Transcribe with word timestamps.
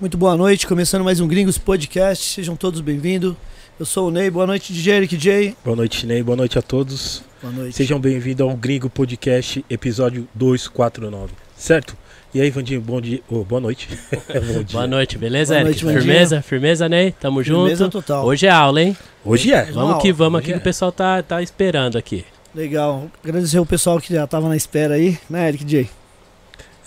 Muito 0.00 0.16
boa 0.16 0.36
noite, 0.36 0.66
começando 0.66 1.02
mais 1.02 1.18
um 1.18 1.26
Gringos 1.26 1.58
Podcast, 1.58 2.34
sejam 2.34 2.54
todos 2.54 2.80
bem-vindos. 2.80 3.34
Eu 3.80 3.84
sou 3.84 4.08
o 4.08 4.10
Ney, 4.12 4.30
boa 4.30 4.46
noite 4.46 4.72
DJ 4.72 4.94
Eric 4.94 5.16
J. 5.16 5.56
Boa 5.64 5.76
noite, 5.76 6.06
Ney, 6.06 6.22
boa 6.22 6.36
noite 6.36 6.56
a 6.58 6.62
todos. 6.62 7.22
Boa 7.42 7.52
noite. 7.52 7.74
Sejam 7.74 7.98
bem-vindos 7.98 8.48
ao 8.48 8.56
Gringo 8.56 8.88
Podcast, 8.88 9.64
episódio 9.68 10.28
249, 10.34 11.32
certo? 11.56 11.96
E 12.32 12.40
aí, 12.40 12.48
Vandinho, 12.50 12.80
bom 12.80 13.00
dia. 13.00 13.20
Oh, 13.28 13.42
boa 13.42 13.60
noite. 13.60 13.88
É, 14.28 14.38
bom 14.38 14.62
dia. 14.62 14.72
Boa 14.72 14.86
noite, 14.86 15.18
beleza, 15.18 15.54
boa 15.54 15.68
Eric? 15.68 15.84
Noite, 15.84 15.98
firmeza, 16.00 16.42
firmeza, 16.42 16.88
Ney? 16.88 17.12
Tamo 17.12 17.42
firmeza 17.42 17.84
junto. 17.84 18.00
total. 18.00 18.24
Hoje 18.24 18.46
é 18.46 18.50
aula, 18.50 18.80
hein? 18.80 18.96
Hoje 19.24 19.52
é. 19.52 19.64
Vamos 19.64 19.90
aula. 19.90 20.00
que 20.00 20.12
vamos 20.12 20.38
aqui 20.38 20.50
Hoje 20.50 20.54
que 20.54 20.60
o 20.60 20.64
pessoal 20.64 20.92
tá, 20.92 21.22
tá 21.22 21.42
esperando 21.42 21.98
aqui. 21.98 22.24
Legal. 22.54 23.10
Agradecer 23.24 23.58
o 23.58 23.66
pessoal 23.66 24.00
que 24.00 24.14
já 24.14 24.26
tava 24.26 24.48
na 24.48 24.56
espera 24.56 24.94
aí, 24.94 25.18
né, 25.28 25.48
Eric 25.48 25.64
J? 25.64 25.90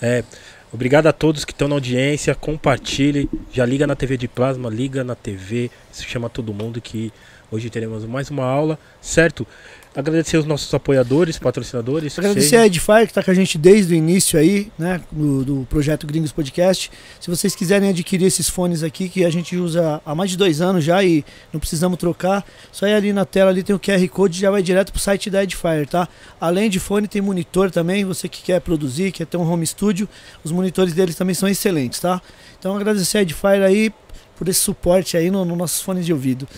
É. 0.00 0.24
Obrigado 0.72 1.06
a 1.06 1.12
todos 1.12 1.44
que 1.44 1.52
estão 1.52 1.68
na 1.68 1.74
audiência. 1.74 2.34
Compartilhe. 2.34 3.28
Já 3.52 3.66
liga 3.66 3.86
na 3.86 3.94
TV 3.94 4.16
de 4.16 4.26
plasma, 4.26 4.70
liga 4.70 5.04
na 5.04 5.14
TV. 5.14 5.70
Se 5.90 6.02
chama 6.04 6.30
todo 6.30 6.54
mundo 6.54 6.80
que 6.80 7.12
hoje 7.50 7.68
teremos 7.68 8.06
mais 8.06 8.30
uma 8.30 8.44
aula, 8.44 8.78
certo? 8.98 9.46
Agradecer 9.94 10.38
os 10.38 10.46
nossos 10.46 10.72
apoiadores, 10.72 11.38
patrocinadores. 11.38 12.18
Agradecer 12.18 12.56
a 12.56 12.66
Edifier 12.66 13.06
que 13.06 13.12
tá 13.12 13.22
com 13.22 13.30
a 13.30 13.34
gente 13.34 13.58
desde 13.58 13.92
o 13.92 13.96
início 13.96 14.38
aí, 14.38 14.72
né, 14.78 15.02
do, 15.12 15.44
do 15.44 15.66
projeto 15.68 16.06
Gringos 16.06 16.32
Podcast. 16.32 16.90
Se 17.20 17.28
vocês 17.28 17.54
quiserem 17.54 17.90
adquirir 17.90 18.24
esses 18.24 18.48
fones 18.48 18.82
aqui, 18.82 19.06
que 19.10 19.22
a 19.22 19.28
gente 19.28 19.54
usa 19.54 20.00
há 20.04 20.14
mais 20.14 20.30
de 20.30 20.38
dois 20.38 20.62
anos 20.62 20.82
já 20.82 21.04
e 21.04 21.22
não 21.52 21.60
precisamos 21.60 21.98
trocar, 21.98 22.42
só 22.72 22.86
ir 22.86 22.94
ali 22.94 23.12
na 23.12 23.26
tela, 23.26 23.50
ali 23.50 23.62
tem 23.62 23.76
o 23.76 23.78
QR 23.78 24.08
Code 24.08 24.40
já 24.40 24.50
vai 24.50 24.62
direto 24.62 24.92
pro 24.92 25.00
site 25.00 25.28
da 25.28 25.42
Edifier, 25.42 25.86
tá? 25.86 26.08
Além 26.40 26.70
de 26.70 26.80
fone, 26.80 27.06
tem 27.06 27.20
monitor 27.20 27.70
também, 27.70 28.02
você 28.02 28.30
que 28.30 28.42
quer 28.42 28.62
produzir, 28.62 29.12
quer 29.12 29.26
ter 29.26 29.36
um 29.36 29.46
home 29.46 29.66
studio, 29.66 30.08
os 30.42 30.50
monitores 30.50 30.94
deles 30.94 31.16
também 31.16 31.34
são 31.34 31.46
excelentes, 31.46 32.00
tá? 32.00 32.22
Então 32.58 32.74
agradecer 32.74 33.18
a 33.18 33.22
Edifier 33.22 33.62
aí 33.62 33.92
por 34.38 34.48
esse 34.48 34.60
suporte 34.60 35.18
aí 35.18 35.30
nos 35.30 35.46
no 35.46 35.54
nossos 35.54 35.82
fones 35.82 36.06
de 36.06 36.14
ouvido. 36.14 36.48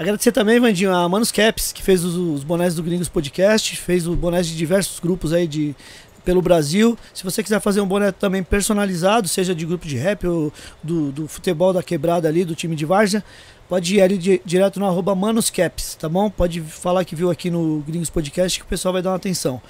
Agradecer 0.00 0.32
também, 0.32 0.58
Vandinho, 0.58 0.94
a 0.94 1.06
Manus 1.06 1.30
Caps, 1.30 1.72
que 1.72 1.82
fez 1.82 2.02
os, 2.02 2.16
os 2.16 2.42
bonés 2.42 2.74
do 2.74 2.82
Gringos 2.82 3.06
Podcast, 3.10 3.76
fez 3.76 4.06
os 4.06 4.16
bonés 4.16 4.46
de 4.46 4.56
diversos 4.56 4.98
grupos 4.98 5.30
aí 5.30 5.46
de, 5.46 5.76
pelo 6.24 6.40
Brasil. 6.40 6.96
Se 7.12 7.22
você 7.22 7.42
quiser 7.42 7.60
fazer 7.60 7.82
um 7.82 7.86
boné 7.86 8.10
também 8.10 8.42
personalizado, 8.42 9.28
seja 9.28 9.54
de 9.54 9.66
grupo 9.66 9.86
de 9.86 9.98
rap 9.98 10.26
ou 10.26 10.50
do, 10.82 11.12
do 11.12 11.28
futebol 11.28 11.74
da 11.74 11.82
quebrada 11.82 12.26
ali, 12.26 12.46
do 12.46 12.54
time 12.54 12.74
de 12.74 12.86
Várzea, 12.86 13.22
pode 13.68 13.96
ir 13.96 14.00
ali 14.00 14.16
di- 14.16 14.40
direto 14.42 14.80
no 14.80 14.86
arroba 14.86 15.14
manuscaps, 15.14 15.96
tá 15.96 16.08
bom? 16.08 16.30
Pode 16.30 16.62
falar 16.62 17.04
que 17.04 17.14
viu 17.14 17.30
aqui 17.30 17.50
no 17.50 17.84
Gringos 17.86 18.08
Podcast 18.08 18.58
que 18.58 18.64
o 18.64 18.68
pessoal 18.68 18.94
vai 18.94 19.02
dar 19.02 19.10
uma 19.10 19.16
atenção. 19.16 19.60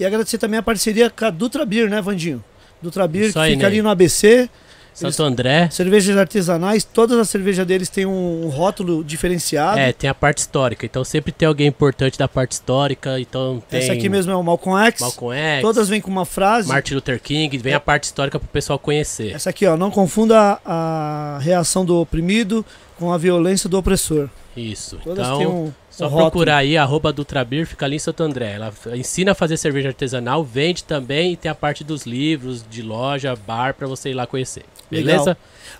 E 0.00 0.04
agradecer 0.06 0.38
também 0.38 0.58
a 0.58 0.62
parceria 0.62 1.10
com 1.10 1.26
a 1.26 1.30
Dutra 1.30 1.66
Beer, 1.66 1.90
né, 1.90 2.00
Vandinho? 2.00 2.42
Dutra 2.80 3.06
Beer, 3.06 3.24
Isso 3.26 3.34
que 3.34 3.38
aí, 3.38 3.52
fica 3.52 3.66
ali 3.66 3.76
Ney. 3.76 3.82
no 3.82 3.90
ABC. 3.90 4.48
Santo 4.94 5.22
André. 5.22 5.68
Cervejas 5.70 6.16
artesanais, 6.16 6.84
todas 6.84 7.18
as 7.18 7.28
cervejas 7.28 7.66
deles 7.66 7.88
têm 7.88 8.06
um 8.06 8.48
rótulo 8.48 9.02
diferenciado. 9.02 9.78
É, 9.78 9.92
tem 9.92 10.08
a 10.08 10.14
parte 10.14 10.38
histórica. 10.38 10.86
Então 10.86 11.04
sempre 11.04 11.32
tem 11.32 11.48
alguém 11.48 11.66
importante 11.66 12.16
da 12.18 12.28
parte 12.28 12.52
histórica. 12.52 13.18
Então 13.18 13.62
tem 13.68 13.80
Essa 13.80 13.92
aqui 13.92 14.08
mesmo 14.08 14.32
é 14.32 14.36
o 14.36 14.42
Malcolm 14.42 14.80
X. 14.86 15.00
Malcolm 15.00 15.36
X, 15.36 15.62
Todas 15.62 15.88
vêm 15.88 16.00
com 16.00 16.10
uma 16.10 16.24
frase. 16.24 16.68
Martin 16.68 16.94
Luther 16.94 17.20
King. 17.20 17.58
Vem 17.58 17.74
a 17.74 17.80
parte 17.80 18.04
histórica 18.04 18.38
pro 18.38 18.48
pessoal 18.48 18.78
conhecer. 18.78 19.34
Essa 19.34 19.50
aqui, 19.50 19.66
ó, 19.66 19.76
não 19.76 19.90
confunda 19.90 20.60
a 20.64 21.38
reação 21.42 21.84
do 21.84 22.00
oprimido 22.00 22.64
com 22.96 23.12
a 23.12 23.18
violência 23.18 23.68
do 23.68 23.76
opressor. 23.76 24.28
Isso. 24.56 24.98
Todas 25.02 25.26
então, 25.26 25.64
um, 25.64 25.72
Só 25.90 26.06
um 26.06 26.16
procurar 26.16 26.58
aí, 26.58 26.76
arroba 26.76 27.12
Dutrabir, 27.12 27.66
fica 27.66 27.84
ali 27.84 27.96
em 27.96 27.98
Santo 27.98 28.22
André. 28.22 28.52
Ela 28.52 28.72
ensina 28.94 29.32
a 29.32 29.34
fazer 29.34 29.56
cerveja 29.56 29.88
artesanal, 29.88 30.44
vende 30.44 30.84
também 30.84 31.32
e 31.32 31.36
tem 31.36 31.50
a 31.50 31.54
parte 31.54 31.82
dos 31.82 32.06
livros, 32.06 32.64
de 32.68 32.82
loja, 32.82 33.34
bar, 33.34 33.74
pra 33.74 33.88
você 33.88 34.10
ir 34.10 34.14
lá 34.14 34.26
conhecer. 34.26 34.62
Legal. 34.94 35.24
Beleza? 35.24 35.36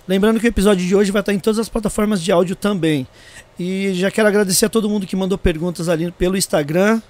Lembrando 0.07 0.39
que 0.39 0.45
o 0.45 0.49
episódio 0.49 0.85
de 0.85 0.95
hoje 0.95 1.11
vai 1.11 1.21
estar 1.21 1.33
em 1.33 1.39
todas 1.39 1.57
as 1.59 1.67
plataformas 1.69 2.21
de 2.21 2.31
áudio 2.31 2.55
também. 2.55 3.07
E 3.59 3.91
já 3.95 4.11
quero 4.11 4.27
agradecer 4.27 4.65
a 4.65 4.69
todo 4.69 4.89
mundo 4.89 5.07
que 5.07 5.15
mandou 5.15 5.37
perguntas 5.37 5.89
ali 5.89 6.11
pelo 6.11 6.37
Instagram. 6.37 7.01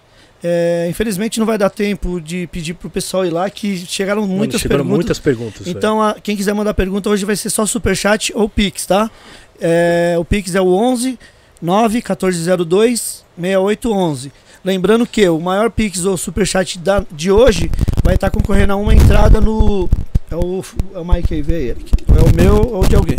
É, 0.44 0.86
infelizmente 0.90 1.40
não 1.40 1.46
vai 1.46 1.58
dar 1.58 1.70
tempo 1.70 2.22
de 2.22 2.46
pedir 2.48 2.74
pro 2.76 2.90
pessoal 2.90 3.26
ir 3.26 3.32
lá, 3.32 3.50
que 3.50 3.78
chegaram 3.78 4.22
Mano, 4.22 4.36
muitas 4.36 4.62
chegaram 4.62 4.84
perguntas. 4.84 4.98
muitas 5.06 5.20
perguntas. 5.20 5.68
Então, 5.68 6.02
a- 6.02 6.16
quem 6.22 6.36
quiser 6.38 6.54
mandar 6.54 6.74
pergunta 6.74 7.10
hoje 7.10 7.26
vai 7.26 7.36
ser 7.36 7.50
só 7.50 7.66
Superchat 7.66 8.32
ou 8.36 8.48
Pix, 8.48 8.86
tá? 8.86 9.10
É, 9.60 10.16
o 10.20 10.24
Pix 10.26 10.54
é 10.54 10.62
o 10.62 10.68
11 10.68 11.18
9 11.62 11.96
1402 11.96 13.24
6811. 13.38 14.32
Lembrando 14.64 15.06
que 15.08 15.28
o 15.30 15.40
maior 15.40 15.70
Pix 15.72 16.06
ou 16.06 16.18
Superchat 16.18 16.78
da, 16.80 17.04
de 17.12 17.32
hoje 17.32 17.72
vai 18.04 18.16
estar 18.16 18.30
concorrendo 18.30 18.74
a 18.74 18.76
uma 18.76 18.94
entrada 18.94 19.40
no. 19.42 19.90
É 20.32 20.36
o, 20.36 20.64
é 20.94 21.00
o 21.00 21.06
Mike 21.06 21.34
aí, 21.34 21.42
vê 21.42 21.56
aí, 21.56 21.70
Eric. 21.70 21.92
É 22.10 22.22
o 22.22 22.36
meu 22.36 22.74
ou 22.74 22.86
de 22.88 22.96
alguém. 22.96 23.18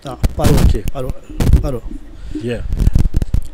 Tá, 0.00 0.18
parou. 0.36 0.54
Ok. 0.66 0.84
Parou. 0.92 1.14
Parou. 1.60 1.82
Yeah. 2.34 2.64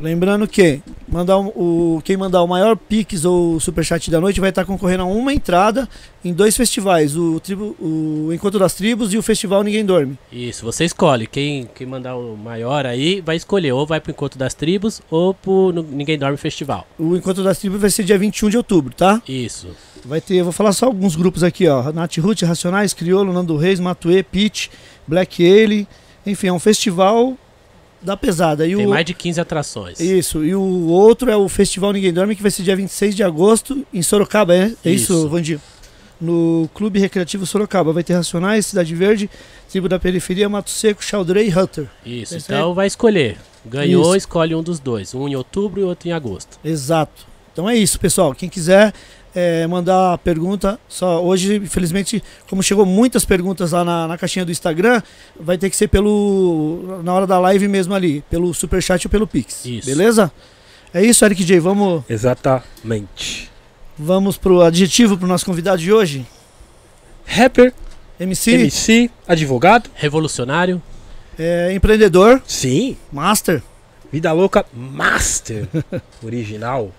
Lembrando 0.01 0.47
que 0.47 0.81
mandar 1.09 1.39
um- 1.39 1.49
o, 1.49 2.01
quem 2.05 2.17
mandar 2.17 2.41
o 2.43 2.47
maior 2.47 2.77
Pix 2.77 3.25
ou 3.25 3.59
Superchat 3.59 4.09
da 4.13 4.21
noite 4.21 4.39
vai 4.41 4.51
estar 4.51 4.65
concorrendo 4.65 5.03
a 5.03 5.07
uma 5.07 5.35
entrada 5.35 5.89
em 6.25 6.33
dois 6.33 6.57
festivais, 6.57 7.17
o, 7.17 7.41
tribo, 7.41 7.75
o 7.81 8.31
Encontro 8.33 8.61
das 8.61 8.75
Tribos 8.75 9.13
e 9.13 9.19
o 9.19 9.23
Festival 9.23 9.65
Ninguém 9.65 9.85
Dorme. 9.85 10.17
Isso, 10.31 10.65
você 10.65 10.85
escolhe. 10.85 11.27
Quem, 11.27 11.69
quem 11.75 11.85
mandar 11.87 12.17
o 12.17 12.37
maior 12.37 12.87
aí 12.87 13.21
vai 13.21 13.35
escolher. 13.37 13.73
Ou 13.73 13.85
vai 13.87 14.01
pro 14.01 14.13
Encontro 14.13 14.39
das 14.39 14.55
Tribos 14.55 15.03
ou 15.11 15.35
pro 15.35 15.73
no- 15.73 15.83
Ninguém 15.83 16.17
Dorme 16.17 16.37
Festival. 16.37 16.87
O 16.97 17.17
Encontro 17.17 17.43
das 17.43 17.59
Tribos 17.59 17.81
vai 17.81 17.91
ser 17.91 18.05
dia 18.05 18.19
21 18.19 18.51
de 18.51 18.57
outubro, 18.57 18.95
tá? 18.95 19.21
Isso. 19.29 19.69
Vai 20.05 20.21
ter, 20.21 20.43
vou 20.43 20.53
falar 20.53 20.73
só 20.73 20.87
alguns 20.87 21.17
grupos 21.17 21.43
aqui, 21.43 21.67
ó. 21.69 21.93
Nath 21.93 22.17
Ruth, 22.19 22.43
Racionais, 22.43 22.93
Criolo, 22.93 23.33
Nando 23.33 23.57
Reis, 23.57 23.81
Matuê, 23.81 24.23
Pitch, 24.23 24.69
Black 25.07 25.45
Ale. 25.45 25.87
Enfim, 26.27 26.49
é 26.49 26.53
um 26.53 26.59
festival 26.59 27.37
da 28.01 28.17
pesada. 28.17 28.67
E 28.67 28.75
Tem 28.77 28.87
o, 28.87 28.91
mais 28.91 29.05
de 29.05 29.15
15 29.15 29.41
atrações. 29.41 30.01
Isso, 30.01 30.45
e 30.45 30.55
o 30.55 30.89
outro 30.89 31.31
é 31.31 31.37
o 31.37 31.49
Festival 31.49 31.93
Ninguém 31.93 32.13
Dorme, 32.13 32.37
que 32.37 32.43
vai 32.43 32.51
ser 32.51 32.63
dia 32.63 32.77
26 32.77 33.17
de 33.17 33.23
agosto 33.23 33.87
em 33.93 34.03
Sorocaba, 34.03 34.55
é, 34.55 34.73
é 34.85 34.91
isso, 34.91 35.13
Isso. 35.13 35.29
Vandinho? 35.29 35.61
No 36.21 36.69
Clube 36.75 36.99
Recreativo 36.99 37.47
Sorocaba. 37.47 37.93
Vai 37.93 38.03
ter 38.03 38.15
Racionais, 38.15 38.67
Cidade 38.67 38.93
Verde, 38.95 39.31
Tribo 39.71 39.89
da 39.89 40.01
Periferia, 40.01 40.49
Mato 40.49 40.71
Seco, 40.71 41.03
Chaldrey 41.03 41.49
e 41.49 41.57
Hunter. 41.57 41.87
Isso, 42.05 42.37
Esse 42.37 42.53
então 42.53 42.75
vai 42.75 42.89
escolher. 42.89 43.37
Ganhou, 43.65 44.03
Isso. 44.03 44.17
escolhe 44.17 44.55
um 44.55 44.63
dos 44.63 44.81
dois. 44.81 45.15
Um 45.15 45.29
em 45.29 45.37
outubro 45.37 45.81
e 45.81 45.85
outro 45.85 46.09
em 46.09 46.13
agosto. 46.13 46.59
Exato. 46.65 47.27
Então 47.53 47.69
é 47.69 47.77
isso, 47.77 47.99
pessoal. 48.01 48.35
Quem 48.35 48.49
quiser 48.49 48.93
é, 49.35 49.67
mandar 49.67 50.19
pergunta, 50.19 50.79
só 50.89 51.23
hoje, 51.25 51.57
infelizmente, 51.57 52.23
como 52.49 52.63
chegou 52.63 52.85
muitas 52.87 53.25
perguntas 53.25 53.73
lá 53.73 53.85
na, 53.85 54.09
na 54.09 54.19
caixinha 54.19 54.45
do 54.45 54.51
Instagram, 54.51 55.03
vai 55.39 55.57
ter 55.59 55.71
que 55.71 55.77
ser 55.77 55.89
pelo. 55.89 57.01
na 57.05 57.13
hora 57.13 57.27
da 57.27 57.39
live 57.39 57.69
mesmo 57.69 57.95
ali, 57.95 58.23
pelo 58.31 58.53
Superchat 58.55 59.07
ou 59.07 59.11
pelo 59.11 59.27
Pix. 59.27 59.65
Isso. 59.65 59.87
Beleza? 59.87 60.33
É 60.93 61.03
isso, 61.05 61.25
Eric 61.25 61.45
J. 61.45 61.61
Vamos, 61.61 62.03
Exatamente. 62.09 63.51
vamos 63.99 64.37
pro 64.39 64.63
adjetivo 64.63 65.19
pro 65.19 65.27
nosso 65.27 65.45
convidado 65.45 65.79
de 65.79 65.93
hoje. 65.93 66.27
Rapper, 67.27 67.75
MC, 68.19 68.53
MC, 68.53 69.11
advogado. 69.27 69.91
Revolucionário. 69.95 70.83
é, 71.39 71.73
empreendedor, 71.75 72.43
Sim. 72.47 72.97
master. 73.13 73.63
Vida 74.11 74.33
Louca 74.33 74.65
Master. 74.73 75.69
Original. 76.25 76.91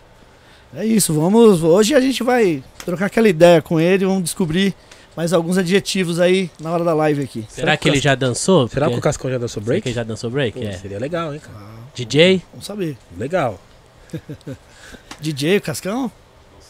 É 0.74 0.85
isso, 0.85 1.13
vamos. 1.13 1.63
Hoje 1.63 1.96
a 1.96 2.00
gente 2.00 2.24
vai 2.24 2.63
trocar 2.85 3.07
aquela 3.07 3.28
ideia 3.28 3.62
com 3.62 3.80
ele, 3.80 4.06
vamos 4.06 4.24
descobrir 4.24 4.74
mais 5.16 5.34
alguns 5.34 5.57
adjetivos 5.57 6.19
aí 6.19 6.50
na 6.59 6.72
hora 6.72 6.84
da 6.84 6.94
live 6.94 7.24
aqui. 7.24 7.46
Será, 7.50 7.75
que 7.75 7.90
ele 7.90 8.00
já 8.00 8.13
dançou? 8.16 8.68
Será 8.68 8.88
que 8.90 8.96
o 8.96 9.02
Cascão 9.02 9.30
já 9.31 9.38
dançou 9.38 9.62
Será 9.62 9.66
break? 9.66 9.81
que 9.84 9.90
ele 9.90 9.96
já 9.96 10.03
dançou 10.03 10.30
break? 10.30 10.59
Pô, 10.59 10.66
É. 10.66 10.74
Seria 10.74 11.00
legal, 11.00 11.34
hein, 11.34 11.40
cara? 11.40 11.57
DJ? 11.96 12.41
Vamos 12.51 12.66
saber. 12.66 12.98
Legal. 13.18 13.60
DJ, 15.19 15.57
o 15.57 15.62
Cascão? 15.62 16.04
Não 16.04 16.12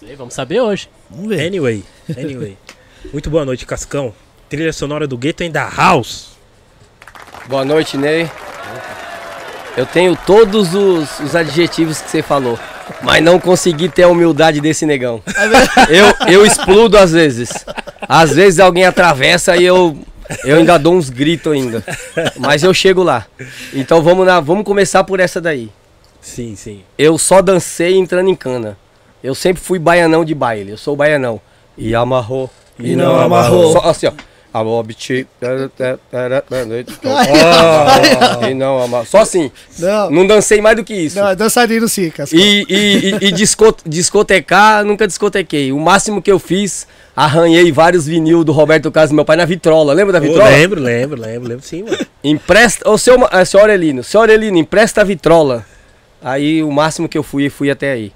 sei, 0.07 0.15
vamos 0.15 0.33
saber 0.33 0.61
hoje. 0.61 0.89
Vamos 1.09 1.27
ver. 1.29 1.45
Anyway, 1.45 1.83
anyway. 2.17 2.57
Muito 3.11 3.29
boa 3.29 3.45
noite, 3.45 3.65
Cascão. 3.65 4.13
Trilha 4.49 4.73
sonora 4.73 5.05
do 5.05 5.17
Gueto 5.17 5.43
in 5.43 5.51
the 5.51 5.59
House. 5.75 6.29
Boa 7.47 7.63
noite, 7.65 7.97
Ney. 7.97 8.29
Eu 9.77 9.85
tenho 9.85 10.17
todos 10.25 10.73
os, 10.73 11.19
os 11.19 11.35
adjetivos 11.35 12.01
que 12.01 12.09
você 12.09 12.21
falou, 12.21 12.57
mas 13.01 13.23
não 13.23 13.39
consegui 13.39 13.89
ter 13.89 14.03
a 14.03 14.07
humildade 14.07 14.61
desse 14.61 14.85
negão. 14.85 15.21
Eu, 15.89 16.27
eu 16.31 16.45
explodo 16.45 16.97
às 16.97 17.11
vezes. 17.11 17.65
Às 18.07 18.35
vezes 18.35 18.59
alguém 18.59 18.85
atravessa 18.85 19.55
e 19.55 19.65
eu, 19.65 19.97
eu 20.43 20.57
ainda 20.57 20.77
dou 20.77 20.93
uns 20.93 21.09
gritos 21.09 21.51
ainda. 21.51 21.83
Mas 22.37 22.63
eu 22.63 22.73
chego 22.73 23.03
lá. 23.03 23.25
Então 23.73 24.01
vamos, 24.01 24.25
na, 24.25 24.39
vamos 24.39 24.63
começar 24.63 25.03
por 25.03 25.19
essa 25.19 25.39
daí. 25.39 25.69
Sim, 26.21 26.55
sim. 26.55 26.81
Eu 26.97 27.17
só 27.17 27.41
dancei 27.41 27.97
entrando 27.97 28.29
em 28.29 28.35
cana. 28.35 28.77
Eu 29.23 29.35
sempre 29.35 29.61
fui 29.61 29.79
baianão 29.79 30.23
de 30.23 30.33
baile. 30.33 30.71
Eu 30.71 30.77
sou 30.77 30.95
baianão. 30.95 31.41
E 31.77 31.95
amarrou. 31.95 32.49
E 32.77 32.95
não 32.95 33.19
amarrou. 33.19 33.73
Só 33.73 33.89
assim, 33.89 34.07
ó. 34.07 34.11
Amor, 34.53 34.83
biti. 34.83 35.27
E 38.49 38.53
não 38.53 38.81
amarrou. 38.81 39.05
Só 39.05 39.19
assim. 39.19 39.51
Não, 39.77 40.09
Não 40.09 40.27
dancei 40.27 40.61
mais 40.61 40.75
do 40.75 40.83
que 40.83 40.93
isso. 40.93 41.19
não, 41.19 41.35
dançarino 41.35 41.87
sim, 41.87 42.09
Cascão. 42.09 42.39
E, 42.39 42.65
e, 42.67 43.15
e, 43.21 43.27
e 43.27 43.31
disco- 43.31 43.75
discotecar, 43.85 44.83
nunca 44.83 45.05
discotequei. 45.05 45.71
O 45.71 45.79
máximo 45.79 46.21
que 46.21 46.31
eu 46.31 46.39
fiz, 46.39 46.87
Arranhei 47.15 47.69
vários 47.69 48.07
vinil 48.07 48.45
do 48.45 48.53
Roberto 48.53 48.89
Carlos, 48.89 49.11
meu 49.11 49.25
pai, 49.25 49.35
na 49.35 49.43
vitrola. 49.43 49.93
Lembra 49.93 50.13
da 50.13 50.19
vitrola? 50.21 50.49
lembro, 50.49 50.79
lembro, 50.81 51.19
lembro, 51.19 51.49
lembro 51.49 51.65
sim, 51.65 51.83
mano. 51.83 51.97
Empresta. 52.23 52.89
Ô, 52.89 52.97
seu, 52.97 53.27
é, 53.29 53.43
seu 53.43 53.59
Aurelino, 53.59 54.01
seu 54.05 54.21
Aurelino, 54.21 54.57
empresta 54.57 55.01
a 55.01 55.03
vitrola. 55.03 55.65
Aí 56.23 56.63
o 56.63 56.71
máximo 56.71 57.09
que 57.09 57.17
eu 57.17 57.23
fui, 57.23 57.49
fui 57.49 57.69
até 57.69 57.91
aí. 57.91 58.13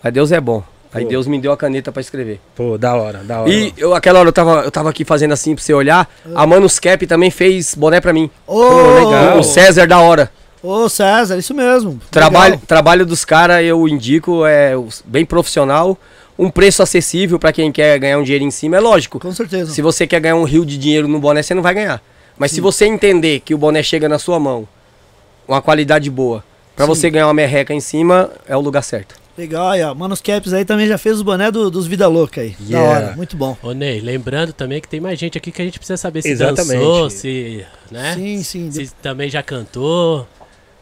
Mas 0.00 0.12
Deus 0.12 0.30
é 0.30 0.40
bom. 0.40 0.62
Aí 0.92 1.04
Pô. 1.04 1.10
Deus 1.10 1.26
me 1.26 1.38
deu 1.38 1.52
a 1.52 1.56
caneta 1.56 1.90
pra 1.92 2.00
escrever. 2.00 2.40
Pô, 2.54 2.78
da 2.78 2.94
hora, 2.94 3.18
da 3.24 3.40
hora. 3.40 3.50
E 3.50 3.72
eu, 3.76 3.94
aquela 3.94 4.18
hora 4.20 4.28
eu 4.28 4.32
tava, 4.32 4.62
eu 4.62 4.70
tava 4.70 4.90
aqui 4.90 5.04
fazendo 5.04 5.32
assim 5.32 5.54
pra 5.54 5.62
você 5.62 5.74
olhar. 5.74 6.08
A 6.34 6.46
Manus 6.46 6.78
Cap 6.78 7.06
também 7.06 7.30
fez 7.30 7.74
boné 7.74 8.00
pra 8.00 8.12
mim. 8.12 8.30
Ô, 8.46 8.60
legal. 8.94 9.38
O 9.38 9.42
César 9.42 9.86
da 9.86 9.98
hora. 10.00 10.30
Ô, 10.62 10.88
César, 10.88 11.36
isso 11.36 11.54
mesmo. 11.54 12.00
Trabalho, 12.10 12.52
Legal. 12.54 12.66
trabalho 12.66 13.06
dos 13.06 13.24
caras 13.24 13.62
eu 13.64 13.86
indico, 13.86 14.44
é 14.46 14.72
bem 15.04 15.24
profissional. 15.24 15.96
Um 16.38 16.50
preço 16.50 16.82
acessível 16.82 17.38
pra 17.38 17.52
quem 17.52 17.70
quer 17.72 17.98
ganhar 17.98 18.18
um 18.18 18.22
dinheiro 18.22 18.44
em 18.44 18.50
cima, 18.50 18.76
é 18.76 18.80
lógico. 18.80 19.18
Com 19.18 19.32
certeza. 19.32 19.72
Se 19.72 19.80
você 19.80 20.06
quer 20.06 20.20
ganhar 20.20 20.36
um 20.36 20.44
rio 20.44 20.66
de 20.66 20.76
dinheiro 20.76 21.08
no 21.08 21.18
boné, 21.18 21.42
você 21.42 21.54
não 21.54 21.62
vai 21.62 21.72
ganhar. 21.74 22.02
Mas 22.38 22.50
se 22.52 22.60
você 22.60 22.84
entender 22.84 23.40
que 23.40 23.54
o 23.54 23.58
boné 23.58 23.82
chega 23.82 24.08
na 24.08 24.18
sua 24.18 24.38
mão, 24.38 24.68
uma 25.48 25.62
qualidade 25.62 26.10
boa, 26.10 26.44
pra 26.74 26.84
Sim. 26.84 26.88
você 26.94 27.10
ganhar 27.10 27.26
uma 27.28 27.34
merreca 27.34 27.72
em 27.72 27.80
cima, 27.80 28.30
é 28.46 28.54
o 28.56 28.60
lugar 28.60 28.82
certo. 28.82 29.14
Legal, 29.36 29.68
aí, 29.68 29.82
ó. 29.82 29.94
Manos 29.94 30.20
Caps 30.22 30.52
aí 30.52 30.64
também 30.64 30.86
já 30.88 30.96
fez 30.96 31.16
os 31.16 31.22
boné 31.22 31.50
do- 31.50 31.70
dos 31.70 31.86
Vida 31.86 32.08
Louca 32.08 32.40
aí. 32.40 32.56
Yeah. 32.68 33.00
Da 33.00 33.06
hora, 33.08 33.16
muito 33.16 33.36
bom. 33.36 33.56
Ô 33.62 33.72
Ney, 33.72 34.00
lembrando 34.00 34.52
também 34.52 34.80
que 34.80 34.88
tem 34.88 34.98
mais 35.00 35.18
gente 35.18 35.36
aqui 35.36 35.52
que 35.52 35.60
a 35.60 35.64
gente 35.64 35.78
precisa 35.78 35.96
saber 35.98 36.22
se 36.22 36.28
Exatamente. 36.30 36.78
dançou, 36.78 37.10
se, 37.10 37.64
né? 37.90 38.14
Sim, 38.14 38.42
sim. 38.42 38.70
Se 38.72 38.90
também 39.02 39.28
já 39.28 39.42
cantou. 39.42 40.26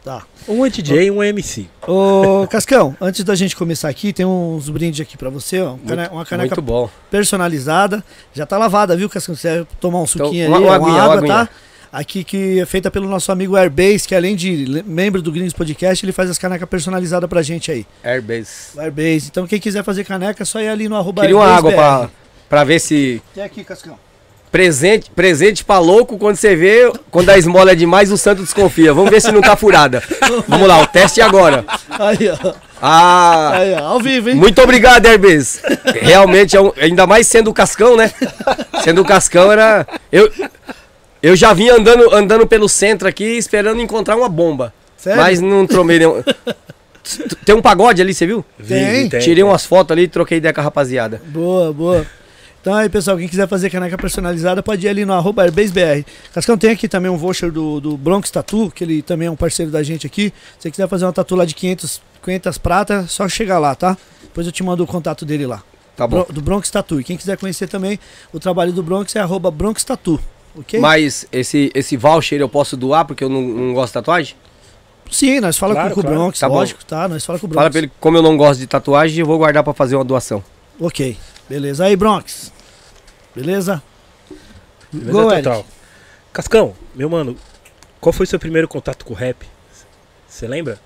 Tá. 0.04 0.22
Um 0.46 0.66
é 0.66 0.68
DJ 0.68 1.04
e 1.06 1.10
um 1.10 1.22
é 1.22 1.28
MC. 1.30 1.66
Ô, 1.88 2.46
Cascão, 2.50 2.94
antes 3.00 3.24
da 3.24 3.34
gente 3.34 3.56
começar 3.56 3.88
aqui, 3.88 4.12
tem 4.12 4.26
uns 4.26 4.68
brindes 4.68 5.00
aqui 5.00 5.16
pra 5.16 5.30
você, 5.30 5.62
ó. 5.62 5.76
Cane- 5.88 6.08
uma 6.12 6.26
caneca 6.26 6.54
Muito 6.56 6.62
bom. 6.62 6.90
personalizada. 7.10 8.04
Já 8.34 8.44
tá 8.44 8.58
lavada, 8.58 8.94
viu, 8.96 9.08
Cascão? 9.08 9.34
Se 9.34 9.40
quiser 9.40 9.64
tomar 9.80 10.00
um 10.02 10.06
suquinho 10.06 10.46
uma- 10.48 10.58
ali, 10.58 10.66
uma 10.66 10.76
uma, 10.76 10.76
aguinha, 10.76 10.92
uma 10.94 11.02
água, 11.04 11.16
aguinha. 11.16 11.34
tá? 11.46 11.48
Aqui 11.94 12.24
que 12.24 12.58
é 12.58 12.66
feita 12.66 12.90
pelo 12.90 13.08
nosso 13.08 13.30
amigo 13.30 13.56
Airbase, 13.56 14.08
que 14.08 14.16
além 14.16 14.34
de 14.34 14.82
membro 14.84 15.22
do 15.22 15.30
Gringos 15.30 15.52
Podcast, 15.52 16.04
ele 16.04 16.10
faz 16.12 16.28
as 16.28 16.36
canecas 16.36 16.68
personalizadas 16.68 17.30
pra 17.30 17.40
gente 17.40 17.70
aí. 17.70 17.86
Airbase. 18.02 18.50
O 18.74 18.80
Airbase. 18.80 19.28
Então 19.30 19.46
quem 19.46 19.60
quiser 19.60 19.84
fazer 19.84 20.02
caneca, 20.02 20.42
é 20.42 20.46
só 20.46 20.60
ir 20.60 20.66
ali 20.66 20.88
no 20.88 20.96
arroba 20.96 21.22
Queria 21.22 21.36
uma 21.36 21.46
água 21.46 21.70
pra, 21.70 22.10
pra 22.48 22.64
ver 22.64 22.80
se. 22.80 23.22
Tem 23.32 23.44
aqui, 23.44 23.62
Cascão. 23.62 23.96
Presente, 24.50 25.08
presente 25.10 25.64
pra 25.64 25.78
louco 25.78 26.18
quando 26.18 26.34
você 26.36 26.56
vê, 26.56 26.92
quando 27.12 27.30
a 27.30 27.38
esmola 27.38 27.70
é 27.72 27.74
demais, 27.76 28.10
o 28.10 28.16
santo 28.18 28.42
desconfia. 28.42 28.92
Vamos 28.92 29.10
ver 29.10 29.20
se 29.20 29.30
não 29.30 29.40
tá 29.40 29.54
furada. 29.56 30.02
Vamos 30.48 30.66
lá, 30.66 30.80
o 30.80 30.86
teste 30.88 31.20
é 31.20 31.24
agora. 31.24 31.64
Aí, 31.90 32.28
ó. 32.28 32.54
Ah, 32.82 33.50
Aí, 33.54 33.72
ó. 33.74 33.84
Ao 33.84 34.00
vivo, 34.00 34.30
hein? 34.30 34.34
muito 34.36 34.60
obrigado, 34.60 35.06
Airbase. 35.06 35.60
Realmente, 36.02 36.56
é 36.56 36.60
um- 36.60 36.72
ainda 36.76 37.06
mais 37.06 37.26
sendo 37.28 37.50
o 37.50 37.54
Cascão, 37.54 37.96
né? 37.96 38.12
Sendo 38.82 39.00
o 39.00 39.04
Cascão 39.04 39.50
era. 39.52 39.86
Eu, 40.12 40.30
eu 41.26 41.36
já 41.36 41.52
vim 41.52 41.68
andando, 41.68 42.14
andando 42.14 42.46
pelo 42.46 42.68
centro 42.68 43.08
aqui 43.08 43.24
esperando 43.24 43.80
encontrar 43.80 44.16
uma 44.16 44.28
bomba. 44.28 44.72
Sério? 44.96 45.20
Mas 45.20 45.40
não 45.40 45.66
tromei 45.66 45.98
nenhum. 45.98 46.22
Tem 47.44 47.54
um 47.54 47.60
pagode 47.60 48.00
ali, 48.00 48.14
você 48.14 48.26
viu? 48.26 48.44
Tem. 48.66 49.08
Tirei 49.20 49.42
umas 49.42 49.66
fotos 49.66 49.92
ali 49.92 50.02
e 50.04 50.08
troquei 50.08 50.38
ideia 50.38 50.54
com 50.54 50.60
a 50.60 50.64
rapaziada. 50.64 51.20
Boa, 51.26 51.72
boa. 51.72 52.06
Então 52.60 52.72
aí, 52.72 52.88
pessoal, 52.88 53.18
quem 53.18 53.28
quiser 53.28 53.46
fazer 53.46 53.68
caneca 53.68 53.98
personalizada, 53.98 54.62
pode 54.62 54.86
ir 54.86 54.88
ali 54.88 55.04
no 55.04 55.12
arroba 55.12 55.42
AirbaseBR. 55.42 56.02
Cascão 56.32 56.56
tem 56.56 56.70
aqui 56.70 56.88
também 56.88 57.10
um 57.10 57.16
voucher 57.18 57.52
do, 57.52 57.78
do 57.78 57.94
Bronx 57.98 58.30
Tattoo, 58.30 58.70
que 58.70 58.82
ele 58.82 59.02
também 59.02 59.28
é 59.28 59.30
um 59.30 59.36
parceiro 59.36 59.70
da 59.70 59.82
gente 59.82 60.06
aqui. 60.06 60.32
Se 60.58 60.62
você 60.62 60.70
quiser 60.70 60.88
fazer 60.88 61.04
uma 61.04 61.12
tatu 61.12 61.36
lá 61.36 61.44
de 61.44 61.54
500, 61.54 62.00
500 62.24 62.56
prata, 62.56 63.04
só 63.06 63.28
chegar 63.28 63.58
lá, 63.58 63.74
tá? 63.74 63.98
Depois 64.22 64.46
eu 64.46 64.52
te 64.52 64.62
mando 64.62 64.82
o 64.82 64.86
contato 64.86 65.26
dele 65.26 65.46
lá. 65.46 65.62
Tá 65.94 66.06
bom. 66.06 66.22
Bro- 66.24 66.32
do 66.32 66.40
Bronx 66.40 66.70
Tattoo. 66.70 66.98
E 67.00 67.04
quem 67.04 67.18
quiser 67.18 67.36
conhecer 67.36 67.68
também 67.68 68.00
o 68.32 68.40
trabalho 68.40 68.72
do 68.72 68.82
Bronx 68.82 69.14
é 69.14 69.20
arroba 69.20 69.50
Bronx 69.50 69.84
Tattoo, 69.84 70.18
Mas 70.80 71.26
esse, 71.32 71.70
esse 71.74 71.96
voucher 71.96 72.40
eu 72.40 72.48
posso 72.48 72.76
doar 72.76 73.04
porque 73.04 73.24
eu 73.24 73.28
não, 73.28 73.42
não 73.42 73.74
gosto 73.74 73.88
de 73.88 73.94
tatuagem? 73.94 74.36
Sim, 75.10 75.40
nós 75.40 75.58
fala 75.58 75.74
Claro, 75.74 75.88
com, 75.90 75.94
com 75.96 76.00
o 76.00 76.04
claro. 76.04 76.18
Bronx, 76.18 76.38
Tá 76.38 76.48
bom. 76.48 76.54
lógico, 76.54 76.84
tá? 76.84 77.08
Nós 77.08 77.24
fala 77.24 77.38
com 77.38 77.46
o 77.46 77.48
Bronx. 77.48 77.60
Fala 77.60 77.70
pra 77.70 77.78
ele, 77.78 77.92
como 78.00 78.16
eu 78.16 78.22
não 78.22 78.36
gosto 78.36 78.60
de 78.60 78.66
tatuagem, 78.66 79.20
eu 79.20 79.26
vou 79.26 79.36
guardar 79.38 79.62
pra 79.62 79.74
fazer 79.74 79.96
uma 79.96 80.04
doação. 80.04 80.42
Ok, 80.80 81.16
beleza. 81.48 81.84
Aí, 81.84 81.94
Bronx. 81.96 82.52
Beleza? 83.34 83.82
Beleza 84.92 85.12
Go, 85.12 85.30
Eric. 85.32 85.42
total. 85.42 85.66
Cascão, 86.32 86.74
meu 86.94 87.08
mano, 87.10 87.36
qual 88.00 88.12
foi 88.12 88.24
o 88.24 88.26
seu 88.28 88.38
primeiro 88.38 88.66
contato 88.68 89.04
com 89.04 89.12
o 89.12 89.16
rap? 89.16 89.46
Você 90.28 90.46
lembra? 90.48 90.78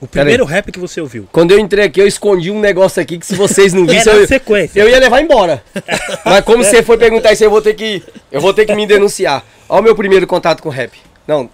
O 0.00 0.06
primeiro 0.06 0.44
rap 0.44 0.70
que 0.70 0.78
você 0.78 1.00
ouviu. 1.00 1.28
Quando 1.32 1.50
eu 1.50 1.58
entrei 1.58 1.86
aqui, 1.86 2.00
eu 2.00 2.06
escondi 2.06 2.50
um 2.50 2.60
negócio 2.60 3.02
aqui 3.02 3.18
que 3.18 3.26
se 3.26 3.34
vocês 3.34 3.72
não 3.72 3.84
vissem, 3.86 4.12
na 4.12 4.20
eu, 4.20 4.26
sequência. 4.28 4.80
eu 4.80 4.88
ia 4.88 4.98
levar 4.98 5.20
embora. 5.20 5.62
Mas 6.24 6.44
como 6.44 6.62
você 6.62 6.82
foi 6.82 6.96
perguntar 6.96 7.32
isso, 7.32 7.42
eu 7.42 7.50
vou 7.50 7.60
ter 7.60 7.74
que. 7.74 8.02
Eu 8.30 8.40
vou 8.40 8.54
ter 8.54 8.64
que 8.64 8.74
me 8.74 8.86
denunciar. 8.86 9.44
Olha 9.68 9.80
o 9.80 9.82
meu 9.82 9.96
primeiro 9.96 10.26
contato 10.26 10.62
com 10.62 10.68
rap. 10.68 10.92
Não, 11.26 11.50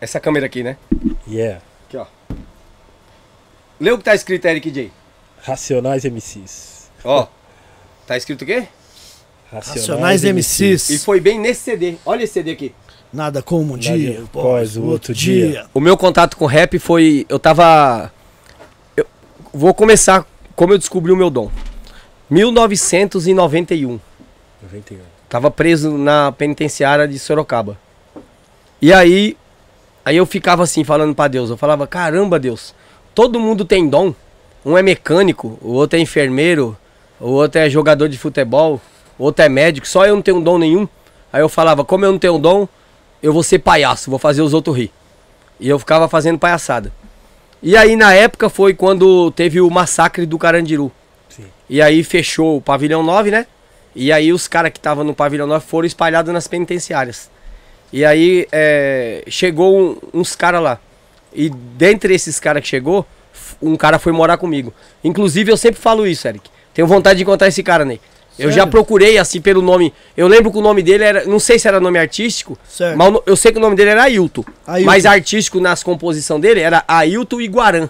essa 0.00 0.18
câmera 0.18 0.46
aqui, 0.46 0.62
né? 0.62 0.76
Yeah. 1.28 1.60
Aqui, 1.86 1.96
ó. 1.98 2.06
Lê 3.78 3.90
o 3.90 3.98
que 3.98 4.04
tá 4.04 4.14
escrito, 4.14 4.46
Eric 4.46 4.70
J. 4.70 4.90
Racionais 5.42 6.04
MCs. 6.04 6.90
Ó. 7.04 7.26
Tá 8.06 8.16
escrito 8.16 8.42
o 8.42 8.46
quê? 8.46 8.64
Racionais 9.52 10.24
MCs. 10.24 10.90
E 10.90 10.98
foi 10.98 11.20
bem 11.20 11.38
nesse 11.38 11.60
CD. 11.60 11.96
Olha 12.06 12.24
esse 12.24 12.32
CD 12.32 12.52
aqui. 12.52 12.74
Nada 13.16 13.40
como 13.40 13.72
um 13.72 13.76
Nada 13.78 13.80
dia 13.80 14.22
após 14.22 14.76
o 14.76 14.84
outro 14.84 15.14
dia. 15.14 15.64
O 15.72 15.80
meu 15.80 15.96
contato 15.96 16.36
com 16.36 16.44
rap 16.44 16.78
foi. 16.78 17.24
Eu 17.30 17.38
tava. 17.38 18.12
Eu 18.94 19.06
vou 19.54 19.72
começar 19.72 20.26
como 20.54 20.74
eu 20.74 20.78
descobri 20.78 21.10
o 21.10 21.16
meu 21.16 21.30
dom. 21.30 21.50
1991. 22.28 23.98
91. 24.62 24.98
Tava 25.30 25.50
preso 25.50 25.96
na 25.96 26.30
penitenciária 26.30 27.08
de 27.08 27.18
Sorocaba. 27.18 27.78
E 28.82 28.92
aí. 28.92 29.34
Aí 30.04 30.18
eu 30.18 30.26
ficava 30.26 30.62
assim, 30.64 30.84
falando 30.84 31.14
pra 31.14 31.26
Deus. 31.26 31.48
Eu 31.48 31.56
falava: 31.56 31.86
caramba, 31.86 32.38
Deus. 32.38 32.74
Todo 33.14 33.40
mundo 33.40 33.64
tem 33.64 33.88
dom. 33.88 34.14
Um 34.62 34.76
é 34.76 34.82
mecânico, 34.82 35.58
o 35.62 35.72
outro 35.72 35.98
é 35.98 36.02
enfermeiro, 36.02 36.76
o 37.18 37.30
outro 37.30 37.60
é 37.60 37.70
jogador 37.70 38.08
de 38.08 38.18
futebol, 38.18 38.78
o 39.18 39.24
outro 39.24 39.42
é 39.42 39.48
médico. 39.48 39.88
Só 39.88 40.04
eu 40.04 40.14
não 40.14 40.20
tenho 40.20 40.42
dom 40.42 40.58
nenhum. 40.58 40.86
Aí 41.32 41.40
eu 41.40 41.48
falava: 41.48 41.82
como 41.82 42.04
eu 42.04 42.12
não 42.12 42.18
tenho 42.18 42.36
dom, 42.36 42.68
eu 43.22 43.32
vou 43.32 43.42
ser 43.42 43.58
palhaço, 43.60 44.10
vou 44.10 44.18
fazer 44.18 44.42
os 44.42 44.52
outros 44.54 44.76
rir. 44.76 44.92
E 45.58 45.68
eu 45.68 45.78
ficava 45.78 46.08
fazendo 46.08 46.38
palhaçada. 46.38 46.92
E 47.62 47.76
aí 47.76 47.96
na 47.96 48.12
época 48.14 48.48
foi 48.48 48.74
quando 48.74 49.30
teve 49.32 49.60
o 49.60 49.70
massacre 49.70 50.26
do 50.26 50.38
Carandiru. 50.38 50.92
Sim. 51.28 51.44
E 51.68 51.80
aí 51.80 52.04
fechou 52.04 52.58
o 52.58 52.60
pavilhão 52.60 53.02
9, 53.02 53.30
né? 53.30 53.46
E 53.94 54.12
aí 54.12 54.32
os 54.32 54.46
caras 54.46 54.70
que 54.72 54.78
estavam 54.78 55.02
no 55.02 55.14
pavilhão 55.14 55.46
9 55.46 55.64
foram 55.66 55.86
espalhados 55.86 56.32
nas 56.32 56.46
penitenciárias. 56.46 57.30
E 57.92 58.04
aí 58.04 58.46
é, 58.52 59.24
chegou 59.28 59.78
um- 59.80 59.98
uns 60.20 60.36
caras 60.36 60.62
lá. 60.62 60.78
E 61.34 61.48
dentre 61.48 62.14
esses 62.14 62.38
caras 62.38 62.62
que 62.62 62.68
chegou, 62.68 63.06
um 63.62 63.76
cara 63.76 63.98
foi 63.98 64.12
morar 64.12 64.36
comigo. 64.36 64.72
Inclusive 65.02 65.50
eu 65.50 65.56
sempre 65.56 65.80
falo 65.80 66.06
isso, 66.06 66.28
Eric. 66.28 66.50
Tenho 66.74 66.86
vontade 66.86 67.18
de 67.18 67.24
contar 67.24 67.48
esse 67.48 67.62
cara, 67.62 67.84
Ney. 67.84 68.00
Eu 68.38 68.52
já 68.52 68.66
procurei 68.66 69.18
assim 69.18 69.40
pelo 69.40 69.62
nome. 69.62 69.92
Eu 70.16 70.28
lembro 70.28 70.52
que 70.52 70.58
o 70.58 70.60
nome 70.60 70.82
dele 70.82 71.04
era. 71.04 71.24
Não 71.24 71.38
sei 71.38 71.58
se 71.58 71.66
era 71.66 71.80
nome 71.80 71.98
artístico, 71.98 72.58
Certo. 72.68 72.96
mas 72.96 73.14
eu 73.24 73.36
sei 73.36 73.52
que 73.52 73.58
o 73.58 73.60
nome 73.60 73.76
dele 73.76 73.90
era 73.90 74.02
Ailton. 74.02 74.44
Ailton. 74.66 74.86
Mas 74.86 75.06
artístico 75.06 75.60
nas 75.60 75.82
composições 75.82 76.40
dele 76.40 76.60
era 76.60 76.84
Ailton 76.86 77.40
Iguarã. 77.40 77.88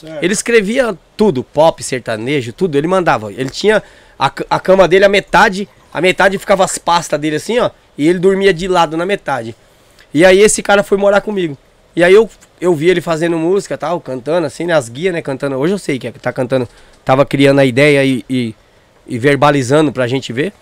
Certo. 0.00 0.22
Ele 0.22 0.32
escrevia 0.32 0.96
tudo, 1.16 1.42
pop, 1.44 1.82
sertanejo, 1.82 2.52
tudo, 2.52 2.76
ele 2.76 2.86
mandava. 2.86 3.32
Ele 3.32 3.50
tinha 3.50 3.82
a, 4.18 4.32
a 4.48 4.60
cama 4.60 4.86
dele, 4.86 5.04
a 5.04 5.08
metade, 5.08 5.68
a 5.92 6.00
metade 6.00 6.38
ficava 6.38 6.64
as 6.64 6.78
pastas 6.78 7.18
dele 7.20 7.36
assim, 7.36 7.58
ó, 7.58 7.70
e 7.98 8.08
ele 8.08 8.18
dormia 8.18 8.52
de 8.52 8.68
lado 8.68 8.96
na 8.96 9.04
metade. 9.04 9.54
E 10.12 10.24
aí 10.24 10.40
esse 10.40 10.62
cara 10.62 10.82
foi 10.82 10.96
morar 10.96 11.20
comigo. 11.20 11.56
E 11.94 12.04
aí 12.04 12.14
eu, 12.14 12.30
eu 12.60 12.74
vi 12.74 12.88
ele 12.88 13.00
fazendo 13.00 13.36
música 13.36 13.76
tal, 13.76 14.00
cantando 14.00 14.46
assim, 14.46 14.64
né, 14.64 14.72
as 14.72 14.88
guias, 14.88 15.12
né, 15.12 15.20
cantando. 15.20 15.56
Hoje 15.56 15.74
eu 15.74 15.78
sei 15.78 15.98
que 15.98 16.06
é 16.06 16.12
que 16.12 16.18
tá 16.18 16.32
cantando, 16.32 16.68
tava 17.04 17.26
criando 17.26 17.58
a 17.58 17.64
ideia 17.64 18.04
e, 18.04 18.24
e, 18.28 18.54
e 19.06 19.18
verbalizando 19.18 19.92
pra 19.92 20.06
gente 20.06 20.32
ver. 20.32 20.52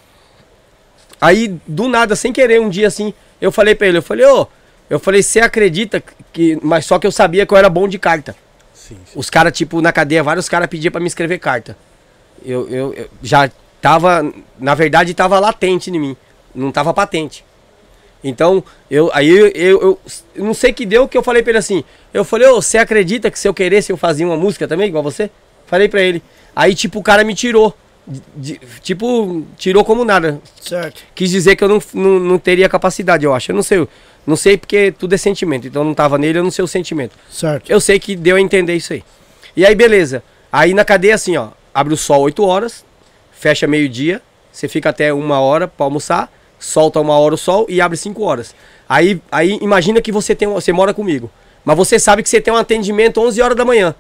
Aí, 1.21 1.57
do 1.67 1.89
nada, 1.89 2.15
sem 2.15 2.33
querer, 2.33 2.61
um 2.61 2.69
dia 2.69 2.87
assim, 2.87 3.13
eu 3.41 3.51
falei 3.51 3.75
pra 3.75 3.87
ele, 3.89 3.99
eu 3.99 4.03
falei, 4.03 4.25
ô, 4.27 4.47
eu 4.89 4.99
falei, 4.99 5.23
você 5.23 5.41
acredita 5.41 6.03
que. 6.33 6.59
Mas 6.63 6.87
só 6.87 6.99
que 6.99 7.07
eu 7.07 7.13
sabia 7.13 7.45
que 7.45 7.53
eu 7.53 7.59
era 7.59 7.69
bom 7.69 7.89
de 7.89 7.99
carta. 7.99 8.37
Sim, 8.73 8.97
sim. 9.05 9.19
Os 9.19 9.29
caras, 9.29 9.53
tipo, 9.53 9.81
na 9.81 9.93
cadeia, 9.93 10.23
vários 10.23 10.49
caras 10.49 10.69
pediam 10.69 10.93
pra 10.93 11.01
me 11.01 11.09
escrever 11.09 11.39
carta. 11.39 11.77
Eu, 12.45 12.69
eu, 12.69 12.95
eu 12.95 13.09
já 13.23 13.51
tava, 13.83 14.33
na 14.59 14.75
verdade, 14.75 15.13
tava 15.13 15.39
latente 15.41 15.91
em 15.91 15.99
mim. 15.99 16.17
Não 16.55 16.71
tava 16.71 16.95
patente. 16.95 17.45
Então, 18.23 18.63
eu, 18.91 19.11
aí 19.13 19.29
eu, 19.29 19.47
eu, 19.49 19.81
eu- 19.83 20.01
não 20.37 20.55
sei 20.55 20.73
que 20.73 20.87
deu 20.87 21.07
que 21.07 21.19
eu 21.19 21.23
falei 21.23 21.43
pra 21.43 21.51
ele 21.51 21.59
assim. 21.59 21.85
Eu 22.15 22.25
falei, 22.25 22.49
ô, 22.49 22.63
você 22.63 22.79
acredita 22.79 23.31
que 23.31 23.39
se 23.39 23.47
eu 23.49 23.55
queresse 23.55 23.93
eu 23.93 23.97
fazia 23.97 24.27
uma 24.27 24.37
música 24.37 24.67
também, 24.67 24.89
igual 24.89 25.03
você? 25.03 25.31
Falei 25.67 25.89
pra 25.89 26.01
ele. 26.01 26.23
Aí, 26.55 26.75
tipo, 26.75 26.99
o 27.01 27.03
cara 27.03 27.23
me 27.25 27.35
tirou. 27.35 27.77
De- 28.37 28.61
tipo, 28.83 29.45
tirou 29.57 29.85
como 29.85 30.05
nada. 30.05 30.41
Certo. 30.61 31.03
Quis 31.15 31.31
dizer 31.31 31.57
que 31.57 31.65
eu 31.65 31.69
não, 31.69 31.83
não, 31.95 32.21
não 32.21 32.39
teria 32.39 32.69
capacidade, 32.69 33.25
eu 33.25 33.35
acho. 33.35 33.51
Eu 33.53 33.57
não 33.57 33.63
sei. 33.63 33.87
Não 34.27 34.37
sei 34.37 34.57
porque 34.57 34.93
tudo 34.93 35.15
é 35.15 35.19
sentimento. 35.19 35.67
Então 35.67 35.85
não 35.85 35.95
tava 35.95 36.19
nele, 36.19 36.39
eu 36.39 36.43
não 36.45 36.51
sei 36.51 36.65
o 36.65 36.69
sentimento. 36.69 37.17
Certo. 37.31 37.71
Eu 37.71 37.81
sei 37.81 37.99
que 37.99 38.15
deu 38.17 38.37
a 38.37 38.41
entender 38.41 38.75
isso 38.75 38.93
aí. 38.93 39.03
E 39.57 39.65
aí, 39.65 39.75
beleza. 39.75 40.23
Aí 40.53 40.75
na 40.75 40.85
cadeia, 40.85 41.15
assim, 41.15 41.37
ó. 41.37 41.49
Abre 41.75 41.95
o 41.95 41.97
sol 41.97 42.23
8 42.23 42.45
horas, 42.45 42.85
fecha 43.31 43.67
meio-dia 43.67 44.21
você 44.59 44.67
fica 44.67 44.89
até 44.89 45.13
uma 45.13 45.39
hora 45.41 45.69
pra 45.69 45.87
almoçar, 45.87 46.33
solta 46.59 46.99
uma 46.99 47.17
hora 47.17 47.35
o 47.35 47.39
sol 47.39 47.65
e 47.69 47.81
abre 47.81 47.97
cinco 47.97 48.25
horas. 48.25 48.57
Aí, 48.89 49.21
aí 49.31 49.57
imagina 49.63 50.03
que 50.03 50.11
você 50.11 50.35
tem, 50.35 50.49
você 50.49 50.73
mora 50.73 50.93
comigo, 50.93 51.31
mas 51.65 51.77
você 51.77 51.97
sabe 51.97 52.25
que 52.25 52.29
você 52.29 52.41
tem 52.41 52.53
um 52.53 52.57
atendimento 52.57 53.21
11 53.21 53.41
horas 53.41 53.57
da 53.57 53.65
manhã. 53.65 53.95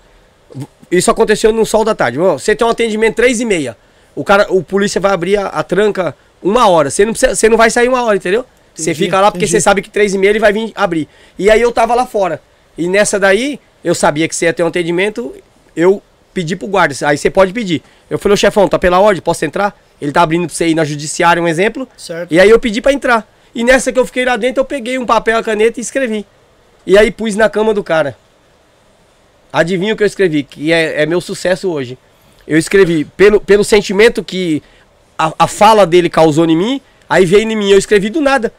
Isso 0.90 1.10
aconteceu 1.12 1.52
no 1.52 1.64
sol 1.64 1.84
da 1.84 1.94
tarde. 1.94 2.18
Você 2.18 2.56
tem 2.56 2.66
um 2.66 2.70
atendimento 2.70 3.14
3 3.16 3.40
e 3.40 3.44
meia. 3.44 3.76
O 4.18 4.24
cara, 4.24 4.52
o 4.52 4.64
polícia 4.64 5.00
vai 5.00 5.12
abrir 5.12 5.36
a, 5.36 5.46
a 5.46 5.62
tranca 5.62 6.12
uma 6.42 6.68
hora. 6.68 6.90
Você 6.90 7.04
não, 7.04 7.12
precisa, 7.12 7.36
você 7.36 7.48
não 7.48 7.56
vai 7.56 7.70
sair 7.70 7.88
uma 7.88 8.02
hora, 8.02 8.16
entendeu? 8.16 8.44
Você 8.74 8.92
fica 8.92 9.20
lá 9.20 9.30
porque 9.30 9.44
entendi. 9.44 9.52
você 9.52 9.60
sabe 9.60 9.80
que 9.80 9.88
3 9.88 10.14
e 10.14 10.18
meia 10.18 10.30
ele 10.30 10.40
vai 10.40 10.52
vir 10.52 10.72
abrir. 10.74 11.08
E 11.38 11.48
aí 11.48 11.62
eu 11.62 11.70
tava 11.70 11.94
lá 11.94 12.04
fora. 12.04 12.42
E 12.76 12.88
nessa 12.88 13.16
daí, 13.16 13.60
eu 13.84 13.94
sabia 13.94 14.26
que 14.26 14.34
você 14.34 14.46
ia 14.46 14.52
ter 14.52 14.64
um 14.64 14.66
atendimento, 14.66 15.32
eu 15.76 16.02
pedi 16.34 16.56
pro 16.56 16.66
guarda. 16.66 16.96
Aí 17.06 17.16
você 17.16 17.30
pode 17.30 17.52
pedir. 17.52 17.80
Eu 18.10 18.18
falei, 18.18 18.34
ô 18.34 18.36
chefão, 18.36 18.66
tá 18.66 18.76
pela 18.76 18.98
ordem, 18.98 19.22
posso 19.22 19.44
entrar? 19.44 19.80
Ele 20.02 20.10
tá 20.10 20.22
abrindo 20.22 20.46
pra 20.46 20.54
você 20.54 20.66
ir 20.66 20.74
na 20.74 20.84
judiciária, 20.84 21.40
um 21.40 21.46
exemplo. 21.46 21.88
Certo. 21.96 22.34
E 22.34 22.40
aí 22.40 22.50
eu 22.50 22.58
pedi 22.58 22.80
pra 22.80 22.92
entrar. 22.92 23.24
E 23.54 23.62
nessa 23.62 23.92
que 23.92 24.00
eu 24.00 24.06
fiquei 24.06 24.24
lá 24.24 24.36
dentro, 24.36 24.60
eu 24.60 24.64
peguei 24.64 24.98
um 24.98 25.06
papel, 25.06 25.38
a 25.38 25.44
caneta 25.44 25.78
e 25.78 25.82
escrevi. 25.82 26.26
E 26.84 26.98
aí 26.98 27.12
pus 27.12 27.36
na 27.36 27.48
cama 27.48 27.72
do 27.72 27.84
cara. 27.84 28.18
Adivinha 29.52 29.94
o 29.94 29.96
que 29.96 30.02
eu 30.02 30.08
escrevi? 30.08 30.42
Que 30.42 30.72
é, 30.72 31.02
é 31.02 31.06
meu 31.06 31.20
sucesso 31.20 31.70
hoje. 31.70 31.96
Eu 32.48 32.56
escrevi 32.56 33.04
pelo, 33.04 33.42
pelo 33.42 33.62
sentimento 33.62 34.24
que 34.24 34.62
a, 35.18 35.34
a 35.40 35.46
fala 35.46 35.86
dele 35.86 36.08
causou 36.08 36.46
em 36.46 36.56
mim, 36.56 36.80
aí 37.06 37.26
veio 37.26 37.42
em 37.42 37.54
mim, 37.54 37.68
eu 37.68 37.76
escrevi 37.76 38.08
do 38.08 38.22
nada. 38.22 38.50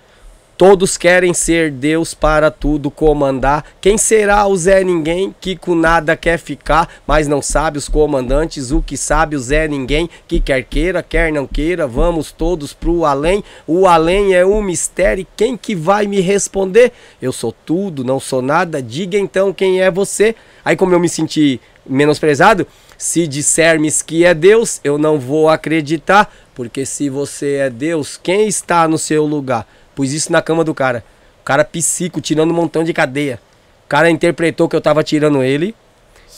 Todos 0.55 0.98
querem 0.98 1.34
ser 1.34 1.72
Deus 1.72 2.13
para 2.13 2.51
tudo 2.51 2.91
comandar. 2.91 3.65
Quem 3.79 3.98
será 3.98 4.46
o 4.46 4.55
Zé 4.58 4.84
Ninguém 4.84 5.34
que 5.39 5.55
com 5.55 5.74
nada 5.74 6.17
quer 6.17 6.38
ficar, 6.38 6.88
mas 7.08 7.29
não 7.29 7.41
sabe 7.41 7.77
os 7.77 7.88
comandantes? 7.88 8.69
O 8.69 8.81
que 8.81 8.98
sabe 8.98 9.38
o 9.38 9.39
Zé 9.39 9.69
Ninguém 9.69 10.10
que 10.27 10.39
quer 10.39 10.63
queira, 10.63 11.01
quer 11.01 11.31
não 11.31 11.48
queira, 11.48 11.88
vamos 11.88 12.34
todos 12.34 12.74
pro 12.74 13.05
além. 13.05 13.41
O 13.65 13.88
além 13.88 14.34
é 14.34 14.46
um 14.46 14.62
mistério. 14.62 15.25
Quem 15.36 15.55
que 15.55 15.74
vai 15.74 16.05
me 16.08 16.19
responder? 16.19 16.91
Eu 17.22 17.31
sou 17.31 17.55
tudo, 17.65 18.03
não 18.03 18.19
sou 18.19 18.41
nada. 18.41 18.84
Diga 18.84 19.17
então 19.17 19.53
quem 19.53 19.81
é 19.81 19.89
você. 19.89 20.36
Aí 20.63 20.75
como 20.75 20.93
eu 20.93 21.00
me 21.00 21.08
senti 21.08 21.60
menosprezado, 21.88 22.67
se 23.00 23.25
disserme 23.25 23.89
que 24.06 24.25
é 24.25 24.34
Deus, 24.34 24.82
eu 24.84 24.98
não 24.98 25.18
vou 25.18 25.48
acreditar, 25.48 26.29
porque 26.53 26.86
se 26.86 27.10
você 27.10 27.56
é 27.56 27.70
Deus, 27.70 28.20
quem 28.22 28.46
está 28.46 28.89
no 28.89 28.98
seu 28.98 29.25
lugar? 29.25 29.65
Pus 29.96 30.12
isso 30.12 30.29
na 30.34 30.41
cama 30.41 30.65
do 30.65 30.75
cara. 30.75 31.01
O 31.41 31.46
cara 31.46 31.63
psico, 31.63 32.20
tirando 32.20 32.51
um 32.51 32.53
montão 32.53 32.84
de 32.84 32.91
cadeia. 32.91 33.39
O 33.86 33.88
cara 33.88 34.10
interpretou 34.10 34.68
que 34.68 34.75
eu 34.75 34.82
tava 34.82 35.01
tirando 35.01 35.41
ele. 35.41 35.74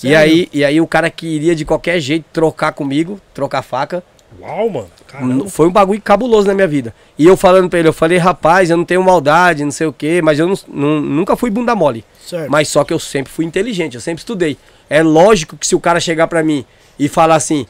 E 0.04 0.16
aí, 0.16 0.48
e 0.54 0.64
aí 0.64 0.80
o 0.80 0.86
cara 0.86 1.10
queria 1.10 1.56
de 1.56 1.66
qualquer 1.66 2.00
jeito 2.00 2.26
trocar 2.32 2.74
comigo, 2.74 3.20
trocar 3.34 3.64
faca. 3.64 4.04
Uau, 4.40 4.70
mano. 4.70 4.88
Caramba. 5.08 5.48
Foi 5.50 5.68
um 5.68 5.72
bagulho 5.72 6.02
cabuloso 6.02 6.48
na 6.48 6.54
minha 6.54 6.68
vida. 6.68 6.94
E 7.18 7.26
eu 7.28 7.36
falando 7.36 7.70
pra 7.70 7.80
ele, 7.80 7.88
eu 7.88 7.94
falei, 7.94 8.18
rapaz, 8.18 8.70
eu 8.70 8.78
não 8.78 8.86
tenho 8.86 9.04
maldade, 9.04 9.64
não 9.64 9.72
sei 9.72 9.88
o 9.88 9.94
quê, 9.94 10.22
mas 10.24 10.40
eu 10.40 10.48
não- 10.48 10.56
não- 10.68 11.02
nunca 11.02 11.36
fui 11.36 11.50
bunda 11.50 11.76
mole. 11.76 12.04
Certo. 12.26 12.50
Mas 12.50 12.68
só 12.70 12.84
que 12.84 12.94
eu 12.94 13.00
sempre 13.00 13.32
fui 13.32 13.46
inteligente, 13.46 13.96
eu 13.96 14.02
sempre 14.02 14.22
estudei. 14.22 14.58
É 14.90 15.04
lógico 15.04 15.58
que 15.58 15.68
se 15.68 15.76
o 15.76 15.80
cara 15.80 16.00
chegar 16.00 16.28
pra 16.28 16.44
mim 16.44 16.66
e 16.98 17.08
falar 17.10 17.36
assim, 17.36 17.66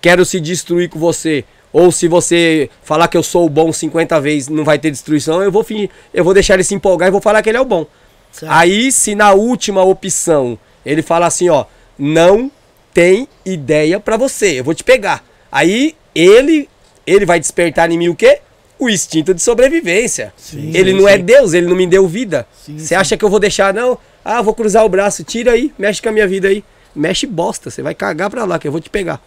quero 0.00 0.24
se 0.24 0.40
destruir 0.40 0.88
com 0.88 0.98
você, 0.98 1.44
ou 1.72 1.90
se 1.92 2.08
você 2.08 2.68
falar 2.82 3.08
que 3.08 3.16
eu 3.16 3.22
sou 3.22 3.46
o 3.46 3.50
bom 3.50 3.72
50 3.72 4.20
vezes, 4.20 4.48
não 4.48 4.64
vai 4.64 4.78
ter 4.78 4.90
destruição, 4.90 5.42
eu 5.42 5.52
vou 5.52 5.62
fingir, 5.64 5.90
eu 6.12 6.24
vou 6.24 6.34
deixar 6.34 6.54
ele 6.54 6.64
se 6.64 6.74
empolgar 6.74 7.08
e 7.08 7.12
vou 7.12 7.20
falar 7.20 7.42
que 7.42 7.48
ele 7.48 7.58
é 7.58 7.60
o 7.60 7.64
bom. 7.64 7.86
Certo. 8.30 8.50
Aí, 8.52 8.90
se 8.90 9.14
na 9.14 9.32
última 9.32 9.82
opção 9.82 10.58
ele 10.84 11.02
fala 11.02 11.26
assim, 11.26 11.48
ó, 11.48 11.64
não 11.98 12.50
tem 12.92 13.28
ideia 13.44 14.00
pra 14.00 14.16
você, 14.16 14.60
eu 14.60 14.64
vou 14.64 14.74
te 14.74 14.82
pegar. 14.84 15.24
Aí 15.52 15.94
ele 16.14 16.68
ele 17.06 17.26
vai 17.26 17.38
despertar 17.38 17.90
em 17.90 17.98
mim 17.98 18.08
o 18.08 18.14
quê? 18.14 18.38
O 18.78 18.88
instinto 18.88 19.32
de 19.34 19.42
sobrevivência. 19.42 20.32
Sim, 20.36 20.70
ele 20.74 20.92
sim, 20.92 20.98
não 21.00 21.08
é 21.08 21.16
sim. 21.16 21.24
Deus, 21.24 21.52
ele 21.52 21.66
não 21.66 21.76
me 21.76 21.86
deu 21.86 22.06
vida. 22.08 22.46
Você 22.76 22.94
acha 22.94 23.16
que 23.16 23.24
eu 23.24 23.28
vou 23.28 23.38
deixar 23.38 23.72
não? 23.74 23.98
Ah, 24.24 24.40
vou 24.40 24.54
cruzar 24.54 24.84
o 24.84 24.88
braço, 24.88 25.22
tira 25.24 25.52
aí, 25.52 25.72
mexe 25.78 26.00
com 26.00 26.08
a 26.08 26.12
minha 26.12 26.26
vida 26.26 26.48
aí. 26.48 26.64
Mexe 26.94 27.26
bosta, 27.26 27.70
você 27.70 27.82
vai 27.82 27.94
cagar 27.94 28.30
pra 28.30 28.44
lá 28.44 28.58
que 28.58 28.66
eu 28.68 28.72
vou 28.72 28.80
te 28.80 28.88
pegar. 28.90 29.20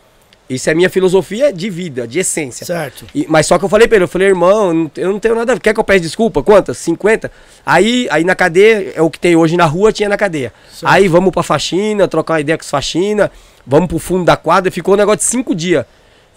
Isso 0.49 0.69
é 0.69 0.75
minha 0.75 0.89
filosofia 0.89 1.51
de 1.51 1.69
vida, 1.71 2.07
de 2.07 2.19
essência. 2.19 2.65
Certo. 2.65 3.05
E- 3.15 3.25
mas 3.27 3.47
só 3.47 3.57
que 3.57 3.65
eu 3.65 3.69
falei 3.69 3.87
pra 3.87 3.95
ele, 3.97 4.03
eu 4.03 4.07
falei, 4.07 4.27
irmão, 4.27 4.89
eu 4.95 5.09
não- 5.11 5.19
tenho 5.19 5.33
nada 5.35 5.53
a 5.53 5.55
ver. 5.55 5.61
Quer 5.61 5.73
que 5.73 5.79
eu 5.79 5.83
peça 5.83 6.01
desculpa? 6.01 6.43
Quantas? 6.43 6.77
50? 6.77 7.31
Aí, 7.65 8.07
aí 8.11 8.23
na 8.23 8.35
cadeia, 8.35 8.93
é 8.95 9.01
o 9.01 9.09
que 9.09 9.19
tem 9.19 9.35
hoje 9.35 9.57
na 9.57 9.65
rua, 9.65 9.91
tinha 9.91 10.07
na 10.07 10.15
cadeia. 10.17 10.53
Certo. 10.71 10.85
Aí 10.91 11.07
vamos 11.07 11.31
pra 11.31 11.41
faxina, 11.41 12.07
trocar 12.07 12.35
uma 12.35 12.41
ideia 12.41 12.57
com 12.57 12.63
os 12.63 12.69
faxina, 12.69 13.31
vamos 13.65 13.87
pro 13.87 13.97
fundo 13.97 14.23
da 14.23 14.37
quadra, 14.37 14.71
ficou 14.71 14.93
um 14.93 14.97
negócio 14.97 15.17
de 15.17 15.23
cinco 15.25 15.55
dias. 15.55 15.83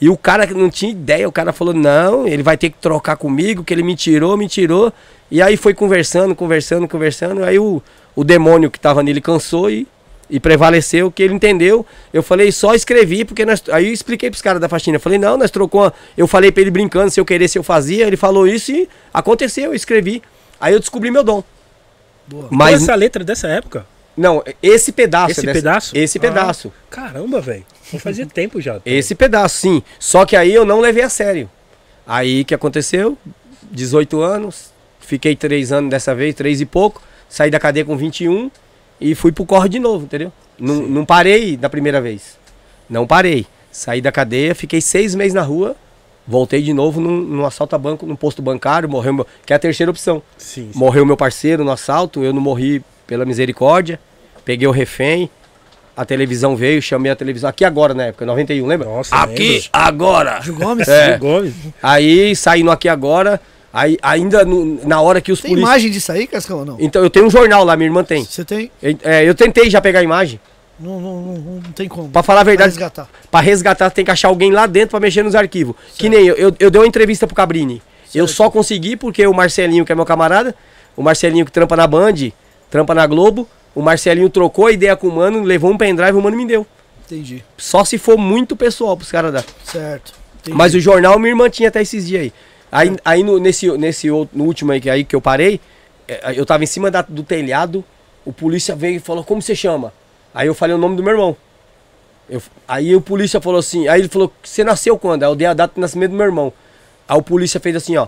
E 0.00 0.08
o 0.08 0.16
cara 0.16 0.46
que 0.46 0.54
não 0.54 0.70
tinha 0.70 0.92
ideia, 0.92 1.28
o 1.28 1.32
cara 1.32 1.52
falou, 1.52 1.74
não, 1.74 2.26
ele 2.26 2.42
vai 2.42 2.56
ter 2.56 2.70
que 2.70 2.76
trocar 2.78 3.16
comigo, 3.16 3.64
que 3.64 3.74
ele 3.74 3.82
me 3.82 3.96
tirou, 3.96 4.36
me 4.36 4.48
tirou. 4.48 4.92
E 5.30 5.42
aí 5.42 5.56
foi 5.56 5.74
conversando, 5.74 6.34
conversando, 6.34 6.86
conversando. 6.86 7.42
Aí 7.44 7.58
o, 7.58 7.82
o 8.14 8.22
demônio 8.22 8.70
que 8.70 8.78
tava 8.78 9.02
nele 9.02 9.20
cansou 9.20 9.68
e, 9.68 9.88
e 10.30 10.38
prevaleceu, 10.38 11.10
que 11.10 11.22
ele 11.22 11.34
entendeu. 11.34 11.84
Eu 12.12 12.22
falei, 12.22 12.52
só 12.52 12.74
escrevi, 12.74 13.24
porque 13.24 13.44
nós. 13.44 13.60
Aí 13.72 13.88
eu 13.88 13.92
expliquei 13.92 14.30
pros 14.30 14.40
caras 14.40 14.60
da 14.60 14.68
faxina. 14.68 14.96
Eu 14.96 15.00
falei, 15.00 15.18
não, 15.18 15.36
nós 15.36 15.50
trocou. 15.50 15.82
uma- 15.82 15.92
Eu 16.16 16.28
falei 16.28 16.52
pra 16.52 16.60
ele 16.60 16.70
brincando, 16.70 17.10
se 17.10 17.18
eu 17.20 17.24
querer, 17.24 17.48
se 17.48 17.58
eu 17.58 17.64
fazia. 17.64 18.06
Ele 18.06 18.16
falou 18.16 18.46
isso 18.46 18.70
e 18.70 18.88
aconteceu, 19.12 19.64
eu 19.70 19.74
escrevi. 19.74 20.22
Aí 20.60 20.72
eu 20.74 20.78
descobri 20.78 21.10
meu 21.10 21.24
dom. 21.24 21.42
Boa. 22.26 22.46
Mas 22.50 22.72
Mas. 22.74 22.82
essa 22.82 22.94
letra 22.94 23.24
dessa 23.24 23.48
época? 23.48 23.84
Não, 24.16 24.42
esse 24.62 24.92
pedaço. 24.92 25.32
Esse 25.32 25.42
dessa- 25.42 25.52
pedaço? 25.58 25.96
Esse 25.96 26.18
Ah. 26.18 26.20
pedaço. 26.20 26.72
Caramba, 26.88 27.40
velho. 27.40 27.64
Fazia 27.98 28.26
tempo 28.32 28.60
já. 28.60 28.80
Esse 28.84 29.14
pedaço, 29.14 29.58
sim. 29.58 29.82
Só 29.98 30.24
que 30.26 30.36
aí 30.36 30.52
eu 30.52 30.64
não 30.64 30.80
levei 30.80 31.02
a 31.02 31.08
sério. 31.08 31.48
Aí 32.06 32.44
que 32.44 32.54
aconteceu? 32.54 33.16
18 33.70 34.20
anos, 34.22 34.72
fiquei 35.00 35.36
3 35.36 35.72
anos 35.72 35.90
dessa 35.90 36.14
vez, 36.14 36.34
3 36.34 36.62
e 36.62 36.66
pouco, 36.66 37.02
saí 37.28 37.50
da 37.50 37.60
cadeia 37.60 37.84
com 37.84 37.96
21 37.96 38.50
e 39.00 39.14
fui 39.14 39.30
pro 39.30 39.44
corre 39.44 39.68
de 39.68 39.78
novo, 39.78 40.04
entendeu? 40.04 40.32
Não, 40.58 40.76
não 40.76 41.04
parei 41.04 41.56
da 41.56 41.68
primeira 41.68 42.00
vez. 42.00 42.38
Não 42.88 43.06
parei. 43.06 43.46
Saí 43.70 44.00
da 44.00 44.10
cadeia, 44.10 44.54
fiquei 44.54 44.80
seis 44.80 45.14
meses 45.14 45.34
na 45.34 45.42
rua, 45.42 45.76
voltei 46.26 46.62
de 46.62 46.72
novo 46.72 47.00
num, 47.00 47.20
num 47.20 47.44
assalto 47.44 47.76
a 47.76 47.78
banco, 47.78 48.06
num 48.06 48.16
posto 48.16 48.42
bancário, 48.42 48.88
morreu 48.88 49.12
meu, 49.12 49.26
que 49.44 49.52
é 49.52 49.56
a 49.56 49.58
terceira 49.58 49.90
opção. 49.90 50.22
Sim, 50.36 50.70
sim. 50.72 50.78
Morreu 50.78 51.04
meu 51.04 51.16
parceiro 51.16 51.64
no 51.64 51.70
assalto, 51.70 52.24
eu 52.24 52.32
não 52.32 52.40
morri 52.40 52.82
pela 53.06 53.24
misericórdia. 53.24 54.00
Peguei 54.44 54.66
o 54.66 54.70
refém, 54.70 55.30
a 56.00 56.04
televisão 56.04 56.54
veio, 56.56 56.80
chamei 56.80 57.10
a 57.10 57.16
televisão. 57.16 57.50
Aqui 57.50 57.64
agora, 57.64 57.92
na 57.92 58.04
época, 58.04 58.24
91, 58.24 58.66
lembra? 58.66 58.88
Nossa, 58.88 59.14
Aqui 59.16 59.48
lembro. 59.54 59.68
agora! 59.72 60.40
Gil 60.42 60.54
Gomes? 60.54 60.86
É. 60.88 61.10
Gil 61.10 61.18
Gomes. 61.18 61.54
Aí 61.82 62.36
saí 62.36 62.62
no 62.62 62.70
Aqui 62.70 62.88
Agora, 62.88 63.40
aí 63.72 63.98
ainda 64.02 64.44
no- 64.44 64.80
na 64.86 65.00
hora 65.00 65.20
que 65.20 65.32
os 65.32 65.40
Tem 65.40 65.50
policiais. 65.50 65.70
imagem 65.76 65.90
disso 65.90 66.12
aí, 66.12 66.26
Cascão, 66.26 66.58
ou 66.60 66.64
não? 66.64 66.76
Então 66.80 67.02
eu 67.02 67.10
tenho 67.10 67.26
um 67.26 67.30
jornal 67.30 67.64
lá, 67.64 67.76
minha 67.76 67.88
irmã 67.88 68.04
tem. 68.04 68.24
Você 68.24 68.44
tem? 68.44 68.70
Eu, 68.82 68.96
é, 69.02 69.28
eu 69.28 69.34
tentei 69.34 69.68
já 69.68 69.80
pegar 69.80 69.98
a 70.00 70.02
imagem. 70.02 70.40
Não, 70.80 71.00
não, 71.00 71.20
não, 71.20 71.34
não 71.34 71.60
tem 71.74 71.88
como. 71.88 72.08
Pra 72.08 72.22
falar 72.22 72.42
a 72.42 72.44
verdade, 72.44 72.68
resgatar. 72.70 73.08
Pra 73.30 73.40
resgatar, 73.40 73.90
tem 73.90 74.04
que 74.04 74.10
achar 74.12 74.28
alguém 74.28 74.52
lá 74.52 74.64
dentro 74.66 74.90
pra 74.90 75.00
mexer 75.00 75.24
nos 75.24 75.34
arquivos. 75.34 75.74
Que 75.96 76.08
nem 76.08 76.24
eu, 76.24 76.36
eu, 76.36 76.54
eu 76.60 76.70
dei 76.70 76.80
uma 76.80 76.86
entrevista 76.86 77.26
pro 77.26 77.34
Cabrini. 77.34 77.82
Eu 78.14 78.26
Certo. 78.28 78.36
só 78.36 78.48
consegui 78.50 78.94
porque 78.96 79.26
o 79.26 79.34
Marcelinho, 79.34 79.84
que 79.84 79.90
é 79.90 79.94
meu 79.96 80.04
camarada, 80.06 80.54
o 80.96 81.02
Marcelinho 81.02 81.44
que 81.44 81.50
trampa 81.50 81.74
na 81.76 81.84
Band, 81.86 82.30
trampa 82.70 82.94
na 82.94 83.04
Globo, 83.08 83.48
o 83.74 83.82
Marcelinho 83.82 84.28
trocou 84.30 84.66
a 84.66 84.72
ideia 84.72 84.96
com 84.96 85.08
o 85.08 85.12
mano, 85.14 85.42
levou 85.42 85.70
um 85.70 85.78
pendrive 85.78 86.16
o 86.16 86.22
mano 86.22 86.36
me 86.36 86.46
deu. 86.46 86.66
Entendi. 87.06 87.42
Só 87.56 87.84
se 87.84 87.96
for 87.96 88.18
muito 88.18 88.54
pessoal 88.56 88.96
pros 88.96 89.10
caras 89.10 89.32
dar. 89.32 89.44
Certo. 89.64 90.12
Entendi. 90.40 90.56
Mas 90.56 90.74
o 90.74 90.80
jornal 90.80 91.18
minha 91.18 91.30
irmã 91.30 91.48
tinha 91.48 91.68
até 91.68 91.80
esses 91.80 92.06
dias 92.06 92.22
aí. 92.22 92.32
Aí, 92.70 92.96
aí 93.04 93.22
no, 93.22 93.38
nesse, 93.38 93.70
nesse 93.78 94.10
outro, 94.10 94.36
no 94.36 94.44
último 94.44 94.72
aí 94.72 94.80
que, 94.80 94.90
aí 94.90 95.04
que 95.04 95.16
eu 95.16 95.20
parei, 95.20 95.58
é, 96.06 96.34
eu 96.38 96.44
tava 96.44 96.62
em 96.64 96.66
cima 96.66 96.90
da- 96.90 97.02
do 97.02 97.22
telhado, 97.22 97.82
o 98.24 98.32
polícia 98.32 98.76
veio 98.76 98.96
e 98.96 99.00
falou, 99.00 99.24
como 99.24 99.40
você 99.40 99.54
chama? 99.54 99.92
Aí 100.34 100.46
eu 100.46 100.54
falei 100.54 100.74
o 100.74 100.78
nome 100.78 100.96
do 100.96 101.02
meu 101.02 101.12
irmão. 101.12 101.36
Eu- 102.28 102.42
aí 102.66 102.94
o 102.94 103.00
polícia 103.00 103.40
falou 103.40 103.58
assim, 103.58 103.88
aí 103.88 104.02
ele 104.02 104.08
falou, 104.08 104.30
você 104.42 104.62
nasceu 104.62 104.98
quando? 104.98 105.22
Aí 105.22 105.30
eu 105.30 105.34
dei 105.34 105.46
a 105.46 105.54
data 105.54 105.74
de 105.74 105.80
nascimento 105.80 106.10
do 106.10 106.16
meu 106.16 106.26
irmão. 106.26 106.52
Aí 107.08 107.16
o 107.16 107.22
polícia 107.22 107.58
fez 107.58 107.74
assim, 107.74 107.96
ó. 107.96 108.06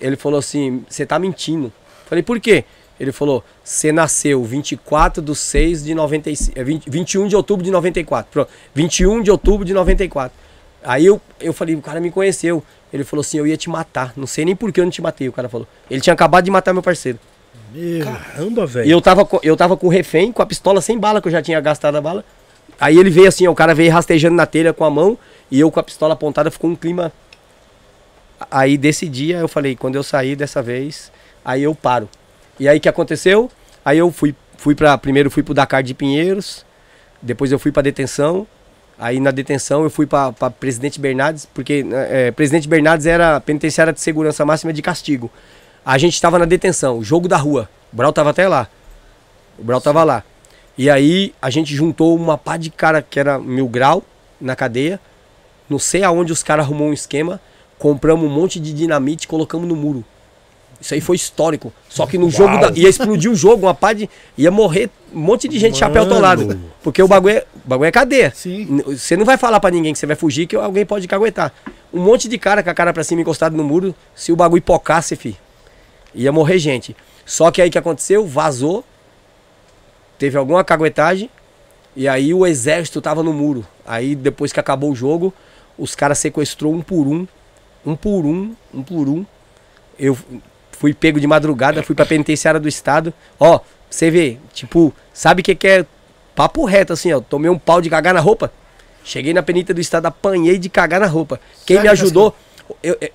Ele 0.00 0.16
falou 0.16 0.38
assim, 0.38 0.84
você 0.88 1.06
tá 1.06 1.18
mentindo. 1.18 1.72
Falei, 2.06 2.22
por 2.22 2.38
quê? 2.40 2.64
Ele 2.98 3.12
falou, 3.12 3.44
você 3.62 3.92
nasceu 3.92 4.42
24 4.42 5.22
de 5.22 5.34
6 5.34 5.84
de 5.84 5.94
95, 5.94 6.58
é 6.58 6.64
20, 6.64 6.90
21 6.90 7.28
de 7.28 7.36
outubro 7.36 7.64
de 7.64 7.70
94. 7.70 8.30
Pronto, 8.30 8.50
21 8.74 9.22
de 9.22 9.30
outubro 9.30 9.64
de 9.64 9.72
94. 9.72 10.36
Aí 10.84 11.06
eu, 11.06 11.20
eu 11.40 11.52
falei, 11.52 11.74
o 11.74 11.80
cara 11.82 12.00
me 12.00 12.10
conheceu. 12.10 12.62
Ele 12.92 13.04
falou 13.04 13.20
assim, 13.20 13.38
eu 13.38 13.46
ia 13.46 13.56
te 13.56 13.68
matar. 13.68 14.12
Não 14.16 14.26
sei 14.26 14.44
nem 14.44 14.56
por 14.56 14.72
que 14.72 14.80
eu 14.80 14.84
não 14.84 14.90
te 14.90 15.02
matei, 15.02 15.28
o 15.28 15.32
cara 15.32 15.48
falou. 15.48 15.66
Ele 15.90 16.00
tinha 16.00 16.14
acabado 16.14 16.44
de 16.44 16.50
matar 16.50 16.72
meu 16.72 16.82
parceiro. 16.82 17.18
Meu, 17.72 18.04
Caramba, 18.04 18.62
E 18.62 18.66
velho. 18.66 18.90
eu 18.90 19.00
tava, 19.00 19.28
eu 19.42 19.56
tava 19.56 19.76
com 19.76 19.86
o 19.86 19.90
refém, 19.90 20.32
com 20.32 20.40
a 20.40 20.46
pistola 20.46 20.80
sem 20.80 20.98
bala, 20.98 21.20
que 21.20 21.28
eu 21.28 21.32
já 21.32 21.42
tinha 21.42 21.60
gastado 21.60 21.96
a 21.96 22.00
bala. 22.00 22.24
Aí 22.80 22.96
ele 22.98 23.10
veio 23.10 23.28
assim, 23.28 23.46
ó, 23.46 23.50
o 23.50 23.54
cara 23.54 23.74
veio 23.74 23.92
rastejando 23.92 24.36
na 24.36 24.46
telha 24.46 24.72
com 24.72 24.84
a 24.84 24.90
mão 24.90 25.18
e 25.50 25.60
eu 25.60 25.70
com 25.70 25.78
a 25.78 25.82
pistola 25.82 26.14
apontada, 26.14 26.50
ficou 26.50 26.70
um 26.70 26.76
clima. 26.76 27.12
Aí 28.50 28.78
desse 28.78 29.08
dia 29.08 29.38
eu 29.38 29.48
falei, 29.48 29.74
quando 29.76 29.96
eu 29.96 30.02
sair 30.02 30.36
dessa 30.36 30.62
vez, 30.62 31.10
aí 31.44 31.62
eu 31.64 31.74
paro. 31.74 32.08
E 32.58 32.68
aí 32.68 32.80
que 32.80 32.88
aconteceu? 32.88 33.50
Aí 33.84 33.98
eu 33.98 34.10
fui, 34.10 34.34
fui 34.56 34.74
para 34.74 34.96
primeiro 34.98 35.30
fui 35.30 35.42
pro 35.42 35.54
Dakar 35.54 35.82
de 35.82 35.94
Pinheiros, 35.94 36.64
depois 37.22 37.52
eu 37.52 37.58
fui 37.58 37.72
pra 37.72 37.82
detenção. 37.82 38.46
Aí 38.98 39.20
na 39.20 39.30
detenção 39.30 39.84
eu 39.84 39.90
fui 39.90 40.06
pra 40.06 40.32
Presidente 40.58 41.00
Bernardes, 41.00 41.46
porque 41.54 41.86
é, 41.92 42.32
Presidente 42.32 42.68
Bernardes 42.68 43.06
era 43.06 43.40
penitenciária 43.40 43.92
de 43.92 44.00
segurança 44.00 44.44
máxima 44.44 44.72
de 44.72 44.82
castigo. 44.82 45.30
A 45.84 45.96
gente 45.96 46.20
tava 46.20 46.38
na 46.38 46.44
detenção, 46.44 47.02
jogo 47.02 47.28
da 47.28 47.36
rua. 47.36 47.68
O 47.92 47.96
Brau 47.96 48.12
tava 48.12 48.30
até 48.30 48.48
lá. 48.48 48.68
O 49.58 49.62
Brau 49.62 49.80
tava 49.80 50.02
lá. 50.02 50.24
E 50.76 50.90
aí 50.90 51.32
a 51.40 51.48
gente 51.48 51.74
juntou 51.74 52.14
uma 52.16 52.36
pá 52.36 52.56
de 52.56 52.70
cara 52.70 53.00
que 53.00 53.18
era 53.18 53.38
mil 53.38 53.68
grau 53.68 54.02
na 54.40 54.54
cadeia. 54.54 55.00
Não 55.68 55.78
sei 55.78 56.02
aonde 56.02 56.32
os 56.32 56.42
caras 56.42 56.66
arrumou 56.66 56.88
um 56.88 56.92
esquema. 56.92 57.40
Compramos 57.78 58.28
um 58.28 58.32
monte 58.32 58.58
de 58.58 58.72
dinamite 58.72 59.24
e 59.24 59.28
colocamos 59.28 59.68
no 59.68 59.76
muro. 59.76 60.04
Isso 60.80 60.94
aí 60.94 61.00
foi 61.00 61.16
histórico. 61.16 61.72
Só 61.88 62.06
que 62.06 62.16
no 62.16 62.26
Uau. 62.26 62.30
jogo 62.30 62.58
da, 62.58 62.70
ia 62.74 62.88
explodir 62.88 63.30
o 63.30 63.34
jogo, 63.34 63.66
uma 63.66 63.74
pá 63.74 63.92
de. 63.92 64.08
ia 64.36 64.50
morrer 64.50 64.90
um 65.12 65.20
monte 65.20 65.48
de 65.48 65.58
gente 65.58 65.72
de 65.72 65.78
chapéu 65.78 66.02
Mano. 66.02 66.14
atolado. 66.14 66.60
Porque 66.82 67.02
o 67.02 67.08
bagulho 67.08 67.36
é, 67.36 67.44
o 67.64 67.68
bagulho 67.68 67.88
é 67.88 67.90
cadeia. 67.90 68.32
Sim. 68.34 68.82
Você 68.86 69.16
não 69.16 69.24
vai 69.24 69.36
falar 69.36 69.58
pra 69.58 69.70
ninguém 69.70 69.92
que 69.92 69.98
você 69.98 70.06
vai 70.06 70.16
fugir, 70.16 70.46
que 70.46 70.54
alguém 70.54 70.86
pode 70.86 71.08
caguetar. 71.08 71.52
Um 71.92 72.00
monte 72.00 72.28
de 72.28 72.38
cara 72.38 72.62
com 72.62 72.70
a 72.70 72.74
cara 72.74 72.92
pra 72.92 73.02
cima 73.02 73.20
encostado 73.20 73.56
no 73.56 73.64
muro, 73.64 73.94
se 74.14 74.30
o 74.30 74.36
bagulho 74.36 74.62
pocasse, 74.62 75.16
fi, 75.16 75.36
ia 76.14 76.30
morrer 76.30 76.58
gente. 76.58 76.94
Só 77.24 77.50
que 77.50 77.60
aí 77.60 77.68
o 77.68 77.72
que 77.72 77.78
aconteceu? 77.78 78.26
Vazou, 78.26 78.84
teve 80.18 80.36
alguma 80.36 80.62
caguetagem, 80.62 81.30
e 81.96 82.06
aí 82.06 82.32
o 82.32 82.46
exército 82.46 83.00
tava 83.00 83.22
no 83.22 83.32
muro. 83.32 83.66
Aí 83.86 84.14
depois 84.14 84.52
que 84.52 84.60
acabou 84.60 84.92
o 84.92 84.94
jogo, 84.94 85.32
os 85.76 85.94
caras 85.94 86.18
sequestrou 86.18 86.72
um 86.72 86.82
por 86.82 87.06
um, 87.06 87.26
um 87.84 87.96
por 87.96 88.24
um, 88.24 88.54
um 88.72 88.82
por 88.82 89.08
um. 89.08 89.24
Eu 89.98 90.16
fui 90.78 90.94
pego 90.94 91.18
de 91.20 91.26
madrugada, 91.26 91.82
fui 91.82 91.94
pra 91.94 92.06
penitenciária 92.06 92.60
do 92.60 92.68
estado. 92.68 93.12
Ó, 93.38 93.60
você 93.90 94.10
vê, 94.10 94.36
tipo, 94.52 94.94
sabe 95.12 95.40
o 95.40 95.44
que, 95.44 95.54
que 95.54 95.66
é 95.66 95.86
papo 96.34 96.64
reto 96.64 96.92
assim, 96.92 97.12
ó. 97.12 97.20
Tomei 97.20 97.50
um 97.50 97.58
pau 97.58 97.80
de 97.80 97.90
cagar 97.90 98.14
na 98.14 98.20
roupa. 98.20 98.52
Cheguei 99.04 99.32
na 99.34 99.42
penita 99.42 99.72
do 99.74 99.80
estado, 99.80 100.06
apanhei 100.06 100.58
de 100.58 100.68
cagar 100.68 101.00
na 101.00 101.06
roupa. 101.06 101.40
Quem 101.66 101.76
Sério, 101.76 101.82
me 101.82 101.88
ajudou. 101.92 102.34
eu- 102.82 102.96
eu- 103.00 103.08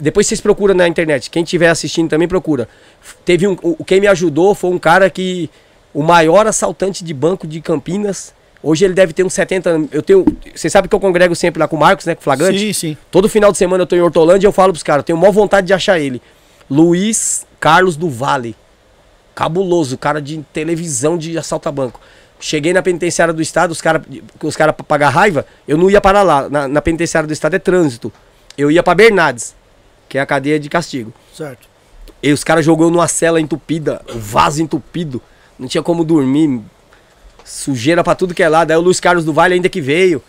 depois 0.00 0.26
vocês 0.26 0.40
procuram 0.40 0.74
na 0.74 0.88
internet. 0.88 1.30
Quem 1.30 1.42
estiver 1.44 1.68
assistindo 1.68 2.08
também 2.08 2.26
procura. 2.26 2.68
Teve 3.24 3.46
um. 3.46 3.56
o- 3.62 3.84
Quem 3.84 4.00
me 4.00 4.06
ajudou 4.08 4.54
foi 4.54 4.70
um 4.70 4.78
cara 4.78 5.08
que. 5.08 5.48
O 5.92 6.02
maior 6.02 6.44
assaltante 6.48 7.04
de 7.04 7.14
banco 7.14 7.46
de 7.46 7.60
Campinas. 7.60 8.34
Hoje 8.60 8.84
ele 8.84 8.94
deve 8.94 9.12
ter 9.12 9.22
uns 9.22 9.32
70 9.34 9.70
anos. 9.70 9.88
Eu 9.92 10.02
tenho. 10.02 10.24
Você 10.52 10.68
sabe 10.68 10.88
que 10.88 10.94
eu 10.94 10.98
congrego 10.98 11.36
sempre 11.36 11.60
lá 11.60 11.68
com 11.68 11.76
o 11.76 11.78
Marcos, 11.78 12.04
né? 12.06 12.14
Com 12.16 12.20
o 12.22 12.24
Flagrante. 12.24 12.58
Sim, 12.58 12.72
sim. 12.72 12.96
Todo 13.10 13.28
final 13.28 13.52
de 13.52 13.58
semana 13.58 13.82
eu 13.82 13.86
tô 13.86 13.94
em 13.94 14.00
Hortolândia 14.00 14.46
e 14.46 14.48
eu 14.48 14.52
falo 14.52 14.72
pros 14.72 14.82
caras, 14.82 15.04
tenho 15.04 15.16
maior 15.16 15.30
vontade 15.30 15.66
de 15.68 15.72
achar 15.72 16.00
ele. 16.00 16.20
Luiz 16.70 17.46
Carlos 17.60 17.96
do 17.96 18.08
Vale. 18.08 18.56
Cabuloso, 19.34 19.98
cara 19.98 20.20
de 20.20 20.44
televisão 20.52 21.18
de 21.18 21.36
assalto 21.36 21.68
a 21.68 21.72
banco. 21.72 22.00
Cheguei 22.38 22.72
na 22.72 22.82
penitenciária 22.82 23.32
do 23.32 23.40
estado, 23.40 23.70
os 23.70 23.80
caras, 23.80 24.02
os 24.42 24.56
cara 24.56 24.72
pra 24.72 24.84
pagar 24.84 25.08
raiva, 25.08 25.46
eu 25.66 25.76
não 25.76 25.90
ia 25.90 26.00
para 26.00 26.22
lá. 26.22 26.48
Na, 26.48 26.68
na 26.68 26.82
penitenciária 26.82 27.26
do 27.26 27.32
estado 27.32 27.54
é 27.54 27.58
trânsito. 27.58 28.12
Eu 28.56 28.70
ia 28.70 28.82
pra 28.82 28.94
Bernardes, 28.94 29.54
que 30.08 30.18
é 30.18 30.20
a 30.20 30.26
cadeia 30.26 30.60
de 30.60 30.68
castigo. 30.68 31.12
Certo. 31.34 31.68
E 32.22 32.32
os 32.32 32.44
caras 32.44 32.64
jogou 32.64 32.90
numa 32.90 33.08
cela 33.08 33.40
entupida, 33.40 34.00
o 34.08 34.18
vaso 34.18 34.62
entupido. 34.62 35.20
Não 35.58 35.68
tinha 35.68 35.82
como 35.82 36.04
dormir. 36.04 36.60
Sujeira 37.44 38.02
pra 38.02 38.14
tudo 38.14 38.34
que 38.34 38.42
é 38.42 38.48
lado. 38.48 38.70
Aí 38.70 38.76
o 38.76 38.80
Luiz 38.80 39.00
Carlos 39.00 39.24
do 39.24 39.32
Vale 39.32 39.54
ainda 39.54 39.68
que 39.68 39.80
veio. 39.80 40.22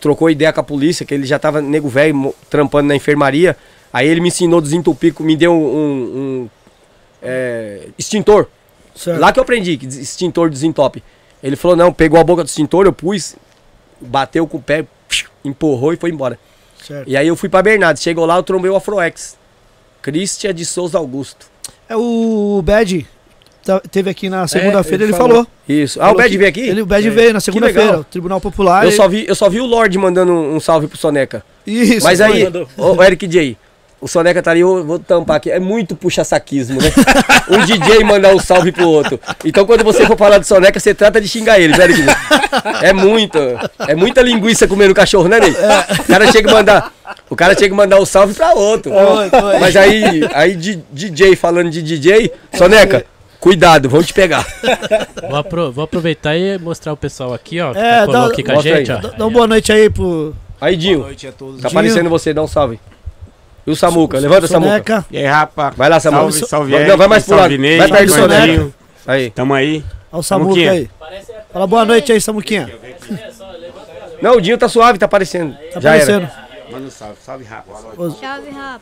Trocou 0.00 0.30
ideia 0.30 0.52
com 0.52 0.60
a 0.60 0.64
polícia, 0.64 1.04
que 1.04 1.12
ele 1.12 1.26
já 1.26 1.38
tava 1.38 1.60
nego 1.60 1.88
velho 1.88 2.34
trampando 2.48 2.88
na 2.88 2.96
enfermaria. 2.96 3.56
Aí 3.92 4.06
ele 4.08 4.20
me 4.20 4.28
ensinou 4.28 4.58
a 4.58 4.62
desentupir, 4.62 5.14
me 5.20 5.36
deu 5.36 5.52
um, 5.52 5.56
um, 6.44 6.50
é, 7.22 7.88
extintor. 7.98 8.46
Certo. 8.94 9.18
Lá 9.20 9.32
que 9.32 9.38
eu 9.38 9.42
aprendi 9.42 9.76
que 9.76 9.86
extintor 9.86 10.50
desentope. 10.50 11.02
Ele 11.42 11.56
falou, 11.56 11.76
não, 11.76 11.92
pegou 11.92 12.20
a 12.20 12.24
boca 12.24 12.42
do 12.44 12.46
extintor, 12.46 12.86
eu 12.86 12.92
pus, 12.92 13.34
bateu 14.00 14.46
com 14.46 14.58
o 14.58 14.62
pé, 14.62 14.84
empurrou 15.44 15.92
e 15.92 15.96
foi 15.96 16.10
embora. 16.10 16.38
certo. 16.86 17.08
E 17.08 17.16
aí 17.16 17.26
eu 17.26 17.34
fui 17.36 17.48
pra 17.48 17.62
Bernardes. 17.62 18.02
Chegou 18.02 18.26
lá, 18.26 18.36
eu 18.36 18.42
trombei 18.42 18.70
o 18.70 18.76
Afroex. 18.76 19.38
Cristian 20.02 20.54
de 20.54 20.64
Souza 20.64 20.98
Augusto. 20.98 21.46
É 21.88 21.96
o 21.96 22.62
Bad. 22.64 23.06
tá- 23.64 23.80
Teve 23.80 24.08
aqui 24.10 24.28
na 24.30 24.46
segunda-feira, 24.46 25.04
ele 25.04 25.12
ele, 25.12 25.18
falou. 25.18 25.44
falou. 25.44 25.46
Isso. 25.68 25.98
Ah, 26.00 26.04
Falou 26.04 26.14
o 26.14 26.18
Bad 26.18 26.30
que- 26.30 26.38
veio 26.38 26.48
aqui? 26.48 26.60
Ele, 26.60 26.82
o 26.82 26.86
Bad 26.86 27.06
É. 27.06 27.10
veio 27.10 27.32
na 27.32 27.40
segunda-feira, 27.40 28.00
o 28.00 28.04
Tribunal 28.04 28.40
Popular. 28.40 28.84
Eu 28.84 28.90
ele- 28.90 28.96
só, 28.96 29.08
vi, 29.08 29.24
eu 29.26 29.34
só 29.34 29.48
vi 29.48 29.60
o 29.60 29.66
Lorde 29.66 29.98
mandando 29.98 30.32
um, 30.32 30.56
um 30.56 30.60
salve 30.60 30.86
pro 30.86 30.96
Soneca. 30.98 31.44
Isso. 31.66 32.04
Mas 32.04 32.20
aí, 32.20 32.44
mandou. 32.44 32.68
ô, 32.76 32.92
ô, 32.96 33.02
Eric 33.02 33.26
J, 33.26 33.56
o 34.00 34.08
Soneca 34.08 34.42
tá 34.42 34.50
ali, 34.50 34.60
eu 34.60 34.84
vou 34.84 34.98
tampar 34.98 35.36
aqui. 35.36 35.50
É 35.50 35.60
muito 35.60 35.94
puxa-saquismo, 35.94 36.80
né? 36.80 36.90
um 37.50 37.64
DJ 37.66 38.02
mandar 38.04 38.34
um 38.34 38.38
salve 38.38 38.72
pro 38.72 38.88
outro. 38.88 39.20
Então 39.44 39.66
quando 39.66 39.84
você 39.84 40.06
for 40.06 40.16
falar 40.16 40.38
do 40.38 40.44
Soneca, 40.46 40.80
você 40.80 40.94
trata 40.94 41.20
de 41.20 41.28
xingar 41.28 41.60
ele, 41.60 41.74
J? 41.74 41.92
É 42.82 42.92
muito. 42.92 43.38
É 43.86 43.94
muita 43.94 44.22
linguiça 44.22 44.66
comendo 44.66 44.94
cachorro, 44.94 45.28
né, 45.28 45.38
Ney? 45.40 45.50
O 45.50 46.04
cara 46.04 46.30
chega 46.32 46.48
que 46.48 46.54
mandar. 46.54 46.92
O 47.28 47.36
cara 47.36 47.54
tinha 47.54 47.68
que 47.68 47.74
mandar 47.74 48.00
um 48.00 48.06
salve 48.06 48.34
pra 48.34 48.52
outro. 48.54 48.92
Mas 49.60 49.76
aí, 49.76 50.20
aí 50.32 50.54
de 50.56 50.76
DJ 50.92 51.36
falando 51.36 51.68
de 51.70 51.82
DJ, 51.82 52.32
Soneca, 52.56 53.04
cuidado, 53.38 53.88
vão 53.88 54.02
te 54.02 54.12
pegar. 54.14 54.46
Vou, 55.28 55.36
apro- 55.36 55.72
vou 55.72 55.84
aproveitar 55.84 56.36
e 56.36 56.58
mostrar 56.58 56.92
o 56.92 56.96
pessoal 56.96 57.34
aqui, 57.34 57.60
ó. 57.60 57.72
que 57.72 57.78
É, 57.78 58.06
tá 58.06 58.06
dá- 58.06 58.26
aqui 58.26 58.42
com 58.42 58.52
a 58.52 58.62
gente, 58.62 58.90
aí. 58.90 58.98
ó. 58.98 59.00
Dá, 59.00 59.08
dá 59.16 59.24
uma 59.26 59.30
boa 59.30 59.46
noite 59.46 59.70
aí 59.72 59.90
pro 59.90 60.34
Aí, 60.60 60.76
Dinho, 60.76 60.98
noite 61.00 61.26
a 61.26 61.32
todos. 61.32 61.60
tá 61.62 61.68
Dinho. 61.68 61.78
aparecendo 61.80 62.10
você, 62.10 62.32
dá 62.34 62.42
um 62.42 62.46
salve. 62.46 62.78
E 63.66 63.70
o 63.70 63.76
Samuca, 63.76 64.18
levanta, 64.18 64.46
Samuca. 64.46 64.70
Soneca. 64.72 65.06
E 65.10 65.18
aí, 65.18 65.24
rapa? 65.26 65.70
Vai 65.76 65.88
lá, 65.88 66.00
Samuca. 66.00 66.32
Salve, 66.32 66.46
salve, 66.46 66.86
Não, 66.86 66.96
vai 66.96 67.08
mais 67.08 67.24
pro 67.24 67.34
lado. 67.36 67.42
salve, 67.42 67.58
Ney, 67.58 67.78
Vai 67.78 67.88
perto 67.88 68.06
do 68.06 68.12
Soneca. 68.12 68.68
Aí. 69.06 69.30
Tamo 69.30 69.54
aí. 69.54 69.84
Olha 70.12 70.20
o 70.20 70.22
Samuca 70.22 70.60
aí. 70.70 70.90
Fala 71.52 71.66
boa 71.66 71.84
noite 71.84 72.12
aí, 72.12 72.20
Samuquinha. 72.20 72.70
Não, 74.22 74.36
o 74.36 74.40
Dinho 74.40 74.58
tá 74.58 74.68
suave, 74.68 74.98
tá 74.98 75.06
aparecendo. 75.06 75.54
Tá 75.72 75.80
Já 75.80 75.90
aparecendo. 75.90 76.22
era. 76.22 76.48
Manda 76.70 76.86
um 76.86 76.90
salve, 76.90 77.16
salve, 77.24 77.44
rapa. 77.44 77.72
Chave 78.20 78.50
rapa. 78.50 78.80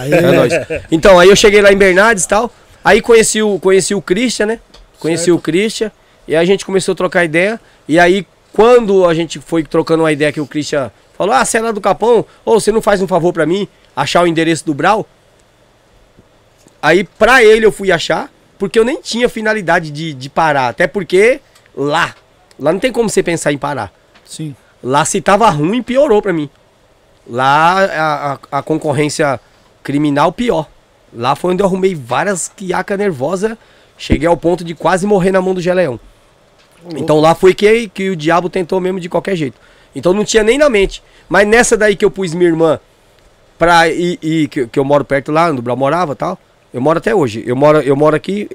Aí, 0.00 0.12
É 0.12 0.20
nóis. 0.20 0.52
Então, 0.90 1.18
aí 1.18 1.28
eu 1.28 1.36
cheguei 1.36 1.60
lá 1.62 1.72
em 1.72 1.76
Bernardes 1.76 2.24
e 2.24 2.28
tal. 2.28 2.50
Aí 2.84 3.00
conheci 3.00 3.42
o, 3.42 3.58
conheci 3.58 3.94
o 3.94 4.02
Christian, 4.02 4.46
né? 4.46 4.60
Conheci 5.00 5.30
o 5.32 5.38
Christian. 5.38 5.90
E 6.26 6.34
aí 6.34 6.42
a 6.42 6.44
gente 6.46 6.64
começou 6.64 6.92
a 6.92 6.96
trocar 6.96 7.24
ideia. 7.24 7.60
E 7.88 7.98
aí, 7.98 8.26
quando 8.52 9.06
a 9.06 9.14
gente 9.14 9.38
foi 9.38 9.62
trocando 9.62 10.02
uma 10.02 10.12
ideia 10.12 10.32
que 10.32 10.40
o 10.40 10.46
Christian 10.46 10.90
falou: 11.16 11.34
Ah, 11.34 11.44
você 11.44 11.58
é 11.58 11.60
lá 11.60 11.70
do 11.72 11.80
Capão? 11.80 12.24
Ou 12.44 12.58
você 12.60 12.72
não 12.72 12.82
faz 12.82 13.00
um 13.00 13.06
favor 13.06 13.32
pra 13.32 13.46
mim? 13.46 13.68
Achar 13.96 14.22
o 14.22 14.26
endereço 14.26 14.66
do 14.66 14.74
Brau? 14.74 15.08
Aí, 16.82 17.02
pra 17.02 17.42
ele, 17.42 17.64
eu 17.64 17.72
fui 17.72 17.90
achar. 17.90 18.30
Porque 18.58 18.78
eu 18.78 18.84
nem 18.84 19.00
tinha 19.00 19.28
finalidade 19.28 19.90
de, 19.90 20.12
de 20.12 20.28
parar. 20.28 20.68
Até 20.68 20.86
porque 20.86 21.40
lá. 21.74 22.14
Lá 22.58 22.72
não 22.72 22.78
tem 22.78 22.92
como 22.92 23.08
você 23.08 23.22
pensar 23.22 23.52
em 23.52 23.58
parar. 23.58 23.92
Sim. 24.24 24.54
Lá 24.82 25.04
se 25.04 25.20
tava 25.20 25.48
ruim, 25.48 25.82
piorou 25.82 26.22
pra 26.22 26.32
mim. 26.32 26.48
Lá 27.26 27.84
a, 27.84 28.32
a, 28.32 28.58
a 28.58 28.62
concorrência 28.62 29.40
criminal 29.82 30.30
pior. 30.32 30.68
Lá 31.12 31.34
foi 31.34 31.52
onde 31.52 31.62
eu 31.62 31.66
arrumei 31.66 31.94
várias 31.94 32.48
quiaca 32.54 32.96
nervosa. 32.96 33.58
Cheguei 33.96 34.28
ao 34.28 34.36
ponto 34.36 34.62
de 34.62 34.74
quase 34.74 35.06
morrer 35.06 35.32
na 35.32 35.40
mão 35.40 35.54
do 35.54 35.60
Geleão. 35.60 35.98
Então 36.96 37.18
lá 37.18 37.34
foi 37.34 37.54
que, 37.54 37.88
que 37.88 38.10
o 38.10 38.16
diabo 38.16 38.48
tentou 38.48 38.80
mesmo 38.80 39.00
de 39.00 39.08
qualquer 39.08 39.34
jeito. 39.34 39.58
Então 39.94 40.12
não 40.12 40.24
tinha 40.24 40.42
nem 40.42 40.58
na 40.58 40.68
mente. 40.68 41.02
Mas 41.28 41.48
nessa 41.48 41.76
daí 41.76 41.96
que 41.96 42.04
eu 42.04 42.10
pus 42.10 42.34
minha 42.34 42.48
irmã 42.48 42.78
pra 43.58 43.88
ir, 43.88 44.18
ir- 44.22 44.48
que, 44.48 44.66
que 44.66 44.78
eu 44.78 44.84
moro 44.84 45.04
perto 45.04 45.32
lá, 45.32 45.50
onde 45.50 45.58
o 45.60 45.62
Brau 45.62 45.76
morava 45.76 46.12
e 46.12 46.16
tal. 46.16 46.38
Eu 46.72 46.80
moro 46.80 46.98
até 46.98 47.14
hoje. 47.14 47.42
Eu 47.46 47.56
moro, 47.56 47.80
eu 47.80 47.96
moro 47.96 48.14
aqui, 48.16 48.48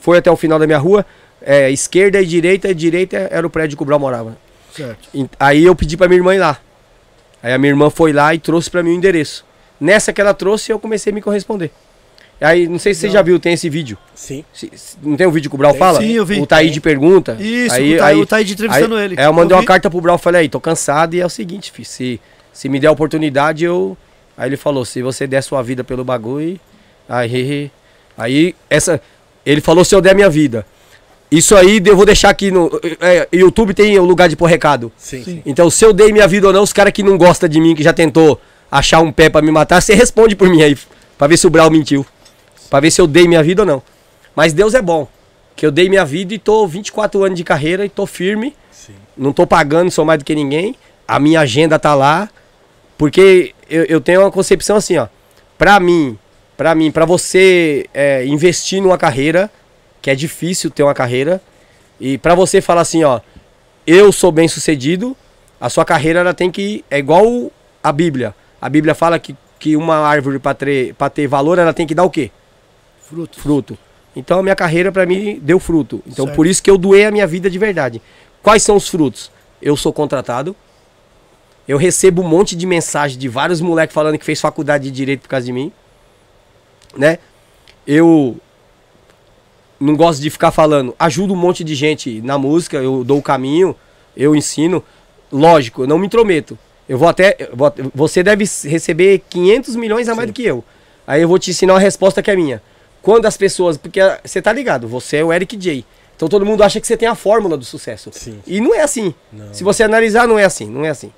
foi 0.00 0.18
até 0.18 0.30
o 0.30 0.36
final 0.36 0.58
da 0.58 0.66
minha 0.66 0.78
rua. 0.78 1.04
É, 1.42 1.70
esquerda 1.70 2.20
e 2.20 2.26
direita, 2.26 2.68
e 2.68 2.74
direita 2.74 3.28
era 3.30 3.46
o 3.46 3.50
prédio 3.50 3.76
que 3.76 3.82
o 3.82 3.86
Brau 3.86 3.98
morava. 3.98 4.36
Certo. 4.74 5.08
Em- 5.14 5.28
Aí 5.38 5.64
eu 5.64 5.74
pedi 5.76 5.96
pra 5.96 6.08
minha 6.08 6.18
irmã 6.18 6.34
ir 6.34 6.38
lá. 6.38 6.58
Aí 7.42 7.52
a 7.52 7.58
minha 7.58 7.70
irmã 7.70 7.90
foi 7.90 8.12
lá 8.12 8.34
e 8.34 8.38
trouxe 8.38 8.70
pra 8.70 8.82
mim 8.82 8.90
o 8.90 8.94
endereço. 8.94 9.44
Nessa 9.80 10.12
que 10.12 10.20
ela 10.20 10.32
trouxe, 10.34 10.72
eu 10.72 10.78
comecei 10.78 11.12
a 11.12 11.14
me 11.14 11.20
corresponder. 11.20 11.70
Aí, 12.40 12.68
não 12.68 12.78
sei 12.78 12.92
se 12.92 13.00
você 13.00 13.08
já 13.10 13.22
viu, 13.22 13.38
tem 13.38 13.54
esse 13.54 13.68
vídeo. 13.70 13.96
Sim. 14.14 14.44
Se- 14.52 14.70
não 15.02 15.16
tem 15.16 15.26
o 15.26 15.30
vídeo 15.30 15.48
que 15.48 15.54
o 15.54 15.58
Brau 15.58 15.72
Tem, 15.72 15.78
fala? 15.78 16.00
sim, 16.00 16.12
eu 16.12 16.24
vi. 16.26 16.38
O 16.40 16.46
Taíde 16.46 16.80
pergunta. 16.82 17.34
Isso, 17.40 17.74
aí, 17.74 17.94
o, 17.94 17.98
Ta- 17.98 18.06
aí, 18.06 18.16
o 18.20 18.26
Taíde 18.26 18.52
entrevistando 18.52 18.94
aí, 18.96 19.04
ele. 19.04 19.14
Aí 19.18 19.24
eu 19.26 19.32
mandei 19.32 19.54
uma 19.54 19.60
vi. 19.62 19.66
carta 19.66 19.88
pro 19.88 20.00
Brau, 20.02 20.18
falei, 20.18 20.42
aí, 20.42 20.48
tô 20.48 20.60
cansado 20.60 21.14
e 21.14 21.20
é 21.20 21.24
o 21.24 21.30
seguinte, 21.30 21.70
filho, 21.72 21.86
se, 21.88 22.20
se 22.52 22.68
me 22.68 22.78
der 22.80 22.88
a 22.88 22.92
oportunidade, 22.92 23.64
eu... 23.64 23.96
Aí 24.36 24.48
ele 24.48 24.56
falou, 24.56 24.84
se 24.84 25.02
você 25.02 25.26
der 25.26 25.42
sua 25.42 25.62
vida 25.62 25.82
pelo 25.82 26.04
bagulho, 26.04 26.60
aí, 27.08 27.70
aí, 28.16 28.54
essa... 28.68 29.00
Ele 29.44 29.60
falou, 29.60 29.84
se 29.84 29.94
eu 29.94 30.00
der 30.00 30.14
minha 30.14 30.28
vida. 30.28 30.66
Isso 31.30 31.56
aí, 31.56 31.80
eu 31.84 31.96
vou 31.96 32.04
deixar 32.04 32.30
aqui 32.30 32.50
no... 32.50 32.70
É, 33.00 33.28
YouTube 33.32 33.72
tem 33.72 33.98
o 33.98 34.04
lugar 34.04 34.28
de 34.28 34.36
pôr 34.36 34.46
recado. 34.46 34.92
Sim, 34.96 35.18
Sim. 35.18 35.24
sim. 35.24 35.42
Então, 35.46 35.70
se 35.70 35.84
eu 35.84 35.92
dei 35.92 36.12
minha 36.12 36.26
vida 36.28 36.48
ou 36.48 36.52
não, 36.52 36.62
os 36.62 36.72
caras 36.72 36.92
que 36.92 37.02
não 37.02 37.16
gostam 37.16 37.48
de 37.48 37.60
mim, 37.60 37.74
que 37.74 37.82
já 37.82 37.92
tentou 37.92 38.40
achar 38.70 39.00
um 39.00 39.10
pé 39.12 39.28
pra 39.28 39.40
me 39.40 39.50
matar, 39.50 39.80
você 39.80 39.94
responde 39.94 40.36
por 40.36 40.48
mim 40.48 40.62
aí, 40.62 40.76
pra 41.16 41.26
ver 41.26 41.36
se 41.36 41.46
o 41.46 41.50
Brau 41.50 41.70
mentiu. 41.70 42.04
Pra 42.68 42.80
ver 42.80 42.90
se 42.90 43.00
eu 43.00 43.06
dei 43.06 43.26
minha 43.28 43.42
vida 43.42 43.62
ou 43.62 43.66
não. 43.66 43.82
Mas 44.34 44.52
Deus 44.52 44.74
é 44.74 44.82
bom. 44.82 45.08
Que 45.54 45.64
eu 45.64 45.70
dei 45.70 45.88
minha 45.88 46.04
vida 46.04 46.34
e 46.34 46.38
tô 46.38 46.66
24 46.66 47.24
anos 47.24 47.36
de 47.36 47.44
carreira 47.44 47.86
e 47.86 47.88
tô 47.88 48.04
firme. 48.06 48.54
Sim. 48.70 48.94
Não 49.16 49.32
tô 49.32 49.46
pagando, 49.46 49.90
sou 49.90 50.04
mais 50.04 50.18
do 50.18 50.24
que 50.24 50.34
ninguém. 50.34 50.74
A 51.08 51.18
minha 51.18 51.40
agenda 51.40 51.78
tá 51.78 51.94
lá. 51.94 52.28
Porque 52.96 53.54
eu, 53.68 53.84
eu 53.84 54.00
tenho 54.00 54.20
uma 54.20 54.30
concepção 54.30 54.76
assim, 54.76 54.96
ó. 54.96 55.08
Pra 55.58 55.78
mim, 55.80 56.18
pra 56.56 56.74
mim, 56.74 56.90
pra 56.90 57.04
você 57.04 57.86
é, 57.92 58.24
investir 58.26 58.80
numa 58.80 58.98
carreira, 58.98 59.50
que 60.00 60.10
é 60.10 60.14
difícil 60.14 60.70
ter 60.70 60.82
uma 60.82 60.94
carreira, 60.94 61.40
e 62.00 62.18
pra 62.18 62.34
você 62.34 62.60
falar 62.60 62.82
assim, 62.82 63.04
ó, 63.04 63.20
eu 63.86 64.12
sou 64.12 64.30
bem 64.32 64.48
sucedido, 64.48 65.16
A 65.60 65.70
sua 65.70 65.84
carreira 65.84 66.20
ela 66.20 66.34
tem 66.34 66.50
que. 66.50 66.84
É 66.90 66.98
igual 66.98 67.50
a 67.82 67.92
Bíblia. 67.92 68.34
A 68.60 68.68
Bíblia 68.68 68.94
fala 68.94 69.18
que, 69.18 69.34
que 69.58 69.76
uma 69.76 69.96
árvore, 69.96 70.38
para 70.38 70.54
ter, 70.54 70.94
pra 70.94 71.08
ter 71.08 71.26
valor, 71.26 71.58
ela 71.58 71.72
tem 71.72 71.86
que 71.86 71.94
dar 71.94 72.04
o 72.04 72.10
quê? 72.10 72.30
Frutos. 73.00 73.42
Fruto. 73.42 73.78
Então 74.14 74.40
a 74.40 74.42
minha 74.42 74.56
carreira 74.56 74.90
para 74.90 75.06
mim 75.06 75.38
deu 75.42 75.58
fruto. 75.58 76.02
Então 76.06 76.26
Certo. 76.26 76.36
por 76.36 76.46
isso 76.46 76.62
que 76.62 76.70
eu 76.70 76.78
doei 76.78 77.04
a 77.04 77.10
minha 77.10 77.26
vida 77.26 77.48
de 77.48 77.58
verdade. 77.58 78.02
Quais 78.42 78.62
são 78.62 78.76
os 78.76 78.88
frutos? 78.88 79.30
Eu 79.60 79.76
sou 79.76 79.92
contratado. 79.92 80.54
Eu 81.68 81.76
recebo 81.76 82.22
um 82.22 82.28
monte 82.28 82.54
de 82.54 82.66
mensagem 82.66 83.18
de 83.18 83.28
vários 83.28 83.60
moleques 83.60 83.92
falando 83.94 84.18
que 84.18 84.24
fez 84.24 84.40
faculdade 84.40 84.84
de 84.84 84.90
direito 84.90 85.22
por 85.22 85.28
causa 85.28 85.46
de 85.46 85.52
mim. 85.52 85.72
Né? 86.96 87.18
Eu 87.86 88.36
não 89.78 89.96
gosto 89.96 90.20
de 90.20 90.30
ficar 90.30 90.50
falando. 90.50 90.94
Ajudo 90.98 91.34
um 91.34 91.36
monte 91.36 91.62
de 91.64 91.74
gente 91.74 92.20
na 92.22 92.38
música, 92.38 92.76
eu 92.78 93.04
dou 93.04 93.18
o 93.18 93.22
caminho, 93.22 93.74
eu 94.16 94.34
ensino. 94.34 94.82
Lógico, 95.30 95.82
eu 95.82 95.86
não 95.86 95.98
me 95.98 96.06
intrometo. 96.06 96.58
Eu 96.88 96.98
vou 96.98 97.08
até. 97.08 97.36
eu 97.38 97.56
vou- 97.56 97.72
Você 97.94 98.22
deve 98.22 98.44
receber 98.64 99.22
500 99.28 99.74
milhões 99.76 100.08
a 100.08 100.14
mais 100.14 100.28
do 100.28 100.32
que 100.32 100.44
eu. 100.44 100.64
Aí 101.06 101.20
eu 101.22 101.28
vou 101.28 101.38
te 101.38 101.50
ensinar 101.50 101.74
uma 101.74 101.80
resposta 101.80 102.22
que 102.22 102.30
é 102.30 102.36
minha. 102.36 102.62
Quando 103.02 103.26
as 103.26 103.36
pessoas. 103.36 103.76
Porque 103.76 104.00
você 104.24 104.40
tá 104.40 104.52
ligado, 104.52 104.86
você 104.86 105.16
é 105.18 105.24
o 105.24 105.32
Eric 105.32 105.56
J. 105.56 105.84
Então 106.16 106.28
todo 106.28 106.46
mundo 106.46 106.62
acha 106.62 106.80
que 106.80 106.86
você 106.86 106.96
tem 106.96 107.08
a 107.08 107.14
fórmula 107.16 107.56
do 107.56 107.64
sucesso. 107.64 108.10
Sim. 108.12 108.40
E 108.46 108.60
não 108.60 108.72
é 108.74 108.80
assim. 108.82 109.12
Não. 109.32 109.52
Se 109.52 109.62
você 109.64 109.82
analisar, 109.82 110.26
não 110.28 110.38
é 110.38 110.44
assim. 110.44 110.66
Não 110.70 110.84
é 110.84 110.88
assim. 110.90 111.12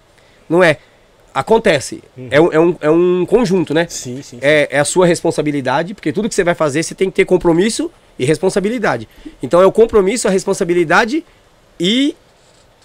Não 0.49 0.63
é. 0.63 0.79
Acontece. 1.35 2.03
É, 2.31 2.41
um, 2.41 2.53
é, 2.53 2.59
um, 2.59 2.77
é 2.81 2.91
um 2.91 3.27
conjunto, 3.27 3.73
né? 3.73 3.87
Sim, 3.89 4.17
sim. 4.17 4.23
sim. 4.23 4.39
é, 4.43 4.69
é 4.73 4.79
a 4.81 4.85
sua 4.85 5.07
responsabilidade, 5.07 5.95
porque 5.95 6.13
tudo 6.13 6.29
que 6.29 6.35
você 6.35 6.43
vai 6.43 6.55
fazer 6.55 6.83
você 6.83 6.95
tem 6.95 7.11
que 7.11 7.17
ter 7.17 7.25
compromisso 7.25 7.91
e 8.19 8.25
responsabilidade. 8.25 9.09
Então 9.43 9.63
é 9.63 9.67
o 9.67 9.71
compromisso, 9.71 10.27
a 10.27 10.31
responsabilidade 10.31 11.25
e 11.79 12.17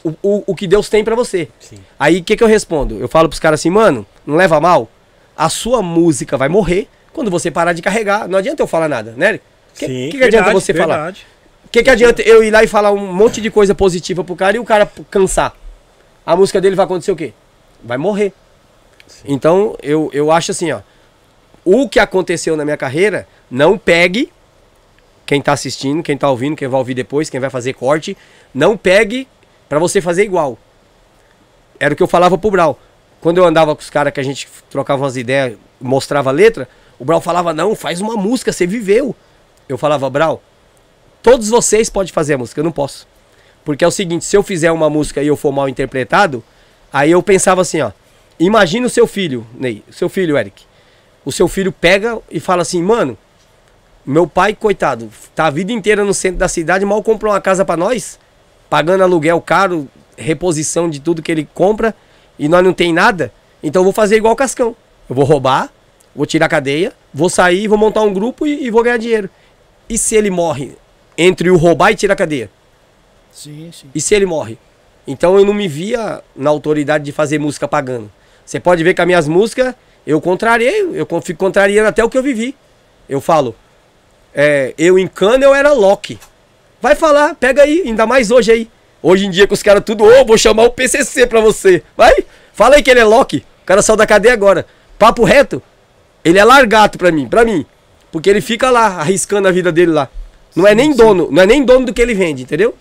o, 0.03 0.13
o, 0.21 0.43
o 0.47 0.55
que 0.55 0.67
Deus 0.67 0.89
tem 0.89 1.03
pra 1.03 1.15
você. 1.15 1.47
Sim. 1.59 1.79
Aí 1.97 2.19
o 2.19 2.23
que, 2.23 2.35
que 2.35 2.43
eu 2.43 2.47
respondo? 2.47 2.99
Eu 2.99 3.07
falo 3.07 3.27
pros 3.27 3.39
caras 3.39 3.59
assim, 3.59 3.69
mano, 3.69 4.05
não 4.25 4.35
leva 4.35 4.59
mal, 4.59 4.89
a 5.35 5.49
sua 5.49 5.81
música 5.81 6.37
vai 6.37 6.49
morrer 6.49 6.87
quando 7.11 7.31
você 7.31 7.49
parar 7.49 7.73
de 7.73 7.81
carregar. 7.81 8.27
Não 8.27 8.37
adianta 8.37 8.61
eu 8.61 8.67
falar 8.67 8.89
nada, 8.89 9.13
né? 9.17 9.35
O 9.35 9.79
que, 9.79 9.85
Sim, 9.87 10.09
que, 10.11 10.17
que 10.17 10.23
adianta 10.23 10.45
verdade, 10.45 10.53
você 10.53 10.73
falar? 10.73 10.95
verdade. 10.95 11.25
O 11.65 11.69
que, 11.69 11.81
que 11.81 11.89
adianta 11.89 12.21
eu 12.21 12.43
ir 12.43 12.51
lá 12.51 12.63
e 12.63 12.67
falar 12.67 12.91
um 12.91 13.11
monte 13.11 13.41
de 13.41 13.49
coisa 13.49 13.73
positiva 13.73 14.23
pro 14.23 14.35
cara 14.35 14.57
e 14.57 14.59
o 14.59 14.63
cara 14.63 14.87
cansar? 15.09 15.55
A 16.23 16.35
música 16.35 16.61
dele 16.61 16.75
vai 16.75 16.85
acontecer 16.85 17.11
o 17.11 17.15
quê? 17.15 17.33
Vai 17.83 17.97
morrer. 17.97 18.33
Então, 19.25 19.75
eu, 19.81 20.09
eu 20.13 20.31
acho 20.31 20.51
assim, 20.51 20.71
ó. 20.71 20.81
O 21.65 21.87
que 21.87 21.99
aconteceu 21.99 22.57
na 22.57 22.65
minha 22.65 22.77
carreira, 22.77 23.27
não 23.49 23.77
pegue. 23.77 24.31
Quem 25.25 25.41
tá 25.41 25.53
assistindo, 25.53 26.03
quem 26.03 26.17
tá 26.17 26.29
ouvindo, 26.29 26.55
quem 26.55 26.67
vai 26.67 26.77
ouvir 26.77 26.93
depois, 26.93 27.29
quem 27.29 27.39
vai 27.39 27.49
fazer 27.49 27.73
corte, 27.73 28.17
não 28.53 28.75
pegue 28.75 29.27
pra 29.69 29.79
você 29.79 30.01
fazer 30.01 30.23
igual. 30.23 30.57
Era 31.79 31.93
o 31.93 31.97
que 31.97 32.03
eu 32.03 32.07
falava 32.07 32.37
pro 32.37 32.51
Brau. 32.51 32.79
Quando 33.21 33.37
eu 33.37 33.45
andava 33.45 33.73
com 33.73 33.81
os 33.81 33.89
caras 33.89 34.11
que 34.11 34.19
a 34.19 34.23
gente 34.23 34.47
trocava 34.69 35.01
umas 35.01 35.15
ideias, 35.15 35.57
mostrava 35.79 36.29
a 36.29 36.33
letra, 36.33 36.67
o 36.99 37.05
Brau 37.05 37.21
falava, 37.21 37.53
não, 37.53 37.73
faz 37.73 38.01
uma 38.01 38.15
música, 38.15 38.51
você 38.51 38.67
viveu. 38.67 39.15
Eu 39.67 39.77
falava, 39.77 40.09
Brau, 40.09 40.41
todos 41.21 41.47
vocês 41.47 41.89
podem 41.89 42.11
fazer 42.11 42.33
a 42.33 42.37
música, 42.37 42.59
eu 42.59 42.65
não 42.65 42.71
posso. 42.71 43.07
Porque 43.63 43.83
é 43.83 43.87
o 43.87 43.91
seguinte, 43.91 44.25
se 44.25 44.35
eu 44.35 44.43
fizer 44.43 44.71
uma 44.71 44.89
música 44.89 45.23
e 45.23 45.27
eu 45.27 45.37
for 45.37 45.53
mal 45.53 45.69
interpretado, 45.69 46.43
aí 46.93 47.11
eu 47.11 47.21
pensava 47.21 47.61
assim, 47.61 47.81
ó. 47.81 47.91
Imagina 48.39 48.87
o 48.87 48.89
seu 48.89 49.05
filho, 49.07 49.45
Ney, 49.53 49.83
o 49.89 49.93
seu 49.93 50.07
filho, 50.07 50.37
Eric. 50.37 50.63
O 51.25 51.31
seu 51.31 51.47
filho 51.47 51.71
pega 51.71 52.19
e 52.29 52.39
fala 52.39 52.61
assim, 52.61 52.81
mano, 52.81 53.17
meu 54.05 54.27
pai, 54.27 54.53
coitado, 54.53 55.09
tá 55.33 55.47
a 55.47 55.49
vida 55.49 55.71
inteira 55.71 56.03
no 56.03 56.13
centro 56.13 56.37
da 56.37 56.47
cidade, 56.47 56.85
mal 56.85 57.01
comprou 57.01 57.31
uma 57.33 57.41
casa 57.41 57.63
pra 57.63 57.77
nós, 57.77 58.19
pagando 58.69 59.03
aluguel 59.03 59.39
caro, 59.41 59.87
reposição 60.17 60.89
de 60.89 60.99
tudo 60.99 61.21
que 61.21 61.31
ele 61.31 61.47
compra, 61.53 61.95
e 62.37 62.47
nós 62.47 62.63
não 62.63 62.73
tem 62.73 62.93
nada. 62.93 63.31
Então 63.61 63.79
eu 63.79 63.85
vou 63.85 63.93
fazer 63.93 64.17
igual 64.17 64.33
o 64.33 64.37
Cascão. 64.37 64.75
Eu 65.09 65.15
vou 65.15 65.23
roubar, 65.23 65.71
vou 66.15 66.25
tirar 66.25 66.47
a 66.47 66.49
cadeia, 66.49 66.93
vou 67.13 67.29
sair, 67.29 67.67
vou 67.67 67.77
montar 67.77 68.01
um 68.01 68.13
grupo 68.13 68.45
e, 68.45 68.65
e 68.65 68.69
vou 68.69 68.83
ganhar 68.83 68.97
dinheiro. 68.97 69.29
E 69.87 69.97
se 69.97 70.15
ele 70.15 70.29
morre 70.29 70.75
entre 71.17 71.49
o 71.49 71.57
roubar 71.57 71.91
e 71.91 71.95
tirar 71.95 72.13
a 72.13 72.17
cadeia? 72.17 72.49
Sim, 73.31 73.71
sim. 73.71 73.89
E 73.93 74.01
se 74.01 74.13
ele 74.13 74.25
morre? 74.25 74.57
Então 75.07 75.37
eu 75.37 75.45
não 75.45 75.53
me 75.53 75.67
via 75.67 76.21
na 76.35 76.49
autoridade 76.49 77.03
de 77.03 77.11
fazer 77.11 77.39
música 77.39 77.67
pagando. 77.67 78.11
Você 78.45 78.59
pode 78.59 78.83
ver 78.83 78.93
que 78.93 79.01
as 79.01 79.07
minhas 79.07 79.27
músicas, 79.27 79.75
eu 80.05 80.19
contrariei, 80.19 80.89
eu 80.93 81.07
fico 81.21 81.39
contrariando 81.39 81.89
até 81.89 82.03
o 82.03 82.09
que 82.09 82.17
eu 82.17 82.23
vivi. 82.23 82.55
Eu 83.07 83.19
falo, 83.19 83.55
é, 84.33 84.73
eu 84.77 84.97
em 84.97 85.07
cana 85.07 85.43
eu 85.43 85.53
era 85.53 85.73
Loki. 85.73 86.19
Vai 86.81 86.95
falar, 86.95 87.35
pega 87.35 87.63
aí, 87.63 87.83
ainda 87.85 88.05
mais 88.05 88.31
hoje 88.31 88.51
aí. 88.51 88.69
Hoje 89.01 89.25
em 89.25 89.29
dia 89.29 89.45
que 89.45 89.53
os 89.53 89.61
caras 89.61 89.83
tudo, 89.85 90.03
ô, 90.03 90.25
vou 90.25 90.37
chamar 90.37 90.63
o 90.63 90.69
PCC 90.69 91.27
pra 91.27 91.41
você. 91.41 91.83
Vai, 91.95 92.25
fala 92.53 92.75
aí 92.75 92.83
que 92.83 92.89
ele 92.89 92.99
é 92.99 93.05
Loki. 93.05 93.45
O 93.63 93.65
cara 93.65 93.81
saiu 93.81 93.97
da 93.97 94.07
cadeia 94.07 94.33
agora. 94.33 94.65
Papo 94.97 95.23
reto, 95.23 95.61
ele 96.23 96.39
é 96.39 96.43
largato 96.43 96.97
pra 96.97 97.11
mim, 97.11 97.27
pra 97.27 97.43
mim. 97.43 97.65
Porque 98.11 98.29
ele 98.29 98.41
fica 98.41 98.69
lá, 98.69 98.99
arriscando 98.99 99.47
a 99.47 99.51
vida 99.51 99.71
dele 99.71 99.91
lá. 99.91 100.09
Não 100.55 100.67
é 100.67 100.75
nem 100.75 100.93
dono, 100.95 101.29
não 101.31 101.41
é 101.41 101.45
nem 101.45 101.65
dono 101.65 101.87
do 101.87 101.93
que 101.93 102.01
ele 102.01 102.13
vende, 102.13 102.43
entendeu? 102.43 102.75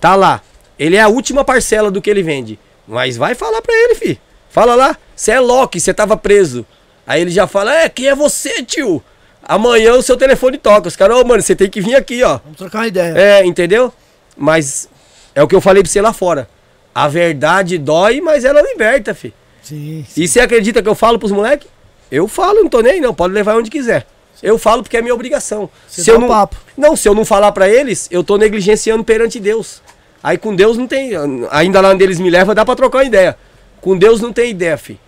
Tá 0.00 0.14
lá. 0.14 0.42
Ele 0.78 0.96
é 0.96 1.00
a 1.00 1.08
última 1.08 1.44
parcela 1.44 1.90
do 1.90 2.02
que 2.02 2.10
ele 2.10 2.22
vende. 2.22 2.58
Mas 2.86 3.16
vai 3.16 3.34
falar 3.34 3.62
pra 3.62 3.74
ele, 3.74 3.94
fi. 3.94 4.20
Fala 4.50 4.74
lá. 4.74 4.96
Você 5.14 5.32
é 5.32 5.40
Loki, 5.40 5.80
você 5.80 5.92
tava 5.92 6.16
preso. 6.16 6.64
Aí 7.06 7.20
ele 7.20 7.30
já 7.30 7.46
fala: 7.46 7.74
É, 7.74 7.88
quem 7.88 8.08
é 8.08 8.14
você, 8.14 8.62
tio? 8.62 9.02
Amanhã 9.42 9.94
o 9.94 10.02
seu 10.02 10.16
telefone 10.16 10.58
toca. 10.58 10.88
Os 10.88 10.96
caras, 10.96 11.16
ô, 11.16 11.24
mano, 11.24 11.42
você 11.42 11.54
tem 11.54 11.70
que 11.70 11.80
vir 11.80 11.94
aqui, 11.94 12.22
ó. 12.22 12.38
Vamos 12.42 12.58
trocar 12.58 12.78
uma 12.80 12.88
ideia. 12.88 13.14
É, 13.16 13.46
entendeu? 13.46 13.92
Mas 14.36 14.88
é 15.34 15.42
o 15.42 15.48
que 15.48 15.54
eu 15.54 15.60
falei 15.60 15.82
pra 15.82 15.90
você 15.90 16.00
lá 16.00 16.12
fora. 16.12 16.48
A 16.94 17.08
verdade 17.08 17.78
dói, 17.78 18.20
mas 18.20 18.44
ela 18.44 18.60
liberta, 18.60 19.14
fi. 19.14 19.32
Sim, 19.62 20.04
sim. 20.08 20.22
E 20.22 20.28
você 20.28 20.40
acredita 20.40 20.82
que 20.82 20.88
eu 20.88 20.94
falo 20.94 21.18
pros 21.18 21.32
moleques? 21.32 21.68
Eu 22.10 22.26
falo, 22.28 22.62
não 22.62 22.68
tô 22.68 22.80
nem 22.80 22.94
aí, 22.94 23.00
não. 23.00 23.14
Pode 23.14 23.34
levar 23.34 23.56
onde 23.56 23.70
quiser. 23.70 24.06
Eu 24.42 24.58
falo 24.58 24.82
porque 24.82 24.96
é 24.96 25.02
minha 25.02 25.14
obrigação. 25.14 25.68
Você 25.88 26.02
se 26.02 26.06
dá 26.08 26.14
eu 26.14 26.20
não, 26.20 26.28
papo. 26.28 26.56
não, 26.76 26.96
se 26.96 27.08
eu 27.08 27.14
não 27.14 27.24
falar 27.24 27.52
pra 27.52 27.68
eles, 27.68 28.08
eu 28.10 28.22
tô 28.22 28.36
negligenciando 28.36 29.02
perante 29.02 29.40
Deus. 29.40 29.82
Aí 30.22 30.36
com 30.38 30.54
Deus 30.54 30.76
não 30.76 30.86
tem. 30.86 31.10
Ainda 31.50 31.80
lá 31.80 31.90
onde 31.90 32.02
eles 32.02 32.18
me 32.18 32.30
levam, 32.30 32.54
dá 32.54 32.64
pra 32.64 32.74
trocar 32.76 32.98
uma 32.98 33.04
ideia. 33.04 33.36
Com 33.80 33.96
Deus 33.96 34.20
não 34.20 34.32
tem 34.32 34.50
ideia, 34.50 34.76
fi. 34.76 34.98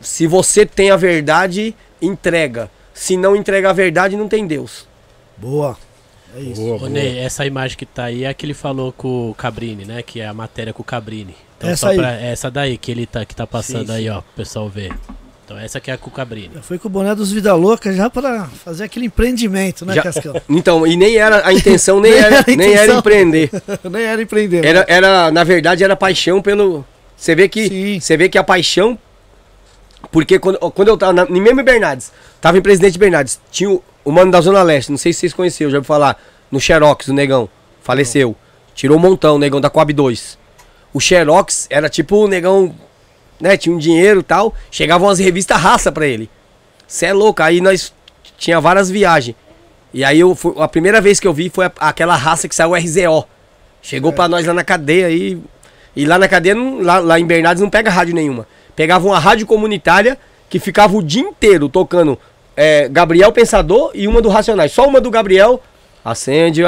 Se 0.00 0.26
você 0.26 0.64
tem 0.66 0.90
a 0.90 0.96
verdade, 0.96 1.74
entrega. 2.00 2.70
Se 2.92 3.16
não 3.16 3.36
entrega 3.36 3.70
a 3.70 3.72
verdade, 3.72 4.16
não 4.16 4.28
tem 4.28 4.46
Deus. 4.46 4.86
Boa. 5.36 5.76
É 6.34 6.40
isso. 6.40 6.60
Boa, 6.60 6.78
boa. 6.78 6.90
Ney, 6.90 7.18
essa 7.18 7.46
imagem 7.46 7.76
que 7.76 7.86
tá 7.86 8.04
aí 8.04 8.24
é 8.24 8.28
a 8.28 8.34
que 8.34 8.44
ele 8.44 8.54
falou 8.54 8.92
com 8.92 9.30
o 9.30 9.34
Cabrini, 9.34 9.84
né? 9.84 10.02
Que 10.02 10.20
é 10.20 10.26
a 10.26 10.34
matéria 10.34 10.72
com 10.72 10.82
o 10.82 10.84
Cabrini. 10.84 11.34
Então, 11.56 11.70
Essa 11.70 11.86
só 11.86 11.88
aí. 11.92 11.96
pra- 11.96 12.12
essa 12.12 12.50
daí 12.50 12.76
que 12.76 12.90
ele 12.90 13.06
tá, 13.06 13.24
que 13.24 13.34
tá 13.34 13.46
passando 13.46 13.86
Sim, 13.86 13.92
aí, 13.94 14.02
sim. 14.04 14.08
ó, 14.10 14.20
pro 14.20 14.32
pessoal 14.36 14.68
ver. 14.68 14.92
Então 15.46 15.56
essa 15.56 15.78
que 15.80 15.92
é 15.92 15.94
a 15.94 15.98
com 15.98 16.10
o 16.10 16.12
Cabrini. 16.12 16.50
Já 16.56 16.60
foi 16.60 16.76
com 16.76 16.88
o 16.88 16.90
boné 16.90 17.14
dos 17.14 17.30
Vida 17.30 17.54
Louca 17.54 17.92
já 17.92 18.10
pra 18.10 18.46
fazer 18.64 18.82
aquele 18.82 19.06
empreendimento, 19.06 19.86
né, 19.86 19.94
Já- 19.94 20.02
Cascão? 20.02 20.34
Então, 20.50 20.84
e 20.84 20.96
nem 20.96 21.16
era 21.16 21.46
a 21.46 21.52
intenção, 21.52 22.00
nem, 22.00 22.10
Nem 22.18 22.20
era, 22.20 22.40
a 22.40 22.44
nem 22.48 22.60
era 22.72 22.72
intenção. 22.82 22.98
empreender. 22.98 23.50
Nem 23.88 24.02
era 24.02 24.20
empreender. 24.22 24.64
Era, 24.64 24.84
era, 24.88 25.30
na 25.30 25.44
verdade, 25.44 25.84
era 25.84 25.94
paixão 25.94 26.42
pelo. 26.42 26.84
Você 27.16 27.36
vê 27.36 27.48
que, 27.48 27.68
Sim. 27.68 28.00
você 28.00 28.16
vê 28.16 28.28
que 28.28 28.36
a 28.36 28.42
paixão. 28.42 28.98
Porque 30.10 30.38
quando, 30.38 30.58
quando 30.58 30.88
eu 30.88 30.96
tava 30.98 31.12
na, 31.12 31.26
mesmo 31.26 31.60
em 31.60 31.64
Bernardes, 31.64 32.12
tava 32.40 32.58
em 32.58 32.62
Presidente 32.62 32.98
Bernardes, 32.98 33.40
tinha 33.50 33.70
o, 33.70 33.82
o 34.04 34.10
mano 34.10 34.30
da 34.32 34.40
Zona 34.40 34.62
Leste, 34.64 34.90
não 34.90 34.98
sei 34.98 35.12
se 35.12 35.20
vocês 35.20 35.32
conheceram, 35.32 35.70
já 35.70 35.78
ouviu 35.78 35.86
falar, 35.86 36.20
no 36.50 36.60
Xerox, 36.60 37.08
o 37.08 37.14
negão, 37.14 37.48
faleceu. 37.82 38.34
Tirou 38.74 38.98
um 38.98 39.00
montão, 39.00 39.36
o 39.36 39.38
negão 39.38 39.60
da 39.60 39.70
Coab 39.70 39.92
2. 39.92 40.38
O 40.92 41.00
Xerox 41.00 41.66
era 41.70 41.88
tipo 41.88 42.16
o 42.24 42.28
negão, 42.28 42.74
né, 43.40 43.56
tinha 43.56 43.74
um 43.74 43.78
dinheiro 43.78 44.20
e 44.20 44.22
tal, 44.22 44.54
chegavam 44.70 45.08
umas 45.08 45.18
revistas 45.18 45.58
raça 45.60 45.90
pra 45.92 46.06
ele. 46.06 46.28
Cê 46.86 47.06
é 47.06 47.12
louco, 47.12 47.42
aí 47.42 47.60
nós 47.60 47.92
tinha 48.38 48.60
várias 48.60 48.90
viagens. 48.90 49.36
E 49.92 50.04
aí 50.04 50.20
eu 50.20 50.34
fui- 50.34 50.54
a 50.58 50.68
primeira 50.68 51.00
vez 51.00 51.18
que 51.18 51.26
eu 51.26 51.32
vi 51.32 51.48
foi 51.48 51.66
a- 51.66 51.72
aquela 51.80 52.14
raça 52.16 52.48
que 52.48 52.54
saiu 52.54 52.74
RZO. 52.74 53.24
Chegou 53.82 54.12
pra 54.12 54.28
nós 54.28 54.44
lá 54.46 54.52
na 54.54 54.64
cadeia 54.64 55.10
e 55.10 55.38
e 55.94 56.04
lá 56.04 56.18
na 56.18 56.28
cadeia 56.28 56.54
não- 56.54 56.82
lá, 56.82 56.98
lá 56.98 57.18
em 57.18 57.24
Bernardes 57.24 57.62
não 57.62 57.70
pega 57.70 57.88
rádio 57.90 58.14
nenhuma. 58.14 58.46
Pegava 58.74 59.06
uma 59.06 59.18
rádio 59.18 59.46
comunitária 59.46 60.18
que 60.50 60.58
ficava 60.58 60.94
o 60.94 61.02
dia 61.02 61.22
inteiro 61.22 61.68
tocando 61.70 62.18
é, 62.54 62.88
Gabriel 62.88 63.32
Pensador 63.32 63.90
e 63.94 64.06
uma 64.08 64.20
do 64.20 64.28
Racionais. 64.28 64.72
Só 64.72 64.86
uma 64.86 65.00
do 65.00 65.10
Gabriel. 65.10 65.62
Acende, 66.04 66.62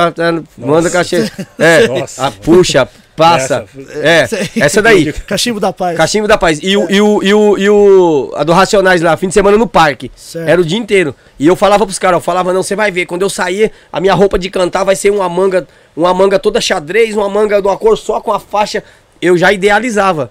manda 0.56 0.90
cachê. 0.90 1.30
É, 1.58 1.86
Nossa. 1.88 2.26
a, 2.26 2.30
puxa, 2.30 2.88
passa. 3.18 3.66
É, 3.96 4.28
essa 4.56 4.80
daí. 4.80 5.12
Cachimbo 5.26 5.58
da 5.58 5.72
Paz. 5.72 5.96
Cachimbo 5.96 6.28
da 6.28 6.38
Paz. 6.38 6.60
E 6.62 6.76
o, 6.76 6.90
e 6.90 7.00
o, 7.00 7.22
e 7.22 7.34
o, 7.34 7.58
e 7.58 7.68
o 7.70 8.32
a 8.36 8.44
do 8.44 8.52
Racionais 8.52 9.02
lá, 9.02 9.16
fim 9.16 9.28
de 9.28 9.34
semana 9.34 9.58
no 9.58 9.66
parque. 9.66 10.10
Certo. 10.14 10.48
Era 10.48 10.60
o 10.60 10.64
dia 10.64 10.78
inteiro. 10.78 11.14
E 11.38 11.46
eu 11.46 11.56
falava 11.56 11.84
pros 11.84 11.98
caras, 11.98 12.16
eu 12.16 12.20
falava, 12.20 12.52
não, 12.52 12.62
você 12.62 12.76
vai 12.76 12.90
ver, 12.90 13.06
quando 13.06 13.22
eu 13.22 13.30
sair, 13.30 13.70
a 13.92 14.00
minha 14.00 14.14
roupa 14.14 14.38
de 14.38 14.48
cantar 14.48 14.84
vai 14.84 14.96
ser 14.96 15.10
uma 15.10 15.28
manga, 15.28 15.66
uma 15.96 16.14
manga 16.14 16.38
toda 16.38 16.60
xadrez, 16.60 17.16
uma 17.16 17.28
manga 17.28 17.60
de 17.60 17.66
uma 17.66 17.76
cor 17.76 17.98
só 17.98 18.20
com 18.20 18.32
a 18.32 18.38
faixa. 18.38 18.82
Eu 19.20 19.36
já 19.36 19.52
idealizava. 19.52 20.30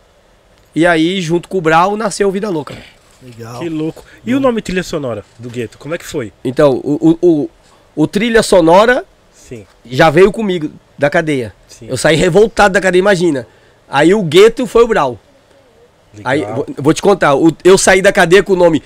E 0.74 0.86
aí, 0.86 1.22
junto 1.22 1.50
com 1.50 1.58
o 1.58 1.62
Brau, 1.62 1.98
nasceu 1.98 2.32
Vida 2.32 2.50
Louca. 2.50 2.76
Legal. 3.22 3.60
Que 3.60 3.70
louco. 3.70 4.04
E 4.24 4.34
o 4.36 4.40
nome 4.40 4.62
trilha 4.62 4.84
sonora 4.84 5.26
do 5.40 5.50
gueto? 5.50 5.78
Como 5.78 5.96
é 5.96 5.98
que 5.98 6.06
foi? 6.06 6.32
Então, 6.44 6.80
o, 6.84 7.18
o, 7.22 7.28
o, 7.28 7.50
o 7.96 8.08
trilha 8.08 8.44
sonora 8.44 9.04
Sim. 9.34 9.66
já 9.84 10.10
veio 10.10 10.32
comigo 10.32 10.72
da 10.98 11.10
cadeia. 11.10 11.54
Sim. 11.68 11.88
Eu 11.90 11.98
saí 11.98 12.16
revoltado 12.16 12.74
da 12.74 12.82
cadeia, 12.82 13.00
imagina. 13.00 13.48
Aí 13.90 14.14
o 14.14 14.22
gueto 14.24 14.66
foi 14.68 14.84
o 14.84 14.88
Brau. 14.88 15.20
Aí, 16.24 16.40
Legal. 16.40 16.56
vou, 16.56 16.66
vou 16.78 16.94
te 16.94 17.02
contar, 17.02 17.36
o- 17.36 17.56
eu 17.64 17.78
saí 17.78 18.02
da 18.02 18.12
cadeia 18.12 18.42
com 18.42 18.54
o 18.54 18.56
nome 18.56 18.82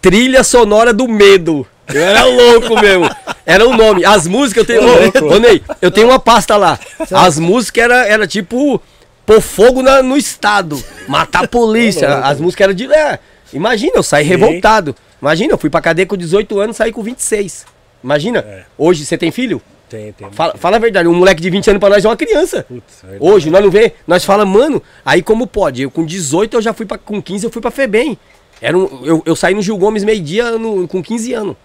Trilha 0.00 0.44
Sonora 0.44 0.92
do 0.92 1.08
Medo. 1.08 1.66
Eu 1.92 2.00
era 2.02 2.24
louco 2.24 2.74
mesmo. 2.80 3.10
Era 3.44 3.66
o 3.68 3.76
nome. 3.76 4.04
As 4.04 4.26
músicas 4.26 4.68
eu 4.68 4.80
tenho. 4.80 5.24
Ô, 5.28 5.34
ô, 5.34 5.38
Ney, 5.40 5.60
eu 5.82 5.90
tenho 5.90 6.06
uma 6.08 6.18
pasta 6.20 6.56
lá. 6.56 6.78
As 7.12 7.38
músicas 7.38 7.84
era, 7.84 8.06
era 8.06 8.26
tipo 8.26 8.80
pôr 9.26 9.40
fogo 9.40 9.82
na- 9.82 10.02
no 10.02 10.16
estado, 10.16 10.80
matar 11.08 11.44
a 11.44 11.48
polícia. 11.48 12.18
As 12.18 12.38
músicas 12.40 12.64
eram 12.66 12.74
de. 12.74 12.92
É, 12.92 13.18
imagina, 13.52 13.92
eu 13.96 14.02
saí 14.04 14.22
Sim. 14.24 14.30
revoltado. 14.30 14.94
Imagina, 15.20 15.52
eu 15.54 15.58
fui 15.58 15.68
pra 15.68 15.80
cadeia 15.80 16.06
com 16.06 16.16
18 16.16 16.58
anos 16.60 16.76
saí 16.76 16.92
com 16.92 17.02
26. 17.02 17.66
Imagina. 18.04 18.38
É. 18.38 18.62
Hoje 18.78 19.04
você 19.04 19.18
tem 19.18 19.30
filho? 19.32 19.60
Tem, 19.90 20.12
tem. 20.12 20.30
Fala, 20.30 20.54
fala 20.56 20.76
a 20.76 20.78
verdade, 20.78 21.08
um 21.08 21.14
moleque 21.14 21.42
de 21.42 21.50
20 21.50 21.70
anos 21.70 21.80
pra 21.80 21.88
nós 21.88 22.04
é 22.04 22.08
uma 22.08 22.16
criança. 22.16 22.62
Putz, 22.62 23.02
verdade. 23.02 23.24
Hoje, 23.24 23.50
nós 23.50 23.62
não 23.62 23.70
vê, 23.70 23.92
nós 24.06 24.24
fala, 24.24 24.46
mano, 24.46 24.80
aí 25.04 25.20
como 25.20 25.48
pode? 25.48 25.82
Eu 25.82 25.90
com 25.90 26.06
18 26.06 26.56
eu 26.56 26.62
já 26.62 26.72
fui 26.72 26.86
pra, 26.86 26.96
com 26.96 27.20
15 27.20 27.44
eu 27.44 27.50
fui 27.50 27.60
pra 27.60 27.72
Febem. 27.72 28.16
Era 28.60 28.78
um, 28.78 29.04
eu, 29.04 29.22
eu 29.26 29.34
saí 29.34 29.52
no 29.52 29.60
Gil 29.60 29.76
Gomes 29.76 30.04
meio-dia 30.04 30.44
com 30.88 31.02
15 31.02 31.34
anos. 31.34 31.56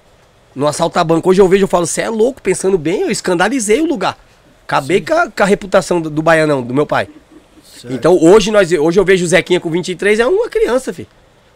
No 0.55 0.65
assalto 0.65 0.97
a 0.97 1.03
banco. 1.03 1.29
Hoje 1.29 1.39
eu 1.39 1.47
vejo, 1.47 1.65
eu 1.65 1.67
falo, 1.67 1.85
você 1.85 2.01
é 2.01 2.09
louco, 2.09 2.41
pensando 2.41 2.77
bem, 2.79 3.01
eu 3.01 3.11
escandalizei 3.11 3.79
o 3.79 3.85
lugar. 3.85 4.17
Acabei 4.63 5.01
com 5.01 5.13
a, 5.13 5.29
com 5.29 5.43
a 5.43 5.45
reputação 5.45 6.01
do, 6.01 6.09
do 6.09 6.23
baianão, 6.23 6.63
do 6.63 6.73
meu 6.73 6.88
pai. 6.88 7.07
Então 7.88 8.17
hoje 8.19 8.49
nós, 8.49 8.71
hoje 8.71 8.99
eu 8.99 9.05
vejo 9.05 9.23
o 9.23 9.27
Zequinha 9.27 9.59
com 9.59 9.69
23, 9.69 10.19
é 10.19 10.25
uma 10.25 10.49
criança, 10.49 10.91
filho. 10.91 11.07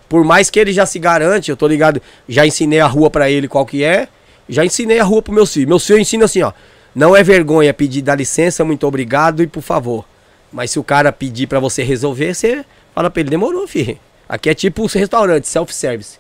Por 0.08 0.24
mais 0.24 0.50
que 0.50 0.60
ele 0.60 0.72
já 0.72 0.86
se 0.86 1.00
garante, 1.00 1.50
eu 1.50 1.58
tô 1.58 1.68
ligado, 1.68 2.00
já 2.28 2.46
ensinei 2.46 2.80
a 2.80 2.88
rua 2.88 3.10
pra 3.10 3.32
ele 3.32 3.48
qual 3.48 3.66
que 3.66 3.84
é, 3.84 4.08
já 4.50 4.66
ensinei 4.66 5.00
a 5.00 5.04
rua 5.04 5.22
pro 5.22 5.34
meu 5.34 5.46
filho. 5.46 5.68
Meu 5.68 5.80
filho 5.80 5.98
eu 5.98 6.02
ensino 6.02 6.26
assim, 6.26 6.42
ó, 6.42 6.52
não 6.94 7.16
é 7.16 7.24
vergonha 7.24 7.74
pedir 7.74 8.02
dá 8.02 8.16
licença, 8.16 8.66
muito 8.66 8.86
obrigado 8.86 9.44
e 9.44 9.48
por 9.48 9.62
favor. 9.62 10.06
Mas 10.52 10.72
se 10.72 10.80
o 10.80 10.84
cara 10.84 11.12
pedir 11.12 11.48
pra 11.48 11.60
você 11.60 11.84
resolver, 11.84 12.34
você 12.34 12.66
fala 12.94 13.10
pra 13.10 13.22
ele, 13.22 13.30
demorou, 13.30 13.68
filho. 13.68 13.98
Aqui 14.28 14.50
é 14.50 14.54
tipo 14.54 14.84
um 14.84 14.88
restaurante, 14.88 15.48
self-service. 15.48 16.18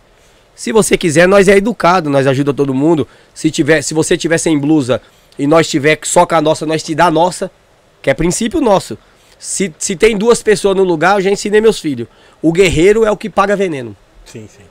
Se 0.55 0.71
você 0.71 0.97
quiser, 0.97 1.27
nós 1.27 1.47
é 1.47 1.57
educado, 1.57 2.09
nós 2.09 2.27
ajuda 2.27 2.53
todo 2.53 2.73
mundo. 2.73 3.07
Se 3.33 3.49
tiver, 3.49 3.81
se 3.81 3.93
você 3.93 4.17
tiver 4.17 4.37
sem 4.37 4.57
blusa 4.57 5.01
e 5.37 5.47
nós 5.47 5.67
tiver 5.67 5.97
só 6.03 6.25
com 6.25 6.35
a 6.35 6.41
nossa, 6.41 6.65
nós 6.65 6.83
te 6.83 6.93
dá 6.93 7.05
a 7.05 7.11
nossa, 7.11 7.49
que 8.01 8.09
é 8.09 8.13
princípio 8.13 8.61
nosso. 8.61 8.97
Se, 9.39 9.73
se 9.79 9.95
tem 9.95 10.17
duas 10.17 10.43
pessoas 10.43 10.75
no 10.75 10.83
lugar, 10.83 11.15
eu 11.15 11.21
já 11.21 11.31
ensinei 11.31 11.61
meus 11.61 11.79
filhos. 11.79 12.07
O 12.41 12.51
guerreiro 12.51 13.05
é 13.05 13.11
o 13.11 13.17
que 13.17 13.29
paga 13.29 13.55
veneno. 13.55 13.95
Sim, 14.25 14.47
sim. 14.47 14.63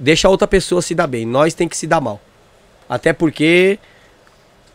Deixa 0.00 0.26
a 0.26 0.30
outra 0.30 0.48
pessoa 0.48 0.80
se 0.80 0.94
dar 0.94 1.06
bem. 1.06 1.26
Nós 1.26 1.52
tem 1.52 1.68
que 1.68 1.76
se 1.76 1.86
dar 1.86 2.00
mal. 2.00 2.18
Até 2.88 3.12
porque 3.12 3.78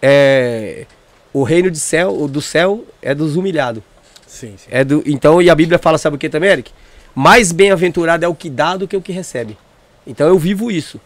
é, 0.01 0.85
o 1.33 1.41
reino 1.41 1.71
de 1.71 1.79
céu, 1.79 2.27
do 2.27 2.41
céu 2.41 2.85
é 3.01 3.15
dos 3.15 3.35
humilhados. 3.35 3.81
Sim, 4.27 4.53
sim. 4.55 4.67
É 4.69 4.83
do, 4.83 5.03
então, 5.05 5.41
e 5.41 5.49
a 5.49 5.55
Bíblia 5.55 5.79
fala, 5.79 5.97
sabe 5.97 6.15
o 6.15 6.19
que 6.19 6.29
também, 6.29 6.51
Eric? 6.51 6.71
Mais 7.15 7.51
bem-aventurado 7.51 8.23
é 8.23 8.27
o 8.27 8.35
que 8.35 8.49
dá 8.49 8.77
do 8.77 8.87
que 8.87 8.95
o 8.95 9.01
que 9.01 9.11
recebe. 9.11 9.57
Então 10.05 10.27
eu 10.27 10.37
vivo 10.37 10.69
isso. 10.69 11.01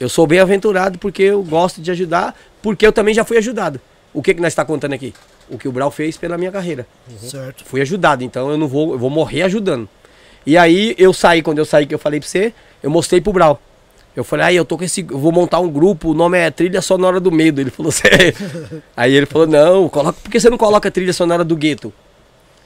Eu 0.00 0.08
sou 0.08 0.26
bem-aventurado 0.26 0.98
porque 0.98 1.22
eu 1.22 1.42
gosto 1.44 1.80
de 1.80 1.90
ajudar, 1.92 2.36
porque 2.60 2.84
eu 2.84 2.92
também 2.92 3.14
já 3.14 3.24
fui 3.24 3.38
ajudado. 3.38 3.80
O 4.12 4.20
que 4.20 4.34
que 4.34 4.40
nós 4.40 4.52
está 4.52 4.64
contando 4.64 4.94
aqui? 4.94 5.14
O 5.48 5.56
que 5.56 5.68
o 5.68 5.72
Brau 5.72 5.90
fez 5.90 6.16
pela 6.16 6.36
minha 6.36 6.50
carreira. 6.50 6.86
Certo. 7.20 7.64
Fui 7.64 7.80
ajudado, 7.80 8.24
então 8.24 8.50
eu 8.50 8.58
não 8.58 8.66
vou, 8.66 8.92
eu 8.92 8.98
vou 8.98 9.10
morrer 9.10 9.42
ajudando. 9.42 9.88
E 10.44 10.58
aí 10.58 10.94
eu 10.98 11.12
saí, 11.12 11.42
quando 11.42 11.58
eu 11.58 11.64
saí 11.64 11.86
que 11.86 11.94
eu 11.94 11.98
falei 11.98 12.20
pra 12.20 12.28
você, 12.28 12.52
eu 12.84 12.90
mostrei 12.90 13.18
pro 13.18 13.32
Brau. 13.32 13.58
Eu 14.14 14.22
falei, 14.22 14.46
aí 14.46 14.56
eu 14.56 14.64
tô 14.64 14.76
com 14.76 14.84
esse. 14.84 15.00
Eu 15.00 15.18
vou 15.18 15.32
montar 15.32 15.58
um 15.58 15.68
grupo, 15.68 16.10
o 16.10 16.14
nome 16.14 16.38
é 16.38 16.50
Trilha 16.50 16.82
Sonora 16.82 17.18
do 17.18 17.32
Medo. 17.32 17.60
Ele 17.60 17.70
falou, 17.70 17.90
sério. 17.90 18.34
aí 18.94 19.14
ele 19.14 19.26
falou, 19.26 19.46
não, 19.46 19.88
coloca, 19.88 20.12
por 20.22 20.30
que 20.30 20.38
você 20.38 20.50
não 20.50 20.58
coloca 20.58 20.88
a 20.88 20.92
trilha 20.92 21.12
sonora 21.12 21.42
do 21.42 21.56
gueto? 21.56 21.92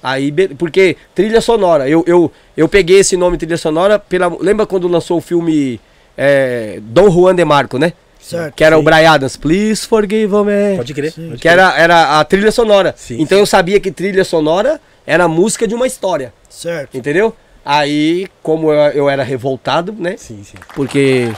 Aí, 0.02 0.33
porque 0.57 0.96
trilha 1.14 1.40
sonora, 1.40 1.88
eu, 1.88 2.04
eu, 2.07 2.31
eu 2.57 2.68
peguei 2.68 2.98
esse 2.98 3.16
nome 3.16 3.38
trilha 3.38 3.57
sonora 3.57 3.98
pela. 3.98 4.28
Lembra 4.40 4.66
quando 4.66 4.87
lançou 4.88 5.18
o 5.18 5.20
filme 5.20 5.81
é, 6.16 6.81
Dom 6.83 7.11
Juan 7.11 7.35
de 7.35 7.44
Marco, 7.44 7.78
né? 7.78 7.92
Certo. 8.20 8.54
Que 8.54 8.64
era 8.64 8.76
o 8.76 8.81
Sim. 8.81 8.85
Brian 8.85 9.11
Adams, 9.11 9.37
Please 9.37 9.87
Forgive 9.87 10.35
Me. 10.44 10.76
Pode 10.76 10.94
crer. 10.94 11.12
Sim. 11.12 11.37
Que 11.37 11.48
era, 11.48 11.78
era 11.78 12.18
a 12.20 12.24
trilha 12.24 12.50
sonora. 12.50 12.94
Sim, 12.96 13.22
então 13.22 13.38
eu 13.38 13.46
sabia 13.46 13.78
que 13.81 13.90
trilha 13.92 14.24
sonora 14.24 14.81
era 15.07 15.24
a 15.24 15.28
música 15.28 15.66
de 15.66 15.74
uma 15.74 15.87
história. 15.87 16.33
Certo. 16.48 16.96
Entendeu? 16.96 17.35
Aí, 17.70 18.26
como 18.42 18.72
eu, 18.72 18.92
eu 18.92 19.11
era 19.11 19.22
revoltado, 19.22 19.92
né? 19.92 20.16
Sim, 20.16 20.42
sim. 20.42 20.57
Porque 20.74 21.31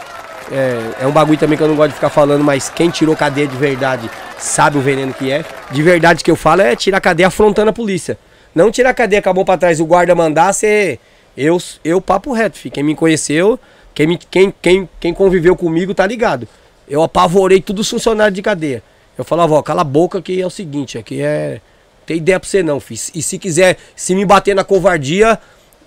é, 0.48 1.02
é 1.02 1.06
um 1.08 1.10
bagulho 1.10 1.36
também 1.36 1.58
que 1.58 1.64
eu 1.64 1.66
não 1.66 1.74
gosto 1.74 1.88
de 1.88 1.96
ficar 1.96 2.08
falando, 2.08 2.44
mas 2.44 2.68
quem 2.68 2.88
tirou 2.88 3.16
cadeia 3.16 3.48
de 3.48 3.56
verdade 3.56 4.08
sabe 4.38 4.78
o 4.78 4.80
veneno 4.80 5.12
que 5.12 5.28
é. 5.28 5.44
De 5.72 5.82
verdade 5.82 6.22
que 6.22 6.30
eu 6.30 6.36
falo 6.36 6.62
é 6.62 6.76
tirar 6.76 7.00
cadeia 7.00 7.26
afrontando 7.26 7.70
a 7.70 7.72
polícia. 7.72 8.16
Não 8.54 8.70
tirar 8.70 8.94
cadeia 8.94 9.20
com 9.20 9.28
a 9.28 9.34
mão 9.34 9.44
pra 9.44 9.58
trás 9.58 9.80
o 9.80 9.84
guarda 9.84 10.14
mandar, 10.14 10.52
você. 10.52 11.00
Eu, 11.36 11.58
eu 11.84 12.00
papo 12.00 12.32
reto, 12.32 12.58
filho. 12.58 12.74
Quem 12.74 12.84
me 12.84 12.94
conheceu, 12.94 13.58
quem, 13.92 14.06
me, 14.06 14.16
quem, 14.16 14.54
quem, 14.62 14.88
quem 15.00 15.12
conviveu 15.12 15.56
comigo 15.56 15.92
tá 15.92 16.06
ligado. 16.06 16.46
Eu 16.88 17.02
apavorei 17.02 17.60
todos 17.60 17.86
os 17.86 17.90
funcionários 17.90 18.36
de 18.36 18.42
cadeia. 18.42 18.84
Eu 19.18 19.24
falava, 19.24 19.54
ó, 19.54 19.62
cala 19.62 19.80
a 19.80 19.84
boca 19.84 20.22
que 20.22 20.40
é 20.40 20.46
o 20.46 20.50
seguinte, 20.50 20.96
aqui 20.96 21.20
é. 21.20 21.60
Tem 22.06 22.18
ideia 22.18 22.38
pra 22.38 22.48
você 22.48 22.62
não, 22.62 22.78
filho. 22.78 23.00
E 23.16 23.20
se 23.20 23.36
quiser, 23.36 23.76
se 23.96 24.14
me 24.14 24.24
bater 24.24 24.54
na 24.54 24.62
covardia, 24.62 25.36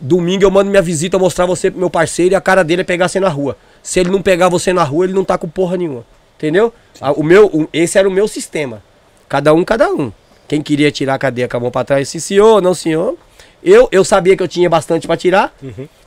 domingo 0.03 0.43
eu 0.43 0.51
mando 0.51 0.69
minha 0.69 0.81
visita 0.81 1.17
mostrar 1.17 1.45
você 1.45 1.71
pro 1.71 1.79
meu 1.79 1.89
parceiro 1.89 2.33
e 2.33 2.35
a 2.35 2.41
cara 2.41 2.63
dele 2.63 2.81
é 2.81 2.83
pegar 2.83 3.07
você 3.07 3.19
na 3.19 3.29
rua. 3.29 3.57
Se 3.81 3.99
ele 3.99 4.09
não 4.11 4.21
pegar 4.21 4.49
você 4.49 4.73
na 4.73 4.83
rua, 4.83 5.05
ele 5.05 5.13
não 5.13 5.23
tá 5.23 5.37
com 5.37 5.47
porra 5.47 5.77
nenhuma. 5.77 6.05
Entendeu? 6.37 6.73
O 7.15 7.23
meu, 7.23 7.69
esse 7.71 7.97
era 7.97 8.07
o 8.07 8.11
meu 8.11 8.27
sistema. 8.27 8.83
Cada 9.29 9.53
um, 9.53 9.63
cada 9.63 9.89
um. 9.89 10.11
Quem 10.47 10.61
queria 10.61 10.91
tirar 10.91 11.13
a 11.15 11.17
cadeia 11.17 11.47
com 11.47 11.55
a 11.55 11.59
mão 11.59 11.71
pra 11.71 11.83
trás, 11.85 12.09
sim 12.09 12.19
senhor, 12.19 12.61
não 12.61 12.73
senhor. 12.73 13.15
Eu, 13.63 13.87
eu 13.93 14.03
sabia 14.03 14.35
que 14.35 14.43
eu 14.43 14.47
tinha 14.47 14.69
bastante 14.69 15.07
pra 15.07 15.15
tirar, 15.15 15.55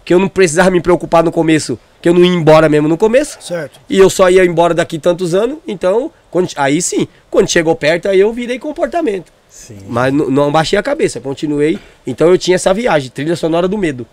que 0.04 0.12
eu 0.12 0.18
não 0.18 0.28
precisava 0.28 0.70
me 0.70 0.80
preocupar 0.82 1.24
no 1.24 1.32
começo, 1.32 1.78
que 2.02 2.08
eu 2.08 2.12
não 2.12 2.22
ia 2.22 2.30
embora 2.34 2.68
mesmo 2.68 2.86
no 2.86 2.98
começo. 2.98 3.38
Certo. 3.40 3.80
E 3.88 3.96
eu 3.98 4.10
só 4.10 4.28
ia 4.28 4.44
embora 4.44 4.74
daqui 4.74 4.98
tantos 4.98 5.34
anos, 5.34 5.56
então, 5.66 6.10
quando- 6.30 6.50
aí 6.56 6.82
sim, 6.82 7.08
quando 7.30 7.48
chegou 7.48 7.74
perto, 7.74 8.08
aí 8.08 8.20
eu 8.20 8.30
virei 8.30 8.58
comportamento. 8.58 9.32
Sim. 9.56 9.78
Mas 9.88 10.12
não 10.12 10.52
baixei 10.52 10.78
a 10.78 10.82
cabeça, 10.82 11.18
continuei. 11.18 11.78
Então 12.06 12.28
eu 12.28 12.36
tinha 12.36 12.56
essa 12.56 12.74
viagem, 12.74 13.10
trilha 13.10 13.34
sonora 13.34 13.66
do 13.66 13.78
medo. 13.78 14.06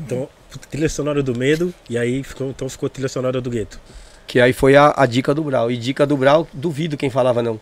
Então, 0.00 0.26
trilha 0.70 0.88
sonora 0.88 1.22
do 1.22 1.36
medo, 1.36 1.74
e 1.90 1.98
aí 1.98 2.22
ficou, 2.22 2.48
então 2.48 2.66
ficou 2.66 2.88
trilha 2.88 3.08
sonora 3.08 3.38
do 3.38 3.50
gueto. 3.50 3.78
Que 4.26 4.40
aí 4.40 4.54
foi 4.54 4.74
a, 4.74 4.94
a 4.96 5.04
dica 5.04 5.34
do 5.34 5.44
Brau. 5.44 5.70
E 5.70 5.76
dica 5.76 6.06
do 6.06 6.16
Brau, 6.16 6.48
duvido 6.54 6.96
quem 6.96 7.10
falava 7.10 7.42
não. 7.42 7.60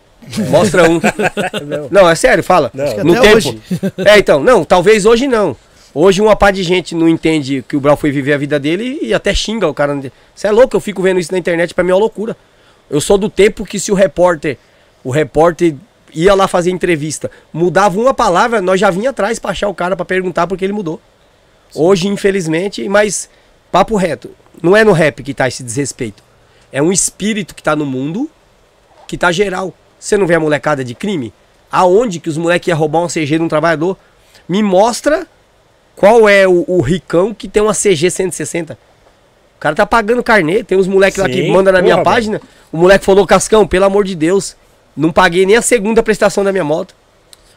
Mostra 0.48 0.88
um. 0.88 1.00
Não. 1.66 1.88
Não, 1.90 2.09
é 2.09 2.14
sério, 2.14 2.44
fala. 2.44 2.70
Não. 2.72 3.04
No 3.04 3.20
tempo. 3.20 3.37
hoje. 3.37 3.61
É, 4.07 4.16
então, 4.18 4.42
não, 4.42 4.64
talvez 4.64 5.04
hoje 5.04 5.26
não. 5.26 5.57
Hoje 5.92 6.22
uma 6.22 6.37
par 6.37 6.52
de 6.52 6.62
gente 6.62 6.94
não 6.94 7.09
entende 7.09 7.64
que 7.68 7.76
o 7.76 7.80
Brau 7.80 7.96
foi 7.96 8.11
viver 8.12 8.33
a 8.33 8.38
vida 8.38 8.59
dele 8.59 9.00
e 9.02 9.12
até 9.12 9.35
xinga 9.35 9.66
o 9.66 9.74
cara. 9.74 10.00
Você 10.35 10.46
é 10.46 10.50
louco, 10.52 10.76
eu 10.76 10.80
fico 10.80 11.02
vendo 11.02 11.18
isso 11.18 11.33
na 11.33 11.38
internet, 11.38 11.74
pra 11.74 11.83
mim 11.83 11.90
é 11.90 11.94
uma 11.94 12.00
loucura. 12.00 12.37
Eu 12.88 13.00
sou 13.00 13.18
do 13.18 13.28
tempo 13.28 13.66
que 13.66 13.80
se 13.80 13.90
o 13.90 13.94
repórter, 13.94 14.57
o 15.02 15.11
repórter 15.11 15.74
ia 16.14 16.35
lá 16.35 16.46
fazer 16.46 16.70
entrevista, 16.70 17.31
mudava 17.53 17.98
uma 17.98 18.14
palavra, 18.14 18.62
nós 18.62 18.79
já 18.79 18.90
vinha 18.90 19.11
atrás 19.11 19.38
pra 19.38 19.50
achar 19.50 19.68
o 19.68 19.74
cara 19.74 19.96
pra 19.96 20.05
perguntar 20.05 20.46
porque 20.46 20.64
ele 20.64 20.72
mudou. 20.72 21.00
Hoje, 21.74 22.07
infelizmente, 22.07 22.88
mas 22.88 23.29
papo 23.72 23.96
reto, 23.96 24.31
não 24.62 24.77
é 24.77 24.85
no 24.85 24.92
rap 24.92 25.22
que 25.22 25.35
tá 25.35 25.48
esse 25.48 25.62
desrespeito. 25.62 26.22
É 26.70 26.81
um 26.81 26.92
espírito 26.92 27.55
que 27.55 27.62
tá 27.62 27.74
no 27.74 27.85
mundo, 27.85 28.31
que 29.07 29.16
tá 29.16 29.33
geral. 29.33 29.74
Você 29.98 30.16
não 30.16 30.27
vê 30.27 30.35
a 30.35 30.40
molecada 30.40 30.85
de 30.85 30.94
crime? 30.94 31.33
Aonde 31.70 32.20
que 32.20 32.29
os 32.29 32.37
moleques 32.37 32.68
iam 32.68 32.79
roubar 32.79 33.00
uma 33.00 33.09
CG 33.09 33.38
de 33.38 33.42
um 33.42 33.48
trabalhador? 33.48 33.96
Me 34.48 34.62
mostra 34.62 35.27
qual 35.96 36.29
é 36.29 36.46
o, 36.46 36.64
o 36.66 36.81
ricão 36.81 37.33
que 37.33 37.48
tem 37.48 37.62
uma 37.62 37.72
CG 37.72 38.11
160. 38.11 38.74
O 39.57 39.61
cara 39.61 39.74
tá 39.74 39.87
pagando 39.87 40.22
carnê. 40.22 40.62
Tem 40.62 40.77
uns 40.77 40.87
moleques 40.87 41.18
lá 41.18 41.29
que 41.29 41.42
Sim, 41.42 41.50
mandam 41.50 41.72
na 41.72 41.83
minha 41.83 42.03
página. 42.03 42.40
O 42.70 42.77
moleque 42.77 43.05
falou, 43.05 43.27
Cascão, 43.27 43.66
pelo 43.66 43.85
amor 43.85 44.05
de 44.05 44.14
Deus, 44.14 44.57
não 44.96 45.12
paguei 45.12 45.46
nem 45.46 45.57
a 45.57 45.62
segunda 45.62 46.02
prestação 46.02 46.44
da 46.44 46.52
minha 46.52 46.64
moto. 46.64 46.94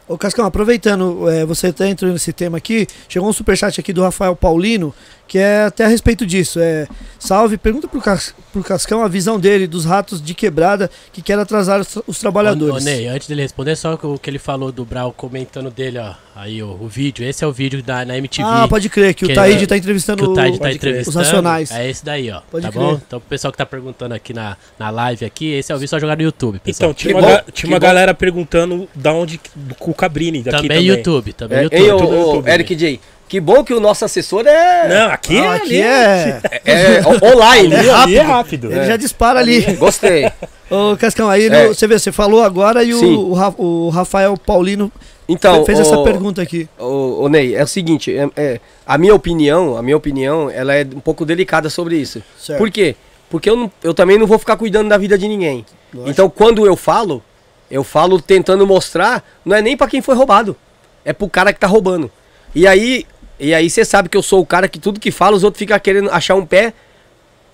Ô 0.08 0.16
Cascão, 0.16 0.46
aproveitando, 0.46 1.28
é, 1.28 1.44
você 1.44 1.70
tá 1.70 1.86
entrando 1.86 2.14
nesse 2.14 2.32
tema 2.32 2.56
aqui, 2.56 2.86
chegou 3.06 3.28
um 3.28 3.32
superchat 3.32 3.78
aqui 3.78 3.92
do 3.92 4.00
Rafael 4.00 4.34
Paulino, 4.34 4.94
que 5.26 5.36
é 5.36 5.64
até 5.64 5.84
a 5.84 5.88
respeito 5.88 6.24
disso. 6.24 6.58
É, 6.58 6.88
salve, 7.18 7.58
pergunta 7.58 7.86
pro, 7.86 8.00
Cas, 8.00 8.34
pro 8.50 8.64
Cascão 8.64 9.04
a 9.04 9.08
visão 9.08 9.38
dele 9.38 9.66
dos 9.66 9.84
ratos 9.84 10.22
de 10.22 10.32
quebrada 10.32 10.90
que 11.12 11.20
querem 11.20 11.42
atrasar 11.42 11.78
os, 11.78 11.96
os 12.06 12.16
Ô, 12.16 12.20
trabalhadores. 12.20 12.82
Ney, 12.86 13.06
antes 13.06 13.28
dele 13.28 13.42
responder, 13.42 13.76
só 13.76 13.92
o 14.02 14.18
que 14.18 14.30
ele 14.30 14.38
falou 14.38 14.72
do 14.72 14.82
Brau 14.82 15.12
comentando 15.12 15.70
dele, 15.70 15.98
ó. 15.98 16.14
Aí 16.40 16.62
o, 16.62 16.68
o 16.80 16.86
vídeo, 16.86 17.26
esse 17.26 17.42
é 17.42 17.46
o 17.46 17.50
vídeo 17.52 17.82
da, 17.82 18.04
na 18.04 18.16
MTV. 18.16 18.48
ah, 18.48 18.68
pode 18.68 18.88
crer, 18.88 19.12
que, 19.12 19.26
que 19.26 19.32
o 19.32 19.34
Taíde 19.34 19.64
é- 19.64 19.66
tá 19.66 19.76
entrevistando 19.76 20.22
que 20.22 20.30
o 20.30 20.34
Taide 20.34 20.60
tá 20.60 20.70
entrevistando. 20.70 21.18
os 21.18 21.26
Racionais. 21.26 21.70
É 21.72 21.90
esse 21.90 22.04
daí, 22.04 22.30
ó. 22.30 22.40
Pode 22.48 22.64
tá 22.64 22.70
crer. 22.70 22.80
bom? 22.80 22.92
Então, 23.06 23.18
pro 23.18 23.28
pessoal 23.28 23.50
que 23.50 23.58
tá 23.58 23.66
perguntando 23.66 24.14
aqui 24.14 24.32
na, 24.32 24.56
na 24.78 24.88
live 24.88 25.24
aqui, 25.24 25.52
esse 25.54 25.72
é 25.72 25.74
o 25.74 25.78
vídeo 25.78 25.88
só 25.90 25.98
jogar 25.98 26.16
no 26.16 26.22
YouTube, 26.22 26.60
pessoal. 26.60 26.90
Então, 26.90 26.94
tinha 26.94 27.12
Que 27.12 27.20
uma, 27.20 27.28
bom, 27.38 27.42
tinha 27.52 27.70
uma 27.72 27.80
bom. 27.80 27.86
galera 27.86 28.14
perguntando 28.14 28.88
da 28.94 29.12
onde. 29.12 29.40
O 29.80 29.92
Cabrini 29.94 30.42
daqui 30.42 30.56
também, 30.68 30.68
também. 30.68 30.86
YouTube, 30.86 31.32
também 31.32 31.58
É, 31.58 31.62
YouTube. 31.64 31.80
ei, 31.82 31.90
ô, 31.90 31.96
ô, 31.96 32.26
YouTube, 32.26 32.48
Eric 32.50 32.74
J, 32.76 33.00
Que 33.28 33.40
bom 33.40 33.64
que 33.64 33.74
o 33.74 33.80
nosso 33.80 34.04
assessor 34.04 34.46
é. 34.46 34.88
Não, 34.88 35.10
aqui, 35.10 35.34
Não, 35.34 35.52
é, 35.52 35.56
aqui 35.56 35.66
ali 35.66 35.82
é. 35.82 36.40
É, 36.64 37.00
on- 37.06 37.34
online. 37.34 37.74
Ali, 37.74 37.90
ali 37.90 38.16
é 38.16 38.22
rápido. 38.22 38.70
Ele 38.72 38.86
já 38.86 38.96
dispara 38.96 39.40
ali. 39.40 39.60
Gostei. 39.76 40.30
Ô, 40.70 40.96
Cascão, 40.96 41.28
aí 41.28 41.46
É. 41.46 41.66
no- 41.66 41.74
você 41.74 41.86
vê, 41.88 41.98
você 41.98 42.12
falou 42.12 42.44
agora 42.44 42.84
e 42.84 42.94
o, 42.94 43.32
o 43.58 43.88
Rafael 43.90 44.36
Paulino 44.36 44.92
Então, 45.28 45.64
fez 45.64 45.78
ô- 45.78 45.82
essa 45.82 46.02
pergunta 46.02 46.40
aqui. 46.40 46.68
Ô, 46.78 47.22
ô, 47.24 47.28
Ney, 47.28 47.54
é 47.54 47.62
o 47.62 47.66
seguinte, 47.66 48.16
é- 48.16 48.30
é, 48.36 48.60
a 48.86 48.96
minha 48.96 49.14
opinião, 49.14 49.76
a 49.76 49.82
minha 49.82 49.96
opinião, 49.96 50.50
ela 50.50 50.74
é 50.74 50.82
um 50.84 51.00
pouco 51.00 51.24
delicada 51.26 51.68
sobre 51.68 51.96
isso. 51.96 52.22
Certo. 52.38 52.58
Por 52.58 52.70
quê? 52.70 52.96
Porque 53.28 53.50
eu, 53.50 53.56
não- 53.56 53.70
eu 53.82 53.92
também 53.92 54.16
não 54.18 54.26
vou 54.26 54.38
ficar 54.38 54.56
cuidando 54.56 54.88
da 54.88 54.96
vida 54.96 55.18
de 55.18 55.28
ninguém. 55.28 55.66
Lógico. 55.92 56.10
Então, 56.10 56.30
quando 56.30 56.64
eu 56.66 56.74
falo, 56.76 57.22
eu 57.70 57.84
falo 57.84 58.20
tentando 58.22 58.66
mostrar, 58.66 59.22
não 59.44 59.54
é 59.54 59.60
nem 59.60 59.76
pra 59.76 59.86
quem 59.86 60.00
foi 60.00 60.14
roubado, 60.14 60.56
é 61.04 61.12
pro 61.12 61.28
cara 61.28 61.52
que 61.52 61.60
tá 61.60 61.66
roubando. 61.66 62.10
E 62.54 62.66
aí, 62.66 63.04
e 63.38 63.52
aí 63.52 63.68
você 63.68 63.84
sabe 63.84 64.08
que 64.08 64.16
eu 64.16 64.22
sou 64.22 64.40
o 64.40 64.46
cara 64.46 64.66
que 64.66 64.78
tudo 64.78 64.98
que 64.98 65.10
fala, 65.10 65.36
os 65.36 65.44
outros 65.44 65.58
ficam 65.58 65.78
querendo 65.78 66.10
achar 66.10 66.34
um 66.36 66.46
pé 66.46 66.72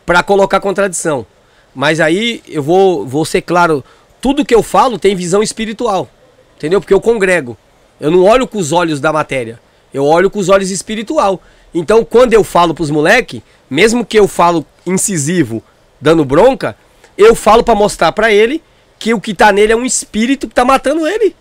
pra 0.06 0.22
colocar 0.22 0.60
contradição. 0.60 1.26
Mas 1.74 1.98
aí 1.98 2.40
eu 2.48 2.62
vou, 2.62 3.04
vou 3.04 3.24
ser 3.24 3.42
claro, 3.42 3.84
tudo 4.20 4.44
que 4.44 4.54
eu 4.54 4.62
falo 4.62 4.96
tem 4.96 5.16
visão 5.16 5.42
espiritual. 5.42 6.08
Entendeu? 6.56 6.80
Porque 6.80 6.94
eu 6.94 7.00
congrego. 7.00 7.56
Eu 8.00 8.10
não 8.10 8.24
olho 8.24 8.46
com 8.46 8.58
os 8.58 8.72
olhos 8.72 9.00
da 9.00 9.12
matéria. 9.12 9.60
Eu 9.92 10.04
olho 10.04 10.30
com 10.30 10.38
os 10.38 10.48
olhos 10.48 10.70
espiritual. 10.70 11.40
Então, 11.72 12.04
quando 12.04 12.34
eu 12.34 12.44
falo 12.44 12.74
pros 12.74 12.90
moleque, 12.90 13.42
mesmo 13.68 14.04
que 14.04 14.18
eu 14.18 14.28
falo 14.28 14.66
incisivo, 14.86 15.62
dando 16.00 16.24
bronca, 16.24 16.76
eu 17.16 17.34
falo 17.34 17.62
pra 17.62 17.74
mostrar 17.74 18.12
pra 18.12 18.32
ele 18.32 18.62
que 18.98 19.14
o 19.14 19.20
que 19.20 19.34
tá 19.34 19.52
nele 19.52 19.72
é 19.72 19.76
um 19.76 19.84
espírito 19.84 20.48
que 20.48 20.54
tá 20.54 20.64
matando 20.64 21.06
ele. 21.06 21.34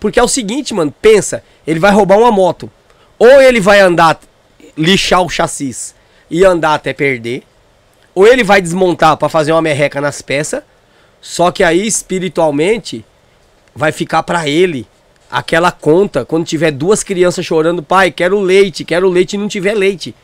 Porque 0.00 0.18
é 0.18 0.22
o 0.22 0.28
seguinte, 0.28 0.74
mano, 0.74 0.94
pensa, 1.00 1.42
ele 1.66 1.80
vai 1.80 1.92
roubar 1.92 2.18
uma 2.18 2.30
moto. 2.30 2.70
Ou 3.18 3.40
ele 3.40 3.60
vai 3.60 3.80
andar, 3.80 4.20
lixar 4.76 5.22
o 5.22 5.28
chassis 5.28 5.94
e 6.30 6.44
andar 6.44 6.74
até 6.74 6.92
perder, 6.92 7.42
ou 8.14 8.26
ele 8.26 8.44
vai 8.44 8.60
desmontar 8.60 9.16
pra 9.16 9.28
fazer 9.28 9.52
uma 9.52 9.62
merreca 9.62 10.00
nas 10.00 10.22
peças, 10.22 10.62
só 11.20 11.50
que 11.50 11.62
aí 11.62 11.86
espiritualmente 11.86 13.04
vai 13.74 13.92
ficar 13.92 14.22
pra 14.22 14.48
ele 14.48 14.86
aquela 15.30 15.72
conta 15.72 16.24
quando 16.24 16.46
tiver 16.46 16.70
duas 16.70 17.02
crianças 17.02 17.44
chorando, 17.44 17.82
pai, 17.82 18.10
quero 18.10 18.40
leite, 18.40 18.84
quero 18.84 19.08
leite 19.08 19.34
e 19.34 19.38
não 19.38 19.48
tiver 19.48 19.74
leite. 19.74 20.14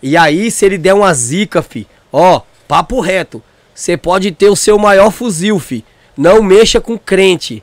E 0.00 0.16
aí, 0.16 0.50
se 0.50 0.64
ele 0.64 0.78
der 0.78 0.94
uma 0.94 1.12
zica, 1.12 1.62
fi, 1.62 1.86
ó, 2.12 2.42
papo 2.68 3.00
reto, 3.00 3.42
você 3.74 3.96
pode 3.96 4.30
ter 4.32 4.48
o 4.48 4.56
seu 4.56 4.78
maior 4.78 5.10
fuzil, 5.10 5.58
fi. 5.58 5.84
Não 6.16 6.42
mexa 6.42 6.80
com 6.80 6.98
crente. 6.98 7.62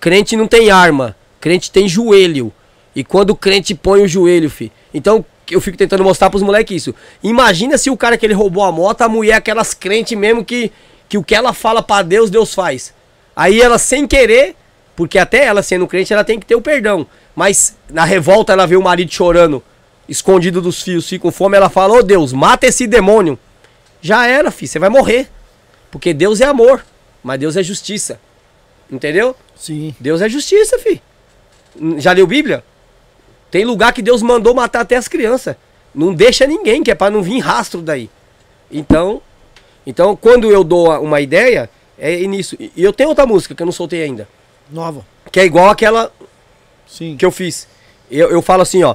Crente 0.00 0.36
não 0.36 0.46
tem 0.46 0.70
arma, 0.70 1.16
crente 1.40 1.70
tem 1.70 1.88
joelho. 1.88 2.52
E 2.94 3.04
quando 3.04 3.30
o 3.30 3.36
crente 3.36 3.74
põe 3.74 4.02
o 4.02 4.08
joelho, 4.08 4.50
fi. 4.50 4.72
Então, 4.92 5.24
eu 5.50 5.60
fico 5.60 5.76
tentando 5.76 6.02
mostrar 6.02 6.30
pros 6.30 6.42
moleques 6.42 6.82
isso. 6.82 6.94
Imagina 7.22 7.78
se 7.78 7.90
o 7.90 7.96
cara 7.96 8.16
que 8.16 8.26
ele 8.26 8.34
roubou 8.34 8.64
a 8.64 8.72
moto, 8.72 9.02
a 9.02 9.08
mulher, 9.08 9.34
aquelas 9.34 9.72
crentes 9.72 10.18
mesmo 10.18 10.44
que, 10.44 10.72
que 11.08 11.16
o 11.16 11.22
que 11.22 11.34
ela 11.34 11.52
fala 11.52 11.82
pra 11.82 12.02
Deus, 12.02 12.30
Deus 12.30 12.52
faz. 12.52 12.92
Aí 13.34 13.60
ela, 13.60 13.78
sem 13.78 14.06
querer, 14.06 14.56
porque 14.96 15.18
até 15.18 15.44
ela 15.44 15.62
sendo 15.62 15.86
crente, 15.86 16.12
ela 16.12 16.24
tem 16.24 16.40
que 16.40 16.46
ter 16.46 16.54
o 16.54 16.62
perdão. 16.62 17.06
Mas 17.34 17.76
na 17.90 18.04
revolta 18.04 18.54
ela 18.54 18.66
vê 18.66 18.76
o 18.76 18.82
marido 18.82 19.12
chorando, 19.12 19.62
escondido 20.08 20.62
dos 20.62 20.82
fios, 20.82 21.06
fica 21.06 21.22
com 21.22 21.30
fome, 21.30 21.56
ela 21.56 21.68
fala: 21.68 21.98
Ô 21.98 22.02
Deus, 22.02 22.32
mata 22.32 22.66
esse 22.66 22.86
demônio. 22.86 23.38
Já 24.00 24.26
era, 24.26 24.50
filho, 24.50 24.70
você 24.70 24.78
vai 24.78 24.88
morrer. 24.88 25.28
Porque 25.90 26.14
Deus 26.14 26.40
é 26.40 26.46
amor, 26.46 26.84
mas 27.22 27.38
Deus 27.38 27.56
é 27.56 27.62
justiça. 27.62 28.18
Entendeu? 28.90 29.36
Sim. 29.54 29.94
Deus 30.00 30.22
é 30.22 30.28
justiça, 30.28 30.78
fi. 30.78 31.02
Já 31.98 32.12
leu 32.12 32.26
Bíblia? 32.26 32.64
Tem 33.50 33.64
lugar 33.64 33.92
que 33.92 34.02
Deus 34.02 34.22
mandou 34.22 34.54
matar 34.54 34.80
até 34.80 34.96
as 34.96 35.08
crianças. 35.08 35.56
Não 35.94 36.14
deixa 36.14 36.46
ninguém, 36.46 36.82
que 36.82 36.90
é 36.90 36.94
pra 36.94 37.10
não 37.10 37.22
vir 37.22 37.38
rastro 37.40 37.82
daí. 37.82 38.08
Então, 38.70 39.20
então 39.86 40.16
quando 40.16 40.50
eu 40.50 40.64
dou 40.64 40.90
uma 41.00 41.20
ideia, 41.20 41.68
é 41.98 42.16
nisso. 42.26 42.56
E 42.58 42.72
eu 42.76 42.92
tenho 42.92 43.10
outra 43.10 43.26
música 43.26 43.54
que 43.54 43.62
eu 43.62 43.66
não 43.66 43.72
soltei 43.72 44.02
ainda. 44.02 44.28
Nova. 44.70 45.04
Que 45.30 45.40
é 45.40 45.44
igual 45.44 45.68
aquela 45.70 46.10
Sim. 46.86 47.16
que 47.16 47.24
eu 47.24 47.30
fiz. 47.30 47.68
Eu, 48.10 48.30
eu 48.30 48.42
falo 48.42 48.62
assim, 48.62 48.82
ó. 48.82 48.94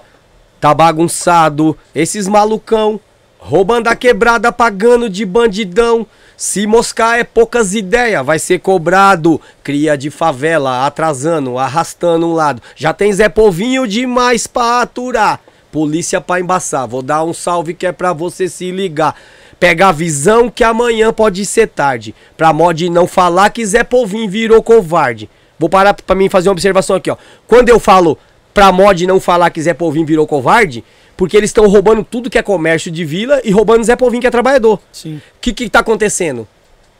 Tá 0.60 0.74
bagunçado, 0.74 1.76
esses 1.96 2.28
malucão, 2.28 3.00
roubando 3.40 3.88
a 3.88 3.96
quebrada, 3.96 4.52
pagando 4.52 5.10
de 5.10 5.26
bandidão. 5.26 6.06
Se 6.38 6.68
moscar 6.68 7.20
é 7.20 7.24
poucas 7.24 7.74
ideias, 7.74 8.24
vai 8.26 8.38
ser 8.38 8.60
cobrado. 8.60 9.42
Cria 9.64 9.98
de 9.98 10.12
favela, 10.12 10.86
atrasando, 10.86 11.58
arrastando 11.58 12.28
um 12.28 12.34
lado. 12.34 12.62
Já 12.76 12.94
tem 12.94 13.12
Zé 13.12 13.28
Povinho 13.28 13.88
demais 13.88 14.46
pra 14.46 14.82
aturar. 14.82 15.40
Polícia 15.72 16.20
pra 16.20 16.40
embaçar, 16.40 16.88
vou 16.88 17.02
dar 17.02 17.24
um 17.24 17.34
salve 17.34 17.74
que 17.74 17.88
é 17.88 17.92
pra 17.92 18.14
você 18.14 18.48
se 18.48 18.70
ligar. 18.72 19.16
Pega 19.60 19.88
a 19.88 19.92
visão 19.92 20.50
que 20.50 20.64
amanhã 20.64 21.14
pode 21.14 21.46
ser 21.46 21.68
tarde. 21.68 22.14
Pra 22.36 22.52
mod 22.52 22.90
não 22.90 23.08
falar 23.08 23.50
que 23.52 23.66
Zé 23.66 23.84
Povinho 23.84 24.30
virou 24.30 24.62
covarde. 24.62 25.30
Vou 25.62 25.70
parar 25.70 25.94
pra 25.94 26.16
mim 26.16 26.28
fazer 26.28 26.50
uma 26.50 26.54
observação 26.54 26.96
aqui, 26.96 27.12
ó. 27.12 27.16
Quando 27.46 27.70
eu 27.70 27.80
falo 27.80 28.18
pra 28.52 28.72
mod 28.72 29.06
não 29.06 29.20
falar 29.20 29.52
que 29.52 29.62
Zé 29.62 29.76
Povinho 29.76 30.08
virou 30.08 30.26
covarde, 30.26 30.84
porque 31.16 31.38
eles 31.38 31.52
estão 31.52 31.68
roubando 31.68 32.04
tudo 32.04 32.32
que 32.32 32.40
é 32.40 32.42
comércio 32.42 32.90
de 32.90 33.06
vila 33.06 33.40
e 33.44 33.52
roubando 33.52 33.84
Zé 33.84 33.96
Povinho 33.96 34.22
que 34.22 34.26
é 34.26 34.32
trabalhador. 34.32 34.80
Sim. 34.92 35.18
O 35.18 35.40
que 35.40 35.54
que 35.54 35.70
tá 35.70 35.82
acontecendo? 35.82 36.48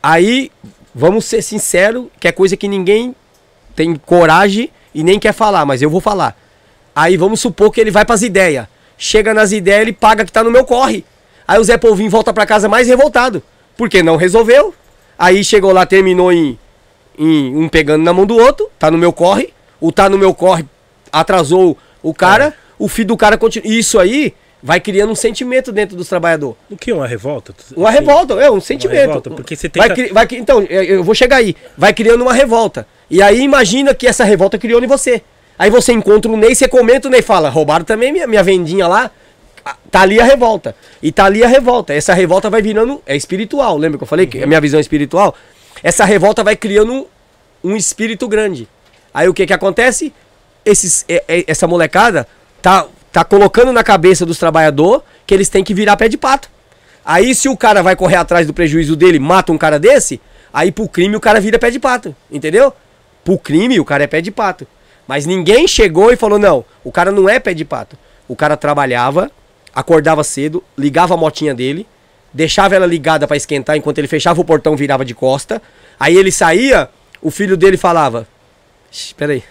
Aí, 0.00 0.48
vamos 0.94 1.24
ser 1.24 1.42
sinceros, 1.42 2.06
que 2.20 2.28
é 2.28 2.30
coisa 2.30 2.56
que 2.56 2.68
ninguém 2.68 3.16
tem 3.74 3.96
coragem 3.96 4.70
e 4.94 5.02
nem 5.02 5.18
quer 5.18 5.32
falar, 5.32 5.66
mas 5.66 5.82
eu 5.82 5.90
vou 5.90 6.00
falar. 6.00 6.40
Aí 6.94 7.16
vamos 7.16 7.40
supor 7.40 7.72
que 7.72 7.80
ele 7.80 7.90
vai 7.90 8.04
pras 8.04 8.22
ideias. 8.22 8.68
Chega 8.96 9.34
nas 9.34 9.50
ideias, 9.50 9.82
ele 9.82 9.92
paga 9.92 10.24
que 10.24 10.30
tá 10.30 10.44
no 10.44 10.52
meu 10.52 10.64
corre. 10.64 11.04
Aí 11.48 11.58
o 11.58 11.64
Zé 11.64 11.76
Polvinho 11.76 12.10
volta 12.10 12.32
pra 12.32 12.46
casa 12.46 12.68
mais 12.68 12.86
revoltado. 12.86 13.42
Porque 13.76 14.04
não 14.04 14.14
resolveu. 14.14 14.72
Aí 15.18 15.42
chegou 15.42 15.72
lá, 15.72 15.84
terminou 15.84 16.32
em, 16.32 16.56
em 17.18 17.54
um 17.56 17.68
pegando 17.68 18.02
na 18.04 18.12
mão 18.12 18.26
do 18.26 18.36
outro, 18.36 18.68
tá 18.78 18.90
no 18.90 18.98
meu 18.98 19.12
corre. 19.12 19.52
O 19.80 19.90
tá 19.92 20.08
no 20.08 20.16
meu 20.18 20.32
corre 20.32 20.64
atrasou 21.12 21.76
o 22.02 22.14
cara, 22.14 22.54
o 22.78 22.88
filho 22.88 23.08
do 23.08 23.16
cara 23.16 23.36
continua. 23.36 23.68
Isso 23.72 23.98
aí 23.98 24.32
vai 24.62 24.78
criando 24.80 25.10
um 25.10 25.14
sentimento 25.14 25.72
dentro 25.72 25.96
dos 25.96 26.08
trabalhadores. 26.08 26.56
O 26.70 26.76
que 26.76 26.90
é 26.90 26.94
uma 26.94 27.06
revolta? 27.06 27.52
Uma 27.76 27.88
Assim, 27.90 27.98
revolta, 27.98 28.34
é 28.34 28.50
um 28.50 28.60
sentimento. 28.60 28.98
revolta, 29.00 29.30
porque 29.30 29.56
você 29.56 29.68
vai, 29.74 29.88
tenta- 29.88 29.94
cri- 30.02 30.12
vai 30.12 30.26
cri- 30.26 30.38
Então, 30.38 30.62
eu 30.62 30.82
eu 30.84 31.04
vou 31.04 31.14
chegar 31.14 31.36
aí. 31.36 31.56
Vai 31.76 31.92
criando 31.92 32.22
uma 32.22 32.32
revolta. 32.32 32.86
E 33.10 33.20
aí 33.20 33.42
imagina 33.42 33.94
que 33.94 34.06
essa 34.06 34.24
revolta 34.24 34.56
criou 34.58 34.82
em 34.82 34.86
você. 34.86 35.22
Aí 35.58 35.68
você 35.70 35.92
encontra 35.92 36.30
o 36.30 36.36
Ney, 36.36 36.54
você 36.54 36.66
comenta, 36.68 37.08
o 37.08 37.10
Ney 37.10 37.22
fala, 37.22 37.48
roubaram 37.50 37.84
também 37.84 38.12
minha, 38.12 38.26
minha 38.26 38.42
vendinha 38.42 38.86
lá. 38.88 39.10
Tá 39.90 40.00
ali 40.00 40.18
a 40.20 40.24
revolta. 40.24 40.74
E 41.02 41.12
tá 41.12 41.24
ali 41.26 41.44
a 41.44 41.46
revolta. 41.46 41.92
Essa 41.94 42.14
revolta 42.14 42.48
vai 42.50 42.60
virando. 42.62 43.00
É 43.06 43.14
espiritual, 43.14 43.76
lembra 43.76 43.98
que 43.98 44.02
eu 44.04 44.08
falei 44.08 44.26
que 44.26 44.42
a 44.42 44.46
minha 44.46 44.60
visão 44.60 44.78
é 44.78 44.80
espiritual? 44.80 45.34
Essa 45.82 46.04
revolta 46.04 46.44
vai 46.44 46.56
criando 46.56 47.08
um, 47.62 47.76
espírito 47.76 48.28
grande. 48.28 48.68
Aí 49.12 49.28
o 49.28 49.34
que 49.34 49.46
que 49.46 49.52
acontece? 49.52 50.12
Esses, 50.64 51.04
é- 51.08 51.24
é- 51.26 51.44
essa 51.46 51.66
molecada 51.66 52.26
tá, 52.60 52.86
tá 53.10 53.24
colocando 53.24 53.72
na 53.72 53.82
cabeça 53.82 54.24
dos 54.24 54.38
trabalhadores 54.38 55.02
que 55.26 55.34
eles 55.34 55.48
têm 55.48 55.64
que 55.64 55.74
virar 55.74 55.96
pé 55.96 56.08
de 56.08 56.16
pato. 56.16 56.48
Aí 57.04 57.34
se 57.34 57.48
o 57.48 57.56
cara 57.56 57.82
vai 57.82 57.96
correr 57.96 58.16
atrás 58.16 58.46
do 58.46 58.54
prejuízo 58.54 58.94
dele, 58.94 59.18
mata 59.18 59.52
um 59.52 59.58
cara 59.58 59.78
desse, 59.78 60.20
aí 60.52 60.70
pro 60.70 60.88
crime 60.88 61.16
o 61.16 61.20
cara 61.20 61.40
vira 61.40 61.58
pé 61.58 61.70
de 61.70 61.80
pato, 61.80 62.14
entendeu? 62.30 62.72
Pro 63.24 63.36
crime 63.36 63.80
o 63.80 63.84
cara 63.84 64.04
é 64.04 64.06
pé 64.06 64.20
de 64.20 64.30
pato. 64.30 64.66
Mas 65.06 65.26
ninguém 65.26 65.66
chegou 65.66 66.12
e 66.12 66.16
falou, 66.16 66.38
não, 66.38 66.64
o 66.84 66.92
cara 66.92 67.10
não 67.10 67.28
é 67.28 67.40
pé 67.40 67.52
de 67.52 67.64
pato. 67.64 67.98
O 68.28 68.36
cara 68.36 68.56
trabalhava, 68.56 69.30
acordava 69.74 70.22
cedo, 70.22 70.62
ligava 70.78 71.14
a 71.14 71.16
motinha 71.16 71.52
dele, 71.54 71.86
deixava 72.32 72.74
ela 72.74 72.86
ligada 72.86 73.26
pra 73.26 73.36
esquentar 73.36 73.76
enquanto 73.76 73.98
ele 73.98 74.08
fechava 74.08 74.40
o 74.40 74.44
portão, 74.44 74.76
virava 74.76 75.04
de 75.04 75.14
costa. 75.14 75.60
Aí 75.98 76.16
ele 76.16 76.32
saía, 76.32 76.88
o 77.20 77.30
filho 77.30 77.56
dele 77.56 77.76
falava, 77.76 78.26
"Shh, 78.90 79.12
peraí. 79.12 79.44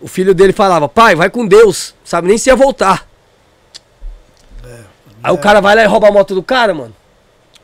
O 0.00 0.08
filho 0.08 0.34
dele 0.34 0.52
falava, 0.52 0.88
pai, 0.88 1.14
vai 1.14 1.28
com 1.28 1.46
Deus, 1.46 1.94
sabe 2.02 2.28
nem 2.28 2.38
se 2.38 2.48
ia 2.48 2.56
voltar. 2.56 3.06
Aí 5.22 5.32
o 5.32 5.38
cara 5.38 5.60
vai 5.60 5.74
lá 5.74 5.82
e 5.82 5.86
rouba 5.86 6.08
a 6.08 6.10
moto 6.10 6.34
do 6.34 6.42
cara, 6.42 6.72
mano. 6.72 6.96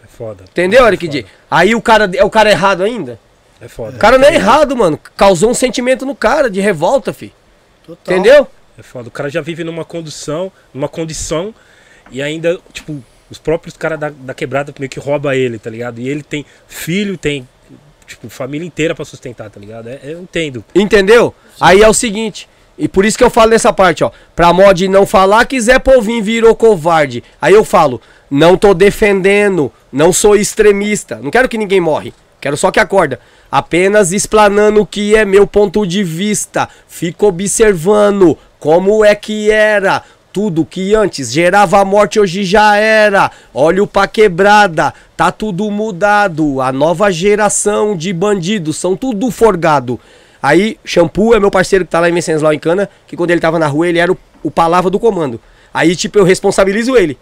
É 0.04 0.06
foda. 0.06 0.44
Entendeu, 0.44 0.84
é 0.84 0.88
Eric 0.88 1.08
D? 1.08 1.24
Aí 1.50 1.74
o 1.74 1.80
cara 1.80 2.10
é 2.14 2.22
o 2.22 2.28
cara 2.28 2.50
errado 2.50 2.82
ainda. 2.82 3.18
É 3.60 3.68
foda. 3.68 3.96
O 3.96 3.98
cara 3.98 4.18
não 4.18 4.28
é 4.28 4.34
errado, 4.34 4.76
mano. 4.76 4.98
Causou 5.16 5.50
um 5.50 5.54
sentimento 5.54 6.04
no 6.04 6.14
cara 6.14 6.50
de 6.50 6.60
revolta, 6.60 7.14
fi. 7.14 7.32
Total. 7.86 8.14
Entendeu? 8.14 8.46
É 8.78 8.82
foda. 8.82 9.08
O 9.08 9.10
cara 9.10 9.30
já 9.30 9.40
vive 9.40 9.64
numa 9.64 9.84
condição, 9.84 10.52
numa 10.74 10.88
condição 10.88 11.54
e 12.10 12.22
ainda, 12.22 12.58
tipo, 12.72 13.02
os 13.30 13.38
próprios 13.38 13.76
caras 13.76 13.98
da, 13.98 14.10
da 14.10 14.34
quebrada 14.34 14.72
meio 14.78 14.90
que 14.90 15.00
rouba 15.00 15.36
ele, 15.36 15.58
tá 15.58 15.70
ligado? 15.70 16.00
E 16.00 16.08
ele 16.08 16.22
tem 16.22 16.44
filho, 16.68 17.16
tem, 17.16 17.46
tipo, 18.06 18.28
família 18.28 18.66
inteira 18.66 18.94
pra 18.94 19.04
sustentar, 19.04 19.50
tá 19.50 19.58
ligado? 19.58 19.88
É, 19.88 20.00
eu 20.04 20.20
entendo. 20.20 20.64
Entendeu? 20.74 21.34
Aí 21.60 21.82
é 21.82 21.88
o 21.88 21.94
seguinte. 21.94 22.48
E 22.78 22.86
por 22.86 23.04
isso 23.04 23.16
que 23.16 23.24
eu 23.24 23.30
falo 23.30 23.50
nessa 23.50 23.72
parte, 23.72 24.04
ó. 24.04 24.10
Pra 24.34 24.52
mod 24.52 24.86
não 24.88 25.06
falar 25.06 25.46
que 25.46 25.60
Zé 25.60 25.78
Povinho 25.78 26.22
virou 26.22 26.54
covarde. 26.54 27.24
Aí 27.40 27.54
eu 27.54 27.64
falo, 27.64 28.00
não 28.30 28.56
tô 28.56 28.74
defendendo, 28.74 29.72
não 29.90 30.12
sou 30.12 30.36
extremista. 30.36 31.18
Não 31.22 31.30
quero 31.30 31.48
que 31.48 31.58
ninguém 31.58 31.80
morre. 31.80 32.12
Quero 32.40 32.56
só 32.56 32.70
que 32.70 32.78
acorda. 32.78 33.18
Apenas 33.50 34.12
explanando 34.12 34.82
o 34.82 34.86
que 34.86 35.16
é 35.16 35.24
meu 35.24 35.46
ponto 35.46 35.86
de 35.86 36.04
vista. 36.04 36.68
Fico 36.86 37.26
observando 37.26 38.36
como 38.58 39.04
é 39.04 39.14
que 39.14 39.50
era? 39.50 40.02
Tudo 40.36 40.66
que 40.66 40.94
antes 40.94 41.32
gerava 41.32 41.82
morte 41.82 42.20
hoje 42.20 42.44
já 42.44 42.76
era. 42.76 43.30
Olha 43.54 43.86
pra 43.86 44.06
quebrada, 44.06 44.92
tá 45.16 45.32
tudo 45.32 45.70
mudado. 45.70 46.60
A 46.60 46.70
nova 46.70 47.10
geração 47.10 47.96
de 47.96 48.12
bandidos 48.12 48.76
são 48.76 48.94
tudo 48.94 49.30
forgado. 49.30 49.98
Aí, 50.42 50.78
Shampoo 50.84 51.34
é 51.34 51.40
meu 51.40 51.50
parceiro 51.50 51.86
que 51.86 51.90
tá 51.90 52.00
lá 52.00 52.10
em 52.10 52.12
Venceslau 52.12 52.52
em 52.52 52.58
Cana, 52.58 52.86
que 53.06 53.16
quando 53.16 53.30
ele 53.30 53.40
tava 53.40 53.58
na 53.58 53.66
rua 53.66 53.88
ele 53.88 53.98
era 53.98 54.12
o, 54.12 54.18
o 54.42 54.50
palavra 54.50 54.90
do 54.90 54.98
comando. 55.00 55.40
Aí, 55.72 55.96
tipo, 55.96 56.18
eu 56.18 56.24
responsabilizo 56.24 56.94
ele. 56.98 57.16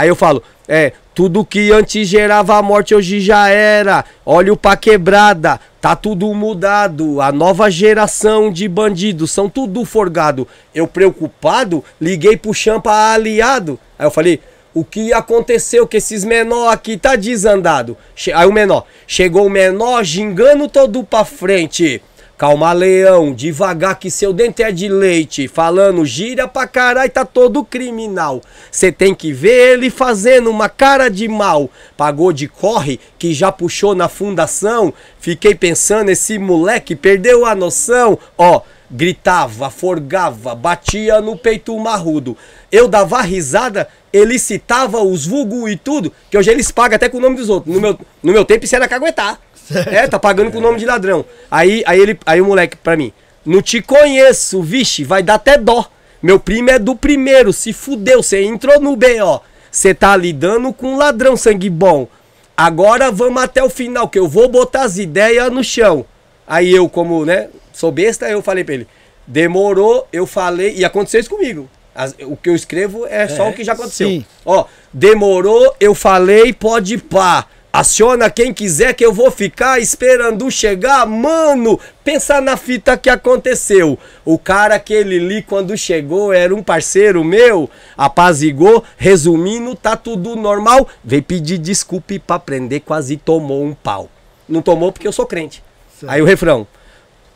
Aí 0.00 0.08
eu 0.08 0.16
falo, 0.16 0.42
é, 0.66 0.94
tudo 1.14 1.44
que 1.44 1.70
antes 1.70 2.08
gerava 2.08 2.56
a 2.56 2.62
morte 2.62 2.94
hoje 2.94 3.20
já 3.20 3.50
era. 3.50 4.02
Olha 4.24 4.50
o 4.50 4.56
pra 4.56 4.74
quebrada, 4.74 5.60
tá 5.78 5.94
tudo 5.94 6.32
mudado. 6.32 7.20
A 7.20 7.30
nova 7.30 7.70
geração 7.70 8.50
de 8.50 8.66
bandidos 8.66 9.30
são 9.30 9.46
tudo 9.46 9.84
forgado. 9.84 10.48
Eu 10.74 10.88
preocupado, 10.88 11.84
liguei 12.00 12.34
pro 12.34 12.54
Champa 12.54 13.12
aliado. 13.12 13.78
Aí 13.98 14.06
eu 14.06 14.10
falei, 14.10 14.40
o 14.72 14.82
que 14.82 15.12
aconteceu 15.12 15.86
que 15.86 15.98
esses 15.98 16.24
menor 16.24 16.72
aqui 16.72 16.96
tá 16.96 17.14
desandado? 17.14 17.94
Aí 18.34 18.48
o 18.48 18.52
menor, 18.52 18.86
chegou 19.06 19.44
o 19.44 19.50
menor 19.50 20.02
gingando 20.02 20.66
todo 20.66 21.04
pra 21.04 21.26
frente. 21.26 22.00
Calma, 22.40 22.72
leão, 22.72 23.34
devagar 23.34 23.98
que 23.98 24.10
seu 24.10 24.32
dente 24.32 24.62
é 24.62 24.72
de 24.72 24.88
leite. 24.88 25.46
Falando 25.46 26.06
gira 26.06 26.48
pra 26.48 26.66
caralho, 26.66 27.10
tá 27.10 27.22
todo 27.22 27.62
criminal. 27.62 28.40
Cê 28.72 28.90
tem 28.90 29.14
que 29.14 29.30
ver 29.30 29.74
ele 29.74 29.90
fazendo 29.90 30.48
uma 30.48 30.66
cara 30.66 31.10
de 31.10 31.28
mal. 31.28 31.68
Pagou 31.98 32.32
de 32.32 32.48
corre, 32.48 32.98
que 33.18 33.34
já 33.34 33.52
puxou 33.52 33.94
na 33.94 34.08
fundação. 34.08 34.90
Fiquei 35.18 35.54
pensando, 35.54 36.08
esse 36.08 36.38
moleque 36.38 36.96
perdeu 36.96 37.44
a 37.44 37.54
noção. 37.54 38.18
Ó, 38.38 38.62
gritava, 38.90 39.68
forgava, 39.68 40.54
batia 40.54 41.20
no 41.20 41.36
peito 41.36 41.78
marrudo. 41.78 42.38
Eu 42.72 42.88
dava 42.88 43.20
risada, 43.20 43.86
ele 44.10 44.38
citava 44.38 45.02
os 45.02 45.26
vulgo 45.26 45.68
e 45.68 45.76
tudo, 45.76 46.10
que 46.30 46.38
hoje 46.38 46.50
eles 46.50 46.70
pagam 46.70 46.96
até 46.96 47.06
com 47.06 47.18
o 47.18 47.20
nome 47.20 47.36
dos 47.36 47.50
outros. 47.50 47.74
No 47.74 47.82
meu, 47.82 47.98
no 48.22 48.32
meu 48.32 48.46
tempo 48.46 48.64
isso 48.64 48.74
era 48.74 48.88
caguetar. 48.88 49.38
É, 49.90 50.06
tá 50.06 50.18
pagando 50.18 50.50
com 50.50 50.58
o 50.58 50.60
nome 50.60 50.78
de 50.78 50.86
ladrão. 50.86 51.24
Aí, 51.50 51.82
aí, 51.86 52.00
ele, 52.00 52.18
aí 52.26 52.40
o 52.40 52.46
moleque 52.46 52.76
pra 52.76 52.96
mim, 52.96 53.12
não 53.44 53.62
te 53.62 53.80
conheço, 53.80 54.62
vixe, 54.62 55.04
vai 55.04 55.22
dar 55.22 55.34
até 55.34 55.56
dó. 55.56 55.86
Meu 56.22 56.38
primo 56.38 56.70
é 56.70 56.78
do 56.78 56.94
primeiro, 56.94 57.52
se 57.52 57.72
fudeu, 57.72 58.22
você 58.22 58.42
entrou 58.42 58.80
no 58.80 58.96
BO. 58.96 59.40
Você 59.70 59.94
tá 59.94 60.16
lidando 60.16 60.72
com 60.72 60.94
um 60.94 60.96
ladrão 60.96 61.36
sangue 61.36 61.70
bom. 61.70 62.08
Agora 62.56 63.10
vamos 63.10 63.42
até 63.42 63.62
o 63.62 63.70
final, 63.70 64.08
que 64.08 64.18
eu 64.18 64.28
vou 64.28 64.48
botar 64.48 64.82
as 64.82 64.98
ideias 64.98 65.50
no 65.50 65.64
chão. 65.64 66.04
Aí 66.46 66.74
eu, 66.74 66.88
como, 66.88 67.24
né, 67.24 67.48
sou 67.72 67.90
besta, 67.90 68.28
eu 68.28 68.42
falei 68.42 68.64
pra 68.64 68.74
ele, 68.74 68.88
demorou, 69.26 70.06
eu 70.12 70.26
falei, 70.26 70.74
e 70.76 70.84
aconteceu 70.84 71.20
isso 71.20 71.30
comigo. 71.30 71.70
As, 71.94 72.14
o 72.20 72.36
que 72.36 72.50
eu 72.50 72.54
escrevo 72.54 73.06
é 73.06 73.28
só 73.28 73.48
o 73.48 73.52
que 73.52 73.64
já 73.64 73.72
aconteceu. 73.72 74.08
sim. 74.08 74.24
Ó, 74.44 74.64
demorou, 74.92 75.74
eu 75.80 75.94
falei, 75.94 76.52
pode 76.52 76.98
pá. 76.98 77.46
Aciona 77.72 78.28
quem 78.28 78.52
quiser 78.52 78.94
que 78.94 79.04
eu 79.04 79.12
vou 79.12 79.30
ficar 79.30 79.78
esperando 79.78 80.50
chegar. 80.50 81.06
Mano, 81.06 81.78
pensa 82.02 82.40
na 82.40 82.56
fita 82.56 82.96
que 82.96 83.08
aconteceu. 83.08 83.96
O 84.24 84.36
cara 84.36 84.78
que 84.80 84.92
ele 84.92 85.20
li 85.20 85.40
quando 85.40 85.76
chegou 85.76 86.32
era 86.32 86.52
um 86.52 86.64
parceiro 86.64 87.22
meu. 87.22 87.70
Apazigou, 87.96 88.82
resumindo, 88.96 89.76
tá 89.76 89.96
tudo 89.96 90.34
normal. 90.34 90.88
Veio 91.04 91.22
pedir 91.22 91.58
desculpa 91.58 92.14
e 92.14 92.18
pra 92.18 92.40
prender, 92.40 92.80
quase 92.80 93.16
tomou 93.16 93.62
um 93.62 93.72
pau. 93.72 94.08
Não 94.48 94.62
tomou 94.62 94.90
porque 94.90 95.06
eu 95.06 95.12
sou 95.12 95.26
crente. 95.26 95.62
Aí 96.08 96.20
o 96.20 96.24
refrão. 96.24 96.66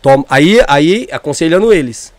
Tom, 0.02 0.24
aí, 0.28 0.60
aí, 0.66 1.06
aconselhando 1.12 1.72
eles. 1.72 2.12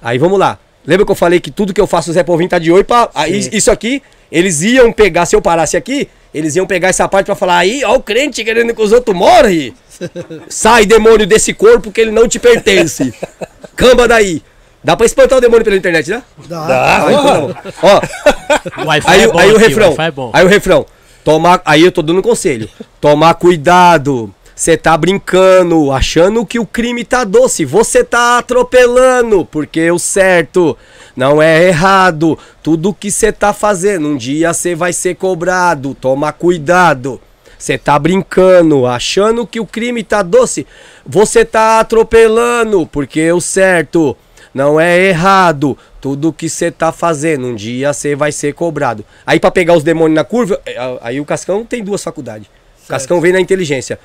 Aí 0.00 0.16
vamos 0.16 0.38
lá. 0.38 0.58
Lembra 0.88 1.04
que 1.04 1.12
eu 1.12 1.16
falei 1.16 1.38
que 1.38 1.50
tudo 1.50 1.74
que 1.74 1.80
eu 1.80 1.86
faço 1.86 2.10
o 2.10 2.14
Zé 2.14 2.22
Povinho 2.22 2.48
tá 2.48 2.58
de 2.58 2.72
oi 2.72 2.82
pra. 2.82 3.10
Aí, 3.14 3.50
isso 3.52 3.70
aqui, 3.70 4.02
eles 4.32 4.62
iam 4.62 4.90
pegar, 4.90 5.26
se 5.26 5.36
eu 5.36 5.42
parasse 5.42 5.76
aqui, 5.76 6.08
eles 6.32 6.56
iam 6.56 6.66
pegar 6.66 6.88
essa 6.88 7.06
parte 7.06 7.26
pra 7.26 7.34
falar, 7.34 7.58
aí, 7.58 7.84
ó, 7.84 7.96
o 7.96 8.02
crente 8.02 8.42
querendo 8.42 8.74
que 8.74 8.80
os 8.80 8.90
outros 8.90 9.14
morrem. 9.14 9.74
Sai, 10.48 10.86
demônio, 10.86 11.26
desse 11.26 11.52
corpo 11.52 11.92
que 11.92 12.00
ele 12.00 12.10
não 12.10 12.26
te 12.26 12.38
pertence. 12.38 13.12
Camba 13.76 14.08
daí. 14.08 14.42
Dá 14.82 14.96
pra 14.96 15.04
espantar 15.04 15.36
o 15.36 15.40
demônio 15.42 15.62
pela 15.62 15.76
internet, 15.76 16.08
né? 16.08 16.22
Dá. 16.48 17.04
Ah, 17.04 17.12
então 17.12 17.52
tá. 17.52 17.62
Ó, 17.82 18.90
aí, 18.90 19.20
é 19.20 19.28
bom 19.28 19.38
aí 19.38 19.52
o 19.52 19.56
aqui, 19.56 19.66
refrão. 19.66 19.88
Wi-Fi 19.88 20.02
é 20.04 20.10
bom. 20.10 20.30
Aí 20.32 20.44
o 20.46 20.48
refrão. 20.48 20.86
Tomar, 21.22 21.60
aí 21.66 21.84
eu 21.84 21.92
tô 21.92 22.00
dando 22.00 22.22
conselho. 22.22 22.66
Tomar 22.98 23.34
cuidado. 23.34 24.34
Você 24.58 24.76
tá 24.76 24.98
brincando, 24.98 25.92
achando 25.92 26.44
que 26.44 26.58
o 26.58 26.66
crime 26.66 27.04
tá 27.04 27.22
doce. 27.22 27.64
Você 27.64 28.02
tá 28.02 28.38
atropelando, 28.38 29.44
porque 29.44 29.88
o 29.88 30.00
certo 30.00 30.76
não 31.14 31.40
é 31.40 31.68
errado. 31.68 32.36
Tudo 32.60 32.92
que 32.92 33.08
você 33.08 33.30
tá 33.30 33.52
fazendo, 33.52 34.08
um 34.08 34.16
dia 34.16 34.52
você 34.52 34.74
vai 34.74 34.92
ser 34.92 35.14
cobrado. 35.14 35.94
Toma 35.94 36.32
cuidado. 36.32 37.20
Você 37.56 37.78
tá 37.78 37.96
brincando, 38.00 38.84
achando 38.84 39.46
que 39.46 39.60
o 39.60 39.66
crime 39.66 40.02
tá 40.02 40.22
doce. 40.22 40.66
Você 41.06 41.44
tá 41.44 41.78
atropelando, 41.78 42.84
porque 42.84 43.30
o 43.30 43.40
certo 43.40 44.16
não 44.52 44.80
é 44.80 44.98
errado. 44.98 45.78
Tudo 46.00 46.32
que 46.32 46.48
você 46.48 46.68
tá 46.68 46.90
fazendo, 46.90 47.46
um 47.46 47.54
dia 47.54 47.92
você 47.92 48.16
vai 48.16 48.32
ser 48.32 48.54
cobrado. 48.54 49.04
Aí 49.24 49.38
pra 49.38 49.52
pegar 49.52 49.76
os 49.76 49.84
demônios 49.84 50.16
na 50.16 50.24
curva, 50.24 50.60
é, 50.66 50.98
aí 51.00 51.20
o 51.20 51.24
Cascão 51.24 51.64
tem 51.64 51.84
duas 51.84 52.02
faculdades. 52.02 52.48
O 52.84 52.88
Cascão 52.88 53.20
vem 53.20 53.32
na 53.32 53.40
inteligência. 53.40 54.00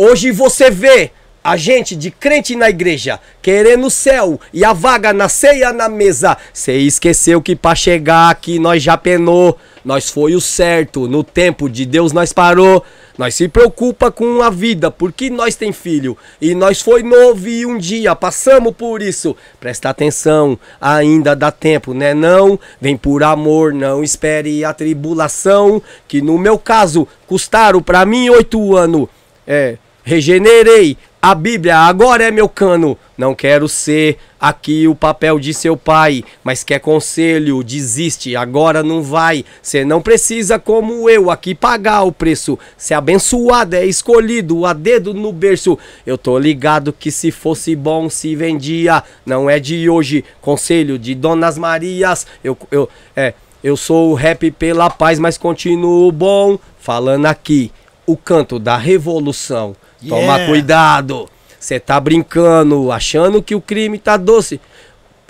Hoje 0.00 0.30
você 0.30 0.70
vê 0.70 1.10
a 1.42 1.56
gente 1.56 1.96
de 1.96 2.08
crente 2.08 2.54
na 2.54 2.70
igreja 2.70 3.18
querendo 3.42 3.88
o 3.88 3.90
céu 3.90 4.38
e 4.52 4.64
a 4.64 4.72
vaga 4.72 5.12
na 5.12 5.28
ceia 5.28 5.72
na 5.72 5.88
mesa. 5.88 6.36
Cê 6.52 6.78
esqueceu 6.78 7.42
que 7.42 7.56
pra 7.56 7.74
chegar 7.74 8.30
aqui 8.30 8.60
nós 8.60 8.80
já 8.80 8.96
penou. 8.96 9.58
Nós 9.84 10.08
foi 10.08 10.36
o 10.36 10.40
certo, 10.40 11.08
no 11.08 11.24
tempo 11.24 11.68
de 11.68 11.84
Deus 11.84 12.12
nós 12.12 12.32
parou. 12.32 12.84
Nós 13.16 13.34
se 13.34 13.48
preocupa 13.48 14.12
com 14.12 14.40
a 14.40 14.50
vida, 14.50 14.88
porque 14.88 15.30
nós 15.30 15.56
tem 15.56 15.72
filho. 15.72 16.16
E 16.40 16.54
nós 16.54 16.80
foi 16.80 17.02
novo 17.02 17.48
e 17.48 17.66
um 17.66 17.76
dia 17.76 18.14
passamos 18.14 18.72
por 18.76 19.02
isso. 19.02 19.34
Presta 19.58 19.88
atenção, 19.88 20.56
ainda 20.80 21.34
dá 21.34 21.50
tempo, 21.50 21.92
né 21.92 22.14
não? 22.14 22.56
Vem 22.80 22.96
por 22.96 23.24
amor, 23.24 23.74
não 23.74 24.04
espere 24.04 24.64
a 24.64 24.72
tribulação. 24.72 25.82
Que 26.06 26.22
no 26.22 26.38
meu 26.38 26.56
caso, 26.56 27.08
custaram 27.26 27.82
pra 27.82 28.06
mim 28.06 28.28
oito 28.28 28.76
anos. 28.76 29.08
É, 29.44 29.78
regenerei. 30.08 30.96
A 31.20 31.34
Bíblia 31.34 31.76
agora 31.76 32.24
é 32.24 32.30
meu 32.30 32.48
cano. 32.48 32.96
Não 33.16 33.34
quero 33.34 33.68
ser 33.68 34.16
aqui 34.40 34.88
o 34.88 34.94
papel 34.94 35.38
de 35.38 35.52
seu 35.52 35.76
pai, 35.76 36.24
mas 36.42 36.64
quer 36.64 36.78
conselho, 36.78 37.62
desiste, 37.62 38.34
agora 38.34 38.82
não 38.82 39.02
vai. 39.02 39.44
Cê 39.60 39.84
não 39.84 40.00
precisa, 40.00 40.58
como 40.58 41.10
eu, 41.10 41.30
aqui 41.30 41.54
pagar 41.54 42.04
o 42.04 42.12
preço. 42.12 42.58
Se 42.76 42.94
abençoado 42.94 43.76
é 43.76 43.84
escolhido, 43.84 44.64
a 44.64 44.72
dedo 44.72 45.12
no 45.12 45.30
berço. 45.30 45.78
Eu 46.06 46.16
tô 46.16 46.38
ligado 46.38 46.90
que 46.90 47.10
se 47.10 47.30
fosse 47.30 47.76
bom, 47.76 48.08
se 48.08 48.34
vendia. 48.34 49.02
Não 49.26 49.50
é 49.50 49.58
de 49.58 49.90
hoje, 49.90 50.24
conselho 50.40 50.98
de 50.98 51.14
Donas 51.14 51.58
Marias. 51.58 52.26
Eu, 52.42 52.56
eu, 52.70 52.88
é, 53.14 53.34
eu 53.62 53.76
sou 53.76 54.12
o 54.12 54.14
rap 54.14 54.50
pela 54.52 54.88
paz, 54.88 55.18
mas 55.18 55.36
continuo 55.36 56.10
bom. 56.10 56.58
Falando 56.78 57.26
aqui, 57.26 57.70
o 58.06 58.16
canto 58.16 58.58
da 58.58 58.78
revolução. 58.78 59.76
Toma 60.06 60.22
Yeah. 60.22 60.46
cuidado. 60.46 61.28
Você 61.58 61.80
tá 61.80 61.98
brincando, 61.98 62.92
achando 62.92 63.42
que 63.42 63.54
o 63.54 63.60
crime 63.60 63.98
tá 63.98 64.16
doce. 64.16 64.60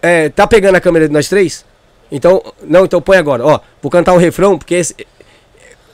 É, 0.02 0.28
tá 0.28 0.46
pegando 0.46 0.76
a 0.76 0.80
câmera 0.80 1.06
de 1.08 1.12
nós 1.12 1.28
três? 1.28 1.64
Então, 2.10 2.42
não, 2.62 2.84
então 2.84 3.00
põe 3.00 3.16
agora. 3.16 3.44
Ó, 3.44 3.60
vou 3.82 3.90
cantar 3.90 4.12
o 4.12 4.18
refrão 4.18 4.58
porque 4.58 4.74
esse, 4.74 4.94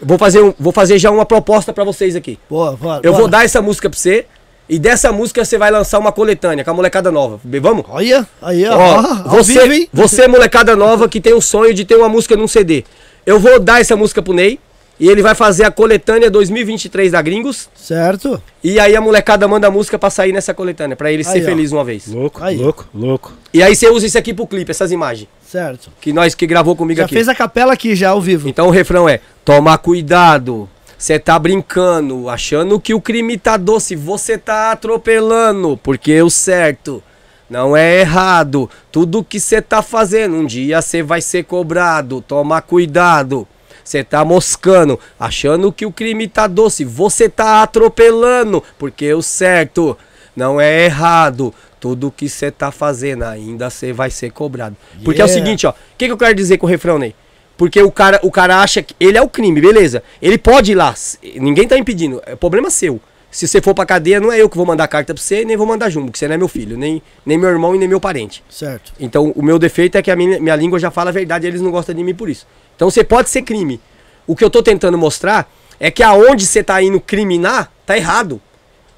vou 0.01 0.19
fazer 0.19 0.43
um, 0.43 0.53
vou 0.59 0.73
fazer 0.73 0.99
já 0.99 1.11
uma 1.11 1.25
proposta 1.25 1.73
pra 1.73 1.85
vocês 1.85 2.15
aqui. 2.17 2.39
Boa, 2.49 2.73
bora, 2.77 3.01
Eu 3.03 3.15
vou 3.15 3.29
dar 3.29 3.45
essa 3.45 3.63
música 3.63 3.89
pra 3.89 3.99
você 3.99 4.27
e 4.69 4.79
dessa 4.79 5.13
música 5.13 5.45
você 5.45 5.59
vai 5.59 5.71
lançar 5.71 5.99
uma 5.99 6.13
coletânea 6.13 6.65
com 6.65 6.71
a 6.71 6.75
molecada 6.75 7.11
nova. 7.11 7.41
Vamos? 7.61 7.85
Olha, 7.89 8.27
aí, 8.43 8.67
ó. 8.67 8.77
Ó, 8.77 9.29
você, 9.29 9.69
vivo, 9.69 9.89
você 9.93 10.29
molecada 10.29 10.77
nova 10.77 11.09
que 11.09 11.21
tem 11.21 11.33
o 11.35 11.41
sonho 11.41 11.73
de 11.75 11.85
ter 11.85 11.97
uma 11.97 12.09
música 12.09 12.37
num 12.37 12.49
CD. 12.49 12.85
Eu 13.27 13.39
vou 13.39 13.59
dar 13.59 13.81
essa 13.81 13.97
música 13.97 14.21
pro 14.23 14.35
Ney 14.35 14.59
e 14.99 15.09
ele 15.09 15.23
vai 15.23 15.35
fazer 15.35 15.65
a 15.65 15.71
coletânea 15.71 16.31
2023 16.31 17.13
da 17.13 17.21
Gringos. 17.21 17.69
Certo. 17.75 18.41
E 18.63 18.79
aí 18.79 18.95
a 18.95 19.01
molecada 19.01 19.47
manda 19.49 19.67
a 19.67 19.71
música 19.71 19.99
pra 19.99 20.11
sair 20.11 20.33
nessa 20.33 20.55
coletânea, 20.55 20.97
pra 20.97 21.11
ele 21.13 21.25
Aí, 21.27 21.33
ser 21.33 21.43
ó. 21.43 21.45
feliz 21.45 21.73
uma 21.73 21.85
vez. 21.85 22.07
Louco, 22.07 22.43
Aí. 22.43 22.57
louco, 22.57 22.87
louco. 22.95 23.33
E 23.53 23.63
aí 23.63 23.75
você 23.75 23.89
usa 23.89 24.07
isso 24.07 24.19
aqui 24.19 24.33
pro 24.33 24.47
clipe, 24.47 24.71
essas 24.71 24.93
imagens. 24.93 25.29
Certo. 25.47 25.91
Que 26.01 26.13
nós 26.13 26.35
que 26.35 26.47
gravou 26.47 26.75
comigo 26.75 26.99
Já 26.99 27.05
aqui. 27.05 27.15
fez 27.15 27.29
a 27.29 27.35
capela 27.35 27.73
aqui, 27.73 27.95
já 27.95 28.11
ao 28.11 28.21
vivo. 28.21 28.49
Então 28.49 28.67
o 28.69 28.71
refrão 28.71 29.09
é: 29.09 29.21
Toma 29.45 29.77
cuidado, 29.79 30.69
você 30.99 31.19
tá 31.19 31.39
brincando, 31.39 32.29
achando 32.29 32.81
que 32.81 32.95
o 32.95 33.01
crime 33.01 33.37
tá 33.37 33.57
doce, 33.57 33.95
você 33.95 34.39
tá 34.39 34.73
atropelando, 34.73 35.79
porque 35.83 36.21
o 36.23 36.31
certo 36.31 37.03
não 37.49 37.77
é 37.77 38.01
errado. 38.01 38.69
Tudo 38.91 39.23
que 39.23 39.39
você 39.39 39.61
tá 39.61 39.83
fazendo, 39.83 40.37
um 40.37 40.47
dia 40.47 40.81
você 40.81 41.03
vai 41.03 41.21
ser 41.21 41.45
cobrado. 41.45 42.21
Toma 42.27 42.61
cuidado. 42.63 43.47
Você 43.85 44.03
tá 44.03 44.25
moscando, 44.25 44.99
achando 45.21 45.71
que 45.71 45.85
o 45.85 45.93
crime 45.93 46.27
tá 46.27 46.47
doce, 46.47 46.85
você 46.85 47.29
tá 47.29 47.63
atropelando, 47.63 48.63
porque 48.79 49.13
o 49.13 49.23
certo 49.23 49.97
não 50.35 50.61
é 50.61 50.87
errado. 50.87 51.53
Tudo 51.79 52.11
que 52.11 52.31
você 52.31 52.51
tá 52.51 52.73
fazendo 52.73 53.25
ainda 53.25 53.69
você 53.69 53.93
vai 53.93 54.11
ser 54.11 54.31
cobrado. 54.33 54.75
Porque 55.05 55.21
é 55.21 55.25
o 55.25 55.29
Yeah. 55.29 55.45
seguinte, 55.45 55.67
ó. 55.67 55.71
O 55.71 55.75
que, 55.99 56.07
que 56.07 56.13
eu 56.13 56.17
quero 56.17 56.35
dizer 56.35 56.57
com 56.57 56.67
o 56.67 56.69
refrão, 56.69 56.99
Ney? 56.99 57.15
Porque 57.59 57.81
o 57.83 57.93
cara, 57.93 58.19
o 58.23 58.31
cara 58.31 58.63
acha 58.63 58.83
que 58.83 58.97
ele 58.99 59.19
é 59.19 59.23
o 59.23 59.29
crime, 59.29 59.61
beleza. 59.61 60.03
Ele 60.21 60.39
pode 60.39 60.73
ir 60.73 60.75
lá. 60.75 60.95
Ninguém 61.37 61.69
tá 61.69 61.77
impedindo. 61.77 62.23
É 62.25 62.35
problema 62.35 62.71
seu. 62.71 62.99
Se 63.35 63.49
você 63.49 63.61
for 63.61 63.75
pra 63.75 63.85
cadeia, 63.85 64.21
não 64.21 64.31
é 64.31 64.41
eu 64.41 64.49
que 64.49 64.57
vou 64.57 64.65
mandar 64.65 64.87
carta 64.87 65.13
pra 65.13 65.21
você, 65.21 65.45
nem 65.45 65.57
vou 65.57 65.67
mandar 65.67 65.91
jumbo, 65.91 66.07
porque 66.07 66.21
você 66.21 66.29
não 66.29 66.37
é 66.37 66.39
meu 66.39 66.47
filho, 66.47 66.79
nem, 66.79 67.03
nem 67.27 67.37
meu 67.37 67.51
irmão 67.51 67.75
e 67.75 67.79
nem 67.79 67.89
meu 67.89 67.99
parente. 67.99 68.45
Certo. 68.49 68.93
Então, 69.01 69.33
o 69.35 69.43
meu 69.43 69.59
defeito 69.59 69.99
é 69.99 70.03
que 70.03 70.09
a 70.09 70.15
minha, 70.15 70.39
minha 70.39 70.55
língua 70.55 70.79
já 70.79 70.89
fala 70.89 71.11
a 71.11 71.13
verdade 71.13 71.45
e 71.45 71.49
eles 71.49 71.61
não 71.61 71.73
gostam 71.73 71.97
de 71.97 72.05
mim 72.05 72.15
por 72.15 72.31
isso. 72.31 72.47
Então, 72.77 72.89
você 72.89 73.03
pode 73.03 73.29
ser 73.29 73.43
crime. 73.43 73.81
O 74.25 74.37
que 74.37 74.45
eu 74.45 74.49
tô 74.49 74.63
tentando 74.63 74.97
mostrar 74.97 75.53
é 75.81 75.91
que 75.91 76.01
aonde 76.01 76.47
você 76.47 76.63
tá 76.63 76.81
indo 76.81 77.01
criminar, 77.01 77.73
tá 77.85 77.97
errado. 77.97 78.41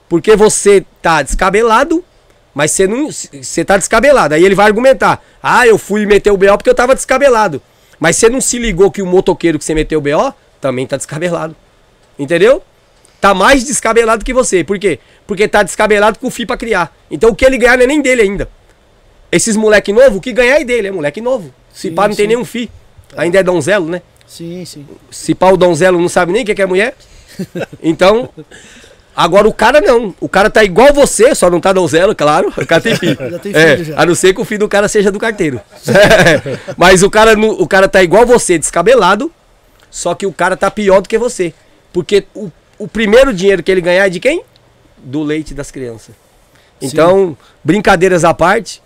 Porque 0.06 0.36
você 0.36 0.84
tá 1.00 1.22
descabelado, 1.22 2.04
mas 2.52 2.72
você 2.72 2.86
não. 2.86 3.10
Você 3.10 3.64
tá 3.64 3.78
descabelado. 3.78 4.34
Aí 4.34 4.44
ele 4.44 4.54
vai 4.54 4.66
argumentar: 4.66 5.24
Ah, 5.42 5.66
eu 5.66 5.78
fui 5.78 6.04
meter 6.04 6.30
o 6.30 6.36
BO 6.36 6.58
porque 6.58 6.68
eu 6.68 6.74
tava 6.74 6.94
descabelado. 6.94 7.62
Mas 7.98 8.16
você 8.16 8.28
não 8.28 8.42
se 8.42 8.58
ligou 8.58 8.90
que 8.90 9.00
o 9.00 9.06
motoqueiro 9.06 9.58
que 9.58 9.64
você 9.64 9.74
meteu 9.74 9.98
o 9.98 10.02
BO 10.02 10.34
também 10.60 10.86
tá 10.86 10.98
descabelado. 10.98 11.56
Entendeu? 12.18 12.62
Tá 13.20 13.34
mais 13.34 13.64
descabelado 13.64 14.24
que 14.24 14.32
você. 14.32 14.62
Por 14.62 14.78
quê? 14.78 14.98
Porque 15.26 15.48
tá 15.48 15.62
descabelado 15.62 16.18
com 16.18 16.26
o 16.28 16.30
FI 16.30 16.46
pra 16.46 16.56
criar. 16.56 16.94
Então 17.10 17.30
o 17.30 17.34
que 17.34 17.44
ele 17.44 17.58
ganhar 17.58 17.76
não 17.76 17.84
é 17.84 17.86
nem 17.86 18.00
dele 18.02 18.22
ainda. 18.22 18.48
Esses 19.32 19.56
moleque 19.56 19.92
novo, 19.92 20.18
o 20.18 20.20
que 20.20 20.32
ganhar 20.32 20.60
é 20.60 20.64
dele, 20.64 20.88
é 20.88 20.90
moleque 20.90 21.20
novo. 21.20 21.52
Se 21.72 21.88
Sim, 21.88 21.94
pá, 21.94 22.06
não 22.08 22.14
tem 22.14 22.24
sim. 22.24 22.28
nenhum 22.28 22.44
FI. 22.44 22.70
Ainda 23.16 23.38
é 23.38 23.42
donzelo, 23.42 23.88
né? 23.88 24.02
Sim, 24.26 24.64
sim. 24.64 24.86
Se 25.10 25.34
pá, 25.34 25.50
o 25.50 25.56
donzelo 25.56 25.98
não 26.00 26.08
sabe 26.08 26.32
nem 26.32 26.42
o 26.42 26.46
que 26.46 26.54
que 26.54 26.62
é 26.62 26.66
mulher. 26.66 26.94
Então, 27.82 28.28
agora 29.14 29.48
o 29.48 29.52
cara 29.52 29.80
não. 29.80 30.14
O 30.20 30.28
cara 30.28 30.48
tá 30.50 30.62
igual 30.64 30.92
você, 30.92 31.34
só 31.34 31.50
não 31.50 31.60
tá 31.60 31.72
donzelo, 31.72 32.14
claro. 32.14 32.52
O 32.56 32.66
cara 32.66 32.80
tem 32.80 32.94
filho. 32.96 33.16
Já 33.30 33.38
tem 33.38 33.52
É, 33.54 33.76
filho, 33.76 33.84
já. 33.86 34.00
A 34.00 34.06
não 34.06 34.14
ser 34.14 34.32
que 34.34 34.40
o 34.40 34.44
filho 34.44 34.60
do 34.60 34.68
cara 34.68 34.88
seja 34.88 35.10
do 35.10 35.18
carteiro. 35.18 35.60
Mas 36.76 37.02
o 37.02 37.10
cara, 37.10 37.38
o 37.38 37.66
cara 37.66 37.88
tá 37.88 38.02
igual 38.02 38.24
você, 38.26 38.58
descabelado. 38.58 39.30
Só 39.90 40.14
que 40.14 40.26
o 40.26 40.32
cara 40.32 40.56
tá 40.56 40.70
pior 40.70 41.00
do 41.00 41.08
que 41.08 41.18
você. 41.18 41.52
Porque 41.92 42.26
o, 42.34 42.50
o 42.78 42.86
primeiro 42.88 43.32
dinheiro 43.32 43.62
que 43.62 43.70
ele 43.70 43.80
ganhar 43.80 44.06
é 44.06 44.10
de 44.10 44.20
quem? 44.20 44.42
Do 44.98 45.22
leite 45.22 45.54
das 45.54 45.70
crianças. 45.70 46.14
Então, 46.80 47.36
brincadeiras 47.64 48.24
à 48.24 48.34
parte, 48.34 48.82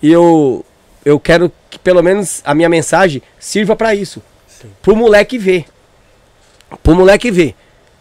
e 0.00 0.10
eu, 0.10 0.64
eu 1.04 1.20
quero 1.20 1.52
que 1.70 1.78
pelo 1.78 2.02
menos 2.02 2.42
a 2.44 2.54
minha 2.54 2.68
mensagem 2.68 3.22
sirva 3.38 3.76
pra 3.76 3.94
isso. 3.94 4.22
Pro 4.80 4.96
moleque 4.96 5.38
ver. 5.38 5.64
Pro 6.82 6.94
moleque 6.94 7.30
ver. 7.30 7.54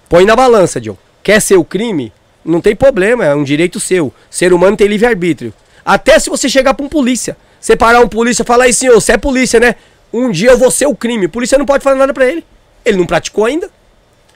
Põe 0.10 0.26
na 0.26 0.36
balança, 0.36 0.82
John. 0.82 0.98
Quer 1.24 1.40
ser 1.42 1.58
o 1.58 1.64
crime? 1.64 2.12
Não 2.44 2.60
tem 2.60 2.76
problema, 2.76 3.26
é 3.26 3.36
um 3.36 3.44
direito 3.44 3.80
seu. 3.80 4.12
Ser 4.30 4.54
humano 4.54 4.76
tem 4.76 4.88
livre-arbítrio. 4.88 5.54
Até 5.86 6.18
se 6.20 6.30
você 6.30 6.50
chegar 6.50 6.74
pra 6.74 6.86
um 6.86 6.90
polícia. 6.90 7.38
Você 7.60 7.76
parar 7.76 8.02
um 8.02 8.08
polícia 8.08 8.42
e 8.42 8.46
falar 8.46 8.66
aí, 8.66 8.74
senhor, 8.74 8.96
você 9.00 9.14
é 9.14 9.18
polícia, 9.18 9.60
né? 9.60 9.76
Um 10.12 10.32
dia 10.32 10.52
eu 10.52 10.58
vou 10.58 10.72
ser 10.72 10.88
o 10.88 10.96
crime. 10.96 11.28
O 11.28 11.30
polícia 11.30 11.58
não 11.58 11.66
pode 11.66 11.84
falar 11.84 11.96
nada 11.96 12.14
pra 12.14 12.26
ele. 12.26 12.44
Ele 12.84 12.98
não 12.98 13.06
praticou 13.06 13.46
ainda. 13.46 13.70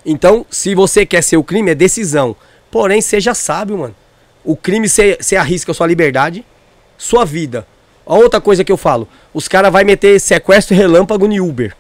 Então, 0.06 0.46
se 0.50 0.76
você 0.76 1.06
quer 1.06 1.24
ser 1.24 1.38
o 1.38 1.44
crime, 1.44 1.72
é 1.72 1.76
decisão. 1.76 2.36
Porém, 2.70 3.02
seja 3.02 3.34
sábio, 3.34 3.78
mano. 3.80 3.96
O 4.44 4.56
crime 4.56 4.88
você 4.88 5.36
arrisca 5.36 5.74
sua 5.74 5.88
liberdade, 5.88 6.46
sua 6.98 7.26
vida. 7.26 7.66
A 8.06 8.14
outra 8.14 8.40
coisa 8.40 8.64
que 8.64 8.72
eu 8.72 8.78
falo, 8.78 9.08
os 9.34 9.48
caras 9.48 9.72
vão 9.72 9.84
meter 9.84 10.20
sequestro 10.20 10.76
relâmpago 10.76 11.28
no 11.28 11.44
Uber. 11.44 11.76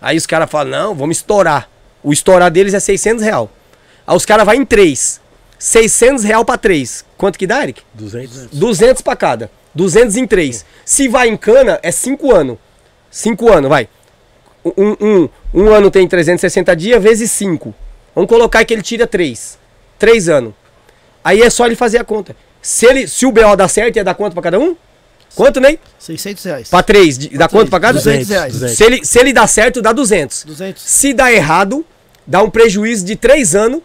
Aí 0.00 0.18
os 0.18 0.26
caras 0.26 0.50
falam, 0.50 0.70
não, 0.70 0.94
vamos 0.94 1.16
estourar. 1.16 1.70
O 2.02 2.12
estourar 2.12 2.50
deles 2.50 2.74
é 2.74 2.80
600 2.80 3.24
real. 3.24 3.50
Aí 4.06 4.14
os 4.14 4.26
caras 4.26 4.44
vão 4.44 4.54
em 4.54 4.64
três. 4.64 5.20
600 5.58 6.24
real 6.24 6.44
pra 6.44 6.58
três. 6.58 7.04
Quanto 7.16 7.38
que 7.38 7.46
dá, 7.46 7.62
Eric? 7.62 7.82
200. 7.94 8.48
200 8.48 9.00
pra 9.00 9.16
cada. 9.16 9.50
200 9.74 10.16
em 10.16 10.26
três. 10.26 10.66
Se 10.84 11.08
vai 11.08 11.28
em 11.28 11.36
cana, 11.36 11.78
é 11.82 11.90
5 11.90 12.34
anos. 12.34 12.58
5 13.10 13.50
anos, 13.50 13.68
vai. 13.70 13.88
Um, 14.64 14.96
um, 15.00 15.28
um 15.52 15.68
ano 15.70 15.90
tem 15.90 16.06
360 16.06 16.74
dias, 16.76 17.02
vezes 17.02 17.30
5. 17.32 17.74
Vamos 18.14 18.28
colocar 18.28 18.64
que 18.64 18.72
ele 18.72 18.82
tira 18.82 19.06
3. 19.06 19.58
3 19.98 20.28
anos. 20.28 20.54
Aí 21.24 21.40
é 21.40 21.50
só 21.50 21.66
ele 21.66 21.74
fazer 21.76 21.98
a 21.98 22.04
conta. 22.04 22.36
Se, 22.60 22.86
ele, 22.86 23.08
se 23.08 23.26
o 23.26 23.32
BO 23.32 23.56
dá 23.56 23.66
certo, 23.66 23.96
ia 23.96 24.04
dar 24.04 24.14
quanto 24.14 24.34
pra 24.34 24.42
cada 24.42 24.58
um? 24.58 24.76
Quanto, 25.34 25.60
Ney? 25.60 25.78
600 25.98 26.44
reais. 26.44 26.68
Pra 26.68 26.82
3. 26.82 27.18
Dá 27.28 27.48
quanto 27.48 27.70
pra 27.70 27.80
cada? 27.80 27.98
200 27.98 28.28
reais. 28.28 28.52
200. 28.52 28.76
Se 28.76 28.84
ele, 28.84 29.04
se 29.04 29.18
ele 29.18 29.32
dá 29.32 29.46
certo, 29.46 29.80
dá 29.80 29.92
200. 29.92 30.44
200. 30.44 30.82
Se 30.82 31.12
dá 31.12 31.32
errado, 31.32 31.84
dá 32.26 32.42
um 32.42 32.50
prejuízo 32.50 33.04
de 33.04 33.16
3 33.16 33.54
anos, 33.54 33.80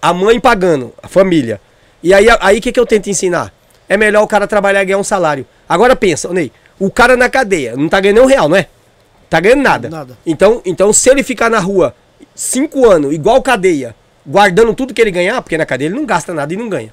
a 0.00 0.12
mãe 0.12 0.40
pagando, 0.40 0.92
a 1.02 1.06
família. 1.06 1.60
E 2.02 2.14
aí, 2.14 2.26
aí 2.40 2.58
o 2.58 2.62
que, 2.62 2.72
que 2.72 2.80
eu 2.80 2.86
tento 2.86 3.10
ensinar? 3.10 3.52
É 3.88 3.96
melhor 3.96 4.22
o 4.22 4.26
cara 4.26 4.46
trabalhar 4.46 4.82
e 4.82 4.86
ganhar 4.86 4.98
um 4.98 5.04
salário. 5.04 5.46
Agora 5.68 5.94
pensa, 5.94 6.32
Ney, 6.32 6.50
o 6.78 6.90
cara 6.90 7.16
na 7.16 7.28
cadeia 7.28 7.76
não 7.76 7.88
tá 7.88 8.00
ganhando 8.00 8.16
nem 8.16 8.24
um 8.24 8.28
real, 8.28 8.48
não 8.48 8.56
é? 8.56 8.66
Tá 9.30 9.38
ganhando 9.38 9.62
nada. 9.62 9.88
Nada. 9.88 10.18
Então, 10.26 10.60
então 10.64 10.92
se 10.92 11.08
ele 11.08 11.22
ficar 11.22 11.48
na 11.48 11.60
rua 11.60 11.94
5 12.34 12.90
anos, 12.90 13.14
igual 13.14 13.40
cadeia, 13.40 13.94
guardando 14.26 14.74
tudo 14.74 14.92
que 14.92 15.00
ele 15.00 15.12
ganhar, 15.12 15.40
porque 15.40 15.56
na 15.56 15.64
cadeia 15.64 15.86
ele 15.86 15.94
não 15.94 16.04
gasta 16.04 16.34
nada 16.34 16.52
e 16.52 16.56
não 16.56 16.68
ganha. 16.68 16.92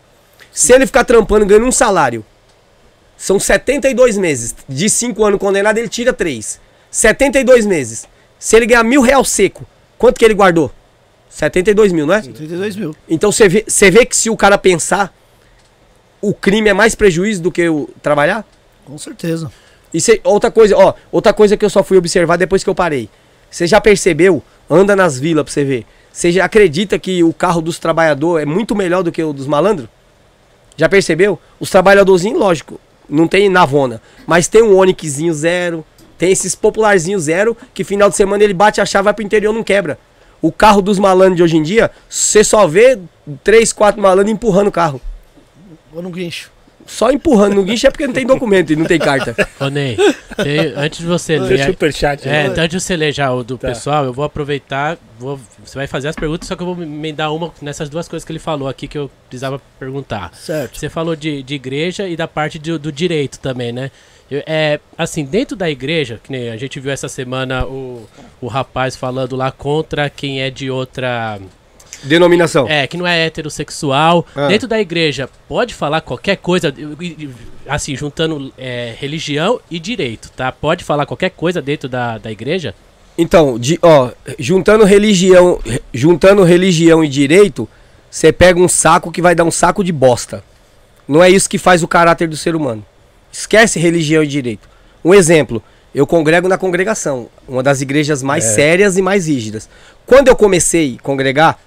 Se 0.51 0.71
ele 0.71 0.85
ficar 0.85 1.03
trampando 1.03 1.47
ganhando 1.47 1.65
um 1.65 1.71
salário, 1.71 2.23
são 3.17 3.39
72 3.39 4.17
meses. 4.17 4.55
De 4.69 4.87
5 4.87 5.25
anos 5.25 5.39
condenado, 5.39 5.79
ele 5.79 5.89
tira 5.89 6.13
3. 6.13 6.61
72 6.91 7.65
meses. 7.65 8.07
Se 8.37 8.55
ele 8.55 8.67
ganhar 8.67 8.83
mil 8.83 9.01
real 9.01 9.25
seco, 9.25 9.65
quanto 9.97 10.19
que 10.19 10.25
ele 10.25 10.35
guardou? 10.35 10.71
72 11.29 11.91
mil, 11.91 12.05
não 12.05 12.13
é? 12.13 12.21
32 12.21 12.75
mil. 12.75 12.95
Então 13.09 13.31
você 13.31 13.49
vê, 13.49 13.65
você 13.67 13.89
vê 13.89 14.05
que 14.05 14.15
se 14.15 14.29
o 14.29 14.37
cara 14.37 14.57
pensar, 14.57 15.13
o 16.21 16.33
crime 16.33 16.69
é 16.69 16.73
mais 16.73 16.93
prejuízo 16.93 17.41
do 17.41 17.51
que 17.51 17.67
o 17.67 17.89
trabalhar? 18.01 18.45
Com 18.85 18.97
certeza. 18.97 19.51
Outra 20.23 20.51
coisa, 20.51 20.75
ó, 20.77 20.93
outra 21.11 21.33
coisa 21.33 21.55
que 21.55 21.65
eu 21.65 21.69
só 21.69 21.83
fui 21.83 21.97
observar 21.97 22.37
depois 22.37 22.63
que 22.63 22.69
eu 22.69 22.75
parei. 22.75 23.09
Você 23.49 23.65
já 23.65 23.79
percebeu? 23.79 24.43
Anda 24.69 24.95
nas 24.95 25.17
vilas 25.17 25.43
pra 25.45 25.53
você 25.53 25.63
ver. 25.63 25.85
Você 26.11 26.31
já 26.31 26.45
acredita 26.45 26.97
que 26.97 27.23
o 27.23 27.31
carro 27.31 27.61
dos 27.61 27.79
trabalhadores 27.79 28.43
é 28.43 28.45
muito 28.45 28.75
melhor 28.75 29.03
do 29.03 29.11
que 29.11 29.23
o 29.23 29.31
dos 29.31 29.47
malandros? 29.47 29.87
Já 30.75 30.89
percebeu? 30.89 31.39
Os 31.59 31.69
trabalhadorzinhos, 31.69 32.39
lógico, 32.39 32.79
não 33.09 33.27
tem 33.27 33.49
navona, 33.49 34.01
mas 34.25 34.47
tem 34.47 34.61
um 34.61 34.75
Onixzinho 34.75 35.33
zero, 35.33 35.85
tem 36.17 36.31
esses 36.31 36.55
popularzinhos 36.55 37.23
zero, 37.23 37.55
que 37.73 37.83
final 37.83 38.09
de 38.09 38.15
semana 38.15 38.43
ele 38.43 38.53
bate 38.53 38.81
a 38.81 38.85
chave, 38.85 39.11
pro 39.13 39.23
interior 39.23 39.53
não 39.53 39.63
quebra. 39.63 39.97
O 40.41 40.51
carro 40.51 40.81
dos 40.81 40.99
malandros 40.99 41.37
de 41.37 41.43
hoje 41.43 41.57
em 41.57 41.63
dia, 41.63 41.89
você 42.09 42.43
só 42.43 42.67
vê 42.67 42.99
três, 43.43 43.71
quatro 43.71 44.01
malandros 44.01 44.33
empurrando 44.33 44.67
o 44.67 44.71
carro. 44.71 45.01
Ou 45.93 46.01
no 46.01 46.09
guincho. 46.09 46.51
Só 46.87 47.11
empurrando 47.11 47.55
no 47.55 47.63
guincho 47.63 47.85
é 47.85 47.91
porque 47.91 48.07
não 48.07 48.13
tem 48.13 48.25
documento 48.25 48.71
e 48.71 48.75
não 48.77 48.85
tem 48.85 48.97
carta. 48.97 49.35
Ô, 49.59 49.67
Ney, 49.67 49.97
tem- 50.41 50.73
antes 50.75 50.99
de 50.99 51.05
você 51.05 51.37
Deixa 51.37 51.53
ler. 51.65 51.69
o 51.69 51.73
superchat. 51.73 52.27
É, 52.27 52.47
né? 52.47 52.53
antes 52.57 52.69
de 52.69 52.79
você 52.81 52.95
ler 52.95 53.11
já 53.13 53.31
o 53.31 53.43
do 53.43 53.57
Tá. 53.57 53.67
pessoal, 53.67 54.05
eu 54.05 54.13
vou 54.13 54.23
aproveitar. 54.23 54.97
Vou, 55.19 55.37
você 55.63 55.77
vai 55.77 55.85
fazer 55.85 56.07
as 56.07 56.15
perguntas, 56.15 56.47
só 56.47 56.55
que 56.55 56.63
eu 56.63 56.73
vou 56.73 56.81
emendar 56.83 57.33
uma 57.33 57.51
nessas 57.61 57.89
duas 57.89 58.07
coisas 58.07 58.25
que 58.25 58.31
ele 58.31 58.39
falou 58.39 58.67
aqui 58.69 58.87
que 58.87 58.97
eu 58.97 59.11
precisava 59.27 59.61
perguntar. 59.77 60.31
Certo. 60.33 60.77
Você 60.79 60.87
falou 60.89 61.15
de, 61.15 61.43
de 61.43 61.55
igreja 61.55 62.07
e 62.07 62.15
da 62.15 62.27
parte 62.27 62.57
do, 62.57 62.79
do 62.79 62.91
direito 62.91 63.37
também, 63.39 63.71
né? 63.73 63.91
É, 64.29 64.79
assim, 64.97 65.23
dentro 65.23 65.55
da 65.55 65.69
igreja, 65.69 66.19
que 66.23 66.31
nem 66.31 66.49
a 66.49 66.57
gente 66.57 66.79
viu 66.79 66.91
essa 66.91 67.07
semana 67.07 67.65
o, 67.65 68.07
o 68.41 68.47
rapaz 68.47 68.95
falando 68.95 69.35
lá 69.35 69.51
contra 69.51 70.09
quem 70.09 70.41
é 70.41 70.49
de 70.49 70.69
outra. 70.69 71.39
Denominação. 72.03 72.67
É, 72.67 72.85
que 72.87 72.97
não 72.97 73.07
é 73.07 73.25
heterossexual. 73.25 74.25
Ah. 74.35 74.47
Dentro 74.47 74.67
da 74.67 74.79
igreja, 74.79 75.29
pode 75.47 75.73
falar 75.73 76.01
qualquer 76.01 76.37
coisa, 76.37 76.73
assim, 77.67 77.95
juntando 77.95 78.53
é, 78.57 78.93
religião 78.99 79.59
e 79.69 79.79
direito, 79.79 80.29
tá? 80.35 80.51
Pode 80.51 80.83
falar 80.83 81.05
qualquer 81.05 81.31
coisa 81.31 81.61
dentro 81.61 81.89
da, 81.89 82.17
da 82.17 82.31
igreja? 82.31 82.75
Então, 83.17 83.57
de, 83.57 83.79
ó, 83.81 84.11
juntando 84.37 84.83
religião, 84.83 85.59
re- 85.65 85.81
juntando 85.91 86.43
religião 86.43 87.03
e 87.03 87.07
direito, 87.07 87.67
você 88.09 88.31
pega 88.31 88.59
um 88.59 88.67
saco 88.67 89.11
que 89.11 89.21
vai 89.21 89.33
dar 89.33 89.43
um 89.43 89.51
saco 89.51 89.83
de 89.83 89.91
bosta. 89.91 90.43
Não 91.07 91.23
é 91.23 91.29
isso 91.29 91.49
que 91.49 91.57
faz 91.57 91.81
o 91.81 91.87
caráter 91.87 92.27
do 92.27 92.37
ser 92.37 92.55
humano. 92.55 92.85
Esquece 93.31 93.79
religião 93.79 94.23
e 94.23 94.27
direito. 94.27 94.69
Um 95.03 95.13
exemplo, 95.13 95.63
eu 95.95 96.05
congrego 96.05 96.47
na 96.47 96.57
congregação, 96.57 97.27
uma 97.47 97.63
das 97.63 97.81
igrejas 97.81 98.21
mais 98.21 98.43
sérias 98.43 98.97
e 98.97 99.01
mais 99.01 99.27
rígidas. 99.27 99.67
Quando 100.05 100.27
eu 100.27 100.35
comecei 100.35 100.97
a 100.99 101.01
congregar, 101.01 101.59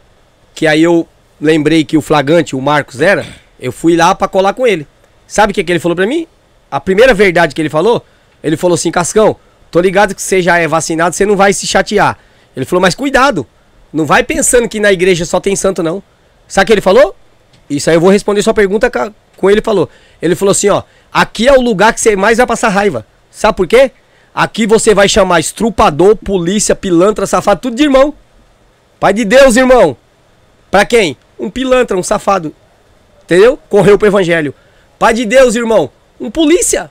que 0.54 0.66
aí 0.66 0.82
eu 0.82 1.08
lembrei 1.40 1.84
que 1.84 1.96
o 1.96 2.02
flagrante, 2.02 2.54
o 2.54 2.60
Marcos 2.60 3.00
era, 3.00 3.26
eu 3.58 3.72
fui 3.72 3.96
lá 3.96 4.14
pra 4.14 4.28
colar 4.28 4.52
com 4.52 4.66
ele. 4.66 4.86
Sabe 5.26 5.52
o 5.52 5.54
que, 5.54 5.62
que 5.62 5.72
ele 5.72 5.78
falou 5.78 5.96
pra 5.96 6.06
mim? 6.06 6.26
A 6.70 6.80
primeira 6.80 7.14
verdade 7.14 7.54
que 7.54 7.60
ele 7.60 7.68
falou, 7.68 8.04
ele 8.42 8.56
falou 8.56 8.74
assim, 8.74 8.90
Cascão, 8.90 9.36
tô 9.70 9.80
ligado 9.80 10.14
que 10.14 10.22
você 10.22 10.42
já 10.42 10.58
é 10.58 10.68
vacinado, 10.68 11.14
você 11.14 11.24
não 11.24 11.36
vai 11.36 11.52
se 11.52 11.66
chatear. 11.66 12.18
Ele 12.56 12.64
falou, 12.64 12.80
mas 12.80 12.94
cuidado, 12.94 13.46
não 13.92 14.04
vai 14.04 14.22
pensando 14.22 14.68
que 14.68 14.80
na 14.80 14.92
igreja 14.92 15.24
só 15.24 15.40
tem 15.40 15.54
santo 15.56 15.82
não. 15.82 16.02
Sabe 16.46 16.64
o 16.64 16.66
que 16.66 16.72
ele 16.72 16.80
falou? 16.80 17.14
Isso 17.68 17.88
aí 17.88 17.96
eu 17.96 18.00
vou 18.00 18.10
responder 18.10 18.42
sua 18.42 18.54
pergunta 18.54 18.90
com 19.36 19.50
ele 19.50 19.62
falou. 19.62 19.88
Ele 20.20 20.34
falou 20.34 20.50
assim, 20.50 20.68
ó, 20.68 20.82
aqui 21.12 21.48
é 21.48 21.52
o 21.52 21.60
lugar 21.60 21.92
que 21.94 22.00
você 22.00 22.16
mais 22.16 22.38
vai 22.38 22.46
passar 22.46 22.68
raiva. 22.68 23.06
Sabe 23.30 23.56
por 23.56 23.66
quê? 23.66 23.92
Aqui 24.34 24.66
você 24.66 24.94
vai 24.94 25.08
chamar 25.08 25.40
estrupador, 25.40 26.16
polícia, 26.16 26.74
pilantra, 26.74 27.26
safado, 27.26 27.60
tudo 27.60 27.76
de 27.76 27.84
irmão. 27.84 28.14
Pai 28.98 29.12
de 29.12 29.24
Deus, 29.24 29.56
irmão. 29.56 29.96
Pra 30.70 30.84
quem? 30.84 31.16
Um 31.38 31.50
pilantra, 31.50 31.96
um 31.96 32.02
safado. 32.02 32.54
Entendeu? 33.24 33.58
Correu 33.68 33.98
pro 33.98 34.08
evangelho. 34.08 34.54
Pai 34.98 35.14
de 35.14 35.24
Deus, 35.24 35.54
irmão. 35.54 35.90
Um 36.20 36.30
polícia. 36.30 36.90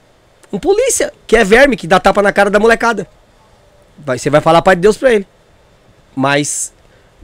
Um 0.51 0.59
polícia. 0.59 1.13
Que 1.27 1.37
é 1.37 1.43
verme, 1.43 1.75
que 1.75 1.87
dá 1.87 1.99
tapa 1.99 2.21
na 2.21 2.33
cara 2.33 2.49
da 2.49 2.59
molecada. 2.59 3.07
Vai, 3.97 4.17
você 4.17 4.29
vai 4.29 4.41
falar 4.41 4.61
pai 4.61 4.75
de 4.75 4.81
Deus 4.81 4.97
pra 4.97 5.13
ele. 5.13 5.27
Mas 6.15 6.73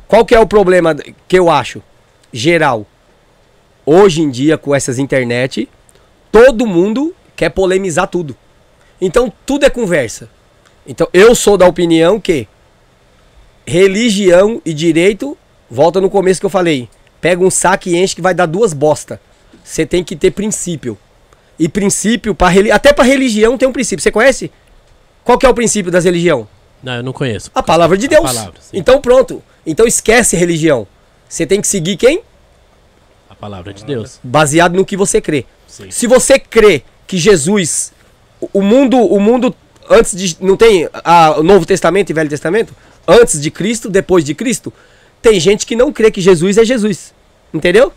qual 0.08 0.26
que 0.26 0.36
é 0.36 0.40
o 0.40 0.48
problema 0.48 0.96
que 1.28 1.38
eu 1.38 1.50
acho? 1.50 1.82
Geral. 2.32 2.86
Hoje 3.86 4.22
em 4.22 4.30
dia, 4.30 4.58
com 4.58 4.74
essas 4.74 5.00
internet, 5.00 5.70
todo 6.32 6.68
mundo 6.68 7.16
quer 7.36 7.50
polemizar 7.50 8.08
tudo. 8.08 8.36
Então 9.00 9.32
tudo 9.46 9.66
é 9.66 9.70
conversa. 9.70 10.30
Então 10.86 11.08
eu 11.14 11.34
sou 11.34 11.58
da 11.58 11.68
opinião 11.68 12.20
que 12.20 12.48
religião 13.66 14.62
e 14.64 14.74
direito, 14.74 15.38
volta 15.70 16.00
no 16.02 16.10
começo 16.10 16.40
que 16.40 16.46
eu 16.46 16.50
falei, 16.50 16.90
pega 17.20 17.44
um 17.44 17.50
saco 17.50 17.90
e 17.90 17.98
enche 17.98 18.16
que 18.16 18.22
vai 18.22 18.34
dar 18.34 18.46
duas 18.46 18.74
bosta. 18.74 19.20
Você 19.64 19.86
tem 19.86 20.04
que 20.04 20.16
ter 20.16 20.32
princípio. 20.32 20.98
E 21.58 21.70
princípio, 21.70 22.36
pra, 22.36 22.50
até 22.74 22.94
para 22.94 23.04
religião 23.04 23.58
tem 23.58 23.68
um 23.68 23.72
princípio. 23.72 24.04
Você 24.04 24.12
conhece? 24.12 24.52
Qual 25.24 25.38
que 25.38 25.46
é 25.46 25.50
o 25.50 25.54
princípio 25.54 25.92
das 25.92 26.06
religião? 26.06 26.48
Não, 26.84 26.98
eu 26.98 27.04
não 27.04 27.14
conheço. 27.14 27.50
A 27.56 27.64
palavra 27.64 27.98
de 27.98 28.08
Deus. 28.08 28.24
Palavra, 28.24 28.54
então 28.72 29.02
pronto. 29.02 29.42
Então 29.66 29.88
esquece 29.88 30.36
religião. 30.36 30.88
Você 31.28 31.46
tem 31.46 31.60
que 31.60 31.68
seguir 31.68 31.98
quem? 31.98 32.22
A 33.30 33.34
palavra 33.34 33.74
de 33.74 33.84
Deus. 33.84 34.20
Baseado 34.24 34.76
no 34.76 34.86
que 34.86 34.96
você 34.96 35.20
crê. 35.20 35.46
Sim. 35.68 35.90
Se 35.90 36.06
você 36.06 36.38
crê 36.38 36.84
que 37.08 37.18
Jesus, 37.18 37.92
o 38.54 38.62
mundo, 38.62 38.98
o 38.98 39.20
mundo 39.20 39.56
antes 39.90 40.16
de 40.16 40.38
não 40.40 40.56
tem 40.56 40.88
a, 40.94 41.40
o 41.40 41.44
Novo 41.44 41.66
Testamento 41.66 42.10
e 42.10 42.14
Velho 42.14 42.30
Testamento, 42.30 42.76
antes 43.08 43.42
de 43.42 43.50
Cristo, 43.50 43.90
depois 43.90 44.24
de 44.24 44.36
Cristo, 44.36 44.72
tem 45.26 45.40
gente 45.40 45.66
que 45.66 45.76
não 45.76 45.92
crê 45.92 46.12
que 46.12 46.22
Jesus 46.22 46.56
é 46.56 46.64
Jesus. 46.64 47.12
Entendeu? 47.52 47.92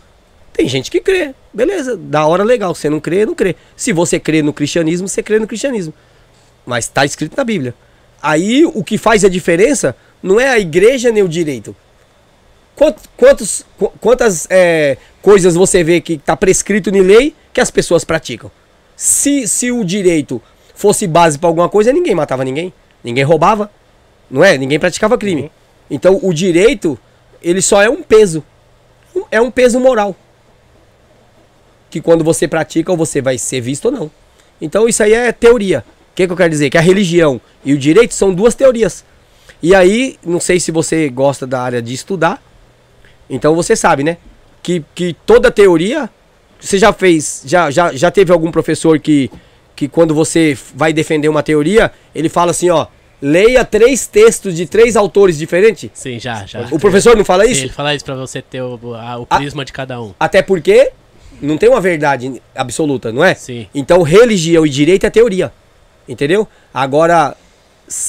Tem 0.51 0.67
gente 0.67 0.89
que 0.89 0.99
crê. 0.99 1.35
Beleza, 1.53 1.95
da 1.95 2.25
hora 2.25 2.43
legal. 2.43 2.73
Você 2.73 2.89
não 2.89 2.99
crê, 2.99 3.23
não 3.23 3.35
crê. 3.35 3.55
Se 3.77 3.93
você 3.93 4.19
crê 4.19 4.41
no 4.41 4.51
cristianismo, 4.51 5.07
você 5.07 5.21
crê 5.21 5.37
no 5.37 5.45
cristianismo. 5.45 5.93
Mas 6.65 6.85
está 6.85 7.05
escrito 7.05 7.37
na 7.37 7.43
Bíblia. 7.43 7.75
Aí 8.19 8.65
o 8.65 8.83
que 8.83 8.97
faz 8.97 9.23
a 9.23 9.29
diferença 9.29 9.95
não 10.23 10.39
é 10.39 10.49
a 10.49 10.57
igreja 10.57 11.11
nem 11.11 11.21
o 11.21 11.29
direito. 11.29 11.75
Quantos, 13.15 13.63
quantas 14.01 14.47
é, 14.49 14.97
coisas 15.21 15.53
você 15.53 15.83
vê 15.83 16.01
que 16.01 16.13
está 16.13 16.35
prescrito 16.35 16.89
em 16.89 17.01
lei 17.01 17.35
que 17.53 17.61
as 17.61 17.69
pessoas 17.69 18.03
praticam? 18.03 18.49
Se, 18.95 19.47
se 19.47 19.71
o 19.71 19.83
direito 19.83 20.41
fosse 20.73 21.05
base 21.05 21.37
para 21.37 21.47
alguma 21.47 21.69
coisa, 21.69 21.93
ninguém 21.93 22.15
matava 22.15 22.43
ninguém, 22.43 22.73
ninguém 23.03 23.23
roubava, 23.23 23.69
não 24.31 24.43
é? 24.43 24.57
Ninguém 24.57 24.79
praticava 24.79 25.15
crime. 25.15 25.43
Uhum. 25.43 25.49
Então 25.91 26.19
o 26.23 26.33
direito, 26.33 26.97
ele 27.41 27.61
só 27.61 27.81
é 27.81 27.89
um 27.89 28.01
peso. 28.01 28.43
É 29.31 29.41
um 29.41 29.51
peso 29.51 29.79
moral. 29.79 30.15
Que 31.89 32.01
quando 32.01 32.23
você 32.23 32.47
pratica, 32.47 32.91
ou 32.91 32.97
você 32.97 33.21
vai 33.21 33.37
ser 33.37 33.61
visto 33.61 33.85
ou 33.85 33.91
não. 33.91 34.11
Então 34.61 34.87
isso 34.87 35.01
aí 35.01 35.13
é 35.13 35.31
teoria. 35.31 35.83
O 36.11 36.15
que, 36.15 36.27
que 36.27 36.33
eu 36.33 36.37
quero 36.37 36.49
dizer? 36.49 36.69
Que 36.69 36.77
a 36.77 36.81
religião 36.81 37.39
e 37.63 37.73
o 37.73 37.77
direito 37.77 38.13
são 38.13 38.33
duas 38.33 38.55
teorias. 38.55 39.05
E 39.61 39.75
aí, 39.75 40.17
não 40.25 40.39
sei 40.39 40.59
se 40.59 40.71
você 40.71 41.09
gosta 41.09 41.45
da 41.45 41.61
área 41.61 41.81
de 41.81 41.93
estudar. 41.93 42.41
Então 43.29 43.55
você 43.55 43.75
sabe, 43.75 44.03
né? 44.03 44.17
Que, 44.63 44.83
que 44.95 45.15
toda 45.25 45.51
teoria. 45.51 46.09
Você 46.59 46.77
já 46.77 46.91
fez. 46.91 47.43
Já, 47.45 47.69
já, 47.71 47.93
já 47.93 48.11
teve 48.11 48.31
algum 48.31 48.51
professor 48.51 48.99
que, 48.99 49.29
que 49.75 49.87
quando 49.87 50.13
você 50.13 50.57
vai 50.73 50.91
defender 50.93 51.29
uma 51.29 51.43
teoria, 51.43 51.91
ele 52.13 52.29
fala 52.29 52.51
assim, 52.51 52.69
ó. 52.69 52.87
Leia 53.21 53.65
três 53.65 54.07
textos 54.07 54.55
de 54.55 54.65
três 54.65 54.95
autores 54.95 55.37
diferentes? 55.37 55.89
Sim, 55.93 56.19
já, 56.19 56.45
já. 56.45 56.67
O 56.71 56.79
professor 56.79 57.17
não 57.17 57.25
fala 57.25 57.45
isso? 57.45 57.55
Sim, 57.55 57.61
ele 57.63 57.73
fala 57.73 57.93
isso 57.93 58.05
pra 58.05 58.15
você 58.15 58.41
ter 58.41 58.61
o, 58.61 58.95
a, 58.95 59.17
o 59.17 59.25
prisma 59.25 59.61
a, 59.61 59.65
de 59.65 59.73
cada 59.73 60.01
um. 60.01 60.13
Até 60.17 60.41
porque 60.41 60.91
não 61.41 61.57
tem 61.57 61.69
uma 61.69 61.81
verdade 61.81 62.41
absoluta, 62.55 63.11
não 63.11 63.23
é? 63.23 63.33
Sim. 63.33 63.67
Então, 63.75 64.01
religião 64.03 64.65
e 64.65 64.69
direito 64.69 65.05
é 65.05 65.09
teoria. 65.09 65.51
Entendeu? 66.07 66.47
Agora, 66.73 67.35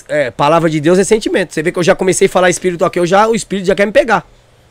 é, 0.08 0.30
palavra 0.30 0.70
de 0.70 0.80
Deus 0.80 0.98
é 0.98 1.04
sentimento. 1.04 1.52
Você 1.52 1.62
vê 1.62 1.72
que 1.72 1.78
eu 1.78 1.82
já 1.82 1.94
comecei 1.96 2.26
a 2.26 2.30
falar 2.30 2.48
espírito 2.48 2.84
aqui, 2.84 2.98
eu 2.98 3.06
já, 3.06 3.26
o 3.28 3.34
espírito 3.34 3.66
já 3.66 3.74
quer 3.74 3.86
me 3.86 3.92
pegar. 3.92 4.26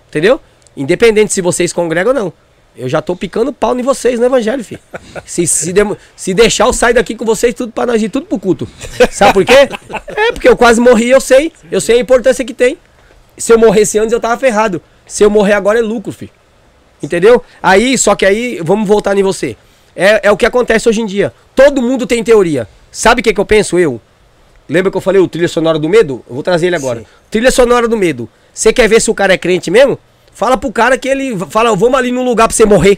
Entendeu? 0.08 0.40
Independente 0.76 1.34
se 1.34 1.42
vocês 1.42 1.74
congregam 1.74 2.14
ou 2.14 2.20
não. 2.20 2.34
Eu 2.76 2.88
já 2.88 3.01
tô 3.01 3.15
picando 3.15 3.51
pau 3.51 3.78
em 3.78 3.82
vocês 3.82 4.20
no 4.20 4.26
evangelho, 4.26 4.63
filho. 4.63 4.80
Se, 5.26 5.45
se, 5.45 5.74
de, 5.74 5.82
se 6.15 6.34
deixar, 6.34 6.65
eu 6.65 6.74
saio 6.74 6.95
daqui 6.95 7.15
com 7.15 7.26
vocês 7.26 7.53
tudo 7.53 7.72
pra 7.72 7.86
nós 7.86 8.01
ir 8.01 8.09
tudo 8.09 8.26
pro 8.26 8.39
culto. 8.39 8.67
Sabe 9.11 9.34
por 9.34 9.45
quê? 9.45 9.67
É 10.07 10.32
porque 10.32 10.47
eu 10.47 10.55
quase 10.55 10.80
morri, 10.80 11.09
eu 11.09 11.20
sei. 11.20 11.51
Eu 11.72 11.82
sei 11.82 11.97
a 11.97 11.99
importância 11.99 12.45
que 12.45 12.53
tem. 12.53 12.78
Se 13.38 13.51
eu 13.51 13.57
morresse 13.57 13.97
antes, 13.97 14.13
eu 14.13 14.20
tava 14.20 14.38
ferrado. 14.39 14.82
Se 15.05 15.24
eu 15.24 15.30
morrer 15.30 15.53
agora, 15.53 15.80
é 15.80 15.82
lucro, 15.82 16.11
filho. 16.11 16.32
Entendeu? 17.01 17.43
Aí, 17.61 17.97
só 17.97 18.15
que 18.15 18.26
aí, 18.26 18.59
vamos 18.63 18.88
voltar 18.88 19.17
em 19.17 19.24
você. 19.24 19.57
É, 19.95 20.28
é 20.28 20.32
o 20.32 20.38
que 20.38 20.45
acontece 20.45 20.88
hoje 20.88 21.01
em 21.01 21.05
dia. 21.05 21.34
Todo 21.55 21.82
mundo 21.82 22.05
tem 22.05 22.24
teoria. 22.24 22.67
Sabe 22.91 23.22
o 23.22 23.24
que, 23.24 23.34
que 23.34 23.39
eu 23.39 23.45
penso, 23.45 23.78
eu? 23.80 23.99
Lembra 24.67 24.91
que 24.91 24.97
eu 24.97 25.01
falei 25.01 25.20
o 25.20 25.28
trilha 25.28 25.47
sonora 25.47 25.80
do 25.80 25.89
medo? 25.89 26.24
Eu 26.30 26.36
vou 26.36 26.43
trazer 26.43 26.67
ele 26.67 26.76
agora. 26.76 26.99
Sim. 26.99 27.05
Trilha 27.32 27.51
sonora 27.51 27.88
do 27.88 27.97
medo. 27.97 28.30
Você 28.53 28.72
quer 28.72 28.88
ver 28.88 29.01
se 29.01 29.09
o 29.09 29.15
cara 29.15 29.34
é 29.34 29.38
crente 29.38 29.72
mesmo? 29.72 29.97
Fala 30.40 30.56
pro 30.56 30.72
cara 30.72 30.98
que 30.98 31.10
ele. 31.10 31.38
Fala, 31.50 31.76
vamos 31.76 32.00
ali 32.00 32.14
num 32.14 32.24
lugar 32.24 32.48
pra 32.48 32.56
você 32.56 32.66
morrer. 32.66 32.98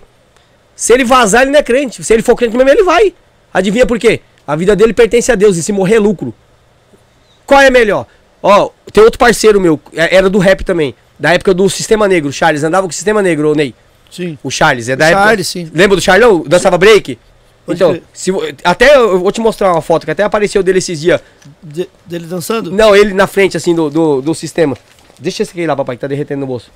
Se 0.75 0.93
ele 0.93 1.03
vazar, 1.03 1.41
ele 1.41 1.49
não 1.49 1.57
é 1.57 1.63
crente. 1.63 2.03
Se 2.03 2.13
ele 2.13 2.21
for 2.21 2.35
crente 2.35 2.55
mesmo, 2.55 2.69
ele 2.69 2.83
vai. 2.83 3.15
Adivinha 3.51 3.83
por 3.83 3.97
quê? 3.97 4.21
A 4.45 4.55
vida 4.55 4.75
dele 4.75 4.93
pertence 4.93 5.31
a 5.31 5.33
Deus 5.33 5.57
e 5.57 5.63
se 5.63 5.71
morrer 5.71 5.95
é 5.95 5.99
lucro. 5.99 6.35
Qual 7.43 7.59
é 7.59 7.71
melhor? 7.71 8.05
Ó, 8.43 8.69
tem 8.93 9.03
outro 9.03 9.17
parceiro 9.17 9.59
meu, 9.59 9.79
é, 9.95 10.17
era 10.17 10.29
do 10.29 10.37
rap 10.37 10.63
também. 10.63 10.93
Da 11.19 11.33
época 11.33 11.51
do 11.51 11.67
Sistema 11.67 12.07
Negro. 12.07 12.31
Charles 12.31 12.63
andava 12.63 12.85
com 12.85 12.91
o 12.91 12.93
Sistema 12.93 13.23
Negro, 13.23 13.55
Ney. 13.55 13.73
Sim. 14.11 14.37
O 14.43 14.51
Charles, 14.51 14.87
é 14.87 14.95
da 14.95 15.05
o 15.05 15.07
época. 15.07 15.23
Charles, 15.23 15.47
sim. 15.47 15.71
Lembra 15.73 15.95
do 15.95 16.01
Charlão? 16.01 16.43
Dançava 16.47 16.77
break? 16.77 17.17
então, 17.67 17.99
se, 18.13 18.31
até 18.63 18.97
eu 18.97 19.17
vou 19.17 19.31
te 19.31 19.41
mostrar 19.41 19.71
uma 19.71 19.81
foto 19.81 20.05
que 20.05 20.11
até 20.11 20.21
apareceu 20.21 20.61
dele 20.61 20.77
esses 20.77 21.01
dias. 21.01 21.19
De, 21.63 21.89
dele 22.05 22.27
dançando? 22.27 22.71
Não, 22.71 22.95
ele 22.95 23.15
na 23.15 23.25
frente, 23.25 23.57
assim, 23.57 23.73
do, 23.73 23.89
do, 23.89 24.21
do 24.21 24.35
sistema. 24.35 24.77
Deixa 25.17 25.41
esse 25.41 25.51
aqui 25.51 25.65
lá, 25.65 25.75
papai, 25.75 25.95
que 25.95 26.01
tá 26.01 26.07
derretendo 26.07 26.41
no 26.41 26.45
bolso. 26.45 26.69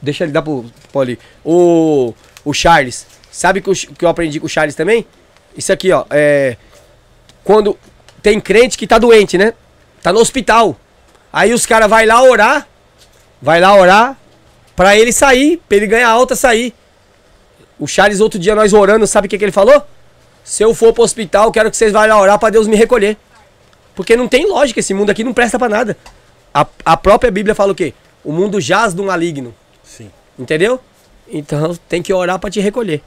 Deixa 0.00 0.24
ele 0.24 0.32
dar 0.32 0.42
pro, 0.42 0.64
ali. 0.94 1.18
O, 1.44 2.14
o 2.44 2.52
Charles. 2.52 3.06
Sabe 3.30 3.60
que, 3.60 3.70
o, 3.70 3.74
que 3.74 4.04
eu 4.04 4.08
aprendi 4.08 4.40
com 4.40 4.46
o 4.46 4.48
Charles 4.48 4.74
também? 4.74 5.06
Isso 5.56 5.72
aqui, 5.72 5.92
ó. 5.92 6.04
É. 6.10 6.56
Quando 7.44 7.78
tem 8.22 8.40
crente 8.40 8.76
que 8.76 8.86
tá 8.86 8.98
doente, 8.98 9.38
né? 9.38 9.52
Tá 10.02 10.12
no 10.12 10.20
hospital. 10.20 10.76
Aí 11.32 11.52
os 11.52 11.66
caras 11.66 11.88
vai 11.88 12.06
lá 12.06 12.22
orar. 12.22 12.66
Vai 13.40 13.60
lá 13.60 13.74
orar. 13.74 14.16
Pra 14.74 14.96
ele 14.96 15.12
sair. 15.12 15.60
Pra 15.68 15.76
ele 15.76 15.86
ganhar 15.86 16.08
alta 16.08 16.36
sair. 16.36 16.74
O 17.78 17.86
Charles, 17.86 18.20
outro 18.20 18.38
dia, 18.38 18.54
nós 18.54 18.72
orando, 18.72 19.06
sabe 19.06 19.26
o 19.26 19.28
que, 19.30 19.36
que 19.36 19.44
ele 19.44 19.52
falou? 19.52 19.82
Se 20.42 20.62
eu 20.62 20.72
for 20.74 20.92
pro 20.92 21.02
hospital, 21.02 21.52
quero 21.52 21.70
que 21.70 21.76
vocês 21.76 21.92
vá 21.92 22.06
lá 22.06 22.18
orar 22.18 22.38
para 22.38 22.50
Deus 22.50 22.66
me 22.66 22.76
recolher. 22.76 23.16
Porque 23.94 24.16
não 24.16 24.28
tem 24.28 24.46
lógica, 24.48 24.80
esse 24.80 24.94
mundo 24.94 25.10
aqui 25.10 25.24
não 25.24 25.34
presta 25.34 25.58
para 25.58 25.68
nada. 25.68 25.96
A, 26.54 26.66
a 26.84 26.96
própria 26.96 27.30
Bíblia 27.30 27.54
fala 27.54 27.72
o 27.72 27.74
quê? 27.74 27.92
O 28.24 28.32
mundo 28.32 28.60
jaz 28.60 28.94
do 28.94 29.04
maligno. 29.04 29.54
Sim. 29.86 30.10
Entendeu? 30.38 30.80
Então 31.28 31.76
tem 31.88 32.02
que 32.02 32.12
orar 32.12 32.38
para 32.38 32.50
te 32.50 32.60
recolher. 32.60 33.00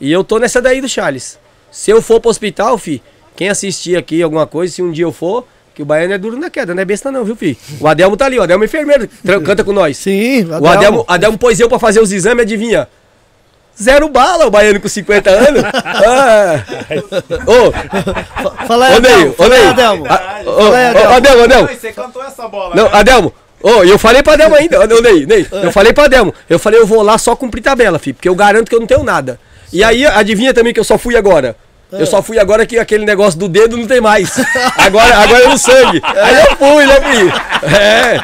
E 0.00 0.10
eu 0.10 0.24
tô 0.24 0.38
nessa 0.38 0.60
daí 0.60 0.80
do 0.80 0.88
Charles. 0.88 1.38
Se 1.70 1.90
eu 1.90 2.02
for 2.02 2.20
pro 2.20 2.30
hospital, 2.30 2.76
fi, 2.76 3.02
quem 3.36 3.48
assistir 3.48 3.96
aqui 3.96 4.22
alguma 4.22 4.46
coisa, 4.46 4.74
se 4.74 4.82
um 4.82 4.90
dia 4.92 5.04
eu 5.04 5.12
for, 5.12 5.46
que 5.74 5.82
o 5.82 5.84
baiano 5.84 6.12
é 6.12 6.18
duro 6.18 6.36
na 6.36 6.50
queda, 6.50 6.74
não 6.74 6.82
é 6.82 6.84
besta 6.84 7.10
não, 7.10 7.24
viu, 7.24 7.34
fi? 7.34 7.58
O 7.80 7.88
Adelmo 7.88 8.16
tá 8.16 8.26
ali, 8.26 8.38
o 8.38 8.42
Adelmo 8.42 8.64
é 8.64 8.66
enfermeiro, 8.66 9.08
canta 9.44 9.64
com 9.64 9.72
nós. 9.72 9.96
Sim, 9.96 10.44
o 10.44 10.54
Adelmo. 10.54 10.64
O 10.64 10.68
Adelmo, 10.68 11.04
Adelmo 11.08 11.38
pôs 11.38 11.58
eu 11.58 11.68
pra 11.68 11.78
fazer 11.78 12.00
os 12.00 12.12
exames, 12.12 12.42
adivinha? 12.42 12.88
Zero 13.80 14.08
bala, 14.08 14.46
o 14.46 14.50
baiano 14.50 14.80
com 14.80 14.86
50 14.86 15.30
anos. 15.30 15.62
ah. 15.74 16.64
Ô, 17.44 18.66
Fala 18.66 18.86
aí, 18.86 18.96
Adelmo. 18.96 19.34
Ô. 19.36 19.44
Adelmo. 19.44 20.06
Adelmo, 21.16 21.42
Adelmo. 21.42 21.68
Você 21.68 21.92
cantou 21.92 22.22
essa 22.22 22.46
bola. 22.46 22.76
Não, 22.76 22.84
né? 22.84 22.90
Adelmo. 22.92 23.34
Ô, 23.64 23.78
oh, 23.78 23.82
eu 23.82 23.98
falei 23.98 24.22
pra 24.22 24.34
Adelmo 24.34 24.54
ainda, 24.54 24.78
ô 24.78 25.00
Ney, 25.00 25.24
Ney. 25.24 25.46
Eu 25.50 25.72
falei 25.72 25.90
pra 25.90 26.04
Adelmo. 26.04 26.34
Eu 26.50 26.58
falei, 26.58 26.78
eu 26.78 26.86
vou 26.86 27.00
lá 27.00 27.16
só 27.16 27.34
cumprir 27.34 27.62
tabela, 27.62 27.98
filho, 27.98 28.14
porque 28.14 28.28
eu 28.28 28.34
garanto 28.34 28.68
que 28.68 28.74
eu 28.74 28.80
não 28.80 28.86
tenho 28.86 29.02
nada. 29.02 29.40
E 29.72 29.82
aí, 29.82 30.04
adivinha 30.04 30.52
também 30.52 30.74
que 30.74 30.78
eu 30.78 30.84
só 30.84 30.98
fui 30.98 31.16
agora. 31.16 31.56
Eu 31.90 32.04
só 32.04 32.22
fui 32.22 32.38
agora 32.38 32.66
que 32.66 32.78
aquele 32.78 33.06
negócio 33.06 33.40
do 33.40 33.48
dedo 33.48 33.74
não 33.78 33.86
tem 33.86 34.02
mais. 34.02 34.38
Agora, 34.76 35.16
agora 35.16 35.44
é 35.44 35.48
no 35.48 35.56
sangue. 35.56 36.02
Aí 36.04 36.44
eu 36.44 36.56
fui, 36.56 36.86
né, 36.86 37.00
filho? 37.00 37.32
É. 37.74 38.20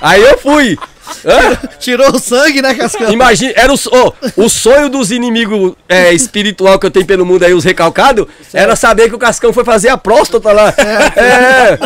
Aí 0.00 0.22
eu 0.22 0.38
fui. 0.38 0.78
Tirou 1.78 2.14
o 2.14 2.18
sangue, 2.18 2.62
né, 2.62 2.74
Cascão? 2.74 3.10
Imagina, 3.12 3.52
era 3.56 3.72
o, 3.72 3.76
oh, 3.92 4.44
o 4.44 4.48
sonho 4.48 4.88
dos 4.88 5.10
inimigos 5.10 5.74
é, 5.88 6.12
espiritual 6.14 6.78
que 6.78 6.86
eu 6.86 6.90
tenho 6.90 7.06
pelo 7.06 7.24
mundo 7.24 7.44
aí, 7.44 7.54
os 7.54 7.64
recalcados, 7.64 8.26
era 8.52 8.76
saber 8.76 9.08
que 9.08 9.14
o 9.14 9.18
Cascão 9.18 9.52
foi 9.52 9.64
fazer 9.64 9.88
a 9.88 9.96
próstata 9.96 10.52
lá. 10.52 10.74
É. 11.16 11.78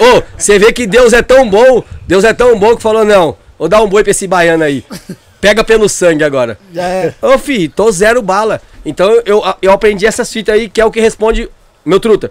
oh, 0.00 0.22
você 0.36 0.58
vê 0.58 0.72
que 0.72 0.86
Deus 0.86 1.12
é 1.12 1.22
tão 1.22 1.48
bom, 1.48 1.82
Deus 2.06 2.24
é 2.24 2.32
tão 2.32 2.58
bom 2.58 2.76
que 2.76 2.82
falou, 2.82 3.04
não, 3.04 3.36
vou 3.58 3.68
dar 3.68 3.82
um 3.82 3.88
boi 3.88 4.02
pra 4.02 4.10
esse 4.10 4.26
baiano 4.26 4.64
aí. 4.64 4.84
Pega 5.40 5.64
pelo 5.64 5.88
sangue 5.88 6.22
agora. 6.22 6.58
É. 6.76 7.12
Ô, 7.20 7.38
fi, 7.38 7.68
tô 7.68 7.90
zero 7.90 8.22
bala. 8.22 8.60
Então 8.84 9.10
eu, 9.24 9.42
eu 9.60 9.72
aprendi 9.72 10.06
essas 10.06 10.32
fitas 10.32 10.54
aí, 10.54 10.68
que 10.68 10.80
é 10.80 10.84
o 10.84 10.90
que 10.90 11.00
responde, 11.00 11.48
meu 11.84 11.98
truta. 11.98 12.30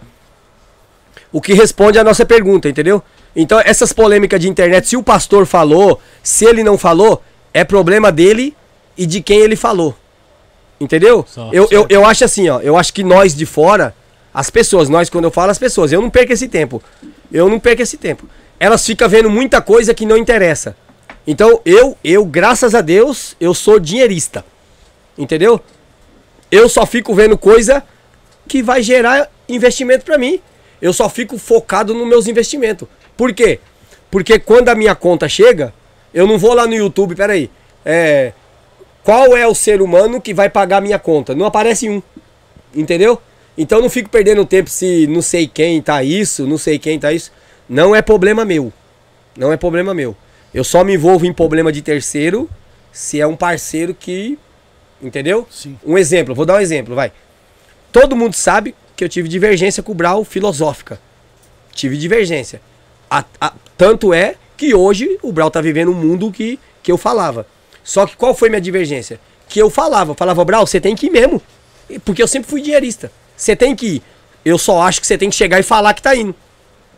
O 1.32 1.42
que 1.42 1.54
responde 1.54 1.98
a 1.98 2.04
nossa 2.04 2.26
pergunta, 2.26 2.70
entendeu? 2.70 3.04
Então, 3.36 3.60
essas 3.60 3.94
polêmicas 3.94 4.40
de 4.40 4.50
internet, 4.50 4.88
se 4.88 4.98
o 4.98 5.04
pastor 5.04 5.46
falou, 5.46 6.00
se 6.22 6.46
ele 6.46 6.64
não 6.64 6.78
falou, 6.78 7.24
é 7.54 7.64
problema 7.64 8.12
dele 8.12 8.56
e 8.98 9.06
de 9.06 9.22
quem 9.22 9.40
ele 9.40 9.56
falou. 9.56 9.96
Entendeu? 10.80 11.26
Só, 11.28 11.50
eu, 11.54 11.64
eu, 11.64 11.82
certo. 11.82 11.92
eu 11.92 12.06
acho 12.06 12.26
assim, 12.26 12.50
ó. 12.50 12.60
Eu 12.60 12.78
acho 12.78 12.94
que 12.94 13.04
nós 13.04 13.36
de 13.36 13.46
fora, 13.46 13.96
as 14.34 14.50
pessoas, 14.50 14.90
nós 14.90 15.10
quando 15.10 15.26
eu 15.26 15.32
falo 15.32 15.52
as 15.52 15.60
pessoas, 15.60 15.92
eu 15.92 16.02
não 16.02 16.10
perco 16.10 16.34
esse 16.34 16.48
tempo. 16.48 16.82
Eu 17.32 17.48
não 17.48 17.60
perco 17.60 17.82
esse 17.82 17.98
tempo. 17.98 18.28
Elas 18.60 18.86
ficam 18.86 19.08
vendo 19.08 19.30
muita 19.30 19.62
coisa 19.62 19.94
que 19.94 20.06
não 20.06 20.18
interessa. 20.18 20.76
Então, 21.26 21.62
eu, 21.64 21.98
eu, 22.04 22.26
graças 22.26 22.74
a 22.74 22.82
Deus, 22.82 23.36
eu 23.40 23.54
sou 23.54 23.80
dinheirista. 23.80 24.44
Entendeu? 25.18 25.62
Eu 26.52 26.68
só 26.68 26.86
fico 26.86 27.14
vendo 27.14 27.38
coisa 27.38 27.84
que 28.48 28.62
vai 28.62 28.82
gerar 28.82 29.32
investimento 29.48 30.04
pra 30.04 30.18
mim. 30.18 30.42
Eu 30.82 30.92
só 30.94 31.08
fico 31.08 31.38
focado 31.38 31.94
nos 31.94 32.08
meus 32.08 32.28
investimentos. 32.28 32.88
Por 33.22 33.36
quê? 33.36 33.60
Porque 34.10 34.40
quando 34.40 34.70
a 34.70 34.74
minha 34.74 34.96
conta 34.96 35.30
chega, 35.30 35.72
eu 36.12 36.26
não 36.26 36.40
vou 36.40 36.56
lá 36.56 36.66
no 36.66 36.74
YouTube, 36.74 37.14
peraí. 37.14 37.52
É, 37.86 38.34
qual 39.04 39.38
é 39.38 39.46
o 39.46 39.54
ser 39.54 39.80
humano 39.80 40.20
que 40.20 40.34
vai 40.34 40.50
pagar 40.50 40.78
a 40.78 40.82
minha 40.82 40.98
conta? 40.98 41.36
Não 41.36 41.46
aparece 41.46 41.88
um. 41.88 42.02
Entendeu? 42.74 43.22
Então 43.56 43.78
eu 43.78 43.84
não 43.84 43.92
fico 43.92 44.10
perdendo 44.10 44.44
tempo 44.44 44.72
se 44.72 45.06
não 45.06 45.22
sei 45.22 45.46
quem 45.46 45.80
tá 45.84 46.02
isso, 46.02 46.48
não 46.48 46.58
sei 46.58 46.80
quem 46.80 47.00
tá 47.00 47.14
isso. 47.14 47.32
Não 47.70 47.96
é 47.96 48.02
problema 48.02 48.44
meu. 48.44 48.74
Não 49.38 49.54
é 49.54 49.56
problema 49.56 49.94
meu. 49.94 50.18
Eu 50.52 50.64
só 50.64 50.84
me 50.84 50.96
envolvo 50.96 51.24
em 51.24 51.32
problema 51.32 51.72
de 51.72 51.84
terceiro 51.84 52.50
se 52.92 53.22
é 53.22 53.28
um 53.28 53.36
parceiro 53.36 53.94
que. 53.94 54.36
Entendeu? 55.00 55.48
Sim. 55.52 55.78
Um 55.86 55.96
exemplo, 55.96 56.34
vou 56.34 56.48
dar 56.48 56.56
um 56.56 56.60
exemplo, 56.60 56.96
vai. 56.96 57.12
Todo 57.92 58.16
mundo 58.16 58.34
sabe 58.34 58.74
que 58.96 59.04
eu 59.04 59.08
tive 59.08 59.30
divergência 59.30 59.84
com 59.84 59.92
o 59.92 59.96
Brau 59.96 60.24
filosófica. 60.24 61.00
Tive 61.72 61.96
divergência. 61.98 62.60
A- 63.12 63.26
a- 63.42 63.54
tanto 63.78 64.14
é 64.14 64.36
que 64.56 64.74
hoje 64.74 65.20
o 65.22 65.32
Brau 65.34 65.52
tá 65.52 65.60
vivendo 65.60 65.92
um 65.92 65.96
mundo 65.96 66.32
que, 66.32 66.58
que 66.82 66.90
eu 66.92 66.98
falava. 66.98 67.46
Só 67.84 68.06
que 68.06 68.16
qual 68.16 68.34
foi 68.34 68.48
minha 68.48 68.62
divergência? 68.62 69.20
Que 69.50 69.60
eu 69.60 69.70
falava, 69.70 70.16
falava, 70.16 70.46
Brau, 70.46 70.66
você 70.66 70.80
tem 70.80 70.96
que 70.96 71.08
ir 71.08 71.10
mesmo. 71.10 71.42
Porque 72.06 72.24
eu 72.24 72.28
sempre 72.28 72.50
fui 72.50 72.62
dinheirista. 72.62 73.12
Você 73.36 73.54
tem 73.54 73.76
que 73.76 73.86
ir. 73.96 74.04
Eu 74.46 74.58
só 74.58 74.82
acho 74.82 75.02
que 75.02 75.06
você 75.08 75.18
tem 75.18 75.30
que 75.30 75.36
chegar 75.36 75.60
e 75.60 75.64
falar 75.64 75.94
que 75.94 76.02
tá 76.02 76.16
indo. 76.16 76.34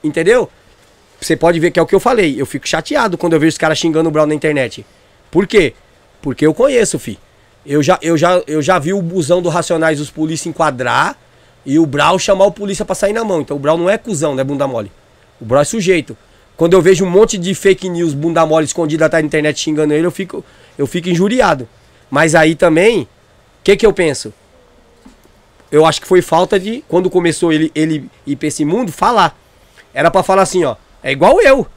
Entendeu? 0.03 0.47
Você 1.19 1.35
pode 1.35 1.59
ver 1.59 1.71
que 1.71 1.79
é 1.79 1.81
o 1.81 1.85
que 1.87 1.95
eu 1.95 1.99
falei. 1.99 2.39
Eu 2.39 2.45
fico 2.45 2.67
chateado 2.67 3.17
quando 3.17 3.33
eu 3.33 3.39
vejo 3.39 3.53
os 3.53 3.57
caras 3.57 3.79
xingando 3.79 4.07
o 4.09 4.11
Brau 4.11 4.27
na 4.27 4.35
internet. 4.35 4.85
Por 5.31 5.47
quê? 5.47 5.73
Porque 6.21 6.45
eu 6.45 6.53
conheço, 6.53 6.99
fi. 6.99 7.17
Eu 7.65 7.81
já, 7.81 7.97
eu 8.01 8.15
já, 8.17 8.41
eu 8.45 8.61
já 8.61 8.77
vi 8.77 8.93
o 8.93 9.01
busão 9.01 9.41
do 9.41 9.49
Racionais 9.49 9.99
os 9.99 10.11
polícia 10.11 10.47
enquadrar 10.49 11.17
e 11.65 11.79
o 11.79 11.85
Brau 11.85 12.19
chamar 12.19 12.45
o 12.45 12.51
polícia 12.51 12.83
pra 12.85 12.93
sair 12.93 13.13
na 13.13 13.23
mão. 13.23 13.41
Então 13.41 13.55
o 13.57 13.59
Brau 13.59 13.77
não 13.77 13.89
é 13.89 13.97
cuzão, 13.97 14.35
né, 14.35 14.43
bunda 14.43 14.67
mole. 14.67 14.91
O 15.43 15.45
Brau 15.45 15.61
é 15.61 15.65
sujeito. 15.65 16.15
Quando 16.55 16.71
eu 16.71 16.81
vejo 16.81 17.03
um 17.03 17.09
monte 17.09 17.37
de 17.37 17.53
fake 17.53 17.89
news, 17.89 18.13
bunda 18.13 18.45
mole 18.45 18.65
escondido 18.65 19.03
atrás 19.03 19.21
da 19.21 19.27
internet 19.27 19.59
xingando 19.59 19.93
ele, 19.93 20.07
eu 20.07 20.11
fico, 20.11 20.43
eu 20.77 20.87
fico 20.87 21.09
injuriado. 21.09 21.67
Mas 22.09 22.33
aí 22.33 22.55
também, 22.55 23.01
o 23.01 23.07
que 23.61 23.75
que 23.75 23.85
eu 23.85 23.91
penso? 23.91 24.33
Eu 25.69 25.85
acho 25.85 25.99
que 25.99 26.07
foi 26.07 26.21
falta 26.21 26.57
de, 26.57 26.81
quando 26.87 27.09
começou 27.09 27.51
ele, 27.51 27.69
ele 27.75 28.09
ir 28.25 28.37
pra 28.37 28.47
esse 28.47 28.63
mundo, 28.63 28.89
falar. 28.89 29.37
Era 29.93 30.09
pra 30.09 30.23
falar 30.23 30.43
assim, 30.43 30.63
ó, 30.63 30.77
é 31.03 31.11
igual 31.11 31.41
eu. 31.41 31.67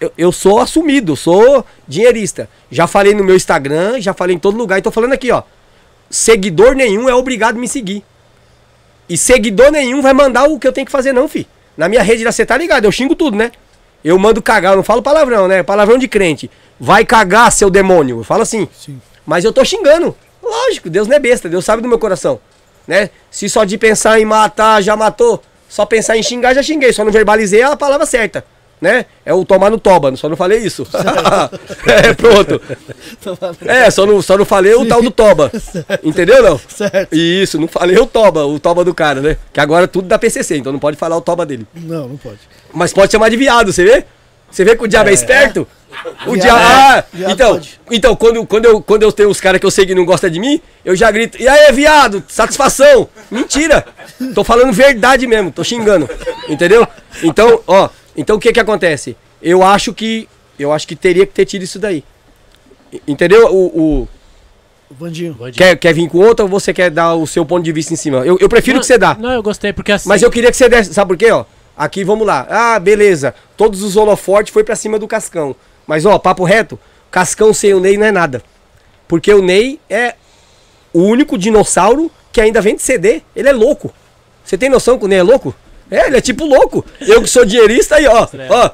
Eu, 0.00 0.12
eu 0.16 0.32
sou 0.32 0.58
assumido, 0.58 1.14
sou 1.14 1.66
dinheirista. 1.86 2.48
Já 2.70 2.86
falei 2.86 3.12
no 3.12 3.22
meu 3.22 3.36
Instagram, 3.36 4.00
já 4.00 4.14
falei 4.14 4.34
em 4.34 4.38
todo 4.38 4.56
lugar 4.56 4.78
e 4.78 4.82
tô 4.82 4.90
falando 4.90 5.12
aqui, 5.12 5.30
ó. 5.30 5.42
Seguidor 6.08 6.74
nenhum 6.74 7.06
é 7.06 7.14
obrigado 7.14 7.56
a 7.56 7.60
me 7.60 7.68
seguir. 7.68 8.02
E 9.10 9.18
seguidor 9.18 9.70
nenhum 9.70 10.00
vai 10.00 10.14
mandar 10.14 10.48
o 10.48 10.58
que 10.58 10.66
eu 10.66 10.72
tenho 10.72 10.86
que 10.86 10.92
fazer, 10.92 11.12
não, 11.12 11.28
fi. 11.28 11.46
Na 11.78 11.88
minha 11.88 12.02
rede 12.02 12.24
você 12.24 12.44
tá 12.44 12.58
ligado? 12.58 12.86
Eu 12.86 12.90
xingo 12.90 13.14
tudo, 13.14 13.36
né? 13.36 13.52
Eu 14.04 14.18
mando 14.18 14.42
cagar, 14.42 14.72
eu 14.72 14.76
não 14.76 14.82
falo 14.82 15.00
palavrão, 15.00 15.46
né? 15.46 15.62
Palavrão 15.62 15.96
de 15.96 16.08
crente. 16.08 16.50
Vai 16.78 17.04
cagar, 17.04 17.52
seu 17.52 17.70
demônio. 17.70 18.18
Eu 18.18 18.24
falo 18.24 18.42
assim. 18.42 18.68
Sim. 18.76 19.00
Mas 19.24 19.44
eu 19.44 19.52
tô 19.52 19.64
xingando. 19.64 20.14
Lógico, 20.42 20.90
Deus 20.90 21.06
não 21.06 21.14
é 21.14 21.20
besta, 21.20 21.48
Deus 21.48 21.64
sabe 21.64 21.80
do 21.80 21.88
meu 21.88 21.98
coração. 21.98 22.40
Né? 22.84 23.10
Se 23.30 23.48
só 23.48 23.62
de 23.62 23.78
pensar 23.78 24.18
em 24.18 24.24
matar, 24.24 24.82
já 24.82 24.96
matou. 24.96 25.40
Só 25.68 25.86
pensar 25.86 26.16
em 26.16 26.22
xingar, 26.22 26.52
já 26.52 26.64
xinguei. 26.64 26.92
Só 26.92 27.04
não 27.04 27.12
verbalizei 27.12 27.62
a 27.62 27.76
palavra 27.76 28.06
certa. 28.06 28.44
Né? 28.80 29.06
É 29.24 29.34
o 29.34 29.44
tomar 29.44 29.70
no 29.70 29.78
toba, 29.78 30.14
só 30.16 30.28
não 30.28 30.36
falei 30.36 30.58
isso. 30.60 30.86
é, 31.86 32.14
pronto. 32.14 32.60
É, 33.64 33.90
só 33.90 34.06
não, 34.06 34.22
só 34.22 34.38
não 34.38 34.44
falei 34.44 34.74
o 34.74 34.86
tal 34.86 35.02
do 35.02 35.10
toba. 35.10 35.50
Entendeu, 36.02 36.42
não? 36.42 36.60
Certo. 36.68 37.12
Isso, 37.12 37.58
não 37.58 37.66
falei 37.66 37.98
o 37.98 38.06
toba, 38.06 38.46
o 38.46 38.58
toba 38.60 38.84
do 38.84 38.94
cara, 38.94 39.20
né? 39.20 39.36
Que 39.52 39.60
agora 39.60 39.84
é 39.84 39.88
tudo 39.88 40.06
da 40.06 40.18
PCC, 40.18 40.58
então 40.58 40.72
não 40.72 40.78
pode 40.78 40.96
falar 40.96 41.16
o 41.16 41.20
toba 41.20 41.44
dele. 41.44 41.66
Não, 41.74 42.08
não 42.08 42.16
pode. 42.16 42.38
Mas 42.72 42.92
pode 42.92 43.10
chamar 43.10 43.28
de 43.30 43.36
viado, 43.36 43.72
você 43.72 43.84
vê? 43.84 44.04
Você 44.50 44.64
vê 44.64 44.76
que 44.76 44.84
o 44.84 44.88
diabo 44.88 45.10
é, 45.10 45.12
esperto? 45.12 45.66
O 46.26 46.32
Viado 46.32 46.40
diabo. 46.42 46.58
é. 46.58 46.64
Ah, 46.64 47.04
Viado 47.12 47.32
então, 47.32 47.52
pode. 47.54 47.80
então 47.90 48.16
quando, 48.16 48.46
quando, 48.46 48.64
eu, 48.64 48.80
quando 48.80 49.02
eu 49.02 49.12
tenho 49.12 49.28
os 49.30 49.40
caras 49.40 49.60
que 49.60 49.66
eu 49.66 49.70
sei 49.70 49.84
que 49.86 49.94
não 49.94 50.04
gostam 50.04 50.30
de 50.30 50.38
mim, 50.38 50.60
eu 50.84 50.94
já 50.94 51.10
grito: 51.10 51.40
E 51.40 51.48
aí, 51.48 51.72
viado? 51.72 52.22
Satisfação! 52.28 53.08
Mentira! 53.30 53.84
Tô 54.34 54.42
falando 54.44 54.72
verdade 54.72 55.26
mesmo, 55.26 55.50
tô 55.50 55.62
xingando. 55.64 56.08
Entendeu? 56.48 56.86
Então, 57.22 57.60
ó, 57.66 57.88
então 58.20 58.36
o 58.36 58.38
que 58.40 58.52
que 58.52 58.60
acontece? 58.60 59.16
Eu 59.40 59.62
acho 59.62 59.94
que. 59.94 60.28
Eu 60.58 60.72
acho 60.72 60.86
que 60.88 60.96
teria 60.96 61.24
que 61.24 61.32
ter 61.32 61.44
tido 61.44 61.62
isso 61.62 61.78
daí. 61.78 62.02
Entendeu? 63.06 63.46
O, 63.54 63.66
o- 64.02 64.08
Vandinho. 64.90 65.34
Bom 65.34 65.50
dia. 65.50 65.52
quer, 65.52 65.76
quer 65.76 65.92
vir 65.92 66.08
com 66.08 66.18
outra 66.18 66.44
ou 66.44 66.48
você 66.50 66.72
quer 66.72 66.90
dar 66.90 67.14
o 67.14 67.26
seu 67.26 67.44
ponto 67.44 67.62
de 67.62 67.70
vista 67.72 67.92
em 67.92 67.96
cima? 67.96 68.18
Eu, 68.26 68.38
eu 68.40 68.48
prefiro 68.48 68.76
não, 68.76 68.80
que 68.80 68.86
você 68.86 68.96
dá. 68.98 69.14
Não, 69.14 69.30
eu 69.30 69.42
gostei, 69.42 69.72
porque 69.72 69.92
assim. 69.92 70.08
Mas 70.08 70.22
eu 70.22 70.30
queria 70.30 70.50
que 70.50 70.56
você 70.56 70.68
desse, 70.68 70.94
sabe 70.94 71.08
por 71.08 71.16
quê, 71.16 71.30
ó? 71.30 71.44
Aqui, 71.76 72.02
vamos 72.04 72.26
lá. 72.26 72.46
Ah, 72.48 72.78
beleza. 72.80 73.34
Todos 73.56 73.82
os 73.82 73.96
holofortes 73.96 74.52
foi 74.52 74.64
pra 74.64 74.74
cima 74.74 74.98
do 74.98 75.06
Cascão. 75.06 75.54
Mas, 75.86 76.04
ó, 76.06 76.18
papo 76.18 76.42
reto, 76.44 76.78
Cascão 77.10 77.52
sem 77.54 77.72
o 77.74 77.80
Ney 77.80 77.96
não 77.96 78.06
é 78.06 78.10
nada. 78.12 78.42
Porque 79.06 79.32
o 79.32 79.42
Ney 79.42 79.78
é 79.88 80.14
o 80.92 81.02
único 81.02 81.38
dinossauro 81.38 82.10
que 82.32 82.40
ainda 82.40 82.60
vende 82.60 82.82
CD. 82.82 83.22
Ele 83.36 83.48
é 83.48 83.52
louco. 83.52 83.92
Você 84.44 84.56
tem 84.58 84.68
noção 84.70 84.98
que 84.98 85.04
o 85.04 85.08
Ney 85.08 85.18
é 85.18 85.22
louco? 85.22 85.54
É, 85.90 86.06
ele 86.06 86.16
é 86.18 86.20
tipo 86.20 86.44
louco. 86.44 86.84
Eu 87.00 87.22
que 87.22 87.28
sou 87.28 87.44
dinheirista 87.44 87.96
aí, 87.96 88.06
ó. 88.06 88.26
Ó, 88.50 88.70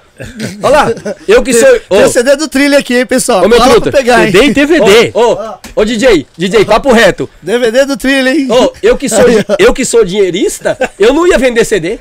ó 0.62 0.68
lá. 0.68 0.86
Eu 1.28 1.42
que 1.42 1.54
sou... 1.54 1.68
Tem 1.80 2.02
Ô, 2.02 2.06
o 2.06 2.08
CD 2.08 2.36
do 2.36 2.48
trilha 2.48 2.78
aqui, 2.78 2.96
hein, 2.96 3.06
pessoal? 3.06 3.44
Ô, 3.44 3.48
meu 3.48 3.58
Fala 3.58 3.72
truta, 3.72 3.92
pegar, 3.92 4.26
hein? 4.26 4.32
CD 4.32 4.46
e 4.46 4.54
DVD. 4.54 5.10
Ô, 5.14 5.32
ô, 5.32 5.54
ô, 5.76 5.84
DJ, 5.84 6.26
DJ, 6.36 6.64
papo 6.64 6.92
reto. 6.92 7.28
DVD 7.40 7.84
do 7.84 7.96
trilha, 7.96 8.30
hein? 8.30 8.48
Ô, 8.50 8.72
eu 8.82 8.96
que 8.96 9.08
sou, 9.08 9.24
eu 9.58 9.72
que 9.72 9.84
sou 9.84 10.04
dinheirista, 10.04 10.76
eu 10.98 11.12
não 11.12 11.26
ia 11.26 11.38
vender 11.38 11.64
CD. 11.64 11.98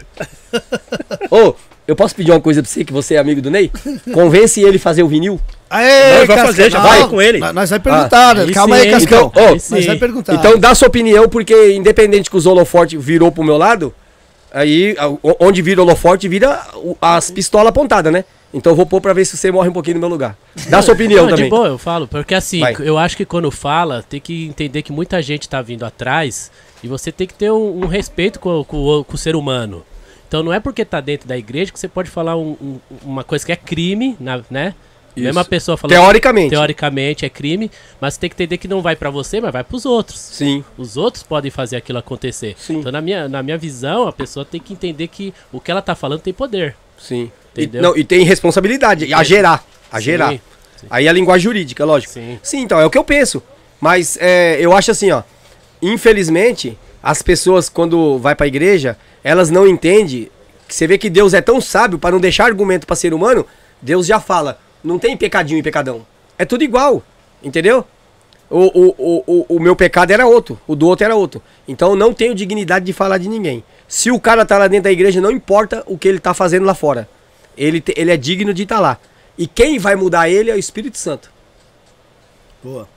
Ô, 1.30 1.54
eu 1.86 1.96
posso 1.96 2.16
pedir 2.16 2.32
uma 2.32 2.40
coisa 2.40 2.62
pra 2.62 2.72
você, 2.72 2.86
que 2.86 2.94
você 2.94 3.16
é 3.16 3.18
amigo 3.18 3.42
do 3.42 3.52
Ney? 3.52 3.70
Convence 4.14 4.62
ele 4.62 4.78
a 4.78 4.80
fazer 4.80 5.04
o 5.04 5.08
vinil. 5.08 5.40
Aê, 5.70 6.20
Nós 6.20 6.28
vai 6.28 6.38
fazer, 6.38 6.72
já 6.72 6.80
não, 6.80 6.88
vai 6.88 7.08
com 7.08 7.22
ele. 7.22 7.40
Nós 7.40 7.70
vai 7.70 7.80
perguntar, 7.80 8.36
né? 8.36 8.44
aí 8.44 8.52
calma 8.52 8.78
sim, 8.78 8.82
aí, 8.84 8.92
Cascão. 8.92 9.32
então, 9.32 9.44
ó, 9.44 9.48
Aí 9.48 9.62
nós 9.70 9.86
vai 9.86 9.98
perguntar. 9.98 10.36
Então 10.36 10.58
dá 10.58 10.74
sua 10.74 10.88
opinião, 10.88 11.28
porque 11.28 11.74
independente 11.74 12.30
que 12.30 12.38
os 12.38 12.46
holofortes 12.46 13.04
virou 13.04 13.32
pro 13.32 13.44
meu 13.44 13.58
lado, 13.58 13.94
aí 14.54 14.96
onde 15.40 15.62
vira 15.62 15.82
o 15.82 15.84
holoforte, 15.84 16.28
vira 16.30 16.62
as 17.02 17.32
pistolas 17.32 17.68
apontadas, 17.70 18.14
né? 18.14 18.24
Então 18.54 18.72
eu 18.72 18.76
vou 18.76 18.86
pôr 18.86 19.02
pra 19.02 19.14
ver 19.14 19.26
se 19.26 19.36
você 19.36 19.52
morre 19.52 19.68
um 19.70 19.74
pouquinho 19.74 19.96
no 19.96 20.00
meu 20.02 20.10
lugar. 20.10 20.38
Dá 20.70 20.80
sua 20.82 20.94
opinião 20.94 21.24
Não, 21.24 21.30
também. 21.32 21.46
de 21.46 21.50
boa, 21.50 21.68
eu 21.70 21.78
falo. 21.80 22.08
Porque 22.08 22.36
assim, 22.36 22.60
Vai. 22.60 22.76
eu 22.80 23.00
acho 23.00 23.18
que 23.18 23.26
quando 23.26 23.50
fala, 23.50 24.04
tem 24.08 24.20
que 24.22 24.46
entender 24.46 24.84
que 24.84 24.92
muita 24.92 25.20
gente 25.24 25.50
tá 25.50 25.60
vindo 25.62 25.84
atrás 25.84 26.52
e 26.84 26.88
você 26.88 27.12
tem 27.12 27.26
que 27.26 27.34
ter 27.34 27.52
um, 27.52 27.84
um 27.84 27.88
respeito 27.88 28.40
com, 28.40 28.64
com 28.64 28.78
o- 28.78 29.04
com 29.04 29.16
o 29.16 29.18
ser 29.18 29.36
humano. 29.36 29.84
Então 30.28 30.44
não 30.44 30.54
é 30.54 30.60
porque 30.60 30.86
tá 30.86 31.02
dentro 31.02 31.28
da 31.28 31.36
igreja 31.38 31.72
que 31.72 31.80
você 31.80 31.88
pode 31.88 32.12
falar 32.12 32.36
um- 32.36 32.56
um- 32.62 32.80
uma 33.04 33.24
coisa 33.24 33.44
que 33.44 33.52
é 33.52 33.56
crime, 33.56 34.16
né? 34.52 34.76
Isso. 35.16 35.26
Mesmo 35.26 35.40
a 35.40 35.46
pessoa 35.46 35.78
falando 35.78 35.96
Teoricamente. 35.96 36.50
teoricamente 36.50 37.26
é 37.26 37.30
crime, 37.30 37.70
mas 38.02 38.18
tem 38.18 38.30
que 38.30 38.36
entender 38.36 38.58
que 38.58 38.68
não 38.68 38.82
vai 38.82 38.96
pra 38.96 39.10
você, 39.10 39.40
mas 39.40 39.52
vai 39.54 39.64
pros 39.64 39.86
outros. 39.86 40.20
Sim. 40.20 40.64
Os 40.78 40.98
outros 40.98 41.22
podem 41.24 41.52
fazer 41.52 41.76
aquilo 41.76 42.00
acontecer. 42.00 42.56
Sim. 42.58 42.78
Então, 42.80 42.92
na 42.92 43.00
minha, 43.02 43.30
na 43.30 43.44
minha 43.44 43.58
visão, 43.58 44.08
a 44.08 44.12
pessoa 44.14 44.44
tem 44.44 44.60
que 44.60 44.74
entender 44.74 45.08
que 45.08 45.34
o 45.52 45.60
que 45.60 45.70
ela 45.70 45.82
tá 45.82 45.94
falando 45.94 46.22
tem 46.22 46.34
poder. 46.34 46.76
Sim. 46.98 47.32
E, 47.56 47.62
Entendeu? 47.64 47.82
não, 47.84 47.98
e 47.98 48.04
tem 48.04 48.24
responsabilidade, 48.24 49.14
a 49.14 49.22
gerar. 49.24 49.64
A 49.92 49.98
Sim, 50.00 50.04
gerar. 50.04 50.32
sim. 50.32 50.40
Aí 50.90 51.08
a 51.08 51.14
linguagem 51.14 51.44
jurídica, 51.44 51.86
lógico. 51.86 52.12
Sim. 52.14 52.40
então, 52.62 52.80
é 52.80 52.86
o 52.86 52.90
que 52.90 52.98
eu 52.98 53.04
penso. 53.04 53.44
Mas 53.80 54.18
é, 54.20 54.58
eu 54.60 54.74
acho 54.76 54.90
assim, 54.90 55.12
ó. 55.12 55.22
Infelizmente, 55.82 56.78
as 57.04 57.22
pessoas, 57.22 57.70
quando 57.70 58.18
vai 58.18 58.34
pra 58.34 58.48
igreja, 58.48 58.98
elas 59.24 59.50
não 59.52 59.68
entendem. 59.68 60.30
Que 60.68 60.74
você 60.74 60.88
vê 60.88 60.98
que 60.98 61.10
Deus 61.10 61.34
é 61.34 61.42
tão 61.42 61.62
sábio 61.62 62.00
para 62.00 62.12
não 62.14 62.20
deixar 62.20 62.46
argumento 62.46 62.88
para 62.88 62.96
ser 62.96 63.14
humano. 63.14 63.46
Deus 63.82 64.08
já 64.08 64.20
fala. 64.20 64.60
Não 64.84 65.00
tem 65.00 65.16
pecadinho 65.16 65.60
e 65.60 65.64
pecadão. 65.64 66.06
É 66.38 66.46
tudo 66.46 66.64
igual. 66.64 67.02
Entendeu? 67.42 67.86
O, 68.50 68.60
o, 68.60 68.96
o, 68.98 69.24
o, 69.26 69.56
o 69.56 69.60
meu 69.60 69.76
pecado 69.76 70.12
era 70.12 70.28
outro, 70.28 70.60
o 70.68 70.76
do 70.76 70.88
outro 70.88 71.04
era 71.04 71.16
outro. 71.16 71.42
Então 71.68 71.92
eu 71.92 71.96
não 71.96 72.14
tenho 72.14 72.36
dignidade 72.36 72.86
de 72.86 72.94
falar 72.94 73.18
de 73.18 73.28
ninguém. 73.28 73.64
Se 73.88 74.12
o 74.12 74.20
cara 74.20 74.46
tá 74.46 74.58
lá 74.58 74.68
dentro 74.68 74.84
da 74.84 74.92
igreja, 74.92 75.20
não 75.20 75.32
importa 75.32 75.84
o 75.88 75.98
que 75.98 76.08
ele 76.08 76.20
tá 76.20 76.34
fazendo 76.34 76.66
lá 76.66 76.74
fora. 76.74 77.10
Ele, 77.58 77.84
ele 77.96 78.12
é 78.12 78.18
digno 78.18 78.54
de 78.54 78.64
estar 78.64 78.80
lá. 78.80 79.00
E 79.38 79.48
quem 79.48 79.80
vai 79.80 79.96
mudar 79.96 80.30
ele 80.30 80.52
é 80.52 80.54
o 80.54 80.60
Espírito 80.60 80.98
Santo. 80.98 81.32
Boa. 82.64 82.88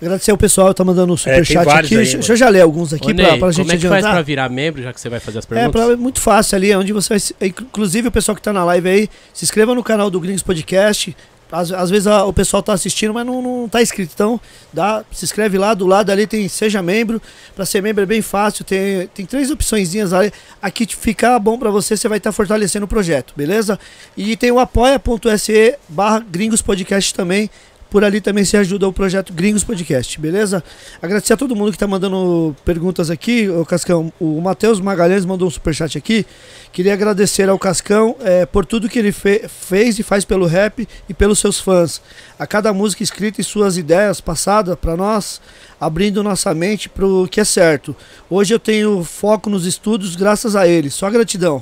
Agradecer 0.00 0.30
ao 0.30 0.38
pessoal, 0.38 0.72
tá 0.72 0.82
mandando 0.82 1.12
um 1.12 1.16
tem 1.16 1.24
superchat 1.24 1.64
vários 1.64 1.86
aqui. 1.92 1.94
aí, 1.94 2.02
Deixa, 2.04 2.18
mano. 2.18 2.32
eu 2.32 2.36
já 2.36 2.48
ler 2.48 2.60
alguns 2.62 2.92
aqui 2.94 3.12
Ô, 3.12 3.14
pra, 3.14 3.36
pra 3.36 3.50
gente 3.50 3.56
como 3.66 3.72
é 3.72 3.76
que 3.76 3.82
faz 3.82 3.92
adiantar. 3.92 4.12
pra 4.12 4.22
virar 4.22 4.48
membro, 4.48 4.82
já 4.82 4.92
que 4.92 5.00
você 5.00 5.08
vai 5.08 5.20
fazer 5.20 5.38
as 5.40 5.44
É, 5.44 5.48
perguntas? 5.48 5.72
pra, 5.84 5.92
é 5.92 5.96
muito 5.96 6.20
fácil 6.20 6.56
ali, 6.56 6.70
é 6.70 6.78
onde 6.78 6.92
você 6.92 7.08
vai. 7.10 7.20
se- 7.20 7.34
Inclusive 7.40 8.08
o 8.08 8.10
pessoal 8.10 8.34
que 8.34 8.40
tá 8.42 8.52
na 8.52 8.64
live 8.64 8.88
aí, 8.88 9.10
se 9.34 9.44
inscreva 9.44 9.74
no 9.74 9.82
canal 9.84 10.08
do 10.10 10.18
Gringos 10.18 10.42
Podcast. 10.42 11.14
às, 11.52 11.72
às 11.72 11.90
vezes 11.90 12.06
a- 12.06 12.24
o 12.24 12.32
pessoal 12.32 12.62
tá 12.62 12.72
assistindo, 12.72 13.12
mas 13.12 13.26
não, 13.26 13.42
não 13.42 13.68
tá 13.68 13.82
inscrito. 13.82 14.12
Então, 14.14 14.40
dá, 14.72 15.04
se 15.10 15.24
inscreve 15.24 15.58
lá, 15.58 15.74
do 15.74 15.84
lado 15.84 16.10
ali 16.10 16.24
tem 16.24 16.46
Seja 16.48 16.80
Membro. 16.80 17.20
Pra 17.56 17.66
ser 17.66 17.82
membro 17.82 18.04
é 18.04 18.06
bem 18.06 18.22
fácil, 18.22 18.64
tem, 18.64 19.08
tem 19.08 19.26
três 19.26 19.50
opçõezinhas 19.50 20.12
ali. 20.12 20.32
Aqui 20.62 20.86
ficar 20.86 21.36
bom 21.40 21.58
pra 21.58 21.68
você, 21.68 21.96
você 21.96 22.06
vai 22.08 22.18
estar 22.18 22.30
fortalecendo 22.30 22.84
o 22.84 22.88
projeto, 22.88 23.34
beleza? 23.36 23.80
E 24.16 24.36
tem 24.36 24.52
o 24.52 24.60
apoia.se 24.60 25.74
barra 25.88 26.20
Gringos 26.20 26.62
Podcast 26.62 27.12
também. 27.14 27.50
Por 27.90 28.04
ali 28.04 28.20
também 28.20 28.44
se 28.44 28.56
ajuda 28.56 28.86
o 28.86 28.92
projeto 28.92 29.32
Gringos 29.32 29.64
Podcast, 29.64 30.20
beleza? 30.20 30.62
Agradecer 31.02 31.32
a 31.32 31.36
todo 31.36 31.56
mundo 31.56 31.72
que 31.72 31.78
tá 31.78 31.88
mandando 31.88 32.54
perguntas 32.64 33.10
aqui. 33.10 33.48
O 33.48 33.66
Cascão, 33.66 34.12
o 34.20 34.40
Matheus 34.40 34.78
Magalhães 34.80 35.24
mandou 35.24 35.48
um 35.48 35.50
superchat 35.50 35.98
aqui. 35.98 36.24
Queria 36.72 36.92
agradecer 36.92 37.48
ao 37.48 37.58
Cascão 37.58 38.14
eh, 38.20 38.46
por 38.46 38.64
tudo 38.64 38.88
que 38.88 38.96
ele 38.96 39.10
fe- 39.10 39.46
fez 39.48 39.98
e 39.98 40.04
faz 40.04 40.24
pelo 40.24 40.46
rap 40.46 40.86
e 41.08 41.12
pelos 41.14 41.40
seus 41.40 41.58
fãs. 41.58 42.00
A 42.38 42.46
cada 42.46 42.72
música 42.72 43.02
escrita 43.02 43.40
e 43.40 43.44
suas 43.44 43.76
ideias 43.76 44.20
passadas 44.20 44.76
para 44.80 44.96
nós, 44.96 45.40
abrindo 45.80 46.22
nossa 46.22 46.54
mente 46.54 46.88
pro 46.88 47.26
que 47.28 47.40
é 47.40 47.44
certo. 47.44 47.96
Hoje 48.30 48.54
eu 48.54 48.60
tenho 48.60 49.02
foco 49.02 49.50
nos 49.50 49.66
estudos 49.66 50.14
graças 50.14 50.54
a 50.54 50.68
ele. 50.68 50.90
Só 50.90 51.10
gratidão. 51.10 51.60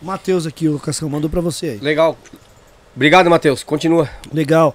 O 0.00 0.06
Matheus 0.06 0.46
aqui, 0.46 0.66
o 0.66 0.78
Cascão, 0.78 1.10
mandou 1.10 1.28
para 1.28 1.42
você 1.42 1.66
aí. 1.66 1.78
Legal. 1.78 2.16
Obrigado, 2.96 3.28
Matheus. 3.28 3.62
Continua. 3.62 4.08
Legal. 4.32 4.74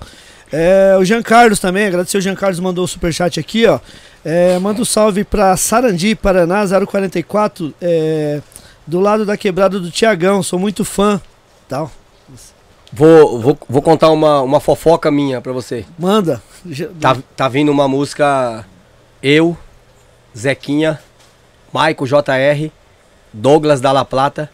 É, 0.51 0.95
o 0.97 1.03
Jean 1.03 1.21
Carlos 1.21 1.59
também, 1.59 1.87
agradecer 1.87 2.17
o 2.17 2.21
Jean 2.21 2.35
Carlos, 2.35 2.59
mandou 2.59 2.85
o 2.85 2.87
superchat 2.87 3.39
aqui, 3.39 3.65
ó. 3.65 3.79
É, 4.23 4.57
manda 4.59 4.81
um 4.81 4.85
salve 4.85 5.23
pra 5.23 5.55
Sarandi, 5.57 6.15
Paraná, 6.15 6.63
044, 6.85 7.73
é, 7.81 8.41
do 8.85 8.99
lado 8.99 9.25
da 9.25 9.37
quebrada 9.37 9.79
do 9.79 9.91
Tiagão, 9.91 10.41
sou 10.41 10.57
muito 10.57 10.85
fã. 10.85 11.21
Tal. 11.67 11.91
Vou, 12.91 13.39
vou, 13.41 13.57
vou 13.67 13.81
contar 13.81 14.09
uma, 14.09 14.41
uma 14.41 14.59
fofoca 14.59 15.11
minha 15.11 15.41
pra 15.41 15.51
você. 15.51 15.85
Manda. 15.99 16.41
Tá, 16.99 17.17
tá 17.35 17.47
vindo 17.49 17.71
uma 17.71 17.87
música 17.87 18.65
eu, 19.21 19.57
Zequinha, 20.35 20.99
Maico 21.71 22.07
JR, 22.07 22.71
Douglas 23.33 23.81
da 23.81 23.91
La 23.91 24.05
Plata, 24.05 24.49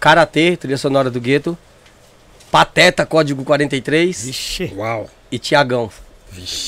Karatê, 0.00 0.56
trilha 0.56 0.78
sonora 0.78 1.10
do 1.10 1.20
gueto, 1.20 1.56
Pateta, 2.50 3.04
código 3.04 3.44
43 3.44 4.26
Vixe. 4.26 4.72
Uau. 4.76 5.08
E 5.34 5.38
Tiagão. 5.38 5.90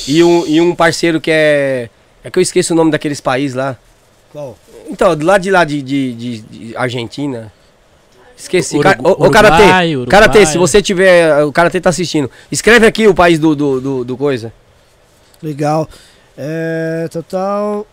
E 0.07 0.23
um, 0.23 0.47
e 0.47 0.61
um 0.61 0.75
parceiro 0.75 1.21
que 1.21 1.31
é. 1.31 1.89
É 2.23 2.31
que 2.31 2.39
eu 2.39 2.43
esqueço 2.43 2.73
o 2.73 2.77
nome 2.77 2.91
daqueles 2.91 3.21
países 3.21 3.57
lá. 3.57 3.77
Qual? 4.33 4.57
Então, 4.89 5.15
do 5.17 5.25
lado 5.27 5.43
de 5.43 5.51
lá 5.51 5.65
de, 5.65 5.83
de, 5.83 6.13
de- 6.15 6.41
de 6.41 6.77
Argentina. 6.77 7.53
Esqueci. 8.37 8.77
Urugu- 8.77 9.03
ô, 9.03 9.11
Uruguai, 9.13 9.31
Karatê. 9.31 10.07
Karatê, 10.09 10.47
se 10.47 10.59
você 10.59 10.83
tiver. 10.83 11.43
O 11.45 11.53
Karatê 11.53 11.81
tá 11.81 11.91
assistindo. 11.91 12.31
Escreve 12.53 12.87
aqui 12.87 13.07
o 13.09 13.15
país 13.15 13.39
do, 13.39 13.55
do, 13.57 13.81
do, 13.81 14.05
do 14.05 14.17
coisa. 14.17 14.53
Legal. 15.43 15.89
É, 16.37 17.09
total. 17.11 17.87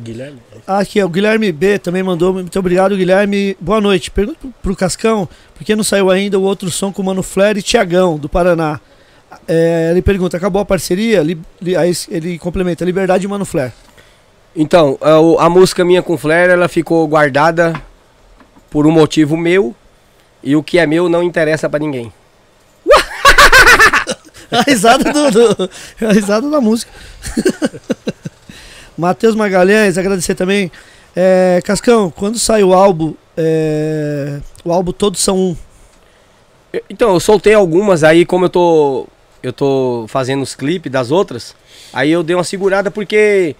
Guilherme. 0.00 0.38
Ah, 0.66 0.78
aqui, 0.78 1.02
ó, 1.02 1.06
o 1.06 1.08
Guilherme 1.08 1.52
B 1.52 1.78
também 1.78 2.02
mandou. 2.02 2.32
Muito 2.32 2.58
obrigado, 2.58 2.96
Guilherme. 2.96 3.56
Boa 3.60 3.80
noite. 3.80 4.10
Pergunta 4.10 4.38
pro- 4.40 4.54
pro 4.62 4.76
Cascão 4.76 5.28
por 5.54 5.64
que 5.64 5.76
não 5.76 5.84
saiu 5.84 6.10
ainda 6.10 6.38
o 6.38 6.42
outro 6.42 6.70
som 6.70 6.90
com 6.90 7.02
o 7.02 7.04
Mano 7.04 7.22
Flair 7.22 7.58
e 7.58 7.62
Tiagão, 7.62 8.16
do 8.16 8.28
Paraná. 8.28 8.80
É, 9.48 9.88
ele 9.90 10.02
pergunta: 10.02 10.36
acabou 10.36 10.60
a 10.62 10.64
parceria? 10.64 11.20
Li- 11.22 11.40
li- 11.60 11.76
aí 11.76 11.92
ele 12.10 12.38
complementa: 12.38 12.84
Liberdade 12.84 13.24
e 13.24 13.28
Mano 13.28 13.44
Flair. 13.44 13.72
Então, 14.54 14.98
a, 15.00 15.18
o- 15.20 15.38
a 15.38 15.48
música 15.48 15.84
minha 15.84 16.02
com 16.02 16.16
Flair, 16.18 16.50
ela 16.50 16.68
ficou 16.68 17.06
guardada 17.08 17.72
por 18.70 18.86
um 18.86 18.90
motivo 18.90 19.36
meu. 19.36 19.74
E 20.42 20.56
o 20.56 20.62
que 20.62 20.78
é 20.78 20.86
meu 20.86 21.08
não 21.08 21.22
interessa 21.22 21.68
pra 21.68 21.78
ninguém. 21.78 22.12
A 24.50 24.60
risada 24.68 25.10
do, 25.12 25.30
do- 25.30 25.70
a 26.02 26.12
risada 26.12 26.50
da 26.50 26.60
música. 26.60 26.90
Matheus 28.98 29.34
Magalhães, 29.34 29.96
agradecer 29.96 30.34
também. 30.34 30.70
É, 31.16 31.60
Cascão, 31.64 32.10
quando 32.10 32.38
sai 32.38 32.62
o 32.62 32.74
álbum, 32.74 33.14
é, 33.36 34.40
o 34.64 34.70
álbum 34.72 34.92
Todos 34.92 35.20
São 35.22 35.38
Um. 35.38 35.56
Então, 36.90 37.14
eu 37.14 37.20
soltei 37.20 37.54
algumas 37.54 38.02
aí, 38.04 38.24
como 38.26 38.44
eu 38.46 38.50
tô. 38.50 39.06
Eu 39.42 39.52
tô 39.52 40.04
fazendo 40.08 40.42
os 40.42 40.54
clipes 40.54 40.90
das 40.90 41.10
outras. 41.10 41.54
Aí 41.92 42.10
eu 42.10 42.22
dei 42.22 42.36
uma 42.36 42.44
segurada 42.44 42.90
porque. 42.90 43.56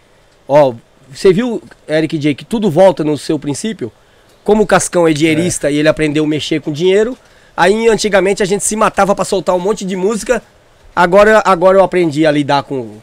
Ó, 0.46 0.74
você 1.12 1.32
viu, 1.32 1.62
Eric 1.88 2.16
J, 2.18 2.34
que 2.34 2.44
tudo 2.44 2.70
volta 2.70 3.02
no 3.02 3.18
seu 3.18 3.38
princípio? 3.38 3.90
Como 4.44 4.62
o 4.62 4.66
Cascão 4.66 5.06
é 5.06 5.12
dinheirista 5.12 5.70
e 5.70 5.76
ele 5.76 5.88
aprendeu 5.88 6.24
a 6.24 6.26
mexer 6.26 6.60
com 6.60 6.72
dinheiro. 6.72 7.16
Aí 7.56 7.88
antigamente 7.88 8.42
a 8.42 8.46
gente 8.46 8.64
se 8.64 8.74
matava 8.74 9.14
pra 9.14 9.24
soltar 9.24 9.54
um 9.54 9.60
monte 9.60 9.84
de 9.84 9.94
música. 9.94 10.42
Agora, 10.94 11.42
agora 11.44 11.78
eu 11.78 11.84
aprendi 11.84 12.26
a 12.26 12.30
lidar 12.30 12.62
com, 12.62 12.96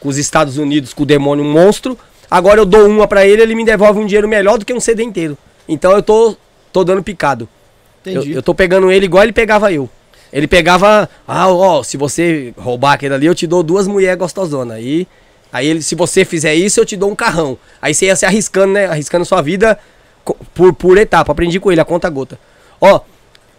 com 0.00 0.08
os 0.08 0.18
Estados 0.18 0.56
Unidos, 0.56 0.92
com 0.92 1.02
o 1.02 1.06
demônio 1.06 1.44
monstro. 1.44 1.98
Agora 2.30 2.60
eu 2.60 2.66
dou 2.66 2.86
uma 2.86 3.06
pra 3.06 3.26
ele, 3.26 3.42
ele 3.42 3.54
me 3.54 3.64
devolve 3.64 4.00
um 4.00 4.06
dinheiro 4.06 4.28
melhor 4.28 4.58
do 4.58 4.64
que 4.64 4.72
um 4.72 4.80
CD 4.80 5.02
inteiro. 5.02 5.36
Então 5.68 5.92
eu 5.92 6.02
tô, 6.02 6.36
tô 6.72 6.84
dando 6.84 7.02
picado. 7.02 7.48
Eu, 8.04 8.12
Entendi. 8.12 8.32
eu 8.32 8.42
tô 8.42 8.54
pegando 8.54 8.90
ele 8.90 9.06
igual 9.06 9.24
ele 9.24 9.32
pegava 9.32 9.72
eu. 9.72 9.90
Ele 10.32 10.46
pegava, 10.46 11.08
ah, 11.26 11.48
ó, 11.48 11.82
se 11.82 11.96
você 11.96 12.52
roubar 12.56 12.92
aquele 12.92 13.14
ali, 13.14 13.26
eu 13.26 13.34
te 13.34 13.46
dou 13.46 13.62
duas 13.62 13.86
mulheres 13.86 14.18
gostosonas. 14.18 14.76
Aí, 14.76 15.06
aí 15.52 15.66
ele, 15.66 15.82
se 15.82 15.94
você 15.94 16.24
fizer 16.24 16.54
isso, 16.54 16.80
eu 16.80 16.84
te 16.84 16.96
dou 16.96 17.10
um 17.10 17.14
carrão. 17.14 17.58
Aí 17.80 17.94
você 17.94 18.06
ia 18.06 18.16
se 18.16 18.26
arriscando, 18.26 18.72
né? 18.72 18.86
Arriscando 18.86 19.24
sua 19.24 19.40
vida 19.42 19.78
por, 20.54 20.72
por 20.72 20.98
etapa. 20.98 21.32
Aprendi 21.32 21.60
com 21.60 21.70
ele, 21.70 21.80
a 21.80 21.84
conta 21.84 22.08
gota. 22.10 22.38
Ó, 22.80 23.00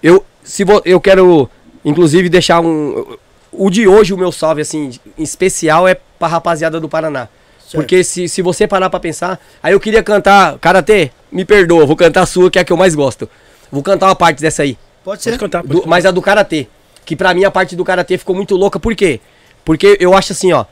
eu, 0.04 0.24
se 0.44 0.64
vo, 0.64 0.82
eu 0.86 1.00
quero, 1.00 1.50
inclusive, 1.84 2.30
deixar 2.30 2.60
um. 2.60 3.18
O 3.52 3.70
de 3.70 3.88
hoje, 3.88 4.14
o 4.14 4.18
meu 4.18 4.32
salve, 4.32 4.62
assim, 4.62 4.92
em 5.18 5.24
especial, 5.24 5.88
é 5.88 5.96
pra 6.20 6.28
rapaziada 6.28 6.80
do 6.80 6.90
Paraná. 6.90 7.28
Certo. 7.60 7.76
Porque 7.76 8.04
se, 8.04 8.30
se 8.30 8.42
você 8.42 8.68
parar 8.68 8.90
pra 8.90 9.00
pensar, 9.00 9.40
aí 9.62 9.74
eu 9.74 9.80
queria 9.80 10.02
cantar, 10.02 10.58
Karatê, 10.60 11.12
me 11.32 11.44
perdoa, 11.44 11.86
vou 11.86 11.96
cantar 11.96 12.22
a 12.22 12.26
sua, 12.26 12.50
que 12.50 12.58
é 12.58 12.62
a 12.62 12.66
que 12.66 12.72
eu 12.72 12.78
mais 12.78 12.96
gosto. 12.96 13.30
Vou 13.72 13.84
cantar 13.84 14.08
uma 14.08 14.16
parte 14.16 14.42
dessa 14.42 14.64
aí. 14.64 14.78
Pode 15.08 15.20
Pode 15.20 15.24
ser. 15.24 15.38
cantar. 15.40 15.64
pode 15.64 15.74
Do- 15.82 15.88
mas 15.88 16.06
a 16.06 16.12
do 16.12 16.22
Karatê. 16.22 16.68
Que 17.06 17.16
pra 17.16 17.34
mim 17.34 17.46
a 17.46 17.50
parte 17.50 17.78
do 17.78 17.86
Karatê 17.86 18.18
ficou 18.18 18.36
muito 18.36 18.58
louca. 18.58 18.78
Por 18.78 18.94
quê? 18.94 19.22
Porque 19.64 19.96
eu 20.02 20.14
acho 20.14 20.34
assim, 20.34 20.52
ó. 20.52 20.66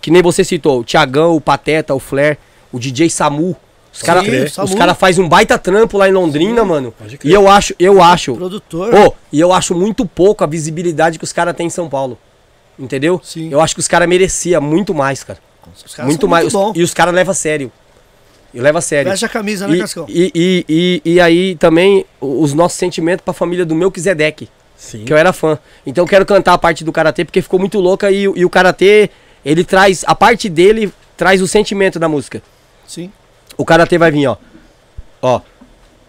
Que 0.00 0.10
nem 0.10 0.20
você 0.20 0.42
citou, 0.42 0.80
o 0.80 0.84
Tiagão, 0.84 1.36
o 1.36 1.40
Pateta, 1.40 1.94
o 1.94 2.00
Flair, 2.00 2.38
o 2.72 2.78
DJ 2.80 3.08
Samu. 3.08 3.56
Os 3.92 4.02
caras 4.02 4.24
Sim, 4.24 4.62
os 4.62 4.74
cara 4.74 4.94
faz 4.94 5.16
um 5.16 5.28
baita 5.28 5.56
trampo 5.56 5.96
lá 5.96 6.08
em 6.08 6.12
Londrina, 6.12 6.64
mano. 6.64 6.92
pode 6.98 7.18
crer. 7.18 7.30
E 7.30 7.32
eu 7.34 7.48
acho, 7.48 7.72
eu 7.78 8.02
acho. 8.02 8.34
Produtor. 8.34 8.90
Pô, 8.90 9.14
e 9.32 9.38
eu 9.38 9.52
acho 9.52 9.76
muito 9.76 10.04
pouco 10.04 10.42
a 10.42 10.46
visibilidade 10.48 11.16
que 11.16 11.24
os 11.24 11.32
caras 11.32 11.54
têm 11.56 11.68
em 11.68 11.70
São 11.70 11.88
Paulo. 11.88 12.18
Entendeu? 12.76 13.20
Sim. 13.22 13.48
Eu 13.52 13.60
acho 13.60 13.74
que 13.74 13.80
os 13.80 13.86
caras 13.88 14.08
mereciam 14.08 14.60
muito 14.60 14.92
mais, 14.92 15.22
cara. 15.22 15.38
Os 15.86 15.94
caras 15.94 16.08
Muito 16.10 16.22
são 16.22 16.28
mais. 16.28 16.52
bom. 16.52 16.72
E 16.74 16.82
os 16.82 16.92
caras 16.92 17.14
levam 17.14 17.30
a 17.30 17.34
sério. 17.34 17.70
E 18.52 18.60
leva 18.60 18.78
a 18.78 18.82
sério. 18.82 19.10
Fecha 19.10 19.26
a 19.26 19.28
camisa, 19.28 19.68
né, 19.68 19.76
E, 19.76 19.80
Cascão? 19.80 20.06
e, 20.08 20.32
e, 20.34 20.64
e, 21.04 21.12
e 21.14 21.20
aí 21.20 21.54
também 21.56 22.04
os 22.20 22.54
nossos 22.54 22.78
sentimentos 22.78 23.22
pra 23.24 23.34
família 23.34 23.64
do 23.66 23.74
Melquisedeque, 23.74 24.48
Sim. 24.76 25.04
que 25.04 25.12
eu 25.12 25.16
era 25.16 25.32
fã. 25.32 25.58
Então 25.86 26.04
eu 26.04 26.08
quero 26.08 26.24
cantar 26.24 26.54
a 26.54 26.58
parte 26.58 26.82
do 26.84 26.92
Karatê 26.92 27.24
porque 27.24 27.42
ficou 27.42 27.58
muito 27.60 27.78
louca 27.78 28.10
e, 28.10 28.22
e 28.22 28.44
o 28.44 28.50
Karatê, 28.50 29.10
ele 29.44 29.64
traz, 29.64 30.02
a 30.06 30.14
parte 30.14 30.48
dele 30.48 30.92
traz 31.16 31.42
o 31.42 31.46
sentimento 31.48 31.98
da 31.98 32.08
música. 32.08 32.42
Sim. 32.86 33.12
O 33.56 33.64
Karatê 33.64 33.98
vai 33.98 34.10
vir, 34.10 34.26
ó. 34.28 34.36
Ó. 35.20 35.40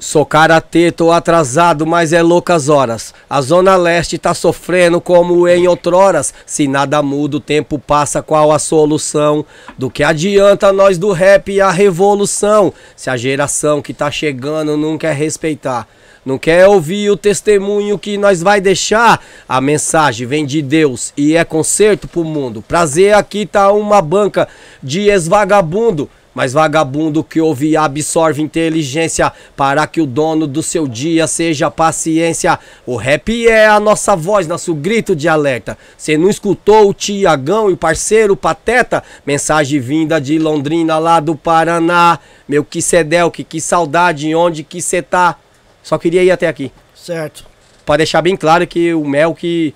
Sou 0.01 0.25
karatê, 0.25 0.93
tô 0.93 1.11
atrasado, 1.11 1.85
mas 1.85 2.13
é 2.13 2.21
loucas 2.21 2.69
horas. 2.69 3.13
A 3.29 3.41
Zona 3.41 3.75
Leste 3.75 4.17
tá 4.17 4.33
sofrendo 4.33 5.01
como 5.01 5.45
em 5.45 5.67
outroras. 5.67 6.33
Se 6.45 6.69
nada 6.69 7.03
muda, 7.03 7.35
o 7.35 7.41
tempo 7.41 7.77
passa, 7.77 8.21
qual 8.21 8.49
a 8.53 8.59
solução? 8.59 9.45
Do 9.77 9.89
que 9.89 10.01
adianta 10.01 10.71
nós 10.71 10.97
do 10.97 11.11
rap 11.11 11.51
e 11.51 11.59
a 11.59 11.69
revolução? 11.69 12.73
Se 12.95 13.09
a 13.09 13.17
geração 13.17 13.81
que 13.81 13.93
tá 13.93 14.09
chegando 14.09 14.77
não 14.77 14.97
quer 14.97 15.13
respeitar. 15.13 15.85
Não 16.25 16.37
quer 16.37 16.65
ouvir 16.65 17.09
o 17.09 17.17
testemunho 17.17 17.99
que 17.99 18.17
nós 18.17 18.41
vai 18.41 18.61
deixar? 18.61 19.21
A 19.49 19.59
mensagem 19.59 20.25
vem 20.25 20.45
de 20.45 20.61
Deus 20.61 21.11
e 21.17 21.35
é 21.35 21.43
conserto 21.43 22.07
pro 22.07 22.23
mundo. 22.23 22.63
Prazer, 22.65 23.15
aqui 23.15 23.45
tá 23.45 23.69
uma 23.73 24.01
banca 24.01 24.47
de 24.81 25.09
ex-vagabundo. 25.09 26.09
Mas 26.39 26.53
vagabundo 26.53 27.21
que 27.21 27.41
ouve 27.41 27.71
e 27.71 27.75
absorve 27.75 28.41
inteligência 28.41 29.29
para 29.57 29.85
que 29.85 29.99
o 29.99 30.05
dono 30.05 30.47
do 30.47 30.63
seu 30.63 30.87
dia 30.87 31.27
seja 31.27 31.69
paciência. 31.69 32.57
O 32.85 32.95
rap 32.95 33.45
é 33.45 33.67
a 33.67 33.77
nossa 33.77 34.15
voz, 34.15 34.47
nosso 34.47 34.73
grito 34.73 35.13
de 35.13 35.27
alerta. 35.27 35.77
Cê 35.97 36.17
não 36.17 36.29
escutou 36.29 36.87
o 36.87 36.93
Tiagão 36.93 37.69
e 37.69 37.73
o 37.73 37.77
parceiro 37.77 38.37
Pateta? 38.37 39.03
Mensagem 39.25 39.81
vinda 39.81 40.17
de 40.21 40.39
Londrina 40.39 40.97
lá 40.97 41.19
do 41.19 41.35
Paraná. 41.35 42.17
Meu 42.47 42.63
que 42.63 42.81
cedel, 42.81 43.29
que, 43.29 43.43
que 43.43 43.59
saudade, 43.59 44.33
onde 44.33 44.63
que 44.63 44.81
cê 44.81 45.01
tá? 45.01 45.35
Só 45.83 45.97
queria 45.97 46.23
ir 46.23 46.31
até 46.31 46.47
aqui. 46.47 46.71
Certo. 46.95 47.45
Pra 47.85 47.97
deixar 47.97 48.21
bem 48.21 48.37
claro 48.37 48.65
que 48.65 48.93
o 48.93 49.03
Mel 49.03 49.35
que 49.35 49.75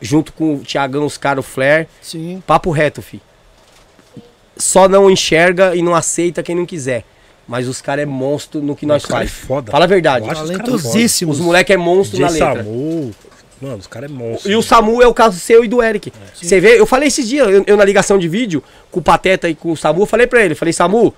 junto 0.00 0.32
com 0.32 0.56
o 0.56 0.58
Tiagão, 0.58 1.06
os 1.06 1.16
caras, 1.16 1.44
o 1.44 1.48
Flair, 1.48 1.86
Sim. 2.02 2.42
Papo 2.44 2.72
reto, 2.72 3.00
fi. 3.00 3.22
Só 4.60 4.88
não 4.88 5.10
enxerga 5.10 5.74
e 5.74 5.82
não 5.82 5.94
aceita 5.94 6.42
quem 6.42 6.54
não 6.54 6.66
quiser. 6.66 7.04
Mas 7.48 7.66
os 7.66 7.82
caras 7.82 8.04
é 8.04 8.06
monstro 8.06 8.62
no 8.62 8.76
que 8.76 8.86
nós 8.86 9.04
cara 9.04 9.20
faz. 9.20 9.30
é 9.30 9.46
foda. 9.46 9.72
Fala 9.72 9.84
a 9.84 9.88
verdade. 9.88 10.24
Eu 10.24 10.30
acho 10.30 10.44
os 10.44 10.50
caras 10.50 10.66
Talentosíssimos. 10.66 11.40
Os 11.40 11.44
moleque 11.44 11.72
é 11.72 11.76
monstro 11.76 12.18
DJ 12.18 12.40
na 12.40 12.52
letra. 12.52 12.62
Samu. 12.62 13.14
Mano, 13.60 13.76
os 13.76 13.86
caras 13.86 14.10
é 14.10 14.14
monstro. 14.14 14.50
E 14.50 14.56
o 14.56 14.62
Samu 14.62 15.02
é 15.02 15.06
o 15.06 15.12
caso 15.12 15.38
seu 15.38 15.64
e 15.64 15.68
do 15.68 15.82
Eric. 15.82 16.12
Você 16.34 16.60
vê, 16.60 16.78
eu 16.80 16.86
falei 16.86 17.08
esses 17.08 17.28
dias, 17.28 17.48
eu, 17.48 17.64
eu 17.66 17.76
na 17.76 17.84
ligação 17.84 18.18
de 18.18 18.28
vídeo, 18.28 18.62
com 18.90 19.00
o 19.00 19.02
Pateta 19.02 19.48
e 19.48 19.54
com 19.54 19.72
o 19.72 19.76
Samu, 19.76 20.02
eu 20.02 20.06
falei 20.06 20.26
pra 20.26 20.42
ele, 20.42 20.52
eu 20.52 20.56
falei, 20.56 20.72
Samu, 20.72 21.12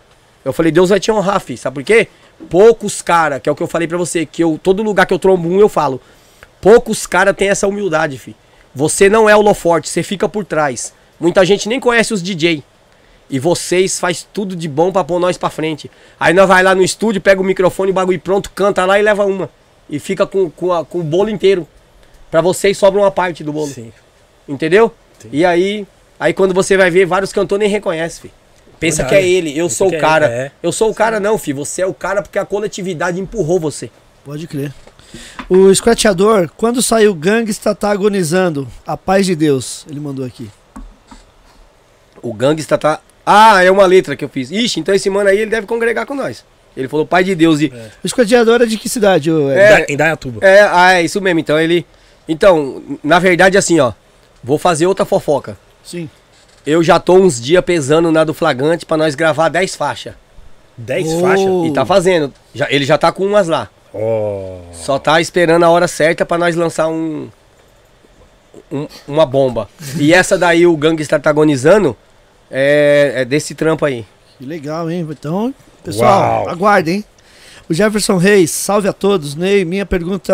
eu 0.45 0.53
falei, 0.53 0.73
Deus 0.73 0.89
vai 0.89 0.99
te 0.99 1.13
honrar, 1.13 1.41
fi. 1.41 1.57
Sabe 1.57 1.75
por 1.75 1.85
quê? 1.85 2.09
Poucos 2.51 3.01
cara, 3.03 3.39
que 3.39 3.49
é 3.49 3.53
o 3.53 3.55
que 3.55 3.63
eu 3.63 3.69
falei 3.69 3.87
pra 3.87 3.97
você, 3.97 4.27
que 4.27 4.43
eu, 4.43 4.59
todo 4.61 4.83
lugar 4.83 5.07
que 5.07 5.15
eu 5.15 5.19
trombo 5.19 5.49
um, 5.49 5.61
eu 5.61 5.69
falo. 5.69 6.01
Poucos 6.61 7.07
cara 7.07 7.35
tem 7.35 7.49
essa 7.49 7.69
humildade, 7.69 8.19
fi. 8.19 8.35
Você 8.75 9.09
não 9.09 9.29
é 9.29 9.37
o 9.37 9.43
Loforte, 9.43 9.89
você 9.89 10.03
fica 10.03 10.29
por 10.29 10.45
trás. 10.45 10.93
Muita 11.21 11.45
gente 11.45 11.69
nem 11.69 11.79
conhece 11.79 12.15
os 12.15 12.23
DJ. 12.23 12.65
E 13.33 13.39
vocês 13.39 13.99
faz 13.99 14.29
tudo 14.33 14.55
de 14.55 14.69
bom 14.69 14.93
pra 14.93 15.03
pôr 15.03 15.19
nós 15.19 15.37
pra 15.39 15.49
frente. 15.51 15.91
Aí 16.21 16.35
nós 16.35 16.47
vai 16.47 16.63
lá 16.63 16.75
no 16.75 16.83
estúdio, 16.83 17.21
pega 17.21 17.41
o 17.41 17.45
microfone, 17.45 17.91
o 17.91 17.95
bagulho 17.95 18.21
pronto, 18.21 18.51
canta 18.55 18.85
lá 18.85 18.99
e 18.99 19.03
leva 19.03 19.25
uma. 19.25 19.49
E 19.89 19.99
fica 19.99 20.27
com, 20.27 20.51
com, 20.51 20.71
a- 20.73 20.85
com 20.85 20.99
o 21.01 21.03
bolo 21.03 21.31
inteiro. 21.31 21.67
Pra 22.31 22.41
vocês 22.43 22.77
sobra 22.77 23.01
uma 23.01 23.11
parte 23.11 23.43
do 23.43 23.53
bolo. 23.53 23.69
Sim. 23.73 23.91
Entendeu? 24.47 24.93
E 25.33 25.45
aí, 25.45 25.87
aí 26.21 26.35
quando 26.35 26.53
você 26.53 26.77
vai 26.77 26.91
ver, 26.91 27.07
vários 27.07 27.33
cantores 27.33 27.61
nem 27.61 27.71
reconhecem. 27.71 28.31
Pensa 28.79 29.03
Verdade. 29.05 29.23
que 29.23 29.27
é 29.27 29.31
ele, 29.33 29.51
eu 29.59 29.65
Pensa 29.67 29.77
sou 29.77 29.91
o 29.91 29.95
é 29.95 29.99
cara. 29.99 30.27
é. 30.27 30.51
Eu 30.63 30.73
sou 30.73 30.91
o 30.91 30.95
cara 30.95 31.19
não, 31.21 31.39
fi. 31.39 31.53
Você 31.53 31.81
é 31.83 31.87
o 31.87 31.95
cara 31.95 32.21
porque 32.23 32.39
a 32.39 32.45
coletividade 32.45 33.19
empurrou 33.21 33.59
você. 33.59 33.91
Pode 34.25 34.47
crer. 34.47 34.73
O 35.49 35.73
Scratchador, 35.75 36.51
quando 36.57 36.83
saiu 36.83 37.15
Gangsta 37.15 37.75
tá 37.75 37.91
agonizando. 37.91 38.67
A 38.87 38.97
paz 38.97 39.25
de 39.25 39.35
Deus. 39.37 39.87
Ele 39.89 40.01
mandou 40.01 40.25
aqui. 40.25 40.51
O 42.23 42.33
gangsta 42.33 42.79
tá. 42.79 43.01
Ah, 43.25 43.63
é 43.63 43.71
uma 43.71 43.87
letra 43.87 44.17
que 44.17 44.25
eu 44.25 44.29
fiz. 44.29 44.51
Ixi, 44.51 44.81
então 44.81 44.95
esse 44.95 45.09
mano 45.09 45.29
aí 45.31 45.39
ele 45.39 45.51
deve 45.51 45.67
congregar 45.67 46.05
com 46.07 46.15
nós. 46.15 46.45
Ele 46.77 46.89
falou 46.89 47.07
pai 47.07 47.23
de 47.23 47.35
Deus 47.35 47.61
e. 47.61 47.73
O 48.03 48.09
Scratchador 48.09 48.63
é 48.63 48.67
de 48.67 48.77
que 48.79 48.89
cidade? 48.89 49.31
É. 49.55 49.87
Em 49.89 49.97
Dayatuba. 49.97 50.45
É, 50.45 50.63
ah, 50.63 50.93
é 50.95 51.03
isso 51.03 51.21
mesmo. 51.21 51.39
Então 51.41 51.59
ele. 51.61 51.87
Então, 52.29 52.83
na 53.03 53.19
verdade, 53.19 53.59
assim, 53.59 53.79
ó. 53.79 53.93
Vou 54.43 54.59
fazer 54.59 54.87
outra 54.87 55.05
fofoca. 55.05 55.57
Sim. 55.85 56.09
Eu 56.67 56.83
já 56.83 56.99
tô 56.99 57.15
uns 57.15 57.41
dias 57.41 57.63
pesando 57.65 58.11
na 58.11 58.25
do 58.25 58.33
flagrante 58.35 58.87
pra 58.87 58.97
nós 58.97 59.15
gravar 59.15 59.49
10 59.49 59.75
faixas. 59.77 60.15
10 60.77 61.07
Oh. 61.13 61.21
faixas? 61.21 61.47
E 61.67 61.73
tá 61.73 61.85
fazendo. 61.85 62.33
Já, 62.55 62.67
ele 62.71 62.85
já 62.85 62.97
tá 62.97 63.13
com 63.13 63.25
umas 63.27 63.47
lá. 63.49 63.69
Ó. 63.93 64.59
Só 64.73 64.99
tá 64.99 65.21
esperando 65.21 65.65
a 65.65 65.69
hora 65.69 65.87
certa 65.87 66.25
pra 66.25 66.39
nós 66.39 66.57
lançar 66.57 66.89
um, 66.89 67.29
um- 68.71 68.87
uma 69.07 69.27
bomba. 69.27 69.69
E 69.99 70.13
essa 70.15 70.39
daí 70.39 70.67
o 70.67 70.77
Gangsta 70.77 71.19
tá 71.21 71.31
agonizando 71.31 71.97
é, 72.53 73.13
é 73.17 73.25
desse 73.25 73.55
trampo 73.55 73.85
aí. 73.85 74.05
Que 74.39 74.45
legal, 74.47 74.91
hein? 74.91 75.07
Então, 75.11 75.55
pessoal, 75.83 76.43
Uau. 76.45 76.49
aguardem, 76.51 76.97
hein? 76.97 77.05
O 77.69 77.75
Jefferson 77.75 78.17
Reis, 78.19 78.51
salve 78.51 78.87
a 78.89 78.93
todos. 78.93 79.35
Ney, 79.35 79.65
minha 79.65 79.87
pergunta. 79.87 80.33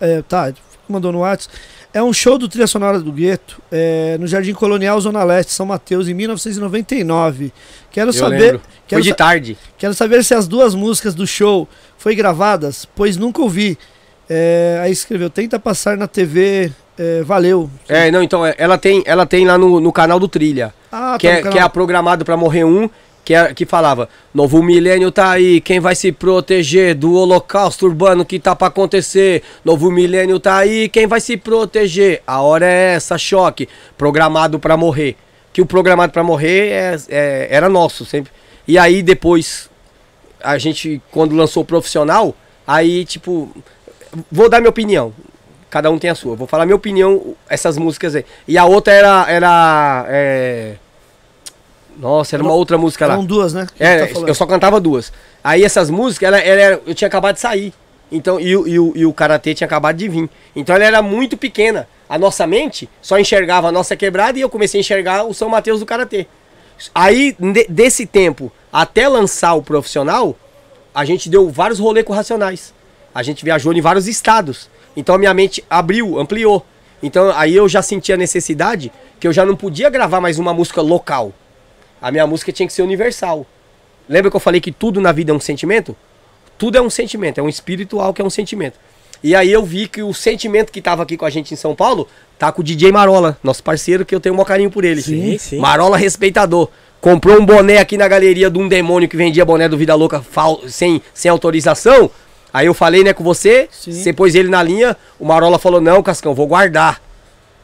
É, 0.00 0.20
tá, 0.22 0.52
mandou 0.88 1.10
no 1.12 1.20
WhatsApp. 1.20 1.56
É 1.94 2.02
um 2.02 2.12
show 2.12 2.36
do 2.36 2.46
Trilha 2.46 2.66
Sonora 2.66 3.00
do 3.00 3.10
Gueto 3.10 3.62
é, 3.72 4.18
no 4.20 4.26
Jardim 4.26 4.52
Colonial, 4.52 5.00
Zona 5.00 5.24
Leste, 5.24 5.52
São 5.52 5.64
Mateus, 5.64 6.08
em 6.08 6.12
1999. 6.14 7.52
Quero 7.90 8.10
Eu 8.10 8.12
saber. 8.12 8.38
lembro. 8.38 8.58
Foi 8.60 8.70
Quero, 8.88 9.02
de 9.02 9.08
sa- 9.08 9.14
tarde. 9.14 9.58
quero 9.78 9.94
saber 9.94 10.22
se 10.22 10.34
as 10.34 10.46
duas 10.46 10.74
músicas 10.74 11.14
do 11.14 11.26
show 11.26 11.66
foi 11.96 12.14
gravadas, 12.14 12.86
pois 12.94 13.16
nunca 13.16 13.40
ouvi. 13.40 13.78
É, 14.28 14.78
aí 14.82 14.92
escreveu, 14.92 15.30
tenta 15.30 15.58
passar 15.58 15.96
na 15.96 16.06
TV. 16.06 16.70
É, 16.98 17.22
valeu. 17.22 17.70
É, 17.88 18.10
não, 18.10 18.22
então 18.22 18.44
é, 18.44 18.54
ela 18.58 18.78
tem, 18.78 19.02
ela 19.06 19.26
tem 19.26 19.46
lá 19.46 19.56
no, 19.58 19.80
no 19.80 19.92
canal 19.92 20.18
do 20.18 20.28
Trilha. 20.28 20.72
Ah, 20.90 21.16
que, 21.18 21.26
tá 21.26 21.32
é, 21.32 21.36
no 21.36 21.42
que 21.42 21.48
é 21.48 21.52
canal. 21.52 21.66
a 21.66 21.70
programado 21.70 22.24
pra 22.24 22.36
morrer 22.36 22.64
um. 22.64 22.88
Que, 23.24 23.34
é, 23.34 23.52
que 23.52 23.66
falava, 23.66 24.08
novo 24.32 24.62
milênio 24.62 25.10
tá 25.10 25.30
aí, 25.32 25.60
quem 25.60 25.80
vai 25.80 25.96
se 25.96 26.12
proteger 26.12 26.94
do 26.94 27.12
holocausto 27.14 27.84
urbano 27.84 28.24
que 28.24 28.38
tá 28.38 28.54
pra 28.54 28.68
acontecer? 28.68 29.42
Novo 29.64 29.90
milênio 29.90 30.38
tá 30.38 30.58
aí, 30.58 30.88
quem 30.88 31.08
vai 31.08 31.20
se 31.20 31.36
proteger? 31.36 32.22
A 32.24 32.40
hora 32.40 32.64
é 32.64 32.94
essa, 32.94 33.18
choque, 33.18 33.68
programado 33.98 34.60
pra 34.60 34.76
morrer. 34.76 35.16
Que 35.52 35.60
o 35.60 35.66
programado 35.66 36.12
pra 36.12 36.22
morrer 36.22 36.68
é- 36.70 36.96
é- 37.08 37.48
era 37.50 37.68
nosso 37.68 38.04
sempre. 38.04 38.30
E 38.68 38.78
aí 38.78 39.02
depois, 39.02 39.68
a 40.40 40.56
gente, 40.56 41.02
quando 41.10 41.34
lançou 41.34 41.64
o 41.64 41.66
profissional, 41.66 42.32
aí 42.64 43.04
tipo, 43.04 43.50
vou 44.30 44.48
dar 44.48 44.60
minha 44.60 44.70
opinião. 44.70 45.12
Cada 45.68 45.90
um 45.90 45.98
tem 45.98 46.08
a 46.10 46.14
sua. 46.14 46.36
Vou 46.36 46.46
falar 46.46 46.64
minha 46.64 46.76
opinião, 46.76 47.34
essas 47.48 47.76
músicas 47.76 48.14
aí. 48.14 48.24
E 48.46 48.56
a 48.56 48.64
outra 48.64 48.92
era. 48.92 49.26
era 49.28 50.06
é, 50.08 50.74
Nossa, 51.98 52.36
era 52.36 52.42
uma 52.42 52.52
outra 52.52 52.76
música 52.78 53.06
lá. 53.06 53.14
Eram 53.14 53.24
duas, 53.24 53.52
né? 53.54 53.66
que 53.74 53.82
É, 53.82 54.06
tá 54.06 54.20
eu 54.20 54.34
só 54.34 54.46
cantava 54.46 54.78
duas. 54.80 55.12
Aí 55.42 55.64
essas 55.64 55.88
músicas, 55.90 56.28
ela, 56.28 56.38
ela 56.38 56.60
era- 56.60 56.80
eu 56.86 56.94
tinha 56.94 57.08
acabado 57.08 57.34
de 57.36 57.40
sair. 57.40 57.72
Então, 58.12 58.38
e, 58.38 58.56
o- 58.56 58.68
e, 58.68 58.78
o- 58.78 58.92
e 58.94 59.06
o 59.06 59.12
Karatê 59.12 59.54
tinha 59.54 59.66
acabado 59.66 59.96
de 59.96 60.08
vir. 60.08 60.28
Então 60.54 60.74
ela 60.76 60.84
era 60.84 61.02
muito 61.02 61.36
pequena. 61.36 61.88
A 62.08 62.18
nossa 62.18 62.46
mente 62.46 62.88
só 63.02 63.18
enxergava 63.18 63.68
a 63.68 63.72
nossa 63.72 63.96
quebrada 63.96 64.38
e 64.38 64.42
eu 64.42 64.48
comecei 64.50 64.78
a 64.78 64.82
enxergar 64.82 65.24
o 65.24 65.34
São 65.34 65.48
Mateus 65.48 65.80
do 65.80 65.86
Karatê. 65.86 66.26
Aí, 66.94 67.34
de- 67.38 67.66
desse 67.68 68.06
tempo 68.06 68.52
até 68.72 69.08
lançar 69.08 69.54
o 69.54 69.62
profissional, 69.62 70.36
a 70.94 71.04
gente 71.04 71.28
deu 71.28 71.48
vários 71.50 71.78
rolês 71.80 72.06
com 72.06 72.12
Racionais. 72.12 72.72
A 73.14 73.22
gente 73.22 73.44
viajou 73.44 73.72
em 73.72 73.80
vários 73.80 74.06
estados. 74.06 74.68
Então 74.96 75.14
a 75.14 75.18
minha 75.18 75.34
mente 75.34 75.62
abriu, 75.68 76.18
ampliou. 76.18 76.64
Então 77.02 77.30
aí 77.36 77.54
eu 77.54 77.68
já 77.68 77.82
senti 77.82 78.12
a 78.12 78.16
necessidade 78.16 78.90
que 79.20 79.28
eu 79.28 79.32
já 79.32 79.44
não 79.44 79.54
podia 79.54 79.90
gravar 79.90 80.20
mais 80.20 80.38
uma 80.38 80.54
música 80.54 80.80
local. 80.80 81.32
A 82.00 82.10
minha 82.10 82.26
música 82.26 82.52
tinha 82.52 82.66
que 82.66 82.72
ser 82.72 82.82
universal. 82.82 83.46
Lembra 84.08 84.30
que 84.30 84.36
eu 84.36 84.40
falei 84.40 84.60
que 84.60 84.72
tudo 84.72 85.00
na 85.00 85.12
vida 85.12 85.32
é 85.32 85.34
um 85.34 85.40
sentimento? 85.40 85.96
Tudo 86.56 86.78
é 86.78 86.80
um 86.80 86.88
sentimento, 86.88 87.38
é 87.38 87.42
um 87.42 87.48
espiritual 87.48 88.14
que 88.14 88.22
é 88.22 88.24
um 88.24 88.30
sentimento. 88.30 88.78
E 89.22 89.34
aí 89.34 89.50
eu 89.50 89.64
vi 89.64 89.88
que 89.88 90.02
o 90.02 90.14
sentimento 90.14 90.70
que 90.70 90.80
tava 90.80 91.02
aqui 91.02 91.16
com 91.16 91.24
a 91.24 91.30
gente 91.30 91.52
em 91.52 91.56
São 91.56 91.74
Paulo 91.74 92.06
tá 92.38 92.52
com 92.52 92.60
o 92.60 92.64
DJ 92.64 92.92
Marola, 92.92 93.38
nosso 93.42 93.62
parceiro, 93.62 94.04
que 94.04 94.14
eu 94.14 94.20
tenho 94.20 94.34
um 94.34 94.36
maior 94.36 94.46
carinho 94.46 94.70
por 94.70 94.84
ele. 94.84 95.02
Sim, 95.02 95.38
sim. 95.38 95.58
Marola 95.58 95.96
respeitador. 95.96 96.68
Comprou 97.00 97.40
um 97.40 97.44
boné 97.44 97.78
aqui 97.78 97.96
na 97.96 98.08
galeria 98.08 98.50
de 98.50 98.58
um 98.58 98.68
demônio 98.68 99.08
que 99.08 99.16
vendia 99.16 99.44
boné 99.44 99.68
do 99.68 99.76
Vida 99.76 99.94
Louca 99.94 100.24
sem, 100.68 101.02
sem 101.14 101.30
autorização. 101.30 102.10
Aí 102.56 102.64
eu 102.64 102.72
falei, 102.72 103.04
né, 103.04 103.12
com 103.12 103.22
você, 103.22 103.68
Sim. 103.70 103.92
você 103.92 104.14
pôs 104.14 104.34
ele 104.34 104.48
na 104.48 104.62
linha, 104.62 104.96
o 105.20 105.26
Marola 105.26 105.58
falou, 105.58 105.78
não, 105.78 106.02
Cascão, 106.02 106.34
vou 106.34 106.46
guardar. 106.46 107.02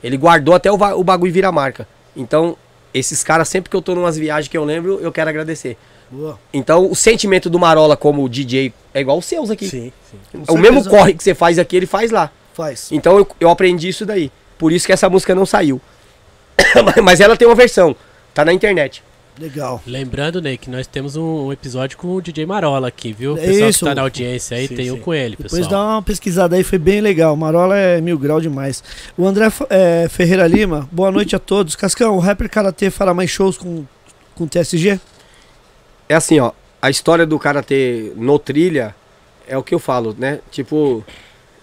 Ele 0.05 0.19
guardou 0.19 0.55
até 0.55 0.71
o, 0.71 0.75
o 0.75 1.03
bagulho 1.03 1.33
virar 1.33 1.51
marca. 1.51 1.89
Então, 2.15 2.59
esses 2.93 3.25
caras, 3.25 3.49
sempre 3.49 3.71
que 3.71 3.77
eu 3.77 3.81
tô 3.81 3.95
numas 3.95 4.19
viagens 4.19 4.49
que 4.49 4.59
eu 4.59 4.63
lembro, 4.63 5.01
eu 5.01 5.11
quero 5.11 5.31
agradecer. 5.31 5.79
Boa. 6.11 6.39
Então, 6.53 6.91
o 6.91 6.95
sentimento 6.95 7.49
do 7.49 7.59
Marola 7.59 7.97
como 7.97 8.29
DJ 8.29 8.71
é 8.93 9.01
igual 9.01 9.17
os 9.17 9.25
seus 9.25 9.51
aqui. 9.51 9.67
Sim, 9.67 9.91
sim. 10.11 10.45
Com 10.45 10.57
o 10.57 10.59
mesmo 10.59 10.85
corre 10.85 11.15
que 11.15 11.25
você 11.25 11.35
faz 11.35 11.59
aqui, 11.59 11.75
ele 11.75 11.87
faz 11.87 12.11
lá. 12.11 12.31
Faz. 12.53 12.93
Então 12.93 13.17
eu, 13.17 13.27
eu 13.41 13.49
aprendi 13.49 13.89
isso 13.89 14.05
daí. 14.05 14.31
Por 14.59 14.73
isso 14.73 14.85
que 14.85 14.93
essa 14.93 15.09
música 15.09 15.35
não 15.35 15.47
saiu. 15.47 15.81
Mas 17.03 17.19
ela 17.19 17.35
tem 17.35 17.49
uma 17.49 17.55
versão. 17.55 17.97
Tá 18.35 18.45
na 18.45 18.53
internet. 18.53 19.03
Legal. 19.39 19.81
Lembrando, 19.87 20.43
Ney, 20.43 20.59
que 20.59 20.69
nós 20.69 20.87
temos 20.87 21.17
um, 21.17 21.47
um 21.47 21.53
episódio 21.53 21.97
com 21.97 22.09
o 22.15 22.21
DJ 22.21 22.45
Marola 22.45 22.89
aqui, 22.89 23.13
viu? 23.15 23.33
O 23.35 23.39
É 23.39 23.47
pessoal 23.47 23.71
isso. 23.71 23.79
que 23.79 23.85
tá 23.87 23.95
na 23.95 24.03
audiência 24.03 24.57
aí 24.59 24.69
Sim, 24.69 24.75
tem 24.77 24.91
um 24.91 24.97
sim. 24.97 25.01
com 25.01 25.15
ele, 25.15 25.37
Depois 25.37 25.53
pessoal. 25.53 25.71
dá 25.71 25.95
uma 25.95 26.03
pesquisada 26.03 26.55
aí, 26.55 26.63
foi 26.63 26.79
bem 26.79 27.01
legal. 27.01 27.35
Marola 27.35 27.77
é 27.77 27.99
mil 28.01 28.19
grau 28.19 28.41
demais. 28.43 28.85
O 29.17 29.27
André 29.27 29.51
eh, 29.71 30.07
Ferreira 30.11 30.47
Lima, 30.47 30.87
boa 30.93 31.11
noite 31.11 31.35
a 31.35 31.39
todos. 31.39 31.75
Cascão, 31.75 32.15
o 32.15 32.19
rapper 32.21 32.49
Karatê 32.51 32.91
fará 32.91 33.15
mais 33.15 33.31
shows 33.31 33.57
com, 33.57 33.85
com 34.35 34.47
TSG? 34.47 35.01
É 36.09 36.15
assim, 36.15 36.39
ó. 36.39 36.53
A 36.83 36.91
história 36.91 37.25
do 37.25 37.39
karatê 37.39 38.13
no 38.17 38.39
trilha 38.39 38.95
é 39.49 39.57
o 39.57 39.63
que 39.63 39.75
eu 39.75 39.79
falo, 39.79 40.15
né? 40.19 40.41
Tipo, 40.51 41.03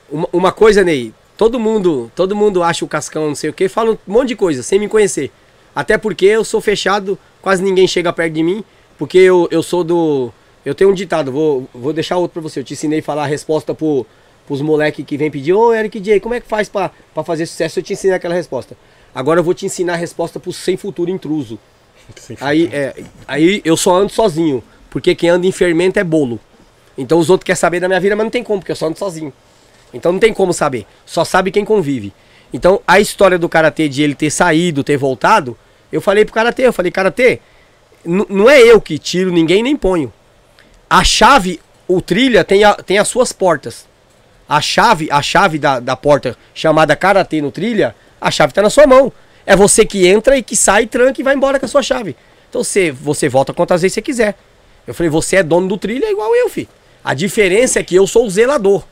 uma, 0.09 0.27
uma 0.33 0.51
coisa, 0.51 0.83
Ney. 0.83 1.13
Todo 1.37 1.59
mundo, 1.59 2.11
todo 2.15 2.35
mundo 2.35 2.63
acha 2.63 2.83
o 2.83 2.87
Cascão 2.87 3.27
não 3.27 3.35
sei 3.35 3.49
o 3.49 3.53
que, 3.53 3.69
fala 3.69 3.91
um 3.91 3.97
monte 4.07 4.29
de 4.29 4.35
coisa, 4.35 4.63
sem 4.63 4.79
me 4.79 4.87
conhecer. 4.89 5.29
Até 5.75 5.97
porque 5.97 6.25
eu 6.25 6.43
sou 6.43 6.59
fechado, 6.61 7.17
quase 7.41 7.63
ninguém 7.63 7.87
chega 7.87 8.11
perto 8.11 8.33
de 8.33 8.43
mim, 8.43 8.63
porque 8.97 9.17
eu, 9.17 9.47
eu 9.51 9.63
sou 9.63 9.83
do. 9.83 10.31
Eu 10.65 10.75
tenho 10.75 10.89
um 10.89 10.93
ditado, 10.93 11.31
vou, 11.31 11.67
vou 11.73 11.93
deixar 11.93 12.17
outro 12.17 12.33
pra 12.33 12.41
você. 12.41 12.59
Eu 12.59 12.63
te 12.63 12.73
ensinei 12.73 12.99
a 12.99 13.03
falar 13.03 13.23
a 13.23 13.27
resposta 13.27 13.73
pro, 13.73 14.05
pros 14.45 14.61
moleques 14.61 15.05
que 15.05 15.17
vem 15.17 15.31
pedir, 15.31 15.53
ô 15.53 15.73
Eric 15.73 15.99
J, 15.99 16.19
como 16.19 16.35
é 16.35 16.41
que 16.41 16.47
faz 16.47 16.67
pra, 16.67 16.91
pra 17.13 17.23
fazer 17.23 17.45
sucesso? 17.45 17.79
Eu 17.79 17.83
te 17.83 17.93
ensinei 17.93 18.15
aquela 18.15 18.35
resposta. 18.35 18.75
Agora 19.13 19.39
eu 19.39 19.43
vou 19.43 19.53
te 19.53 19.65
ensinar 19.65 19.93
a 19.93 19.95
resposta 19.95 20.39
pro 20.39 20.51
sem 20.51 20.75
futuro 20.75 21.09
intruso. 21.09 21.57
Sim. 22.15 22.35
Aí, 22.41 22.69
é, 22.71 23.03
aí 23.27 23.61
eu 23.63 23.77
só 23.77 23.95
ando 23.95 24.11
sozinho, 24.11 24.63
porque 24.89 25.15
quem 25.15 25.29
anda 25.29 25.47
em 25.47 25.51
fermento 25.51 25.99
é 25.99 26.03
bolo. 26.03 26.39
Então 26.97 27.17
os 27.19 27.29
outros 27.29 27.45
querem 27.45 27.57
saber 27.57 27.79
da 27.79 27.87
minha 27.87 27.99
vida, 27.99 28.15
mas 28.15 28.25
não 28.25 28.31
tem 28.31 28.43
como, 28.43 28.59
porque 28.59 28.71
eu 28.71 28.75
só 28.75 28.87
ando 28.87 28.97
sozinho. 28.97 29.31
Então 29.93 30.11
não 30.11 30.19
tem 30.19 30.33
como 30.33 30.51
saber. 30.51 30.85
Só 31.05 31.23
sabe 31.23 31.51
quem 31.51 31.63
convive. 31.63 32.13
Então 32.51 32.81
a 32.87 32.99
história 32.99 33.37
do 33.37 33.47
Karatê 33.47 33.87
de 33.87 34.01
ele 34.01 34.15
ter 34.15 34.29
saído, 34.29 34.83
ter 34.83 34.97
voltado, 34.97 35.57
eu 35.91 36.01
falei 36.01 36.25
pro 36.25 36.33
Karatê, 36.33 36.63
eu 36.67 36.73
falei, 36.73 36.91
Karatê, 36.91 37.39
não 38.05 38.49
é 38.49 38.61
eu 38.61 38.79
que 38.79 38.97
tiro 38.97 39.31
ninguém 39.31 39.61
nem 39.63 39.75
ponho. 39.75 40.11
A 40.89 41.03
chave, 41.03 41.59
o 41.87 42.01
trilha 42.01 42.43
tem, 42.43 42.63
a- 42.63 42.75
tem 42.75 42.97
as 42.97 43.07
suas 43.07 43.31
portas. 43.31 43.87
A 44.47 44.61
chave, 44.61 45.07
a 45.11 45.21
chave 45.21 45.59
da, 45.59 45.79
da 45.79 45.95
porta 45.95 46.35
chamada 46.53 46.95
Karatê 46.95 47.41
no 47.41 47.51
trilha, 47.51 47.95
a 48.19 48.31
chave 48.31 48.53
tá 48.53 48.61
na 48.61 48.69
sua 48.69 48.87
mão. 48.87 49.11
É 49.45 49.55
você 49.55 49.85
que 49.85 50.07
entra 50.07 50.37
e 50.37 50.43
que 50.43 50.55
sai, 50.55 50.85
tranca 50.87 51.19
e 51.19 51.23
vai 51.23 51.35
embora 51.35 51.59
com 51.59 51.65
a 51.65 51.69
sua 51.69 51.83
chave. 51.83 52.15
Então 52.49 52.63
você, 52.63 52.91
você 52.91 53.29
volta 53.29 53.53
quantas 53.53 53.81
vezes 53.81 53.93
você 53.93 54.01
quiser. 54.01 54.35
Eu 54.87 54.93
falei, 54.93 55.09
você 55.09 55.37
é 55.37 55.43
dono 55.43 55.67
do 55.67 55.77
trilha 55.77 56.09
igual 56.09 56.35
eu, 56.35 56.49
fi. 56.49 56.67
A 57.03 57.13
diferença 57.13 57.79
é 57.79 57.83
que 57.83 57.95
eu 57.95 58.05
sou 58.07 58.25
o 58.25 58.29
zelador 58.29 58.83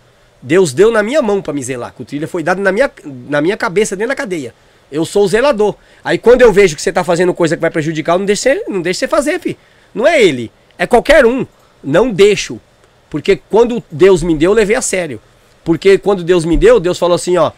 Deus 0.42 0.72
deu 0.72 0.92
na 0.92 1.02
minha 1.02 1.22
mão 1.22 1.42
pra 1.42 1.52
me 1.52 1.64
zelar. 1.64 1.94
O 2.00 2.06
trilha 2.06 2.28
foi 2.28 2.44
dado 2.44 2.62
na 2.62 2.72
minha, 2.72 2.90
na 3.28 3.42
minha 3.42 3.58
cabeça, 3.58 3.96
dentro 3.96 4.10
da 4.10 4.16
cadeia. 4.16 4.54
Eu 4.92 5.06
sou 5.06 5.26
o 5.26 5.28
zelador. 5.28 5.76
Aí 6.04 6.18
quando 6.18 6.42
eu 6.42 6.52
vejo 6.52 6.76
que 6.76 6.82
você 6.82 6.92
tá 6.92 7.04
fazendo 7.04 7.34
coisa 7.34 7.56
que 7.56 7.62
vai 7.62 7.70
prejudicar, 7.70 8.16
eu 8.16 8.20
não 8.20 8.26
deixa 8.26 8.42
você, 8.42 8.64
não 8.68 8.82
deixa 8.82 9.00
você 9.00 9.08
fazer, 9.08 9.40
fi. 9.40 9.58
Não 9.94 10.08
é 10.08 10.22
ele. 10.22 10.52
É 10.78 10.86
qualquer 10.88 11.26
um. 11.26 11.46
Não 11.84 12.12
deixo. 12.12 12.60
Porque 13.10 13.42
quando 13.50 13.84
Deus 13.92 14.24
me 14.24 14.36
deu, 14.36 14.52
eu 14.52 14.56
levei 14.56 14.76
a 14.76 14.82
sério. 14.82 15.22
Porque 15.64 15.98
quando 15.98 16.24
Deus 16.24 16.46
me 16.46 16.56
deu, 16.56 16.80
Deus 16.80 16.98
falou 16.98 17.16
assim, 17.16 17.38
ó. 17.38 17.52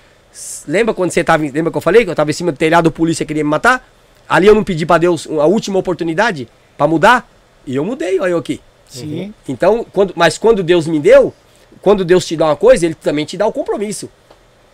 Lembra 0.68 0.94
quando 0.94 1.12
você 1.12 1.24
tava. 1.24 1.44
Lembra 1.44 1.72
que 1.72 1.78
eu 1.78 1.82
falei 1.82 2.04
que 2.04 2.12
eu 2.12 2.16
tava 2.16 2.30
em 2.30 2.34
cima 2.34 2.52
do 2.52 2.58
telhado, 2.58 2.90
a 2.90 2.92
polícia 2.92 3.26
queria 3.26 3.44
me 3.44 3.50
matar? 3.50 3.88
Ali 4.28 4.48
eu 4.48 4.54
não 4.54 4.64
pedi 4.64 4.86
pra 4.86 4.98
Deus 4.98 5.28
a 5.28 5.46
última 5.46 5.80
oportunidade 5.80 6.48
pra 6.78 6.88
mudar? 6.88 7.30
E 7.66 7.76
eu 7.76 7.84
mudei, 7.84 8.20
olha 8.20 8.32
eu 8.32 8.38
aqui. 8.38 8.62
Sim. 8.88 9.34
Então, 9.48 9.86
quando, 9.92 10.14
mas 10.16 10.38
quando 10.38 10.64
Deus 10.64 10.88
me 10.88 11.00
deu, 11.00 11.34
quando 11.82 12.04
Deus 12.04 12.26
te 12.26 12.36
dá 12.36 12.46
uma 12.46 12.56
coisa, 12.56 12.86
ele 12.86 12.96
também 12.96 13.26
te 13.26 13.38
dá 13.38 13.46
o 13.46 13.54
compromisso. 13.54 14.10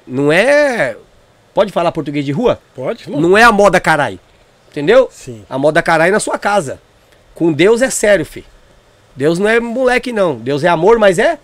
Não 0.08 0.32
é. 0.32 0.96
Pode 1.56 1.72
falar 1.72 1.94
português 1.94 2.26
de 2.26 2.34
rua? 2.34 2.60
Pode? 2.76 3.10
Não. 3.10 3.22
Não 3.22 3.38
é 3.38 3.44
a 3.44 3.52
moda 3.52 3.80
carai. 3.80 4.20
Entendeu? 4.70 5.08
Sim. 5.10 5.46
A 5.50 5.58
moda 5.58 5.82
carai 5.82 6.10
é 6.10 6.12
na 6.12 6.20
sua 6.20 6.38
casa. 6.38 6.82
Com 7.34 7.54
Deus 7.54 7.82
é 7.82 7.90
sério, 7.90 8.26
fi. 8.26 8.44
Deus 9.16 9.40
não 9.40 9.48
é 9.48 9.58
moleque, 9.62 10.12
não. 10.12 10.36
Deus 10.36 10.66
é 10.66 10.68
amor, 10.68 11.00
mas 11.00 11.18
é 11.18 11.40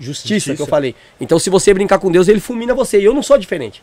justiça, 0.00 0.34
Justiça. 0.34 0.56
que 0.56 0.62
eu 0.62 0.66
falei. 0.66 0.96
Então, 1.20 1.38
se 1.38 1.50
você 1.50 1.74
brincar 1.74 1.98
com 1.98 2.10
Deus, 2.10 2.26
ele 2.26 2.40
fulmina 2.40 2.72
você. 2.72 2.98
E 2.98 3.04
eu 3.04 3.12
não 3.12 3.22
sou 3.22 3.36
diferente. 3.36 3.82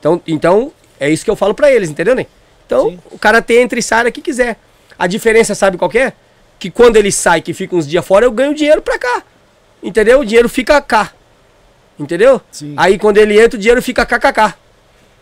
Então, 0.00 0.22
então 0.26 0.72
é 0.98 1.10
isso 1.10 1.22
que 1.22 1.30
eu 1.30 1.36
falo 1.36 1.52
pra 1.52 1.70
eles, 1.70 1.90
entendeu, 1.90 2.14
né? 2.14 2.26
Então, 2.66 2.88
Sim. 2.92 2.98
o 3.10 3.18
cara 3.18 3.42
tem 3.42 3.58
entre 3.58 3.80
e 3.80 3.82
sai 3.82 4.10
que 4.10 4.22
quiser. 4.22 4.56
A 4.98 5.06
diferença, 5.06 5.54
sabe 5.54 5.76
qual 5.76 5.90
que 5.90 5.98
é? 5.98 6.14
Que 6.58 6.70
quando 6.70 6.96
ele 6.96 7.12
sai, 7.12 7.42
que 7.42 7.52
fica 7.52 7.76
uns 7.76 7.86
dias 7.86 8.06
fora, 8.06 8.24
eu 8.24 8.32
ganho 8.32 8.54
dinheiro 8.54 8.80
pra 8.80 8.98
cá. 8.98 9.22
Entendeu? 9.82 10.20
O 10.20 10.24
dinheiro 10.24 10.48
fica 10.48 10.80
cá. 10.80 11.12
Entendeu? 11.98 12.40
Sim. 12.50 12.72
Aí 12.78 12.98
quando 12.98 13.18
ele 13.18 13.38
entra, 13.38 13.58
o 13.58 13.60
dinheiro 13.60 13.82
fica 13.82 14.06
kkk. 14.06 14.54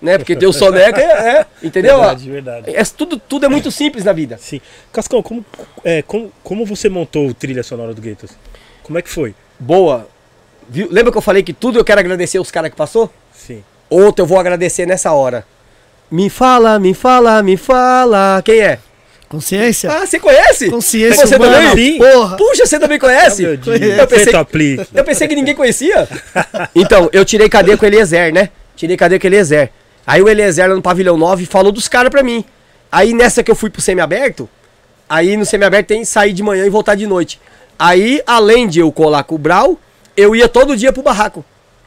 Né? 0.02 0.18
Porque 0.18 0.34
Deus 0.34 0.56
soneca, 0.56 1.00
é, 1.00 1.04
é, 1.04 1.46
entendeu? 1.62 1.98
Verdade, 1.98 2.30
verdade. 2.30 2.76
É, 2.76 2.84
tudo, 2.84 3.16
tudo 3.16 3.46
é 3.46 3.48
muito 3.48 3.70
simples 3.70 4.04
na 4.04 4.12
vida. 4.12 4.36
Sim. 4.36 4.60
Cascão, 4.92 5.22
como, 5.22 5.44
é, 5.84 6.02
como, 6.02 6.32
como 6.42 6.66
você 6.66 6.88
montou 6.88 7.28
o 7.28 7.34
trilha 7.34 7.62
sonora 7.62 7.94
do 7.94 8.02
Guetos? 8.02 8.32
Como 8.82 8.98
é 8.98 9.02
que 9.02 9.08
foi? 9.08 9.32
Boa. 9.60 10.08
Viu? 10.68 10.88
Lembra 10.90 11.12
que 11.12 11.18
eu 11.18 11.22
falei 11.22 11.44
que 11.44 11.52
tudo 11.52 11.78
eu 11.78 11.84
quero 11.84 12.00
agradecer 12.00 12.40
os 12.40 12.50
caras 12.50 12.70
que 12.70 12.76
passou? 12.76 13.12
Sim. 13.32 13.62
Outro 13.88 14.24
eu 14.24 14.26
vou 14.26 14.40
agradecer 14.40 14.86
nessa 14.86 15.12
hora. 15.12 15.46
Me 16.10 16.28
fala, 16.28 16.80
me 16.80 16.94
fala, 16.94 17.40
me 17.42 17.56
fala. 17.56 18.42
Quem 18.44 18.58
é? 18.58 18.78
Consciência? 19.28 19.90
Ah, 19.90 20.04
você 20.04 20.18
conhece? 20.18 20.68
Consciência 20.68 21.26
Você 21.26 21.36
humana. 21.36 21.70
também? 21.70 21.92
Sim. 21.92 21.98
Porra. 21.98 22.36
Puxa, 22.36 22.66
você 22.66 22.78
também 22.78 22.98
conhece? 22.98 23.42
Meu 23.42 23.56
Deus. 23.56 23.80
Eu 23.80 24.06
pensei, 24.06 24.78
eu 24.94 25.04
pensei 25.04 25.28
que 25.28 25.34
ninguém 25.34 25.54
conhecia. 25.54 26.06
Então, 26.74 27.08
eu 27.14 27.24
tirei 27.24 27.48
cadeia 27.48 27.78
com 27.78 27.86
o 27.86 27.88
Eliezer, 27.88 28.30
né? 28.34 28.50
Tirei 28.76 28.94
cadeia 28.94 29.18
com 29.18 29.26
o 29.26 29.28
Eliezer. 29.28 29.70
Aí 30.06 30.20
o 30.20 30.28
Eliezer 30.28 30.68
lá 30.68 30.74
no 30.74 30.82
pavilhão 30.82 31.16
9 31.16 31.46
falou 31.46 31.72
dos 31.72 31.88
caras 31.88 32.10
pra 32.10 32.22
mim. 32.22 32.44
Aí 32.90 33.14
nessa 33.14 33.42
que 33.42 33.50
eu 33.50 33.56
fui 33.56 33.70
pro 33.70 33.80
semiaberto, 33.80 34.48
aí 35.08 35.36
no 35.36 35.46
semiaberto 35.46 35.88
tem 35.88 36.04
sair 36.04 36.32
de 36.32 36.42
manhã 36.42 36.66
e 36.66 36.70
voltar 36.70 36.94
de 36.94 37.06
noite. 37.06 37.40
Aí, 37.78 38.22
além 38.26 38.68
de 38.68 38.80
eu 38.80 38.92
colar 38.92 39.24
com 39.24 39.34
o 39.34 39.38
Brau, 39.38 39.78
eu 40.16 40.36
ia 40.36 40.48
todo 40.48 40.76
dia 40.76 40.92
pro 40.92 41.02
barraco, 41.02 41.44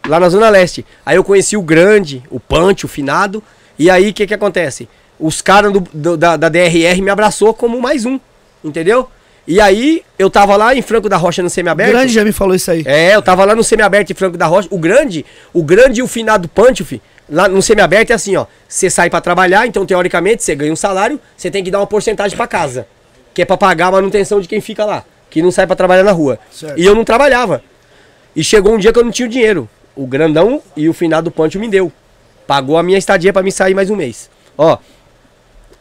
lá 0.07 0.19
na 0.19 0.27
Zona 0.27 0.49
Leste. 0.49 0.85
Aí 1.05 1.15
eu 1.15 1.23
conheci 1.23 1.55
o 1.55 1.61
Grande, 1.61 2.23
o 2.29 2.39
Punch, 2.39 2.85
o 2.85 2.89
Finado. 2.89 3.41
E 3.77 3.89
aí, 3.89 4.09
o 4.09 4.13
que 4.13 4.27
que 4.27 4.33
acontece? 4.33 4.89
Os 5.19 5.41
caras 5.41 5.71
da, 5.93 6.35
da 6.35 6.49
DRR 6.49 7.01
me 7.01 7.09
abraçou 7.09 7.53
como 7.53 7.79
mais 7.79 8.05
um, 8.05 8.19
entendeu? 8.63 9.09
E 9.47 9.61
aí, 9.61 10.03
eu 10.17 10.29
tava 10.29 10.57
lá 10.57 10.75
em 10.75 10.81
Franco 10.81 11.07
da 11.07 11.17
Rocha 11.17 11.43
no 11.43 11.49
semiaberto. 11.49 11.93
Grande 11.93 12.11
já 12.11 12.25
me 12.25 12.31
falou 12.31 12.55
isso 12.55 12.71
aí. 12.71 12.83
É, 12.85 13.15
eu 13.15 13.21
tava 13.21 13.45
lá 13.45 13.55
no 13.55 13.63
semiaberto 13.63 14.11
em 14.11 14.15
Franco 14.15 14.37
da 14.37 14.47
Rocha. 14.47 14.67
O 14.71 14.77
grande, 14.77 15.25
o 15.53 15.63
grande 15.63 15.99
e 16.01 16.03
o 16.03 16.07
finado 16.07 16.49
Panchof, 16.49 16.99
lá 17.29 17.47
no 17.47 17.61
semiaberto 17.61 18.11
é 18.11 18.15
assim, 18.15 18.35
ó. 18.35 18.45
Você 18.67 18.89
sai 18.89 19.09
pra 19.09 19.21
trabalhar, 19.21 19.67
então 19.67 19.85
teoricamente 19.85 20.43
você 20.43 20.55
ganha 20.55 20.71
um 20.71 20.75
salário, 20.75 21.19
você 21.35 21.49
tem 21.51 21.63
que 21.63 21.71
dar 21.71 21.79
uma 21.79 21.87
porcentagem 21.87 22.35
pra 22.35 22.47
casa, 22.47 22.87
que 23.33 23.41
é 23.41 23.45
pra 23.45 23.57
pagar 23.57 23.87
a 23.87 23.91
manutenção 23.91 24.39
de 24.39 24.47
quem 24.47 24.61
fica 24.61 24.85
lá, 24.85 25.03
que 25.29 25.41
não 25.41 25.51
sai 25.51 25.67
pra 25.67 25.75
trabalhar 25.75 26.03
na 26.03 26.11
rua. 26.11 26.39
Certo. 26.51 26.79
E 26.79 26.85
eu 26.85 26.95
não 26.95 27.03
trabalhava. 27.03 27.63
E 28.35 28.43
chegou 28.43 28.73
um 28.73 28.77
dia 28.77 28.91
que 28.91 28.99
eu 28.99 29.03
não 29.03 29.11
tinha 29.11 29.27
o 29.27 29.31
dinheiro. 29.31 29.69
O 29.95 30.05
grandão 30.05 30.61
e 30.75 30.89
o 30.89 30.93
finado 30.93 31.31
Pancho 31.31 31.59
me 31.59 31.69
deu. 31.69 31.91
Pagou 32.45 32.77
a 32.77 32.83
minha 32.83 32.97
estadia 32.97 33.31
pra 33.31 33.41
me 33.41 33.51
sair 33.51 33.73
mais 33.73 33.89
um 33.89 33.95
mês. 33.95 34.29
Ó. 34.57 34.77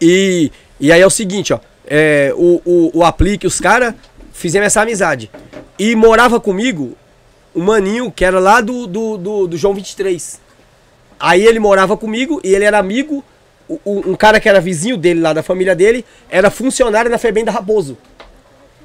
E, 0.01 0.53
e 0.79 0.93
aí 0.93 1.01
é 1.01 1.07
o 1.07 1.11
seguinte, 1.11 1.53
ó. 1.53 1.59
É, 1.87 2.33
o, 2.37 2.63
o, 2.65 2.99
o 2.99 3.05
Aplique, 3.05 3.47
os 3.47 3.61
caras, 3.61 3.95
fizemos 4.33 4.67
essa 4.67 4.83
amizade. 4.83 5.31
E 5.79 5.97
morava 5.97 6.41
comigo 6.41 6.97
um 7.55 7.63
maninho 7.63 8.11
que 8.11 8.25
era 8.25 8.39
lá 8.39 8.61
do, 8.61 8.87
do, 8.87 9.17
do, 9.19 9.47
do 9.49 9.57
João 9.57 9.75
23. 9.75 10.41
Aí 11.19 11.47
ele 11.47 11.59
morava 11.59 11.97
comigo 11.97 12.41
e 12.45 12.55
ele 12.55 12.65
era 12.65 12.79
amigo. 12.79 13.25
o- 13.67 13.81
o- 13.83 14.11
um 14.11 14.15
cara 14.15 14.39
que 14.39 14.47
era 14.47 14.61
vizinho 14.61 14.95
dele 14.95 15.21
lá 15.23 15.33
da 15.33 15.43
família 15.43 15.75
dele 15.75 16.05
era 16.29 16.51
funcionário 16.51 17.11
na 17.11 17.17
Febem 17.17 17.43
da 17.47 17.51
Raposo. 17.51 17.97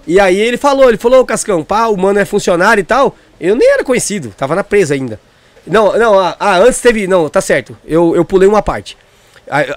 E 0.08 0.18
aí 0.22 0.40
ele 0.40 0.56
falou, 0.56 0.88
ele 0.88 0.98
falou, 0.98 1.20
"Ô, 1.20 1.26
Cascão, 1.26 1.66
pá, 1.66 1.88
o 1.88 1.98
mano 1.98 2.18
é 2.18 2.24
funcionário 2.24 2.80
e 2.80 2.86
tal. 2.86 3.14
Eu 3.42 3.56
nem 3.58 3.74
era 3.74 3.84
conhecido, 3.84 4.34
tava 4.38 4.56
na 4.56 4.64
presa 4.64 4.94
ainda. 4.94 5.20
Não, 5.68 5.98
não, 6.00 6.18
ah, 6.18 6.58
antes 6.60 6.80
teve, 6.80 7.08
não, 7.08 7.28
tá 7.28 7.42
certo. 7.42 7.78
Eu, 7.86 8.16
eu 8.16 8.24
pulei 8.24 8.48
uma 8.48 8.62
parte. 8.62 8.98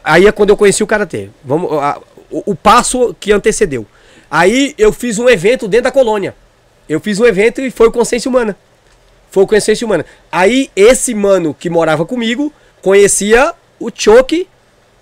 Aí- 0.05 0.25
é 0.27 0.31
quando 0.31 0.51
eu 0.51 0.57
conheci 0.57 0.85
o 0.85 0.87
karatê. 0.87 1.31
Vamos, 1.45 1.69
o, 2.31 2.53
o 2.53 2.55
passo 2.55 3.13
que 3.19 3.33
antecedeu. 3.33 3.85
Aí 4.31 4.73
eu 4.79 4.93
fiz 4.93 5.19
um 5.19 5.29
evento 5.29 5.67
dentro 5.67 5.85
da 5.85 5.91
colônia. 5.91 6.33
Eu 6.89 7.01
fiz 7.01 7.19
um 7.19 7.27
evento 7.27 7.61
e 7.61 7.73
foi 7.73 7.89
o 7.89 7.93
Consciência 7.93 8.29
Humana. 8.29 8.57
Foi 9.33 9.45
o 9.45 9.47
Consciência 9.47 9.87
Humana. 9.87 10.05
Aí 10.31 10.71
esse 10.77 11.15
mano 11.15 11.57
que 11.59 11.71
morava 11.71 12.05
comigo 12.05 12.53
conhecia 12.83 13.55
o 13.81 13.91
Choque 13.93 14.47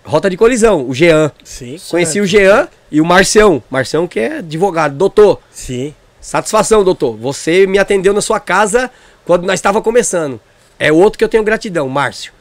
Rota 0.05 0.31
de 0.31 0.37
Colisão, 0.37 0.89
o 0.89 0.95
Jean. 0.95 1.33
Sim. 1.43 1.77
Conheci 1.91 2.21
o 2.21 2.27
Jean 2.27 2.69
e 2.93 3.01
o 3.01 3.05
Marcião. 3.05 3.61
Marcião 3.69 4.07
que 4.07 4.21
é 4.21 4.39
advogado. 4.39 4.95
Doutor, 4.95 5.41
Sim. 5.51 5.93
satisfação, 6.21 6.85
doutor. 6.85 7.17
Você 7.17 7.67
me 7.67 7.77
atendeu 7.77 8.13
na 8.13 8.21
sua 8.21 8.39
casa 8.39 8.89
quando 9.27 9.45
nós 9.45 9.59
estava 9.59 9.83
começando. 9.83 10.41
É 10.79 10.93
outro 10.93 11.19
que 11.19 11.25
eu 11.25 11.29
tenho 11.29 11.43
gratidão, 11.43 11.89
Márcio. 11.89 12.33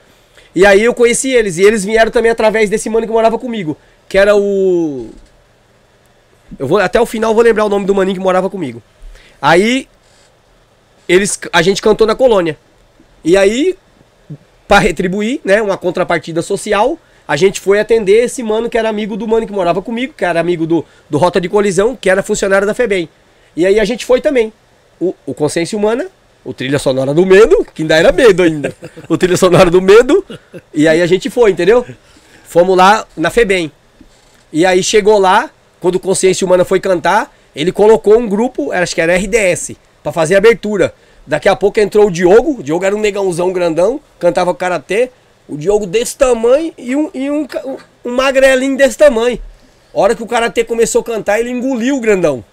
E 0.54 0.68
aí 0.68 0.84
eu 0.84 0.94
conheci 0.94 1.32
eles. 1.32 1.58
E 1.58 1.64
eles 1.64 1.84
vieram 1.84 2.12
também 2.12 2.30
através 2.30 2.70
desse 2.70 2.88
mano 2.88 3.08
que 3.08 3.12
morava 3.12 3.40
comigo. 3.40 3.76
Que 4.08 4.20
era 4.20 4.36
o. 4.36 5.10
Eu 6.58 6.68
vou 6.68 6.78
até 6.78 7.02
o 7.02 7.06
final 7.08 7.32
eu 7.32 7.36
vou 7.36 7.44
lembrar 7.44 7.66
o 7.66 7.70
nome 7.70 7.88
do 7.88 7.96
maninho 7.96 8.18
que 8.18 8.24
morava 8.24 8.48
comigo. 8.48 8.82
Aí 9.42 9.88
eles 11.10 11.38
a 11.52 11.62
gente 11.62 11.82
cantou 11.82 12.08
na 12.08 12.16
colônia. 12.16 12.58
E 13.24 13.36
aí 13.36 13.76
para 14.70 14.78
retribuir, 14.78 15.42
né, 15.44 15.60
uma 15.64 15.76
contrapartida 15.76 16.44
social, 16.44 16.96
a 17.28 17.36
gente 17.36 17.60
foi 17.60 17.80
atender 17.80 18.26
esse 18.26 18.44
mano 18.44 18.70
que 18.70 18.78
era 18.78 18.88
amigo 18.88 19.18
do 19.18 19.28
mano 19.28 19.48
que 19.48 19.52
morava 19.52 19.82
comigo, 19.82 20.14
que 20.16 20.24
era 20.24 20.40
amigo 20.40 20.68
do, 20.68 20.86
do 21.10 21.18
Rota 21.18 21.42
de 21.42 21.50
Colisão, 21.50 21.96
que 21.96 22.08
era 22.08 22.22
funcionário 22.22 22.68
da 22.68 22.76
FEBEM. 22.76 23.10
E 23.56 23.66
aí 23.66 23.80
a 23.80 23.84
gente 23.84 24.06
foi 24.06 24.22
também. 24.22 24.54
O, 25.02 25.16
o 25.26 25.34
Consciência 25.34 25.76
Humana, 25.76 26.06
o 26.46 26.54
Trilha 26.54 26.78
Sonora 26.78 27.16
do 27.16 27.26
Medo, 27.26 27.66
que 27.74 27.82
ainda 27.82 27.98
era 27.98 28.12
medo 28.12 28.44
ainda. 28.44 28.72
O 29.10 29.18
Trilha 29.18 29.38
Sonora 29.38 29.72
do 29.72 29.82
Medo. 29.82 30.24
E 30.72 30.88
aí 30.88 31.02
a 31.02 31.08
gente 31.08 31.32
foi, 31.32 31.50
entendeu? 31.50 31.84
Fomos 32.44 32.78
lá 32.78 33.08
na 33.18 33.32
FEBEM. 33.32 33.72
E 34.54 34.68
aí 34.68 34.84
chegou 34.84 35.18
lá, 35.18 35.50
quando 35.80 35.96
o 35.96 36.00
Consciência 36.00 36.46
Humana 36.46 36.64
foi 36.64 36.80
cantar, 36.80 37.36
ele 37.56 37.72
colocou 37.72 38.20
um 38.20 38.28
grupo, 38.28 38.72
acho 38.72 38.94
que 38.94 39.02
era 39.02 39.16
RDS, 39.18 39.72
pra 40.04 40.12
fazer 40.12 40.36
a 40.36 40.38
abertura. 40.38 40.94
Daqui 41.26 41.48
a 41.48 41.56
pouco 41.56 41.80
entrou 41.80 42.08
o 42.08 42.12
Diogo, 42.12 42.60
o 42.60 42.64
Diogo 42.64 42.84
era 42.84 42.96
um 42.96 43.00
negãozão 43.00 43.54
grandão, 43.54 44.00
cantava 44.20 44.54
karatê. 44.54 45.12
O 45.48 45.58
Diogo 45.58 45.86
desse 45.86 46.16
tamanho 46.16 46.74
e 46.78 46.96
um, 46.96 47.10
e 47.14 47.30
um, 47.30 47.48
um, 48.06 48.12
magrelinho 48.12 48.78
desse 48.78 48.98
tamanho. 48.98 49.40
hora 49.94 50.16
que 50.16 50.24
o 50.24 50.28
karatê 50.28 50.64
começou 50.64 51.02
a 51.02 51.04
cantar, 51.04 51.40
ele 51.40 51.50
engoliu 51.50 51.98
o 51.98 52.00
grandão. 52.00 52.44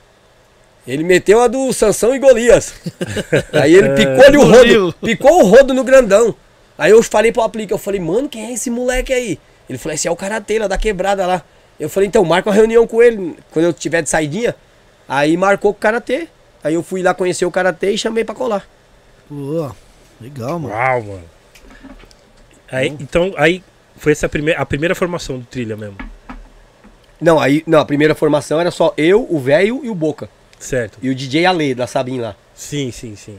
Ele 0.87 1.03
meteu 1.05 1.41
a 1.41 1.49
do 1.49 1.73
Sansão 1.73 2.15
e 2.15 2.19
Golias. 2.19 2.75
Aí 3.53 3.75
ele 3.75 3.91
picou-lhe 3.91 4.37
o 4.37 4.45
rodo, 4.45 4.95
picou 5.03 5.43
o 5.43 5.47
rodo 5.47 5.75
no 5.75 5.83
grandão. 5.83 6.35
Aí 6.79 6.93
eu 6.93 7.03
falei 7.03 7.33
pro 7.33 7.43
aplique, 7.43 7.73
eu 7.73 7.79
falei, 7.79 8.01
mano, 8.01 8.29
quem 8.29 8.47
é 8.47 8.53
esse 8.53 8.69
moleque 8.69 9.13
aí? 9.13 9.39
Ele 9.69 9.79
falou, 9.79 9.95
esse 9.95 10.07
é 10.07 10.11
o 10.11 10.17
karatê 10.17 10.59
lá 10.59 10.69
da 10.69 10.77
quebrada 10.77 11.27
lá. 11.27 11.43
Eu 11.81 11.89
falei, 11.89 12.07
então 12.07 12.25
marca 12.25 12.49
uma 12.49 12.55
reunião 12.55 12.87
com 12.87 13.03
ele, 13.03 13.37
quando 13.51 13.65
eu 13.65 13.73
tiver 13.73 14.03
de 14.03 14.11
saidinha. 14.11 14.55
Aí 15.09 15.37
marcou 15.37 15.73
com 15.73 15.79
o 15.79 15.81
karatê. 15.81 16.29
Aí 16.63 16.75
eu 16.75 16.83
fui 16.83 17.03
lá 17.03 17.15
conhecer 17.15 17.45
o 17.45 17.51
karatê 17.51 17.93
e 17.93 17.99
chamei 17.99 18.25
pra 18.25 18.35
colar. 18.35 18.67
Pô, 19.29 19.71
legal, 20.21 20.59
mano. 20.59 20.75
Uau, 20.75 21.03
mano. 21.03 21.25
Aí, 22.71 22.89
então, 23.01 23.33
aí 23.37 23.63
foi 23.97 24.13
essa 24.13 24.29
primeira, 24.29 24.61
a 24.61 24.67
primeira 24.67 24.95
formação 24.95 25.39
do 25.39 25.45
trilha 25.45 25.77
mesmo. 25.77 25.97
Não, 27.21 27.41
aí, 27.41 27.63
não, 27.67 27.79
a 27.79 27.85
primeira 27.85 28.15
formação 28.15 28.61
era 28.61 28.71
só 28.71 28.93
eu, 28.97 29.27
o 29.31 29.39
velho 29.39 29.81
e 29.85 29.89
o 29.89 29.95
Boca. 29.95 30.29
Certo. 30.59 30.99
E 31.03 31.09
o 31.09 31.15
DJ 31.15 31.47
Ale, 31.47 31.75
da 31.75 31.87
Sabin 31.87 32.21
lá. 32.21 32.35
Sim, 32.55 32.91
sim, 32.91 33.17
sim. 33.17 33.39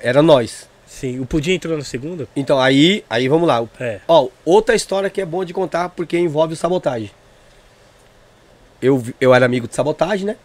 Era 0.00 0.22
nós. 0.22 0.68
Sim. 0.86 1.20
O 1.20 1.26
Pudim 1.26 1.52
entrou 1.52 1.76
na 1.76 1.84
segunda? 1.84 2.28
Então, 2.34 2.60
aí, 2.60 3.04
aí 3.10 3.28
vamos 3.28 3.46
lá. 3.46 3.66
É. 3.80 4.00
Ó, 4.06 4.28
outra 4.44 4.74
história 4.74 5.10
que 5.10 5.20
é 5.20 5.26
boa 5.26 5.44
de 5.44 5.52
contar 5.52 5.90
porque 5.90 6.18
envolve 6.18 6.54
o 6.54 6.56
sabotagem. 6.56 7.10
Eu, 8.80 9.02
eu 9.20 9.34
era 9.34 9.44
amigo 9.44 9.66
de 9.66 9.74
sabotagem, 9.74 10.26
né? 10.26 10.36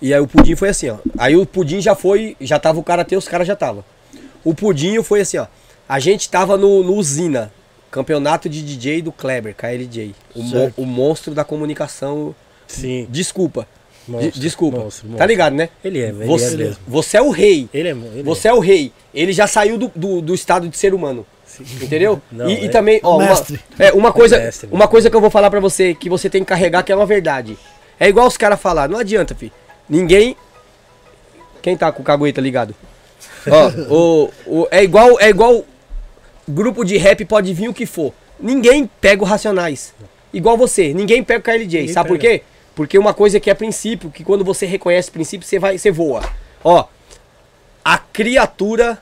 E 0.00 0.14
aí 0.14 0.20
o 0.20 0.26
Pudim 0.26 0.56
foi 0.56 0.68
assim, 0.70 0.88
ó. 0.88 0.96
Aí 1.18 1.36
o 1.36 1.44
Pudim 1.44 1.80
já 1.80 1.94
foi, 1.94 2.36
já 2.40 2.58
tava 2.58 2.78
o 2.78 2.82
karatê, 2.82 3.16
os 3.16 3.28
caras 3.28 3.46
já 3.46 3.54
tava. 3.56 3.84
O 4.44 4.54
Pudinho 4.54 5.02
foi 5.02 5.20
assim, 5.20 5.36
ó. 5.38 5.46
A 5.88 5.98
gente 5.98 6.28
tava 6.30 6.56
no, 6.56 6.82
no 6.82 6.94
Usina, 6.94 7.52
campeonato 7.90 8.48
de 8.48 8.62
DJ 8.62 9.02
do 9.02 9.12
Kleber, 9.12 9.54
KLJ. 9.54 10.14
O, 10.34 10.42
mo- 10.42 10.72
o 10.78 10.86
monstro 10.86 11.34
da 11.34 11.44
comunicação. 11.44 12.34
Sim. 12.66 13.06
Desculpa. 13.10 13.66
Monstro, 14.08 14.30
De- 14.32 14.40
desculpa. 14.40 14.78
monstro, 14.78 15.02
Tá 15.06 15.10
monstro. 15.12 15.26
ligado, 15.28 15.54
né? 15.54 15.68
Ele 15.84 15.98
é, 16.00 16.08
ele 16.08 16.24
você, 16.24 16.62
é 16.62 16.72
você 16.88 17.16
é 17.18 17.22
o 17.22 17.30
rei. 17.30 17.68
Ele 17.74 17.88
é. 17.88 17.92
Ele 17.92 18.22
Você 18.22 18.48
é 18.48 18.52
o 18.54 18.58
rei. 18.60 18.92
Ele 19.12 19.32
já 19.32 19.46
saiu 19.46 19.76
do, 19.76 19.92
do, 19.94 20.20
do 20.22 20.34
estado 20.34 20.68
de 20.68 20.76
ser 20.78 20.94
humano. 20.94 21.26
Entendeu? 21.82 22.22
Não, 22.32 22.48
e, 22.48 22.62
e 22.62 22.64
é- 22.66 22.68
também, 22.68 23.00
ó, 23.02 23.16
uma, 23.18 23.26
Mestre. 23.28 23.60
é, 23.78 23.92
uma 23.92 24.12
coisa, 24.12 24.38
Mestre, 24.38 24.68
uma 24.72 24.88
coisa 24.88 25.10
que 25.10 25.16
eu 25.16 25.20
vou 25.20 25.30
falar 25.30 25.50
pra 25.50 25.60
você 25.60 25.94
que 25.94 26.08
você 26.08 26.30
tem 26.30 26.42
que 26.42 26.48
carregar 26.48 26.82
que 26.82 26.90
é 26.92 26.96
uma 26.96 27.04
verdade. 27.06 27.58
É 27.98 28.08
igual 28.08 28.26
os 28.26 28.36
caras 28.38 28.58
falar, 28.60 28.88
não 28.88 28.98
adianta, 28.98 29.34
fi. 29.34 29.52
Ninguém 29.90 30.36
Quem 31.60 31.76
tá 31.76 31.90
com 31.90 32.00
o 32.00 32.04
cagueta 32.04 32.40
ligado? 32.40 32.74
Ó, 33.46 33.68
o, 33.92 34.30
o, 34.46 34.68
é 34.70 34.82
igual 34.84 35.18
é 35.20 35.28
igual 35.28 35.64
grupo 36.48 36.84
de 36.84 36.96
rap 36.96 37.24
pode 37.24 37.52
vir 37.52 37.68
o 37.68 37.74
que 37.74 37.84
for. 37.84 38.14
Ninguém 38.38 38.88
pega 39.00 39.22
o 39.22 39.26
Racionais. 39.26 39.92
Igual 40.32 40.56
você, 40.56 40.94
ninguém 40.94 41.22
pega 41.24 41.40
o 41.40 41.42
KLJ. 41.42 41.80
Ninguém 41.80 41.88
Sabe 41.88 42.08
por 42.08 42.18
pega. 42.18 42.38
quê? 42.38 42.44
Porque 42.74 42.98
uma 42.98 43.12
coisa 43.12 43.40
que 43.40 43.50
é 43.50 43.54
princípio, 43.54 44.10
que 44.10 44.24
quando 44.24 44.44
você 44.44 44.64
reconhece 44.64 45.10
princípio, 45.10 45.46
você 45.46 45.58
vai, 45.58 45.76
você 45.76 45.90
voa. 45.90 46.22
Ó, 46.62 46.84
a 47.84 47.98
criatura 47.98 48.98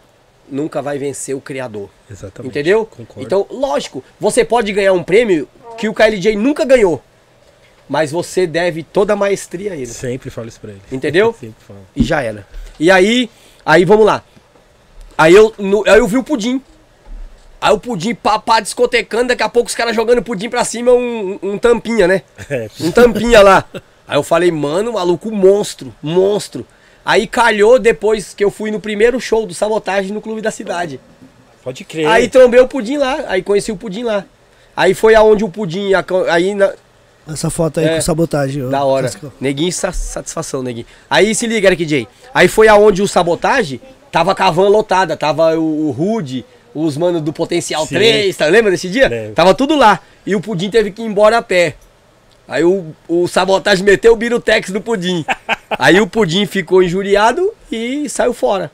nunca 0.49 0.81
vai 0.81 0.99
vencer 0.99 1.37
o 1.37 1.41
criador. 1.41 1.91
Exatamente. 2.11 2.51
Entendeu? 2.51 2.87
Concordo. 2.87 3.23
Então, 3.23 3.47
lógico, 3.51 4.03
você 4.19 4.45
pode 4.45 4.73
ganhar 4.73 4.93
um 4.95 5.03
prêmio 5.03 5.49
que 5.77 5.89
o 5.89 5.95
KLJ 5.95 6.35
nunca 6.35 6.65
ganhou. 6.65 7.03
Mas 7.89 8.11
você 8.13 8.47
deve 8.47 8.83
toda 8.83 9.15
a 9.15 9.17
maestria 9.17 9.73
a 9.73 9.77
ele. 9.77 9.87
Sempre 9.87 10.29
falo 10.31 10.49
isso 10.49 10.61
pra 10.61 10.71
ele. 10.71 10.83
Entendeu? 10.93 11.35
Sempre 11.41 11.65
falo. 11.67 11.81
E 11.97 12.03
já 12.05 12.21
era. 12.23 12.47
E 12.79 12.91
aí, 12.91 13.31
aí 13.65 13.85
vamos 13.85 14.05
lá. 14.05 14.23
Aí 15.17 15.35
eu, 15.35 15.53
no- 15.59 15.85
aí 15.87 15.99
eu 15.99 16.07
vi 16.07 16.17
o 16.19 16.23
pudim. 16.23 16.63
Aí 17.61 17.73
o 17.73 17.79
pudim 17.79 18.15
pá, 18.15 18.39
pá, 18.39 18.61
discotecando, 18.61 19.29
daqui 19.29 19.43
a 19.43 19.49
pouco 19.49 19.69
os 19.69 19.75
caras 19.75 19.97
jogando 19.97 20.23
pudim 20.23 20.49
pra 20.49 20.65
cima, 20.65 20.93
um, 20.93 21.39
um 21.43 21.59
tampinha, 21.59 22.07
né? 22.07 22.23
É, 22.49 22.69
Um 22.81 22.93
tampinha 22.93 23.41
lá. 23.43 23.65
Aí 24.07 24.17
eu 24.17 24.23
falei, 24.23 24.51
mano, 24.53 24.93
maluco, 24.93 25.31
monstro, 25.33 25.93
monstro. 26.03 26.65
Aí 27.05 27.27
calhou 27.27 27.79
depois 27.79 28.33
que 28.35 28.45
eu 28.45 28.51
fui 28.51 28.71
no 28.71 28.79
primeiro 28.81 29.19
show 29.21 29.45
do 29.47 29.55
Sabotagem 29.55 30.13
no 30.13 30.21
Clube 30.21 30.41
da 30.41 30.51
Cidade. 30.51 31.01
pode 31.65 31.85
crer. 31.85 32.07
Aí 32.07 32.29
trombei 32.29 32.61
o 32.61 32.69
pudim 32.69 32.97
lá, 32.99 33.25
aí 33.29 33.43
conheci 33.43 33.73
o 33.73 33.77
pudim 33.77 34.03
lá. 34.05 34.25
Aí 34.77 34.95
foi 34.95 35.15
aonde 35.15 35.43
o 35.43 35.49
pudim, 35.49 35.91
aí 36.31 36.55
na, 36.55 36.73
Essa 37.29 37.51
foto 37.51 37.81
aí 37.81 37.87
É. 37.87 37.95
com 37.97 38.01
sabotagem. 38.01 38.69
da 38.69 38.85
hora. 38.85 39.05
Cascão. 39.11 39.33
Neguinho, 39.41 39.73
sa- 39.73 39.93
satisfação, 39.93 40.63
neguinho. 40.63 40.87
Aí 41.11 41.35
se 41.35 41.47
liga, 41.47 41.69
Eric 41.69 41.85
J. 41.85 42.09
Aí 42.35 42.49
foi 42.49 42.69
aonde 42.69 43.03
o 43.03 43.09
sabotagem 43.09 43.81
tava 44.11 44.35
com 44.35 44.43
a 44.43 44.51
van 44.51 44.69
lotada. 44.69 45.17
Tava 45.17 45.57
o, 45.59 45.89
o 45.89 45.91
Rude, 45.91 46.45
os 46.75 46.97
manos 46.97 47.21
do 47.23 47.33
Potencial 47.33 47.87
Sim. 47.87 47.95
3, 47.97 48.37
tá? 48.37 48.47
lembra 48.47 48.71
desse 48.71 48.89
dia? 48.89 49.09
Lembro. 49.09 49.35
Tava 49.35 49.55
tudo 49.55 49.77
lá. 49.77 50.01
E 50.27 50.35
o 50.35 50.41
Pudim 50.41 50.71
teve 50.71 50.91
que 50.91 51.03
ir 51.03 51.07
embora 51.07 51.39
a 51.39 51.43
pé. 51.43 51.75
Aí 52.47 52.65
o, 52.65 52.87
o 53.07 53.29
sabotagem 53.29 53.85
meteu 53.85 54.15
o 54.15 54.17
birutex 54.17 54.71
no 54.71 54.81
Pudim. 54.81 55.25
Aí 55.79 56.01
o 56.01 56.07
Pudim 56.07 56.47
ficou 56.47 56.83
injuriado 56.83 57.53
e 57.71 58.09
saiu 58.09 58.33
fora. 58.33 58.71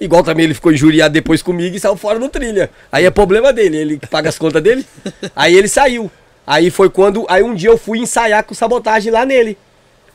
Igual 0.00 0.24
também 0.24 0.44
ele 0.46 0.54
ficou 0.54 0.72
injuriado 0.72 1.14
depois 1.14 1.40
comigo 1.40 1.76
e 1.76 1.80
saiu 1.80 1.96
fora 1.96 2.18
no 2.18 2.28
trilha. 2.28 2.68
Aí 2.90 3.04
é 3.04 3.10
problema 3.10 3.52
dele, 3.52 3.76
ele 3.76 3.98
que 3.98 4.08
paga 4.08 4.28
as 4.28 4.36
contas 4.36 4.60
dele. 4.60 4.84
Aí 5.36 5.54
ele 5.54 5.68
saiu. 5.68 6.10
Aí 6.46 6.70
foi 6.70 6.90
quando. 6.90 7.24
Aí 7.28 7.42
um 7.42 7.54
dia 7.54 7.70
eu 7.70 7.78
fui 7.78 7.98
ensaiar 7.98 8.44
com 8.44 8.54
sabotagem 8.54 9.10
lá 9.12 9.24
nele. 9.24 9.56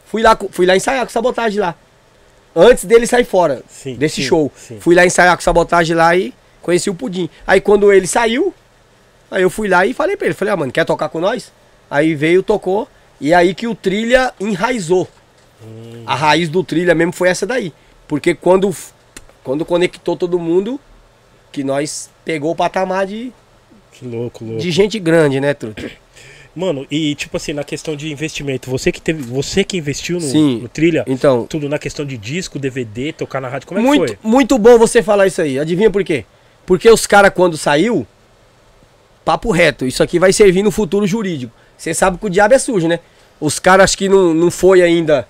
Fui 0.06 0.22
lá, 0.22 0.38
fui 0.52 0.66
lá 0.66 0.76
ensaiar 0.76 1.06
com 1.06 1.12
sabotagem 1.12 1.60
lá. 1.60 1.76
Antes 2.56 2.84
dele 2.86 3.06
sair 3.06 3.26
fora 3.26 3.64
Sim, 3.70 3.96
desse 3.96 4.18
sim, 4.18 4.28
show. 4.28 4.52
sim. 4.56 4.80
Fui 4.80 4.96
lá 4.96 5.06
ensaiar 5.06 5.36
com 5.36 5.42
sabotagem 5.44 5.96
lá 5.96 6.16
e 6.16 6.34
conheci 6.62 6.90
o 6.90 6.96
Pudim. 6.96 7.30
Aí 7.46 7.62
quando 7.62 7.92
ele 7.94 8.08
saiu, 8.08 8.54
aí 9.30 9.44
eu 9.44 9.50
fui 9.50 9.68
lá 9.68 9.86
e 9.86 9.94
falei 9.94 10.18
pra 10.18 10.26
ele, 10.28 10.34
falei, 10.34 10.54
ah, 10.54 10.58
mano, 10.58 10.72
quer 10.72 10.84
tocar 10.84 11.10
com 11.10 11.20
nós? 11.20 11.52
Aí 11.90 12.16
veio, 12.16 12.42
tocou, 12.42 12.88
e 13.22 13.34
aí 13.34 13.54
que 13.54 13.68
o 13.68 13.76
trilha 13.76 14.34
enraizou. 14.40 15.08
Hum. 15.64 16.04
A 16.08 16.16
raiz 16.16 16.50
do 16.50 16.64
trilha 16.64 16.96
mesmo 16.96 17.14
foi 17.14 17.30
essa 17.30 17.46
daí. 17.46 17.72
Porque 18.08 18.34
quando, 18.34 18.76
quando 19.44 19.64
conectou 19.64 20.18
todo 20.18 20.40
mundo, 20.40 20.80
que 21.52 21.64
nós 21.64 22.10
pegou 22.26 22.52
o 22.52 22.56
patamar 22.56 23.06
de, 23.06 23.32
Que 23.92 24.06
louco, 24.06 24.44
louco. 24.44 24.60
de 24.60 24.72
gente 24.72 24.98
grande, 25.00 25.40
né, 25.40 25.54
Truto? 25.54 25.90
Mano, 26.60 26.86
e 26.91 27.15
tipo 27.15 27.38
assim, 27.38 27.53
na 27.53 27.64
questão 27.64 27.95
de 27.95 28.11
investimento, 28.11 28.69
você 28.69 28.91
que 28.91 28.99
teve, 28.99 29.23
você 29.23 29.64
que 29.64 29.77
investiu 29.77 30.15
no, 30.19 30.27
Sim. 30.27 30.60
no 30.61 30.68
trilha, 30.68 31.06
Então, 31.07 31.45
tudo 31.48 31.69
na 31.69 31.80
questão 31.80 32.06
de 32.06 32.18
disco, 32.18 32.60
DVD, 32.60 33.14
tocar 33.14 33.40
na 33.40 33.48
rádio, 33.48 33.65
como 33.65 33.80
é 33.80 33.81
que 33.81 33.88
muito, 33.88 34.07
foi? 34.07 34.18
muito 34.22 34.57
bom 34.57 34.77
você 34.77 35.02
falar 35.02 35.26
isso 35.26 35.41
aí. 35.41 35.57
Adivinha 35.57 35.90
por 35.90 36.03
quê? 36.03 36.26
Porque 36.65 36.90
os 36.90 37.07
caras, 37.07 37.31
quando 37.34 37.56
saiu, 37.56 38.06
papo 39.23 39.52
reto, 39.52 39.86
isso 39.86 40.03
aqui 40.03 40.19
vai 40.19 40.34
servir 40.34 40.61
no 40.61 40.69
futuro 40.69 41.07
jurídico. 41.07 41.53
Você 41.77 41.94
sabe 41.94 42.18
que 42.18 42.26
o 42.26 42.30
diabo 42.30 42.53
é 42.53 42.60
sujo, 42.60 42.90
né? 42.90 42.99
Os 43.40 43.57
caras 43.57 43.95
que 43.95 44.10
não, 44.10 44.34
não 44.34 44.52
foi 44.52 44.81
ainda. 44.81 45.26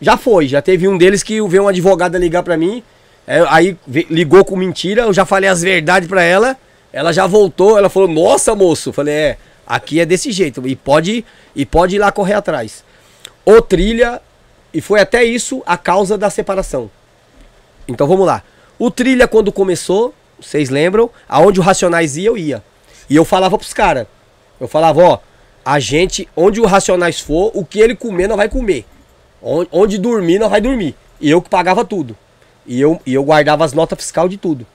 Já 0.00 0.16
foi, 0.16 0.46
já 0.46 0.62
teve 0.62 0.86
um 0.86 0.96
deles 0.96 1.24
que 1.24 1.42
veio 1.48 1.64
uma 1.64 1.70
advogada 1.70 2.16
ligar 2.16 2.44
pra 2.44 2.56
mim. 2.56 2.80
é, 3.26 3.44
aí 3.48 3.76
ligou 4.08 4.44
com 4.44 4.54
mentira, 4.54 5.02
eu 5.02 5.12
já 5.12 5.24
falei 5.24 5.50
as 5.50 5.62
verdades 5.62 6.08
pra 6.08 6.22
ela. 6.22 6.56
Ela 6.92 7.12
já 7.12 7.26
voltou, 7.26 7.76
ela 7.76 7.88
falou: 7.88 8.08
Nossa, 8.08 8.54
moço. 8.54 8.90
Eu 8.90 8.92
falei: 8.92 9.14
É, 9.14 9.36
aqui 9.70 10.00
é 10.00 10.04
desse 10.04 10.32
jeito. 10.32 10.66
E 10.66 10.74
pode, 10.74 11.24
e 11.54 11.64
pode 11.64 11.94
ir 11.94 12.00
lá 12.00 12.10
correr 12.10 12.34
atrás. 12.34 12.84
O 13.46 13.62
trilha, 13.62 14.20
e 14.74 14.80
foi 14.80 15.00
até 15.00 15.22
isso 15.22 15.62
a 15.64 15.78
causa 15.78 16.18
da 16.18 16.28
separação. 16.28 16.90
Então 17.86 18.06
vamos 18.08 18.26
lá. 18.26 18.42
O 18.78 18.90
trilha, 18.90 19.28
quando 19.28 19.52
começou, 19.52 20.12
vocês 20.40 20.70
lembram, 20.70 21.08
aonde 21.28 21.60
o 21.60 21.62
Racionais 21.62 22.16
ia, 22.16 22.26
eu 22.26 22.36
ia. 22.36 22.64
E 23.08 23.14
eu 23.14 23.24
falava 23.24 23.56
pros 23.56 23.72
caras. 23.72 24.06
Eu 24.60 24.66
falava, 24.66 25.02
ó, 25.02 25.18
a 25.64 25.78
gente, 25.78 26.28
onde 26.36 26.60
o 26.60 26.66
Racionais 26.66 27.20
for, 27.20 27.52
o 27.54 27.64
que 27.64 27.78
ele 27.78 27.94
comer, 27.94 28.26
nós 28.26 28.36
vai 28.36 28.48
comer. 28.48 28.84
Onde, 29.40 29.68
onde 29.70 29.98
dormir, 29.98 30.38
nós 30.38 30.50
vai 30.50 30.60
dormir. 30.60 30.96
E 31.20 31.30
eu 31.30 31.40
que 31.40 31.48
pagava 31.48 31.84
tudo. 31.84 32.16
E 32.66 32.80
eu, 32.80 33.00
e 33.06 33.14
eu 33.14 33.22
guardava 33.22 33.64
as 33.64 33.72
notas 33.72 33.98
fiscal 33.98 34.28
de 34.28 34.36
tudo. 34.36 34.66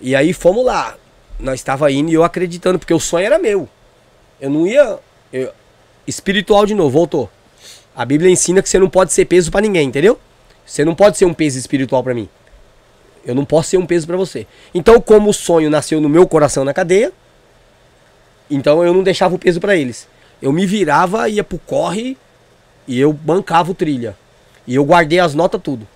E 0.00 0.14
aí 0.14 0.32
fomos 0.32 0.64
lá. 0.64 0.96
Nós 1.40 1.54
estava 1.54 1.90
indo 1.90 2.10
e 2.10 2.14
eu 2.14 2.22
acreditando, 2.22 2.78
porque 2.78 2.94
o 2.94 3.00
sonho 3.00 3.26
era 3.26 3.38
meu. 3.38 3.68
Eu 4.42 4.50
não 4.50 4.66
ia. 4.66 4.98
eu- 5.32 5.52
espiritual 6.06 6.66
de 6.66 6.74
novo, 6.74 6.90
voltou. 6.90 7.30
A 7.94 8.04
Bíblia 8.04 8.28
ensina 8.28 8.60
que 8.60 8.68
você 8.68 8.78
não 8.78 8.90
pode 8.90 9.12
ser 9.12 9.24
peso 9.24 9.50
pra 9.52 9.60
ninguém, 9.60 9.86
entendeu? 9.86 10.18
Você 10.66 10.84
não 10.84 10.96
pode 10.96 11.16
ser 11.16 11.24
um 11.26 11.32
peso 11.32 11.58
espiritual 11.58 12.02
pra 12.02 12.12
mim. 12.12 12.28
Eu 13.24 13.36
não 13.36 13.44
posso 13.44 13.70
ser 13.70 13.76
um 13.76 13.86
peso 13.86 14.04
pra 14.06 14.16
você. 14.16 14.46
Então, 14.74 15.00
como 15.00 15.30
o 15.30 15.32
sonho 15.32 15.70
nasceu 15.70 16.00
no 16.00 16.08
meu 16.08 16.26
coração 16.26 16.64
na 16.64 16.74
cadeia, 16.74 17.12
então 18.50 18.84
eu 18.84 18.92
não 18.92 19.04
deixava 19.04 19.34
o 19.34 19.38
peso 19.38 19.60
pra 19.60 19.76
eles. 19.76 20.08
Eu 20.40 20.52
me 20.52 20.66
virava, 20.66 21.28
ia 21.28 21.44
pro 21.44 21.58
corre 21.58 22.16
e 22.88 22.98
eu 22.98 23.12
bancava 23.12 23.70
o 23.70 23.74
trilha. 23.74 24.16
E 24.66 24.74
eu 24.74 24.84
guardei 24.84 25.20
as 25.20 25.34
notas 25.34 25.60
tudo. 25.62 25.86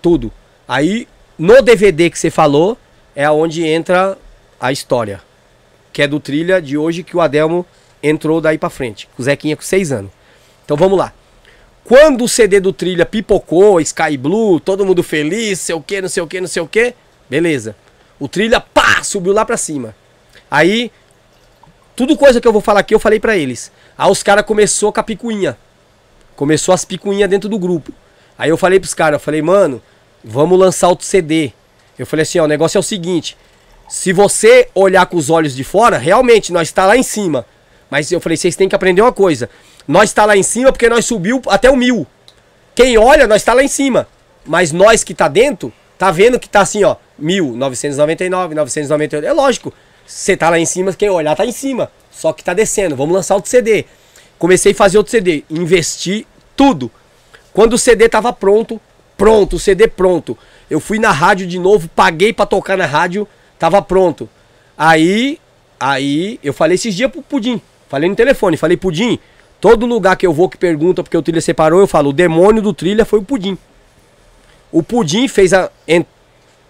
Tudo. 0.00 0.32
Aí, 0.66 1.06
no 1.38 1.60
DVD 1.60 2.08
que 2.08 2.18
você 2.18 2.30
falou, 2.30 2.78
é 3.14 3.24
aonde 3.24 3.66
entra 3.66 4.16
a 4.58 4.72
história. 4.72 5.20
Que 5.96 6.02
é 6.02 6.06
do 6.06 6.20
trilha 6.20 6.60
de 6.60 6.76
hoje 6.76 7.02
que 7.02 7.16
o 7.16 7.22
Adelmo 7.22 7.64
entrou 8.02 8.38
daí 8.38 8.58
pra 8.58 8.68
frente. 8.68 9.08
O 9.16 9.22
Zequinha 9.22 9.56
com 9.56 9.62
seis 9.62 9.90
anos. 9.90 10.10
Então 10.62 10.76
vamos 10.76 10.98
lá. 10.98 11.10
Quando 11.84 12.24
o 12.24 12.28
CD 12.28 12.60
do 12.60 12.70
Trilha 12.70 13.06
pipocou, 13.06 13.80
Sky 13.80 14.18
Blue, 14.18 14.60
todo 14.60 14.84
mundo 14.84 15.02
feliz, 15.02 15.58
sei 15.58 15.74
o 15.74 15.80
que, 15.80 16.02
não 16.02 16.08
sei 16.10 16.22
o 16.22 16.26
que, 16.26 16.38
não 16.38 16.48
sei 16.48 16.60
o 16.60 16.68
que, 16.68 16.94
beleza. 17.30 17.74
O 18.20 18.28
Trilha, 18.28 18.60
pá, 18.60 19.02
subiu 19.02 19.32
lá 19.32 19.42
pra 19.46 19.56
cima. 19.56 19.96
Aí, 20.50 20.92
tudo 21.96 22.14
coisa 22.14 22.42
que 22.42 22.46
eu 22.46 22.52
vou 22.52 22.60
falar 22.60 22.80
aqui, 22.80 22.94
eu 22.94 23.00
falei 23.00 23.18
pra 23.18 23.34
eles. 23.34 23.72
Aí 23.96 24.10
os 24.10 24.22
caras 24.22 24.44
começou 24.44 24.92
com 24.92 25.00
a 25.00 25.02
picuinha. 25.02 25.56
Começou 26.36 26.74
as 26.74 26.84
picuinhas 26.84 27.30
dentro 27.30 27.48
do 27.48 27.58
grupo. 27.58 27.90
Aí 28.36 28.50
eu 28.50 28.58
falei 28.58 28.78
pros 28.78 28.92
caras, 28.92 29.14
eu 29.14 29.24
falei, 29.24 29.40
mano, 29.40 29.80
vamos 30.22 30.58
lançar 30.58 30.88
outro 30.88 31.06
CD. 31.06 31.52
Eu 31.98 32.06
falei 32.06 32.24
assim, 32.24 32.38
ó, 32.38 32.44
o 32.44 32.46
negócio 32.46 32.76
é 32.76 32.80
o 32.80 32.82
seguinte. 32.82 33.34
Se 33.88 34.12
você 34.12 34.68
olhar 34.74 35.06
com 35.06 35.16
os 35.16 35.30
olhos 35.30 35.54
de 35.54 35.62
fora, 35.62 35.98
realmente, 35.98 36.52
nós 36.52 36.68
está 36.68 36.86
lá 36.86 36.96
em 36.96 37.02
cima. 37.02 37.46
Mas 37.90 38.10
eu 38.10 38.20
falei, 38.20 38.36
vocês 38.36 38.56
têm 38.56 38.68
que 38.68 38.74
aprender 38.74 39.02
uma 39.02 39.12
coisa. 39.12 39.48
Nós 39.86 40.10
está 40.10 40.24
lá 40.24 40.36
em 40.36 40.42
cima 40.42 40.72
porque 40.72 40.88
nós 40.88 41.04
subiu 41.04 41.40
até 41.46 41.70
o 41.70 41.76
mil. 41.76 42.06
Quem 42.74 42.98
olha, 42.98 43.26
nós 43.26 43.42
está 43.42 43.54
lá 43.54 43.62
em 43.62 43.68
cima. 43.68 44.08
Mas 44.44 44.72
nós 44.72 45.04
que 45.04 45.14
tá 45.14 45.28
dentro, 45.28 45.72
tá 45.96 46.10
vendo 46.10 46.38
que 46.38 46.48
tá 46.48 46.60
assim, 46.60 46.82
ó, 46.84 46.96
1999, 47.18 48.54
998. 48.54 49.24
É 49.24 49.32
lógico. 49.32 49.72
Você 50.06 50.36
tá 50.36 50.50
lá 50.50 50.58
em 50.58 50.66
cima, 50.66 50.92
quem 50.92 51.08
olhar 51.08 51.36
tá 51.36 51.46
em 51.46 51.52
cima. 51.52 51.90
Só 52.10 52.32
que 52.32 52.42
tá 52.42 52.52
descendo. 52.52 52.96
Vamos 52.96 53.14
lançar 53.14 53.34
outro 53.34 53.50
CD. 53.50 53.84
Comecei 54.38 54.72
a 54.72 54.74
fazer 54.74 54.98
outro 54.98 55.10
CD. 55.10 55.44
Investi 55.48 56.26
tudo. 56.56 56.90
Quando 57.52 57.74
o 57.74 57.78
CD 57.78 58.08
tava 58.08 58.32
pronto, 58.32 58.80
pronto, 59.16 59.56
o 59.56 59.58
CD 59.58 59.88
pronto. 59.88 60.36
Eu 60.68 60.80
fui 60.80 60.98
na 60.98 61.10
rádio 61.10 61.46
de 61.46 61.58
novo, 61.58 61.88
paguei 61.88 62.32
pra 62.32 62.44
tocar 62.44 62.76
na 62.76 62.86
rádio, 62.86 63.26
tava 63.58 63.80
pronto. 63.82 64.28
Aí, 64.76 65.38
aí 65.80 66.38
eu 66.42 66.52
falei 66.52 66.74
esses 66.74 66.94
dias 66.94 67.10
pro 67.10 67.22
Pudim, 67.22 67.60
falei 67.88 68.08
no 68.08 68.16
telefone, 68.16 68.56
falei 68.56 68.76
Pudim, 68.76 69.18
todo 69.60 69.86
lugar 69.86 70.16
que 70.16 70.26
eu 70.26 70.32
vou 70.32 70.48
que 70.48 70.56
pergunta 70.58 71.02
porque 71.02 71.16
o 71.16 71.22
trilha 71.22 71.40
separou, 71.40 71.80
eu 71.80 71.86
falo, 71.86 72.10
o 72.10 72.12
demônio 72.12 72.60
do 72.62 72.72
trilha 72.72 73.04
foi 73.04 73.18
o 73.18 73.22
Pudim. 73.22 73.56
O 74.70 74.82
Pudim 74.82 75.28
fez 75.28 75.52
a 75.54 75.70
en- 75.88 76.04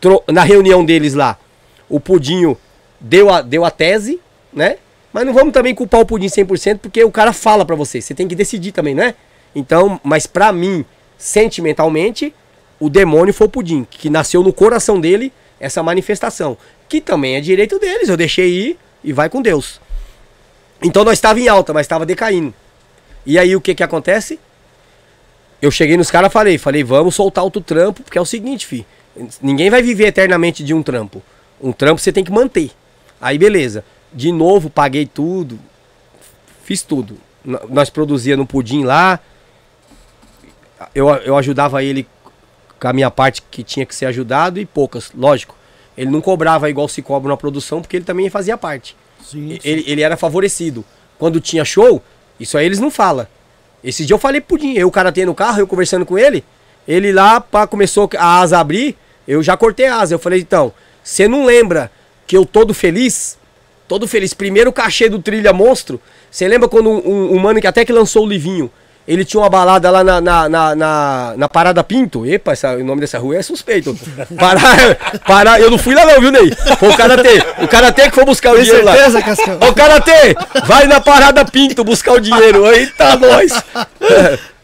tro- 0.00 0.22
na 0.28 0.42
reunião 0.42 0.84
deles 0.84 1.14
lá, 1.14 1.38
o 1.88 1.98
Pudinho 1.98 2.56
deu 3.00 3.30
a, 3.32 3.42
deu 3.42 3.64
a 3.64 3.70
tese, 3.70 4.20
né? 4.52 4.76
Mas 5.12 5.24
não 5.24 5.32
vamos 5.32 5.52
também 5.52 5.74
culpar 5.74 6.00
o 6.00 6.06
Pudim 6.06 6.26
100%, 6.28 6.78
porque 6.78 7.02
o 7.02 7.10
cara 7.10 7.32
fala 7.32 7.64
pra 7.64 7.74
você. 7.74 8.00
Você 8.00 8.14
tem 8.14 8.28
que 8.28 8.34
decidir 8.34 8.70
também, 8.72 8.94
né? 8.94 9.14
Então, 9.54 9.98
mas 10.04 10.26
pra 10.26 10.52
mim, 10.52 10.84
sentimentalmente, 11.16 12.34
o 12.78 12.90
demônio 12.90 13.32
foi 13.32 13.46
o 13.46 13.50
Pudim, 13.50 13.86
que 13.88 14.10
nasceu 14.10 14.42
no 14.42 14.52
coração 14.52 15.00
dele 15.00 15.32
essa 15.58 15.82
manifestação. 15.82 16.56
Que 16.88 17.00
também 17.00 17.36
é 17.36 17.40
direito 17.40 17.78
deles. 17.78 18.08
Eu 18.08 18.16
deixei 18.16 18.48
ir 18.48 18.78
e 19.02 19.12
vai 19.12 19.28
com 19.28 19.42
Deus. 19.42 19.80
Então 20.82 21.04
nós 21.04 21.14
estava 21.14 21.40
em 21.40 21.48
alta, 21.48 21.72
mas 21.72 21.84
estava 21.86 22.04
decaindo. 22.06 22.52
E 23.24 23.38
aí 23.38 23.56
o 23.56 23.60
que 23.60 23.74
que 23.74 23.82
acontece? 23.82 24.38
Eu 25.60 25.70
cheguei 25.70 25.96
nos 25.96 26.10
caras 26.10 26.32
falei, 26.32 26.58
falei, 26.58 26.84
vamos 26.84 27.14
soltar 27.14 27.42
outro 27.42 27.60
trampo, 27.60 28.02
porque 28.02 28.18
é 28.18 28.20
o 28.20 28.26
seguinte, 28.26 28.66
fi, 28.66 28.86
ninguém 29.40 29.70
vai 29.70 29.82
viver 29.82 30.06
eternamente 30.06 30.62
de 30.62 30.74
um 30.74 30.82
trampo. 30.82 31.22
Um 31.60 31.72
trampo 31.72 32.00
você 32.00 32.12
tem 32.12 32.22
que 32.22 32.30
manter. 32.30 32.70
Aí 33.20 33.38
beleza. 33.38 33.84
De 34.12 34.30
novo, 34.30 34.70
paguei 34.70 35.06
tudo. 35.06 35.58
Fiz 36.64 36.82
tudo. 36.82 37.18
Nós 37.44 37.90
produzia 37.90 38.36
no 38.36 38.46
pudim 38.46 38.84
lá. 38.84 39.18
Eu, 40.94 41.08
eu 41.08 41.36
ajudava 41.36 41.82
ele 41.82 42.06
com 42.78 42.88
a 42.88 42.92
minha 42.92 43.10
parte 43.10 43.42
que 43.50 43.62
tinha 43.62 43.86
que 43.86 43.94
ser 43.94 44.06
ajudado 44.06 44.60
e 44.60 44.66
poucas, 44.66 45.10
lógico. 45.14 45.56
Ele 45.96 46.10
não 46.10 46.20
cobrava 46.20 46.68
igual 46.68 46.88
se 46.88 47.00
cobra 47.02 47.30
na 47.30 47.36
produção, 47.36 47.80
porque 47.80 47.96
ele 47.96 48.04
também 48.04 48.28
fazia 48.28 48.56
parte. 48.56 48.96
Sim, 49.24 49.58
Ele, 49.64 49.84
ele 49.86 50.02
era 50.02 50.16
favorecido. 50.16 50.84
Quando 51.18 51.40
tinha 51.40 51.64
show, 51.64 52.02
isso 52.38 52.58
aí 52.58 52.66
eles 52.66 52.78
não 52.78 52.90
falam. 52.90 53.26
Esse 53.82 54.04
dia 54.04 54.14
eu 54.14 54.18
falei 54.18 54.40
pro 54.40 54.58
Pudim, 54.58 54.74
eu 54.74 54.88
o 54.88 54.90
cara 54.90 55.10
tem 55.10 55.24
no 55.24 55.34
carro, 55.34 55.60
eu 55.60 55.66
conversando 55.66 56.04
com 56.04 56.18
ele, 56.18 56.44
ele 56.86 57.12
lá 57.12 57.40
pá, 57.40 57.66
começou 57.66 58.08
a 58.16 58.40
asa 58.40 58.58
abrir, 58.58 58.96
eu 59.26 59.42
já 59.42 59.56
cortei 59.56 59.86
a 59.86 59.96
asa. 59.96 60.14
Eu 60.14 60.18
falei, 60.18 60.40
então, 60.40 60.72
você 61.02 61.26
não 61.26 61.44
lembra 61.44 61.90
que 62.26 62.36
eu 62.36 62.44
todo 62.44 62.74
feliz? 62.74 63.38
Todo 63.88 64.06
feliz. 64.06 64.34
Primeiro 64.34 64.72
cachê 64.72 65.08
do 65.08 65.20
Trilha 65.20 65.52
Monstro. 65.52 66.00
Você 66.30 66.46
lembra 66.46 66.68
quando 66.68 66.90
um, 66.90 66.98
um, 66.98 67.36
um 67.36 67.38
mano 67.38 67.60
que 67.60 67.66
até 67.66 67.84
que 67.84 67.92
lançou 67.92 68.24
o 68.24 68.28
Livinho, 68.28 68.70
ele 69.06 69.24
tinha 69.24 69.40
uma 69.40 69.48
balada 69.48 69.90
lá 69.90 70.02
na, 70.02 70.20
na, 70.20 70.48
na, 70.48 70.74
na, 70.74 71.34
na 71.36 71.48
Parada 71.48 71.82
Pinto. 71.84 72.26
Epa, 72.26 72.52
essa- 72.52 72.72
o 72.74 72.84
nome 72.84 73.00
dessa 73.00 73.18
rua 73.18 73.36
é 73.36 73.42
suspeito. 73.42 73.96
Pará, 74.38 74.60
pará, 75.26 75.60
eu 75.60 75.70
não 75.70 75.78
fui 75.78 75.94
lá 75.94 76.04
não, 76.04 76.20
viu, 76.20 76.30
Ney? 76.32 76.52
Foi 76.78 76.88
o 76.88 76.96
Karatê. 76.96 77.42
O 77.62 77.68
Karatê 77.68 78.08
que 78.08 78.14
foi 78.14 78.24
buscar 78.24 78.52
o 78.52 78.54
Tem 78.56 78.64
dinheiro 78.64 78.84
lá. 78.84 78.92
certeza, 78.94 79.22
Cascão? 79.22 79.58
Ô, 79.68 79.72
Karatê, 79.72 80.36
vai 80.66 80.86
na 80.86 81.00
Parada 81.00 81.44
Pinto 81.44 81.84
buscar 81.84 82.14
o 82.14 82.20
dinheiro. 82.20 82.66
Eita, 82.72 83.16
nós. 83.16 83.52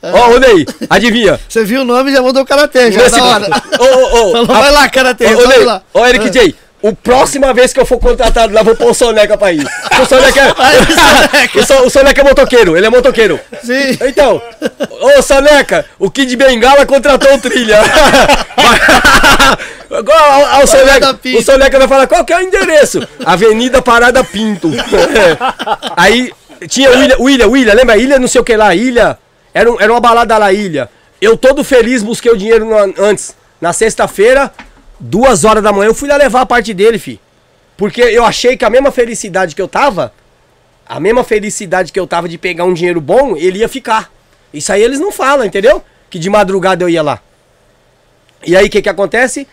Ó, 0.03 0.31
ô, 0.35 0.39
Ney, 0.39 0.67
adivinha. 0.91 1.39
Você 1.49 1.65
viu 1.65 1.83
o 1.83 1.85
nome 1.85 2.11
e 2.11 2.15
já 2.15 2.21
mandou 2.21 2.43
o 2.43 2.47
karatê, 2.47 2.91
já 2.91 3.03
Nesse- 3.03 3.17
da 3.21 3.25
hora. 3.25 3.47
Ô, 3.79 3.85
ô, 3.85 4.29
ô. 4.29 4.33
Falou, 4.33 4.47
vai 4.47 4.71
lá, 4.73 4.89
karatê, 4.89 5.27
Ô, 5.35 5.47
Ney, 5.47 5.65
lá. 5.65 5.83
ô, 5.95 6.05
Eric 6.07 6.29
J. 6.31 6.55
O 6.83 6.93
próxima 6.97 7.55
vez 7.55 7.73
que 7.73 7.79
eu 7.79 7.87
for 7.87 7.99
contratado 7.99 8.53
lá, 8.53 8.63
vou 8.63 8.75
pôr 8.75 8.91
o 8.91 8.95
Soneca 8.95 9.39
pra 9.39 9.53
ir. 9.53 9.65
O 10.03 10.05
Soneca 10.05 10.41
é, 10.41 10.53
o, 11.59 11.65
So- 11.65 11.87
o 11.87 11.91
Soneca 11.91 12.21
é 12.21 12.25
motoqueiro, 12.25 12.77
ele 12.77 12.85
é 12.87 12.91
motoqueiro. 12.91 13.39
Sim. 13.63 13.97
Então, 14.07 14.43
ô 15.01 15.23
Soneca, 15.23 15.87
o 15.99 16.11
Kid 16.11 16.35
Bengala 16.37 16.85
contratou 16.85 17.35
o 17.35 17.39
Trilha. 17.41 17.79
Agora, 19.91 20.59
o, 20.61 20.65
o, 20.65 20.67
Soneca, 20.67 21.19
o 21.39 21.43
Soneca 21.43 21.79
vai 21.79 21.89
falar, 21.89 22.07
qual 22.07 22.25
que 22.25 22.33
é 22.33 22.39
o 22.39 22.41
endereço? 22.43 23.07
Avenida 23.25 23.83
Parada 23.83 24.25
Pinto. 24.25 24.71
Aí 25.97 26.33
tinha 26.69 26.91
o 26.91 27.29
Ilha, 27.29 27.49
o 27.49 27.57
Ilha, 27.57 27.75
lembra? 27.75 27.97
Ilha 27.97 28.19
não 28.19 28.27
sei 28.29 28.41
o 28.41 28.45
que 28.45 28.57
lá, 28.57 28.75
Ilha. 28.75 29.19
Era, 29.55 29.71
um- 29.71 29.81
era 29.81 29.93
uma 29.93 30.01
balada 30.01 30.37
lá, 30.39 30.53
Ilha. 30.53 30.89
Eu 31.21 31.37
todo 31.37 31.63
feliz 31.63 32.03
busquei 32.03 32.33
o 32.33 32.37
dinheiro 32.37 32.65
no- 32.65 32.95
antes. 33.05 33.37
Na 33.61 33.73
sexta-feira, 33.73 34.51
duas 34.99 35.45
horas 35.45 35.63
da 35.63 35.73
manhã, 35.73 35.89
eu 35.89 35.95
fui 35.95 36.09
lá 36.09 36.17
levar 36.17 36.43
a 36.43 36.47
parte 36.47 36.73
dele, 36.73 36.99
fi. 36.99 37.21
Porque 37.77 38.01
eu 38.01 38.25
achei 38.25 38.57
que 38.57 38.65
a 38.65 38.71
mesma 38.71 38.91
felicidade 38.91 39.55
que 39.55 39.63
eu 39.63 39.69
tava, 39.69 40.13
a 40.87 41.01
mesma 41.01 41.25
felicidade 41.25 41.93
que 41.93 41.99
eu 41.99 42.07
tava 42.07 42.29
de 42.29 42.39
pegar 42.39 42.65
um 42.65 42.75
dinheiro 42.75 43.01
bom, 43.01 43.37
ele 43.37 43.59
ia 43.59 43.69
ficar. 43.69 44.13
Isso 44.53 44.73
aí 44.73 44.83
eles 44.83 45.01
não 45.01 45.11
falam, 45.11 45.45
entendeu? 45.45 45.83
Que 46.11 46.19
de 46.19 46.29
madrugada 46.29 46.85
eu 46.85 46.89
ia 46.89 47.03
lá. 47.03 47.21
E 48.45 48.57
aí 48.57 48.67
o 48.67 48.71
que 48.71 48.83
que 48.83 48.89
acontece? 48.89 49.47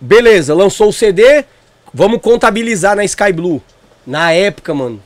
Beleza, 0.00 0.54
lançou 0.54 0.88
o 0.88 0.92
CD, 0.92 1.44
vamos 1.92 2.20
contabilizar 2.20 2.96
na 2.96 3.04
Sky 3.04 3.32
Blue. 3.32 3.62
Na 4.06 4.32
época, 4.32 4.74
mano. 4.74 5.02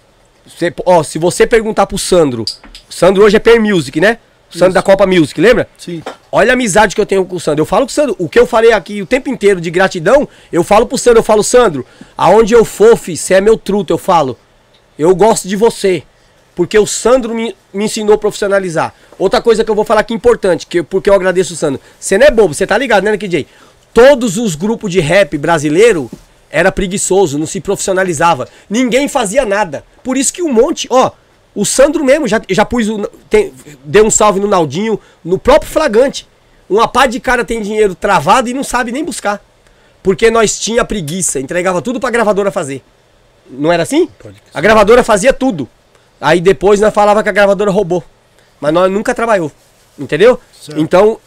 Você, 0.47 0.73
ó, 0.85 1.03
se 1.03 1.19
você 1.19 1.47
perguntar 1.47 1.87
pro 1.87 1.99
Sandro, 1.99 2.45
o 2.89 2.93
Sandro 2.93 3.24
hoje 3.24 3.37
é 3.37 3.41
Per 3.41 3.61
Music, 3.61 4.01
né? 4.01 4.19
O 4.53 4.59
Sandro 4.59 4.74
da 4.74 4.83
Copa 4.83 5.07
Music, 5.07 5.41
lembra? 5.41 5.69
Sim. 5.79 6.03
Olha 6.34 6.52
a 6.52 6.54
amizade 6.54 6.94
que 6.94 7.00
eu 7.00 7.04
tenho 7.04 7.26
com 7.26 7.36
o 7.36 7.40
Sandro. 7.40 7.60
Eu 7.60 7.66
falo 7.66 7.84
com 7.84 7.90
o 7.90 7.92
Sandro, 7.92 8.16
o 8.18 8.26
que 8.26 8.38
eu 8.38 8.46
falei 8.46 8.72
aqui 8.72 9.02
o 9.02 9.06
tempo 9.06 9.28
inteiro 9.28 9.60
de 9.60 9.70
gratidão, 9.70 10.26
eu 10.50 10.64
falo 10.64 10.86
pro 10.86 10.96
Sandro, 10.96 11.18
eu 11.18 11.22
falo, 11.22 11.44
Sandro, 11.44 11.84
aonde 12.16 12.54
eu 12.54 12.64
for, 12.64 12.96
fi, 12.96 13.14
você 13.14 13.34
é 13.34 13.40
meu 13.42 13.59
truto, 13.59 13.92
eu 13.92 13.98
falo. 13.98 14.38
Eu 14.98 15.14
gosto 15.14 15.46
de 15.46 15.56
você. 15.56 16.02
Porque 16.54 16.78
o 16.78 16.86
Sandro 16.86 17.34
me, 17.34 17.54
me 17.72 17.84
ensinou 17.84 18.14
a 18.14 18.18
profissionalizar. 18.18 18.94
Outra 19.18 19.42
coisa 19.42 19.62
que 19.62 19.70
eu 19.70 19.74
vou 19.74 19.84
falar 19.84 20.00
aqui 20.00 20.14
importante, 20.14 20.66
que, 20.66 20.82
porque 20.82 21.10
eu 21.10 21.14
agradeço 21.14 21.52
o 21.52 21.56
Sandro. 21.56 21.78
Você 22.00 22.16
não 22.16 22.26
é 22.26 22.30
bobo, 22.30 22.54
você 22.54 22.66
tá 22.66 22.78
ligado, 22.78 23.04
né, 23.04 23.16
KJ? 23.18 23.46
Todos 23.92 24.38
os 24.38 24.54
grupos 24.54 24.90
de 24.90 25.00
rap 25.00 25.36
brasileiro 25.36 26.10
era 26.50 26.72
preguiçoso, 26.72 27.38
não 27.38 27.46
se 27.46 27.60
profissionalizava. 27.60 28.48
Ninguém 28.70 29.06
fazia 29.06 29.44
nada. 29.44 29.84
Por 30.02 30.16
isso 30.16 30.32
que 30.32 30.42
um 30.42 30.52
monte, 30.52 30.86
ó, 30.90 31.10
o 31.55 31.65
Sandro 31.65 32.05
mesmo 32.05 32.27
já, 32.27 32.41
já 32.49 32.65
pus 32.65 32.89
o. 32.89 33.07
Tem, 33.29 33.53
deu 33.85 34.07
um 34.07 34.11
salve 34.11 34.41
no 34.41 34.49
Naldinho, 34.49 34.99
no 35.24 35.39
próprio 35.39 35.70
Flagante. 35.70 36.27
Uma 36.69 36.89
pá 36.89 37.07
de 37.07 37.20
cara 37.20 37.45
tem 37.45 37.61
dinheiro 37.61 37.95
travado 37.95 38.49
e 38.49 38.55
não 38.55 38.65
sabe 38.65 38.91
nem 38.93 39.05
buscar. 39.05 39.43
Porque 40.03 40.31
nós 40.31 40.59
tinha 40.59 40.85
preguiça, 40.85 41.39
entregava 41.39 41.83
tudo 41.83 42.01
pra 42.01 42.11
gravadora 42.11 42.51
fazer. 42.51 42.83
Não 43.49 43.70
era 43.70 43.83
assim? 43.83 44.09
A 44.55 44.61
gravadora 44.61 45.05
fazia 45.05 45.33
tudo. 45.33 45.69
Aí 46.20 46.41
depois 46.41 46.81
nós 46.81 46.95
falava 46.95 47.23
que 47.23 47.29
a 47.29 47.33
gravadora 47.33 47.70
roubou. 47.70 48.03
Mas 48.61 48.73
nós 48.73 48.91
nunca 48.91 49.15
trabalhou. 49.15 49.53
Entendeu? 49.99 50.41
Certo. 50.59 50.81
Então, 50.81 51.19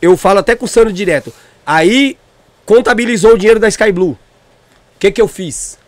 eu 0.00 0.16
falo 0.16 0.38
até 0.38 0.54
com 0.54 0.66
o 0.66 0.68
Sandro 0.68 0.92
direto. 0.92 1.32
Aí 1.66 2.16
contabilizou 2.64 3.32
o 3.32 3.38
dinheiro 3.38 3.58
da 3.58 3.68
Sky 3.68 3.90
Blue. 3.90 4.12
O 4.12 4.18
que 5.00 5.10
que 5.10 5.20
eu 5.20 5.26
fiz? 5.26 5.78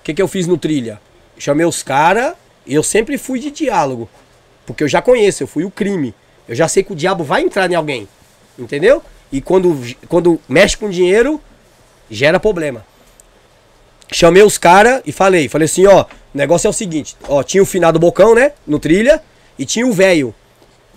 O 0.00 0.04
que 0.04 0.14
que 0.14 0.22
eu 0.22 0.28
fiz 0.28 0.46
no 0.46 0.56
trilha? 0.56 1.00
Chamei 1.36 1.66
os 1.66 1.82
caras 1.82 2.34
eu 2.74 2.82
sempre 2.82 3.18
fui 3.18 3.38
de 3.38 3.50
diálogo. 3.50 4.08
Porque 4.64 4.82
eu 4.82 4.88
já 4.88 5.00
conheço, 5.00 5.42
eu 5.42 5.46
fui 5.46 5.64
o 5.64 5.70
crime. 5.70 6.14
Eu 6.48 6.54
já 6.54 6.68
sei 6.68 6.82
que 6.82 6.92
o 6.92 6.96
diabo 6.96 7.22
vai 7.22 7.42
entrar 7.42 7.70
em 7.70 7.74
alguém. 7.74 8.08
Entendeu? 8.58 9.02
E 9.30 9.40
quando, 9.40 9.78
quando 10.08 10.40
mexe 10.48 10.76
com 10.76 10.88
dinheiro, 10.88 11.40
gera 12.10 12.40
problema. 12.40 12.84
Chamei 14.12 14.42
os 14.42 14.56
caras 14.56 15.02
e 15.04 15.10
falei, 15.10 15.48
falei 15.48 15.66
assim, 15.66 15.86
ó, 15.86 16.02
o 16.02 16.06
negócio 16.32 16.68
é 16.68 16.70
o 16.70 16.72
seguinte, 16.72 17.16
ó, 17.28 17.42
tinha 17.42 17.62
o 17.62 17.66
finado 17.66 17.98
Bocão, 17.98 18.36
né, 18.36 18.52
no 18.64 18.78
trilha, 18.78 19.20
e 19.58 19.66
tinha 19.66 19.84
o 19.84 19.92
velho, 19.92 20.32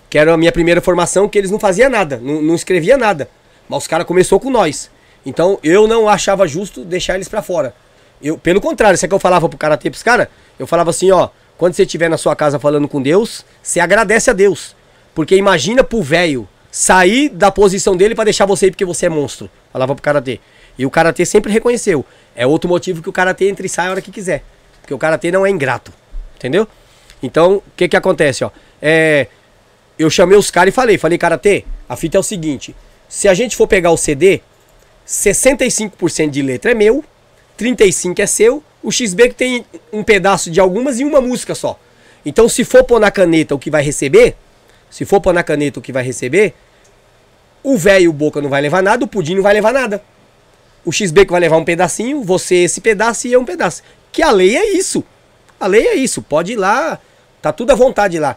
que 0.08 0.16
era 0.16 0.32
a 0.32 0.36
minha 0.36 0.52
primeira 0.52 0.80
formação, 0.80 1.28
que 1.28 1.36
eles 1.36 1.50
não 1.50 1.58
faziam 1.58 1.90
nada, 1.90 2.20
não, 2.22 2.40
não 2.40 2.54
escrevia 2.54 2.96
nada. 2.96 3.28
Mas 3.68 3.82
os 3.82 3.88
caras 3.88 4.06
começou 4.06 4.38
com 4.38 4.48
nós. 4.48 4.90
Então 5.26 5.58
eu 5.62 5.88
não 5.88 6.08
achava 6.08 6.46
justo 6.46 6.84
deixar 6.84 7.16
eles 7.16 7.28
pra 7.28 7.42
fora. 7.42 7.74
Eu, 8.22 8.38
pelo 8.38 8.60
contrário, 8.60 8.94
isso 8.94 9.04
é 9.04 9.08
que 9.08 9.14
eu 9.14 9.18
falava 9.18 9.48
pro 9.48 9.58
cara 9.58 9.76
pros 9.76 10.02
caras, 10.02 10.28
eu 10.58 10.66
falava 10.66 10.90
assim, 10.90 11.10
ó, 11.10 11.30
quando 11.60 11.74
você 11.74 11.82
estiver 11.82 12.08
na 12.08 12.16
sua 12.16 12.34
casa 12.34 12.58
falando 12.58 12.88
com 12.88 13.02
Deus, 13.02 13.44
você 13.62 13.80
agradece 13.80 14.30
a 14.30 14.32
Deus. 14.32 14.74
Porque 15.14 15.36
imagina 15.36 15.84
pro 15.84 16.00
velho 16.00 16.48
sair 16.70 17.28
da 17.28 17.50
posição 17.50 17.94
dele 17.94 18.14
pra 18.14 18.24
deixar 18.24 18.46
você 18.46 18.68
ir 18.68 18.70
porque 18.70 18.84
você 18.86 19.04
é 19.04 19.08
monstro. 19.10 19.50
Falava 19.70 19.94
pro 19.94 20.02
karatê. 20.02 20.40
E 20.78 20.86
o 20.86 20.90
karatê 20.90 21.26
sempre 21.26 21.52
reconheceu. 21.52 22.02
É 22.34 22.46
outro 22.46 22.66
motivo 22.66 23.02
que 23.02 23.10
o 23.10 23.12
karatê 23.12 23.50
entra 23.50 23.66
e 23.66 23.68
sai 23.68 23.88
a 23.88 23.90
hora 23.90 24.00
que 24.00 24.10
quiser. 24.10 24.42
Porque 24.80 24.94
o 24.94 24.96
karatê 24.96 25.30
não 25.30 25.44
é 25.44 25.50
ingrato. 25.50 25.92
Entendeu? 26.34 26.66
Então, 27.22 27.56
o 27.56 27.62
que 27.76 27.90
que 27.90 27.96
acontece, 27.96 28.42
ó? 28.42 28.50
É, 28.80 29.26
eu 29.98 30.08
chamei 30.08 30.38
os 30.38 30.50
caras 30.50 30.72
e 30.72 30.74
falei, 30.74 30.96
falei, 30.96 31.18
karatê, 31.18 31.66
a 31.86 31.94
fita 31.94 32.16
é 32.16 32.20
o 32.20 32.22
seguinte, 32.22 32.74
se 33.06 33.28
a 33.28 33.34
gente 33.34 33.54
for 33.54 33.66
pegar 33.66 33.90
o 33.90 33.98
CD, 33.98 34.40
65% 35.06 36.30
de 36.30 36.40
letra 36.40 36.70
é 36.70 36.74
meu, 36.74 37.04
35 37.58 38.22
é 38.22 38.26
seu, 38.26 38.64
o 38.82 38.90
XB 38.90 39.28
que 39.30 39.34
tem 39.34 39.64
um 39.92 40.02
pedaço 40.02 40.50
de 40.50 40.60
algumas 40.60 40.98
e 41.00 41.04
uma 41.04 41.20
música 41.20 41.54
só. 41.54 41.78
Então, 42.24 42.48
se 42.48 42.64
for 42.64 42.84
pôr 42.84 43.00
na 43.00 43.10
caneta 43.10 43.54
o 43.54 43.58
que 43.58 43.70
vai 43.70 43.82
receber, 43.82 44.36
se 44.90 45.04
for 45.04 45.20
pôr 45.20 45.32
na 45.32 45.42
caneta 45.42 45.78
o 45.78 45.82
que 45.82 45.92
vai 45.92 46.02
receber, 46.02 46.54
o 47.62 47.76
velho 47.76 48.10
o 48.10 48.12
boca 48.12 48.40
não 48.40 48.48
vai 48.48 48.60
levar 48.60 48.82
nada, 48.82 49.04
o 49.04 49.08
pudim 49.08 49.34
não 49.34 49.42
vai 49.42 49.54
levar 49.54 49.72
nada. 49.72 50.02
O 50.84 50.92
XB 50.92 51.26
que 51.26 51.30
vai 51.32 51.40
levar 51.40 51.56
um 51.58 51.64
pedacinho, 51.64 52.22
você 52.22 52.56
esse 52.56 52.80
pedaço 52.80 53.26
e 53.28 53.32
eu 53.32 53.40
um 53.40 53.44
pedaço. 53.44 53.82
Que 54.10 54.22
a 54.22 54.30
lei 54.30 54.56
é 54.56 54.72
isso. 54.72 55.04
A 55.58 55.66
lei 55.66 55.86
é 55.86 55.94
isso. 55.94 56.22
Pode 56.22 56.52
ir 56.52 56.56
lá, 56.56 56.98
tá 57.42 57.52
tudo 57.52 57.70
à 57.70 57.74
vontade 57.74 58.18
lá. 58.18 58.36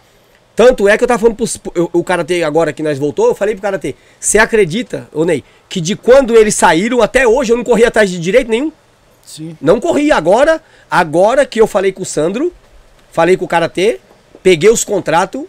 Tanto 0.56 0.88
é 0.88 0.98
que 0.98 1.04
eu 1.04 1.08
tava 1.08 1.20
falando 1.20 1.36
pros, 1.38 1.58
eu- 1.74 1.90
o 1.94 2.04
Karatê 2.04 2.44
agora 2.44 2.72
que 2.72 2.84
nós 2.84 3.00
voltou, 3.00 3.28
eu 3.28 3.34
falei 3.36 3.56
pro 3.56 3.62
Karatê, 3.62 3.96
você 4.20 4.38
acredita, 4.38 5.10
ô 5.12 5.26
Ney, 5.26 5.44
que 5.68 5.82
de 5.82 5.96
quando 5.96 6.36
eles 6.36 6.54
saíram 6.54 7.02
até 7.02 7.28
hoje 7.28 7.52
eu 7.52 7.58
não 7.58 7.64
corri 7.64 7.84
atrás 7.86 8.10
de 8.10 8.20
direito 8.20 8.50
nenhum? 8.52 8.72
Sim. 9.26 9.58
Não 9.62 9.80
corri 9.80 10.12
agora, 10.12 10.62
agora 10.90 11.46
que 11.46 11.60
eu 11.60 11.68
falei 11.68 11.92
com 11.92 12.04
o 12.04 12.06
Sandro, 12.06 12.54
falei 13.12 13.38
com 13.38 13.46
o 13.46 13.48
Karatê, 13.48 14.00
peguei 14.42 14.70
os 14.70 14.84
contratos 14.84 15.46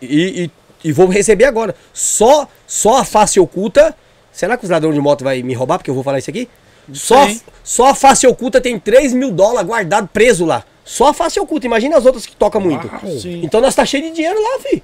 e, 0.00 0.50
e, 0.84 0.88
e 0.88 0.92
vou 0.92 1.06
receber 1.06 1.44
agora. 1.44 1.74
Só, 1.92 2.48
só 2.66 2.98
a 2.98 3.04
face 3.04 3.40
oculta 3.40 3.94
será 4.32 4.56
que 4.56 4.64
os 4.64 4.70
ladrões 4.70 4.94
de 4.94 5.00
moto 5.00 5.24
vai 5.24 5.42
me 5.42 5.54
roubar 5.54 5.78
porque 5.78 5.90
eu 5.90 5.94
vou 5.94 6.04
falar 6.04 6.18
isso 6.18 6.30
aqui? 6.30 6.48
Só, 6.92 7.28
só 7.62 7.86
a 7.88 7.94
face 7.94 8.26
oculta 8.26 8.60
tem 8.60 8.78
3 8.78 9.12
mil 9.12 9.30
dólares 9.30 9.66
guardado 9.66 10.08
preso 10.08 10.44
lá. 10.44 10.64
Só 10.84 11.08
a 11.08 11.14
face 11.14 11.38
oculta, 11.38 11.66
imagina 11.66 11.96
as 11.96 12.04
outras 12.04 12.26
que 12.26 12.34
tocam 12.34 12.60
muito. 12.60 12.90
Sim. 13.20 13.42
Então 13.44 13.60
nós 13.60 13.74
tá 13.74 13.84
cheio 13.84 14.02
de 14.02 14.10
dinheiro 14.10 14.36
lá, 14.42 14.58
fi. 14.58 14.82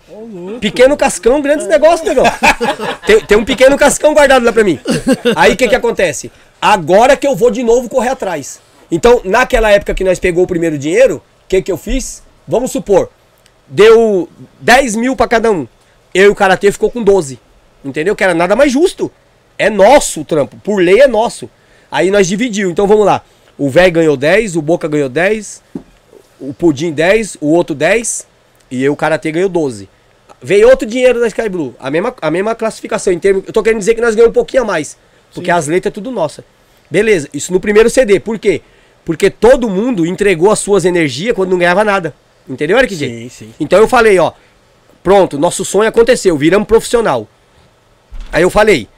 Pequeno 0.60 0.96
cascão, 0.96 1.42
grandes 1.42 1.66
negócios, 1.66 2.06
negão. 2.06 2.24
tem, 3.04 3.20
tem 3.24 3.36
um 3.38 3.44
pequeno 3.44 3.76
cascão 3.76 4.14
guardado 4.14 4.44
lá 4.44 4.52
pra 4.52 4.62
mim. 4.62 4.78
Aí 5.34 5.54
o 5.54 5.56
que 5.56 5.66
que 5.66 5.74
acontece? 5.74 6.30
Agora 6.60 7.16
que 7.16 7.26
eu 7.26 7.36
vou 7.36 7.50
de 7.50 7.62
novo 7.62 7.88
correr 7.88 8.10
atrás. 8.10 8.60
Então, 8.90 9.20
naquela 9.24 9.70
época 9.70 9.94
que 9.94 10.04
nós 10.04 10.18
pegou 10.18 10.44
o 10.44 10.46
primeiro 10.46 10.78
dinheiro, 10.78 11.16
o 11.16 11.48
que 11.48 11.62
que 11.62 11.72
eu 11.72 11.76
fiz? 11.76 12.22
Vamos 12.46 12.70
supor, 12.70 13.10
deu 13.66 14.28
10 14.60 14.96
mil 14.96 15.16
pra 15.16 15.26
cada 15.26 15.50
um. 15.50 15.66
Eu 16.14 16.26
e 16.26 16.28
o 16.28 16.34
Karatê 16.34 16.70
ficou 16.72 16.90
com 16.90 17.02
12. 17.02 17.38
Entendeu? 17.84 18.16
Que 18.16 18.24
era 18.24 18.34
nada 18.34 18.56
mais 18.56 18.72
justo. 18.72 19.10
É 19.58 19.68
nosso 19.68 20.20
o 20.20 20.24
trampo. 20.24 20.56
Por 20.62 20.76
lei 20.76 21.00
é 21.00 21.06
nosso. 21.06 21.50
Aí 21.90 22.10
nós 22.10 22.26
dividiu. 22.26 22.70
Então 22.70 22.86
vamos 22.86 23.04
lá. 23.04 23.22
O 23.58 23.70
velho 23.70 23.92
ganhou 23.92 24.16
10, 24.16 24.56
o 24.56 24.62
Boca 24.62 24.86
ganhou 24.86 25.08
10, 25.08 25.62
o 26.38 26.52
Pudim 26.52 26.92
10, 26.92 27.38
o 27.40 27.48
outro 27.48 27.74
10 27.74 28.26
e 28.70 28.82
eu, 28.82 28.92
o 28.92 28.96
Karatê, 28.96 29.30
ganhou 29.30 29.48
12. 29.48 29.88
Veio 30.42 30.68
outro 30.68 30.86
dinheiro 30.86 31.20
da 31.20 31.26
Sky 31.28 31.48
Blue. 31.48 31.74
A 31.78 31.90
mesma, 31.90 32.14
a 32.20 32.30
mesma 32.30 32.54
classificação. 32.54 33.12
Em 33.12 33.18
termos, 33.18 33.44
eu 33.46 33.52
tô 33.52 33.62
querendo 33.62 33.78
dizer 33.78 33.94
que 33.94 34.00
nós 34.00 34.14
ganhamos 34.14 34.30
um 34.30 34.34
pouquinho 34.34 34.62
a 34.62 34.66
mais. 34.66 34.96
Porque 35.34 35.50
as 35.50 35.66
letras 35.66 35.90
é 35.90 35.94
tudo 35.94 36.10
nossa. 36.10 36.44
Beleza, 36.90 37.28
isso 37.32 37.52
no 37.52 37.60
primeiro 37.60 37.90
CD. 37.90 38.20
Por 38.20 38.38
quê? 38.38 38.62
Porque 39.04 39.30
todo 39.30 39.68
mundo 39.68 40.06
entregou 40.06 40.50
as 40.50 40.58
suas 40.58 40.84
energias 40.84 41.34
quando 41.34 41.50
não 41.50 41.58
ganhava 41.58 41.84
nada. 41.84 42.14
Entendeu, 42.48 42.78
Eric 42.78 42.94
J? 42.94 43.08
Sim, 43.08 43.28
sim. 43.28 43.54
Então 43.58 43.78
eu 43.78 43.88
falei, 43.88 44.18
ó, 44.18 44.32
pronto, 45.02 45.38
nosso 45.38 45.64
sonho 45.64 45.88
aconteceu, 45.88 46.36
viramos 46.36 46.66
profissional. 46.66 47.28
Aí 48.32 48.42
eu 48.42 48.50
falei, 48.50 48.88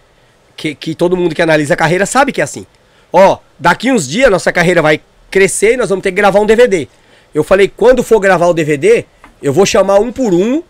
que, 0.57 0.75
que 0.75 0.95
todo 0.95 1.17
mundo 1.17 1.35
que 1.35 1.41
analisa 1.43 1.75
a 1.75 1.77
carreira 1.77 2.05
sabe 2.05 2.33
que 2.33 2.41
é 2.41 2.45
assim. 2.45 2.67
Ó, 3.13 3.39
daqui 3.59 3.91
uns 3.91 4.07
dias 4.07 4.31
nossa 4.31 4.53
carreira 4.53 4.83
vai 4.83 5.01
crescer 5.31 5.75
e 5.75 5.77
nós 5.77 5.89
vamos 5.89 6.03
ter 6.03 6.11
que 6.11 6.17
gravar 6.17 6.41
um 6.41 6.47
DVD. 6.47 6.89
Eu 7.35 7.45
falei, 7.45 7.69
quando 7.69 8.03
for 8.03 8.19
gravar 8.19 8.47
o 8.47 8.55
DVD, 8.55 9.05
eu 9.43 9.53
vou 9.53 9.65
chamar 9.65 10.01
um 10.01 10.11
por 10.11 10.35
um. 10.35 10.63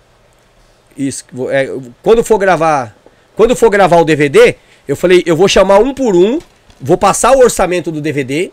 Isso, 0.96 1.24
é, 1.50 1.70
quando 2.02 2.22
for 2.22 2.38
gravar, 2.38 2.96
quando 3.36 3.56
for 3.56 3.70
gravar 3.70 3.96
o 3.98 4.04
DVD, 4.04 4.56
eu 4.88 4.96
falei, 4.96 5.22
eu 5.26 5.36
vou 5.36 5.46
chamar 5.46 5.78
um 5.80 5.92
por 5.92 6.16
um, 6.16 6.38
vou 6.80 6.96
passar 6.96 7.32
o 7.32 7.40
orçamento 7.40 7.92
do 7.92 8.00
DVD 8.00 8.50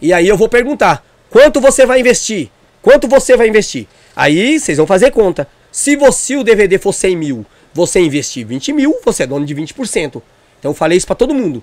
e 0.00 0.12
aí 0.12 0.26
eu 0.26 0.36
vou 0.36 0.48
perguntar: 0.48 1.04
quanto 1.28 1.60
você 1.60 1.84
vai 1.84 2.00
investir? 2.00 2.48
Quanto 2.80 3.06
você 3.06 3.36
vai 3.36 3.46
investir? 3.46 3.86
Aí 4.16 4.58
vocês 4.58 4.78
vão 4.78 4.86
fazer 4.86 5.10
conta. 5.10 5.46
Se 5.70 5.94
você 5.96 6.36
o 6.36 6.42
DVD 6.42 6.78
for 6.78 6.92
100 6.92 7.14
mil, 7.14 7.46
você 7.74 8.00
investir 8.00 8.46
20 8.46 8.72
mil, 8.72 8.96
você 9.04 9.24
é 9.24 9.26
dono 9.26 9.44
de 9.44 9.54
20%. 9.54 10.22
Então 10.58 10.70
eu 10.70 10.74
falei 10.74 10.96
isso 10.96 11.06
pra 11.06 11.14
todo 11.14 11.34
mundo. 11.34 11.62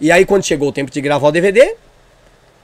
E 0.00 0.12
aí 0.12 0.24
quando 0.24 0.44
chegou 0.44 0.68
o 0.68 0.72
tempo 0.72 0.90
de 0.90 1.00
gravar 1.00 1.28
o 1.28 1.32
DVD, 1.32 1.74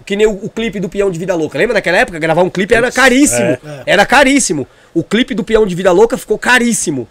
que 0.06 0.14
nem 0.14 0.26
o, 0.26 0.44
o 0.44 0.48
clipe 0.48 0.78
do 0.78 0.88
Peão 0.88 1.10
de 1.10 1.18
Vida 1.18 1.34
Louca. 1.34 1.58
Lembra 1.58 1.74
naquela 1.74 1.98
época? 1.98 2.18
Gravar 2.20 2.42
um 2.42 2.50
clipe 2.50 2.72
era 2.72 2.90
caríssimo. 2.92 3.58
É. 3.64 3.82
Era 3.84 4.06
caríssimo. 4.06 4.66
O 4.94 5.02
clipe 5.02 5.34
do 5.34 5.42
Peão 5.42 5.66
de 5.66 5.74
Vida 5.74 5.90
Louca 5.90 6.16
ficou 6.16 6.38
caríssimo. 6.38 7.08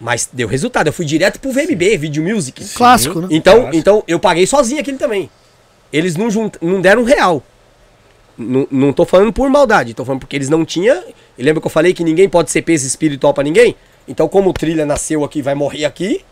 Mas 0.00 0.30
deu 0.32 0.48
resultado. 0.48 0.86
Eu 0.86 0.92
fui 0.92 1.04
direto 1.04 1.38
pro 1.38 1.52
VMB, 1.52 1.98
Video 1.98 2.22
Music. 2.22 2.64
Clássico, 2.74 3.20
né? 3.20 3.28
Então, 3.30 3.54
Clássico. 3.54 3.76
então 3.76 4.04
eu 4.08 4.18
paguei 4.18 4.46
sozinho 4.46 4.80
aquele 4.80 4.96
também. 4.96 5.28
Eles 5.92 6.16
não, 6.16 6.30
junt... 6.30 6.54
não 6.62 6.80
deram 6.80 7.02
um 7.02 7.04
real. 7.04 7.42
Não, 8.38 8.66
não 8.70 8.92
tô 8.92 9.04
falando 9.04 9.32
por 9.32 9.50
maldade, 9.50 9.92
tô 9.92 10.04
falando 10.04 10.20
porque 10.20 10.34
eles 10.34 10.48
não 10.48 10.64
tinham. 10.64 11.04
Lembra 11.36 11.60
que 11.60 11.66
eu 11.66 11.70
falei 11.70 11.92
que 11.92 12.02
ninguém 12.02 12.28
pode 12.28 12.50
ser 12.50 12.62
peso 12.62 12.86
espiritual 12.86 13.34
pra 13.34 13.44
ninguém? 13.44 13.76
Então, 14.08 14.26
como 14.26 14.48
o 14.48 14.52
trilha 14.54 14.86
nasceu 14.86 15.22
aqui 15.22 15.40
e 15.40 15.42
vai 15.42 15.54
morrer 15.54 15.84
aqui, 15.84 16.24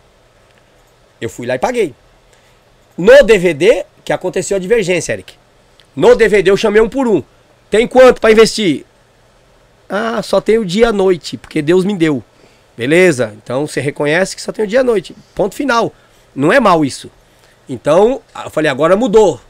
eu 1.20 1.28
fui 1.28 1.47
lá 1.47 1.55
e 1.55 1.59
paguei. 1.59 1.95
No 2.97 3.23
DVD, 3.23 3.85
que 4.05 4.12
aconteceu 4.12 4.57
a 4.57 4.61
divergência, 4.61 5.12
Eric. 5.12 5.35
No 5.95 6.15
DVD 6.15 6.51
eu 6.51 6.57
chamei 6.57 6.81
um 6.81 6.89
por 6.89 7.07
um. 7.07 7.23
Tem 7.70 7.86
quanto 7.86 8.20
pra 8.20 8.32
investir? 8.32 8.86
Ah, 9.89 10.23
só 10.23 10.40
tem 10.40 10.59
o 10.59 10.65
dia 10.65 10.86
e 10.86 10.89
a 10.89 10.93
noite, 10.93 11.36
porque 11.36 11.61
Deus 11.61 11.85
me 11.85 11.95
deu. 11.95 12.24
Beleza? 12.79 13.35
Então 13.43 13.67
você 13.67 13.81
reconhece 13.81 14.37
que 14.37 14.41
só 14.41 14.53
tem 14.53 14.65
o 14.65 14.69
dia 14.69 14.79
e 14.79 14.81
a 14.81 14.85
noite. 14.85 15.13
Ponto 15.35 15.53
final. 15.53 15.93
Não 16.33 16.53
é 16.53 16.61
mal 16.61 16.85
isso. 16.85 17.11
Então, 17.69 18.23
eu 18.45 18.51
falei, 18.51 18.71
agora 18.71 18.97
mudou. 18.97 19.41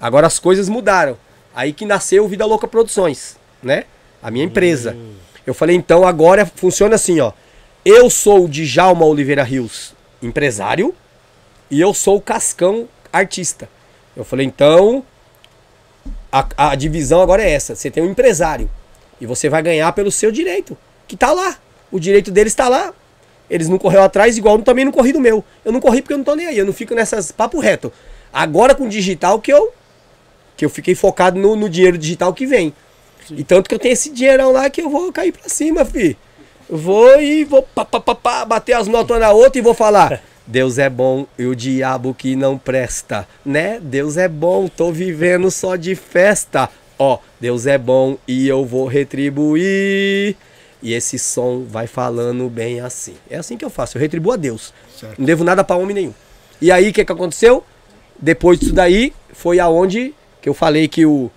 Agora 0.00 0.26
as 0.26 0.38
coisas 0.38 0.70
mudaram. 0.70 1.18
Aí 1.54 1.74
que 1.74 1.84
nasceu 1.84 2.24
o 2.24 2.28
Vida 2.28 2.46
Louca 2.46 2.66
Produções, 2.66 3.36
né? 3.62 3.84
A 4.22 4.30
minha 4.30 4.46
empresa. 4.46 4.96
Eu 5.46 5.52
falei, 5.52 5.76
então 5.76 6.06
agora 6.06 6.46
funciona 6.46 6.94
assim, 6.94 7.20
ó. 7.20 7.32
Eu 7.84 8.08
sou 8.08 8.46
o 8.46 8.48
Djalma 8.48 9.04
Oliveira 9.04 9.42
Rios, 9.42 9.94
empresário, 10.22 10.94
e 11.70 11.78
eu 11.78 11.92
sou 11.92 12.16
o 12.16 12.22
Cascão, 12.22 12.88
artista. 13.12 13.68
Eu 14.16 14.24
falei, 14.24 14.46
então, 14.46 15.04
a, 16.30 16.70
a 16.70 16.74
divisão 16.74 17.20
agora 17.20 17.42
é 17.42 17.50
essa. 17.50 17.74
Você 17.74 17.90
tem 17.90 18.02
um 18.02 18.10
empresário 18.10 18.70
e 19.20 19.26
você 19.26 19.50
vai 19.50 19.62
ganhar 19.62 19.92
pelo 19.92 20.10
seu 20.10 20.32
direito, 20.32 20.76
que 21.06 21.18
tá 21.18 21.32
lá. 21.32 21.58
O 21.92 22.00
direito 22.00 22.30
deles 22.32 22.54
tá 22.54 22.68
lá. 22.68 22.92
Eles 23.48 23.68
não 23.68 23.78
correu 23.78 24.02
atrás, 24.02 24.38
igual 24.38 24.56
eu 24.56 24.62
também 24.62 24.84
não 24.84 24.90
corri 24.90 25.12
do 25.12 25.20
meu. 25.20 25.44
Eu 25.64 25.70
não 25.70 25.80
corri 25.80 26.00
porque 26.00 26.14
eu 26.14 26.18
não 26.18 26.24
tô 26.24 26.34
nem 26.34 26.46
aí, 26.46 26.58
eu 26.58 26.64
não 26.64 26.72
fico 26.72 26.94
nessas 26.94 27.30
papo 27.30 27.60
reto. 27.60 27.92
Agora 28.32 28.74
com 28.74 28.84
o 28.84 28.88
digital 28.88 29.38
que 29.38 29.52
eu 29.52 29.70
que 30.56 30.64
eu 30.64 30.70
fiquei 30.70 30.94
focado 30.94 31.38
no, 31.38 31.54
no 31.54 31.68
dinheiro 31.68 31.98
digital 31.98 32.32
que 32.32 32.46
vem. 32.46 32.72
E 33.30 33.44
tanto 33.44 33.68
que 33.68 33.74
eu 33.74 33.78
tenho 33.78 33.92
esse 33.92 34.10
dinheirão 34.10 34.52
lá 34.52 34.68
que 34.70 34.80
eu 34.80 34.88
vou 34.88 35.12
cair 35.12 35.32
pra 35.32 35.48
cima, 35.48 35.84
fi. 35.84 36.16
Eu 36.68 36.78
vou 36.78 37.20
e 37.20 37.44
vou 37.44 37.62
pá, 37.62 37.84
pá, 37.84 38.00
pá, 38.00 38.14
pá, 38.14 38.44
bater 38.44 38.72
as 38.72 38.88
notas 38.88 39.20
na 39.20 39.30
outra 39.30 39.58
e 39.58 39.62
vou 39.62 39.74
falar. 39.74 40.22
Deus 40.46 40.78
é 40.78 40.88
bom 40.88 41.26
e 41.38 41.46
o 41.46 41.54
diabo 41.54 42.14
que 42.14 42.34
não 42.34 42.58
presta, 42.58 43.28
né? 43.44 43.78
Deus 43.80 44.16
é 44.16 44.28
bom, 44.28 44.66
tô 44.66 44.90
vivendo 44.90 45.50
só 45.50 45.76
de 45.76 45.94
festa. 45.94 46.68
Ó, 46.98 47.18
Deus 47.40 47.66
é 47.66 47.78
bom 47.78 48.16
e 48.26 48.48
eu 48.48 48.64
vou 48.64 48.86
retribuir. 48.86 50.36
E 50.82 50.92
esse 50.92 51.18
som 51.18 51.64
vai 51.68 51.86
falando 51.86 52.48
bem 52.48 52.80
assim. 52.80 53.14
É 53.30 53.36
assim 53.36 53.56
que 53.56 53.64
eu 53.64 53.70
faço, 53.70 53.96
eu 53.96 54.00
retribuo 54.00 54.32
a 54.32 54.36
Deus. 54.36 54.74
Certo. 54.98 55.18
Não 55.18 55.24
devo 55.24 55.44
nada 55.44 55.62
pra 55.62 55.76
homem 55.76 55.94
nenhum. 55.94 56.14
E 56.60 56.70
aí, 56.72 56.90
o 56.90 56.92
que, 56.92 57.04
que 57.04 57.12
aconteceu? 57.12 57.64
Depois 58.18 58.58
disso 58.58 58.72
daí, 58.72 59.12
foi 59.32 59.60
aonde 59.60 60.14
que 60.40 60.48
eu 60.48 60.54
falei 60.54 60.88
que 60.88 61.06
o. 61.06 61.30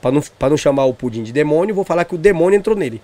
Pra 0.00 0.10
não, 0.10 0.22
pra 0.38 0.48
não 0.48 0.56
chamar 0.56 0.86
o 0.86 0.94
pudim 0.94 1.22
de 1.22 1.32
demônio, 1.32 1.74
vou 1.74 1.84
falar 1.84 2.04
que 2.04 2.14
o 2.14 2.18
demônio 2.18 2.56
entrou 2.56 2.74
nele. 2.74 3.02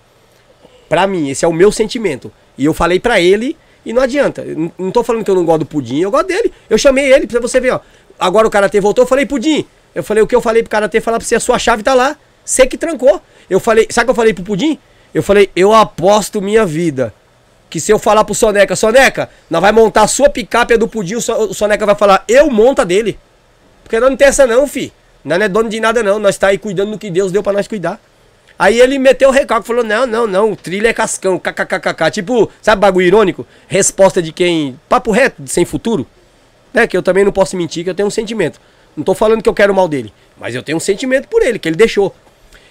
Pra 0.88 1.06
mim, 1.06 1.28
esse 1.28 1.44
é 1.44 1.48
o 1.48 1.52
meu 1.52 1.70
sentimento. 1.70 2.32
E 2.56 2.64
eu 2.64 2.72
falei 2.72 2.98
pra 2.98 3.20
ele, 3.20 3.56
e 3.84 3.92
não 3.92 4.00
adianta. 4.00 4.42
Eu 4.42 4.56
Não, 4.56 4.72
não 4.78 4.90
tô 4.90 5.04
falando 5.04 5.24
que 5.24 5.30
eu 5.30 5.34
não 5.34 5.44
gosto 5.44 5.60
do 5.60 5.66
pudim, 5.66 6.00
eu 6.00 6.10
gosto 6.10 6.26
dele. 6.26 6.52
Eu 6.70 6.78
chamei 6.78 7.12
ele 7.12 7.26
pra 7.26 7.40
você 7.40 7.60
ver, 7.60 7.72
ó. 7.72 7.80
Agora 8.18 8.46
o 8.46 8.50
Karatê 8.50 8.80
voltou, 8.80 9.02
eu 9.04 9.08
falei, 9.08 9.26
pudim. 9.26 9.66
Eu 9.94 10.02
falei, 10.02 10.22
o 10.22 10.26
que 10.26 10.34
eu 10.34 10.40
falei 10.40 10.62
pro 10.62 10.70
Karatê 10.70 11.00
falar 11.00 11.18
pra 11.18 11.26
você, 11.26 11.34
a 11.34 11.40
sua 11.40 11.58
chave 11.58 11.82
tá 11.82 11.94
lá. 11.94 12.16
Você 12.44 12.66
que 12.66 12.78
trancou. 12.78 13.20
Eu 13.48 13.60
falei, 13.60 13.86
sabe 13.90 14.04
o 14.04 14.06
que 14.06 14.10
eu 14.10 14.14
falei 14.14 14.32
pro 14.32 14.44
pudim? 14.44 14.78
Eu 15.16 15.22
falei, 15.22 15.50
eu 15.56 15.72
aposto 15.72 16.42
minha 16.42 16.66
vida. 16.66 17.10
Que 17.70 17.80
se 17.80 17.90
eu 17.90 17.98
falar 17.98 18.22
pro 18.22 18.34
Soneca, 18.34 18.76
Soneca, 18.76 19.30
nós 19.48 19.62
vai 19.62 19.72
montar 19.72 20.02
a 20.02 20.06
sua 20.06 20.28
picape 20.28 20.74
a 20.74 20.76
do 20.76 20.86
pudim, 20.86 21.14
o 21.14 21.22
So- 21.22 21.46
o 21.48 21.54
Soneca 21.54 21.86
vai 21.86 21.94
falar, 21.94 22.22
eu 22.28 22.50
monta 22.50 22.84
dele. 22.84 23.18
Porque 23.82 23.98
nós 23.98 24.10
não 24.10 24.16
tem 24.16 24.28
essa 24.28 24.46
não, 24.46 24.68
fi. 24.68 24.92
Nós 25.24 25.38
não 25.38 25.46
é 25.46 25.48
dono 25.48 25.70
de 25.70 25.80
nada 25.80 26.02
não. 26.02 26.18
Nós 26.18 26.36
tá 26.36 26.48
aí 26.48 26.58
cuidando 26.58 26.90
do 26.90 26.98
que 26.98 27.10
Deus 27.10 27.32
deu 27.32 27.42
pra 27.42 27.54
nós 27.54 27.66
cuidar. 27.66 27.98
Aí 28.58 28.78
ele 28.78 28.98
meteu 28.98 29.30
o 29.30 29.32
recalque, 29.32 29.66
falou, 29.66 29.82
não, 29.82 30.06
não, 30.06 30.26
não, 30.26 30.54
trilha 30.54 30.88
é 30.88 30.92
cascão, 30.92 31.38
kkkk. 31.38 32.10
Tipo, 32.10 32.50
sabe 32.60 32.82
bagulho 32.82 33.06
irônico? 33.06 33.46
Resposta 33.66 34.20
de 34.20 34.32
quem, 34.32 34.78
papo 34.86 35.12
reto, 35.12 35.42
sem 35.46 35.64
futuro. 35.64 36.06
Né? 36.74 36.86
Que 36.86 36.94
eu 36.94 37.02
também 37.02 37.24
não 37.24 37.32
posso 37.32 37.56
mentir, 37.56 37.84
que 37.84 37.88
eu 37.88 37.94
tenho 37.94 38.06
um 38.08 38.10
sentimento. 38.10 38.60
Não 38.94 39.02
tô 39.02 39.14
falando 39.14 39.42
que 39.42 39.48
eu 39.48 39.54
quero 39.54 39.74
mal 39.74 39.88
dele, 39.88 40.12
mas 40.38 40.54
eu 40.54 40.62
tenho 40.62 40.76
um 40.76 40.80
sentimento 40.80 41.26
por 41.26 41.42
ele, 41.42 41.58
que 41.58 41.66
ele 41.66 41.76
deixou. 41.76 42.14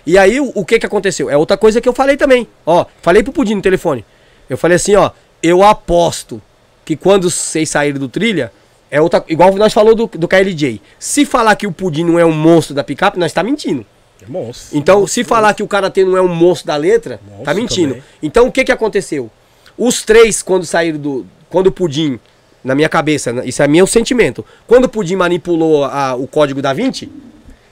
E 0.06 0.18
aí, 0.18 0.40
o, 0.40 0.52
o 0.54 0.66
que 0.66 0.78
que 0.80 0.86
aconteceu? 0.86 1.30
É 1.30 1.38
outra 1.38 1.58
coisa 1.58 1.82
que 1.82 1.90
eu 1.90 1.94
falei 1.94 2.16
também. 2.18 2.48
Ó, 2.66 2.86
falei 3.02 3.24
pro 3.24 3.34
Pudim 3.34 3.56
no 3.56 3.62
telefone. 3.62 4.06
Eu 4.50 4.58
falei 4.58 4.76
assim, 4.76 4.96
ó, 4.96 5.12
eu 5.42 5.64
aposto 5.64 6.42
que 6.84 6.96
quando 6.96 7.30
vocês 7.32 7.70
saírem 7.70 8.00
do 8.00 8.08
trilha, 8.08 8.52
é 8.92 9.02
outra. 9.02 9.24
Igual 9.28 9.54
nós 9.56 9.74
falou 9.74 9.96
do, 9.96 10.06
do 10.08 10.28
KLJ. 10.28 10.80
Se 11.00 11.26
falar 11.26 11.56
que 11.56 11.66
o 11.66 11.72
Pudim 11.72 12.04
não 12.04 12.20
é 12.20 12.26
um 12.26 12.32
monstro 12.32 12.76
da 12.76 12.84
picape, 12.84 13.18
nós 13.18 13.34
tá 13.34 13.42
mentindo. 13.42 13.84
É 14.22 14.28
monstro. 14.32 14.78
Então, 14.78 15.08
se 15.08 15.24
falar 15.24 15.54
que 15.56 15.64
o 15.64 15.68
Karatê 15.68 16.06
não 16.06 16.16
é 16.16 16.22
um 16.22 16.28
monstro 16.28 16.68
da 16.68 16.76
letra, 16.76 17.20
Monstro 17.28 17.44
tá 17.46 17.54
mentindo. 17.54 17.96
também. 17.96 18.04
Então, 18.22 18.48
o 18.48 18.52
que 18.52 18.64
que 18.64 18.72
aconteceu? 18.72 19.30
Os 19.78 20.04
três, 20.04 20.42
quando 20.44 20.66
saíram 20.66 21.00
do. 21.00 21.26
Quando 21.50 21.68
o 21.68 21.72
Pudim, 21.72 22.20
na 22.64 22.76
minha 22.76 22.88
cabeça, 22.90 23.34
isso 23.46 23.62
é 23.64 23.68
meu 23.68 23.86
sentimento. 23.88 24.46
Quando 24.68 24.86
o 24.86 24.90
Pudim 24.90 25.16
manipulou 25.16 25.84
a- 25.86 26.16
o 26.16 26.28
código 26.28 26.62
da 26.62 26.72
20, 26.74 27.10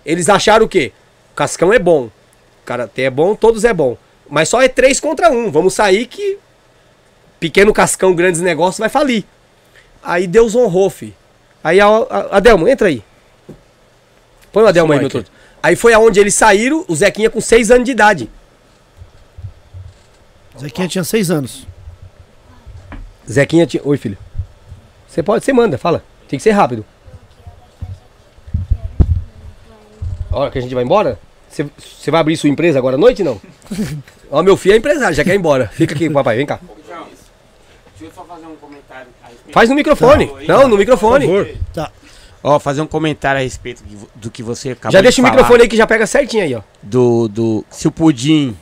eles 0.05 0.27
acharam 0.30 0.65
o 0.65 0.69
quê? 0.69 0.91
O 1.31 1.35
Cascão 1.35 1.72
é 1.72 1.80
bom. 1.80 2.10
O 2.64 2.65
Karatê 2.65 3.03
é 3.03 3.10
bom, 3.10 3.35
todos 3.35 3.65
é 3.65 3.73
bom. 3.73 3.98
Mas 4.30 4.49
só 4.49 4.61
é 4.61 4.69
três 4.69 4.99
contra 4.99 5.30
um. 5.30 5.52
Vamos 5.52 5.73
sair 5.73 6.07
que. 6.07 6.40
Pequeno 7.40 7.73
Cascão, 7.73 8.15
grandes 8.15 8.40
negócios, 8.40 8.80
vai 8.80 8.88
falir. 8.88 9.26
Aí 10.02 10.26
Deus 10.26 10.56
honrou, 10.56 10.90
fi. 10.90 11.14
Aí, 11.61 11.80
a, 11.80 11.88
a, 11.88 12.38
Adelmo, 12.38 12.68
entra 12.68 12.88
aí. 12.88 13.03
Põe 14.52 14.64
o 14.64 14.68
Adelmo 14.68 14.94
aí, 14.94 14.99
meu 14.99 15.10
truto. 15.10 15.30
Aí 15.61 15.76
foi 15.76 15.94
aonde 15.94 16.19
eles 16.19 16.34
saíram, 16.34 16.85
o 16.88 16.95
Zequinha 16.95 17.30
com 17.30 17.41
6 17.41 17.72
anos 17.72 17.85
de 17.85 17.91
idade. 17.91 18.30
Zequinha 20.60 20.88
tinha 20.88 21.03
seis 21.03 21.31
anos. 21.31 21.68
Zequinha 23.30 23.65
tinha. 23.65 23.81
Oi, 23.84 23.98
filho. 23.98 24.18
Você 25.07 25.23
pode, 25.23 25.44
você 25.44 25.52
manda, 25.52 25.77
fala. 25.77 26.03
Tem 26.27 26.38
que 26.38 26.44
ser 26.44 26.52
rápido. 26.52 26.85
A 30.31 30.38
hora 30.38 30.52
que 30.52 30.57
a 30.57 30.61
gente 30.61 30.73
vai 30.73 30.84
embora? 30.84 31.19
Você, 31.54 32.10
vai 32.10 32.20
abrir 32.20 32.36
sua 32.36 32.50
empresa 32.50 32.80
agora 32.80 32.96
à 32.96 33.00
noite, 33.00 33.24
não? 33.24 33.40
Ó, 34.32 34.42
meu 34.42 34.58
filho 34.58 34.74
é 34.74 34.78
empresário, 34.78 35.16
já 35.16 35.24
quer 35.24 35.36
ir 35.36 35.38
embora. 35.38 35.68
Fica 35.68 35.94
aqui, 35.94 36.10
papai, 36.10 36.38
vem 36.38 36.46
cá. 36.46 36.60
Deixa 36.60 36.96
eu 38.02 38.12
só 38.12 38.24
fazer 38.26 38.48
um 38.48 38.56
comentário 38.56 39.08
a 39.24 39.28
respeito. 39.28 39.54
Faz 39.54 39.70
no 39.70 39.76
microfone. 39.76 40.32
Não, 40.48 40.68
no 40.68 40.78
microfone. 40.78 41.28
Por 41.28 41.46
favor. 41.46 41.58
Tá. 41.74 41.92
Ó, 42.42 42.60
fazer 42.60 42.82
um 42.82 42.88
comentário 42.88 43.40
a 43.40 43.44
respeito 43.44 43.84
do 44.16 44.32
que 44.32 44.42
você 44.44 44.72
acabou 44.72 44.92
Já 44.92 45.00
de 45.00 45.04
deixa 45.04 45.22
o 45.22 45.24
falar. 45.24 45.36
microfone 45.36 45.62
aí 45.62 45.68
que 45.70 45.78
já 45.78 45.88
pega 45.88 46.06
certinho 46.08 46.44
aí, 46.44 46.56
ó. 46.56 46.62
do, 46.82 47.28
do 47.30 47.66
se 47.70 47.88
o 47.88 47.92
pudim 47.92 48.58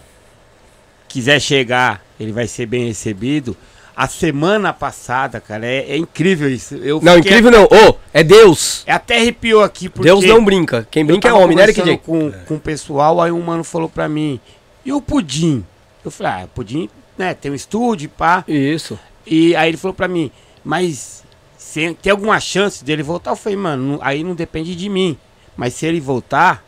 quiser 1.08 1.40
chegar, 1.40 2.04
ele 2.20 2.32
vai 2.32 2.48
ser 2.48 2.66
bem 2.66 2.88
recebido. 2.88 3.58
A 3.96 4.08
semana 4.08 4.72
passada, 4.74 5.40
cara, 5.42 5.66
é, 5.66 5.92
é 5.92 5.98
incrível 5.98 6.50
isso. 6.50 6.76
Eu 6.76 7.00
Não, 7.02 7.18
incrível 7.18 7.52
não. 7.52 7.66
Ô, 7.66 7.96
é 8.14 8.24
Deus. 8.24 8.84
É 8.86 8.94
até 8.94 9.18
arrepiou 9.18 9.62
aqui 9.64 9.90
porque 9.90 10.08
Deus 10.08 10.24
não 10.26 10.44
brinca. 10.44 10.88
Quem 10.90 11.06
brinca 11.06 11.28
é 11.28 11.34
homem, 11.34 11.56
né, 11.58 11.64
Eric 11.64 11.82
J? 11.82 11.98
com, 11.98 12.32
com 12.48 12.56
o 12.56 12.60
pessoal, 12.60 13.22
aí 13.22 13.32
um 13.32 13.42
mano 13.42 13.64
falou 13.64 13.90
pra 13.90 14.08
mim, 14.08 14.40
e 14.86 14.94
o 14.94 15.02
pudim? 15.02 15.64
Eu 16.04 16.10
falei, 16.10 16.32
ah, 16.32 16.46
o 16.46 16.48
pudim, 16.48 16.90
né, 17.18 17.34
tem 17.34 17.52
um 17.52 17.56
estúdio, 17.56 18.10
pá. 18.10 18.44
Isso. 18.48 18.98
E 19.28 19.56
aí 19.56 19.70
ele 19.70 19.78
falou 19.78 19.94
pra 19.94 20.08
mim, 20.08 20.32
mas 20.64 21.24
se, 21.58 21.94
tem 22.02 22.12
alguma 22.12 22.40
chance 22.40 22.84
dele 22.84 23.04
voltar? 23.04 23.32
Eu 23.32 23.36
falei, 23.36 23.58
mano, 23.58 24.00
aí 24.02 24.24
não 24.24 24.34
depende 24.34 24.74
de 24.76 24.90
mim. 24.90 25.18
Mas 25.56 25.74
se 25.76 25.86
ele 25.86 26.00
voltar, 26.00 26.64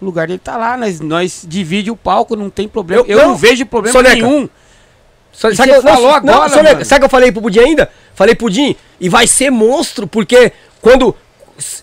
o 0.00 0.04
lugar 0.04 0.26
dele 0.28 0.38
tá 0.38 0.56
lá, 0.56 0.76
nós, 0.78 1.00
nós 1.00 1.44
divide 1.46 1.90
o 1.90 1.96
palco, 1.96 2.34
não 2.36 2.48
tem 2.48 2.66
problema. 2.68 3.02
Eu- 3.02 3.06
Eu, 3.06 3.18
não, 3.18 3.28
não 3.30 3.36
vejo 3.36 3.66
problema 3.66 3.92
Soneca, 3.92 4.14
nenhum. 4.14 4.48
Sa- 5.34 5.54
Sabe 5.54 5.56
você 5.56 5.62
que 5.64 5.70
eu- 5.76 5.82
falou 5.82 6.20
não, 6.22 6.42
agora, 6.42 6.62
mano. 6.72 6.84
Sabe 6.84 6.98
o 6.98 7.00
que 7.00 7.04
eu 7.06 7.10
falei 7.10 7.32
pro 7.32 7.42
Pudim 7.42 7.60
ainda? 7.60 7.90
Falei, 8.14 8.34
Pudim, 8.34 8.76
e 9.00 9.08
vai 9.08 9.26
ser 9.26 9.50
monstro, 9.50 10.06
porque 10.06 10.52
quando. 10.80 11.14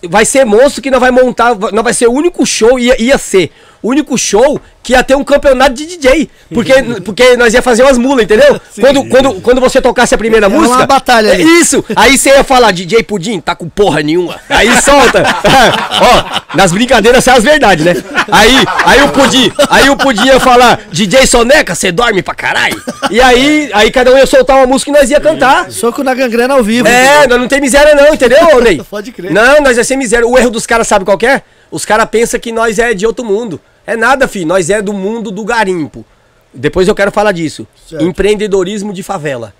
Vai 0.08 0.24
ser 0.26 0.44
monstro 0.44 0.82
que 0.82 0.90
nós 0.90 1.00
vai 1.00 1.10
montar. 1.10 1.54
Não 1.72 1.82
vai 1.82 1.94
ser 1.94 2.06
o 2.06 2.12
único 2.12 2.44
show, 2.44 2.78
ia, 2.78 3.00
ia 3.00 3.16
ser. 3.16 3.50
O 3.82 3.88
único 3.90 4.16
show 4.16 4.60
que 4.82 4.92
ia 4.92 5.02
ter 5.02 5.14
um 5.14 5.24
campeonato 5.24 5.74
de 5.74 5.86
DJ. 5.86 6.28
Porque, 6.52 6.72
porque 7.04 7.36
nós 7.36 7.54
ia 7.54 7.62
fazer 7.62 7.82
umas 7.82 7.98
mulas, 7.98 8.24
entendeu? 8.24 8.60
Quando, 8.80 9.04
quando, 9.08 9.40
quando 9.40 9.60
você 9.60 9.80
tocasse 9.80 10.14
a 10.14 10.18
primeira 10.18 10.46
Era 10.46 10.54
música. 10.54 10.76
uma 10.76 10.86
batalha 10.86 11.28
é 11.28 11.34
ali. 11.34 11.60
Isso! 11.60 11.84
Aí 11.94 12.18
você 12.18 12.30
ia 12.30 12.44
falar, 12.44 12.72
DJ 12.72 13.02
Pudim, 13.02 13.40
tá 13.40 13.54
com 13.54 13.68
porra 13.68 14.02
nenhuma. 14.02 14.40
Aí 14.48 14.68
solta. 14.80 15.22
Ó, 16.00 16.56
nas 16.56 16.72
brincadeiras 16.72 17.22
sai 17.24 17.38
as 17.38 17.44
verdades, 17.44 17.84
né? 17.84 17.94
Aí, 18.30 18.56
aí 18.84 19.02
o 19.02 19.08
Pudim, 19.08 19.52
aí 19.68 19.90
o 19.90 19.96
Pudim 19.96 20.26
ia 20.26 20.40
falar, 20.40 20.80
DJ 20.90 21.26
Soneca, 21.26 21.74
você 21.74 21.92
dorme 21.92 22.22
pra 22.22 22.34
caralho? 22.34 22.80
E 23.10 23.20
aí, 23.20 23.70
aí 23.72 23.90
cada 23.90 24.12
um 24.12 24.18
ia 24.18 24.26
soltar 24.26 24.56
uma 24.56 24.66
música 24.66 24.90
e 24.90 24.94
nós 24.94 25.10
ia 25.10 25.20
cantar. 25.20 25.70
Soco 25.70 26.02
na 26.02 26.14
gangrena 26.14 26.54
ao 26.54 26.62
vivo. 26.62 26.88
É, 26.88 27.26
nós 27.26 27.38
não 27.38 27.48
tem 27.48 27.60
miséria 27.60 27.94
não, 27.94 28.14
entendeu, 28.14 28.60
Ney? 28.60 28.82
Pode 28.88 29.12
crer. 29.12 29.32
Não, 29.32 29.60
nós 29.60 29.78
é 29.78 29.84
sem 29.84 29.96
miséria. 29.96 30.26
O 30.26 30.38
erro 30.38 30.50
dos 30.50 30.66
caras 30.66 30.86
sabe 30.86 31.04
qual 31.04 31.18
é? 31.22 31.42
Os 31.70 31.84
caras 31.84 32.06
pensam 32.10 32.38
que 32.38 32.52
nós 32.52 32.78
é 32.78 32.94
de 32.94 33.06
outro 33.06 33.24
mundo. 33.24 33.60
É 33.86 33.96
nada, 33.96 34.28
filho. 34.28 34.46
Nós 34.46 34.70
é 34.70 34.80
do 34.80 34.92
mundo 34.92 35.30
do 35.30 35.44
garimpo. 35.44 36.04
Depois 36.54 36.86
eu 36.86 36.94
quero 36.94 37.10
falar 37.10 37.32
disso. 37.32 37.66
Certo. 37.88 38.04
Empreendedorismo 38.04 38.92
de 38.92 39.02
favela. 39.02 39.54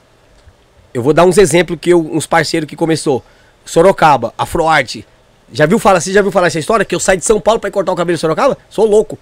Eu 0.93 1.03
vou 1.03 1.13
dar 1.13 1.25
uns 1.25 1.39
exemplos 1.39 1.79
que 1.81 1.91
eu, 1.91 2.01
uns 2.01 2.27
parceiros 2.27 2.69
que 2.69 2.77
começou. 2.77 3.25
Sorocaba, 3.65 4.35
Afroarte. 4.37 5.07
Já 5.53 5.67
viu 5.67 5.79
falar, 5.79 6.01
você 6.01 6.13
já 6.13 6.23
viu 6.23 6.31
falar 6.31 6.49
essa 6.49 6.59
história? 6.59 6.85
Que 6.85 6.95
eu 6.95 7.01
saí 7.01 7.17
de 7.17 7.25
São 7.25 7.41
Paulo 7.41 7.61
pra 7.61 7.69
ir 7.69 7.73
cortar 7.73 7.93
o 7.93 7.97
cabelo 7.97 8.15
em 8.15 8.19
Sorocaba? 8.19 8.57
Sou 8.69 8.87
louco. 8.87 9.19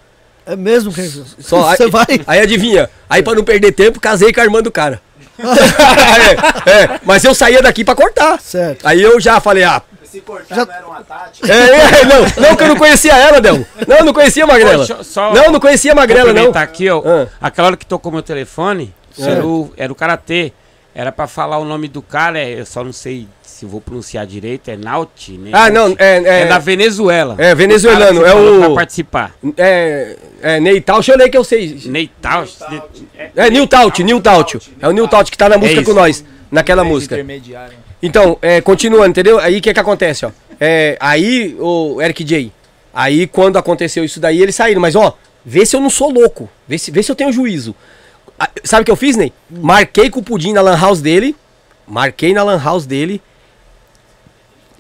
É 0.47 0.57
mesmo 0.57 0.93
que 0.93 1.03
Só, 1.03 1.71
você 1.77 1.85
aí, 1.85 1.91
vai. 1.91 2.07
Aí 2.27 2.41
adivinha. 2.41 2.91
Aí 3.09 3.23
pra 3.23 3.35
não 3.35 3.45
perder 3.45 3.73
tempo, 3.73 4.01
casei 4.01 4.33
com 4.33 4.41
a 4.41 4.45
irmã 4.45 4.63
do 4.63 4.71
cara. 4.71 5.01
É, 6.67 6.71
é, 6.71 7.01
mas 7.05 7.25
eu 7.25 7.35
saía 7.35 7.63
daqui 7.63 7.85
pra 7.85 7.95
cortar. 7.95 8.41
Certo. 8.41 8.87
Aí 8.87 9.01
eu 9.01 9.21
já 9.21 9.41
falei, 9.41 9.65
ah. 9.65 9.83
Se 10.05 10.21
cortar 10.23 10.57
Já- 10.57 10.65
não 10.67 10.75
era 10.75 10.87
uma 10.89 11.03
tática. 11.05 11.47
É, 11.53 12.01
é, 12.01 12.05
não, 12.05 12.49
não, 12.49 12.57
que 12.57 12.65
eu 12.65 12.69
não 12.69 12.77
conhecia 12.77 13.17
ela, 13.17 13.41
Del. 13.41 13.65
Não, 13.87 13.97
eu 13.99 14.05
não 14.05 14.13
conhecia 14.13 14.43
a 14.43 14.47
Magrela. 14.47 14.85
Eu 14.89 15.05
só 15.05 15.33
Não, 15.33 15.53
não 15.53 15.61
conhecia 15.61 15.93
a 15.93 15.95
Magrela, 15.95 16.33
não. 16.33 16.51
Tá 16.51 16.63
aqui, 16.63 16.91
ó. 16.91 17.01
Ah. 17.07 17.27
Aquela 17.41 17.69
hora 17.69 17.77
que 17.77 17.87
tocou 17.87 18.11
meu 18.11 18.21
telefone, 18.23 18.93
É. 19.17 19.23
era, 19.31 19.47
o, 19.47 19.73
era 19.77 19.93
o 19.93 19.95
Karatê. 19.95 20.53
Era 20.95 21.13
pra 21.13 21.27
falar 21.27 21.59
o 21.59 21.65
nome 21.65 21.87
do 21.89 22.03
cara, 22.03 22.39
é, 22.39 22.61
eu 22.61 22.67
só 22.67 22.83
não 22.83 22.93
sei 22.93 23.27
se 23.43 23.65
vou 23.65 23.81
pronunciar 23.81 24.27
direito, 24.27 24.71
é 24.71 24.77
Nauti, 24.77 25.33
né? 25.33 25.51
Ah, 25.53 25.71
não, 25.71 25.95
é. 25.99 26.17
É, 26.19 26.41
É, 26.43 26.47
da 26.47 26.59
Venezuela. 26.59 27.37
É, 27.39 27.55
venezuelano, 27.55 28.23
O 28.23 28.27
é 28.27 28.35
o- 28.35 28.59
Pra 28.61 28.71
participar. 28.75 29.35
é, 29.57 30.17
é 30.43 30.61
Neital, 30.61 31.01
eu 31.07 31.17
leio 31.17 31.31
que 31.31 31.37
eu 31.37 31.45
sei. 31.45 31.81
Neital. 31.85 32.45
É 33.37 33.51
Nil 33.51 33.67
Taut, 33.67 34.03
Nil 34.03 34.21
Taut. 34.21 34.59
É 34.81 34.89
o 34.89 34.93
Nil 34.93 35.07
Taut 35.07 35.31
que 35.31 35.39
tá 35.39 35.49
na 35.49 35.59
música 35.59 35.83
com 35.83 35.91
isso. 35.91 35.95
nós, 36.01 36.25
naquela 36.51 36.83
música. 36.83 37.15
Intermediário. 37.15 37.75
Então, 38.03 38.39
é, 38.41 38.61
continuando, 38.61 39.09
entendeu? 39.11 39.39
Aí 39.39 39.59
o 39.59 39.61
que 39.61 39.73
que 39.73 39.81
acontece, 39.81 40.25
ó? 40.27 40.31
É, 40.59 40.97
aí, 40.99 41.55
o 41.59 42.01
Eric 42.03 42.25
J, 42.25 42.51
aí 42.95 43.27
quando 43.27 43.59
aconteceu 43.59 44.03
isso 44.05 44.19
daí, 44.19 44.43
eles 44.43 44.55
saíram, 44.55 44.81
mas 44.81 44.97
ó, 44.97 45.17
vê 45.45 45.65
se 45.65 45.77
eu 45.77 45.81
não 45.81 45.91
sou 45.91 46.11
louco, 46.11 46.49
vê 46.67 46.77
se, 46.79 46.91
vê 46.91 47.03
se 47.03 47.13
eu 47.13 47.17
tenho 47.17 47.33
juízo. 47.33 47.75
Ah, 48.43 48.49
sabe 48.65 48.81
o 48.81 48.85
que 48.87 48.91
eu 48.91 48.97
fiz, 48.97 49.17
Ney? 49.17 49.35
Marquei 49.51 50.09
com 50.09 50.21
o 50.21 50.23
Pudim 50.23 50.55
na 50.55 50.63
lan 50.63 50.75
house 50.75 51.03
dele, 51.03 51.37
marquei 51.87 52.33
na 52.33 52.43
lan 52.43 52.59
house 52.59 52.87
dele, 52.87 53.21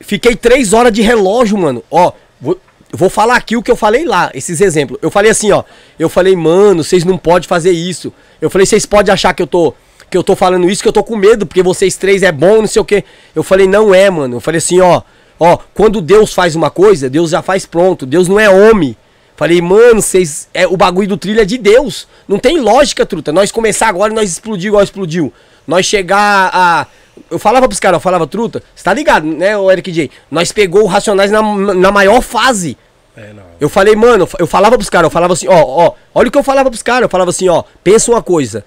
fiquei 0.00 0.34
três 0.34 0.72
horas 0.72 0.90
de 0.90 1.02
relógio, 1.02 1.58
mano, 1.58 1.84
ó, 1.90 2.12
vou, 2.40 2.58
vou 2.90 3.10
falar 3.10 3.36
aqui 3.36 3.58
o 3.58 3.62
que 3.62 3.70
eu 3.70 3.76
falei 3.76 4.06
lá, 4.06 4.30
esses 4.32 4.62
exemplos. 4.62 4.98
Eu 5.02 5.10
falei 5.10 5.30
assim, 5.30 5.52
ó, 5.52 5.62
eu 5.98 6.08
falei, 6.08 6.34
mano, 6.34 6.82
vocês 6.82 7.04
não 7.04 7.18
podem 7.18 7.46
fazer 7.46 7.72
isso. 7.72 8.10
Eu 8.40 8.48
falei, 8.48 8.64
vocês 8.64 8.86
podem 8.86 9.12
achar 9.12 9.34
que 9.34 9.42
eu 9.42 9.46
tô 9.46 9.74
que 10.10 10.16
eu 10.16 10.24
tô 10.24 10.34
falando 10.34 10.68
isso, 10.68 10.82
que 10.82 10.88
eu 10.88 10.92
tô 10.92 11.04
com 11.04 11.14
medo, 11.14 11.46
porque 11.46 11.62
vocês 11.62 11.96
três 11.96 12.24
é 12.24 12.32
bom, 12.32 12.62
não 12.62 12.66
sei 12.66 12.82
o 12.82 12.84
quê. 12.84 13.04
Eu 13.32 13.44
falei, 13.44 13.68
não 13.68 13.94
é, 13.94 14.10
mano. 14.10 14.36
Eu 14.36 14.40
falei 14.40 14.58
assim, 14.58 14.80
ó, 14.80 15.02
ó, 15.38 15.56
quando 15.72 16.00
Deus 16.00 16.34
faz 16.34 16.56
uma 16.56 16.68
coisa, 16.68 17.08
Deus 17.08 17.30
já 17.30 17.42
faz 17.42 17.64
pronto. 17.64 18.04
Deus 18.04 18.26
não 18.26 18.40
é 18.40 18.50
homem. 18.50 18.96
Falei, 19.40 19.62
mano, 19.62 20.02
vocês. 20.02 20.50
É, 20.52 20.66
o 20.66 20.76
bagulho 20.76 21.08
do 21.08 21.16
trilho 21.16 21.40
é 21.40 21.46
de 21.46 21.56
Deus. 21.56 22.06
Não 22.28 22.38
tem 22.38 22.60
lógica, 22.60 23.06
truta. 23.06 23.32
Nós 23.32 23.50
começar 23.50 23.88
agora 23.88 24.12
e 24.12 24.14
nós 24.14 24.30
explodir 24.30 24.68
igual 24.68 24.82
explodiu. 24.82 25.32
Nós 25.66 25.86
chegar 25.86 26.50
a. 26.52 26.86
Eu 27.30 27.38
falava 27.38 27.66
pros 27.66 27.80
caras, 27.80 27.96
eu 27.96 28.00
falava, 28.02 28.26
truta, 28.26 28.62
você 28.74 28.84
tá 28.84 28.92
ligado, 28.92 29.24
né, 29.24 29.56
o 29.56 29.70
Eric 29.70 29.90
J? 29.90 30.10
Nós 30.30 30.52
pegou 30.52 30.82
o 30.82 30.86
Racionais 30.86 31.30
na, 31.30 31.40
na 31.74 31.90
maior 31.90 32.20
fase. 32.20 32.76
É, 33.16 33.32
não. 33.32 33.42
Eu 33.58 33.70
falei, 33.70 33.96
mano, 33.96 34.28
eu 34.38 34.46
falava 34.46 34.76
pros 34.76 34.90
caras, 34.90 35.06
eu 35.06 35.10
falava 35.10 35.32
assim, 35.32 35.48
ó, 35.48 35.58
ó, 35.58 35.92
olha 36.14 36.28
o 36.28 36.30
que 36.30 36.36
eu 36.36 36.42
falava 36.42 36.68
pros 36.68 36.82
caras, 36.82 37.04
eu 37.04 37.08
falava 37.08 37.30
assim, 37.30 37.48
ó, 37.48 37.64
pensa 37.82 38.10
uma 38.10 38.22
coisa. 38.22 38.62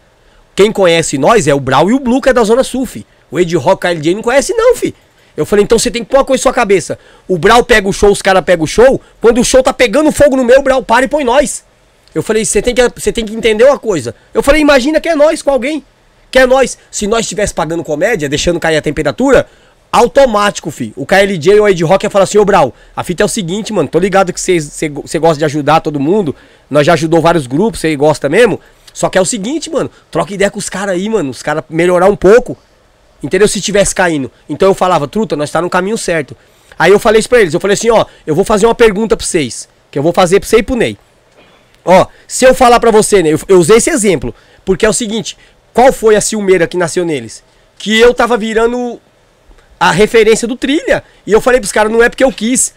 Quem 0.56 0.72
conhece 0.72 1.20
nós 1.20 1.48
é 1.48 1.54
o 1.54 1.60
Brau 1.60 1.92
e 1.92 1.94
o 1.94 2.00
Blue, 2.00 2.20
que 2.20 2.30
é 2.30 2.34
da 2.34 2.44
Zona 2.44 2.64
Sul, 2.64 2.88
fi. 2.88 3.06
O 3.30 3.40
Ed 3.40 3.56
Rock, 3.58 3.82
KLJ 3.82 4.16
não 4.16 4.24
conhece 4.24 4.56
não, 4.56 4.76
fi. 4.76 4.96
Eu 5.36 5.46
falei, 5.46 5.64
então 5.64 5.80
você 5.80 5.90
tem 5.90 6.04
que 6.04 6.10
pôr 6.10 6.18
uma 6.18 6.26
coisa 6.26 6.42
em 6.42 6.44
sua 6.44 6.54
cabeça. 6.54 6.98
O 7.28 7.38
Brau 7.38 7.64
pega 7.64 7.88
o 7.88 7.94
show, 7.94 8.12
os 8.12 8.22
caras 8.22 8.44
pegam 8.44 8.66
o 8.66 8.68
show. 8.68 9.02
Quando 9.20 9.42
o 9.42 9.44
show 9.44 9.64
tá 9.64 9.74
pegando 9.74 10.12
fogo 10.12 10.36
no 10.36 10.44
meu, 10.44 10.60
o 10.60 10.64
Brau 10.64 10.84
para 10.84 11.06
e 11.06 11.08
põe 11.08 11.24
nós. 11.24 11.64
Eu 12.14 12.22
falei, 12.22 12.46
você 12.46 12.62
tem, 12.62 12.76
que, 12.76 13.12
tem 13.12 13.26
que 13.26 13.34
entender 13.34 13.64
uma 13.64 13.80
coisa. 13.80 14.14
Eu 14.34 14.44
falei, 14.44 14.62
imagina 14.62 15.02
que 15.02 15.10
é 15.10 15.16
nós 15.16 15.42
com 15.42 15.50
alguém. 15.50 15.84
Que 16.30 16.40
é 16.40 16.46
nós. 16.46 16.78
Se 16.92 17.08
nós 17.08 17.22
estivesse 17.22 17.54
pagando 17.54 17.84
comédia, 17.84 18.30
deixando 18.30 18.60
cair 18.60 18.78
a 18.78 18.82
temperatura, 18.82 19.48
automático, 19.92 20.70
fi. 20.70 20.94
O 20.96 21.06
KLJ 21.06 21.60
ou 21.60 21.66
o 21.66 21.70
Ed 21.70 21.84
Rock 21.84 22.06
ia 22.06 22.10
falar 22.10 22.24
assim, 22.24 22.38
ô 22.38 22.46
Brau, 22.46 22.74
a 22.96 23.04
fita 23.04 23.24
é 23.24 23.26
o 23.26 23.30
seguinte, 23.30 23.74
mano, 23.74 23.88
tô 23.88 23.98
ligado 24.00 24.32
que 24.32 24.40
você 24.40 25.20
gosta 25.20 25.38
de 25.38 25.46
ajudar 25.46 25.82
todo 25.82 26.00
mundo. 26.00 26.36
Nós 26.70 26.86
já 26.86 26.94
ajudou 26.94 27.22
vários 27.22 27.48
grupos, 27.48 27.80
você 27.80 27.96
gosta 27.96 28.30
mesmo. 28.30 28.60
Só 28.94 29.10
que 29.10 29.18
é 29.18 29.22
o 29.22 29.26
seguinte, 29.26 29.72
mano, 29.72 29.90
troca 30.12 30.34
ideia 30.34 30.52
com 30.52 30.60
os 30.60 30.70
caras 30.70 30.96
aí, 30.96 31.10
mano. 31.10 31.32
Os 31.32 31.42
caras 31.42 31.64
melhorar 31.70 32.08
um 32.08 32.16
pouco. 32.16 32.56
Entendeu? 33.24 33.48
Se 33.48 33.62
tivesse 33.62 33.96
caindo. 33.96 34.30
Então 34.48 34.68
eu 34.68 34.76
falava, 34.76 35.08
truta, 35.08 35.36
nós 35.36 35.50
tá 35.50 35.62
no 35.62 35.70
caminho 35.70 35.98
certo. 35.98 36.36
Aí 36.78 36.92
eu 36.92 37.00
falei 37.00 37.20
isso 37.20 37.30
pra 37.30 37.40
eles, 37.40 37.54
eu 37.54 37.60
falei 37.60 37.74
assim, 37.76 37.90
ó, 37.90 38.06
eu 38.28 38.36
vou 38.36 38.44
fazer 38.44 38.66
uma 38.66 38.76
pergunta 38.76 39.16
pra 39.16 39.26
vocês. 39.26 39.70
Que 39.90 39.98
eu 39.98 40.04
vou 40.04 40.12
fazer 40.12 40.40
pra 40.40 40.50
você 40.50 40.58
e 40.58 40.64
pro 40.64 40.76
Ney. 40.76 40.98
Ó, 41.86 42.08
se 42.28 42.46
eu 42.46 42.54
falar 42.54 42.80
pra 42.80 42.92
você, 42.92 43.24
né, 43.24 43.30
eu, 43.34 43.40
eu 43.48 43.58
usei 43.60 43.78
esse 43.78 43.90
exemplo, 43.90 44.34
porque 44.66 44.86
é 44.86 44.90
o 44.90 44.94
seguinte, 44.94 45.38
qual 45.74 45.92
foi 45.92 46.16
a 46.16 46.22
ciumeira 46.22 46.68
que 46.68 46.78
nasceu 46.78 47.06
neles? 47.06 47.44
Que 47.78 48.00
eu 48.00 48.14
tava 48.14 48.38
virando 48.38 49.00
a 49.80 49.92
referência 49.92 50.48
do 50.48 50.56
trilha. 50.56 51.04
E 51.28 51.32
eu 51.32 51.42
falei 51.42 51.60
pros 51.60 51.72
caras, 51.72 51.92
não 51.92 52.02
é 52.02 52.10
porque 52.10 52.24
eu 52.24 52.32
quis. 52.32 52.74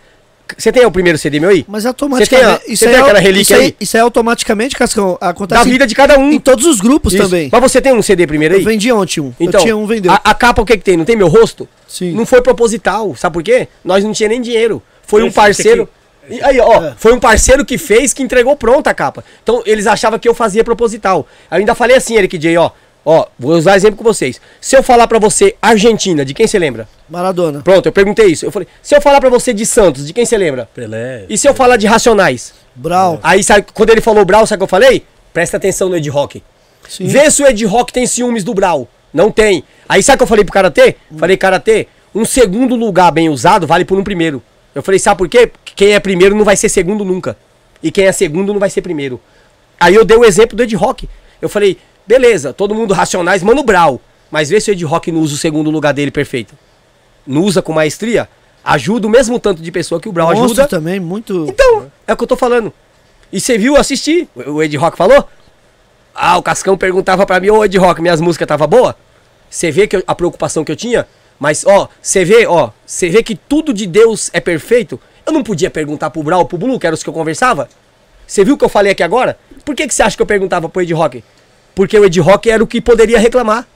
Você 0.57 0.71
tem 0.71 0.85
o 0.87 0.91
primeiro 0.91 1.19
CD 1.19 1.41
meu 1.41 1.51
aí? 1.51 1.65
Mas 1.69 1.83
Você 1.83 1.89
automaticamente. 1.89 2.61
tem 2.65 2.73
a- 2.75 2.77
você 2.77 2.87
tem 2.87 2.97
aquela 2.97 3.19
relíquia 3.19 3.55
isso 3.57 3.63
aí? 3.65 3.77
Isso 3.81 3.97
é 3.97 4.01
automaticamente, 4.01 4.77
Cascão. 4.77 5.19
Acontece 5.21 5.63
Da 5.63 5.69
em- 5.69 5.73
vida 5.73 5.87
de 5.87 5.95
cada 5.95 6.19
um. 6.19 6.31
em 6.31 6.39
todos 6.39 6.65
os 6.67 6.81
grupos 6.81 7.13
Isso. 7.13 7.23
também. 7.25 7.49
Mas 7.51 7.61
você 7.61 7.81
tem 7.81 7.93
um 7.93 8.01
CD 8.03 8.27
primeiro 8.27 8.55
aí? 8.55 8.61
Eu 8.61 8.67
vendi 8.67 8.93
ontem 8.93 9.21
um. 9.21 9.33
Então, 9.41 9.61
eu 9.61 9.65
tinha 9.65 9.77
um, 9.77 9.87
vendeu. 9.87 10.13
A, 10.13 10.21
a 10.23 10.35
capa 10.35 10.63
o 10.63 10.65
que 10.67 10.77
que 10.77 10.85
tem? 10.85 10.97
Não 10.97 11.05
tem 11.05 11.17
meu 11.17 11.29
rosto? 11.29 11.69
Sim. 11.89 12.13
Não 12.13 12.25
foi 12.25 12.41
proposital, 12.43 13.15
sabe 13.17 13.33
por 13.35 13.43
quê? 13.43 13.67
Nós 13.85 14.05
não 14.05 14.13
tinha 14.13 14.29
nem 14.29 14.41
dinheiro. 14.41 14.83
Foi 15.07 15.23
um 15.23 15.27
Esse- 15.27 15.35
parceiro. 15.37 15.89
E 16.29 16.43
aí, 16.43 16.59
ó, 16.59 16.83
É. 16.83 16.95
foi 16.97 17.13
um 17.13 17.21
parceiro 17.21 17.65
que 17.65 17.79
fez, 17.79 18.13
que 18.13 18.21
entregou 18.23 18.57
pronta 18.57 18.91
a 18.91 18.95
capa. 18.95 19.25
Então, 19.43 19.63
eles 19.65 19.87
achavam 19.87 20.19
que 20.19 20.29
eu 20.29 20.35
fazia 20.35 20.65
proposital. 20.65 21.27
Eu 21.51 21.59
ainda 21.59 21.73
falei 21.75 21.97
assim, 21.97 22.17
Eric 22.17 22.37
J, 22.39 22.57
ó. 22.57 22.71
Ó, 23.09 23.25
vou 23.39 23.53
usar 23.53 23.77
exemplo 23.77 23.97
com 23.97 24.03
vocês. 24.03 24.41
Se 24.61 24.77
eu 24.77 24.83
falar 24.83 25.07
pra 25.07 25.21
você 25.21 25.55
Argentina, 25.63 26.25
de 26.25 26.35
quem 26.35 26.45
você 26.45 26.59
lembra? 26.59 26.89
Maradona. 27.09 27.61
Pronto, 27.63 27.87
eu 27.87 27.93
perguntei 27.93 28.27
isso. 28.27 28.45
Eu 28.45 28.51
falei, 28.51 28.67
se 28.83 28.97
eu 28.97 29.01
falar 29.01 29.21
pra 29.21 29.31
você 29.31 29.55
de 29.55 29.65
Santos, 29.65 30.09
de 30.09 30.13
quem 30.13 30.27
você 30.27 30.37
lembra? 30.37 30.69
Pelé. 30.75 31.25
E 31.29 31.39
se 31.39 31.47
eu 31.47 31.55
falar 31.55 31.77
de 31.77 31.87
Racionais? 31.87 32.53
Brau. 32.75 33.21
Aí, 33.23 33.45
sabe, 33.45 33.65
quando 33.73 33.91
ele 33.91 34.01
falou 34.01 34.25
Brau, 34.25 34.45
sabe 34.45 34.57
o 34.57 34.59
que 34.59 34.65
eu 34.65 34.69
falei? 34.69 35.05
Presta 35.33 35.57
atenção 35.57 35.89
no 35.89 35.97
Ed 35.97 36.11
Rock. 36.11 36.43
Sim. 36.89 37.07
Vê 37.07 37.31
se 37.31 37.45
o 37.45 37.47
Ed 37.47 37.65
Rock 37.65 37.93
tem 37.93 38.09
ciúmes 38.09 38.43
do 38.43 38.53
Brau. 38.53 38.89
Não 39.15 39.31
tem. 39.31 39.63
Aí 39.89 40.03
sabe 40.03 40.17
o 40.17 40.19
que 40.19 40.23
eu 40.25 40.29
falei 40.29 40.45
pro 40.45 40.53
Karatê? 40.53 40.97
Falei, 41.17 41.37
Karatê, 41.37 41.87
um 42.13 42.25
segundo 42.25 42.75
lugar 42.75 43.13
bem 43.13 43.29
usado 43.29 43.69
vale 43.69 43.85
por 43.85 43.97
um 43.97 44.03
primeiro. 44.03 44.43
Eu 44.75 44.83
falei, 44.83 44.99
sabe 44.99 45.19
por 45.19 45.29
quê? 45.29 45.47
Porque 45.47 45.75
Quem 45.77 45.95
é 45.95 46.01
primeiro 46.01 46.35
não 46.35 46.45
vai 46.45 46.57
ser 46.57 46.69
segundo 46.69 47.05
nunca. 47.05 47.37
E 47.81 47.93
quem 47.93 48.07
é 48.07 48.11
segundo 48.11 48.53
não 48.53 48.59
vai 48.59 48.69
ser 48.69 48.83
primeiro. 48.83 49.21
Aí 49.79 49.95
eu 49.95 50.05
dei 50.05 50.17
o 50.17 50.25
exemplo 50.25 50.57
do 50.57 50.63
Ed 50.65 50.75
Rock. 50.75 51.09
Eu 51.41 51.49
falei, 51.49 51.79
beleza, 52.07 52.53
todo 52.53 52.75
mundo 52.75 52.95
racionais, 52.95 53.43
Mano 53.43 53.63
Brau. 53.63 54.01
Mas 54.31 54.49
vê 54.51 54.61
se 54.61 54.71
o 54.71 54.73
Ed 54.73 54.85
Rock 54.85 55.13
não 55.13 55.21
usa 55.21 55.35
o 55.35 55.39
segundo 55.39 55.71
lugar 55.71 55.93
dele 55.95 56.11
perfeito. 56.11 56.55
Não 57.27 57.43
usa 57.43 57.63
com 57.63 57.73
maestria? 57.73 58.29
Ajuda 58.65 59.07
o 59.07 59.11
mesmo 59.11 59.39
tanto 59.39 59.63
de 59.63 59.71
pessoa 59.71 60.01
que 60.01 60.09
o 60.09 60.13
Brau 60.13 60.29
Monstro 60.29 60.45
ajuda. 60.63 60.67
também, 60.69 60.99
muito. 60.99 61.47
Então, 61.49 61.91
é 62.07 62.13
o 62.13 62.17
que 62.17 62.25
eu 62.25 62.27
tô 62.29 62.37
falando. 62.37 62.73
E 63.33 63.41
você 63.41 63.57
viu 63.57 63.77
assistir? 63.77 64.29
O 64.35 64.63
Ed 64.63 64.77
Rock 64.77 64.97
falou? 64.97 65.29
Ah, 66.15 66.37
o 66.39 66.43
Cascão 66.43 66.77
perguntava 66.77 67.25
pra 67.27 67.39
mim, 67.39 67.51
ô 67.51 67.65
Ed 67.65 67.77
Rock, 67.79 68.01
minhas 68.03 68.21
músicas 68.21 68.49
tava 68.49 68.67
boa? 68.67 68.97
Você 69.49 69.71
vê 69.71 69.87
que 69.87 69.97
eu- 69.97 70.03
a 70.07 70.15
preocupação 70.15 70.65
que 70.65 70.73
eu 70.73 70.77
tinha? 70.77 71.07
Mas, 71.39 71.65
ó, 71.67 71.89
você 72.01 72.25
vê, 72.25 72.47
ó, 72.47 72.71
você 72.85 73.09
vê 73.09 73.23
que 73.23 73.37
tudo 73.37 73.73
de 73.73 73.87
Deus 73.87 74.31
é 74.33 74.41
perfeito? 74.41 74.99
Eu 75.25 75.33
não 75.33 75.43
podia 75.43 75.71
perguntar 75.71 76.11
pro 76.11 76.23
Brau, 76.23 76.45
pro 76.47 76.57
Blue, 76.59 76.79
que 76.79 76.87
era 76.87 76.95
os 76.95 77.03
que 77.03 77.09
eu 77.09 77.13
conversava? 77.15 77.69
Você 78.27 78.43
viu 78.45 78.55
o 78.55 78.59
que 78.59 78.65
eu 78.65 78.69
falei 78.69 78.91
aqui 78.93 79.03
agora? 79.03 79.39
Por 79.65 79.75
que, 79.77 79.87
que 79.87 79.95
você 79.95 80.03
acha 80.03 80.17
que 80.17 80.23
eu 80.23 80.27
perguntava 80.27 80.69
pro 80.69 80.83
Ed 80.83 80.93
Rock? 80.95 81.23
Porque 81.77 81.99
o 81.99 82.07
Ed 82.07 82.19
Rock 82.21 82.51
era 82.51 82.65
o 82.65 82.67
que 82.67 82.81
poderia 82.81 83.19
reclamar. 83.19 83.69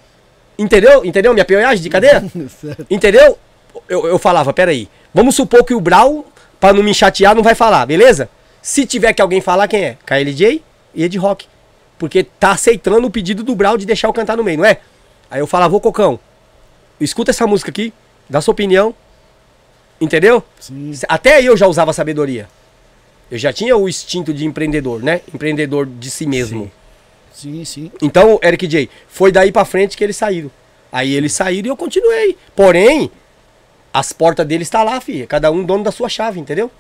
Entendeu? 0.59 1.05
Entendeu 1.05 1.35
minha 1.35 1.45
piolhagem 1.45 1.83
de 1.83 1.91
cadeia? 1.91 2.25
Entendeu? 2.91 3.39
Eu, 3.87 4.07
eu 4.07 4.19
falava, 4.19 4.55
peraí. 4.55 4.89
Vamos 5.13 5.35
supor 5.35 5.63
que 5.65 5.75
o 5.75 5.81
Brau, 5.81 6.25
pra 6.59 6.73
não 6.73 6.83
me 6.83 6.95
chatear, 6.95 7.35
não 7.35 7.43
vai 7.43 7.55
falar, 7.55 7.85
beleza? 7.85 8.31
Se 8.63 8.87
tiver 8.87 9.13
que 9.13 9.21
alguém 9.21 9.43
falar, 9.43 9.69
quem 9.69 9.85
é? 9.85 9.99
KLJ 10.07 10.63
e 10.95 11.05
Ed 11.05 11.19
Rock. 11.19 11.47
Porque 11.99 12.25
tá 12.25 12.53
aceitando 12.53 13.07
o 13.07 13.11
pedido 13.11 13.43
do 13.43 13.55
Brau 13.55 13.77
de 13.77 13.85
deixar 13.85 14.09
eu 14.09 14.15
cantar 14.15 14.39
no 14.39 14.43
meio, 14.43 14.57
não 14.57 14.65
é? 14.65 14.79
Aí 15.31 15.41
eu 15.41 15.47
falava, 15.47 15.77
ô 15.77 15.81
Cocão, 15.81 16.19
escuta 16.99 17.33
essa 17.33 17.47
música 17.47 17.71
aqui, 17.71 17.93
dá 18.31 18.41
sua 18.41 18.53
opinião. 18.53 18.95
Entendeu? 20.01 20.43
Sim. 20.59 20.93
Até 21.07 21.35
aí 21.35 21.45
eu 21.45 21.57
já 21.57 21.67
usava 21.67 21.93
sabedoria. 21.93 22.49
Eu 23.31 23.37
já 23.37 23.53
tinha 23.53 23.77
o 23.77 23.87
instinto 23.87 24.33
de 24.33 24.47
empreendedor, 24.47 25.03
né? 25.03 25.21
Empreendedor 25.35 25.87
de 25.87 26.11
si 26.11 26.27
mesmo. 26.27 26.65
Sim, 26.65 26.71
sim. 27.65 27.91
Então, 28.03 28.39
Eric 28.43 28.67
J, 28.67 28.89
foi 29.09 29.31
daí 29.33 29.51
pra 29.53 29.65
frente 29.65 29.97
que 29.97 30.05
eles 30.05 30.17
saíram. 30.17 30.51
Aí 30.93 31.15
eles 31.15 31.33
saíram 31.33 31.67
e 31.69 31.71
eu 31.71 31.77
continuei. 31.77 32.37
Porém, 32.55 33.11
as 33.93 34.13
portas 34.13 34.47
deles 34.47 34.69
tá 34.69 34.83
lá, 34.83 35.01
filha. 35.01 35.27
Cada 35.27 35.51
um 35.51 35.63
dono 35.65 35.85
da 35.85 35.93
sua 35.93 36.09
chave, 36.09 36.41
entendeu? 36.41 36.71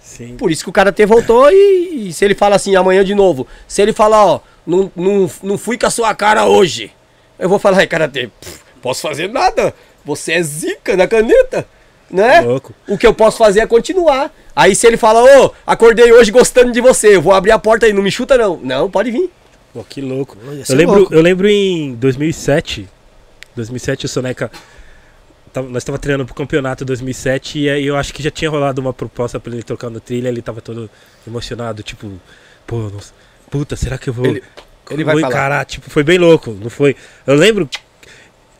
Sim. 0.00 0.36
Por 0.36 0.50
isso 0.50 0.64
que 0.64 0.70
o 0.70 0.72
Karatê 0.72 1.04
voltou 1.04 1.50
e, 1.50 2.08
e 2.08 2.12
se 2.12 2.24
ele 2.24 2.34
fala 2.34 2.56
assim 2.56 2.74
amanhã 2.76 3.04
de 3.04 3.14
novo, 3.14 3.46
se 3.66 3.82
ele 3.82 3.92
falar, 3.92 4.24
ó, 4.24 4.40
não, 4.66 4.90
não, 4.96 5.30
não 5.42 5.58
fui 5.58 5.76
com 5.76 5.86
a 5.86 5.90
sua 5.90 6.14
cara 6.14 6.46
hoje, 6.46 6.90
eu 7.38 7.48
vou 7.48 7.58
falar, 7.58 7.82
"Ei, 7.82 7.86
Karatê, 7.86 8.30
posso 8.80 9.02
fazer 9.02 9.28
nada. 9.28 9.74
Você 10.04 10.32
é 10.32 10.42
zica 10.42 10.96
na 10.96 11.06
caneta, 11.06 11.68
né? 12.10 12.40
Louco. 12.40 12.74
O 12.88 12.96
que 12.96 13.06
eu 13.06 13.12
posso 13.12 13.36
fazer 13.36 13.60
é 13.60 13.66
continuar. 13.66 14.32
Aí 14.56 14.74
se 14.74 14.86
ele 14.86 14.96
fala, 14.96 15.22
ô, 15.22 15.52
acordei 15.66 16.10
hoje 16.12 16.30
gostando 16.30 16.72
de 16.72 16.80
você, 16.80 17.16
eu 17.16 17.22
vou 17.22 17.34
abrir 17.34 17.50
a 17.52 17.58
porta 17.58 17.84
aí, 17.84 17.92
não 17.92 18.02
me 18.02 18.10
chuta 18.10 18.38
não. 18.38 18.56
Não, 18.62 18.90
pode 18.90 19.10
vir. 19.10 19.30
Pô, 19.78 19.84
que 19.84 20.00
louco. 20.00 20.36
Eu 20.68 20.76
lembro, 20.76 20.96
louco. 20.96 21.14
eu 21.14 21.20
lembro 21.22 21.48
em 21.48 21.94
2007. 21.94 22.88
2007 23.54 24.06
o 24.06 24.08
Soneca. 24.08 24.50
tava- 25.52 25.68
Nós 25.68 25.82
estávamos 25.82 26.00
treinando 26.02 26.26
pro 26.26 26.34
campeonato 26.34 26.84
2007 26.84 27.60
e 27.60 27.70
aí 27.70 27.86
eu 27.86 27.96
acho 27.96 28.12
que 28.12 28.22
já 28.22 28.30
tinha 28.30 28.50
rolado 28.50 28.80
uma 28.80 28.92
proposta 28.92 29.38
pra 29.38 29.52
ele 29.52 29.62
trocar 29.62 29.88
no 29.88 30.00
trilha. 30.00 30.28
Ele 30.28 30.42
tava 30.42 30.60
todo 30.60 30.90
emocionado, 31.26 31.82
tipo, 31.82 32.10
pô, 32.66 32.90
nossa, 32.90 33.12
puta, 33.50 33.76
será 33.76 33.96
que 33.98 34.08
eu 34.10 34.14
vou, 34.14 34.26
Ele- 34.26 34.42
ele 34.90 35.02
eu 35.02 35.06
vai 35.06 35.14
vou 35.14 35.22
falar. 35.22 35.32
encarar? 35.32 35.64
Tipo, 35.64 35.88
foi 35.90 36.02
bem 36.02 36.18
louco, 36.18 36.50
não 36.60 36.68
foi? 36.70 36.96
Eu 37.26 37.34
lembro 37.36 37.68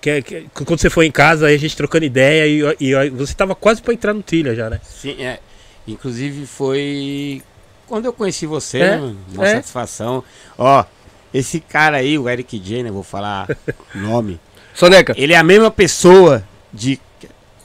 que, 0.00 0.22
que- 0.22 0.46
quando 0.54 0.78
você 0.80 0.88
foi 0.88 1.06
em 1.06 1.10
casa, 1.10 1.46
aí 1.48 1.54
a 1.54 1.58
gente 1.58 1.76
trocando 1.76 2.04
ideia 2.04 2.46
e, 2.46 2.86
e 2.92 3.10
você 3.10 3.34
tava 3.34 3.54
quase 3.56 3.82
pra 3.82 3.92
entrar 3.92 4.14
no 4.14 4.22
trilha 4.22 4.54
já, 4.54 4.70
né? 4.70 4.80
Sim, 4.84 5.20
é. 5.24 5.40
Inclusive 5.86 6.46
foi 6.46 7.42
quando 7.86 8.04
eu 8.06 8.12
conheci 8.12 8.46
você, 8.46 8.78
É, 8.78 8.96
né? 8.98 9.14
Uma 9.34 9.46
é. 9.48 9.54
satisfação. 9.56 10.22
Ó, 10.56 10.84
esse 11.32 11.60
cara 11.60 11.98
aí, 11.98 12.18
o 12.18 12.28
Eric 12.28 12.58
J, 12.58 12.82
né? 12.82 12.90
Vou 12.90 13.02
falar 13.02 13.48
nome. 13.94 14.40
Soneca, 14.74 15.14
Ele 15.16 15.32
é 15.32 15.36
a 15.36 15.42
mesma 15.42 15.70
pessoa 15.70 16.44
de. 16.72 17.00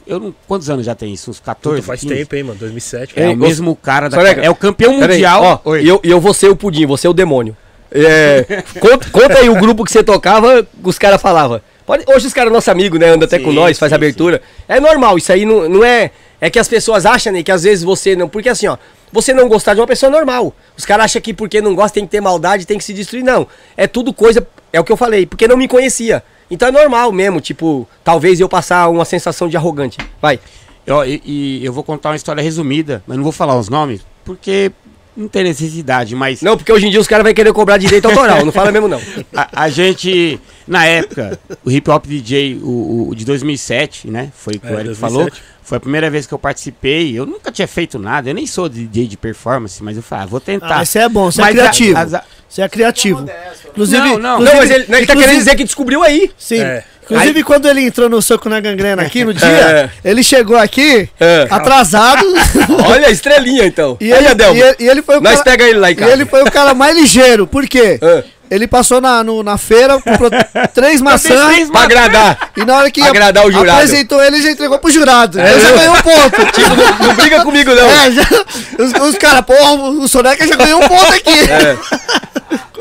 Eu 0.06 0.20
não, 0.20 0.36
quantos 0.48 0.70
anos 0.70 0.86
já 0.86 0.94
tem 0.96 1.14
isso? 1.14 1.32
Uns 1.32 1.40
14? 1.40 1.78
Puta, 1.82 1.88
faz 1.88 2.02
15? 2.02 2.14
tempo, 2.16 2.36
hein, 2.36 2.44
mano? 2.44 2.60
2007. 2.60 3.14
É 3.16 3.28
Ei, 3.28 3.34
o 3.34 3.38
mesmo 3.38 3.76
cara 3.76 4.10
da. 4.10 4.18
Soneca, 4.18 4.42
É 4.42 4.50
o 4.50 4.56
campeão 4.56 4.94
mundial. 5.00 5.62
ó, 5.64 5.76
e 5.78 5.88
eu, 5.88 6.00
eu 6.04 6.20
vou 6.20 6.34
ser 6.34 6.50
o 6.50 6.56
pudim, 6.56 6.86
você 6.86 7.08
é 7.08 7.10
o 7.10 7.14
demônio. 7.14 7.56
É, 7.92 8.64
conta, 8.82 9.10
conta 9.12 9.40
aí 9.40 9.50
o 9.50 9.56
grupo 9.56 9.84
que 9.86 9.92
você 9.92 10.04
tocava, 10.04 10.68
os 10.84 10.98
caras 10.98 11.22
falavam. 11.22 11.62
Hoje 12.08 12.28
os 12.28 12.34
caras 12.34 12.50
é 12.50 12.54
nosso 12.54 12.72
amigo, 12.72 12.98
né? 12.98 13.10
Anda 13.10 13.26
até 13.26 13.38
Sim, 13.38 13.44
com 13.44 13.52
nós, 13.52 13.78
faz 13.78 13.92
sim, 13.92 13.96
abertura. 13.96 14.42
É 14.68 14.80
normal, 14.80 15.18
isso 15.18 15.32
aí 15.32 15.46
não, 15.46 15.70
não 15.70 15.84
é. 15.84 16.12
É 16.44 16.50
que 16.50 16.60
as 16.60 16.68
pessoas 16.68 17.06
acham, 17.06 17.32
né, 17.32 17.42
que 17.42 17.54
às 17.54 17.64
vezes 17.64 17.86
você 17.86 18.18
não. 18.18 18.28
Porque 18.28 18.50
assim, 18.50 18.68
ó, 18.68 18.76
você 19.14 19.34
não 19.34 19.48
gostar 19.48 19.76
de 19.76 19.80
uma 19.80 19.88
pessoa 19.88 20.10
é 20.10 20.12
normal. 20.12 20.54
Os 20.78 20.84
caras 20.84 21.06
acham 21.06 21.22
que 21.22 21.34
porque 21.34 21.62
não 21.62 21.74
gosta 21.74 21.94
tem 21.96 22.04
que 22.04 22.12
ter 22.12 22.20
maldade, 22.20 22.68
tem 22.68 22.78
que 22.78 22.84
se 22.84 22.94
destruir. 22.94 23.24
Não. 23.24 23.48
É 23.78 23.88
tudo 23.88 24.14
coisa. 24.14 24.46
É 24.74 24.78
o 24.78 24.84
que 24.84 24.92
eu 24.92 24.98
falei, 24.98 25.26
porque 25.26 25.48
não 25.48 25.56
me 25.56 25.70
conhecia. 25.70 26.22
Então 26.52 26.68
é 26.68 26.72
normal 26.72 27.14
mesmo, 27.14 27.40
tipo, 27.40 27.88
talvez 28.04 28.42
eu 28.42 28.50
passar 28.50 28.90
uma 28.90 29.06
sensação 29.06 29.48
de 29.48 29.56
arrogante. 29.56 29.98
Vai. 30.22 30.38
Ó, 30.86 31.06
e, 31.06 31.64
eu 31.64 31.72
vou 31.72 31.82
contar 31.82 32.10
uma 32.10 32.18
história 32.18 32.44
resumida, 32.44 33.02
mas 33.08 33.16
não 33.16 33.24
vou 33.24 33.32
falar 33.32 33.58
os 33.58 33.70
nomes, 33.70 34.02
porque 34.26 34.70
não 35.16 35.30
tem 35.30 35.46
necessidade, 35.46 36.14
mas 36.14 36.42
Não, 36.42 36.58
porque 36.58 36.74
hoje 36.74 36.88
em 36.88 36.90
dia 36.90 37.00
os 37.00 37.08
caras 37.08 37.24
vão 37.24 37.34
querer 37.34 37.54
cobrar 37.54 37.78
direito 37.78 38.06
autoral. 38.10 38.44
Não 38.44 38.52
fala 38.52 38.70
mesmo, 38.70 38.90
não. 38.90 39.00
a, 39.34 39.64
a 39.64 39.70
gente, 39.70 40.38
na 40.68 40.86
época, 40.86 41.40
o 41.64 41.72
Hip 41.72 41.90
Hop 41.90 42.06
DJ, 42.06 42.60
o, 42.62 43.08
o 43.10 43.16
de 43.16 43.24
2007, 43.24 44.10
né? 44.10 44.30
Foi 44.36 44.56
o 44.56 44.60
que 44.60 44.68
É, 44.68 44.72
o 44.72 44.74
Eric 44.74 45.00
2007. 45.00 45.00
falou. 45.00 45.32
Foi 45.64 45.78
a 45.78 45.82
primeira 45.82 46.10
vez 46.10 46.26
que 46.28 46.34
eu 46.34 46.40
participei. 46.40 47.18
Eu 47.18 47.26
nunca 47.26 47.52
tinha 47.52 47.68
feito 47.68 47.98
nada, 47.98 48.30
eu 48.30 48.34
nem 48.34 48.46
sou 48.46 48.68
DJ 48.68 49.08
de 49.08 49.16
performance, 49.18 49.82
mas 49.82 49.96
eu 49.98 50.04
falei, 50.04 50.26
ah, 50.26 50.28
vou 50.28 50.40
tentar. 50.40 50.80
Ah, 50.80 50.86
você 50.86 51.00
é 51.00 51.10
bom, 51.10 51.32
você 51.32 51.42
é 51.42 51.46
Mas 51.46 51.54
a- 51.56 51.58
criativo. 51.62 51.98
as- 52.00 52.14
a- 52.14 52.24
Você 52.50 52.62
é 52.62 52.70
criativo. 52.70 53.26
Inclusive, 53.72 53.98
Não, 54.00 54.20
não. 54.20 54.34
inclusive- 54.36 54.52
Não, 54.54 54.60
mas 54.62 54.70
ele, 54.70 54.86
ele 54.98 55.06
tá 55.08 55.16
querendo 55.16 55.38
dizer 55.38 55.56
que 55.56 55.64
descobriu 55.64 56.04
aí. 56.04 56.30
Sim. 56.38 56.60
É. 56.62 56.84
Inclusive, 57.04 57.44
quando 57.44 57.68
ele 57.68 57.82
entrou 57.82 58.08
no 58.08 58.22
soco 58.22 58.48
na 58.48 58.60
gangrena 58.60 59.02
aqui 59.02 59.26
no 59.26 59.34
dia, 59.34 59.48
É. 59.48 59.90
ele 60.06 60.22
chegou 60.22 60.56
aqui 60.56 61.10
É. 61.20 61.48
atrasado. 61.50 62.24
Olha 62.88 63.08
a 63.08 63.12
estrelinha, 63.12 63.66
então. 63.66 63.98
e, 64.00 64.14
Aí, 64.14 64.20
ele, 64.20 64.28
Adelmo. 64.28 64.56
e, 64.56 64.62
ele, 64.62 64.76
e 64.82 64.88
ele 64.88 65.02
foi 65.02 65.18
o 65.18 65.22
Nós 65.22 65.34
cara, 65.34 65.44
pega 65.46 65.64
ele 65.68 65.80
lá 65.80 65.90
em 65.90 65.94
e 65.94 65.96
casa. 65.96 66.12
ele 66.14 66.26
foi 66.26 66.44
o 66.44 66.52
cara 66.52 66.74
mais 66.76 66.96
ligeiro. 66.96 67.48
Por 67.48 67.66
quê? 67.68 67.98
É. 68.00 68.24
Ele 68.54 68.68
passou 68.68 69.02
na, 69.02 69.24
no- 69.24 69.42
na 69.42 69.58
feira, 69.58 70.00
comprou 70.00 70.30
três 70.74 71.02
maçãs. 71.02 71.48
três 71.54 71.70
Pra 71.70 71.82
agradar. 71.82 72.52
E 72.56 72.64
na 72.64 72.78
hora 72.78 72.92
que 72.92 73.02
Agradar 73.02 73.46
o 73.48 73.52
jurado. 73.52 73.72
apresentou 73.78 74.22
ele, 74.24 74.42
já 74.42 74.52
entregou 74.52 74.78
pro 74.80 74.92
jurado. 74.92 75.40
Então 75.40 75.60
já 75.60 75.72
ganhou 75.72 75.96
um 75.96 76.02
ponto. 76.02 76.46
Tipo, 76.54 76.70
não, 76.76 77.08
não 77.08 77.16
briga 77.16 77.44
comigo, 77.44 77.72
não. 77.74 77.90
É, 77.90 78.12
já, 78.12 78.22
os, 78.80 79.10
os 79.10 79.16
caras, 79.18 79.42
porra, 79.46 79.72
o 79.74 80.08
Soneca 80.08 80.46
já 80.48 80.56
ganhou 80.56 80.84
um 80.84 80.88
ponto 80.88 81.14
aqui. 81.14 81.40
É. 81.50 81.78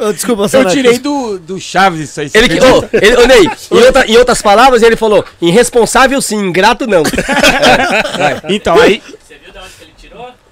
Desculpa, 0.13 0.43
Eu 0.43 0.49
Soneca. 0.49 0.71
tirei 0.71 0.99
do, 0.99 1.39
do 1.39 1.61
Chaves 1.61 2.11
isso 2.11 2.21
aí. 2.21 2.31
Ele 2.35 2.49
que. 2.49 2.61
Ô, 2.65 2.85
ele, 2.93 3.17
ô, 3.17 3.27
Ney, 3.27 3.51
em, 3.71 3.83
outra- 3.87 4.07
em 4.07 4.17
outras 4.17 4.43
palavras, 4.43 4.83
ele 4.83 4.97
falou: 4.97 5.25
irresponsável 5.41 6.21
sim, 6.21 6.37
ingrato 6.37 6.87
não. 6.87 7.03
É. 7.03 8.53
Então, 8.55 8.79
aí. 8.81 9.03
Você 9.27 9.35
viu 9.43 9.53
de 9.53 9.59
onde 9.59 9.69
que 9.79 9.83
ele? 9.85 9.92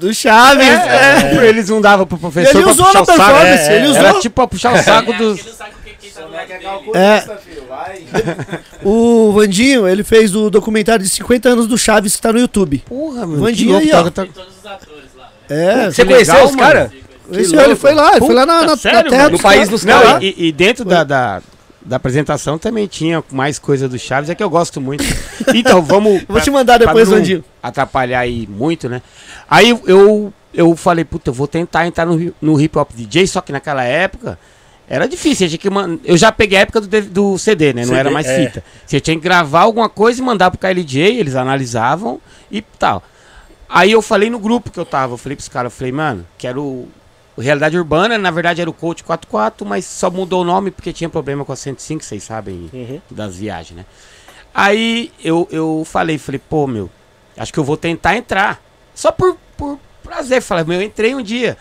Do 0.01 0.15
Chaves. 0.15 0.67
é. 0.67 1.37
é, 1.37 1.47
Eles 1.47 1.69
não 1.69 1.81
davam 1.81 2.07
pro 2.07 2.19
professor 2.19 2.55
Ele 2.57 2.63
pra 2.63 2.73
usou 2.73 2.87
puxar 2.87 2.99
na 2.99 3.03
o 3.03 3.07
saco. 3.07 3.19
performance, 3.23 3.63
É, 3.71 3.77
ele 3.77 3.87
usou. 3.89 4.03
Era 4.03 4.21
tipo 4.21 4.35
pra 4.35 4.47
puxar 4.49 4.73
o 4.75 4.83
saco 4.83 5.13
É, 5.13 5.17
dos. 5.17 5.41
tá 5.43 5.67
dele. 5.67 6.95
É. 6.95 7.21
filho, 7.39 7.65
vai. 7.69 8.05
O 8.85 9.33
Vandinho, 9.33 9.87
ele 9.89 10.03
fez 10.03 10.35
o 10.35 10.51
documentário 10.51 11.05
de 11.05 11.11
50 11.11 11.49
anos 11.49 11.67
do 11.67 11.77
Chaves 11.79 12.17
que 12.17 12.23
tá 12.23 12.33
no 12.33 12.39
YouTube. 12.41 12.83
Porra, 12.89 13.27
meu, 13.27 13.39
Vandinho 13.39 13.77
aí, 13.77 13.91
ó. 13.93 14.11
tá- 14.11 14.23
os 14.23 14.67
atores 14.67 15.05
lá. 15.17 15.31
É, 15.49 15.91
Você 15.91 16.03
legal, 16.05 16.15
conheceu 16.17 16.45
os 16.45 16.57
caras? 16.57 16.91
esse 17.33 17.55
ele 17.57 17.77
foi 17.77 17.95
lá, 17.95 18.11
ele 18.17 18.21
foi 18.27 18.35
lá 18.35 18.47
na, 18.47 18.61
na, 18.63 18.67
na 18.69 18.77
terra? 18.77 19.25
No 19.25 19.31
dos 19.31 19.41
país 19.43 19.69
dos 19.69 19.85
caras. 19.85 20.23
e, 20.23 20.35
e 20.49 20.53
dentro 20.53 20.85
da, 20.85 21.05
da, 21.05 21.43
da 21.83 21.97
apresentação 21.97 22.59
também 22.59 22.87
tinha 22.87 23.23
mais 23.31 23.59
coisa 23.59 23.89
do 23.89 23.99
Chaves, 23.99 24.29
é 24.31 24.35
que 24.35 24.43
eu 24.43 24.51
gosto 24.51 24.81
muito. 24.81 25.05
Então, 25.55 25.83
vamos. 25.83 26.23
Vou 26.29 26.41
te 26.41 26.51
mandar 26.51 26.79
depois, 26.79 27.09
Vandinho. 27.09 27.43
Atrapalhar 27.63 28.21
aí 28.21 28.47
muito, 28.47 28.89
né? 28.89 29.03
Aí 29.49 29.71
eu, 29.87 30.33
eu 30.55 30.77
falei, 30.77 31.05
puta, 31.05 31.31
eu 31.31 31.35
vou 31.35 31.49
tentar 31.49 31.87
entrar 31.87 32.07
no, 32.07 32.33
no 32.41 32.61
hip 32.61 32.79
hop 32.79 32.91
DJ, 32.95 33.27
só 33.27 33.41
que 33.41 33.51
naquela 33.51 33.83
época 33.83 34.39
era 34.89 35.09
difícil. 35.09 35.47
a 35.47 35.49
gente 35.49 35.59
que 35.59 35.71
man- 35.71 35.99
Eu 36.05 36.17
já 36.17 36.31
peguei 36.31 36.59
a 36.59 36.61
época 36.63 36.81
do, 36.83 37.03
do 37.03 37.39
CD, 37.39 37.73
né? 37.73 37.83
Não 37.83 37.89
CD, 37.89 38.01
era 38.01 38.11
mais 38.11 38.27
é. 38.27 38.45
fita. 38.47 38.65
Você 38.87 39.01
tinha 39.01 39.17
que 39.17 39.23
gravar 39.23 39.61
alguma 39.63 39.89
coisa 39.89 40.21
e 40.21 40.25
mandar 40.25 40.51
pro 40.51 40.59
KLJ, 40.61 41.19
eles 41.19 41.35
analisavam 41.35 42.21
e 42.51 42.61
tal. 42.61 43.03
Aí 43.69 43.93
eu 43.93 44.03
falei 44.03 44.29
no 44.29 44.39
grupo 44.39 44.71
que 44.71 44.79
eu 44.79 44.85
tava, 44.85 45.15
eu 45.15 45.19
falei 45.19 45.37
pros 45.37 45.49
caras, 45.49 45.73
eu 45.73 45.77
falei, 45.79 45.93
mano, 45.93 46.27
quero 46.37 46.87
o 47.37 47.41
Realidade 47.41 47.77
Urbana, 47.79 48.19
na 48.19 48.31
verdade 48.31 48.61
era 48.61 48.69
o 48.69 48.73
Coach 48.73 49.03
44, 49.05 49.65
mas 49.67 49.85
só 49.85 50.11
mudou 50.11 50.43
o 50.43 50.45
nome 50.45 50.71
porque 50.71 50.93
tinha 50.93 51.09
problema 51.09 51.45
com 51.45 51.53
a 51.53 51.57
105, 51.57 52.03
vocês 52.05 52.23
sabem 52.23 52.69
Uhum. 52.73 53.01
das 53.11 53.37
viagens, 53.37 53.77
né? 53.79 53.87
Aí 54.53 55.13
eu, 55.23 55.49
eu 55.51 55.83
falei, 55.87 56.19
falei, 56.19 56.41
pô, 56.49 56.67
meu, 56.67 56.91
acho 57.37 57.53
que 57.53 57.59
eu 57.59 57.65
vou 57.65 57.77
tentar 57.77 58.17
entrar. 58.17 58.61
Só 58.95 59.13
por, 59.13 59.37
por 59.57 59.79
prazer. 60.03 60.43
Falei, 60.43 60.65
meu, 60.65 60.81
eu 60.81 60.87
entrei 60.87 61.15
um 61.15 61.23
dia. 61.23 61.57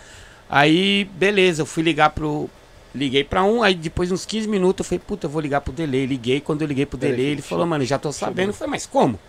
Aí, 0.49 1.05
beleza, 1.13 1.61
eu 1.61 1.65
fui 1.65 1.83
ligar 1.83 2.09
pro. 2.09 2.49
Liguei 2.95 3.23
pra 3.23 3.43
um, 3.43 3.61
aí 3.61 3.75
depois 3.75 4.09
de 4.09 4.15
uns 4.15 4.25
15 4.25 4.47
minutos 4.47 4.83
eu 4.83 4.89
falei, 4.89 4.99
puta, 5.05 5.27
eu 5.27 5.29
vou 5.29 5.39
ligar 5.39 5.61
pro 5.61 5.71
Delay. 5.71 6.07
Liguei, 6.07 6.41
quando 6.41 6.63
eu 6.63 6.67
liguei 6.67 6.87
pro 6.87 6.97
Delay, 6.97 7.27
ele 7.27 7.41
falou, 7.43 7.67
mano, 7.67 7.85
já 7.85 7.99
tô 7.99 8.11
sabendo. 8.11 8.49
Eu 8.49 8.53
falei, 8.55 8.71
mas 8.71 8.87
como? 8.87 9.19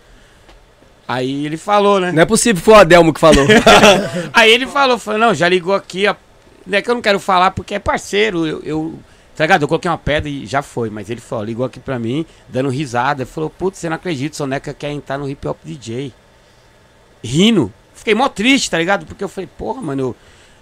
Aí 1.07 1.45
ele 1.45 1.57
falou, 1.57 1.99
né? 1.99 2.11
Não 2.11 2.23
é 2.23 2.25
possível 2.25 2.61
foi 2.63 2.73
o 2.73 2.77
Adelmo 2.77 3.13
que 3.13 3.19
falou. 3.19 3.45
Aí 4.33 4.51
ele 4.51 4.65
falou, 4.65 4.97
falou, 4.97 5.19
não, 5.19 5.33
já 5.35 5.47
ligou 5.47 5.75
aqui, 5.75 6.07
ó. 6.07 6.15
Não 6.65 6.77
é 6.77 6.81
que 6.81 6.89
eu 6.89 6.95
não 6.95 7.01
quero 7.01 7.19
falar 7.19 7.51
porque 7.51 7.75
é 7.75 7.79
parceiro, 7.79 8.45
eu, 8.45 8.61
eu 8.63 8.99
tá 9.35 9.43
ligado? 9.43 9.63
Eu 9.63 9.67
coloquei 9.67 9.89
uma 9.89 9.97
pedra 9.97 10.29
e 10.29 10.45
já 10.45 10.61
foi, 10.61 10.89
mas 10.89 11.09
ele 11.09 11.21
falou, 11.21 11.45
ligou 11.45 11.65
aqui 11.65 11.79
pra 11.79 11.97
mim, 11.97 12.25
dando 12.47 12.69
risada, 12.69 13.23
ele 13.23 13.29
falou, 13.29 13.49
putz, 13.49 13.79
você 13.79 13.89
não 13.89 13.95
acredita, 13.95 14.35
Soneca 14.35 14.73
quer 14.73 14.91
entrar 14.91 15.17
no 15.17 15.29
hip 15.29 15.47
hop 15.47 15.57
DJ. 15.63 16.13
Rindo. 17.23 17.71
Fiquei 17.93 18.15
mó 18.15 18.27
triste, 18.29 18.69
tá 18.69 18.77
ligado? 18.77 19.05
Porque 19.05 19.23
eu 19.23 19.29
falei, 19.29 19.49
porra, 19.57 19.81
mano, 19.81 20.01
eu, 20.01 20.15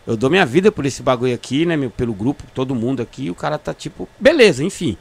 eu 0.08 0.18
dou 0.18 0.30
minha 0.30 0.46
vida 0.46 0.72
por 0.72 0.86
esse 0.86 1.04
bagulho 1.04 1.34
aqui, 1.34 1.66
né, 1.66 1.76
meu, 1.76 1.90
pelo 1.90 2.14
grupo, 2.14 2.44
todo 2.54 2.74
mundo 2.76 3.02
aqui, 3.02 3.30
o 3.30 3.36
cara 3.36 3.58
tá 3.58 3.74
tipo, 3.74 4.08
beleza, 4.20 4.64
enfim. 4.64 4.98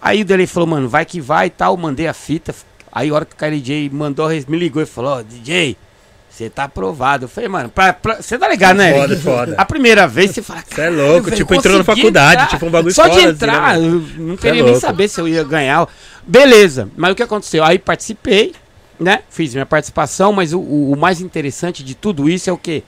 Aí 0.00 0.22
o 0.22 0.24
dele 0.24 0.46
falou, 0.46 0.68
mano, 0.68 0.88
vai 0.88 1.04
que 1.04 1.20
vai 1.20 1.46
e 1.46 1.50
tal, 1.50 1.76
mandei 1.76 2.08
a 2.08 2.14
fita. 2.14 2.54
Aí 2.90 3.08
a 3.08 3.14
hora 3.14 3.24
que 3.24 3.34
o 3.34 3.36
KLJ 3.36 3.88
mandou, 3.90 4.28
me 4.48 4.58
ligou 4.58 4.82
e 4.82 4.86
falou, 4.86 5.18
ó, 5.18 5.22
DJ, 5.22 5.76
você 6.32 6.48
tá 6.48 6.64
aprovado. 6.64 7.24
Eu 7.24 7.28
falei, 7.28 7.48
mano, 7.48 7.68
pra, 7.68 7.92
pra, 7.92 8.22
você 8.22 8.38
tá 8.38 8.48
ligado, 8.48 8.76
né? 8.78 8.92
Foda, 8.94 9.16
foda. 9.18 9.54
A 9.58 9.64
primeira 9.64 10.06
vez 10.06 10.30
você 10.30 10.40
fala, 10.42 10.62
Você 10.66 10.80
é 10.80 10.88
louco, 10.90 11.24
velho, 11.24 11.36
tipo, 11.36 11.54
entrou 11.54 11.76
na 11.78 11.84
faculdade, 11.84 12.32
entrar. 12.42 12.46
tipo, 12.48 12.66
um 12.66 12.70
bagulho 12.70 12.94
Só 12.94 13.02
de 13.06 13.10
foda, 13.10 13.20
assim, 13.26 13.30
entrar, 13.34 13.78
né, 13.78 13.86
eu 13.86 13.90
não 14.18 14.36
Cê 14.38 14.48
é 14.48 14.50
queria 14.50 14.62
nem 14.64 14.74
saber 14.80 15.08
se 15.08 15.20
eu 15.20 15.28
ia 15.28 15.44
ganhar. 15.44 15.86
Beleza, 16.26 16.88
mas 16.96 17.12
o 17.12 17.14
que 17.14 17.22
aconteceu? 17.22 17.62
Aí 17.64 17.78
participei, 17.78 18.54
né? 18.98 19.20
Fiz 19.28 19.52
minha 19.52 19.66
participação, 19.66 20.32
mas 20.32 20.52
o, 20.52 20.60
o- 20.60 20.92
o 20.92 20.96
mais 20.96 21.20
interessante 21.20 21.82
de 21.84 21.94
tudo 21.94 22.28
isso 22.30 22.48
é 22.48 22.52
o 22.52 22.56
quê? 22.58 22.82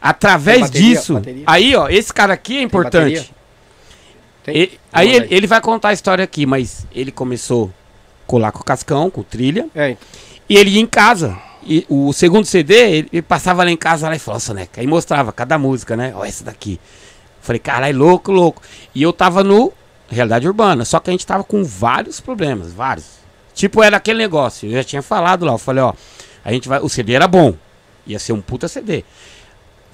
Através 0.00 0.58
Tem 0.58 0.66
bateria? 0.68 0.88
disso, 0.96 1.14
Bateria? 1.14 1.44
aí 1.46 1.76
ó, 1.76 1.88
esse 1.88 2.12
cara 2.12 2.32
aqui 2.32 2.58
é 2.58 2.62
importante. 2.62 3.14
bateria? 3.14 3.42
Tem? 4.44 4.56
E- 4.56 4.78
aí 4.92 5.12
ele, 5.14 5.28
ele 5.30 5.46
vai 5.46 5.60
contar 5.60 5.90
a 5.90 5.92
história 5.92 6.24
aqui, 6.24 6.44
mas 6.46 6.86
ele 6.92 7.12
começou 7.12 7.66
a 7.66 8.26
colar 8.26 8.50
com 8.52 8.60
o 8.60 8.64
Cascão, 8.64 9.08
com 9.10 9.22
trilha, 9.22 9.66
É, 9.74 9.96
e 10.48 10.56
ele 10.56 10.70
ia 10.70 10.80
em 10.80 10.86
casa. 10.86 11.36
E 11.64 11.86
o 11.88 12.12
segundo 12.12 12.44
CD, 12.44 13.06
ele, 13.12 13.22
passava 13.22 13.62
lá 13.62 13.70
em 13.70 13.76
casa 13.76 14.08
lá 14.08 14.16
e 14.16 14.18
falou, 14.18 14.40
Soneca, 14.40 14.80
aí 14.80 14.86
mostrava 14.86 15.32
cada 15.32 15.58
música, 15.58 15.96
né? 15.96 16.12
Ó, 16.14 16.24
essa 16.24 16.44
daqui. 16.44 16.80
Falei, 17.40 17.58
caralho, 17.58 17.98
louco, 17.98 18.32
louco. 18.32 18.62
E 18.94 19.02
eu 19.02 19.12
tava 19.12 19.44
no 19.44 19.72
Realidade 20.08 20.46
Urbana, 20.46 20.84
só 20.84 21.00
que 21.00 21.10
a 21.10 21.12
gente 21.12 21.26
tava 21.26 21.44
com 21.44 21.64
vários 21.64 22.20
problemas, 22.20 22.72
vários. 22.72 23.06
Tipo, 23.54 23.82
era 23.82 23.96
aquele 23.96 24.18
negócio, 24.18 24.68
eu 24.68 24.72
já 24.72 24.84
tinha 24.84 25.02
falado 25.02 25.44
lá, 25.44 25.52
eu 25.52 25.58
falei, 25.58 25.82
ó, 25.82 25.92
a 26.44 26.52
gente 26.52 26.68
vai, 26.68 26.80
o 26.80 26.88
CD 26.88 27.14
era 27.14 27.28
bom, 27.28 27.54
ia 28.06 28.18
ser 28.18 28.32
um 28.32 28.40
puta 28.40 28.68
CD. 28.68 29.04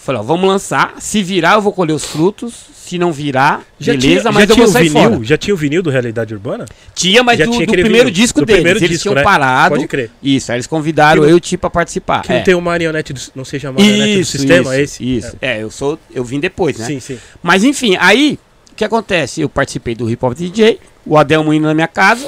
Falei, 0.09 0.23
ó, 0.23 0.25
vamos 0.25 0.49
lançar, 0.49 0.95
se 1.01 1.23
virar 1.23 1.57
eu 1.57 1.61
vou 1.61 1.71
colher 1.71 1.93
os 1.93 2.03
frutos, 2.03 2.55
se 2.75 2.97
não 2.99 3.13
virar, 3.13 3.63
Já 3.79 3.93
beleza, 3.93 4.21
tinha, 4.23 4.33
mas 4.33 4.45
já 4.45 4.53
eu 4.53 4.55
tinha 4.55 4.65
vou 4.65 4.71
o 4.71 4.73
sair 4.73 4.89
vinil? 4.89 5.11
fora. 5.11 5.25
Já 5.25 5.37
tinha 5.37 5.53
o 5.53 5.57
vinil 5.59 5.83
do 5.83 5.91
Realidade 5.91 6.33
Urbana? 6.33 6.65
Tinha, 6.95 7.23
mas 7.23 7.39
Já 7.39 7.45
do, 7.45 7.51
tinha 7.51 7.67
do 7.67 7.73
primeiro 7.73 8.07
vinil, 8.09 8.11
disco 8.23 8.41
do 8.41 8.47
deles. 8.47 8.57
primeiro 8.63 8.79
eles 8.79 8.89
disco, 8.89 9.03
tinham 9.03 9.15
né? 9.17 9.23
parado. 9.23 9.75
Pode 9.75 9.87
crer. 9.87 10.11
Isso, 10.23 10.51
aí 10.51 10.57
eles 10.57 10.67
convidaram 10.67 11.21
Que 11.21 11.27
não- 11.29 11.35
eu, 11.35 11.39
tipo, 11.39 11.67
a 11.67 11.69
participar. 11.69 12.23
Que 12.23 12.31
não 12.31 12.37
É. 12.39 12.41
tem 12.43 12.55
o 12.55 12.61
marionete 12.63 13.13
do, 13.13 13.21
não 13.35 13.45
seja 13.45 13.71
marionete 13.71 14.19
do 14.21 14.25
sistema, 14.25 14.75
é 14.75 14.81
esse? 14.81 15.17
Isso. 15.19 15.37
É. 15.43 15.63
eu 15.63 15.71
sou. 15.71 15.99
Eu 16.15 16.25
vim 16.25 16.41
depois, 16.41 16.77
É. 16.77 16.79
né? 16.79 16.87
Sim, 16.87 17.01
sim. 17.01 17.19
Mas 17.43 17.63
enfim, 17.63 17.95
aí 18.01 18.39
o 18.73 18.75
que 18.75 18.87
acontece? 18.87 19.43
Eu 19.43 19.51
participei 19.51 19.95
do 19.95 20.11
Hip 20.11 20.25
Hop 20.25 20.33
DJ, 20.35 20.81
o 21.05 21.19
Adelmo 21.19 21.53
indo 21.53 21.67
na 21.67 21.75
minha 21.75 21.87
casa, 21.87 22.27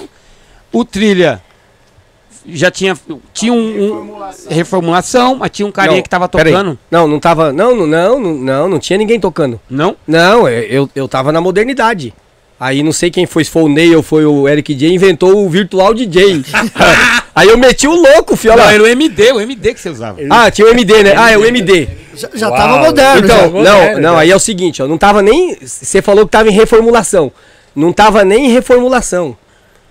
o 0.70 0.84
Trilha 0.84 1.40
já 2.46 2.70
tinha. 2.70 2.96
Tinha 3.32 3.52
um. 3.52 3.56
um- 3.58 4.20
reformulação, 4.48 5.36
mas 5.36 5.50
tinha 5.50 5.66
um 5.66 5.72
carinha 5.72 5.96
Não, 5.96 6.02
que 6.02 6.08
tava 6.08 6.28
tocando. 6.28 6.78
Não, 6.90 7.06
não 7.08 7.18
tava. 7.20 7.52
Não, 7.52 7.74
não, 7.76 7.86
não, 7.86 8.20
não, 8.20 8.34
não, 8.34 8.68
não 8.68 8.78
tinha 8.78 8.98
ninguém 8.98 9.18
tocando. 9.20 9.60
Não? 9.68 9.96
Não, 10.06 10.48
eu, 10.48 10.62
eu, 10.64 10.90
eu 10.94 11.08
tava 11.08 11.32
na 11.32 11.40
modernidade. 11.40 12.14
Aí 12.58 12.82
não 12.82 12.92
sei 12.92 13.10
quem 13.10 13.24
foi, 13.24 13.42
se 13.42 13.50
foi 13.50 13.62
o 13.62 13.68
Ney 13.68 13.96
ou 13.96 14.02
foi 14.02 14.26
o 14.26 14.46
Eric 14.46 14.74
J, 14.74 14.92
inventou 14.92 15.44
o 15.44 15.48
virtual 15.48 15.94
DJ. 15.94 16.44
Aí 17.34 17.48
eu 17.48 17.56
meti 17.56 17.88
o 17.88 17.94
louco, 17.94 18.36
fio. 18.36 18.52
olha 18.52 18.58
Não, 18.60 18.66
lá. 18.66 18.74
era 18.74 18.82
o 18.82 18.86
MD, 18.86 19.32
o 19.32 19.40
MD 19.40 19.72
que 19.72 19.80
você 19.80 19.88
usava. 19.88 20.18
Ah, 20.28 20.50
tinha 20.50 20.66
o 20.66 20.70
MD, 20.70 21.02
né? 21.04 21.14
Ah, 21.16 21.30
é 21.30 21.38
o 21.38 21.44
MD. 21.46 21.88
Já, 22.14 22.28
já 22.34 22.48
Uau. 22.48 22.56
tava 22.58 22.78
moderno. 22.78 23.24
Então, 23.24 23.36
já. 23.36 23.42
já. 23.44 23.48
moderno, 23.50 23.94
não, 23.94 24.00
não, 24.02 24.12
já. 24.16 24.18
aí 24.20 24.30
é 24.30 24.36
o 24.36 24.40
seguinte, 24.40 24.82
ó, 24.82 24.86
não 24.86 24.98
tava 24.98 25.22
nem. 25.22 25.56
Você 25.64 26.02
falou 26.02 26.26
que 26.26 26.32
tava 26.32 26.50
em 26.50 26.52
reformulação. 26.52 27.32
Não 27.74 27.92
tava 27.94 28.24
nem 28.24 28.46
em 28.46 28.52
reformulação. 28.52 29.34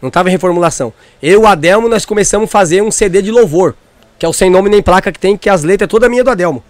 Não 0.01 0.09
tava 0.09 0.29
em 0.29 0.31
reformulação. 0.31 0.93
Eu 1.21 1.41
e 1.41 1.43
o 1.43 1.47
Adelmo, 1.47 1.89
nós 1.89 2.05
começamos 2.05 2.47
a 2.47 2.51
fazer 2.51 2.81
um 2.81 2.91
CD 2.91 3.21
de 3.21 3.31
louvor. 3.31 3.75
Que 4.17 4.25
é 4.25 4.29
o 4.29 4.33
sem 4.33 4.49
nome 4.49 4.69
nem 4.69 4.81
placa 4.81 5.11
que 5.11 5.19
tem, 5.19 5.37
que 5.37 5.49
as 5.49 5.63
letras 5.63 5.87
é 5.87 5.89
toda 5.89 6.09
minha 6.09 6.23
do 6.23 6.29
Adelmo. 6.29 6.63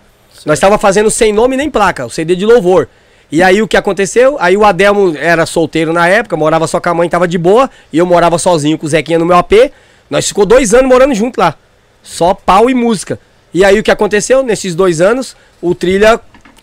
Nós 0.46 0.60
tava 0.60 0.78
fazendo 0.78 1.10
sem 1.10 1.34
nome 1.34 1.58
nem 1.58 1.70
placa, 1.70 2.06
o 2.06 2.10
CD 2.10 2.36
de 2.36 2.46
louvor. 2.46 2.88
E 3.32 3.44
aí 3.44 3.62
o 3.62 3.68
que 3.68 3.78
aconteceu? 3.78 4.38
Aí 4.40 4.58
o 4.58 4.66
Adelmo 4.66 5.16
era 5.18 5.46
solteiro 5.46 5.94
na 5.94 6.08
época, 6.08 6.36
morava 6.36 6.66
só 6.66 6.80
com 6.80 6.90
a 6.90 6.94
mãe, 6.94 7.10
tava 7.10 7.28
de 7.28 7.38
boa. 7.38 7.70
E 7.94 7.98
eu 7.98 8.06
morava 8.06 8.38
sozinho 8.38 8.78
com 8.78 8.86
o 8.86 8.90
Zequinha 8.90 9.20
no 9.20 9.26
meu 9.26 9.38
AP. 9.38 9.72
Nós 10.10 10.28
ficou 10.28 10.46
dois 10.46 10.74
anos 10.74 10.88
morando 10.88 11.14
junto 11.14 11.40
lá. 11.40 11.56
Só 12.02 12.34
pau 12.34 12.70
e 12.70 12.74
música. 12.74 13.20
E 13.54 13.64
aí 13.64 13.80
o 13.80 13.84
que 13.84 13.92
aconteceu? 13.92 14.42
Nesses 14.42 14.74
dois 14.74 15.02
anos, 15.02 15.36
o 15.62 15.76
Trilha 15.76 16.20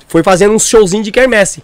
foi 0.09 0.23
fazendo 0.23 0.55
uns 0.55 0.67
showzinho 0.67 1.03
de 1.03 1.13
quermesse. 1.13 1.63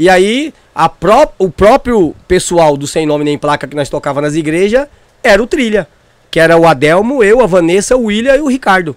E 0.00 0.08
aí, 0.08 0.54
a 0.74 0.88
pró 0.88 1.30
o 1.38 1.50
próprio 1.50 2.16
pessoal 2.26 2.74
do 2.74 2.86
Sem 2.86 3.04
Nome 3.04 3.22
Nem 3.22 3.36
Placa 3.36 3.68
que 3.68 3.76
nós 3.76 3.90
tocava 3.90 4.22
nas 4.22 4.34
igrejas 4.34 4.88
era 5.22 5.42
o 5.42 5.46
Trilha. 5.46 5.86
Que 6.30 6.40
era 6.40 6.56
o 6.56 6.66
Adelmo, 6.66 7.22
eu, 7.22 7.42
a 7.42 7.46
Vanessa, 7.46 7.94
o 7.98 8.04
William 8.04 8.34
e 8.34 8.40
o 8.40 8.48
Ricardo. 8.48 8.96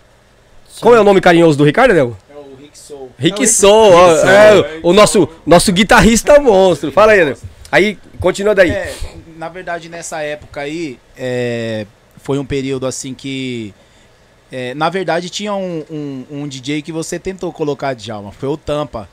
Qual 0.79 0.95
é 0.95 1.01
o 1.01 1.03
nome 1.03 1.19
carinhoso 1.19 1.57
do 1.57 1.65
Ricardo, 1.65 1.91
Adelmo? 1.91 2.15
É 2.33 2.37
o 2.37 2.55
Rick 2.55 2.77
Soul. 2.79 3.11
Rick 3.19 3.47
Soul, 3.47 3.91
ó, 3.91 4.15
é, 4.15 4.79
o 4.81 4.93
nosso, 4.93 5.27
nosso 5.45 5.73
guitarrista 5.73 6.39
monstro. 6.39 6.89
Fala 6.89 7.11
aí, 7.11 7.19
Adelmo. 7.19 7.41
Aí, 7.69 7.97
continua 8.21 8.55
daí. 8.55 8.71
É, 8.71 8.95
na 9.35 9.49
verdade, 9.49 9.89
nessa 9.89 10.21
época 10.21 10.61
aí, 10.61 10.97
é, 11.17 11.85
foi 12.15 12.39
um 12.39 12.45
período 12.45 12.87
assim 12.87 13.13
que. 13.13 13.73
é, 14.49 14.73
na 14.73 14.89
verdade, 14.89 15.29
tinha 15.29 15.53
um, 15.53 15.83
um, 15.91 16.25
um 16.31 16.47
DJ 16.47 16.81
que 16.81 16.93
você 16.93 17.19
tentou 17.19 17.51
colocar 17.51 17.93
de 17.93 18.09
alma, 18.09 18.31
foi 18.31 18.47
o 18.47 18.55
Tampa. 18.55 19.09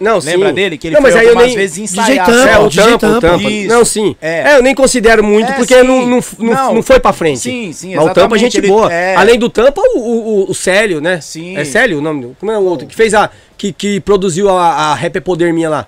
Não, 0.00 0.18
Lembra 0.18 0.52
dele? 0.52 0.76
Que 0.78 0.88
ele 0.88 0.94
não, 0.96 1.02
mas 1.02 1.12
foi 1.12 1.20
aí 1.22 1.26
eu 1.28 1.34
nem... 1.36 1.54
vezes 1.54 1.76
DJ 1.76 1.84
ensaiar. 1.84 2.26
Tampa, 2.26 2.50
É, 2.50 2.58
o 2.58 2.68
DJ 2.68 2.84
tampa, 2.84 2.94
o 2.94 2.98
Tampa. 3.20 3.28
tampa. 3.38 3.50
Não, 3.68 3.84
sim. 3.84 4.16
É. 4.20 4.52
É. 4.52 4.56
eu 4.58 4.62
nem 4.62 4.74
considero 4.74 5.22
muito, 5.24 5.50
É, 5.50 5.54
porque 5.54 5.74
sim. 5.80 5.86
não, 5.86 6.06
não, 6.06 6.20
não, 6.38 6.74
Não. 6.74 6.82
foi 6.82 6.98
pra 7.00 7.12
frente. 7.12 7.40
Sim, 7.40 7.72
sim, 7.72 7.94
Mas 7.94 8.04
o 8.04 8.08
tampa, 8.08 8.20
exatamente, 8.36 8.40
gente 8.40 8.58
ele- 8.58 8.68
boa. 8.68 8.92
é. 8.92 9.14
Além 9.16 9.38
do 9.38 9.48
tampa, 9.48 9.80
o, 9.94 9.98
o, 9.98 10.50
o 10.50 10.54
Célio, 10.54 11.00
né? 11.00 11.20
Sim. 11.20 11.56
É 11.56 11.64
Célio 11.64 11.98
o 11.98 12.00
nome? 12.02 12.36
Como 12.40 12.50
é 12.52 12.58
o 12.58 12.62
outro? 12.62 12.86
Que 12.86 12.94
fez 12.94 13.14
a. 13.14 13.30
Que, 13.56 13.72
que 13.72 14.00
produziu 14.00 14.48
a, 14.50 14.62
a 14.90 14.94
Rap 14.94 15.16
é 15.16 15.20
Poder 15.20 15.52
Minha 15.52 15.68
lá. 15.70 15.86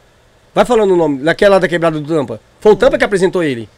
Vai 0.55 0.65
falando 0.65 0.93
o 0.95 0.97
nome, 0.97 1.19
daquela 1.19 1.59
da 1.61 1.69
quebrada 1.69 2.01
do 2.01 2.07
Tampa. 2.15 2.41
Foi 2.61 2.73
o 2.73 2.77
Tampa 2.77 2.97
que 2.97 3.05
apresentou 3.05 3.43
ele. 3.43 3.69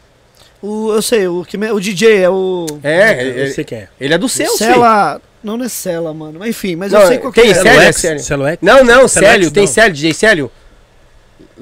O, 0.61 0.91
eu 0.93 1.01
sei, 1.01 1.27
o, 1.27 1.43
que 1.45 1.57
o 1.57 1.79
DJ 1.79 2.23
é 2.23 2.29
o. 2.29 2.65
É, 2.83 3.13
Eu 3.23 3.27
ele, 3.43 3.51
sei 3.51 3.63
quem 3.63 3.77
é. 3.79 3.87
ele 3.99 4.13
é 4.13 4.17
do 4.17 4.27
seu, 4.29 4.49
sim. 4.51 4.57
Cela. 4.65 5.21
Não, 5.43 5.57
não 5.57 5.65
é 5.65 5.69
Cela, 5.69 6.13
mano. 6.13 6.39
Mas 6.39 6.49
enfim, 6.49 6.75
mas 6.75 6.91
Não, 6.91 7.01
eu 7.01 7.07
sei 7.07 7.17
qual 7.17 7.31
que 7.31 7.41
tem 7.41 7.51
é. 7.51 7.53
Célio, 7.53 7.71
Celo 7.71 7.81
é? 7.81 7.91
Célio. 7.93 8.45
X? 8.47 8.57
Não, 8.61 8.83
não, 8.83 9.07
Célio, 9.07 9.51
tem 9.51 9.63
não. 9.65 9.71
Célio, 9.71 9.93
DJ 9.93 10.13
Célio. 10.13 10.51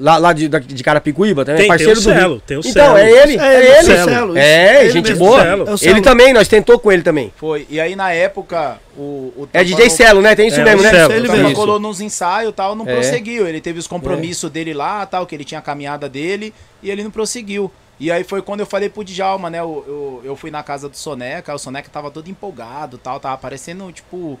Lá, 0.00 0.16
lá 0.16 0.32
de, 0.32 0.48
de 0.48 0.84
Carapicuíba 0.84 1.44
também, 1.44 1.62
Tem, 1.62 1.68
parceiro 1.68 2.00
tem 2.00 2.00
o 2.00 2.04
do 2.04 2.10
Rio. 2.12 2.20
Celo, 2.20 2.40
tem 2.46 2.56
o 2.56 2.60
Então, 2.60 2.72
Celo. 2.72 2.96
é 2.98 3.10
ele, 3.10 3.36
É, 3.36 3.44
é, 3.44 3.58
ele, 3.58 3.68
ele. 3.90 4.04
Celo, 4.04 4.38
É, 4.38 4.80
ele 4.82 4.90
gente 4.90 5.08
mesmo, 5.10 5.24
boa. 5.26 5.42
Celo. 5.42 5.68
É 5.68 5.74
o 5.74 5.78
Ele 5.90 6.00
também, 6.00 6.32
nós 6.32 6.46
tentou 6.46 6.78
com 6.78 6.92
ele 6.92 7.02
também. 7.02 7.32
Foi. 7.36 7.66
E 7.68 7.80
aí, 7.80 7.96
na 7.96 8.12
época, 8.12 8.78
o. 8.96 9.32
o 9.36 9.48
É 9.52 9.64
DJ 9.64 9.90
Celo, 9.90 10.20
né? 10.20 10.36
Tem 10.36 10.46
isso 10.46 10.60
É, 10.60 10.64
mesmo, 10.64 10.82
né? 10.82 10.90
Celo, 10.90 11.12
ele 11.12 11.28
mesmo. 11.28 11.52
colou 11.52 11.80
nos 11.80 12.00
ensaios 12.00 12.50
e 12.50 12.52
tal, 12.52 12.76
não 12.76 12.88
É. 12.88 12.94
prosseguiu. 12.94 13.48
Ele 13.48 13.60
teve 13.60 13.80
os 13.80 13.88
compromissos 13.88 14.48
dele 14.50 14.72
lá, 14.72 15.04
tal, 15.04 15.26
que 15.26 15.34
ele 15.34 15.42
tinha 15.44 15.58
a 15.58 15.62
caminhada 15.62 16.08
dele, 16.08 16.54
e 16.80 16.90
ele 16.92 17.02
não 17.02 17.10
prosseguiu. 17.10 17.68
E 18.00 18.12
aí 18.12 18.22
foi 18.22 18.40
quando 18.42 18.60
eu 18.60 18.66
falei 18.66 18.88
pro 18.88 19.04
Djalma, 19.04 19.50
né? 19.50 19.58
Eu, 19.60 19.84
eu, 19.86 20.20
eu 20.24 20.36
fui 20.36 20.50
na 20.50 20.62
casa 20.62 20.88
do 20.88 20.96
Soneca, 20.96 21.54
o 21.54 21.58
Soneca 21.58 21.90
tava 21.90 22.10
todo 22.10 22.28
empolgado 22.28 22.96
tal, 22.98 23.18
tava 23.18 23.36
parecendo, 23.38 23.90
tipo. 23.92 24.38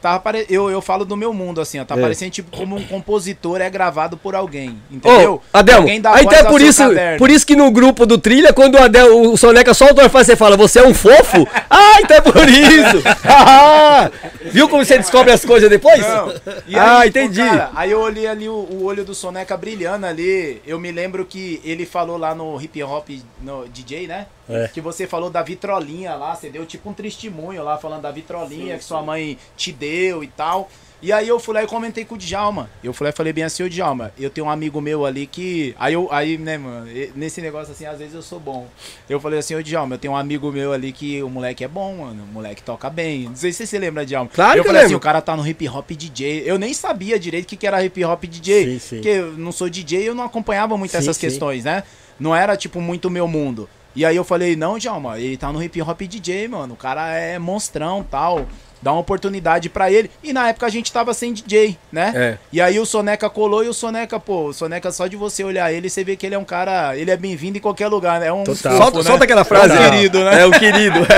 Tava 0.00 0.20
pare... 0.20 0.46
eu, 0.48 0.70
eu 0.70 0.80
falo 0.80 1.04
do 1.04 1.16
meu 1.16 1.32
mundo, 1.32 1.60
assim, 1.60 1.80
ó. 1.80 1.84
Tá 1.84 1.96
É. 1.96 2.00
parecendo 2.00 2.30
tipo 2.30 2.56
como 2.56 2.76
um 2.76 2.84
compositor 2.84 3.60
é 3.60 3.70
gravado 3.70 4.16
por 4.16 4.34
alguém. 4.34 4.80
Entendeu? 4.90 5.34
Ô, 5.34 5.40
Adelmo, 5.52 5.88
então 5.88 6.14
é 6.16 6.44
por 6.44 6.60
isso, 6.60 6.82
caderno. 6.82 7.18
por 7.18 7.30
isso 7.30 7.46
que 7.46 7.56
no 7.56 7.70
grupo 7.70 8.06
do 8.06 8.18
Trilha, 8.18 8.52
quando 8.52 8.76
o, 8.76 8.82
Adel, 8.82 9.32
o 9.32 9.36
Soneca 9.36 9.74
solta 9.74 10.08
frase, 10.08 10.26
você 10.26 10.36
fala, 10.36 10.56
você 10.56 10.80
é 10.80 10.86
um 10.86 10.94
fofo? 10.94 11.46
ah, 11.70 12.00
então 12.00 12.16
é 12.16 12.20
por 12.20 12.48
isso! 12.48 13.02
Ah, 13.24 14.10
Viu 14.44 14.68
como 14.68 14.84
você 14.84 14.96
descobre 14.98 15.32
as 15.32 15.44
coisas 15.44 15.68
depois? 15.68 16.00
Não. 16.00 16.32
E 16.66 16.76
ah, 16.76 17.00
aí, 17.00 17.08
entendi. 17.08 17.40
pô, 17.42 17.48
cara, 17.48 17.70
aí 17.74 17.90
eu 17.90 18.00
olhei 18.00 18.26
ali 18.26 18.48
o, 18.48 18.52
o 18.52 18.84
olho 18.84 19.04
do 19.04 19.14
Soneca 19.14 19.56
brilhando 19.56 20.06
ali. 20.06 20.62
Eu 20.66 20.78
me 20.78 20.92
lembro 20.92 21.24
que 21.24 21.60
ele 21.64 21.84
falou 21.84 22.16
lá 22.16 22.34
no 22.34 22.60
hip 22.60 22.80
hop 22.82 23.08
no 23.42 23.66
DJ, 23.68 24.06
né? 24.06 24.26
É. 24.48 24.68
Que 24.68 24.80
você 24.80 25.06
falou 25.06 25.28
da 25.28 25.42
vitrolinha 25.42 26.14
lá, 26.14 26.34
você 26.34 26.48
deu 26.48 26.64
tipo 26.64 26.88
um 26.88 26.92
testemunho 26.92 27.64
lá 27.64 27.76
falando 27.78 28.02
da 28.02 28.12
vitrolinha 28.12 28.78
que 28.78 28.84
sua 28.84 29.02
mãe 29.02 29.36
te 29.56 29.72
deu 29.72 29.85
e 29.86 30.28
tal. 30.28 30.68
E 31.02 31.12
aí 31.12 31.28
eu 31.28 31.38
fui 31.38 31.54
lá 31.54 31.62
e 31.62 31.66
comentei 31.66 32.04
com 32.04 32.14
o 32.14 32.18
Djalma. 32.18 32.70
Eu 32.82 32.92
fui 32.92 33.04
lá 33.04 33.10
e 33.10 33.12
falei 33.12 33.32
bem 33.32 33.44
assim, 33.44 33.62
ô 33.62 33.68
Djalma, 33.68 34.12
eu 34.18 34.30
tenho 34.30 34.46
um 34.46 34.50
amigo 34.50 34.80
meu 34.80 35.04
ali 35.04 35.26
que. 35.26 35.74
Aí 35.78 35.92
eu, 35.92 36.08
aí, 36.10 36.38
né, 36.38 36.56
mano, 36.56 36.86
nesse 37.14 37.40
negócio 37.42 37.72
assim, 37.72 37.84
às 37.84 37.98
vezes 37.98 38.14
eu 38.14 38.22
sou 38.22 38.40
bom. 38.40 38.66
Eu 39.08 39.20
falei 39.20 39.38
assim, 39.38 39.54
ô 39.54 39.62
Djalma, 39.62 39.94
eu 39.94 39.98
tenho 39.98 40.14
um 40.14 40.16
amigo 40.16 40.50
meu 40.50 40.72
ali 40.72 40.92
que 40.92 41.22
o 41.22 41.28
moleque 41.28 41.62
é 41.62 41.68
bom, 41.68 41.98
mano. 41.98 42.24
O 42.24 42.32
moleque 42.32 42.62
toca 42.62 42.88
bem. 42.88 43.24
Não 43.24 43.36
sei 43.36 43.52
se 43.52 43.66
você 43.66 43.78
lembra, 43.78 44.06
Djalma. 44.06 44.30
Claro 44.32 44.58
eu 44.58 44.62
que 44.62 44.68
eu 44.68 44.72
falei 44.72 44.80
assim, 44.80 44.94
lembro. 44.94 44.98
o 44.98 45.00
cara 45.00 45.20
tá 45.20 45.36
no 45.36 45.46
hip 45.46 45.68
hop 45.68 45.90
DJ. 45.90 46.42
Eu 46.46 46.58
nem 46.58 46.72
sabia 46.72 47.18
direito 47.18 47.44
o 47.44 47.48
que, 47.48 47.56
que 47.56 47.66
era 47.66 47.84
hip 47.84 48.02
hop 48.02 48.24
DJ. 48.24 48.64
Sim, 48.64 48.78
sim. 48.78 48.96
Porque 48.96 49.08
eu 49.08 49.32
não 49.32 49.52
sou 49.52 49.68
DJ, 49.68 50.08
eu 50.08 50.14
não 50.14 50.24
acompanhava 50.24 50.78
muito 50.78 50.92
Sim, 50.92 50.98
essas 50.98 51.18
questões, 51.18 51.64
né? 51.64 51.82
Não 52.18 52.34
era, 52.34 52.56
tipo, 52.56 52.80
muito 52.80 53.10
meu 53.10 53.28
mundo. 53.28 53.68
E 53.94 54.04
aí 54.04 54.16
eu 54.16 54.24
falei, 54.24 54.56
não, 54.56 54.78
Djalma, 54.78 55.20
ele 55.20 55.36
tá 55.36 55.52
no 55.52 55.62
hip 55.62 55.80
hop 55.82 56.00
DJ, 56.00 56.48
mano. 56.48 56.74
O 56.74 56.76
cara 56.76 57.14
é 57.16 57.38
monstrão 57.38 58.02
tal. 58.02 58.46
Dá 58.86 58.92
uma 58.92 59.00
oportunidade 59.00 59.68
pra 59.68 59.90
ele. 59.90 60.08
E 60.22 60.32
na 60.32 60.48
época 60.48 60.64
a 60.64 60.68
gente 60.68 60.92
tava 60.92 61.12
sem 61.12 61.32
DJ, 61.32 61.76
né? 61.90 62.12
É. 62.14 62.38
E 62.52 62.60
aí 62.60 62.78
o 62.78 62.86
Soneca 62.86 63.28
colou 63.28 63.64
e 63.64 63.68
o 63.68 63.74
Soneca, 63.74 64.20
pô, 64.20 64.44
o 64.44 64.52
Soneca 64.52 64.92
só 64.92 65.08
de 65.08 65.16
você 65.16 65.42
olhar 65.42 65.72
ele, 65.72 65.90
você 65.90 66.04
vê 66.04 66.14
que 66.14 66.24
ele 66.24 66.36
é 66.36 66.38
um 66.38 66.44
cara, 66.44 66.96
ele 66.96 67.10
é 67.10 67.16
bem-vindo 67.16 67.58
em 67.58 67.60
qualquer 67.60 67.88
lugar, 67.88 68.20
né? 68.20 68.28
É 68.28 68.32
um 68.32 68.44
Total. 68.44 68.76
Solta, 68.76 68.98
né? 68.98 69.04
solta 69.04 69.24
aquela 69.24 69.44
frase. 69.44 69.74
É 69.74 69.76
ó. 69.76 69.90
querido, 69.90 70.22
né? 70.24 70.40
É 70.40 70.46
o 70.46 70.52
querido. 70.52 71.00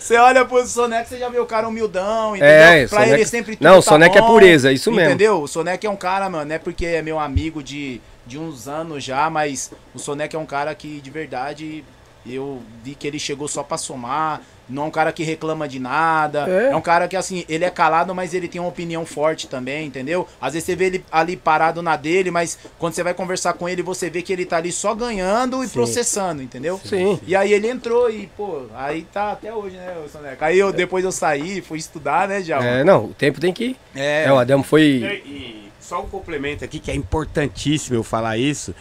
Você 0.00 0.16
olha 0.16 0.44
pro 0.44 0.66
Soneca, 0.66 1.04
você 1.04 1.16
já 1.16 1.28
vê 1.28 1.38
o 1.38 1.46
cara 1.46 1.68
humildão, 1.68 2.34
entendeu? 2.34 2.48
É, 2.52 2.86
pra 2.88 2.98
Soneca- 2.98 3.14
ele 3.14 3.26
sempre 3.26 3.54
tudo 3.54 3.64
Não, 3.64 3.76
tá 3.76 3.82
Soneca 3.82 4.18
é 4.18 4.22
bom, 4.22 4.26
pureza, 4.26 4.72
isso 4.72 4.90
mesmo. 4.90 5.10
Entendeu? 5.10 5.42
O 5.42 5.46
Soneca 5.46 5.86
é 5.86 5.90
um 5.90 5.94
cara, 5.94 6.28
mano, 6.28 6.46
não 6.46 6.56
é 6.56 6.58
porque 6.58 6.84
é 6.86 7.02
meu 7.02 7.20
amigo 7.20 7.62
de, 7.62 8.00
de 8.26 8.36
uns 8.36 8.66
anos 8.66 9.04
já, 9.04 9.30
mas 9.30 9.70
o 9.94 9.98
Soneca 10.00 10.36
é 10.36 10.40
um 10.40 10.46
cara 10.46 10.74
que, 10.74 11.00
de 11.00 11.10
verdade, 11.10 11.84
eu 12.26 12.60
vi 12.82 12.96
que 12.96 13.06
ele 13.06 13.20
chegou 13.20 13.46
só 13.46 13.62
pra 13.62 13.78
somar. 13.78 14.40
Não 14.70 14.84
é 14.84 14.86
um 14.86 14.90
cara 14.90 15.12
que 15.12 15.22
reclama 15.22 15.68
de 15.68 15.78
nada. 15.78 16.46
É. 16.48 16.70
É. 16.70 16.76
um 16.76 16.80
cara 16.80 17.08
que, 17.08 17.16
assim, 17.16 17.44
ele 17.48 17.64
é 17.64 17.70
calado, 17.70 18.14
mas 18.14 18.32
ele 18.34 18.48
tem 18.48 18.60
uma 18.60 18.68
opinião 18.70 19.04
forte 19.04 19.48
também, 19.48 19.86
entendeu? 19.86 20.26
Às 20.40 20.52
vezes 20.52 20.66
você 20.66 20.76
vê 20.76 20.86
ele 20.86 21.04
ali 21.10 21.36
parado 21.36 21.82
na 21.82 21.96
dele, 21.96 22.30
mas 22.30 22.58
quando 22.78 22.94
você 22.94 23.02
vai 23.02 23.14
conversar 23.14 23.52
com 23.54 23.68
ele, 23.68 23.82
você 23.82 24.08
vê 24.08 24.22
que 24.22 24.32
ele 24.32 24.46
tá 24.46 24.56
ali 24.58 24.70
só 24.72 24.94
ganhando 24.94 25.62
e 25.64 25.68
processando, 25.68 26.42
entendeu? 26.42 26.80
Sim. 26.84 27.18
E 27.26 27.34
aí 27.34 27.52
ele 27.52 27.68
entrou 27.68 28.10
e, 28.10 28.28
pô, 28.36 28.62
aí 28.74 29.02
tá 29.12 29.32
até 29.32 29.52
hoje, 29.52 29.76
né, 29.76 29.96
o 30.04 30.08
Soneca? 30.08 30.46
Aí 30.46 30.58
eu, 30.58 30.72
depois 30.72 31.04
eu 31.04 31.12
saí, 31.12 31.60
fui 31.60 31.78
estudar, 31.78 32.28
né, 32.28 32.42
já. 32.42 32.62
É, 32.62 32.84
não, 32.84 33.06
o 33.06 33.14
tempo 33.14 33.40
tem 33.40 33.52
que 33.52 33.64
ir. 33.64 33.76
É, 33.94 34.24
É, 34.24 34.32
o 34.32 34.38
Adamo 34.38 34.62
E, 34.62 34.66
foi. 34.66 34.82
e 35.26 35.68
só 35.80 36.02
um 36.02 36.06
complemento 36.08 36.64
aqui 36.64 36.78
que 36.78 36.90
é 36.90 36.94
importantíssimo 36.94 37.96
eu 37.96 38.02
falar 38.04 38.36
isso. 38.38 38.74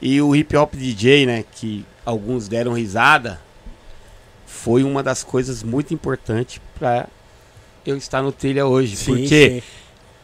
E 0.00 0.20
o 0.20 0.34
hip 0.34 0.56
hop 0.56 0.74
DJ, 0.74 1.26
né, 1.26 1.44
que 1.52 1.84
alguns 2.04 2.48
deram 2.48 2.72
risada, 2.72 3.40
foi 4.56 4.82
uma 4.82 5.02
das 5.02 5.22
coisas 5.22 5.62
muito 5.62 5.92
importantes 5.92 6.60
pra 6.78 7.06
eu 7.84 7.96
estar 7.96 8.22
no 8.22 8.32
trilha 8.32 8.66
hoje. 8.66 8.96
Sim, 8.96 9.04
porque 9.12 9.50
sim. 9.50 9.62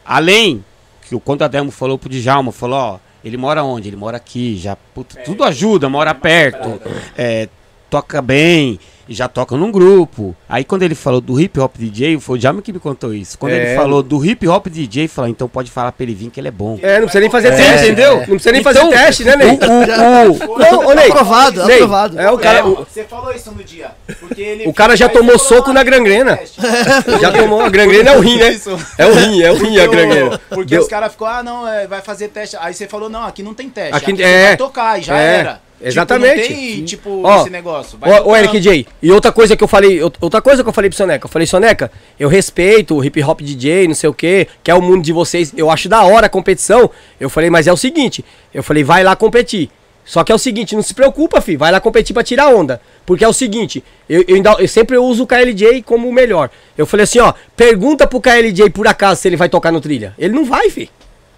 além 0.05 0.65
que 1.03 1.15
o 1.15 1.23
Adamo 1.41 1.71
falou 1.71 1.99
pro 1.99 2.09
Djalma, 2.09 2.51
falou, 2.51 2.79
ó, 2.79 2.99
ele 3.25 3.37
mora 3.37 3.63
onde? 3.63 3.89
Ele 3.89 3.97
mora 3.97 4.17
aqui, 4.17 4.57
já 4.57 4.75
puta, 4.75 5.21
tudo 5.21 5.45
ajuda, 5.45 5.89
mora 5.89 6.15
perto, 6.15 6.81
é, 7.17 7.49
toca 7.89 8.21
bem, 8.21 8.81
já 9.15 9.29
toca 9.29 9.57
num 9.57 9.71
grupo. 9.71 10.35
Aí 10.49 10.65
quando 10.65 10.83
ele 10.83 10.95
falou 10.95 11.21
do 11.21 11.41
hip 11.41 11.59
hop 11.61 11.75
DJ, 11.79 12.19
foi 12.21 12.37
o 12.37 12.39
Djalma 12.39 12.63
que 12.63 12.73
me 12.73 12.79
contou 12.79 13.13
isso. 13.15 13.39
Quando 13.39 13.53
É. 13.53 13.57
ele 13.57 13.77
falou 13.77 14.03
do 14.03 14.25
hip 14.25 14.47
hop 14.49 14.67
DJ, 14.69 15.09
falou, 15.09 15.29
então 15.31 15.49
pode 15.49 15.71
falar 15.71 15.93
pra 15.93 16.05
ele 16.05 16.15
vir 16.15 16.31
que 16.31 16.41
ele 16.41 16.49
é 16.49 16.51
bom. 16.51 16.79
É, 16.83 16.95
não 16.95 17.03
precisa 17.03 17.21
nem 17.21 17.31
fazer 17.31 17.49
É, 17.49 17.57
teste, 17.57 17.87
entendeu? 17.87 18.17
Não 18.19 18.25
precisa 18.25 18.53
nem 18.53 18.61
Então, 18.61 18.73
fazer 18.73 18.89
teste, 18.89 19.25
né, 19.25 19.37
Ney? 19.37 19.49
O, 19.49 19.53
o, 19.53 20.55
o- 20.55 20.59
Não, 20.59 20.87
ô, 20.87 20.95
Ney. 20.95 21.09
Aprovado, 21.11 21.65
Ney, 21.67 21.77
aprovado. 21.77 22.19
É, 22.21 22.31
o 22.31 22.39
cara, 22.39 22.59
É, 22.59 22.65
o, 22.65 22.75
Você 22.91 23.05
falou 23.05 23.33
isso 23.33 23.51
no 23.53 23.63
dia. 23.65 23.91
Porque 24.21 24.41
ele 24.41 24.67
O 24.67 24.73
cara 24.73 24.97
já 24.97 25.09
tomou 25.09 25.39
soco 25.39 25.71
ah, 25.71 25.75
na 25.75 25.83
gangrena. 25.83 26.37
teste. 26.37 26.61
já 27.21 27.31
tomou 27.33 27.61
a 27.63 27.69
gangrena, 27.69 28.11
é 28.11 28.17
o 28.17 28.21
rim, 28.21 28.37
né? 28.39 28.57
É 28.99 29.07
o 29.07 29.13
rim, 29.15 29.43
é 29.43 29.51
o 29.51 29.55
rim 29.57 29.79
a 29.79 29.87
gangrena. 29.87 30.41
Porque 30.49 30.75
Deu- 30.75 30.83
os 30.83 30.89
caras 30.89 31.13
ficou, 31.13 31.27
ah, 31.27 31.43
não, 31.43 31.67
é, 31.69 31.87
vai 31.87 32.01
fazer 32.01 32.29
teste. 32.29 32.57
Aí 32.61 32.73
você 32.75 32.87
falou, 32.87 33.09
não, 33.09 33.25
aqui 33.25 33.43
não 33.43 33.55
tem 33.55 33.69
teste. 33.69 33.95
Aqui- 33.95 34.13
Aqui, 34.13 34.23
é. 34.23 34.49
vai 34.49 34.57
tocar 34.57 34.99
e 34.99 35.03
já 35.03 35.19
É, 35.19 35.37
era. 35.39 35.61
Exatamente. 35.89 36.43
Tipo, 36.43 36.53
não 36.55 36.59
tem, 36.77 36.85
tipo, 36.85 37.23
Ó, 37.25 37.41
esse 37.43 37.51
negócio. 37.51 37.99
Vai 37.99 38.11
tocando. 38.19 38.37
Eric 38.37 38.61
J, 38.61 38.87
e 39.03 39.11
outra 39.13 39.33
coisa 39.33 39.57
que 39.57 39.65
eu 39.65 39.69
falei, 39.69 40.01
out- 40.01 40.19
outra 40.21 40.41
coisa 40.43 40.63
que 40.63 40.69
eu 40.69 40.73
falei 40.73 40.91
pro 40.91 40.97
Soneca, 40.97 41.27
eu 41.27 41.31
falei, 41.31 41.47
Soneca, 41.47 41.91
eu 42.19 42.29
respeito 42.29 42.97
o 42.97 43.05
hip 43.05 43.23
hop 43.23 43.41
DJ, 43.41 43.89
não 43.89 43.95
sei 43.95 44.09
o 44.11 44.15
que, 44.15 44.47
que 44.63 44.71
é 44.71 44.75
o 44.75 44.81
mundo 44.83 45.03
de 45.03 45.13
vocês, 45.13 45.53
eu 45.57 45.71
acho 45.71 45.89
da 45.89 46.03
hora 46.03 46.27
a 46.27 46.31
competição. 46.31 46.91
Eu 47.21 47.29
falei, 47.31 47.51
mas 47.51 47.67
é 47.67 47.73
o 47.73 47.77
seguinte, 47.77 48.25
eu 48.53 48.63
falei, 48.63 48.83
vai 48.85 49.03
lá 49.05 49.15
competir. 49.17 49.71
Só 50.05 50.25
que 50.25 50.33
é 50.33 50.35
o 50.35 50.39
seguinte, 50.39 50.75
não 50.75 50.83
se 50.83 50.93
preocupa, 50.95 51.41
fi, 51.41 51.57
vai 51.57 51.71
lá 51.71 51.79
competir 51.81 52.13
pra 52.13 52.25
tirar 52.25 52.49
onda. 52.49 52.81
Porque 53.07 53.25
é 53.25 53.29
o 53.29 53.33
seguinte, 53.33 53.85
eu, 54.09 54.25
eu, 54.27 54.35
ainda- 54.35 54.57
eu 54.59 54.67
sempre 54.67 54.99
uso 54.99 55.23
o 55.23 55.27
KLJ 55.29 55.81
como 55.83 56.09
o 56.09 56.13
melhor. 56.13 56.51
Eu 56.77 56.87
falei 56.87 57.05
assim, 57.05 57.21
ó, 57.21 57.33
pergunta 57.57 58.05
pro 58.07 58.21
KLJ 58.21 58.69
por 58.71 58.89
acaso 58.89 59.21
se 59.21 59.29
ele 59.29 59.37
vai 59.37 59.49
tocar 59.49 59.71
no 59.71 59.81
trilha. 59.81 60.13
Ele 60.19 60.35
não 60.35 60.45
vai, 60.45 60.71
fi. 60.71 60.91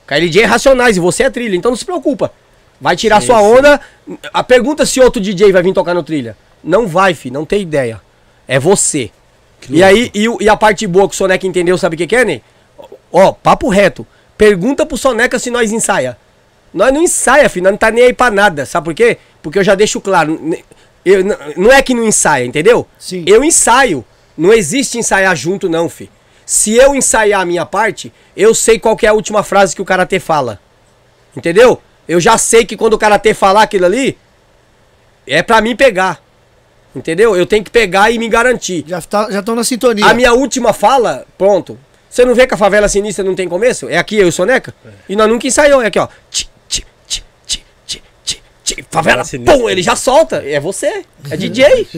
KLJ 0.07 0.43
é 0.43 0.47
racionais 0.47 0.97
e 0.97 1.01
você 1.01 1.25
é 1.25 1.31
trilha, 1.31 1.55
então 1.57 1.71
não 1.71 1.77
se 1.77 1.85
preocupa. 1.85 2.33
Vai 2.85 2.97
tirar 2.97 3.23
sua 3.23 3.41
onda. 3.41 3.81
A 4.31 4.43
pergunta 4.43 4.85
se 4.85 5.01
outro 5.01 5.19
DJ 5.19 5.51
vai 5.51 5.63
vir 5.63 5.73
tocar 5.73 5.95
no 5.95 6.03
trilha. 6.03 6.37
Não 6.63 6.87
vai, 6.87 7.15
fi, 7.15 7.31
não 7.31 7.47
tem 7.47 7.63
ideia. 7.63 7.99
É 8.47 8.59
você. 8.59 9.11
E 9.71 9.83
aí, 9.83 10.11
e, 10.15 10.27
e 10.41 10.49
a 10.51 10.55
parte 10.55 10.87
boa 10.87 11.09
que 11.09 11.15
o 11.15 11.17
Soneca 11.17 11.47
entendeu, 11.47 11.79
sabe 11.79 11.95
o 11.95 11.97
que, 11.97 12.07
que 12.07 12.15
é, 12.15 12.27
Ney? 12.27 12.43
Ó, 13.11 13.33
papo 13.33 13.71
reto. 13.71 14.07
Pergunta 14.37 14.85
pro 14.85 14.99
Soneca 14.99 15.39
se 15.39 15.51
nós 15.51 15.73
ensaia. 15.73 16.19
Nós 16.75 16.93
não 16.93 17.01
ensaia, 17.01 17.49
filho, 17.49 17.63
nós 17.65 17.73
não 17.73 17.79
tá 17.79 17.91
nem 17.91 18.05
aí 18.05 18.13
pra 18.13 18.31
nada. 18.31 18.67
Sabe 18.67 18.85
por 18.85 18.95
quê? 18.95 19.17
Porque 19.43 19.59
eu 19.59 19.65
já 19.65 19.75
deixo 19.75 19.99
claro. 19.99 20.39
eu- 21.07 21.25
não 21.57 21.73
é 21.73 21.81
que 21.81 21.95
não 21.95 22.05
ensaia, 22.05 22.45
entendeu? 22.45 22.87
Sim. 22.99 23.25
Eu 23.27 23.43
ensaio. 23.43 24.05
Não 24.37 24.53
existe 24.53 24.99
ensaiar 24.99 25.35
junto, 25.35 25.71
não, 25.71 25.89
fi. 25.89 26.11
Se 26.45 26.75
eu 26.75 26.95
ensaiar 26.95 27.41
a 27.41 27.45
minha 27.47 27.65
parte, 27.65 28.13
eu 28.37 28.55
sei 28.55 28.79
qual 28.79 28.95
que 28.95 29.07
é 29.07 29.09
a 29.09 29.15
última 29.15 29.43
frase 29.43 29.75
que 29.75 29.81
o 29.81 29.85
karatê 29.87 30.21
fala. 30.21 30.61
Entendeu? 31.35 31.81
Eu 32.09 32.21
já 32.21 32.37
sei 32.39 32.65
que 32.65 32.77
quando 32.77 32.95
o 32.95 32.99
karatê 32.99 33.33
falar 33.35 33.63
aquilo 33.63 33.87
ali, 33.87 34.19
é 35.27 35.43
pra 35.43 35.61
mim 35.61 35.75
pegar. 35.75 36.23
Entendeu? 36.95 37.35
Eu 37.37 37.45
tenho 37.47 37.65
que 37.65 37.71
pegar 37.71 38.11
e 38.11 38.19
me 38.19 38.29
garantir. 38.29 38.85
Já 38.87 38.99
estão 38.99 39.31
já 39.31 39.43
tão 39.43 39.55
na 39.57 39.65
sintonia. 39.65 40.07
A 40.07 40.15
minha 40.15 40.33
última 40.33 40.73
fala, 40.73 41.27
pronto. 41.37 41.79
Você 42.09 42.25
não 42.25 42.35
vê 42.35 42.47
que 42.47 42.55
a 42.55 42.57
favela 42.57 42.89
sinistra 42.89 43.25
não 43.25 43.35
tem 43.35 43.49
começo? 43.49 43.89
É 43.89 43.99
aqui, 43.99 44.15
eu 44.17 44.27
e 44.27 44.29
o 44.29 44.33
Soneca? 44.33 44.73
E 45.09 45.17
nós 45.17 45.29
nunca 45.29 45.49
ensaiou. 45.49 45.83
É 45.83 45.87
aqui, 45.87 45.99
ó. 45.99 46.07
Tchi, 46.31 46.49
tchi, 46.69 46.85
tchi, 47.09 47.25
tchi, 47.47 47.63
tchi, 47.87 48.03
tchi, 48.25 48.43
tchi. 48.63 48.85
Favela, 48.89 49.25
sinistra. 49.25 49.59
pum, 49.59 49.69
ele 49.69 49.83
já 49.83 49.97
solta. 49.97 50.37
É 50.47 50.61
você. 50.61 51.05
É 51.29 51.37
DJ. 51.37 51.89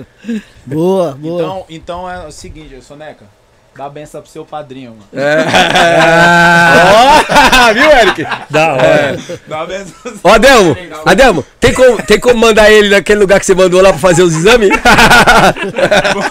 Boa, 0.64 1.12
boa. 1.12 1.42
Então, 1.42 1.66
então 1.68 2.10
é 2.10 2.26
o 2.26 2.32
seguinte, 2.32 2.82
Soneca. 2.82 3.26
Dá 3.78 3.84
a 3.86 3.88
benção 3.90 4.20
pro 4.20 4.28
seu 4.28 4.44
padrinho, 4.44 4.90
mano. 4.90 5.04
Ó, 7.68 7.72
viu, 7.74 7.90
Eric? 7.90 8.26
Da 8.50 8.72
hora. 8.72 9.18
Dá 9.46 9.60
a 9.60 9.66
benção 9.66 9.94
pro 10.02 10.10
seu 10.10 10.20
Ó, 10.24 10.32
Adelmo, 10.32 10.76
Adelmo, 11.06 11.44
tem 11.60 11.72
como, 11.72 12.02
tem 12.02 12.18
como 12.18 12.34
mandar 12.40 12.72
ele 12.72 12.88
naquele 12.90 13.20
lugar 13.20 13.38
que 13.38 13.46
você 13.46 13.54
mandou 13.54 13.80
lá 13.80 13.90
pra 13.90 13.98
fazer 14.00 14.22
os 14.22 14.34
exames? 14.34 14.70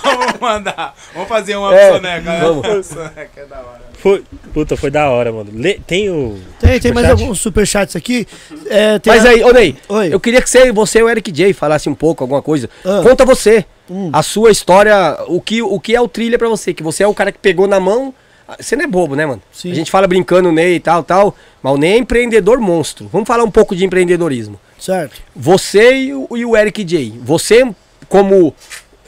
Vamos 0.03 0.39
mandar. 0.41 0.93
Vamos 1.13 1.29
fazer 1.29 1.55
uma 1.55 1.73
É, 1.73 1.87
pro 1.87 1.95
Soneca, 1.95 2.31
né? 2.31 2.39
vamos. 2.41 2.85
Soneca 2.85 3.29
é 3.37 3.45
da 3.45 3.55
hora. 3.59 3.87
Foi, 3.97 4.23
puta, 4.53 4.75
foi 4.77 4.91
da 4.91 5.09
hora, 5.09 5.31
mano. 5.31 5.49
Lê- 5.53 5.79
tem 5.87 6.09
o. 6.09 6.37
Tem, 6.59 6.79
tem 6.79 6.91
mais 6.91 7.07
superchat? 7.07 7.21
alguns 7.23 7.39
superchats 7.39 7.95
aqui. 7.95 8.27
É, 8.69 8.99
tem 8.99 9.13
Mas 9.13 9.25
a- 9.25 9.29
aí, 9.29 9.43
ô 9.43 9.51
Ney, 9.51 9.75
Oi. 9.89 10.13
eu 10.13 10.19
queria 10.19 10.41
que 10.41 10.49
você, 10.49 10.71
você 10.71 10.99
e 10.99 11.03
o 11.03 11.09
Eric 11.09 11.31
J 11.31 11.53
falassem 11.53 11.91
um 11.91 11.95
pouco, 11.95 12.23
alguma 12.23 12.41
coisa. 12.41 12.69
Ah. 12.85 12.99
Conta 13.01 13.25
você, 13.25 13.65
Hum. 13.89 14.09
a 14.11 14.21
sua 14.21 14.51
história, 14.51 15.17
o 15.27 15.39
que, 15.39 15.61
o 15.61 15.79
que 15.79 15.95
é 15.95 16.01
o 16.01 16.07
trilha 16.07 16.37
pra 16.37 16.49
você, 16.49 16.73
que 16.73 16.83
você 16.83 17.03
é 17.03 17.07
o 17.07 17.13
cara 17.13 17.31
que 17.31 17.39
pegou 17.39 17.67
na 17.67 17.79
mão. 17.79 18.13
Você 18.59 18.77
não 18.77 18.85
é 18.85 18.87
bobo, 18.87 19.15
né, 19.15 19.25
mano? 19.25 19.41
Sim. 19.51 19.71
A 19.71 19.75
gente 19.75 19.91
fala 19.91 20.07
brincando 20.07 20.51
Ney 20.53 20.75
e 20.75 20.79
tal, 20.79 21.03
tal, 21.03 21.35
mas 21.61 21.73
o 21.73 21.77
Ney 21.77 21.93
é 21.93 21.97
empreendedor 21.97 22.59
monstro. 22.59 23.09
Vamos 23.11 23.27
falar 23.27 23.43
um 23.43 23.51
pouco 23.51 23.75
de 23.75 23.83
empreendedorismo. 23.83 24.57
Certo. 24.79 25.21
Você 25.35 25.95
e 25.95 26.13
o, 26.13 26.27
e 26.35 26.45
o 26.45 26.55
Eric 26.55 26.83
J. 26.83 27.19
Você, 27.21 27.69
como. 28.07 28.53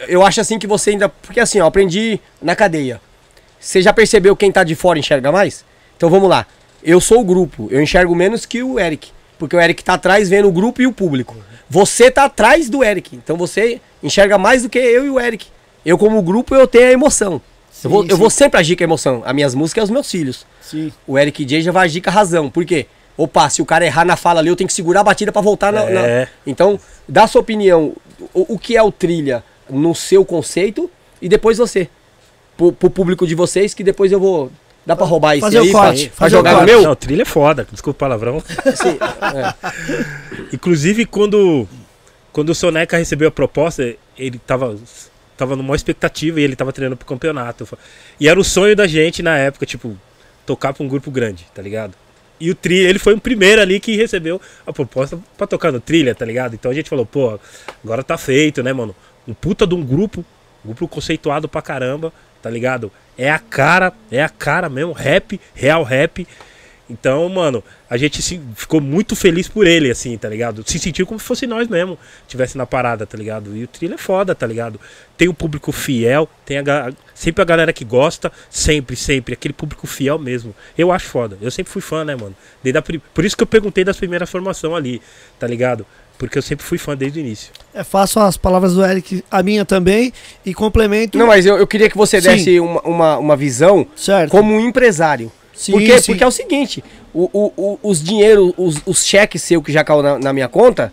Eu 0.07 0.25
acho 0.25 0.41
assim 0.41 0.59
que 0.59 0.67
você 0.67 0.91
ainda. 0.91 1.07
Porque 1.07 1.39
assim, 1.39 1.61
ó, 1.61 1.67
aprendi 1.67 2.19
na 2.41 2.55
cadeia. 2.55 2.99
Você 3.59 3.81
já 3.81 3.93
percebeu 3.93 4.35
quem 4.35 4.51
tá 4.51 4.63
de 4.63 4.75
fora 4.75 4.99
enxerga 4.99 5.31
mais? 5.31 5.63
Então 5.95 6.09
vamos 6.09 6.29
lá. 6.29 6.45
Eu 6.83 6.99
sou 6.99 7.21
o 7.21 7.23
grupo. 7.23 7.67
Eu 7.71 7.81
enxergo 7.81 8.15
menos 8.15 8.45
que 8.45 8.63
o 8.63 8.79
Eric. 8.79 9.09
Porque 9.39 9.55
o 9.55 9.59
Eric 9.59 9.83
tá 9.83 9.93
atrás 9.95 10.29
vendo 10.29 10.47
o 10.47 10.51
grupo 10.51 10.81
e 10.81 10.85
o 10.87 10.91
público. 10.93 11.35
Você 11.69 12.11
tá 12.11 12.25
atrás 12.25 12.69
do 12.69 12.83
Eric. 12.83 13.15
Então 13.15 13.35
você 13.37 13.79
enxerga 14.03 14.37
mais 14.37 14.61
do 14.63 14.69
que 14.69 14.77
eu 14.77 15.05
e 15.05 15.09
o 15.09 15.19
Eric. 15.19 15.47
Eu, 15.85 15.97
como 15.97 16.21
grupo, 16.21 16.53
eu 16.53 16.67
tenho 16.67 16.87
a 16.87 16.91
emoção. 16.91 17.41
eu, 17.83 17.89
vou, 17.89 18.01
Sim, 18.03 18.09
eu 18.09 18.15
sim. 18.15 18.19
vou 18.21 18.29
sempre 18.29 18.59
agir 18.59 18.75
com 18.75 18.83
a 18.83 18.85
emoção. 18.85 19.23
As 19.25 19.33
minhas 19.33 19.55
músicas 19.55 19.81
é 19.81 19.85
os 19.85 19.89
meus 19.89 20.11
filhos. 20.11 20.45
Sim. 20.61 20.91
O 21.07 21.17
Eric 21.17 21.43
J 21.45 21.61
já 21.61 21.71
vai 21.71 21.85
agir 21.85 22.01
com 22.01 22.09
a 22.09 22.13
razão. 22.13 22.49
Por 22.49 22.65
quê? 22.65 22.85
Opa, 23.17 23.49
se 23.49 23.61
o 23.61 23.65
cara 23.65 23.85
errar 23.85 24.05
na 24.05 24.15
fala 24.15 24.39
ali, 24.39 24.49
eu 24.49 24.55
tenho 24.55 24.67
que 24.67 24.73
segurar 24.73 25.01
a 25.01 25.03
batida 25.03 25.31
pra 25.31 25.41
voltar 25.41 25.71
na, 25.71 25.89
na- 25.89 26.05
É. 26.07 26.27
Então, 26.45 26.79
dá 27.07 27.25
sua 27.27 27.41
opinião. 27.41 27.93
O, 28.33 28.55
o 28.55 28.59
que 28.59 28.75
é 28.75 28.83
o 28.83 28.91
trilha 28.91 29.43
no 29.69 29.95
seu 29.95 30.25
conceito 30.25 30.89
e 31.21 31.29
depois 31.29 31.57
você. 31.57 31.87
Pro, 32.57 32.71
pro 32.73 32.89
público 32.89 33.25
de 33.25 33.35
vocês, 33.35 33.73
que 33.73 33.83
depois 33.83 34.11
eu 34.11 34.19
vou. 34.19 34.51
Dá 34.85 34.95
pra 34.95 35.05
roubar 35.05 35.35
isso 35.35 35.45
Fazer 35.45 35.59
o 35.59 35.63
aí? 35.63 35.71
corte, 35.71 36.07
Pra, 36.07 36.09
pra 36.09 36.17
fazer 36.17 36.35
o 36.35 36.37
jogar 36.39 36.51
no 36.51 36.57
corte. 36.59 36.71
meu? 36.71 36.81
Não, 36.83 36.95
trilha 36.95 37.21
é 37.21 37.25
foda, 37.25 37.67
desculpa 37.71 37.97
o 37.97 37.99
palavrão. 37.99 38.41
Sim, 38.41 38.97
é. 39.37 40.03
Inclusive, 40.53 41.05
quando, 41.05 41.67
quando 42.31 42.49
o 42.49 42.55
Soneca 42.55 42.97
recebeu 42.97 43.27
a 43.27 43.31
proposta, 43.31 43.93
ele 44.17 44.39
tava, 44.39 44.75
tava 45.37 45.55
numa 45.55 45.75
expectativa 45.75 46.39
e 46.39 46.43
ele 46.43 46.55
tava 46.55 46.73
treinando 46.73 46.97
pro 46.97 47.05
campeonato. 47.07 47.67
E 48.19 48.27
era 48.27 48.39
o 48.39 48.43
sonho 48.43 48.75
da 48.75 48.87
gente 48.87 49.21
na 49.21 49.37
época, 49.37 49.65
tipo, 49.65 49.95
tocar 50.45 50.73
pra 50.73 50.83
um 50.83 50.87
grupo 50.87 51.11
grande, 51.11 51.45
tá 51.53 51.61
ligado? 51.61 51.93
E 52.39 52.49
o 52.49 52.55
trilha, 52.55 52.87
ele 52.89 52.99
foi 52.99 53.13
o 53.13 53.19
primeiro 53.19 53.61
ali 53.61 53.79
que 53.79 53.95
recebeu 53.97 54.41
a 54.65 54.71
proposta 54.71 55.19
pra 55.37 55.45
tocar 55.45 55.71
no 55.73 55.79
trilha, 55.79 56.15
tá 56.15 56.25
ligado? 56.25 56.53
Então 56.55 56.71
a 56.71 56.73
gente 56.73 56.89
falou, 56.89 57.05
pô, 57.05 57.37
agora 57.83 58.01
tá 58.01 58.17
feito, 58.17 58.63
né, 58.63 58.71
mano? 58.71 58.95
Um 59.27 59.33
puta 59.33 59.67
de 59.67 59.75
um 59.75 59.83
grupo, 59.83 60.21
um 60.63 60.69
grupo 60.69 60.87
conceituado 60.87 61.49
pra 61.49 61.61
caramba, 61.61 62.13
tá 62.41 62.49
ligado? 62.49 62.89
É 63.19 63.29
a 63.29 63.37
cara, 63.37 63.91
é 64.09 64.23
a 64.23 64.29
cara 64.29 64.69
mesmo, 64.69 64.93
rap, 64.93 65.37
real 65.53 65.83
rap. 65.83 66.25
Então, 66.89 67.27
mano, 67.27 67.61
a 67.89 67.97
gente 67.97 68.21
se, 68.21 68.41
ficou 68.55 68.79
muito 68.79 69.13
feliz 69.13 69.45
por 69.49 69.67
ele, 69.67 69.91
assim, 69.91 70.17
tá 70.17 70.29
ligado? 70.29 70.63
Se 70.65 70.79
sentiu 70.79 71.05
como 71.05 71.19
se 71.19 71.25
fosse 71.25 71.45
nós 71.45 71.67
mesmo, 71.67 71.99
tivesse 72.29 72.57
na 72.57 72.65
parada, 72.65 73.05
tá 73.05 73.17
ligado? 73.17 73.55
E 73.57 73.65
o 73.65 73.67
trilho 73.67 73.95
é 73.95 73.97
foda, 73.97 74.33
tá 74.33 74.47
ligado? 74.47 74.79
Tem 75.17 75.27
o 75.27 75.33
público 75.33 75.73
fiel, 75.73 76.29
tem 76.45 76.59
a, 76.59 76.93
sempre 77.13 77.41
a 77.41 77.45
galera 77.45 77.73
que 77.73 77.83
gosta, 77.83 78.31
sempre, 78.49 78.95
sempre, 78.95 79.33
aquele 79.33 79.53
público 79.53 79.85
fiel 79.85 80.17
mesmo. 80.17 80.55
Eu 80.77 80.89
acho 80.89 81.05
foda. 81.07 81.37
Eu 81.41 81.51
sempre 81.51 81.73
fui 81.73 81.81
fã, 81.81 82.05
né, 82.05 82.15
mano? 82.15 82.35
Desde 82.63 82.79
a 82.79 82.81
por 83.13 83.25
isso 83.25 83.35
que 83.35 83.43
eu 83.43 83.47
perguntei 83.47 83.83
das 83.83 83.97
primeiras 83.97 84.29
formações 84.29 84.73
ali, 84.73 85.01
tá 85.37 85.45
ligado? 85.45 85.85
Porque 86.19 86.37
eu 86.37 86.41
sempre 86.41 86.63
fui 86.65 86.77
fã 86.77 86.95
desde 86.95 87.17
o 87.19 87.21
início. 87.21 87.51
É, 87.73 87.83
faço 87.83 88.19
as 88.19 88.35
palavras 88.37 88.73
do 88.75 88.85
Eric, 88.85 89.23
a 89.31 89.41
minha 89.41 89.63
também, 89.65 90.13
e 90.45 90.53
complemento. 90.53 91.17
Não, 91.17 91.25
mas 91.25 91.45
eu, 91.45 91.57
eu 91.57 91.65
queria 91.65 91.89
que 91.89 91.97
você 91.97 92.21
Sim. 92.21 92.29
desse 92.29 92.59
uma, 92.59 92.81
uma, 92.81 93.17
uma 93.17 93.35
visão 93.37 93.87
certo. 93.95 94.29
como 94.29 94.53
um 94.53 94.59
empresário. 94.59 95.31
Sim, 95.55 95.71
Por 95.71 95.81
quê? 95.81 95.99
sim. 95.99 96.11
Porque 96.11 96.23
é 96.23 96.27
o 96.27 96.31
seguinte, 96.31 96.83
o, 97.13 97.29
o- 97.33 97.53
o- 97.55 97.79
os 97.81 98.03
dinheiros, 98.03 98.53
os, 98.57 98.81
os 98.85 99.03
cheques 99.05 99.41
seu 99.41 99.61
que 99.63 99.71
já 99.71 99.81
caiu 99.83 100.03
na, 100.03 100.19
na 100.19 100.33
minha 100.33 100.47
conta, 100.49 100.91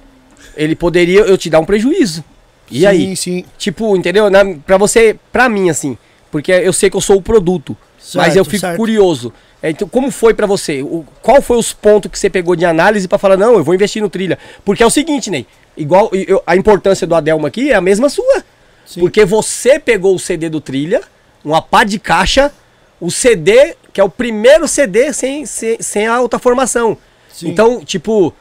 ele 0.57 0.75
poderia 0.77 1.21
eu 1.23 1.37
te 1.37 1.51
dar 1.51 1.59
um 1.61 1.65
prejuízo. 1.65 2.25
E 2.71 2.81
sim, 2.81 2.87
aí? 2.87 3.17
Sim, 3.17 3.45
Tipo, 3.59 3.97
entendeu? 3.97 4.31
Na, 4.31 4.45
pra 4.65 4.77
você, 4.79 5.17
pra 5.33 5.49
mim, 5.49 5.69
assim, 5.71 5.99
porque 6.31 6.53
eu 6.53 6.73
sei 6.73 6.89
que 6.89 6.97
eu 6.97 7.01
sou 7.01 7.17
o 7.17 7.23
produto, 7.23 7.77
mas 8.15 8.27
Certo, 8.27 8.37
eu 8.37 8.45
fico 8.45 8.61
certo. 8.61 8.77
curioso. 8.77 9.33
É, 9.63 9.71
Então, 9.71 9.89
como 9.89 10.11
foi 10.11 10.33
pra 10.35 10.47
você? 10.47 10.83
O, 10.83 11.05
qual 11.23 11.41
foi 11.43 11.57
os 11.57 11.73
pontos 11.73 12.11
que 12.11 12.19
você 12.19 12.29
pegou 12.31 12.55
de 12.55 12.65
análise 12.65 13.09
pra 13.09 13.19
falar, 13.19 13.37
não, 13.37 13.55
eu 13.55 13.65
vou 13.65 13.75
investir 13.75 14.01
no 14.03 14.09
trilha? 14.09 14.39
Porque 14.65 14.83
é 14.83 14.87
o 14.87 14.91
seguinte, 14.91 15.31
Ney, 15.31 15.47
igual 15.77 16.11
eu- 16.13 16.43
a 16.47 16.55
importância 16.57 17.07
do 17.07 17.15
Adelmo 17.15 17.47
aqui 17.47 17.71
é 17.71 17.75
a 17.75 17.81
mesma 17.81 18.09
sua. 18.09 18.45
Sim. 18.85 19.01
Porque 19.01 19.25
você 19.25 19.79
pegou 19.79 20.15
o 20.15 20.19
CD 20.19 20.49
do 20.49 20.61
trilha, 20.61 21.01
uma 21.45 21.61
pá 21.61 21.83
de 21.85 21.99
caixa, 21.99 22.53
o 23.01 23.11
CD, 23.11 23.75
que 23.93 24.01
é 24.01 24.05
o 24.05 24.09
primeiro 24.09 24.69
CD 24.69 25.13
sem, 25.13 25.45
sem, 25.47 25.77
sem 25.81 26.07
a 26.07 26.15
alta 26.15 26.39
formação. 26.39 26.97
Sim. 27.33 27.49
Então, 27.49 27.85
tipo, 27.85 28.33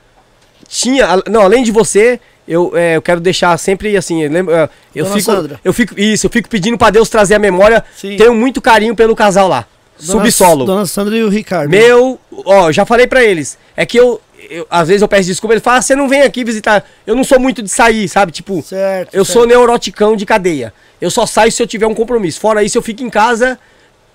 tinha. 0.68 1.08
Não, 1.30 1.42
além 1.42 1.64
de 1.64 1.72
você, 1.72 2.20
eu, 2.48 2.72
é, 2.76 2.96
eu 2.96 3.02
quero 3.02 3.20
deixar 3.20 3.58
sempre 3.58 3.96
assim. 3.98 4.22
Eu, 4.24 4.32
lembro, 4.32 4.54
é, 4.54 4.70
eu 4.96 5.06
Dona 5.06 5.18
fico. 5.18 5.32
Sandra. 5.32 5.60
Eu 5.64 5.74
fico. 5.74 6.00
Isso, 6.00 6.26
eu 6.28 6.30
fico 6.30 6.48
pedindo 6.50 6.78
pra 6.78 6.90
Deus 6.90 7.10
trazer 7.10 7.36
a 7.36 7.40
memória. 7.40 7.84
Sim. 7.96 8.16
Tenho 8.18 8.34
muito 8.36 8.62
carinho 8.62 8.96
pelo 8.96 9.16
casal 9.16 9.48
lá. 9.48 9.66
Dona- 10.00 10.20
Subsolo. 10.20 10.66
Dona 10.66 10.86
Sandra 10.86 11.16
e 11.18 11.24
o 11.24 11.30
Ricardo. 11.30 11.70
Meu, 11.70 12.20
ó, 12.46 12.72
já 12.72 12.86
falei 12.86 13.08
pra 13.08 13.24
eles. 13.24 13.58
É 13.78 13.86
que 13.86 13.98
eu, 13.98 14.20
eu- 14.50 14.68
às 14.70 14.88
vezes 14.90 15.02
eu 15.02 15.08
peço 15.08 15.28
desculpa, 15.28 15.54
eles 15.54 15.64
falam, 15.64 15.80
ah, 15.80 15.82
você 15.82 15.96
não 15.96 16.10
vem 16.10 16.22
aqui 16.22 16.44
visitar. 16.44 16.84
Eu 17.08 17.16
não 17.16 17.24
sou 17.24 17.40
muito 17.40 17.62
de 17.64 17.70
sair, 17.70 18.08
sabe? 18.10 18.32
Tipo, 18.32 18.62
Certo. 18.62 19.14
eu 19.16 19.24
certo. 19.24 19.34
sou 19.40 19.48
neuroticão 19.48 20.16
de 20.16 20.26
cadeia. 20.26 20.74
Eu 21.00 21.10
só 21.10 21.26
saio 21.26 21.52
se 21.52 21.64
eu 21.64 21.68
tiver 21.68 21.88
um 21.88 21.94
compromisso. 21.94 22.40
Fora 22.42 22.62
isso, 22.64 22.78
eu 22.78 22.82
fico 22.82 23.04
em 23.04 23.10
casa, 23.10 23.58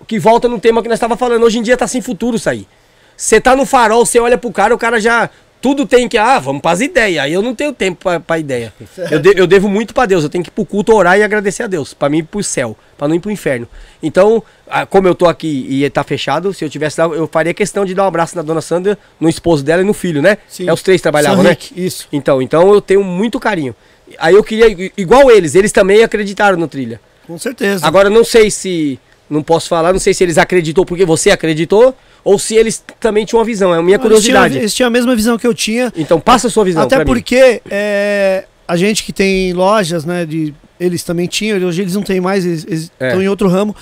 que 0.06 0.18
volta 0.18 0.48
no 0.48 0.60
tema 0.60 0.82
que 0.82 0.88
nós 0.88 0.96
estava 0.96 1.16
falando. 1.16 1.44
Hoje 1.44 1.58
em 1.58 1.62
dia 1.62 1.76
tá 1.76 1.86
sem 1.86 2.00
futuro 2.02 2.38
sair. 2.38 2.68
Você 3.16 3.40
tá 3.40 3.54
no 3.56 3.64
farol, 3.66 4.04
você 4.04 4.18
olha 4.18 4.36
pro 4.38 4.50
cara, 4.52 4.74
o 4.74 4.78
cara 4.78 5.00
já. 5.00 5.28
Tudo 5.60 5.84
tem 5.86 6.08
que. 6.08 6.16
Ah, 6.16 6.38
vamos 6.38 6.62
pras 6.62 6.80
ideias. 6.80 7.22
Aí 7.24 7.32
eu 7.32 7.42
não 7.42 7.54
tenho 7.54 7.72
tempo 7.72 8.02
pra, 8.02 8.18
pra 8.18 8.38
ideia. 8.38 8.72
Eu, 9.10 9.18
de- 9.18 9.34
eu 9.36 9.46
devo 9.46 9.68
muito 9.68 9.92
pra 9.92 10.06
Deus. 10.06 10.24
Eu 10.24 10.30
tenho 10.30 10.42
que 10.42 10.48
ir 10.48 10.52
pro 10.52 10.64
culto 10.64 10.94
orar 10.94 11.18
e 11.18 11.22
agradecer 11.22 11.62
a 11.64 11.66
Deus. 11.66 11.92
Pra 11.92 12.08
mim 12.08 12.18
ir 12.18 12.22
pro 12.22 12.42
céu. 12.42 12.76
Pra 12.96 13.06
não 13.06 13.14
ir 13.14 13.20
pro 13.20 13.30
inferno. 13.30 13.68
Então, 14.02 14.42
como 14.88 15.06
eu 15.06 15.14
tô 15.14 15.26
aqui 15.26 15.66
e 15.68 15.88
tá 15.90 16.02
fechado, 16.02 16.52
se 16.54 16.64
eu 16.64 16.70
tivesse 16.70 17.00
lá, 17.00 17.06
eu 17.08 17.26
faria 17.26 17.52
questão 17.52 17.84
de 17.84 17.94
dar 17.94 18.04
um 18.04 18.08
abraço 18.08 18.34
na 18.36 18.42
dona 18.42 18.60
Sandra, 18.60 18.98
no 19.20 19.28
esposo 19.28 19.62
dela 19.62 19.82
e 19.82 19.84
no 19.84 19.92
filho, 19.94 20.22
né? 20.22 20.38
Sim. 20.48 20.68
É 20.68 20.72
os 20.72 20.82
três 20.82 21.00
trabalhavam, 21.02 21.42
né? 21.44 21.56
Isso. 21.76 22.08
Então, 22.12 22.40
então 22.40 22.72
eu 22.72 22.80
tenho 22.80 23.02
muito 23.04 23.38
carinho. 23.38 23.74
Aí 24.18 24.34
eu 24.34 24.42
queria, 24.42 24.66
igual 24.96 25.30
eles, 25.30 25.54
eles 25.54 25.72
também 25.72 26.02
acreditaram 26.02 26.56
no 26.58 26.66
trilha. 26.68 27.00
Com 27.26 27.38
certeza. 27.38 27.86
Agora 27.86 28.08
eu 28.08 28.12
não 28.12 28.24
sei 28.24 28.50
se, 28.50 28.98
não 29.30 29.42
posso 29.42 29.68
falar, 29.68 29.92
não 29.92 30.00
sei 30.00 30.12
se 30.12 30.24
eles 30.24 30.36
acreditou 30.36 30.84
porque 30.84 31.04
você 31.06 31.30
acreditou 31.30 31.94
ou 32.24 32.38
se 32.38 32.56
eles 32.56 32.82
também 32.98 33.24
tinham 33.24 33.38
uma 33.38 33.44
visão, 33.46 33.72
é 33.74 33.78
a 33.78 33.82
minha 33.82 33.94
eles 33.96 34.00
tinham- 34.02 34.20
curiosidade. 34.20 34.58
Eles 34.58 34.74
tinham 34.74 34.88
a 34.88 34.90
mesma 34.90 35.14
visão 35.14 35.38
que 35.38 35.46
eu 35.46 35.54
tinha. 35.54 35.92
Então 35.96 36.18
passa 36.20 36.48
a 36.48 36.50
sua 36.50 36.64
visão 36.64 36.82
Até 36.82 37.04
porque 37.04 37.62
é, 37.70 38.44
a 38.68 38.76
gente 38.76 39.04
que 39.04 39.12
tem 39.12 39.52
lojas, 39.52 40.04
né? 40.04 40.26
De, 40.26 40.52
eles 40.78 41.02
também 41.04 41.26
tinham, 41.26 41.58
hoje 41.66 41.80
eles 41.82 41.94
não 41.94 42.02
têm 42.02 42.20
mais, 42.20 42.44
eles 42.44 42.66
eles 42.66 42.92
É. 42.98 43.06
estão 43.08 43.22
em 43.22 43.28
outro 43.28 43.48
ramo. 43.48 43.74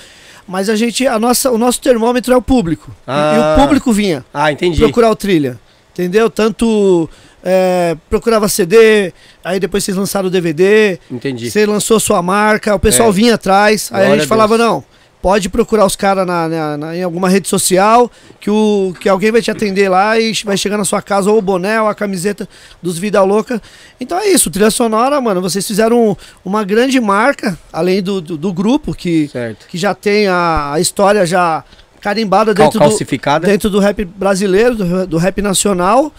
Mas 0.47 0.67
a 0.69 0.75
gente, 0.75 1.05
a 1.05 1.19
nossa, 1.19 1.51
o 1.51 1.57
nosso 1.57 1.79
termômetro 1.81 2.33
é 2.33 2.37
o 2.37 2.41
público. 2.41 2.89
E- 2.91 2.95
Ah. 3.07 3.55
E, 3.57 3.61
o 3.61 3.63
público 3.65 3.91
vinha 3.91 4.23
Ah, 4.33 4.51
entendi. 4.51 4.79
procurar 4.79 5.09
o 5.11 5.15
trilha. 5.15 5.59
Entendeu? 5.93 6.29
Tanto 6.29 7.09
é, 7.43 7.95
procurava 8.09 8.47
CD, 8.47 9.13
aí 9.43 9.59
depois 9.59 9.83
vocês 9.83 9.95
lançaram 9.97 10.27
o 10.27 10.31
DVD, 10.31 10.97
Entendi. 11.11 11.49
você 11.51 11.65
lançou 11.65 11.99
sua 11.99 12.21
marca, 12.21 12.73
o 12.75 12.79
pessoal 12.79 13.09
É. 13.09 13.11
vinha 13.11 13.35
atrás, 13.35 13.89
aí 13.91 13.97
Glória 13.99 14.09
a 14.09 14.13
a 14.13 14.17
gente 14.19 14.27
falava, 14.27 14.57
Deus. 14.57 14.69
não, 14.69 14.83
pode 15.21 15.49
procurar 15.49 15.85
os 15.85 15.95
caras 15.95 16.25
na, 16.25 16.47
na- 16.47 16.77
na- 16.77 16.95
em 16.95 17.03
alguma 17.03 17.27
rede 17.27 17.47
social, 17.47 18.09
que, 18.39 18.49
o, 18.49 18.93
que 18.99 19.09
alguém 19.09 19.31
vai 19.31 19.41
te 19.41 19.51
atender 19.51 19.89
lá 19.89 20.17
e 20.19 20.31
vai 20.45 20.55
chegar 20.55 20.77
na 20.77 20.85
sua 20.85 21.01
casa 21.01 21.29
ou 21.29 21.37
o 21.37 21.41
boné 21.41 21.81
ou 21.81 21.87
a 21.87 21.93
camiseta 21.95 22.47
dos 22.81 22.97
Vida 22.97 23.21
Louca. 23.23 23.61
Então 23.99 24.17
é 24.17 24.27
isso, 24.29 24.49
trilha 24.49 24.71
sonora, 24.71 25.19
mano, 25.19 25.41
vocês 25.41 25.67
fizeram 25.67 26.15
uma 26.43 26.63
grande 26.63 26.99
marca, 27.01 27.57
além 27.71 28.01
do, 28.01 28.21
do, 28.21 28.37
do 28.37 28.53
grupo, 28.53 28.93
que, 28.93 29.27
Certo. 29.27 29.67
que 29.67 29.77
já 29.77 29.93
tem 29.93 30.27
a, 30.27 30.71
a 30.73 30.79
história 30.79 31.25
já 31.25 31.63
carimbada 31.99 32.53
dentro 32.53 32.79
do, 32.79 32.79
calcificada. 32.79 33.45
dentro 33.45 33.69
do 33.69 33.79
rap 33.79 34.05
brasileiro, 34.05 34.73
do, 34.75 35.05
do 35.07 35.17
rap 35.17 35.41
nacional. 35.41 36.13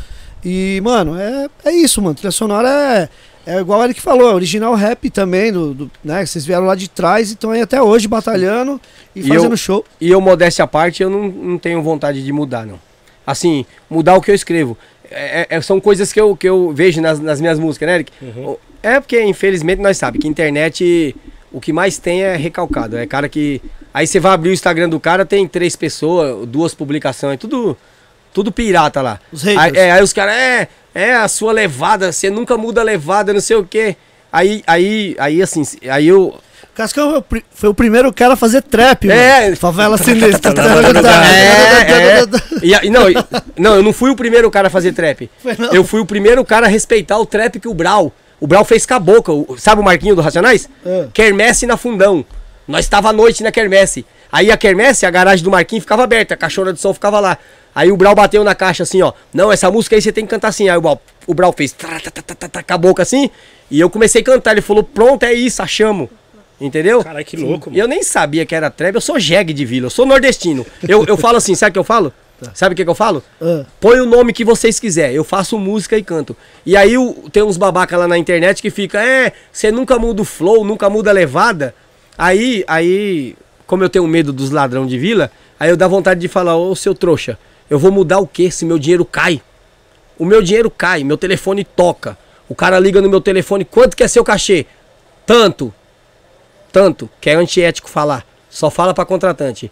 E, 0.45 0.81
mano, 0.85 1.19
é, 1.19 1.49
é 1.65 1.73
isso, 1.73 2.01
mano. 2.03 2.15
Trilha 2.15 2.31
sonora 2.31 2.69
é, 2.69 3.09
é 3.57 3.61
igual 3.61 3.81
o 3.81 3.85
Eric 3.85 4.01
falou, 4.01 4.31
é 4.31 4.35
original 4.35 4.75
rap 4.75 5.09
também, 5.11 5.53
do, 5.53 5.75
do- 5.75 5.91
né? 6.05 6.25
Vocês 6.25 6.45
vieram 6.47 6.65
lá 6.67 6.75
de 6.75 6.89
trás 6.89 7.31
e 7.31 7.33
estão 7.35 7.51
aí 7.51 7.61
até 7.61 7.81
hoje 7.83 8.07
batalhando 8.09 8.81
e, 9.15 9.21
E 9.21 9.23
fazendo 9.29 9.53
eu- 9.53 9.57
show. 9.57 9.85
E 10.01 10.11
eu, 10.11 10.21
modéstia 10.21 10.65
à 10.65 10.69
parte, 10.69 11.03
eu 11.03 11.11
não, 11.11 11.29
não 11.29 11.59
tenho 11.59 11.83
vontade 11.83 12.23
de 12.25 12.33
mudar, 12.33 12.65
não. 12.67 12.79
Assim, 13.27 13.65
mudar 13.89 14.15
o 14.17 14.21
que 14.21 14.31
eu 14.31 14.35
escrevo. 14.35 14.77
É- 15.11 15.47
é- 15.51 15.61
são 15.61 15.81
coisas 15.81 16.13
que 16.13 16.21
eu, 16.21 16.37
que 16.37 16.49
eu 16.49 16.73
vejo 16.75 17.01
nas, 17.01 17.19
nas 17.19 17.41
minhas 17.41 17.59
músicas, 17.59 17.87
né, 17.89 17.95
Eric? 17.97 18.13
Uhum. 18.23 18.57
É 18.83 18.99
porque, 19.01 19.23
infelizmente, 19.23 19.81
nós 19.83 19.97
sabemos 19.99 20.23
que 20.23 20.29
internet, 20.29 21.15
o 21.53 21.61
que 21.61 21.73
mais 21.73 21.99
tem 21.99 22.23
é 22.23 22.37
recalcado. 22.37 22.97
É 22.97 23.07
cara 23.07 23.29
que. 23.29 23.61
Aí 23.93 24.07
você 24.07 24.21
vai 24.21 24.33
abrir 24.33 24.51
o 24.51 24.53
Instagram 24.53 24.89
do 24.89 25.01
cara, 25.01 25.27
tem 25.27 25.47
três 25.49 25.75
pessoas, 25.75 26.47
duas 26.47 26.73
publicações, 26.75 27.39
tudo, 27.39 27.77
tudo 28.33 28.51
pirata 28.53 29.01
lá. 29.03 29.19
Os 29.33 29.47
Aí, 29.47 29.55
haters. 29.57 29.77
é, 29.79 29.91
aí 29.93 30.03
os 30.03 30.13
caras, 30.13 30.35
é, 30.35 30.69
é 30.95 31.15
a 31.15 31.29
sua 31.29 31.53
levada, 31.53 32.13
você 32.13 32.31
nunca 32.31 32.57
muda 32.57 32.81
a 32.81 32.85
levada, 32.85 33.33
não 33.33 33.41
sei 33.41 33.57
o 33.57 33.65
quê. 33.65 33.97
Aí, 34.33 34.63
aí, 34.67 35.17
aí 35.19 35.43
assim, 35.43 35.63
aí 35.91 36.07
eu, 36.09 36.39
Cascão 36.75 37.11
foi 37.11 37.19
o 37.19 37.23
pri- 37.23 37.45
foi 37.53 37.69
o 37.69 37.75
primeiro 37.75 38.13
cara 38.13 38.35
a 38.35 38.37
fazer 38.37 38.63
trap, 38.63 39.11
É. 39.11 39.43
mano. 39.45 39.57
Favela 39.57 39.99
sinistra. 39.99 40.53
É, 41.35 42.21
é. 42.21 42.87
E, 42.87 42.91
não, 42.91 43.03
não, 43.57 43.75
eu 43.77 43.83
não 43.83 43.93
fui 43.93 44.11
o 44.11 44.17
primeiro 44.17 44.51
cara 44.51 44.69
a 44.69 44.71
fazer 44.71 44.93
trap. 44.93 45.31
Foi. 45.43 45.57
Eu 45.73 45.85
fui 45.85 46.01
o 46.01 46.07
primeiro 46.07 46.45
cara 46.45 46.67
a 46.67 46.69
respeitar 46.69 47.19
o 47.19 47.27
trap 47.27 47.59
que 47.59 47.69
o 47.69 47.75
Brau. 47.75 48.13
O 48.39 48.47
Brau 48.47 48.65
fez 48.65 48.87
com 48.87 48.95
a 48.95 48.99
boca. 48.99 49.33
o- 49.33 49.57
sabe 49.59 49.81
o 49.81 49.85
Marquinho 49.85 50.15
do 50.15 50.23
Racionais? 50.23 50.69
É. 50.85 51.07
Quermesse 51.13 51.67
na 51.67 51.77
Fundão. 51.77 52.25
Nós 52.67 52.87
tava 52.89 53.11
à 53.11 53.13
noite 53.13 53.43
na 53.43 53.51
Quermesse. 53.51 54.07
Aí 54.33 54.51
a 54.51 54.57
Quermesse, 54.57 55.05
a 55.05 55.11
garagem 55.11 55.45
do 55.45 55.51
Marquinho 55.51 55.81
ficava 55.81 56.05
aberta, 56.05 56.35
a 56.35 56.37
caixona 56.37 56.73
de 56.73 56.81
som 56.81 56.95
ficava 56.95 57.19
lá. 57.19 57.37
Aí 57.75 57.91
o 57.93 57.97
Brau 57.97 58.15
bateu 58.15 58.43
na 58.45 58.55
caixa 58.55 58.83
assim, 58.83 59.01
ó. 59.03 59.13
Não, 59.33 59.53
essa 59.53 59.71
música 59.71 59.97
aí 59.97 60.03
você 60.03 60.13
tem 60.13 60.25
que 60.25 60.31
cantar 60.31 60.49
assim. 60.49 60.69
Aí 60.69 60.77
o 60.77 60.81
Brau, 60.81 61.01
o 61.27 61.35
Brau 61.35 61.53
fez 61.57 61.73
tá, 61.73 62.01
tá, 62.01 62.11
tá, 62.11 62.35
tá, 62.35 62.49
tá, 62.49 62.63
com 62.63 62.75
a 62.75 62.79
boca 62.79 63.03
assim. 63.03 63.31
E 63.71 63.79
eu 63.79 63.89
comecei 63.89 64.21
a 64.23 64.25
cantar. 64.25 64.53
Ele 64.53 64.61
falou, 64.61 64.83
pronto, 64.83 65.23
é 65.25 65.33
isso, 65.33 65.63
achamos. 65.63 66.09
Entendeu? 66.61 67.03
Caralho, 67.03 67.25
que 67.25 67.37
louco, 67.37 67.71
E 67.71 67.73
mano. 67.73 67.83
eu 67.83 67.89
nem 67.89 68.03
sabia 68.03 68.45
que 68.45 68.55
era 68.55 68.69
trap, 68.71 68.95
eu 68.95 69.01
sou 69.01 69.19
jegue 69.19 69.53
de 69.55 69.65
vila, 69.65 69.87
eu 69.87 69.91
sou 69.91 70.05
nordestino. 70.05 70.67
Eu, 70.87 71.07
eu 71.07 71.17
falo 71.17 71.39
assim, 71.39 71.55
sabe 71.55 71.71
o 71.71 71.73
que 71.73 71.79
eu 71.79 71.85
falo? 71.85 72.13
Sabe 72.55 72.73
o 72.73 72.77
que, 72.77 72.85
que 72.85 72.91
eu 72.91 72.95
falo? 72.95 73.23
Ah, 73.41 73.65
Põe 73.81 74.01
o 74.01 74.07
nome 74.07 74.33
que 74.33 74.45
vocês 74.45 74.81
quiserem, 74.81 75.15
eu 75.15 75.25
faço 75.25 75.59
música 75.59 75.97
e 75.97 76.03
canto. 76.03 76.35
E 76.65 76.75
aí 76.77 76.95
tem 77.33 77.43
uns 77.43 77.57
babaca 77.59 77.97
lá 77.97 78.09
na 78.09 78.17
internet 78.19 78.61
que 78.63 78.71
fica, 78.71 78.99
é, 79.03 79.33
você 79.53 79.71
nunca 79.71 79.99
muda 79.99 80.23
o 80.23 80.25
flow, 80.25 80.65
nunca 80.65 80.89
muda 80.91 81.11
a 81.11 81.13
levada. 81.13 81.75
Aí, 82.17 82.65
aí, 82.67 83.35
como 83.67 83.83
eu 83.85 83.89
tenho 83.89 84.07
medo 84.07 84.33
dos 84.33 84.51
ladrão 84.51 84.87
de 84.87 84.99
vila, 84.99 85.31
aí 85.59 85.71
eu 85.71 85.77
dá 85.77 85.87
vontade 85.89 86.21
de 86.21 86.29
falar, 86.29 86.57
ô 86.57 86.75
seu 86.75 86.95
trouxa, 86.95 87.39
eu 87.71 87.79
vou 87.79 87.93
mudar 87.93 88.19
o 88.19 88.27
quê 88.27 88.51
se 88.51 88.65
meu 88.65 88.79
dinheiro 88.79 89.05
cai? 89.05 89.41
O 90.19 90.25
meu 90.25 90.43
dinheiro 90.43 90.69
cai, 90.69 91.05
meu 91.05 91.17
telefone 91.17 91.65
toca. 91.65 92.19
O 92.49 92.55
cara 92.55 92.79
liga 92.81 93.01
no 93.01 93.09
meu 93.09 93.21
telefone, 93.21 93.65
quanto 93.65 93.97
que 93.97 94.03
é 94.03 94.09
seu 94.09 94.25
cachê? 94.25 94.67
Tanto. 95.25 95.73
Tanto, 96.73 97.09
que 97.21 97.31
é 97.31 97.35
antiético 97.35 97.89
falar. 97.89 98.27
Só 98.51 98.69
fala 98.69 98.93
pra 98.93 99.05
contratante. 99.05 99.71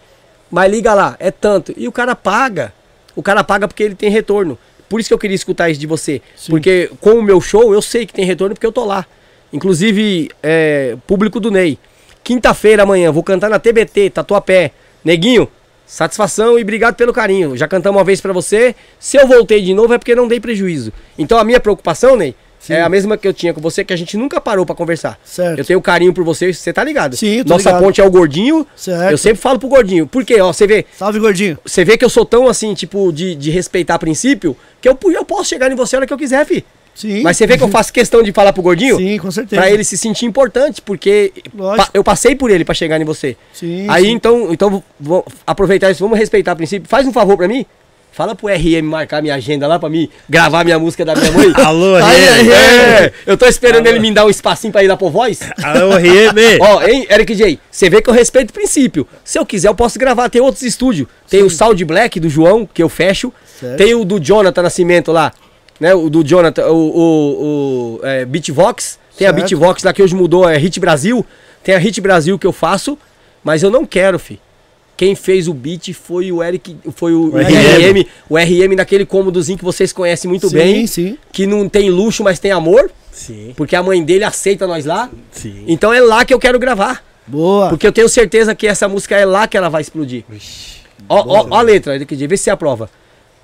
Mas 0.48 0.70
liga 0.70 0.94
lá, 0.94 1.16
é 1.18 1.32
tanto. 1.32 1.74
E 1.76 1.88
o 1.88 1.92
cara 1.92 2.14
paga. 2.14 2.72
O 3.16 3.22
cara 3.22 3.42
paga 3.42 3.66
porque 3.66 3.82
ele 3.82 3.96
tem 3.96 4.08
retorno. 4.08 4.56
Por 4.88 5.00
isso 5.00 5.08
que 5.08 5.14
eu 5.14 5.18
queria 5.18 5.34
escutar 5.34 5.68
isso 5.68 5.80
de 5.80 5.86
você. 5.86 6.22
Porque 6.48 6.90
com 7.00 7.14
o 7.18 7.22
meu 7.22 7.40
show 7.40 7.74
eu 7.74 7.82
sei 7.82 8.06
que 8.06 8.12
tem 8.12 8.24
retorno 8.24 8.54
porque 8.54 8.66
eu 8.66 8.72
tô 8.72 8.84
lá. 8.84 9.04
Inclusive, 9.52 10.30
é, 10.42 10.96
público 11.06 11.40
do 11.40 11.50
Ney. 11.50 11.78
Quinta-feira 12.22 12.84
amanhã, 12.84 13.10
vou 13.10 13.22
cantar 13.22 13.50
na 13.50 13.58
TBT, 13.58 14.10
Tatuapé. 14.10 14.70
Neguinho, 15.04 15.48
satisfação 15.88 16.58
e 16.58 16.62
obrigado 16.62 16.94
pelo 16.94 17.12
carinho. 17.12 17.56
Já 17.56 17.66
cantamos 17.66 17.98
uma 17.98 18.04
vez 18.04 18.20
pra 18.20 18.32
você. 18.32 18.76
Se 19.00 19.16
eu 19.16 19.26
voltei 19.26 19.62
de 19.62 19.74
novo 19.74 19.94
é 19.94 19.98
porque 19.98 20.14
não 20.14 20.28
dei 20.28 20.38
prejuízo. 20.38 20.92
Então 21.18 21.38
a 21.38 21.44
minha 21.44 21.58
preocupação, 21.58 22.14
Ney, 22.14 22.34
Sim. 22.60 22.72
É 22.74 22.82
a 22.82 22.88
mesma 22.88 23.16
que 23.16 23.26
eu 23.26 23.32
tinha 23.32 23.54
com 23.54 23.60
você, 23.60 23.84
que 23.84 23.92
a 23.92 23.96
gente 23.96 24.16
nunca 24.16 24.40
parou 24.40 24.66
pra 24.66 24.74
conversar. 24.74 25.18
Certo. 25.24 25.58
Eu 25.58 25.64
tenho 25.64 25.80
carinho 25.80 26.12
por 26.12 26.24
você, 26.24 26.52
você 26.52 26.72
tá 26.72 26.82
ligado? 26.82 27.16
Sim, 27.16 27.42
Nossa 27.46 27.68
ligado. 27.70 27.82
ponte 27.84 28.00
é 28.00 28.04
o 28.04 28.10
gordinho. 28.10 28.66
Certo. 28.74 29.10
Eu 29.12 29.18
sempre 29.18 29.38
falo 29.40 29.58
pro 29.58 29.68
gordinho. 29.68 30.06
Por 30.06 30.24
quê? 30.24 30.40
Ó, 30.40 30.52
você 30.52 30.66
vê, 30.66 30.84
Salve, 30.96 31.18
gordinho. 31.20 31.56
você 31.64 31.84
vê 31.84 31.96
que 31.96 32.04
eu 32.04 32.10
sou 32.10 32.24
tão 32.24 32.48
assim, 32.48 32.74
tipo, 32.74 33.12
de, 33.12 33.34
de 33.36 33.50
respeitar 33.50 33.98
princípio, 33.98 34.56
que 34.80 34.88
eu, 34.88 34.98
eu 35.12 35.24
posso 35.24 35.44
chegar 35.48 35.70
em 35.70 35.76
você 35.76 35.96
a 35.96 36.00
hora 36.00 36.06
que 36.06 36.12
eu 36.12 36.18
quiser, 36.18 36.44
fi. 36.44 36.64
Sim. 36.98 37.22
Mas 37.22 37.36
você 37.36 37.46
vê 37.46 37.56
que 37.56 37.62
eu 37.62 37.68
faço 37.68 37.92
questão 37.92 38.22
de 38.24 38.32
falar 38.32 38.52
pro 38.52 38.60
gordinho? 38.62 38.96
Sim, 38.96 39.18
com 39.18 39.30
certeza. 39.30 39.62
Pra 39.62 39.70
ele 39.70 39.84
se 39.84 39.96
sentir 39.96 40.26
importante, 40.26 40.82
porque 40.82 41.32
pa- 41.56 41.88
eu 41.94 42.02
passei 42.02 42.34
por 42.34 42.50
ele 42.50 42.64
pra 42.64 42.74
chegar 42.74 43.00
em 43.00 43.04
você. 43.04 43.36
Sim, 43.52 43.86
Aí 43.88 44.04
sim. 44.06 44.10
então, 44.10 44.52
então 44.52 44.82
vou 44.98 45.24
aproveitar 45.46 45.90
isso, 45.92 46.00
vamos 46.02 46.18
respeitar 46.18 46.54
o 46.54 46.56
princípio. 46.56 46.88
Faz 46.88 47.06
um 47.06 47.12
favor 47.12 47.36
pra 47.36 47.46
mim. 47.46 47.64
Fala 48.10 48.34
pro 48.34 48.48
RM 48.48 48.82
marcar 48.82 49.22
minha 49.22 49.34
agenda 49.36 49.68
lá 49.68 49.78
pra 49.78 49.88
mim 49.88 50.08
gravar 50.28 50.64
minha 50.64 50.76
música 50.76 51.04
da 51.04 51.14
minha 51.14 51.30
mãe. 51.30 51.52
Alô, 51.64 51.96
RM. 51.98 52.50
É, 52.50 53.12
eu 53.24 53.36
tô 53.36 53.46
esperando 53.46 53.86
ele 53.86 54.00
me 54.00 54.10
dar 54.10 54.26
um 54.26 54.30
espacinho 54.30 54.72
pra 54.72 54.82
ir 54.82 54.88
lá 54.88 54.96
pro 54.96 55.08
voz. 55.08 55.38
Alô, 55.62 55.90
RM. 55.96 56.58
Ó, 56.60 56.82
hein, 56.82 57.06
Eric 57.08 57.32
J, 57.36 57.60
você 57.70 57.88
vê 57.88 58.02
que 58.02 58.10
eu 58.10 58.14
respeito 58.14 58.50
o 58.50 58.52
princípio. 58.54 59.06
Se 59.22 59.38
eu 59.38 59.46
quiser, 59.46 59.68
eu 59.68 59.74
posso 59.74 60.00
gravar. 60.00 60.28
Tem 60.28 60.40
outros 60.42 60.64
estúdios. 60.64 61.06
Tem 61.30 61.44
o 61.44 61.50
Sound 61.50 61.84
Black 61.84 62.18
do 62.18 62.28
João, 62.28 62.66
que 62.66 62.82
eu 62.82 62.88
fecho. 62.88 63.32
Certo. 63.60 63.76
Tem 63.76 63.94
o 63.94 64.04
do 64.04 64.18
Jonathan 64.18 64.62
Nascimento 64.62 65.12
lá, 65.12 65.32
né? 65.80 65.94
O 65.94 66.08
do 66.10 66.22
Jonathan, 66.22 66.66
o, 66.68 66.76
o, 66.76 68.00
o 68.00 68.06
é, 68.06 68.24
Beatvox. 68.24 68.98
Tem 69.16 69.26
a 69.26 69.30
Certo. 69.30 69.36
Beatvox 69.48 69.82
lá 69.82 69.92
que 69.92 70.02
hoje 70.02 70.14
mudou, 70.14 70.48
é 70.48 70.56
Hit 70.56 70.78
Brasil. 70.78 71.24
Tem 71.62 71.74
a 71.74 71.78
Hit 71.78 72.00
Brasil 72.00 72.38
que 72.38 72.46
eu 72.46 72.52
faço, 72.52 72.96
mas 73.42 73.62
eu 73.62 73.70
não 73.70 73.84
quero, 73.84 74.18
fi. 74.18 74.40
Quem 74.96 75.14
fez 75.14 75.46
o 75.46 75.54
beat 75.54 75.92
foi 75.92 76.32
o 76.32 76.42
Eric, 76.42 76.76
foi 76.96 77.14
o, 77.14 77.32
O 77.32 77.36
RM, 77.36 78.04
o 78.28 78.36
RM 78.36 78.74
naquele 78.76 79.06
cômodozinho 79.06 79.56
que 79.56 79.64
vocês 79.64 79.92
conhecem 79.92 80.28
muito 80.28 80.48
sim, 80.48 80.54
bem, 80.56 80.86
sim. 80.88 81.16
que 81.32 81.46
não 81.46 81.68
tem 81.68 81.88
luxo, 81.88 82.24
mas 82.24 82.40
tem 82.40 82.50
amor, 82.50 82.90
Sim, 83.12 83.52
porque 83.56 83.76
a 83.76 83.82
mãe 83.82 84.02
dele 84.02 84.24
aceita 84.24 84.66
nós 84.66 84.84
lá. 84.84 85.08
sim. 85.30 85.64
Então 85.68 85.92
é 85.92 86.00
lá 86.00 86.24
que 86.24 86.34
eu 86.34 86.38
quero 86.40 86.58
gravar. 86.58 87.04
Boa. 87.28 87.68
Porque 87.68 87.86
eu 87.86 87.92
tenho 87.92 88.08
certeza 88.08 88.56
que 88.56 88.66
essa 88.66 88.88
música 88.88 89.16
é 89.16 89.24
lá 89.24 89.46
que 89.46 89.56
ela 89.56 89.68
vai 89.68 89.82
explodir. 89.82 90.24
Vixe. 90.28 90.78
Ó, 91.08 91.22
ó, 91.26 91.46
ó 91.48 91.58
a 91.58 91.62
letra, 91.62 91.94
Eric 91.94 92.16
J, 92.16 92.26
vê 92.26 92.36
se 92.36 92.44
você 92.44 92.50
aprova. 92.50 92.90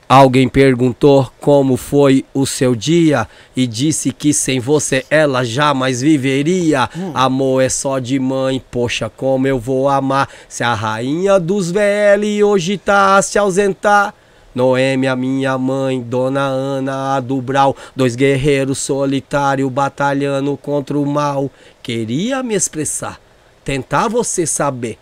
Alguém 0.09 0.49
perguntou 0.49 1.33
como 1.41 1.79
foi 1.79 2.27
o 2.35 2.45
seu 2.45 2.75
dia 2.75 3.27
e 3.57 3.67
disse 3.67 4.13
que 4.13 4.35
sem 4.35 4.61
você 4.61 5.05
ela 5.09 5.43
jamais 5.43 6.03
viveria. 6.03 6.91
Amor 7.15 7.63
é 7.63 7.71
só 7.71 7.99
de 7.99 8.19
mãe, 8.19 8.63
poxa, 8.71 9.09
como 9.09 9.47
eu 9.47 9.59
vou 9.59 9.89
amar. 9.89 10.29
Se 10.47 10.63
a 10.63 10.75
rainha 10.75 11.41
dos 11.41 11.71
VL 11.71 12.45
hoje 12.45 12.77
tá 12.77 13.17
a 13.17 13.23
se 13.23 13.39
ausentar. 13.39 14.15
Noêmia, 14.55 15.17
minha 15.17 15.59
mãe, 15.59 16.01
Dona 16.01 16.43
Ana, 16.43 17.17
a 17.17 17.21
do 17.21 17.43
Brau, 17.43 17.75
dois 17.97 18.15
guerreiros 18.15 18.79
solitários 18.79 19.73
batalhando 19.73 20.57
contra 20.57 20.97
o 20.97 21.05
mal. 21.05 21.51
Queria 21.83 22.41
me 22.43 22.55
expressar, 22.55 23.19
tentar 23.65 24.07
você 24.07 24.47
saber. 24.47 24.97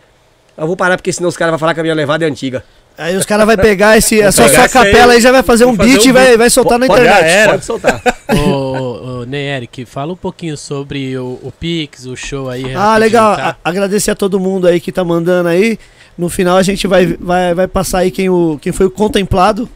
Eu 0.56 0.66
vou 0.66 0.76
parar 0.76 0.96
porque 0.96 1.12
senão 1.12 1.28
os 1.28 1.36
caras 1.36 1.52
vão 1.52 1.58
falar 1.58 1.74
que 1.74 1.80
a 1.80 1.82
minha 1.82 1.94
levada 1.94 2.24
é 2.24 2.28
antiga. 2.28 2.64
Aí 3.02 3.16
os 3.16 3.24
caras 3.26 3.46
vão 3.46 3.56
pegar 3.56 3.96
esse, 3.98 4.20
essa 4.20 4.44
pegar 4.44 4.68
sua 4.68 4.82
capela 4.82 5.12
aí 5.14 5.20
já 5.20 5.30
vai 5.32 5.42
fazer 5.42 5.64
um 5.64 5.74
fazer 5.76 5.90
beat 5.90 6.06
um 6.06 6.08
e 6.08 6.12
vai, 6.12 6.36
vai 6.36 6.50
soltar 6.50 6.78
na 6.78 6.86
Pode- 6.86 7.00
internet. 7.02 7.20
Já 7.22 7.26
era. 7.28 7.50
Pode 7.52 7.64
soltar. 7.64 8.02
Ô, 8.34 9.20
ô, 9.20 9.24
Ney 9.24 9.46
Eric, 9.56 9.84
fala 9.84 10.12
um 10.12 10.16
pouquinho 10.16 10.56
sobre 10.56 11.16
o, 11.18 11.38
o 11.42 11.52
Pix, 11.58 12.06
o 12.06 12.16
show 12.16 12.48
aí. 12.48 12.74
Ah, 12.74 12.96
legal. 12.96 13.36
tá? 13.36 13.56
A- 13.64 13.68
Agradecer 13.70 14.10
a 14.10 14.14
todo 14.14 14.38
mundo 14.40 14.66
aí 14.66 14.80
que 14.80 14.90
tá 14.92 15.04
mandando 15.04 15.48
aí. 15.48 15.78
No 16.16 16.28
final 16.28 16.56
a 16.56 16.62
gente 16.62 16.86
vai, 16.86 17.16
vai, 17.18 17.54
vai 17.54 17.66
passar 17.66 17.98
aí 17.98 18.10
quem, 18.10 18.28
o, 18.28 18.58
quem 18.60 18.72
foi 18.72 18.86
o 18.86 18.90
contemplado. 18.90 19.68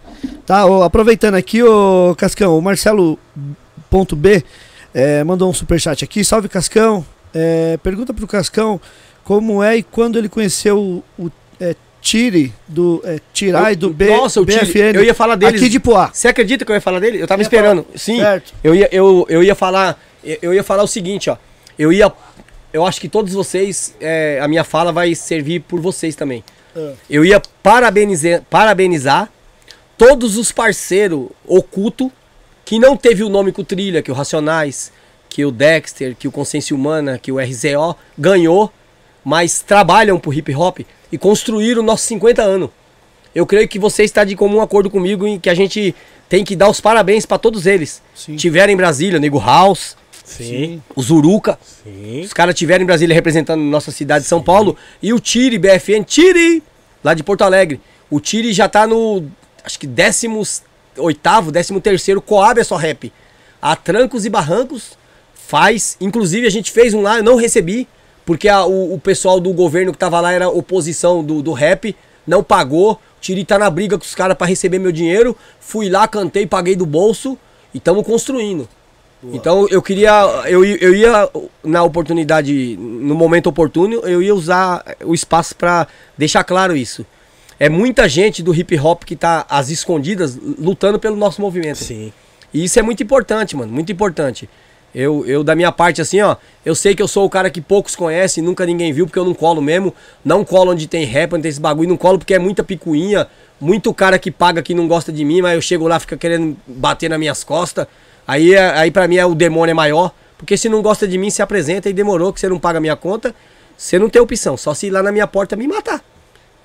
Tá? 0.44 0.65
Ô, 0.66 0.82
aproveitando 0.82 1.35
aqui, 1.35 1.62
o 1.62 2.15
Cascão, 2.16 2.57
o 2.59 2.62
Marcelo 2.62 3.19
ponto 3.90 4.15
B 4.16 4.44
é, 4.94 5.23
mandou 5.24 5.48
um 5.51 5.53
superchat 5.55 6.05
aqui. 6.05 6.24
Salve 6.24 6.48
Cascão. 6.48 7.05
É, 7.35 7.78
pergunta 7.82 8.15
pro 8.15 8.27
Cascão 8.27 8.81
como 9.24 9.62
é 9.62 9.77
e 9.78 9.82
quando 9.82 10.16
ele 10.19 10.28
conheceu 10.28 10.78
o, 10.78 11.05
o 11.27 11.31
Tire 12.07 12.55
do 12.69 13.03
é, 13.05 13.19
Tirai 13.33 13.74
do 13.74 13.91
B, 13.91 14.07
Nossa, 14.07 14.41
o 14.41 14.47
Tire, 14.47 14.65
BFN. 14.65 14.95
eu 14.95 15.03
ia 15.03 15.12
falar 15.12 15.35
deles. 15.35 15.61
Aqui 15.61 15.69
de 15.69 15.81
Poá. 15.81 16.09
Você 16.12 16.28
acredita 16.28 16.65
que 16.65 16.70
eu 16.70 16.77
ia 16.77 16.81
falar 16.81 17.01
dele? 17.01 17.20
Eu 17.20 17.27
tava 17.27 17.43
Ia 17.43 17.43
esperando. 17.43 17.85
Sim. 17.97 18.20
Certo. 18.20 18.55
Eu 18.62 18.77
ia, 18.77 18.89
eu, 18.93 19.27
eu 19.28 19.43
ia 19.43 19.57
falar. 19.57 20.01
Eu 20.23 20.39
eu 20.41 20.55
ia 20.55 20.62
falar 20.62 20.85
o 20.85 20.87
seguinte, 20.87 21.28
ó. 21.28 21.37
Eu 21.77 21.93
ia. 21.93 22.12
Eu 22.73 22.87
acho 22.87 23.01
que 23.01 23.09
todos 23.09 23.33
vocês. 23.33 23.93
é, 24.01 24.39
a 24.41 24.47
minha 24.47 24.62
fala 24.62 24.93
vai 24.93 25.16
servir 25.16 25.62
por 25.62 25.81
vocês 25.81 26.15
também. 26.15 26.45
Ah. 26.77 26.93
Eu 27.11 27.24
ia 27.24 27.43
parabenizar, 27.61 28.41
parabenizar 28.49 29.28
todos 29.99 30.37
os 30.37 30.53
parceiros 30.53 31.27
oculto 31.45 32.12
que 32.65 32.78
não 32.78 32.97
teve 32.97 33.24
o 33.24 33.28
nome 33.28 33.51
com 33.51 33.62
o 33.62 33.65
Trilha, 33.65 34.01
que 34.01 34.12
o 34.12 34.15
Racionais, 34.15 34.93
que 35.28 35.45
o 35.45 35.51
Dexter, 35.51 36.15
que 36.15 36.28
o 36.28 36.31
Consciência 36.31 36.74
Humana, 36.77 37.19
que 37.19 37.33
o 37.33 37.39
RZO 37.41 37.97
ganhou, 38.16 38.73
mas 39.24 39.61
trabalham 39.61 40.20
pro 40.20 40.33
hip 40.33 40.55
hop 40.55 40.78
e 41.11 41.19
construíram 41.19 41.83
nossos 41.83 42.07
50 42.07 42.43
anos. 42.43 42.70
Eu 43.35 43.47
creio 43.47 43.69
que 43.69 43.78
você 43.78 44.03
está 44.03 44.24
de 44.24 44.35
comum 44.35 44.61
acordo 44.61 44.91
comigo 44.91 45.27
em 45.27 45.39
que 45.39 45.51
a 45.51 45.55
gente 45.55 45.95
tem 46.28 46.45
que 46.45 46.57
dar 46.57 46.69
os 46.69 46.81
parabéns 46.81 47.27
para 47.27 47.39
todos 47.39 47.66
eles. 47.66 48.03
Sim. 48.15 48.37
Tiveram 48.37 48.73
em 48.73 48.77
Brasília, 48.77 49.20
Nego 49.20 49.39
House, 49.39 49.97
Sim, 50.27 50.83
o 50.95 51.01
Zuruca, 51.01 51.57
sim. 51.85 52.23
os 52.23 52.33
carais 52.33 52.59
tiveram 52.59 52.83
em 52.83 52.87
Brasília 52.87 53.15
representando 53.15 53.61
nossa 53.61 53.93
cidade 53.93 54.24
de 54.24 54.28
São 54.28 54.43
Paulo. 54.43 54.77
E 55.01 55.12
o 55.12 55.20
Tire, 55.20 55.57
BFN, 55.57 56.03
Tire, 56.05 56.62
lá 57.03 57.15
de 57.15 57.23
Porto 57.23 57.43
Alegre. 57.43 57.81
O 58.11 58.19
Tire 58.19 58.53
já 58.53 58.69
tá 58.69 58.89
no, 58.89 59.24
acho 59.62 59.78
que 59.78 59.87
18º, 59.87 60.62
13º 60.97 62.20
Coab 62.20 62.61
é 62.61 62.65
só 62.65 62.74
rap. 62.74 63.12
A 63.62 63.77
trancos 63.77 64.24
e 64.24 64.28
barrancos 64.28 64.99
faz. 65.33 65.97
Inclusive 66.01 66.45
a 66.47 66.51
gente 66.51 66.73
fez 66.73 66.93
um 66.93 67.03
lá, 67.03 67.19
eu 67.19 67.23
não 67.23 67.37
recebi. 67.37 67.87
Porque 68.27 68.48
a- 68.48 68.66
o, 68.66 68.93
o 68.94 69.01
pessoal 69.01 69.40
do 69.40 69.53
governo 69.55 69.93
que 69.93 69.98
tava 69.98 70.20
lá 70.20 70.32
era 70.32 70.48
oposição 70.51 71.24
do, 71.24 71.40
do 71.43 71.53
rap. 71.53 71.97
Não 72.27 72.43
pagou. 72.43 73.01
Tiri 73.20 73.44
tá 73.44 73.59
na 73.59 73.70
briga 73.70 73.97
com 73.97 74.05
os 74.05 74.15
caras 74.15 74.36
para 74.36 74.47
receber 74.48 74.78
meu 74.78 74.93
dinheiro. 74.93 75.35
Fui 75.61 75.89
lá, 75.89 76.07
cantei, 76.07 76.47
paguei 76.47 76.77
do 76.77 76.85
bolso. 76.85 77.39
E 77.73 77.78
estamos 77.78 78.05
construindo. 78.05 78.69
Então 79.32 79.66
eu 79.70 79.81
queria, 79.82 80.12
eu, 80.47 80.62
eu 80.65 80.94
ia 80.94 81.28
na 81.65 81.82
oportunidade, 81.82 82.77
no 82.78 83.15
momento 83.15 83.48
oportuno, 83.48 83.94
eu 84.05 84.23
ia 84.23 84.35
usar 84.35 84.85
o 85.05 85.15
espaço 85.15 85.57
para 85.57 85.89
deixar 86.16 86.44
claro 86.44 86.77
isso. 86.77 87.05
É 87.59 87.69
muita 87.69 88.09
gente 88.09 88.43
do 88.43 88.55
hip 88.55 88.78
hop 88.78 89.03
que 89.05 89.16
tá 89.16 89.44
às 89.48 89.70
escondidas 89.70 90.39
lutando 90.59 90.98
pelo 91.01 91.16
nosso 91.16 91.40
movimento. 91.40 91.78
Sim. 91.78 92.12
E 92.53 92.65
isso 92.65 92.78
é 92.78 92.82
muito 92.82 93.03
importante, 93.03 93.57
mano, 93.57 93.73
muito 93.73 93.90
importante. 93.90 94.48
Eu, 94.98 95.27
eu, 95.27 95.44
da 95.44 95.55
minha 95.55 95.70
parte, 95.70 96.01
assim, 96.01 96.23
ó, 96.23 96.36
eu 96.64 96.74
sei 96.74 96.94
que 96.94 97.02
eu 97.02 97.06
sou 97.06 97.27
o 97.27 97.28
cara 97.28 97.51
que 97.51 97.60
poucos 97.60 97.94
conhecem, 97.94 98.43
nunca 98.43 98.64
ninguém 98.64 98.94
viu, 98.94 99.05
porque 99.05 99.18
eu 99.18 99.27
não 99.27 99.35
colo 99.35 99.60
mesmo. 99.60 99.93
Não 100.24 100.43
colo 100.43 100.73
onde 100.73 100.86
tem 100.89 101.05
rap, 101.05 101.35
onde 101.35 101.43
tem 101.43 101.51
esse 101.51 101.60
bagulho, 101.60 101.90
não 101.90 101.98
colo 101.98 102.16
porque 102.18 102.32
é 102.32 102.39
muita 102.39 102.64
picuinha, 102.64 103.28
muito 103.60 103.93
cara 103.93 104.18
que 104.18 104.31
paga 104.31 104.62
que 104.62 104.73
não 104.73 104.89
gosta 104.89 105.12
de 105.12 105.23
mim, 105.23 105.43
mas 105.43 105.55
eu 105.55 105.60
chego 105.60 105.86
lá, 105.86 106.01
fica 106.01 106.16
querendo 106.16 106.56
bater 106.66 107.10
nas 107.10 107.18
minhas 107.18 107.44
costas. 107.44 107.86
Aí, 108.27 108.55
é- 108.55 108.70
aí 108.70 108.90
pra 108.90 109.06
mim 109.06 109.16
é, 109.16 109.27
o 109.27 109.35
demônio 109.35 109.73
é 109.73 109.74
maior, 109.74 110.12
porque 110.39 110.56
se 110.56 110.66
não 110.66 110.81
gosta 110.81 111.06
de 111.06 111.18
mim, 111.18 111.28
se 111.28 111.43
apresenta 111.43 111.90
e 111.90 111.93
demorou, 111.93 112.32
que 112.32 112.40
você 112.40 112.48
não 112.48 112.59
paga 112.59 112.81
minha 112.81 112.97
conta, 112.97 113.35
você 113.77 113.98
não 113.98 114.09
tem 114.09 114.23
opção, 114.23 114.56
só 114.56 114.73
se 114.73 114.86
ir 114.86 114.90
lá 114.90 115.02
na 115.02 115.12
minha 115.12 115.27
porta 115.27 115.56
me 115.56 115.68
matar. 115.68 116.02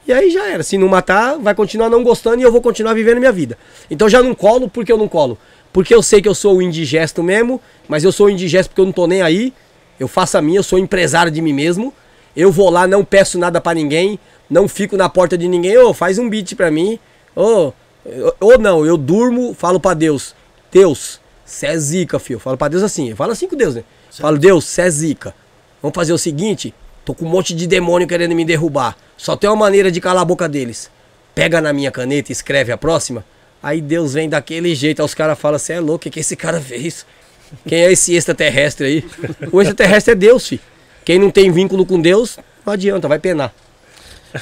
E 0.08 0.14
aí 0.14 0.32
já 0.32 0.48
era. 0.48 0.64
Se 0.64 0.78
não 0.78 0.88
matar, 0.88 1.38
vai 1.38 1.54
continuar 1.54 1.90
não 1.90 2.02
gostando 2.02 2.40
e 2.40 2.44
eu 2.44 2.52
vou 2.52 2.62
continuar 2.62 2.94
vivendo 2.94 3.20
minha 3.20 3.32
vida. 3.32 3.58
Então 3.90 4.08
já 4.10 4.24
não 4.24 4.34
colo 4.34 4.70
porque 4.70 4.92
eu 4.92 4.98
não 4.98 5.08
colo. 5.08 5.38
Porque 5.74 5.94
eu 5.94 6.04
sei 6.04 6.22
que 6.22 6.28
eu 6.28 6.36
sou 6.36 6.58
o 6.58 6.62
indigesto 6.62 7.24
mesmo, 7.24 7.62
mas 7.88 8.04
eu 8.04 8.12
sou 8.12 8.28
o 8.28 8.30
indigesto 8.30 8.70
porque 8.70 8.82
eu 8.82 8.86
não 8.86 8.92
tô 8.92 9.08
nem 9.08 9.22
aí. 9.22 9.54
Eu 10.00 10.08
faço 10.08 10.38
a 10.38 10.42
minha, 10.42 10.60
eu 10.60 10.64
sou 10.64 10.80
empresário 10.80 11.32
de 11.32 11.42
mim 11.42 11.54
mesmo. 11.54 11.94
Eu 12.36 12.52
vou 12.52 12.70
lá, 12.70 12.88
não 12.88 13.04
peço 13.04 13.38
nada 13.38 13.60
pra 13.60 13.74
ninguém, 13.74 14.20
não 14.50 14.68
fico 14.68 14.96
na 14.96 15.10
porta 15.10 15.38
de 15.38 15.48
ninguém, 15.48 15.78
ô, 15.78 15.94
faz 15.94 16.18
um 16.18 16.30
beat 16.30 16.56
pra 16.56 16.72
mim. 16.72 16.98
Ô, 17.36 17.74
ou 18.40 18.58
não, 18.58 18.86
eu 18.86 18.98
durmo, 18.98 19.54
falo 19.54 19.80
pra 19.80 19.94
Deus, 19.94 20.34
Deus, 20.72 21.20
cê 21.46 21.68
é 21.68 21.78
zica, 21.78 22.20
filho. 22.20 22.38
Eu 22.38 22.40
falo 22.40 22.58
pra 22.58 22.68
Deus 22.68 22.84
assim, 22.84 23.10
eu 23.10 23.16
falo 23.16 23.32
assim 23.32 23.48
com 23.48 23.56
Deus, 23.56 23.76
né? 23.76 23.84
Falo, 24.12 24.38
Deus, 24.38 24.66
cê 24.66 24.82
é 24.82 24.90
zica. 24.90 25.36
Vamos 25.82 25.96
fazer 25.96 26.14
o 26.14 26.18
seguinte, 26.18 26.74
tô 27.06 27.14
com 27.14 27.26
um 27.26 27.30
monte 27.30 27.54
de 27.54 27.68
demônio 27.68 28.08
querendo 28.08 28.36
me 28.36 28.46
derrubar. 28.46 28.98
Só 29.18 29.36
tem 29.36 29.50
uma 29.50 29.56
maneira 29.56 29.92
de 29.92 30.02
calar 30.02 30.22
a 30.22 30.26
boca 30.26 30.48
deles. 30.48 30.90
Pega 31.36 31.62
na 31.62 31.72
minha 31.72 31.92
caneta 31.92 32.32
e 32.32 32.34
escreve 32.34 32.72
a 32.72 32.78
próxima. 32.78 33.24
Aí 33.64 33.80
Deus 33.82 34.14
vem 34.14 34.28
daquele 34.30 34.74
jeito, 34.74 35.02
aí 35.02 35.06
os 35.06 35.14
caras 35.14 35.38
falam, 35.40 35.60
você 35.60 35.74
é 35.74 35.80
louco, 35.80 35.96
o 35.96 36.00
que, 36.00 36.10
que 36.10 36.20
esse 36.20 36.36
cara 36.36 36.60
fez? 36.60 37.06
Quem 37.68 37.84
é 37.84 37.92
esse 37.92 38.14
extraterrestre 38.16 38.86
aí? 38.88 39.06
O 39.52 39.62
extraterrestre 39.62 40.14
é 40.14 40.16
Deus, 40.16 40.48
filho. 40.48 40.62
Quem 41.06 41.20
não 41.20 41.30
tem 41.30 41.52
vínculo 41.52 41.86
com 41.86 42.00
Deus, 42.00 42.38
não 42.66 42.74
adianta, 42.74 43.08
vai 43.08 43.20
penar. 43.20 43.54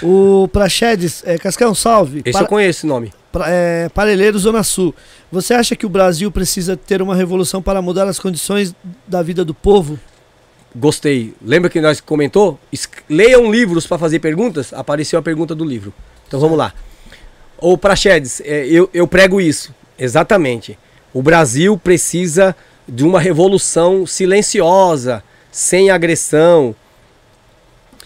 O 0.04 0.48
Praxedes, 0.54 1.24
é, 1.26 1.38
Cascão, 1.38 1.74
salve. 1.74 2.20
Esse 2.24 2.34
Para- 2.34 2.44
eu 2.44 2.48
conheço 2.48 2.80
esse 2.80 2.86
nome. 2.88 3.12
Pra- 3.32 3.46
é, 3.50 3.90
Parelheiro, 3.90 4.38
Zona 4.38 4.62
Sul. 4.64 4.94
Você 5.32 5.54
acha 5.54 5.76
que 5.76 5.86
o 5.86 5.90
Brasil 5.90 6.32
precisa 6.32 6.78
ter 6.78 7.02
uma 7.02 7.16
revolução 7.16 7.62
para 7.62 7.82
mudar 7.82 8.08
as 8.08 8.20
condições 8.20 8.74
da 9.08 9.22
vida 9.24 9.44
do 9.44 9.54
povo? 9.54 10.00
Gostei. 10.76 11.34
Lembra 11.44 11.70
que 11.70 11.82
nós 11.82 12.00
comentou? 12.00 12.60
Es- 12.72 12.88
Leiam 13.10 13.52
livros 13.52 13.88
para 13.88 13.98
fazer 13.98 14.20
perguntas. 14.20 14.72
Apareceu 14.74 15.18
a 15.18 15.22
pergunta 15.22 15.56
do 15.56 15.66
livro. 15.66 15.92
Então 16.28 16.40
vamos 16.40 16.58
lá. 16.58 16.74
Ô 17.62 17.78
Praxedes, 17.78 18.42
é, 18.42 18.66
eu, 18.68 18.90
eu 18.94 19.08
prego 19.08 19.42
isso. 19.42 19.74
Exatamente. 19.98 20.78
O 21.14 21.22
Brasil 21.22 21.78
precisa 21.78 22.56
de 22.88 23.04
uma 23.04 23.20
revolução 23.20 24.06
silenciosa, 24.06 25.24
sem 25.52 25.90
agressão, 25.90 26.76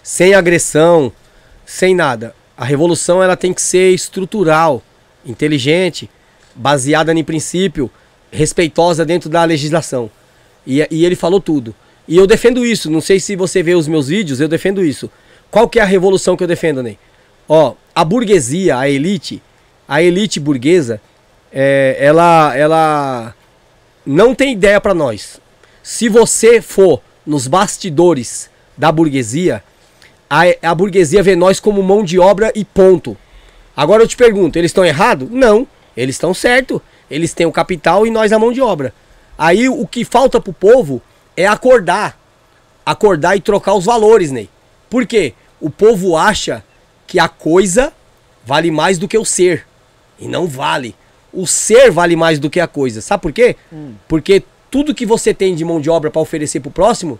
sem 0.01 0.33
agressão, 0.33 1.11
sem 1.65 1.95
nada. 1.95 2.35
A 2.57 2.65
revolução 2.65 3.21
ela 3.21 3.37
tem 3.37 3.53
que 3.53 3.61
ser 3.61 3.93
estrutural, 3.93 4.81
inteligente, 5.25 6.09
baseada 6.55 7.13
em 7.13 7.23
princípio, 7.23 7.89
respeitosa 8.31 9.05
dentro 9.05 9.29
da 9.29 9.43
legislação. 9.43 10.09
E, 10.65 10.85
e 10.89 11.05
ele 11.05 11.15
falou 11.15 11.39
tudo. 11.39 11.75
E 12.07 12.17
eu 12.17 12.27
defendo 12.27 12.65
isso. 12.65 12.89
Não 12.89 13.01
sei 13.01 13.19
se 13.19 13.35
você 13.35 13.63
vê 13.63 13.75
os 13.75 13.87
meus 13.87 14.07
vídeos, 14.07 14.39
eu 14.39 14.47
defendo 14.47 14.83
isso. 14.83 15.09
Qual 15.49 15.69
que 15.69 15.79
é 15.79 15.81
a 15.81 15.85
revolução 15.85 16.35
que 16.35 16.43
eu 16.43 16.47
defendo, 16.47 16.81
Ney? 16.81 16.97
Ó, 17.47 17.75
a 17.93 18.03
burguesia, 18.03 18.77
a 18.77 18.89
elite, 18.89 19.41
a 19.87 20.01
elite 20.01 20.39
burguesa, 20.39 21.01
é, 21.51 21.97
ela, 21.99 22.55
ela 22.55 23.35
não 24.05 24.33
tem 24.33 24.53
ideia 24.53 24.79
para 24.81 24.93
nós. 24.93 25.39
Se 25.81 26.09
você 26.09 26.61
for 26.61 27.01
nos 27.25 27.47
bastidores 27.47 28.49
da 28.77 28.91
burguesia, 28.91 29.63
a, 30.29 30.43
a 30.61 30.73
burguesia 30.73 31.21
vê 31.21 31.35
nós 31.35 31.59
como 31.59 31.83
mão 31.83 32.03
de 32.03 32.17
obra 32.17 32.51
e 32.55 32.65
ponto. 32.65 33.15
Agora 33.75 34.03
eu 34.03 34.07
te 34.07 34.17
pergunto, 34.17 34.57
eles 34.57 34.69
estão 34.69 34.85
errados? 34.85 35.29
Não, 35.29 35.67
eles 35.95 36.15
estão 36.15 36.33
certo. 36.33 36.81
Eles 37.09 37.33
têm 37.33 37.45
o 37.45 37.51
capital 37.51 38.07
e 38.07 38.09
nós 38.09 38.31
a 38.31 38.39
mão 38.39 38.51
de 38.51 38.61
obra. 38.61 38.93
Aí 39.37 39.67
o 39.69 39.85
que 39.85 40.03
falta 40.03 40.39
pro 40.39 40.53
povo 40.53 41.01
é 41.35 41.45
acordar. 41.45 42.17
Acordar 42.85 43.35
e 43.35 43.41
trocar 43.41 43.75
os 43.75 43.85
valores, 43.85 44.31
Ney. 44.31 44.49
Por 44.89 45.05
quê? 45.05 45.33
O 45.59 45.69
povo 45.69 46.17
acha 46.17 46.63
que 47.07 47.19
a 47.19 47.27
coisa 47.27 47.93
vale 48.45 48.71
mais 48.71 48.97
do 48.97 49.07
que 49.07 49.17
o 49.17 49.25
ser. 49.25 49.65
E 50.19 50.27
não 50.27 50.47
vale. 50.47 50.95
O 51.31 51.47
ser 51.47 51.91
vale 51.91 52.15
mais 52.15 52.39
do 52.39 52.49
que 52.49 52.59
a 52.59 52.67
coisa. 52.67 53.01
Sabe 53.01 53.21
por 53.21 53.31
quê? 53.31 53.55
Hum. 53.71 53.93
Porque 54.07 54.43
tudo 54.69 54.93
que 54.93 55.05
você 55.05 55.33
tem 55.33 55.55
de 55.55 55.65
mão 55.65 55.79
de 55.81 55.89
obra 55.89 56.09
para 56.09 56.21
oferecer 56.21 56.59
pro 56.59 56.71
próximo 56.71 57.19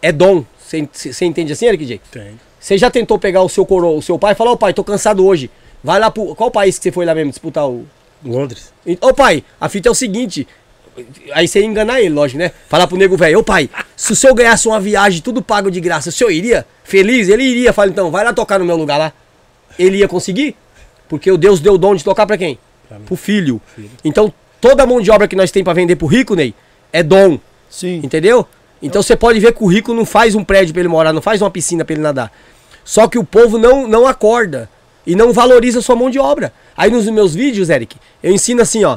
é 0.00 0.12
dom. 0.12 0.44
Você 0.58 1.24
entende 1.24 1.52
assim, 1.52 1.66
Eric 1.66 1.84
J? 1.84 2.00
Tem. 2.10 2.40
Você 2.60 2.76
já 2.76 2.90
tentou 2.90 3.18
pegar 3.18 3.42
o 3.42 3.48
seu 3.48 3.64
coro, 3.64 3.96
o 3.96 4.02
seu 4.02 4.18
pai 4.18 4.32
e 4.32 4.34
falar, 4.34 4.52
ô 4.52 4.56
pai, 4.56 4.72
tô 4.72 4.84
cansado 4.84 5.24
hoje. 5.24 5.50
Vai 5.82 5.98
lá 5.98 6.10
pro. 6.10 6.34
Qual 6.34 6.50
país 6.50 6.76
que 6.76 6.84
você 6.84 6.92
foi 6.92 7.04
lá 7.06 7.14
mesmo 7.14 7.30
disputar 7.30 7.68
o. 7.68 7.86
Londres. 8.24 8.72
Ô 9.00 9.14
pai, 9.14 9.44
a 9.60 9.68
fita 9.68 9.88
é 9.88 9.92
o 9.92 9.94
seguinte. 9.94 10.46
Aí 11.32 11.46
você 11.46 11.60
ia 11.60 11.66
enganar 11.66 12.00
ele, 12.00 12.10
lógico, 12.10 12.40
né? 12.40 12.50
Falar 12.68 12.88
pro 12.88 12.96
nego 12.96 13.16
velho, 13.16 13.38
ô 13.38 13.44
pai, 13.44 13.70
se 13.96 14.12
o 14.12 14.16
senhor 14.16 14.34
ganhasse 14.34 14.66
uma 14.66 14.80
viagem 14.80 15.22
tudo 15.22 15.40
pago 15.40 15.70
de 15.70 15.80
graça, 15.80 16.08
o 16.08 16.12
senhor 16.12 16.30
iria? 16.30 16.66
Feliz? 16.88 17.28
Ele 17.28 17.44
iria. 17.44 17.70
Fala, 17.70 17.90
então, 17.90 18.10
vai 18.10 18.24
lá 18.24 18.32
tocar 18.32 18.58
no 18.58 18.64
meu 18.64 18.74
lugar 18.76 18.96
lá. 18.96 19.12
Ele 19.78 19.98
ia 19.98 20.08
conseguir? 20.08 20.56
Porque 21.06 21.30
o 21.30 21.36
Deus 21.36 21.60
deu 21.60 21.74
o 21.74 21.78
dom 21.78 21.94
de 21.94 22.02
tocar 22.02 22.26
para 22.26 22.38
quem? 22.38 22.58
Pra 22.88 22.98
pro 23.00 23.14
filho. 23.14 23.60
filho. 23.76 23.90
Então, 24.02 24.32
toda 24.58 24.82
a 24.84 24.86
mão 24.86 24.98
de 24.98 25.10
obra 25.10 25.28
que 25.28 25.36
nós 25.36 25.50
tem 25.50 25.62
para 25.62 25.74
vender 25.74 25.96
pro 25.96 26.06
rico, 26.06 26.34
Ney, 26.34 26.54
é 26.90 27.02
dom. 27.02 27.38
Sim. 27.68 28.00
Entendeu? 28.02 28.46
Então 28.80 29.02
você 29.02 29.14
pode 29.14 29.38
ver 29.38 29.52
que 29.52 29.62
o 29.62 29.66
rico 29.66 29.92
não 29.92 30.06
faz 30.06 30.34
um 30.34 30.42
prédio 30.42 30.72
para 30.72 30.80
ele 30.80 30.88
morar, 30.88 31.12
não 31.12 31.20
faz 31.20 31.42
uma 31.42 31.50
piscina 31.50 31.84
para 31.84 31.92
ele 31.92 32.02
nadar. 32.02 32.32
Só 32.84 33.06
que 33.06 33.18
o 33.18 33.24
povo 33.24 33.58
não, 33.58 33.86
não 33.86 34.06
acorda 34.06 34.70
e 35.06 35.14
não 35.14 35.30
valoriza 35.30 35.80
a 35.80 35.82
sua 35.82 35.94
mão 35.94 36.08
de 36.08 36.18
obra. 36.18 36.54
Aí 36.74 36.90
nos 36.90 37.06
meus 37.10 37.34
vídeos, 37.34 37.68
Eric, 37.68 37.96
eu 38.22 38.32
ensino 38.32 38.62
assim, 38.62 38.84
ó. 38.84 38.96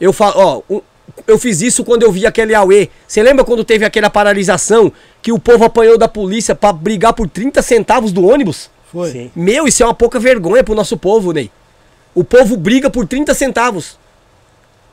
Eu 0.00 0.12
falo, 0.12 0.34
ó, 0.36 0.62
um, 0.72 0.80
eu 1.26 1.38
fiz 1.38 1.60
isso 1.60 1.84
quando 1.84 2.02
eu 2.02 2.12
vi 2.12 2.26
aquele 2.26 2.54
Aue. 2.54 2.90
Você 3.06 3.22
lembra 3.22 3.44
quando 3.44 3.64
teve 3.64 3.84
aquela 3.84 4.08
paralisação 4.08 4.92
que 5.22 5.32
o 5.32 5.38
povo 5.38 5.64
apanhou 5.64 5.96
da 5.96 6.08
polícia 6.08 6.54
para 6.54 6.72
brigar 6.72 7.12
por 7.12 7.28
30 7.28 7.62
centavos 7.62 8.12
do 8.12 8.26
ônibus? 8.26 8.68
Foi. 8.90 9.10
Sim. 9.10 9.30
Meu, 9.34 9.68
isso 9.68 9.82
é 9.82 9.86
uma 9.86 9.94
pouca 9.94 10.18
vergonha 10.18 10.64
pro 10.64 10.74
nosso 10.74 10.96
povo, 10.96 11.32
Ney. 11.32 11.50
O 12.12 12.24
povo 12.24 12.56
briga 12.56 12.90
por 12.90 13.06
30 13.06 13.32
centavos. 13.32 13.96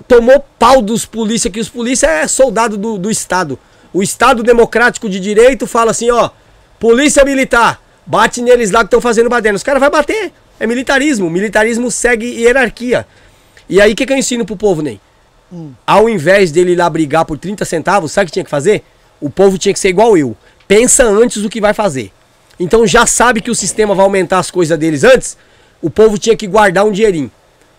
Tomou 0.07 0.45
pau 0.57 0.81
dos 0.81 1.05
polícia, 1.05 1.49
que 1.49 1.59
os 1.59 1.67
polícia 1.67 2.07
é 2.07 2.27
soldado 2.27 2.77
do, 2.77 2.97
do 2.97 3.11
Estado. 3.11 3.59
O 3.91 4.03
Estado 4.03 4.43
Democrático 4.43 5.09
de 5.09 5.19
Direito 5.19 5.65
fala 5.65 5.91
assim, 5.91 6.11
ó, 6.11 6.29
polícia 6.79 7.25
militar, 7.25 7.81
bate 8.05 8.41
neles 8.41 8.71
lá 8.71 8.79
que 8.79 8.85
estão 8.85 9.01
fazendo 9.01 9.29
baderna. 9.29 9.57
Os 9.57 9.63
caras 9.63 9.81
vão 9.81 9.89
bater. 9.89 10.31
É 10.59 10.67
militarismo. 10.67 11.29
Militarismo 11.29 11.89
segue 11.89 12.25
hierarquia. 12.25 13.05
E 13.67 13.81
aí, 13.81 13.93
o 13.93 13.95
que, 13.95 14.05
que 14.05 14.13
eu 14.13 14.17
ensino 14.17 14.45
pro 14.45 14.55
povo, 14.55 14.81
Ney? 14.81 15.01
Hum. 15.51 15.71
Ao 15.85 16.07
invés 16.07 16.51
dele 16.51 16.73
ir 16.73 16.75
lá 16.75 16.89
brigar 16.89 17.25
por 17.25 17.37
30 17.37 17.65
centavos, 17.65 18.11
sabe 18.11 18.25
o 18.25 18.27
que 18.27 18.33
tinha 18.33 18.45
que 18.45 18.49
fazer? 18.51 18.83
O 19.21 19.29
povo 19.29 19.57
tinha 19.57 19.73
que 19.73 19.79
ser 19.79 19.89
igual 19.89 20.17
eu. 20.17 20.35
Pensa 20.67 21.03
antes 21.03 21.41
do 21.41 21.49
que 21.49 21.59
vai 21.59 21.73
fazer. 21.73 22.11
Então 22.59 22.85
já 22.85 23.05
sabe 23.05 23.41
que 23.41 23.51
o 23.51 23.55
sistema 23.55 23.95
vai 23.95 24.05
aumentar 24.05 24.39
as 24.39 24.51
coisas 24.51 24.77
deles 24.77 25.03
antes. 25.03 25.37
O 25.81 25.89
povo 25.89 26.17
tinha 26.17 26.35
que 26.35 26.47
guardar 26.47 26.85
um 26.85 26.91
dinheirinho. 26.91 27.31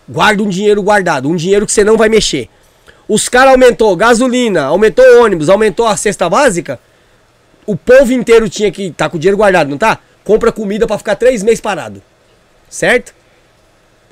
Guarda 0.09 0.43
um 0.43 0.49
dinheiro 0.49 0.81
guardado, 0.81 1.29
um 1.29 1.35
dinheiro 1.35 1.65
que 1.65 1.71
você 1.71 1.83
não 1.83 1.97
vai 1.97 2.09
mexer. 2.09 2.49
Os 3.07 3.29
caras 3.29 3.51
aumentou 3.51 3.95
gasolina, 3.95 4.63
aumentou 4.63 5.23
ônibus, 5.23 5.49
aumentou 5.49 5.85
a 5.85 5.95
cesta 5.95 6.29
básica. 6.29 6.79
O 7.65 7.75
povo 7.75 8.11
inteiro 8.11 8.49
tinha 8.49 8.71
que 8.71 8.91
tá 8.91 9.09
com 9.09 9.17
o 9.17 9.19
dinheiro 9.19 9.37
guardado, 9.37 9.69
não 9.69 9.77
tá? 9.77 9.99
Compra 10.23 10.51
comida 10.51 10.87
para 10.87 10.97
ficar 10.97 11.15
três 11.15 11.43
meses 11.43 11.61
parado, 11.61 12.01
certo? 12.69 13.13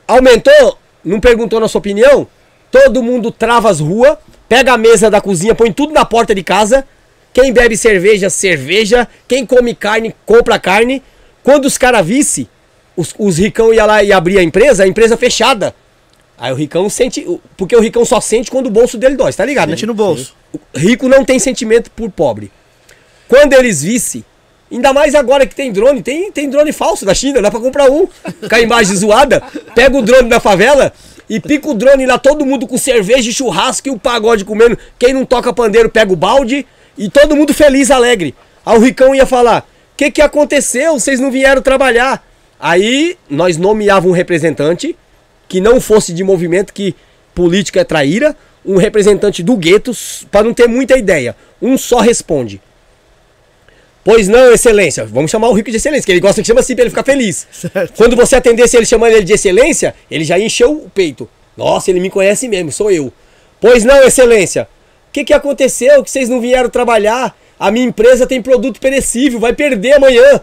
Aumentou, 0.08 0.78
não 1.04 1.20
perguntou 1.20 1.60
na 1.60 1.68
sua 1.68 1.80
opinião? 1.80 2.28
Todo 2.72 3.02
mundo 3.02 3.32
trava 3.32 3.70
as 3.70 3.80
ruas, 3.80 4.18
pega 4.48 4.74
a 4.74 4.78
mesa 4.78 5.10
da 5.10 5.20
cozinha, 5.20 5.56
põe 5.56 5.72
tudo 5.72 5.94
na 5.94 6.06
porta 6.06 6.34
de 6.36 6.44
casa. 6.44 6.86
Quem 7.34 7.54
bebe 7.54 7.78
cerveja, 7.78 8.30
cerveja. 8.30 9.08
Quem 9.28 9.46
come 9.46 9.74
carne, 9.74 10.16
compra 10.26 10.60
carne. 10.60 11.02
Quando 11.44 11.66
os 11.66 11.78
caras 11.78 12.06
visse, 12.06 12.50
os, 12.96 13.14
os 13.18 13.38
ricão 13.38 13.74
ia 13.74 13.86
lá 13.86 14.04
e 14.04 14.12
abria 14.12 14.40
a 14.40 14.44
empresa, 14.44 14.84
a 14.84 14.88
empresa 14.88 15.16
fechada. 15.16 15.74
Aí 16.38 16.52
o 16.52 16.56
ricão 16.56 16.90
sente. 16.90 17.26
Porque 17.56 17.76
o 17.76 17.80
ricão 17.80 18.04
só 18.06 18.20
sente 18.20 18.50
quando 18.50 18.68
o 18.68 18.72
bolso 18.72 18.98
dele 18.98 19.16
dói, 19.16 19.32
tá 19.34 19.46
ligado? 19.46 19.70
Sente 19.70 19.86
né? 19.86 19.88
no 19.88 19.94
bolso. 19.94 20.36
O 20.54 20.60
rico 20.78 21.08
não 21.08 21.24
tem 21.24 21.38
sentimento 21.40 21.92
por 21.92 22.10
pobre. 22.10 22.52
Quando 23.28 23.54
eles 23.54 23.84
visse, 23.84 24.26
ainda 24.72 24.92
mais 24.92 25.14
agora 25.14 25.46
que 25.46 25.54
tem 25.54 25.72
drone, 25.72 26.02
tem, 26.02 26.32
tem 26.32 26.50
drone 26.50 26.72
falso 26.72 27.06
da 27.06 27.14
China, 27.14 27.42
dá 27.42 27.52
pra 27.52 27.60
comprar 27.60 27.92
um. 27.92 28.08
Com 28.08 28.56
a 28.56 28.60
imagem 28.60 28.96
zoada, 28.96 29.44
pega 29.76 29.96
o 29.96 30.02
drone 30.02 30.30
da 30.30 30.40
favela, 30.40 30.92
e 31.30 31.40
pica 31.40 31.70
o 31.70 31.76
drone 31.76 32.08
lá, 32.08 32.18
todo 32.18 32.46
mundo 32.46 32.66
com 32.66 32.78
cerveja 32.78 33.30
e 33.30 33.34
churrasco 33.34 33.88
e 33.88 33.92
o 33.92 34.00
pagode 34.00 34.44
comendo. 34.44 34.78
Quem 34.98 35.14
não 35.14 35.24
toca 35.24 35.54
pandeiro 35.54 35.90
pega 35.90 36.12
o 36.12 36.16
balde 36.16 36.66
e 37.00 37.10
todo 37.10 37.36
mundo 37.36 37.54
feliz, 37.54 37.90
alegre. 37.90 38.36
Aí 38.66 38.78
o 38.78 38.82
Ricão 38.82 39.16
ia 39.16 39.26
falar: 39.26 39.62
O 39.94 39.98
que, 39.98 40.12
que 40.12 40.22
aconteceu? 40.22 41.00
Vocês 41.00 41.20
não 41.20 41.32
vieram 41.32 41.62
trabalhar. 41.62 42.28
Aí 42.60 43.18
nós 43.30 43.56
nomeávamos 43.56 44.12
um 44.12 44.16
representante 44.16 44.96
que 45.48 45.62
não 45.62 45.80
fosse 45.80 46.12
de 46.14 46.24
movimento, 46.26 46.74
que 46.74 46.94
política 47.34 47.80
é 47.80 47.84
traíra, 47.86 48.36
um 48.66 48.76
representante 48.76 49.42
do 49.42 49.56
gueto, 49.56 49.94
para 50.30 50.44
não 50.44 50.54
ter 50.54 50.68
muita 50.68 50.98
ideia. 50.98 51.36
Um 51.62 51.78
só 51.78 52.00
responde. 52.00 52.62
Pois 54.04 54.28
não, 54.28 54.52
excelência. 54.52 55.06
Vamos 55.06 55.32
chamar 55.32 55.48
o 55.50 55.54
rico 55.54 55.72
de 55.72 55.78
excelência, 55.78 56.06
que 56.06 56.12
ele 56.12 56.20
gosta 56.20 56.42
que 56.42 56.48
chama 56.48 56.60
assim 56.60 56.76
pra 56.76 56.84
ele 56.84 56.90
ficar 56.90 57.04
feliz. 57.04 57.48
Certo. 57.52 57.94
Quando 57.96 58.16
você 58.16 58.36
atendesse 58.36 58.76
ele 58.76 58.86
chamando 58.86 59.14
ele 59.14 59.24
de 59.24 59.34
excelência, 59.34 59.96
ele 60.12 60.26
já 60.26 60.38
encheu 60.38 60.74
o 60.74 60.90
peito. 60.90 61.30
Nossa, 61.56 61.90
ele 61.92 62.00
me 62.00 62.10
conhece 62.10 62.48
mesmo, 62.48 62.72
sou 62.72 62.92
eu. 62.92 63.12
Pois 63.62 63.86
não, 63.86 64.04
excelência. 64.04 64.68
O 65.10 65.12
que, 65.12 65.24
que 65.24 65.34
aconteceu? 65.34 66.04
Que 66.04 66.12
vocês 66.12 66.30
não 66.30 66.40
vieram 66.40 66.70
trabalhar? 66.70 67.36
A 67.60 67.72
minha 67.72 67.88
empresa 67.88 68.28
tem 68.28 68.42
produto 68.42 68.80
perecível, 68.80 69.40
vai 69.40 69.54
perder 69.54 69.94
amanhã. 69.94 70.40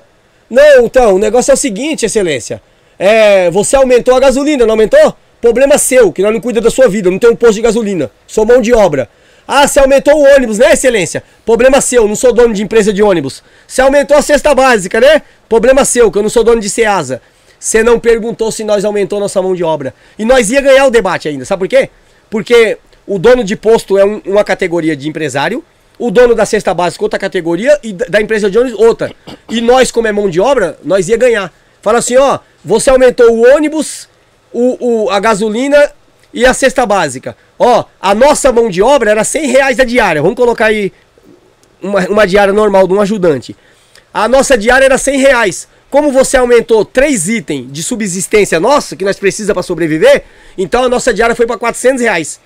Não, 0.50 0.84
então, 0.84 1.14
o 1.14 1.18
negócio 1.18 1.52
é 1.52 1.54
o 1.54 1.56
seguinte, 1.56 2.04
excelência. 2.04 2.60
É, 2.98 3.48
você 3.50 3.76
aumentou 3.76 4.14
a 4.14 4.20
gasolina, 4.20 4.66
não 4.66 4.72
aumentou? 4.72 5.16
Problema 5.40 5.78
seu, 5.78 6.10
que 6.12 6.20
nós 6.20 6.32
não 6.32 6.40
cuida 6.40 6.60
da 6.60 6.70
sua 6.70 6.88
vida, 6.88 7.10
não 7.10 7.18
tem 7.18 7.30
um 7.30 7.36
posto 7.36 7.54
de 7.54 7.62
gasolina. 7.62 8.10
Sou 8.26 8.44
mão 8.44 8.60
de 8.60 8.74
obra. 8.74 9.08
Ah, 9.46 9.68
você 9.68 9.78
aumentou 9.78 10.14
o 10.14 10.34
ônibus, 10.34 10.58
né, 10.58 10.72
excelência? 10.72 11.22
Problema 11.44 11.80
seu, 11.80 12.08
não 12.08 12.16
sou 12.16 12.32
dono 12.32 12.52
de 12.52 12.62
empresa 12.62 12.92
de 12.92 13.02
ônibus. 13.02 13.44
Você 13.68 13.80
aumentou 13.80 14.16
a 14.16 14.22
cesta 14.22 14.52
básica, 14.52 15.00
né? 15.00 15.22
Problema 15.48 15.84
seu, 15.84 16.10
que 16.10 16.18
eu 16.18 16.22
não 16.22 16.28
sou 16.28 16.42
dono 16.42 16.60
de 16.60 16.68
Ceasa. 16.68 17.22
Você 17.58 17.82
não 17.82 18.00
perguntou 18.00 18.50
se 18.50 18.64
nós 18.64 18.84
aumentou 18.84 19.20
nossa 19.20 19.40
mão 19.40 19.54
de 19.54 19.62
obra. 19.62 19.94
E 20.18 20.24
nós 20.24 20.50
ia 20.50 20.60
ganhar 20.60 20.86
o 20.86 20.90
debate 20.90 21.28
ainda, 21.28 21.44
sabe 21.44 21.60
por 21.60 21.68
quê? 21.68 21.90
Porque 22.28 22.76
o 23.06 23.18
dono 23.18 23.44
de 23.44 23.56
posto 23.56 23.96
é 23.96 24.04
um, 24.04 24.20
uma 24.26 24.42
categoria 24.42 24.96
de 24.96 25.08
empresário, 25.08 25.64
o 25.98 26.10
dono 26.10 26.34
da 26.34 26.44
cesta 26.44 26.74
básica 26.74 27.04
outra 27.04 27.18
categoria 27.18 27.78
e 27.82 27.92
da 27.92 28.20
empresa 28.20 28.50
de 28.50 28.58
ônibus 28.58 28.78
outra. 28.78 29.12
E 29.48 29.60
nós, 29.60 29.90
como 29.90 30.06
é 30.06 30.12
mão 30.12 30.28
de 30.28 30.40
obra, 30.40 30.78
nós 30.84 31.08
ia 31.08 31.16
ganhar. 31.16 31.52
Fala 31.80 31.98
assim, 31.98 32.16
ó, 32.16 32.40
você 32.64 32.90
aumentou 32.90 33.30
o 33.32 33.46
ônibus, 33.54 34.08
o, 34.52 35.04
o, 35.04 35.10
a 35.10 35.20
gasolina 35.20 35.90
e 36.34 36.44
a 36.44 36.52
cesta 36.52 36.84
básica. 36.84 37.36
Ó, 37.58 37.84
a 38.00 38.14
nossa 38.14 38.52
mão 38.52 38.68
de 38.68 38.82
obra 38.82 39.10
era 39.10 39.24
100 39.24 39.46
reais 39.46 39.80
a 39.80 39.84
diária. 39.84 40.20
Vamos 40.20 40.36
colocar 40.36 40.66
aí 40.66 40.92
uma, 41.80 42.06
uma 42.08 42.26
diária 42.26 42.52
normal 42.52 42.86
de 42.86 42.92
um 42.92 43.00
ajudante. 43.00 43.56
A 44.12 44.28
nossa 44.28 44.58
diária 44.58 44.84
era 44.84 44.98
100 44.98 45.18
reais. 45.18 45.68
Como 45.88 46.10
você 46.10 46.36
aumentou 46.36 46.84
três 46.84 47.28
itens 47.28 47.72
de 47.72 47.82
subsistência 47.82 48.58
nossa, 48.58 48.96
que 48.96 49.04
nós 49.04 49.18
precisamos 49.18 49.54
para 49.54 49.62
sobreviver, 49.62 50.24
então 50.58 50.84
a 50.84 50.88
nossa 50.88 51.14
diária 51.14 51.34
foi 51.34 51.46
para 51.46 51.56
400 51.56 52.02
reais. 52.02 52.40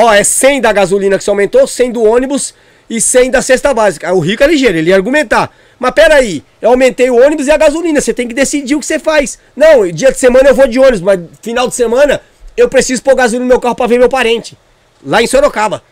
Ó, 0.00 0.14
é 0.14 0.22
100 0.22 0.60
da 0.60 0.72
gasolina 0.72 1.18
que 1.18 1.24
você 1.24 1.30
aumentou, 1.30 1.66
100 1.66 1.90
do 1.90 2.04
ônibus 2.04 2.54
e 2.88 3.00
100 3.00 3.32
da 3.32 3.42
cesta 3.42 3.74
básica. 3.74 4.14
O 4.14 4.20
rico 4.20 4.44
é 4.44 4.46
ligeiro, 4.46 4.78
ele 4.78 4.90
ia 4.90 4.94
argumentar. 4.94 5.50
Mas 5.76 5.90
peraí, 5.90 6.44
eu 6.62 6.70
aumentei 6.70 7.10
o 7.10 7.16
ônibus 7.16 7.48
e 7.48 7.50
a 7.50 7.56
gasolina, 7.56 8.00
você 8.00 8.14
tem 8.14 8.28
que 8.28 8.34
decidir 8.34 8.76
o 8.76 8.80
que 8.80 8.86
você 8.86 9.00
faz. 9.00 9.40
Não, 9.56 9.90
dia 9.90 10.12
de 10.12 10.18
semana 10.18 10.50
eu 10.50 10.54
vou 10.54 10.68
de 10.68 10.78
ônibus, 10.78 11.00
mas 11.00 11.18
final 11.42 11.66
de 11.66 11.74
semana 11.74 12.20
eu 12.56 12.68
preciso 12.68 13.02
pôr 13.02 13.16
gasolina 13.16 13.44
no 13.44 13.48
meu 13.48 13.58
carro 13.58 13.74
para 13.74 13.88
ver 13.88 13.98
meu 13.98 14.08
parente. 14.08 14.56
Lá 15.04 15.20
em 15.20 15.26
Sorocaba. 15.26 15.82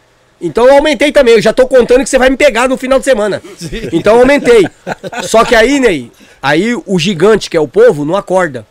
Então 0.40 0.68
eu 0.68 0.74
aumentei 0.74 1.10
também. 1.10 1.34
Eu 1.34 1.42
já 1.42 1.52
tô 1.52 1.66
contando 1.66 2.04
que 2.04 2.08
você 2.08 2.18
vai 2.18 2.30
me 2.30 2.36
pegar 2.36 2.68
no 2.68 2.76
final 2.76 3.00
de 3.00 3.04
semana. 3.04 3.42
Então 3.92 4.14
eu 4.14 4.20
aumentei. 4.20 4.68
Só 5.24 5.44
que 5.44 5.56
aí, 5.56 5.80
Ney, 5.80 6.12
aí 6.40 6.76
o 6.86 6.96
gigante, 6.96 7.50
que 7.50 7.56
é 7.56 7.60
o 7.60 7.66
povo, 7.66 8.04
não 8.04 8.14
acorda. 8.14 8.64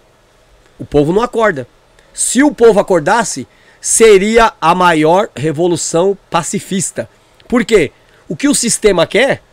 O 0.80 0.86
povo 0.86 1.12
não 1.12 1.22
acorda. 1.22 1.68
Se 2.14 2.42
o 2.42 2.54
povo 2.54 2.80
acordasse, 2.80 3.46
seria 3.86 4.52
a 4.60 4.74
maior 4.74 5.30
revolução 5.36 6.18
pacifista. 6.28 7.08
Por 7.48 7.64
quê? 7.64 7.92
O 8.28 8.36
que 8.36 8.48
o 8.48 8.56
sistema 8.56 9.06
quer 9.06 9.44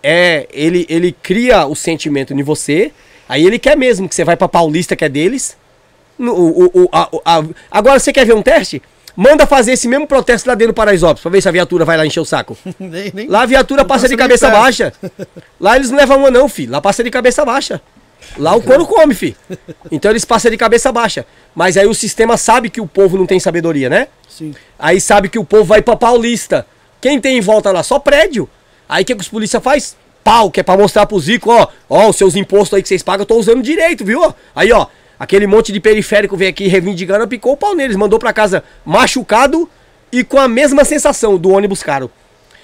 é 0.00 0.46
ele, 0.52 0.86
ele 0.88 1.10
cria 1.10 1.66
o 1.66 1.74
sentimento 1.74 2.32
em 2.32 2.40
você, 2.40 2.92
aí 3.28 3.44
ele 3.44 3.58
quer 3.58 3.76
mesmo 3.76 4.08
que 4.08 4.14
você 4.14 4.22
vai 4.24 4.36
pra 4.36 4.46
Paulista, 4.46 4.94
que 4.94 5.04
é 5.04 5.08
deles. 5.08 5.56
O- 6.16 6.24
o- 6.24 6.70
o- 6.84 6.88
a- 6.92 7.08
a- 7.24 7.44
agora 7.68 7.98
você 7.98 8.12
quer 8.12 8.24
ver 8.24 8.34
um 8.36 8.42
teste? 8.42 8.80
Manda 9.16 9.44
fazer 9.44 9.72
esse 9.72 9.88
mesmo 9.88 10.06
protesto 10.06 10.48
lá 10.48 10.54
dentro 10.54 10.72
do 10.72 10.76
Paraisópolis, 10.76 11.22
pra 11.22 11.30
ver 11.32 11.42
se 11.42 11.48
a 11.48 11.52
viatura 11.52 11.84
vai 11.84 11.96
lá 11.96 12.06
encher 12.06 12.20
o 12.20 12.24
saco. 12.24 12.56
Nem- 12.78 13.10
nem- 13.12 13.26
Lá 13.26 13.42
a 13.42 13.46
viatura 13.46 13.84
passa 13.84 14.08
de 14.08 14.16
cabeça 14.16 14.48
baixa. 14.50 14.92
Lá 15.58 15.74
eles 15.74 15.90
não 15.90 15.98
levam 15.98 16.18
uma 16.18 16.30
não, 16.30 16.48
filho. 16.48 16.70
Lá 16.70 16.80
passa 16.80 17.02
de 17.02 17.10
cabeça 17.10 17.44
baixa. 17.44 17.80
Lá 18.38 18.54
o 18.54 18.62
couro 18.62 18.86
come, 18.86 19.14
filho. 19.14 19.36
Então 19.90 20.10
eles 20.10 20.24
passam 20.24 20.50
de 20.50 20.56
cabeça 20.56 20.92
baixa. 20.92 21.26
Mas 21.54 21.76
aí 21.76 21.86
o 21.86 21.94
sistema 21.94 22.36
sabe 22.36 22.70
que 22.70 22.80
o 22.80 22.86
povo 22.86 23.18
não 23.18 23.26
tem 23.26 23.40
sabedoria, 23.40 23.88
né? 23.88 24.08
Sim. 24.28 24.54
Aí 24.78 25.00
sabe 25.00 25.28
que 25.28 25.38
o 25.38 25.44
povo 25.44 25.64
vai 25.64 25.82
pra 25.82 25.96
Paulista. 25.96 26.66
Quem 27.00 27.20
tem 27.20 27.38
em 27.38 27.40
volta 27.40 27.72
lá? 27.72 27.82
Só 27.82 27.98
prédio. 27.98 28.48
Aí 28.88 29.02
o 29.02 29.06
que, 29.06 29.14
que 29.14 29.20
os 29.20 29.28
polícia 29.28 29.60
faz? 29.60 29.96
Pau, 30.22 30.50
que 30.50 30.60
é 30.60 30.62
pra 30.62 30.76
mostrar 30.76 31.06
pro 31.06 31.18
Zico, 31.18 31.50
ó. 31.50 31.68
Ó, 31.88 32.08
os 32.08 32.16
seus 32.16 32.36
impostos 32.36 32.76
aí 32.76 32.82
que 32.82 32.88
vocês 32.88 33.02
pagam, 33.02 33.22
eu 33.22 33.26
tô 33.26 33.36
usando 33.36 33.62
direito, 33.62 34.04
viu? 34.04 34.34
Aí, 34.54 34.70
ó. 34.72 34.86
Aquele 35.18 35.46
monte 35.46 35.70
de 35.70 35.80
periférico 35.80 36.36
veio 36.36 36.50
aqui 36.50 36.66
reivindicando, 36.66 37.28
picou 37.28 37.52
o 37.52 37.56
pau 37.56 37.74
neles. 37.74 37.96
Mandou 37.96 38.18
pra 38.18 38.32
casa 38.32 38.64
machucado 38.84 39.68
e 40.10 40.24
com 40.24 40.38
a 40.38 40.48
mesma 40.48 40.84
sensação 40.84 41.36
do 41.36 41.50
ônibus 41.50 41.82
caro. 41.82 42.10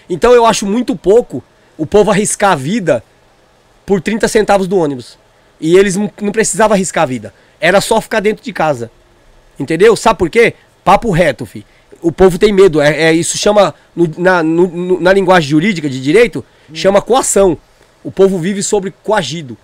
Então 0.09 0.32
eu 0.32 0.47
acho 0.47 0.64
muito 0.64 0.97
pouco 0.97 1.43
o 1.76 1.84
povo 1.84 2.10
arriscar 2.10 2.52
a 2.52 2.56
vida 2.56 3.05
por 3.84 4.01
30 4.01 4.26
centavos 4.28 4.66
do 4.66 4.78
ônibus. 4.78 5.18
E 5.61 5.77
eles 5.77 5.97
não 5.97 6.09
precisavam 6.33 6.74
arriscar 6.74 7.05
a 7.05 7.07
vida. 7.07 7.35
Era 7.61 7.81
só 7.81 8.01
ficar 8.01 8.20
dentro 8.20 8.45
de 8.45 8.53
casa. 8.53 8.91
Entendeu? 9.59 9.97
Sabe 9.97 10.19
por 10.19 10.28
quê? 10.31 10.55
Papo 10.85 11.11
reto, 11.11 11.47
fi. 11.47 11.65
O 12.03 12.12
povo 12.12 12.39
tem 12.39 12.53
medo. 12.53 12.81
É, 12.81 13.05
é- 13.05 13.12
isso 13.12 13.39
chama, 13.39 13.74
no- 13.95 14.11
na, 14.19 14.43
no- 14.43 15.01
na 15.01 15.12
linguagem 15.12 15.49
jurídica 15.49 15.89
de 15.89 16.01
direito, 16.01 16.45
chama 16.74 17.01
coação. 17.01 17.57
O 18.05 18.11
povo 18.12 18.39
vive 18.39 18.62
sobre 18.62 18.93
coagido. 19.03 19.57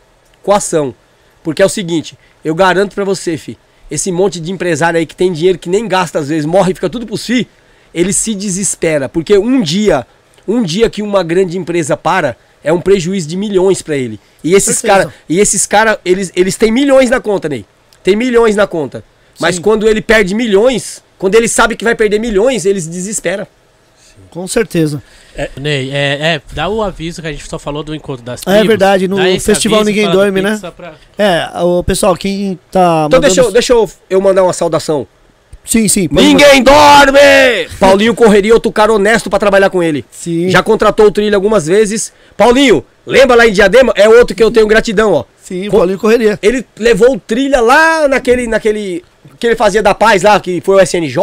Coação. 0.43 0.95
Porque 1.43 1.61
é 1.63 1.67
o 1.67 1.69
seguinte, 1.69 2.17
eu 2.45 2.55
garanto 2.55 2.95
pra 2.95 3.05
você, 3.05 3.37
fi, 3.37 3.59
esse 3.91 4.11
monte 4.11 4.41
de 4.41 4.51
empresário 4.51 4.99
aí 4.99 5.05
que 5.05 5.15
tem 5.15 5.33
dinheiro 5.33 5.59
que 5.59 5.69
nem 5.69 5.87
gasta 5.87 6.19
às 6.19 6.29
vezes, 6.29 6.47
morre 6.47 6.73
e 6.73 6.75
fica 6.75 6.89
tudo 6.89 7.07
pros 7.07 7.27
fi, 7.27 7.47
ele 7.93 8.13
se 8.13 8.35
desespera. 8.35 9.09
Porque 9.09 9.37
um 9.37 9.61
dia, 9.61 10.07
um 10.49 10.63
dia 10.63 10.89
que 10.89 11.03
uma 11.03 11.23
grande 11.23 11.59
empresa 11.59 11.97
para, 11.97 12.37
é 12.65 12.73
um 12.73 12.81
prejuízo 12.81 13.29
de 13.29 13.37
milhões 13.37 13.83
pra 13.83 13.97
ele. 13.97 14.19
E 14.43 14.55
esses 14.55 14.81
caras, 14.83 15.13
e 15.29 15.39
esses 15.41 15.67
caras, 15.67 15.99
eles, 16.05 16.31
eles 16.35 16.57
têm 16.57 16.71
milhões 16.73 17.11
na 17.11 17.21
conta, 17.21 17.49
Ney. 17.49 17.65
Tem 18.03 18.17
milhões 18.17 18.57
na 18.57 18.67
conta. 18.67 19.05
Mas 19.41 19.57
Sim. 19.57 19.63
quando 19.63 19.89
ele 19.89 20.01
perde 20.03 20.35
milhões, 20.35 21.03
quando 21.19 21.35
ele 21.35 21.49
sabe 21.49 21.77
que 21.77 21.85
vai 21.85 21.95
perder 21.95 22.19
milhões, 22.19 22.65
ele 22.67 22.81
se 22.81 22.89
desespera. 22.89 23.47
Com 24.31 24.47
certeza. 24.47 25.03
Ney, 25.57 25.91
é, 25.91 26.35
é, 26.35 26.43
dá 26.53 26.69
o 26.69 26.83
aviso 26.83 27.21
que 27.23 27.29
a 27.29 27.33
gente 27.33 27.49
só 27.49 27.59
falou 27.59 27.83
do 27.83 27.95
encontro 27.95 28.23
das 28.25 28.43
Ah, 28.47 28.57
é 28.57 28.65
verdade, 28.65 29.09
no 29.09 29.17
Festival 29.41 29.85
Ninguém 29.85 30.11
Dorme, 30.11 30.43
né? 30.43 30.61
pra- 30.77 30.95
É, 31.19 31.49
o 31.63 31.83
pessoal, 31.83 32.15
quem 32.17 32.59
tá. 32.71 33.05
Então 33.07 33.19
mandando- 33.19 33.21
deixa, 33.23 33.41
eu, 33.41 33.51
deixa 33.51 33.73
eu, 33.73 33.91
eu 34.11 34.21
mandar 34.21 34.43
uma 34.43 34.53
saudação. 34.53 35.07
Sim, 35.65 35.87
sim. 35.89 36.09
Ninguém 36.11 36.63
dorme! 36.63 37.19
Paulinho 37.79 38.15
correria, 38.15 38.53
outro 38.55 38.73
cara 38.73 38.93
honesto 38.93 39.31
pra 39.31 39.39
trabalhar 39.39 39.71
com 39.71 39.83
ele. 39.83 40.05
Sim. 40.11 40.51
Já 40.51 40.63
contratou 40.63 41.07
o 41.07 41.11
trilho 41.11 41.35
algumas 41.35 41.67
vezes. 41.67 42.13
Paulinho, 42.37 42.85
lembra 43.07 43.37
lá 43.37 43.47
em 43.47 43.53
Diadema? 43.53 43.93
É 43.97 44.09
outro 44.09 44.35
que 44.35 44.43
eu 44.43 44.51
tenho 44.51 44.67
gratidão, 44.67 45.13
ó. 45.13 45.25
Sim, 45.41 45.69
Co- 45.71 45.79
Paulinho 45.79 45.99
Correria. 45.99 46.39
Ele 46.43 46.65
levou 46.79 47.15
o 47.15 47.19
trilha 47.21 47.61
lá 47.61 48.09
naquele, 48.09 48.47
naquele. 48.47 49.05
que 49.39 49.47
ele 49.47 49.57
fazia 49.57 49.83
da 49.83 49.95
paz 49.95 50.23
lá, 50.23 50.39
que 50.41 50.61
foi 50.61 50.77
o 50.77 50.81
SNJ. 50.81 51.17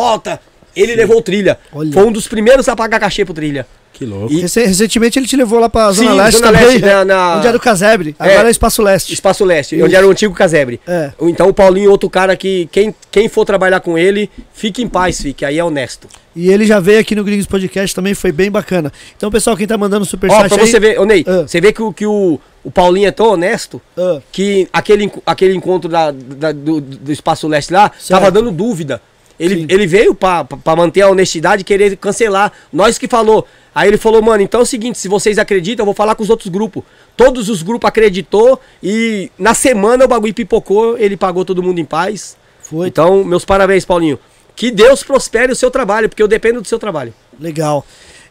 Ele 0.75 0.95
levou 0.95 1.17
o 1.17 1.21
trilha. 1.21 1.57
Olha. 1.73 1.91
Foi 1.91 2.05
um 2.05 2.11
dos 2.11 2.27
primeiros 2.27 2.67
a 2.69 2.75
pagar 2.75 2.99
cachê 2.99 3.25
pro 3.25 3.33
trilha. 3.33 3.67
Que 3.99 4.05
louco. 4.05 4.31
E- 4.33 4.39
Rece- 4.39 4.65
Recentemente 4.65 5.19
ele 5.19 5.27
te 5.27 5.35
levou 5.35 5.59
lá 5.59 5.67
pra 5.69 5.91
Zona 5.91 6.11
Sim, 6.11 6.17
Leste 6.17 6.37
Zona 6.39 6.51
também. 6.53 6.65
Leste, 6.67 6.81
né, 6.85 7.03
na- 7.03 7.35
Onde 7.39 7.47
era 7.47 7.57
o 7.57 7.59
Casebre. 7.59 8.15
É. 8.17 8.23
Agora 8.31 8.47
é 8.47 8.51
Espaço 8.51 8.81
Leste. 8.81 9.13
Espaço 9.13 9.43
Leste, 9.43 9.75
Isso. 9.75 9.83
onde 9.85 9.93
era 9.95 10.07
o 10.07 10.09
antigo 10.09 10.33
casebre. 10.33 10.79
É. 10.87 11.11
Então 11.21 11.49
o 11.49 11.53
Paulinho, 11.53 11.91
outro 11.91 12.09
cara 12.09 12.35
que 12.37 12.69
quem, 12.71 12.95
quem 13.11 13.27
for 13.27 13.43
trabalhar 13.43 13.81
com 13.81 13.97
ele, 13.97 14.29
fique 14.53 14.81
em 14.81 14.87
paz, 14.87 15.21
fique, 15.21 15.43
aí 15.43 15.59
é 15.59 15.63
honesto. 15.63 16.07
E 16.33 16.49
ele 16.49 16.65
já 16.65 16.79
veio 16.79 16.99
aqui 17.01 17.13
no 17.13 17.23
Gringos 17.25 17.45
Podcast 17.45 17.93
também, 17.93 18.13
foi 18.13 18.31
bem 18.31 18.49
bacana. 18.49 18.93
Então, 19.17 19.29
pessoal, 19.29 19.57
quem 19.57 19.67
tá 19.67 19.77
mandando 19.77 20.03
Ó, 20.03 20.07
superchat 20.07 20.47
pra 20.47 20.61
aí... 20.63 20.67
você 20.69 20.79
ver, 20.79 20.97
ô 20.97 21.03
Ney, 21.05 21.25
Ah. 21.27 21.41
você 21.45 21.59
vê 21.59 21.73
que, 21.73 21.81
o- 21.81 21.91
que 21.91 22.05
o, 22.05 22.39
o 22.63 22.71
Paulinho 22.71 23.07
é 23.07 23.11
tão 23.11 23.27
honesto 23.33 23.81
Ah, 23.97 24.19
que 24.31 24.65
aquele, 24.71 25.11
aquele 25.25 25.53
encontro 25.55 25.89
da, 25.89 26.11
da- 26.11 26.53
do, 26.53 26.79
do 26.79 27.11
Espaço 27.11 27.49
Leste 27.49 27.73
lá 27.73 27.91
Certo. 27.99 28.07
tava 28.21 28.31
dando 28.31 28.49
dúvida. 28.51 29.01
Ele, 29.39 29.61
Sim. 29.61 29.67
ele 29.69 29.87
veio 29.87 30.13
pra 30.13 30.45
manter 30.75 31.01
a 31.01 31.09
honestidade 31.09 31.63
querer 31.63 31.95
cancelar. 31.97 32.51
Nós 32.73 32.97
que 32.97 33.07
falou. 33.07 33.47
Aí 33.73 33.87
ele 33.87 33.97
falou, 33.97 34.21
mano, 34.21 34.43
então 34.43 34.59
é 34.59 34.63
o 34.63 34.65
seguinte, 34.65 34.97
se 34.97 35.07
vocês 35.07 35.37
acreditam, 35.37 35.83
eu 35.83 35.85
vou 35.85 35.93
falar 35.93 36.15
com 36.15 36.23
os 36.23 36.29
outros 36.29 36.49
grupos. 36.49 36.83
Todos 37.15 37.47
os 37.49 37.61
grupos 37.61 37.87
acreditou 37.87 38.59
e 38.83 39.31
na 39.37 39.53
semana 39.53 40.03
o 40.05 40.07
bagulho 40.07 40.33
pipocou, 40.33 40.97
ele 40.97 41.15
pagou 41.15 41.45
todo 41.45 41.63
mundo 41.63 41.79
em 41.79 41.85
paz. 41.85 42.35
foi 42.61 42.87
Então, 42.87 43.23
meus 43.23 43.45
parabéns, 43.45 43.85
Paulinho. 43.85 44.19
Que 44.55 44.71
Deus 44.71 45.03
prospere 45.03 45.51
o 45.53 45.55
seu 45.55 45.71
trabalho, 45.71 46.09
porque 46.09 46.21
eu 46.21 46.27
dependo 46.27 46.61
do 46.61 46.67
seu 46.67 46.77
trabalho. 46.79 47.13
legal. 47.39 47.85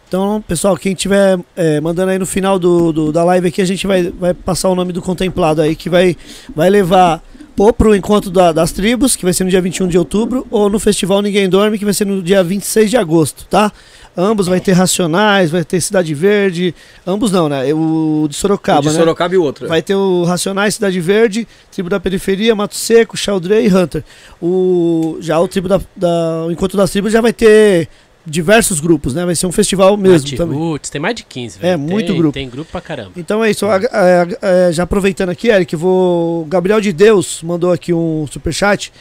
Então, 0.06 0.42
pessoal, 0.48 0.74
quem 0.74 0.94
tiver 0.94 1.38
é, 1.54 1.80
mandando 1.82 2.10
aí 2.10 2.18
no 2.18 2.24
final 2.24 2.58
do, 2.58 2.92
do- 2.92 3.12
da 3.12 3.22
live 3.24 3.48
aqui, 3.48 3.60
a 3.60 3.64
gente 3.66 3.86
vai, 3.86 4.04
vai 4.10 4.32
passar 4.32 4.70
o 4.70 4.74
nome 4.74 4.90
do 4.90 5.02
contemplado 5.02 5.60
aí, 5.60 5.76
que 5.76 5.90
vai, 5.90 6.16
vai 6.56 6.70
levar 6.70 7.22
ou 7.58 7.72
pro 7.72 7.94
encontro 7.94 8.30
da- 8.30 8.52
das 8.52 8.72
tribos, 8.72 9.16
que 9.16 9.24
vai 9.24 9.32
ser 9.32 9.44
no 9.44 9.50
dia 9.50 9.60
21 9.60 9.88
de 9.88 9.98
outubro, 9.98 10.46
ou 10.50 10.70
no 10.70 10.78
festival 10.78 11.20
Ninguém 11.20 11.48
Dorme, 11.48 11.78
que 11.78 11.84
vai 11.84 11.92
ser 11.94 12.06
no 12.06 12.22
dia 12.22 12.42
26 12.44 12.90
de 12.90 12.96
agosto, 12.96 13.44
tá? 13.50 13.72
Ambos 14.16 14.46
vai 14.48 14.58
ter 14.60 14.72
Racionais, 14.72 15.48
vai 15.50 15.64
ter 15.64 15.80
Cidade 15.80 16.12
Verde, 16.12 16.74
ambos 17.06 17.30
não, 17.30 17.48
né? 17.48 17.72
O 17.72 18.26
de 18.28 18.34
Sorocaba, 18.34 18.80
o 18.80 18.82
de 18.82 18.88
né? 18.88 18.94
Sorocaba 18.94 19.34
e 19.34 19.38
outro. 19.38 19.68
Vai 19.68 19.80
ter 19.80 19.94
o 19.94 20.24
Racionais, 20.24 20.74
Cidade 20.74 20.98
Verde, 21.00 21.46
Tribo 21.70 21.88
da 21.88 22.00
Periferia, 22.00 22.54
Mato 22.54 22.74
Seco, 22.74 23.16
Chaldrey 23.16 23.66
e 23.68 23.72
Hunter. 23.74 24.02
O, 24.42 25.18
já 25.20 25.38
o 25.38 25.46
Tribo 25.46 25.68
da, 25.68 25.80
da- 25.94 26.44
o 26.46 26.50
Encontro 26.50 26.76
das 26.76 26.90
Tribos 26.90 27.12
já 27.12 27.20
vai 27.20 27.32
ter 27.32 27.88
diversos 28.28 28.80
grupos, 28.80 29.14
né? 29.14 29.24
Vai 29.24 29.34
ser 29.34 29.46
um 29.46 29.52
festival 29.52 29.96
mesmo 29.96 30.28
Nath 30.28 30.36
também. 30.36 30.58
Roots, 30.58 30.90
tem 30.90 31.00
mais 31.00 31.14
de 31.14 31.24
15, 31.24 31.58
É, 31.58 31.60
velho. 31.76 31.78
muito 31.78 32.06
Tem- 32.08 32.16
grupo. 32.18 32.32
Tem 32.34 32.48
grupo 32.48 32.70
pra 32.70 32.80
caramba. 32.80 33.12
Então 33.16 33.42
é 33.42 33.50
isso. 33.50 33.66
a- 33.66 34.70
já 34.72 34.82
aproveitando 34.82 35.30
aqui, 35.30 35.48
Eric, 35.48 35.74
vou. 35.76 36.44
Gabriel 36.46 36.80
de 36.80 36.92
Deus 36.92 37.40
mandou 37.42 37.72
aqui 37.72 37.92
um 37.92 38.26
superchat. 38.30 38.92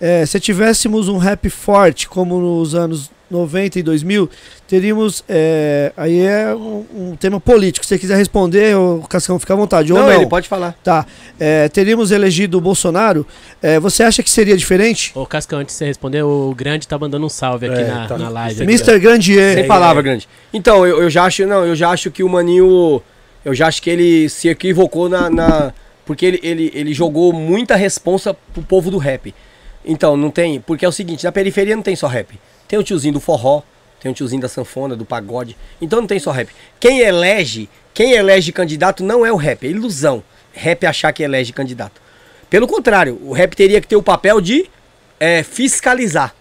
É, 0.00 0.24
se 0.24 0.38
tivéssemos 0.38 1.08
um 1.08 1.18
rap 1.18 1.50
forte, 1.50 2.08
como 2.08 2.38
nos 2.40 2.74
anos 2.74 3.10
90 3.30 3.78
e 3.78 3.82
2000, 3.82 4.30
teríamos. 4.66 5.22
é, 5.28 5.92
aí 5.96 6.20
é 6.20 6.54
um, 6.54 6.84
um 6.94 7.16
tema 7.16 7.38
político. 7.38 7.84
Se 7.84 7.90
você 7.90 7.98
quiser 7.98 8.16
responder, 8.16 8.76
o 8.76 9.02
Cascão 9.08 9.38
fica 9.38 9.52
à 9.52 9.56
vontade. 9.56 9.92
ou 9.92 9.98
não, 9.98 10.06
não. 10.06 10.12
ele 10.14 10.26
pode 10.26 10.48
falar. 10.48 10.74
Tá. 10.82 11.04
É, 11.38 11.68
teríamos 11.68 12.10
elegido 12.10 12.58
o 12.58 12.60
Bolsonaro. 12.60 13.26
É, 13.62 13.78
você 13.78 14.02
acha 14.02 14.22
que 14.22 14.30
seria 14.30 14.56
diferente? 14.56 15.12
Ô, 15.14 15.26
Cascão, 15.26 15.58
antes 15.58 15.74
de 15.74 15.78
você 15.78 15.86
responder, 15.86 16.22
o 16.22 16.54
Grande 16.56 16.86
tá 16.88 16.98
mandando 16.98 17.26
um 17.26 17.28
salve 17.28 17.66
aqui 17.66 17.80
É, 17.80 17.84
na, 17.86 18.06
tá. 18.06 18.16
na 18.18 18.28
live. 18.28 18.62
Mr. 18.64 18.98
Grandier. 18.98 19.54
Sem 19.54 19.66
palavra, 19.66 20.02
grande. 20.02 20.28
Então, 20.52 20.86
eu, 20.86 21.02
eu 21.02 21.10
já 21.10 21.24
acho, 21.24 21.44
não, 21.46 21.64
eu 21.64 21.76
já 21.76 21.90
acho 21.90 22.10
que 22.10 22.22
o 22.22 22.28
Maninho, 22.28 23.02
eu 23.44 23.54
já 23.54 23.66
acho 23.66 23.82
que 23.82 23.90
ele 23.90 24.28
se 24.28 24.48
equivocou 24.48 25.08
na, 25.08 25.28
na- 25.28 25.72
porque 26.06 26.24
ele, 26.24 26.40
ele, 26.42 26.70
ele 26.74 26.94
jogou 26.94 27.32
muita 27.34 27.76
responsa 27.76 28.32
pro 28.54 28.62
povo 28.62 28.90
do 28.90 28.96
rap. 28.96 29.34
Então, 29.84 30.16
não 30.16 30.30
tem, 30.30 30.60
porque 30.60 30.84
é 30.84 30.88
o 30.88 30.92
seguinte, 30.92 31.24
na 31.24 31.30
periferia 31.32 31.74
não 31.76 31.82
tem 31.82 31.94
só 31.96 32.06
rap. 32.06 32.38
Tem 32.68 32.78
o 32.78 32.82
tiozinho 32.82 33.14
do 33.14 33.20
forró, 33.20 33.62
tem 34.00 34.12
o 34.12 34.14
tiozinho 34.14 34.42
da 34.42 34.48
sanfona, 34.48 34.94
do 34.94 35.04
pagode. 35.04 35.56
Então 35.80 36.00
não 36.00 36.06
tem 36.06 36.18
só 36.18 36.30
rap. 36.30 36.50
Quem 36.78 37.00
elege, 37.00 37.68
quem 37.94 38.12
elege 38.12 38.52
candidato 38.52 39.02
não 39.02 39.24
é 39.26 39.32
o 39.32 39.36
rap, 39.36 39.66
é 39.66 39.70
ilusão. 39.70 40.22
Rap 40.52 40.84
achar 40.86 41.12
que 41.12 41.22
elege 41.22 41.52
candidato. 41.52 42.00
Pelo 42.50 42.66
contrário, 42.66 43.18
o 43.24 43.32
rap 43.32 43.54
teria 43.56 43.80
que 43.80 43.86
ter 43.88 43.96
o 43.96 44.02
papel 44.02 44.40
de 44.40 44.68
é, 45.18 45.42
fiscalizar. 45.42 46.34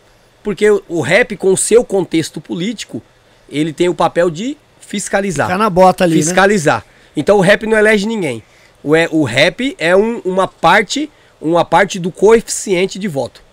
Porque 0.43 0.69
o, 0.69 0.83
o 0.87 1.01
rap, 1.01 1.35
com 1.35 1.51
o 1.51 1.57
seu 1.57 1.83
contexto 1.83 2.39
político, 2.39 3.01
ele 3.49 3.73
tem 3.73 3.89
o 3.89 3.93
papel 3.95 4.29
de 4.29 4.57
fiscalizar. 4.79 5.47
Ficar 5.47 5.57
na 5.57 5.69
bota 5.69 6.03
ali, 6.03 6.15
né? 6.17 6.21
fiscalizar. 6.21 6.85
Então 7.15 7.37
o 7.37 7.41
rap 7.41 7.65
não 7.65 7.77
elege 7.77 8.05
ninguém. 8.05 8.43
O, 8.83 8.95
é, 8.95 9.07
o 9.11 9.23
rap 9.23 9.75
é 9.79 9.95
um- 9.95 10.19
uma 10.23 10.47
parte 10.47 11.09
uma 11.39 11.63
parte 11.63 11.99
do 11.99 12.09
coeficiente 12.11 12.97
de 12.97 13.07
voto. 13.07 13.43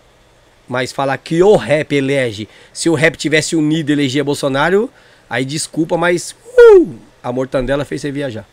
Mas 0.69 0.93
falar 0.93 1.17
que 1.19 1.43
o 1.43 1.57
rap 1.57 1.95
elege, 1.95 2.49
se 2.73 2.89
o 2.89 2.95
rap 2.95 3.17
tivesse 3.17 3.55
unido 3.55 3.91
e 3.91 3.93
elegia 3.93 4.25
Bolsonaro, 4.25 4.91
aí 5.29 5.45
desculpa, 5.45 5.97
mas 5.97 6.35
uh, 6.59 6.95
a 7.23 7.31
mortandela 7.31 7.85
fez 7.85 8.01
você 8.01 8.11
viajar. 8.11 8.47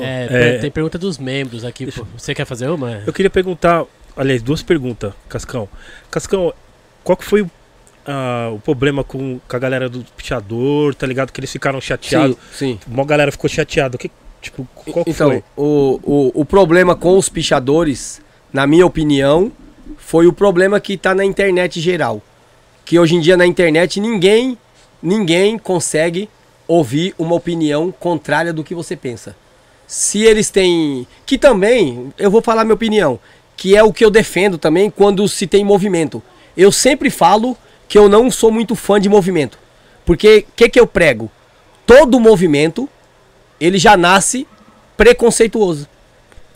É, 0.00 0.28
É. 0.30 0.58
Tem 0.58 0.70
pergunta 0.70 0.96
dos 0.98 1.18
membros 1.18 1.64
aqui. 1.64 1.90
pô. 1.90 2.06
Você 2.16 2.34
quer 2.34 2.46
fazer 2.46 2.68
uma? 2.68 3.02
Eu 3.06 3.12
queria 3.12 3.30
perguntar, 3.30 3.84
aliás, 4.16 4.42
duas 4.42 4.62
perguntas, 4.62 5.12
Cascão. 5.28 5.68
Cascão, 6.10 6.54
qual 7.02 7.16
que 7.16 7.24
foi 7.24 7.42
o 7.42 7.50
ah, 8.06 8.50
o 8.52 8.58
problema 8.58 9.04
com, 9.04 9.40
com 9.46 9.56
a 9.56 9.58
galera 9.58 9.88
do 9.88 10.04
pichador, 10.16 10.94
tá 10.94 11.06
ligado? 11.06 11.32
Que 11.32 11.40
eles 11.40 11.52
ficaram 11.52 11.80
chateados. 11.80 12.36
Sim, 12.52 12.78
sim. 12.82 12.90
Uma 12.90 13.04
galera 13.04 13.30
ficou 13.30 13.48
chateada. 13.48 13.96
Que, 13.96 14.10
tipo, 14.40 14.66
qual 14.74 15.04
então, 15.06 15.30
foi? 15.30 15.44
O, 15.56 16.00
o, 16.02 16.40
o 16.40 16.44
problema 16.44 16.96
com 16.96 17.16
os 17.16 17.28
pichadores, 17.28 18.20
na 18.52 18.66
minha 18.66 18.84
opinião, 18.84 19.52
foi 19.98 20.26
o 20.26 20.32
problema 20.32 20.80
que 20.80 20.96
tá 20.96 21.14
na 21.14 21.24
internet 21.24 21.80
geral. 21.80 22.22
Que 22.84 22.98
hoje 22.98 23.14
em 23.14 23.20
dia 23.20 23.36
na 23.36 23.46
internet 23.46 24.00
ninguém, 24.00 24.58
ninguém 25.02 25.58
consegue 25.58 26.28
ouvir 26.66 27.14
uma 27.18 27.34
opinião 27.34 27.92
contrária 27.92 28.52
do 28.52 28.64
que 28.64 28.74
você 28.74 28.96
pensa. 28.96 29.36
Se 29.86 30.22
eles 30.22 30.50
têm. 30.50 31.06
Que 31.26 31.36
também, 31.36 32.12
eu 32.18 32.30
vou 32.30 32.40
falar 32.40 32.64
minha 32.64 32.74
opinião, 32.74 33.18
que 33.56 33.76
é 33.76 33.82
o 33.82 33.92
que 33.92 34.04
eu 34.04 34.10
defendo 34.10 34.58
também 34.58 34.90
quando 34.90 35.28
se 35.28 35.46
tem 35.46 35.64
movimento. 35.64 36.22
Eu 36.56 36.72
sempre 36.72 37.10
falo 37.10 37.56
que 37.88 37.98
eu 37.98 38.08
não 38.08 38.30
sou 38.30 38.50
muito 38.50 38.74
fã 38.74 39.00
de 39.00 39.08
movimento. 39.08 39.58
Porque 40.04 40.46
o 40.48 40.52
que, 40.56 40.68
que 40.68 40.80
eu 40.80 40.86
prego? 40.86 41.30
Todo 41.86 42.18
movimento, 42.18 42.88
ele 43.60 43.78
já 43.78 43.96
nasce 43.96 44.46
preconceituoso. 44.96 45.88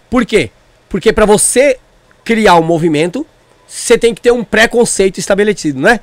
Por 0.08 0.24
quê? 0.24 0.50
Porque 0.88 1.12
para 1.12 1.26
você 1.26 1.78
criar 2.26 2.56
um 2.56 2.62
movimento, 2.62 3.24
você 3.68 3.96
tem 3.96 4.12
que 4.12 4.20
ter 4.20 4.32
um 4.32 4.42
preconceito 4.42 5.18
estabelecido, 5.18 5.80
não 5.80 5.88
é? 5.88 6.00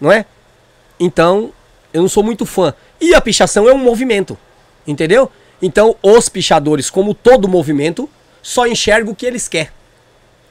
Não 0.00 0.12
é? 0.12 0.24
Então, 0.98 1.52
eu 1.92 2.02
não 2.02 2.08
sou 2.08 2.22
muito 2.22 2.46
fã. 2.46 2.72
E 3.00 3.12
a 3.12 3.20
pichação 3.20 3.68
é 3.68 3.74
um 3.74 3.78
movimento, 3.78 4.38
entendeu? 4.86 5.30
Então, 5.60 5.96
os 6.00 6.28
pichadores, 6.28 6.88
como 6.88 7.12
todo 7.12 7.48
movimento, 7.48 8.08
só 8.40 8.64
enxergam 8.64 9.12
o 9.12 9.16
que 9.16 9.26
eles 9.26 9.48
querem. 9.48 9.70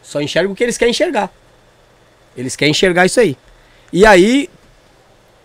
Só 0.04 0.22
enxergam 0.22 0.52
o 0.52 0.56
que 0.56 0.64
eles 0.64 0.78
querem 0.78 0.92
enxergar. 0.92 1.32
Eles 2.36 2.58
querem 2.58 2.72
enxergar 2.72 3.06
isso 3.06 3.20
aí. 3.22 3.38
E 3.94 4.06
aí, 4.06 4.50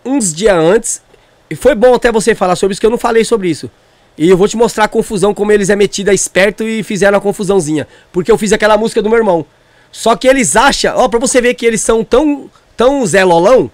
uns 0.03 0.33
dias 0.33 0.53
antes, 0.53 1.01
e 1.49 1.55
foi 1.55 1.73
bom 1.73 1.93
até 1.93 2.11
você 2.11 2.35
falar 2.35 2.57
sobre 2.57 2.73
isso, 2.73 2.81
que 2.81 2.85
eu 2.85 2.91
não 2.91 2.97
falei 2.97 3.23
sobre 3.23 3.49
isso. 3.49 3.71
E 4.17 4.29
eu 4.29 4.35
vou 4.35 4.49
te 4.49 4.57
mostrar 4.57 4.83
a 4.83 4.89
confusão, 4.89 5.33
como 5.33 5.53
eles 5.53 5.69
é 5.69 5.77
metida 5.77 6.13
esperto 6.13 6.63
e 6.65 6.83
fizeram 6.83 7.17
a 7.17 7.21
confusãozinha. 7.21 7.87
Porque 8.11 8.29
eu 8.29 8.37
fiz 8.37 8.51
aquela 8.51 8.77
música 8.77 9.01
do 9.01 9.09
meu 9.09 9.17
irmão. 9.17 9.45
Só 9.91 10.15
que 10.15 10.27
eles 10.27 10.55
acham, 10.55 10.95
ó, 10.95 11.07
pra 11.07 11.19
você 11.19 11.41
ver 11.41 11.53
que 11.53 11.65
eles 11.65 11.81
são 11.81 12.03
tão, 12.03 12.49
tão 12.77 13.05
Zé 13.05 13.23
Lolão, 13.23 13.69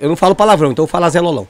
eu 0.00 0.08
não 0.08 0.16
falo 0.16 0.34
palavrão, 0.34 0.70
então 0.70 0.84
eu 0.84 0.88
falo 0.88 1.08
Zé 1.10 1.20
Lolão. 1.20 1.48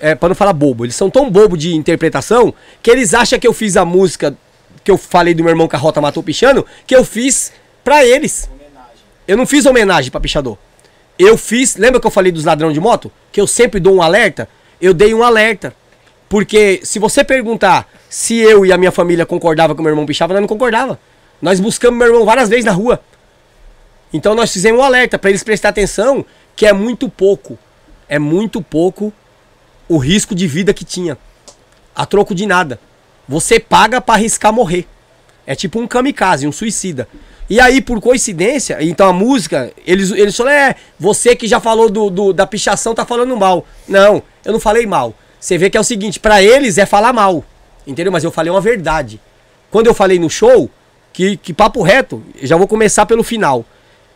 É, 0.00 0.14
pra 0.16 0.28
não 0.28 0.34
falar 0.34 0.52
bobo. 0.52 0.84
Eles 0.84 0.96
são 0.96 1.08
tão 1.08 1.30
bobo 1.30 1.56
de 1.56 1.74
interpretação 1.76 2.52
que 2.82 2.90
eles 2.90 3.14
acham 3.14 3.38
que 3.38 3.46
eu 3.46 3.52
fiz 3.52 3.76
a 3.76 3.84
música 3.84 4.36
que 4.82 4.90
eu 4.90 4.98
falei 4.98 5.32
do 5.32 5.44
meu 5.44 5.50
irmão 5.50 5.68
que 5.68 5.76
a 5.76 5.78
Rota 5.78 6.00
matou 6.00 6.22
pichando, 6.22 6.66
que 6.86 6.94
eu 6.94 7.04
fiz 7.04 7.52
pra 7.84 8.04
eles. 8.04 8.50
Eu 9.28 9.36
não 9.36 9.46
fiz 9.46 9.64
homenagem 9.64 10.10
pra 10.10 10.20
pichador. 10.20 10.58
Eu 11.16 11.36
fiz, 11.36 11.76
lembra 11.76 12.00
que 12.00 12.06
eu 12.06 12.10
falei 12.10 12.32
dos 12.32 12.44
ladrão 12.44 12.72
de 12.72 12.80
moto? 12.80 13.12
Que 13.30 13.40
eu 13.40 13.46
sempre 13.46 13.78
dou 13.78 13.94
um 13.94 14.02
alerta? 14.02 14.48
Eu 14.80 14.92
dei 14.92 15.14
um 15.14 15.22
alerta. 15.22 15.72
Porque 16.28 16.80
se 16.82 16.98
você 16.98 17.22
perguntar 17.22 17.88
se 18.08 18.36
eu 18.38 18.66
e 18.66 18.72
a 18.72 18.78
minha 18.78 18.90
família 18.90 19.24
concordava 19.24 19.74
que 19.74 19.80
o 19.80 19.84
meu 19.84 19.92
irmão 19.92 20.06
pichava, 20.06 20.32
nós 20.32 20.40
não 20.40 20.48
concordava. 20.48 20.98
Nós 21.40 21.60
buscamos 21.60 21.98
meu 21.98 22.08
irmão 22.08 22.24
várias 22.24 22.48
vezes 22.48 22.64
na 22.64 22.72
rua. 22.72 23.00
Então 24.12 24.34
nós 24.34 24.52
fizemos 24.52 24.80
um 24.80 24.84
alerta 24.84 25.18
para 25.18 25.30
eles 25.30 25.42
prestar 25.42 25.70
atenção 25.70 26.24
que 26.54 26.66
é 26.66 26.72
muito 26.72 27.08
pouco. 27.08 27.58
É 28.08 28.18
muito 28.18 28.60
pouco 28.60 29.12
o 29.88 29.96
risco 29.98 30.34
de 30.34 30.46
vida 30.46 30.74
que 30.74 30.84
tinha. 30.84 31.16
A 31.94 32.04
troco 32.06 32.34
de 32.34 32.46
nada. 32.46 32.78
Você 33.28 33.58
paga 33.58 34.00
para 34.00 34.14
arriscar 34.14 34.52
morrer. 34.52 34.86
É 35.46 35.54
tipo 35.54 35.80
um 35.80 35.86
kamikaze, 35.86 36.46
um 36.46 36.52
suicida. 36.52 37.08
E 37.50 37.60
aí, 37.60 37.80
por 37.80 38.00
coincidência, 38.00 38.78
então 38.80 39.08
a 39.08 39.12
música, 39.12 39.72
eles, 39.86 40.10
eles 40.12 40.36
falam, 40.36 40.52
é, 40.52 40.76
você 40.98 41.34
que 41.34 41.46
já 41.46 41.60
falou 41.60 41.90
do, 41.90 42.08
do, 42.08 42.32
da 42.32 42.46
pichação 42.46 42.94
tá 42.94 43.04
falando 43.04 43.36
mal. 43.36 43.66
Não, 43.86 44.22
eu 44.44 44.52
não 44.52 44.60
falei 44.60 44.86
mal. 44.86 45.14
Você 45.38 45.58
vê 45.58 45.68
que 45.68 45.76
é 45.76 45.80
o 45.80 45.84
seguinte, 45.84 46.20
para 46.20 46.42
eles 46.42 46.78
é 46.78 46.86
falar 46.86 47.12
mal. 47.12 47.44
Entendeu? 47.86 48.12
Mas 48.12 48.24
eu 48.24 48.30
falei 48.30 48.50
uma 48.50 48.60
verdade. 48.60 49.20
Quando 49.70 49.86
eu 49.86 49.94
falei 49.94 50.18
no 50.18 50.30
show, 50.30 50.70
que, 51.12 51.36
que 51.36 51.52
papo 51.52 51.82
reto, 51.82 52.22
já 52.42 52.56
vou 52.56 52.68
começar 52.68 53.06
pelo 53.06 53.24
final. 53.24 53.64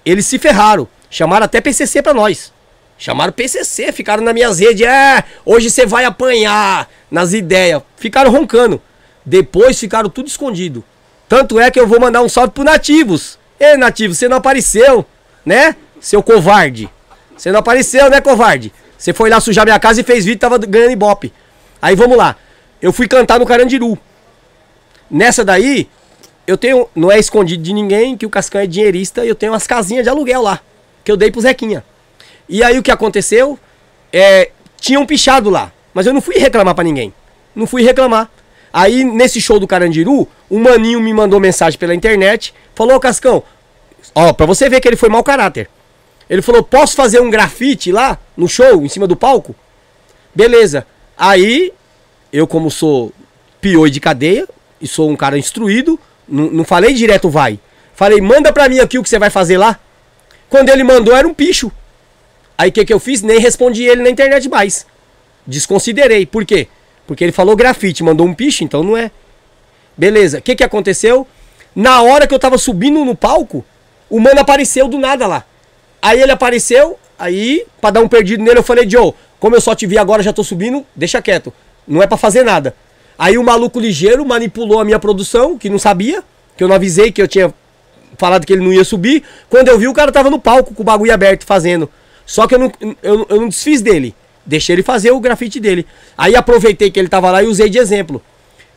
Eles 0.07 0.25
se 0.25 0.39
ferraram. 0.39 0.89
Chamaram 1.11 1.45
até 1.45 1.61
PCC 1.61 2.01
pra 2.01 2.15
nós. 2.15 2.53
Chamaram 2.97 3.33
PCC, 3.33 3.91
ficaram 3.93 4.23
nas 4.23 4.33
minhas 4.33 4.61
redes. 4.61 4.87
É, 4.87 5.25
hoje 5.45 5.69
você 5.69 5.85
vai 5.85 6.05
apanhar 6.05 6.89
nas 7.11 7.33
ideias. 7.33 7.83
Ficaram 7.97 8.31
roncando. 8.31 8.81
Depois 9.25 9.79
ficaram 9.79 10.09
tudo 10.09 10.29
escondido. 10.29 10.85
Tanto 11.29 11.59
é 11.59 11.71
que 11.71 11.81
eu 11.81 11.87
vou 11.87 12.01
mandar 12.01 12.23
um 12.23 12.29
salve 12.29 12.53
pro 12.53 12.63
Nativos. 12.63 13.37
Ei, 13.59 13.77
Nativos, 13.77 14.17
você 14.17 14.29
não 14.29 14.37
apareceu, 14.37 15.05
né? 15.45 15.75
Seu 16.01 16.23
covarde. 16.23 16.89
Você 17.37 17.51
não 17.51 17.59
apareceu, 17.59 18.09
né, 18.09 18.21
covarde? 18.21 18.73
Você 18.97 19.13
foi 19.13 19.29
lá 19.29 19.41
sujar 19.41 19.65
minha 19.65 19.79
casa 19.79 20.01
e 20.01 20.05
fez 20.05 20.25
vídeo 20.25 20.39
tava 20.39 20.57
ganhando 20.59 20.93
ibope. 20.93 21.33
Aí 21.83 21.97
vamos 21.97 22.17
lá. 22.17 22.37
Eu 22.81 22.93
fui 22.93 23.09
cantar 23.09 23.39
no 23.39 23.47
Carandiru. 23.47 23.99
Nessa 25.11 25.45
daí, 25.45 25.89
eu 26.47 26.57
tenho. 26.57 26.89
Não 26.95 27.11
é 27.11 27.19
escondido 27.19 27.63
de 27.63 27.73
ninguém 27.73 28.17
que 28.17 28.27
o 28.27 28.31
Cascão 28.31 28.61
é 28.61 28.67
dinheirista 28.67 29.25
e 29.25 29.29
eu 29.29 29.35
tenho 29.35 29.53
umas 29.53 29.67
casinhas 29.67 30.05
de 30.05 30.11
aluguel 30.11 30.43
lá. 30.43 30.61
Que 31.05 31.11
eu 31.11 31.17
dei 31.17 31.31
pro 31.31 31.41
Zequinha. 31.41 31.85
E 32.49 32.63
aí 32.63 32.79
o 32.79 32.83
que 32.83 32.91
aconteceu? 32.91 33.59
É. 34.13 34.51
Tinham 34.81 35.03
um 35.03 35.07
pichado 35.07 35.51
lá. 35.51 35.73
Mas 35.93 36.07
eu 36.07 36.13
não 36.13 36.21
fui 36.21 36.37
reclamar 36.37 36.75
para 36.75 36.85
ninguém. 36.85 37.13
Não 37.55 37.67
fui 37.67 37.83
reclamar. 37.83 38.31
Aí, 38.73 39.03
nesse 39.03 39.41
show 39.41 39.59
do 39.59 39.67
Carandiru, 39.67 40.29
um 40.51 40.61
maninho 40.61 41.01
me 41.01 41.13
mandou 41.15 41.41
mensagem 41.41 41.79
pela 41.79 41.95
internet. 41.95 42.53
Falou, 42.75 43.01
Cascão, 43.01 43.43
ó, 44.15 44.35
pra 44.35 44.45
você 44.45 44.69
ver 44.69 44.81
que 44.81 44.87
ele 44.87 44.97
foi 44.97 45.09
mau 45.09 45.25
caráter. 45.25 45.71
Ele 46.29 46.43
falou, 46.43 46.63
posso 46.63 46.95
fazer 46.95 47.21
um 47.21 47.31
grafite 47.31 47.91
lá 47.91 48.19
no 48.37 48.47
show, 48.47 48.85
em 48.85 48.89
cima 48.89 49.07
do 49.07 49.17
palco? 49.17 49.55
Beleza. 50.35 50.87
Aí, 51.17 51.73
eu 52.31 52.47
como 52.47 52.71
sou 52.71 53.13
pior 53.63 53.89
de 53.89 53.99
cadeia, 53.99 54.47
e 54.81 54.87
sou 54.87 55.09
um 55.09 55.17
cara 55.17 55.39
instruído, 55.39 55.99
não, 56.29 56.51
não 56.51 56.65
falei 56.65 56.95
direto 56.95 57.29
vai. 57.29 57.59
Falei, 57.95 58.21
manda 58.21 58.53
pra 58.53 58.69
mim 58.69 58.79
aqui 58.79 58.99
o 58.99 59.03
que 59.03 59.09
você 59.09 59.19
vai 59.19 59.31
fazer 59.31 59.57
lá. 59.57 59.79
Quando 60.49 60.69
ele 60.69 60.85
mandou, 60.85 61.15
era 61.15 61.27
um 61.27 61.35
picho. 61.35 61.73
Aí 62.59 62.71
o 62.71 62.73
que, 62.73 62.85
que 62.85 62.93
eu 62.93 63.01
fiz? 63.01 63.23
Nem 63.23 63.39
respondi 63.39 63.85
ele 63.85 64.03
na 64.03 64.11
internet 64.11 64.49
mais. 64.49 64.87
Desconsiderei. 65.47 66.27
Por 66.27 66.45
quê? 66.45 66.69
Porque 67.07 67.25
ele 67.25 67.33
falou 67.33 67.57
grafite, 67.57 68.03
mandou 68.03 68.27
um 68.27 68.35
picho, 68.35 68.65
então 68.65 68.83
não 68.83 68.97
é. 68.97 69.11
Beleza. 69.97 70.39
O 70.39 70.43
que, 70.43 70.57
que 70.57 70.65
aconteceu? 70.65 71.27
Na 71.75 72.03
hora 72.03 72.27
que 72.27 72.35
eu 72.35 72.39
tava 72.39 72.59
subindo 72.59 73.05
no 73.05 73.15
palco, 73.15 73.65
o 74.09 74.19
mano 74.19 74.41
apareceu 74.41 74.89
do 74.89 74.99
nada 74.99 75.27
lá. 75.27 75.45
Aí 76.01 76.21
ele 76.21 76.33
apareceu, 76.33 76.99
aí, 77.19 77.67
pra 77.81 77.91
dar 77.91 78.01
um 78.01 78.09
perdido 78.09 78.43
nele, 78.43 78.59
eu 78.59 78.63
falei, 78.63 78.89
Joe, 78.89 79.13
como 79.39 79.57
eu 79.57 79.61
só 79.61 79.75
te 79.75 79.87
vi 79.87 79.99
agora, 79.99 80.23
já 80.23 80.33
tô 80.33 80.43
subindo, 80.43 80.87
deixa 80.95 81.21
quieto. 81.21 81.53
Não 81.87 82.03
é 82.03 82.07
para 82.07 82.17
fazer 82.17 82.43
nada. 82.43 82.75
Aí 83.19 83.39
o 83.39 83.43
maluco 83.43 83.81
ligeiro 83.81 84.25
manipulou 84.25 84.81
a 84.81 84.85
minha 84.85 84.99
produção, 84.99 85.57
que 85.57 85.71
não 85.71 85.79
sabia, 85.79 86.23
que 86.57 86.63
eu 86.63 86.69
não 86.69 86.75
avisei 86.75 87.11
que 87.11 87.21
eu 87.21 87.29
tinha 87.29 87.53
falado 88.19 88.47
que 88.47 88.53
ele 88.53 88.63
não 88.63 88.73
ia 88.73 88.85
subir. 88.85 89.23
Quando 89.49 89.69
eu 89.69 89.79
vi, 89.79 89.89
o 89.89 89.93
cara 89.95 90.13
tava 90.13 90.31
no 90.31 90.39
palco 90.39 90.75
com 90.75 90.83
o 90.83 90.85
bagulho 90.85 91.13
aberto 91.13 91.45
fazendo. 91.45 91.89
Só 92.25 92.47
que 92.47 92.55
eu 92.55 92.59
não, 92.59 92.73
eu, 93.03 93.27
eu 93.29 93.41
não 93.41 93.49
desfiz 93.49 93.81
dele. 93.81 94.15
Deixei 94.45 94.75
ele 94.75 94.83
fazer 94.83 95.11
o 95.11 95.21
grafite 95.21 95.59
dele. 95.59 95.87
Aí 96.17 96.37
aproveitei 96.37 96.91
que 96.91 96.99
ele 96.99 97.09
tava 97.09 97.31
lá 97.31 97.43
e 97.43 97.47
usei 97.47 97.69
de 97.69 97.79
exemplo. 97.79 98.23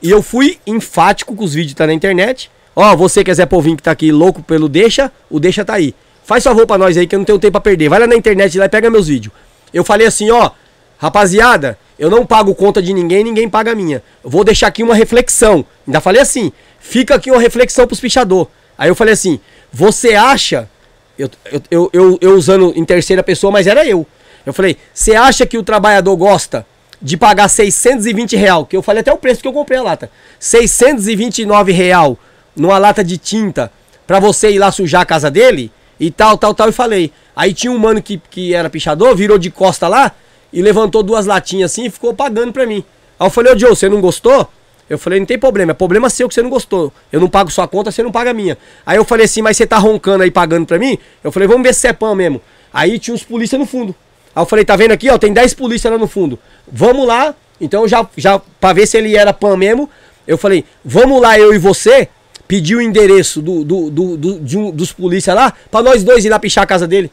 E 0.01 0.09
eu 0.09 0.21
fui 0.21 0.57
enfático 0.65 1.35
com 1.35 1.43
os 1.43 1.53
vídeos 1.53 1.75
tá 1.75 1.85
na 1.85 1.93
internet. 1.93 2.49
Ó, 2.75 2.95
você 2.95 3.23
que 3.23 3.31
é 3.31 3.33
Zé 3.33 3.45
Povinho 3.45 3.75
que 3.75 3.83
tá 3.83 3.91
aqui 3.91 4.11
louco 4.11 4.41
pelo 4.41 4.69
Deixa, 4.69 5.11
o 5.29 5.39
Deixa 5.39 5.65
tá 5.65 5.73
aí. 5.73 5.93
Faz 6.23 6.43
favor 6.43 6.65
pra 6.65 6.77
nós 6.77 6.95
aí 6.95 7.05
que 7.05 7.15
eu 7.15 7.19
não 7.19 7.25
tenho 7.25 7.39
tempo 7.39 7.53
pra 7.53 7.61
perder. 7.61 7.89
Vai 7.89 7.99
lá 7.99 8.07
na 8.07 8.15
internet 8.15 8.57
lá 8.57 8.65
e 8.65 8.69
pega 8.69 8.89
meus 8.89 9.07
vídeos. 9.07 9.33
Eu 9.73 9.83
falei 9.83 10.07
assim, 10.07 10.31
ó, 10.31 10.51
rapaziada, 10.97 11.77
eu 11.99 12.09
não 12.09 12.25
pago 12.25 12.55
conta 12.55 12.81
de 12.81 12.93
ninguém, 12.93 13.25
ninguém 13.25 13.49
paga 13.49 13.73
a 13.73 13.75
minha. 13.75 14.01
Vou 14.23 14.45
deixar 14.45 14.67
aqui 14.67 14.81
uma 14.81 14.95
reflexão. 14.95 15.65
Ainda 15.85 15.99
falei 15.99 16.21
assim, 16.21 16.53
fica 16.79 17.15
aqui 17.15 17.29
uma 17.29 17.41
reflexão 17.41 17.85
pros 17.85 17.99
pichador. 17.99 18.47
Aí 18.77 18.89
eu 18.89 18.95
falei 18.95 19.13
assim, 19.13 19.37
você 19.71 20.15
acha, 20.15 20.69
eu, 21.17 21.29
eu, 21.69 21.89
eu, 21.91 22.17
eu, 22.21 22.35
usando 22.35 22.71
em 22.73 22.85
terceira 22.85 23.21
pessoa, 23.21 23.51
mas 23.51 23.67
era 23.67 23.85
eu. 23.85 24.07
Eu 24.45 24.53
falei, 24.53 24.77
você 24.93 25.13
acha 25.13 25.45
que 25.45 25.57
o 25.57 25.63
trabalhador 25.63 26.15
gosta 26.15 26.65
de 27.01 27.17
pagar 27.17 27.49
620 27.49 28.37
real, 28.37 28.65
que 28.65 28.77
eu 28.77 28.81
falei 28.81 29.01
até 29.01 29.11
o 29.11 29.17
preço 29.17 29.41
que 29.41 29.47
eu 29.47 29.53
comprei 29.53 29.77
a 29.77 29.83
lata, 29.83 30.09
629 30.39 31.73
real 31.73 32.17
numa 32.55 32.77
lata 32.77 33.03
de 33.03 33.17
tinta 33.17 33.71
pra 34.07 34.19
você 34.19 34.51
ir 34.51 34.59
lá 34.59 34.71
sujar 34.71 35.01
a 35.01 35.05
casa 35.05 35.29
dele 35.29 35.69
e 35.99 36.09
tal, 36.09 36.37
tal, 36.37 36.53
tal, 36.53 36.69
e 36.69 36.71
falei. 36.71 37.11
Aí 37.35 37.53
tinha 37.53 37.71
um 37.71 37.77
mano 37.77 38.01
que, 38.01 38.21
que 38.29 38.53
era 38.53 38.69
pichador, 38.69 39.15
virou 39.15 39.37
de 39.37 39.51
costa 39.51 39.89
lá 39.89 40.13
e 40.51 40.61
levantou 40.61 41.03
duas 41.03 41.25
latinhas 41.25 41.71
assim 41.71 41.85
e 41.85 41.89
ficou 41.89 42.13
pagando 42.13 42.51
pra 42.53 42.65
mim. 42.65 42.83
Aí 43.19 43.27
eu 43.27 43.31
falei, 43.31 43.53
ô 43.53 43.57
Joe, 43.57 43.69
você 43.69 43.89
não 43.89 44.01
gostou? 44.01 44.47
Eu 44.89 44.97
falei, 44.97 45.19
não 45.19 45.25
tem 45.25 45.37
problema, 45.37 45.71
é 45.71 45.73
problema 45.75 46.09
seu 46.09 46.27
que 46.27 46.33
você 46.33 46.41
não 46.41 46.49
gostou. 46.49 46.91
Eu 47.11 47.19
não 47.19 47.29
pago 47.29 47.51
sua 47.51 47.67
conta, 47.67 47.91
você 47.91 48.01
não 48.01 48.11
paga 48.11 48.31
a 48.31 48.33
minha. 48.33 48.57
Aí 48.85 48.97
eu 48.97 49.05
falei 49.05 49.25
assim, 49.25 49.41
mas 49.41 49.55
você 49.55 49.67
tá 49.67 49.77
roncando 49.77 50.23
aí 50.23 50.31
pagando 50.31 50.65
pra 50.65 50.79
mim? 50.79 50.97
Eu 51.23 51.31
falei, 51.31 51.47
vamos 51.47 51.61
ver 51.63 51.75
se 51.75 51.87
é 51.87 51.93
pão 51.93 52.15
mesmo. 52.15 52.41
Aí 52.73 52.97
tinha 52.97 53.13
uns 53.13 53.23
polícia 53.23 53.57
no 53.57 53.65
fundo. 53.67 53.93
Aí 54.35 54.41
eu 54.41 54.45
falei, 54.47 54.65
tá 54.65 54.75
vendo 54.75 54.91
aqui, 54.91 55.09
ó, 55.09 55.17
tem 55.17 55.31
10 55.31 55.53
polícia 55.53 55.91
lá 55.91 55.97
no 55.97 56.07
fundo. 56.07 56.39
Vamos 56.71 57.05
lá. 57.05 57.35
Então 57.61 57.87
já, 57.87 58.07
já 58.17 58.39
pra 58.59 58.73
ver 58.73 58.87
se 58.87 58.97
ele 58.97 59.15
era 59.15 59.33
pan 59.33 59.55
mesmo, 59.57 59.89
eu 60.25 60.37
falei, 60.37 60.65
vamos 60.83 61.21
lá, 61.21 61.37
eu 61.37 61.53
e 61.53 61.57
você, 61.59 62.07
pedir 62.47 62.75
o 62.75 62.81
endereço 62.81 63.41
do, 63.43 63.63
do, 63.63 63.89
do, 63.91 64.17
do 64.17 64.59
um, 64.59 64.71
dos 64.71 64.91
polícia 64.91 65.33
lá, 65.35 65.53
pra 65.69 65.83
nós 65.83 66.03
dois 66.03 66.25
ir 66.25 66.29
lá 66.29 66.39
pichar 66.39 66.63
a 66.63 66.67
casa 66.67 66.87
dele. 66.87 67.11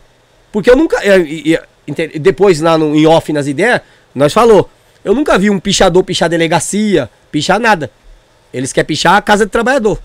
Porque 0.50 0.70
eu 0.70 0.76
nunca. 0.76 1.04
Eu, 1.04 1.16
eu, 1.16 1.26
inte- 1.26 1.60
depois 2.20 2.60
lá 2.60 2.76
no, 2.76 2.94
em 2.94 3.06
off 3.06 3.32
nas 3.32 3.46
ideias, 3.46 3.80
nós 4.14 4.32
falou. 4.32 4.70
Eu 5.04 5.14
nunca 5.14 5.38
vi 5.38 5.50
um 5.50 5.60
pichador 5.60 6.02
pichar 6.02 6.28
delegacia, 6.28 7.08
pichar 7.30 7.60
nada. 7.60 7.90
Eles 8.52 8.72
querem 8.72 8.86
pichar 8.86 9.14
a 9.14 9.22
casa 9.22 9.44
de 9.44 9.52
trabalhador. 9.52 10.00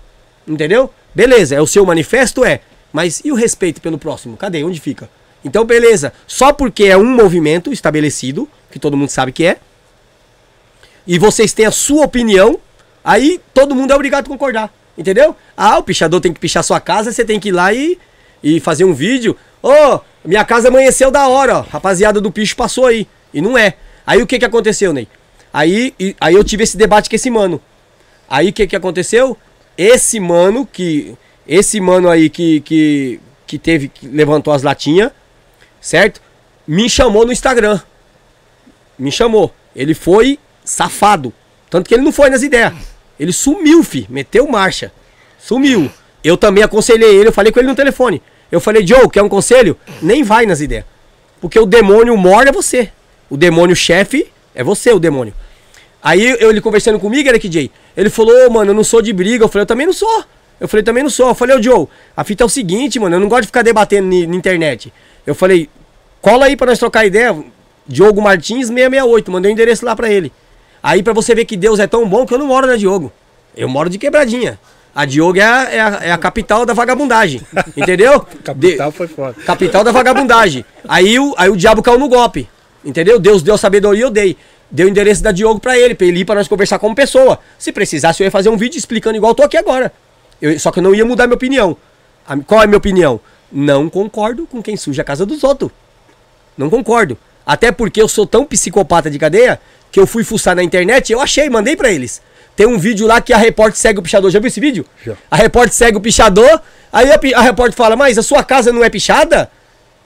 Entendeu? 0.46 0.92
Beleza, 1.14 1.56
é 1.56 1.60
o 1.60 1.66
seu 1.66 1.84
manifesto, 1.84 2.44
é. 2.44 2.60
Mas 2.92 3.20
e 3.24 3.32
o 3.32 3.34
respeito 3.34 3.80
pelo 3.80 3.98
próximo? 3.98 4.36
Cadê? 4.36 4.62
Onde 4.62 4.80
fica? 4.80 5.10
Então, 5.44 5.64
beleza. 5.64 6.12
Só 6.26 6.52
porque 6.52 6.84
é 6.84 6.96
um 6.96 7.04
movimento 7.04 7.72
estabelecido, 7.72 8.48
que 8.70 8.78
todo 8.78 8.96
mundo 8.96 9.08
sabe 9.08 9.32
que 9.32 9.44
é, 9.44 9.58
e 11.06 11.18
vocês 11.18 11.52
têm 11.52 11.66
a 11.66 11.70
sua 11.70 12.04
opinião, 12.04 12.58
aí 13.04 13.40
todo 13.52 13.74
mundo 13.74 13.90
é 13.90 13.94
obrigado 13.94 14.26
a 14.26 14.28
concordar. 14.28 14.72
Entendeu? 14.96 15.34
Ah, 15.56 15.78
o 15.78 15.82
pichador 15.82 16.20
tem 16.20 16.32
que 16.32 16.40
pichar 16.40 16.62
sua 16.62 16.80
casa, 16.80 17.12
você 17.12 17.24
tem 17.24 17.40
que 17.40 17.48
ir 17.48 17.52
lá 17.52 17.72
e, 17.72 17.98
e 18.42 18.60
fazer 18.60 18.84
um 18.84 18.92
vídeo. 18.92 19.36
Ô, 19.62 20.00
minha 20.24 20.44
casa 20.44 20.68
amanheceu 20.68 21.10
da 21.10 21.26
hora, 21.28 21.58
ó. 21.58 21.60
Rapaziada 21.62 22.20
do 22.20 22.30
picho 22.30 22.56
passou 22.56 22.86
aí. 22.86 23.06
E 23.32 23.40
não 23.40 23.56
é. 23.56 23.74
Aí 24.06 24.20
o 24.22 24.26
que 24.26 24.38
que 24.38 24.44
aconteceu, 24.44 24.92
Ney? 24.92 25.08
Aí, 25.52 25.94
e- 25.98 26.16
aí 26.20 26.34
eu 26.34 26.44
tive 26.44 26.64
esse 26.64 26.76
debate 26.76 27.08
com 27.10 27.16
esse 27.16 27.30
mano. 27.30 27.60
Aí 28.28 28.48
o 28.48 28.52
que 28.52 28.66
que 28.66 28.76
aconteceu? 28.76 29.36
Esse 29.76 30.18
mano 30.20 30.66
que. 30.66 31.14
Esse 31.46 31.80
mano 31.80 32.08
aí 32.08 32.30
que, 32.30 32.60
que, 32.60 33.20
que 33.46 33.58
teve, 33.58 33.88
que 33.88 34.06
levantou 34.06 34.52
as 34.54 34.62
latinhas, 34.62 35.10
certo? 35.80 36.20
Me 36.66 36.88
chamou 36.88 37.26
no 37.26 37.32
Instagram. 37.32 37.80
Me 38.98 39.10
chamou. 39.10 39.52
Ele 39.74 39.94
foi 39.94 40.38
safado. 40.64 41.32
Tanto 41.68 41.88
que 41.88 41.94
ele 41.94 42.04
não 42.04 42.12
foi 42.12 42.30
nas 42.30 42.42
ideias. 42.42 42.72
Ele 43.18 43.32
sumiu, 43.32 43.82
fi. 43.82 44.06
Meteu 44.08 44.46
marcha. 44.46 44.92
Sumiu. 45.38 45.90
Eu 46.22 46.36
também 46.36 46.62
aconselhei 46.62 47.16
ele, 47.16 47.28
eu 47.28 47.32
falei 47.32 47.50
com 47.50 47.58
ele 47.58 47.68
no 47.68 47.74
telefone. 47.74 48.22
Eu 48.52 48.60
falei, 48.60 48.86
Joe, 48.86 49.08
quer 49.10 49.22
um 49.22 49.28
conselho? 49.28 49.76
Nem 50.02 50.22
vai 50.22 50.44
nas 50.44 50.60
ideias. 50.60 50.84
Porque 51.40 51.58
o 51.58 51.64
demônio 51.64 52.16
mor 52.16 52.46
é 52.46 52.52
você. 52.52 52.92
O 53.30 53.36
demônio 53.36 53.74
chefe 53.74 54.30
é 54.54 54.62
você, 54.62 54.92
o 54.92 54.98
demônio. 54.98 55.32
Aí 56.02 56.22
eu, 56.38 56.50
ele 56.50 56.60
conversando 56.60 57.00
comigo, 57.00 57.28
era 57.28 57.38
que 57.38 57.50
Jay. 57.50 57.70
Ele 57.96 58.10
falou, 58.10 58.46
"Ô, 58.46 58.50
mano, 58.50 58.72
eu 58.72 58.74
não 58.74 58.84
sou 58.84 59.00
de 59.00 59.12
briga. 59.12 59.44
Eu 59.44 59.48
falei, 59.48 59.62
eu 59.62 59.66
também 59.66 59.86
não 59.86 59.92
sou. 59.94 60.24
Eu 60.60 60.68
falei, 60.68 60.84
também 60.84 61.02
não 61.02 61.10
sou. 61.10 61.28
Eu 61.28 61.34
falei, 61.34 61.56
ô 61.56 61.62
Joe, 61.62 61.88
a 62.16 62.22
fita 62.22 62.44
é 62.44 62.46
o 62.46 62.48
seguinte, 62.48 63.00
mano, 63.00 63.16
eu 63.16 63.20
não 63.20 63.28
gosto 63.28 63.42
de 63.42 63.46
ficar 63.48 63.62
debatendo 63.62 64.08
na 64.08 64.36
internet. 64.36 64.92
Eu 65.26 65.34
falei, 65.34 65.68
cola 66.20 66.46
aí 66.46 66.56
pra 66.56 66.68
nós 66.68 66.78
trocar 66.78 67.04
ideia. 67.04 67.36
Diogo 67.84 68.22
Martins 68.22 68.68
668, 68.68 69.32
mandei 69.32 69.50
o 69.50 69.52
endereço 69.54 69.84
lá 69.84 69.96
pra 69.96 70.08
ele. 70.08 70.30
Aí 70.80 71.02
pra 71.02 71.12
você 71.12 71.34
ver 71.34 71.46
que 71.46 71.56
Deus 71.56 71.80
é 71.80 71.86
tão 71.86 72.08
bom 72.08 72.24
que 72.24 72.32
eu 72.32 72.38
não 72.38 72.46
moro 72.46 72.66
na 72.66 72.76
Diogo. 72.76 73.10
Eu 73.56 73.68
moro 73.68 73.90
de 73.90 73.98
quebradinha. 73.98 74.58
A 74.94 75.04
Diogo 75.06 75.38
é 75.38 75.42
a, 75.42 75.62
é 75.70 75.80
a, 75.80 76.00
é 76.04 76.12
a 76.12 76.18
capital 76.18 76.66
da 76.66 76.74
vagabundagem. 76.74 77.40
Entendeu? 77.76 78.20
Capital 78.44 78.90
De- 78.90 78.96
foi 78.96 79.06
foda. 79.08 79.34
Capital 79.46 79.82
da 79.82 79.90
vagabundagem. 79.92 80.64
Aí 80.86 81.18
o, 81.18 81.34
aí 81.38 81.48
o 81.48 81.56
diabo 81.56 81.82
caiu 81.82 81.98
no 81.98 82.08
golpe. 82.08 82.48
Entendeu? 82.84 83.18
Deus 83.18 83.42
deu 83.42 83.56
sabedoria, 83.56 84.04
eu 84.04 84.10
dei. 84.10 84.36
Deu 84.70 84.86
o 84.86 84.90
endereço 84.90 85.22
da 85.22 85.32
Diogo 85.32 85.60
pra 85.60 85.78
ele, 85.78 85.94
pra 85.94 86.06
ele 86.06 86.20
ir 86.20 86.24
pra 86.24 86.34
nós 86.34 86.48
conversar 86.48 86.78
como 86.78 86.94
pessoa. 86.94 87.38
Se 87.58 87.72
precisasse, 87.72 88.22
eu 88.22 88.26
ia 88.26 88.30
fazer 88.30 88.48
um 88.50 88.56
vídeo 88.56 88.76
explicando 88.78 89.16
igual 89.16 89.30
eu 89.30 89.34
tô 89.36 89.42
aqui 89.42 89.56
agora. 89.56 89.92
Eu- 90.40 90.58
só 90.60 90.70
que 90.70 90.78
eu 90.78 90.82
não 90.82 90.94
ia 90.94 91.04
mudar 91.04 91.26
minha 91.26 91.36
opinião. 91.36 91.76
A- 92.26 92.36
qual 92.38 92.60
é 92.60 92.64
a 92.64 92.66
minha 92.66 92.78
opinião? 92.78 93.18
Não 93.50 93.88
concordo 93.88 94.46
com 94.46 94.62
quem 94.62 94.76
suja 94.76 95.00
a 95.02 95.04
casa 95.04 95.24
dos 95.24 95.42
outros. 95.44 95.70
Não 96.56 96.68
concordo. 96.68 97.16
Até 97.46 97.72
porque 97.72 98.00
eu 98.00 98.08
sou 98.08 98.26
tão 98.26 98.44
psicopata 98.44 99.10
de 99.10 99.18
cadeia 99.18 99.58
que 99.90 99.98
eu 99.98 100.06
fui 100.06 100.22
fuçar 100.24 100.54
na 100.54 100.62
internet 100.62 101.10
e 101.10 101.12
eu 101.12 101.20
achei, 101.20 101.48
mandei 101.50 101.76
pra 101.76 101.90
eles. 101.90 102.20
Tem 102.54 102.66
um 102.66 102.78
vídeo 102.78 103.06
lá 103.06 103.20
que 103.20 103.32
a 103.32 103.36
repórter 103.36 103.78
segue 103.78 103.98
o 103.98 104.02
pichador. 104.02 104.30
Já 104.30 104.38
viu 104.38 104.48
esse 104.48 104.60
vídeo? 104.60 104.84
Já. 105.04 105.14
A 105.30 105.36
repórter 105.36 105.72
segue 105.72 105.96
o 105.96 106.00
pichador, 106.00 106.60
aí 106.92 107.10
a, 107.10 107.20
a 107.38 107.42
repórter 107.42 107.76
fala, 107.76 107.96
mas 107.96 108.18
a 108.18 108.22
sua 108.22 108.44
casa 108.44 108.72
não 108.72 108.84
é 108.84 108.90
pichada? 108.90 109.50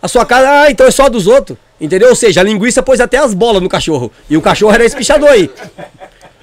A 0.01 0.09
sua 0.09 0.25
casa, 0.25 0.63
ah, 0.63 0.71
então 0.71 0.87
é 0.87 0.91
só 0.91 1.09
dos 1.09 1.27
outros. 1.27 1.59
Entendeu? 1.81 2.09
Ou 2.09 2.17
seja, 2.17 2.41
a 2.41 2.45
linguiça 2.45 2.83
pôs 2.83 3.01
até 3.01 3.19
as 3.19 3.35
bolas 3.35 3.63
no 3.63 3.69
cachorro. 3.69 4.11
E 4.31 4.37
o 4.37 4.43
cachorro 4.43 4.73
era 4.73 4.85
esse 4.85 4.97
pichador 4.97 5.29
aí. 5.29 5.51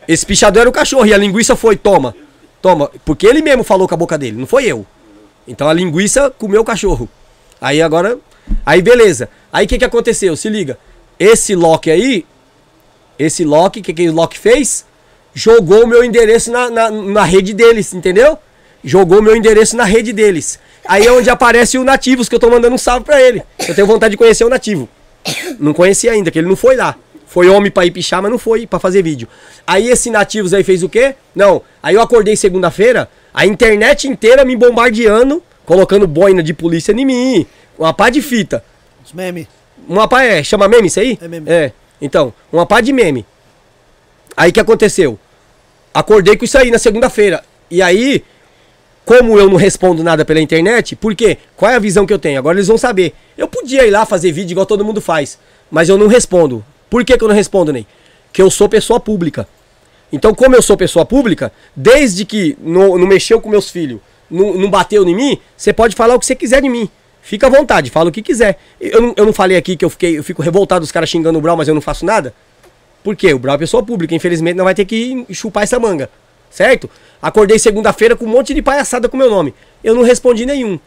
Esse 0.07 0.25
pichador 0.25 0.61
era 0.61 0.69
o 0.69 0.73
cachorro 0.73 1.05
e 1.05 1.13
a 1.13 1.17
linguiça 1.17 1.55
foi, 1.55 1.75
toma, 1.75 2.15
toma. 2.61 2.91
Porque 3.05 3.25
ele 3.25 3.41
mesmo 3.41 3.63
falou 3.63 3.87
com 3.87 3.93
a 3.93 3.97
boca 3.97 4.17
dele, 4.17 4.37
não 4.37 4.45
foi 4.45 4.65
eu. 4.65 4.85
Então 5.47 5.67
a 5.67 5.73
linguiça 5.73 6.29
comeu 6.29 6.61
o 6.61 6.65
cachorro. 6.65 7.09
Aí 7.59 7.81
agora. 7.81 8.17
Aí 8.65 8.81
beleza. 8.81 9.29
Aí 9.51 9.65
o 9.65 9.69
que, 9.69 9.77
que 9.77 9.85
aconteceu? 9.85 10.35
Se 10.35 10.49
liga. 10.49 10.77
Esse 11.17 11.55
Loki 11.55 11.89
aí. 11.89 12.25
Esse 13.17 13.43
Loki, 13.43 13.79
o 13.79 13.83
que, 13.83 13.93
que 13.93 14.09
o 14.09 14.13
Loki 14.13 14.37
fez? 14.37 14.85
Jogou 15.33 15.83
o 15.83 15.87
meu 15.87 16.03
endereço 16.03 16.51
na, 16.51 16.69
na, 16.69 16.89
na 16.91 17.23
rede 17.23 17.53
deles, 17.53 17.93
entendeu? 17.93 18.37
Jogou 18.83 19.19
o 19.19 19.21
meu 19.21 19.35
endereço 19.35 19.75
na 19.75 19.83
rede 19.83 20.13
deles. 20.13 20.59
Aí 20.85 21.05
é 21.05 21.11
onde 21.11 21.29
aparece 21.29 21.77
o 21.77 21.83
Nativos, 21.83 22.27
que 22.27 22.35
eu 22.35 22.39
tô 22.39 22.49
mandando 22.49 22.75
um 22.75 22.77
salve 22.77 23.05
pra 23.05 23.21
ele. 23.21 23.41
Eu 23.67 23.73
tenho 23.73 23.87
vontade 23.87 24.11
de 24.11 24.17
conhecer 24.17 24.43
o 24.43 24.49
Nativo. 24.49 24.87
Não 25.59 25.73
conheci 25.73 26.09
ainda, 26.09 26.29
que 26.29 26.37
ele 26.37 26.47
não 26.47 26.55
foi 26.55 26.75
lá. 26.75 26.95
Foi 27.25 27.49
homem 27.49 27.71
pra 27.71 27.85
ir 27.85 27.91
pichar, 27.91 28.21
mas 28.21 28.29
não 28.29 28.37
foi 28.37 28.67
pra 28.67 28.77
fazer 28.79 29.01
vídeo. 29.01 29.27
Aí 29.65 29.89
esse 29.89 30.09
Nativos 30.11 30.53
aí 30.53 30.63
fez 30.63 30.83
o 30.83 30.89
quê? 30.89 31.15
Não. 31.33 31.61
Aí 31.81 31.95
eu 31.95 32.01
acordei 32.01 32.35
segunda-feira, 32.35 33.09
a 33.33 33.45
internet 33.45 34.07
inteira 34.07 34.45
me 34.45 34.55
bombardeando, 34.55 35.41
colocando 35.65 36.05
boina 36.05 36.43
de 36.43 36.53
polícia 36.53 36.91
em 36.91 37.05
mim, 37.05 37.47
uma 37.79 37.93
pá 37.93 38.09
de 38.09 38.21
fita. 38.21 38.63
Os 39.03 39.13
memes. 39.13 39.47
Uma 39.87 40.07
pá 40.07 40.23
é, 40.23 40.43
chama 40.43 40.67
meme 40.67 40.87
isso 40.87 40.99
aí? 40.99 41.17
É 41.19 41.27
meme. 41.27 41.49
É. 41.49 41.71
Então, 42.01 42.33
uma 42.51 42.65
pá 42.65 42.81
de 42.81 42.93
meme. 42.93 43.25
Aí 44.35 44.49
o 44.49 44.53
que 44.53 44.59
aconteceu? 44.59 45.17
Acordei 45.93 46.35
com 46.35 46.45
isso 46.45 46.57
aí 46.57 46.71
na 46.71 46.79
segunda-feira. 46.79 47.43
E 47.69 47.81
aí, 47.81 48.23
como 49.05 49.37
eu 49.37 49.49
não 49.49 49.57
respondo 49.57 50.03
nada 50.03 50.25
pela 50.25 50.39
internet, 50.39 50.95
por 50.95 51.13
quê? 51.13 51.37
Qual 51.55 51.71
é 51.71 51.75
a 51.75 51.79
visão 51.79 52.05
que 52.05 52.13
eu 52.13 52.19
tenho? 52.19 52.39
Agora 52.39 52.57
eles 52.57 52.67
vão 52.67 52.77
saber. 52.77 53.13
Eu 53.37 53.47
podia 53.47 53.85
ir 53.85 53.91
lá 53.91 54.05
fazer 54.05 54.31
vídeo 54.31 54.53
igual 54.53 54.65
todo 54.65 54.83
mundo 54.83 55.01
faz, 55.01 55.37
mas 55.69 55.89
eu 55.89 55.97
não 55.97 56.07
respondo. 56.07 56.63
Por 56.89 57.03
que, 57.03 57.17
que 57.17 57.23
eu 57.23 57.27
não 57.27 57.35
respondo, 57.35 57.73
Ney? 57.73 57.85
Que 58.31 58.41
eu 58.41 58.49
sou 58.49 58.69
pessoa 58.69 58.99
pública. 58.99 59.47
Então, 60.11 60.33
como 60.33 60.55
eu 60.55 60.61
sou 60.61 60.77
pessoa 60.77 61.05
pública, 61.05 61.51
desde 61.75 62.23
que 62.23 62.57
não, 62.61 62.97
não 62.97 63.07
mexeu 63.07 63.41
com 63.41 63.49
meus 63.49 63.69
filhos, 63.69 63.99
não, 64.29 64.53
não 64.53 64.69
bateu 64.69 65.07
em 65.07 65.15
mim, 65.15 65.39
você 65.57 65.73
pode 65.73 65.95
falar 65.95 66.15
o 66.15 66.19
que 66.19 66.25
você 66.25 66.35
quiser 66.35 66.61
de 66.61 66.69
mim. 66.69 66.89
Fica 67.21 67.47
à 67.47 67.49
vontade, 67.49 67.89
fala 67.89 68.09
o 68.09 68.11
que 68.11 68.21
quiser. 68.21 68.59
Eu 68.79 69.13
eu 69.15 69.25
não 69.25 69.33
falei 69.33 69.57
aqui 69.57 69.75
que 69.75 69.83
eu, 69.83 69.89
fiquei, 69.89 70.17
eu 70.17 70.23
fico 70.23 70.41
revoltado 70.41 70.83
os 70.83 70.91
caras 70.91 71.09
xingando 71.09 71.39
o 71.39 71.41
Brau, 71.41 71.57
mas 71.57 71.67
eu 71.67 71.73
não 71.73 71.81
faço 71.81 72.05
nada? 72.05 72.33
Por 73.03 73.15
quê? 73.15 73.33
O 73.33 73.39
Brau 73.39 73.55
é 73.55 73.57
pessoa 73.57 73.83
pública, 73.83 74.15
infelizmente 74.15 74.55
não 74.55 74.63
vai 74.63 74.73
ter 74.73 74.85
que 74.85 75.25
chupar 75.31 75.63
essa 75.63 75.79
manga. 75.79 76.09
Certo? 76.49 76.89
Acordei 77.21 77.57
segunda-feira 77.57 78.15
com 78.15 78.25
um 78.25 78.29
monte 78.29 78.53
de 78.53 78.61
palhaçada 78.61 79.09
com 79.09 79.17
meu 79.17 79.29
nome. 79.29 79.53
Eu 79.83 79.95
não 79.95 80.03
respondi 80.03 80.45
nenhum. 80.45 80.79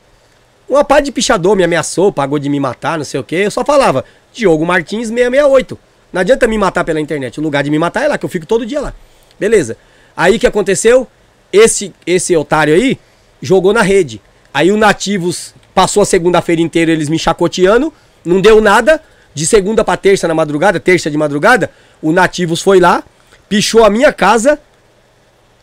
Uma 0.68 0.84
pá 0.84 1.01
de 1.01 1.12
pichador 1.12 1.55
me 1.55 1.62
ameaçou, 1.62 2.12
pagou 2.12 2.38
de 2.38 2.48
me 2.48 2.59
matar, 2.59 2.98
não 2.98 3.05
sei 3.05 3.20
o 3.20 3.24
quê. 3.24 3.36
Eu 3.36 3.51
só 3.51 3.64
falava, 3.64 4.05
Diogo 4.32 4.64
Martins 4.64 5.09
668. 5.09 5.78
Não 6.12 6.20
adianta 6.20 6.47
me 6.47 6.56
matar 6.56 6.84
pela 6.84 7.01
internet. 7.01 7.38
O 7.38 7.43
lugar 7.43 7.62
de 7.62 7.70
me 7.70 7.78
matar 7.78 8.05
é 8.05 8.09
lá, 8.09 8.18
que 8.18 8.24
eu 8.24 8.28
fico 8.28 8.47
todo 8.47 8.64
dia 8.64 8.80
lá. 8.80 8.94
Beleza. 9.38 9.76
Aí 10.16 10.36
o 10.36 10.38
que 10.38 10.47
aconteceu? 10.47 11.06
Esse, 11.52 11.93
esse 12.06 12.34
otário 12.36 12.74
aí 12.74 12.98
jogou 13.40 13.72
na 13.72 13.82
rede. 13.82 14.20
Aí 14.52 14.72
o 14.72 14.76
Nativos 14.76 15.55
passou 15.74 16.02
a 16.02 16.06
segunda-feira 16.06 16.62
inteira 16.62 16.90
eles 16.90 17.09
me 17.09 17.18
chacoteando, 17.18 17.93
não 18.24 18.40
deu 18.40 18.60
nada. 18.60 19.02
De 19.37 19.45
segunda 19.45 19.85
pra 19.85 19.99
terça 19.99 20.27
na 20.27 20.35
madrugada, 20.35 20.81
terça 20.81 21.11
de 21.11 21.17
madrugada, 21.19 21.71
o 22.01 22.11
Nativos 22.11 22.63
foi 22.63 22.81
lá, 22.81 23.05
pichou 23.51 23.85
a 23.85 23.91
minha 23.91 24.11
casa. 24.11 24.59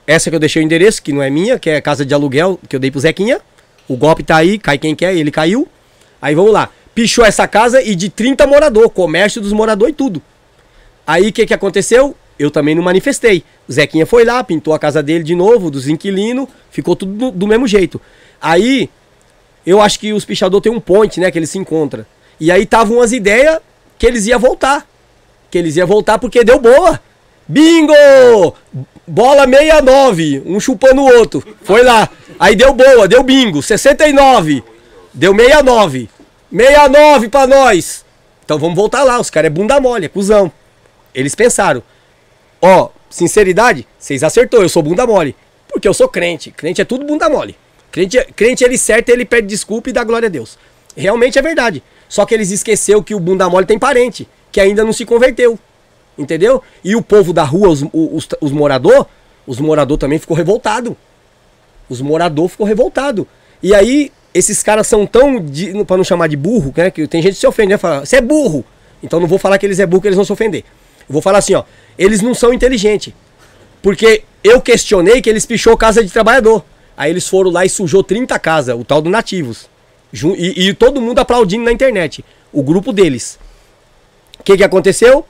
Essa 0.06 0.30
que 0.30 0.36
eu 0.36 0.40
deixei 0.40 0.62
o 0.62 0.64
endereço, 0.64 1.02
que 1.02 1.12
não 1.12 1.24
é 1.24 1.30
minha, 1.32 1.58
que 1.58 1.72
é 1.72 1.82
casa 1.82 2.06
de 2.06 2.14
aluguel 2.14 2.60
que 2.70 2.76
eu 2.76 2.80
dei 2.80 2.92
pro 2.92 3.00
Zequinha. 3.00 3.42
O 3.88 3.98
golpe 3.98 4.22
tá 4.22 4.36
aí, 4.36 4.60
cai 4.60 4.78
quem 4.78 4.96
quer, 4.96 5.16
ele 5.16 5.32
caiu. 5.32 5.68
Aí 6.22 6.36
vamos 6.36 6.54
lá. 6.54 6.70
Pichou 6.94 7.26
essa 7.26 7.48
casa 7.48 7.82
e 7.82 7.96
de 7.96 8.10
30 8.10 8.46
morador, 8.46 8.88
comércio 8.92 9.42
dos 9.42 9.52
moradores 9.52 9.94
e 9.94 9.98
tudo. 9.98 10.22
Aí 11.08 11.30
o 11.30 11.34
que, 11.34 11.44
que 11.44 11.54
aconteceu? 11.56 12.16
Eu 12.38 12.52
também 12.52 12.76
não 12.76 12.84
manifestei. 12.84 13.44
O 13.68 13.74
Zequinha 13.74 14.06
foi 14.06 14.24
lá, 14.24 14.44
pintou 14.44 14.76
a 14.76 14.78
casa 14.78 15.02
dele 15.02 15.24
de 15.24 15.34
novo, 15.34 15.72
dos 15.72 15.88
inquilinos, 15.88 16.48
ficou 16.70 16.96
tudo 16.96 17.14
do, 17.14 17.32
do 17.32 17.48
mesmo 17.48 17.68
jeito. 17.68 18.00
Aí, 18.40 18.88
eu 19.66 19.82
acho 19.82 20.00
que 20.00 20.14
os 20.14 20.26
pichadores 20.26 20.62
têm 20.62 20.72
um 20.72 20.80
ponte, 20.80 21.20
né, 21.20 21.32
que 21.32 21.40
eles 21.40 21.50
se 21.50 21.58
encontram. 21.58 22.06
E 22.40 22.52
aí 22.52 22.64
estavam 22.64 22.98
umas 22.98 23.12
ideias 23.12 23.60
que 23.98 24.06
eles 24.06 24.26
iam 24.28 24.40
voltar. 24.40 24.88
Que 25.50 25.58
eles 25.58 25.76
iam 25.76 25.88
voltar 25.88 26.20
porque 26.20 26.44
deu 26.44 26.60
boa. 26.60 27.00
Bingo! 27.48 27.94
Bola 29.06 29.46
69, 29.46 30.44
um 30.46 30.60
chupando 30.60 31.02
o 31.02 31.18
outro. 31.18 31.44
Foi 31.64 31.84
lá. 31.84 32.10
Aí 32.40 32.56
deu 32.56 32.74
boa, 32.74 33.08
deu 33.08 33.22
bingo. 33.22 33.62
69. 33.62 34.64
Deu 35.14 35.36
69. 35.36 36.10
69 36.52 37.30
pra 37.30 37.46
nós. 37.46 38.06
Então 38.46 38.58
vamos 38.58 38.76
voltar 38.76 39.04
lá. 39.04 39.20
Os 39.20 39.30
caras 39.30 39.48
é 39.48 39.50
bunda 39.50 39.80
mole, 39.80 40.06
é 40.06 40.10
cuzão. 40.10 40.52
Eles 41.14 41.36
pensaram. 41.36 41.84
Ó, 42.62 42.90
sinceridade, 43.10 43.86
vocês 44.00 44.24
acertou, 44.24 44.62
eu 44.62 44.70
sou 44.70 44.82
bunda 44.82 45.06
mole. 45.06 45.36
Porque 45.68 45.88
eu 45.88 45.94
sou 45.94 46.08
crente. 46.08 46.52
Crente 46.52 46.82
é 46.82 46.86
tudo 46.86 47.06
bunda 47.06 47.30
mole. 47.30 47.58
Crente, 47.92 48.18
crente 48.36 48.64
ele 48.64 48.78
certa, 48.78 49.12
ele 49.12 49.26
pede 49.26 49.48
desculpa 49.48 49.90
e 49.90 49.94
dá 49.94 50.04
glória 50.04 50.28
a 50.28 50.30
Deus. 50.30 50.58
Realmente 50.96 51.38
é 51.38 51.42
verdade. 51.42 51.84
Só 52.14 52.28
que 52.28 52.36
eles 52.36 52.52
esqueceu 52.52 53.02
que 53.02 53.16
o 53.16 53.20
bunda 53.20 53.50
mole 53.50 53.66
tem 53.66 53.80
parente, 53.80 54.28
que 54.52 54.62
ainda 54.62 54.84
não 54.84 54.94
se 54.94 55.04
converteu. 55.04 55.58
Entendeu? 56.16 56.62
E 56.84 56.96
o 56.96 57.02
povo 57.02 57.34
da 57.34 57.44
rua, 57.44 57.70
os, 57.70 57.84
os, 57.92 58.30
os 58.40 58.52
morador, 58.52 59.08
os 59.48 59.60
morador 59.60 59.98
também 59.98 60.20
ficou 60.20 60.38
revoltado. 60.38 60.96
Os 61.90 62.02
morador 62.02 62.48
ficou 62.50 62.68
revoltado. 62.68 63.28
E 63.64 63.74
aí, 63.74 64.12
esses 64.32 64.62
caras 64.62 64.86
são 64.86 65.08
tão, 65.08 65.44
pra 65.88 65.98
não 65.98 66.04
chamar 66.04 66.28
de 66.28 66.38
burro, 66.38 66.72
né? 66.78 66.92
Que 66.92 67.08
tem 67.08 67.20
gente 67.20 67.34
que 67.34 67.40
se 67.40 67.48
ofende, 67.48 67.70
né? 67.70 67.78
Fala, 67.80 68.06
você 68.06 68.18
é 68.18 68.22
burro. 68.22 68.64
Então 69.02 69.20
não 69.20 69.26
vou 69.26 69.40
falar 69.40 69.58
que 69.58 69.66
eles 69.66 69.80
é 69.80 69.86
burro, 69.88 70.04
que 70.04 70.08
eles 70.08 70.16
vão 70.16 70.24
se 70.24 70.32
ofender. 70.32 70.64
Eu 71.10 71.14
vou 71.14 71.22
falar 71.22 71.40
assim, 71.40 71.56
ó. 71.56 71.64
Eles 71.98 72.22
não 72.22 72.36
são 72.36 72.54
inteligentes. 72.54 73.12
Porque 73.82 74.22
eu 74.44 74.62
questionei 74.62 75.20
que 75.20 75.32
eles 75.32 75.48
pichou 75.48 75.76
casa 75.76 76.04
de 76.04 76.12
trabalhador. 76.12 76.64
Aí 76.96 77.10
eles 77.10 77.28
foram 77.28 77.50
lá 77.50 77.66
e 77.66 77.70
sujou 77.70 78.04
30 78.04 78.38
casas, 78.38 78.80
o 78.80 78.84
tal 78.84 79.02
do 79.02 79.10
Nativos. 79.10 79.73
E, 80.14 80.68
e 80.68 80.74
todo 80.74 81.02
mundo 81.02 81.20
aplaudindo 81.20 81.64
na 81.64 81.72
internet. 81.72 82.24
O 82.52 82.62
grupo 82.62 82.94
deles. 82.94 83.40
O 84.40 84.44
que, 84.44 84.56
que 84.58 84.64
aconteceu? 84.64 85.26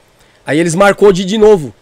Aí 0.46 0.58
eles 0.58 0.74
marcou 0.74 1.10
de 1.10 1.24
de 1.24 1.38
novo. 1.38 1.74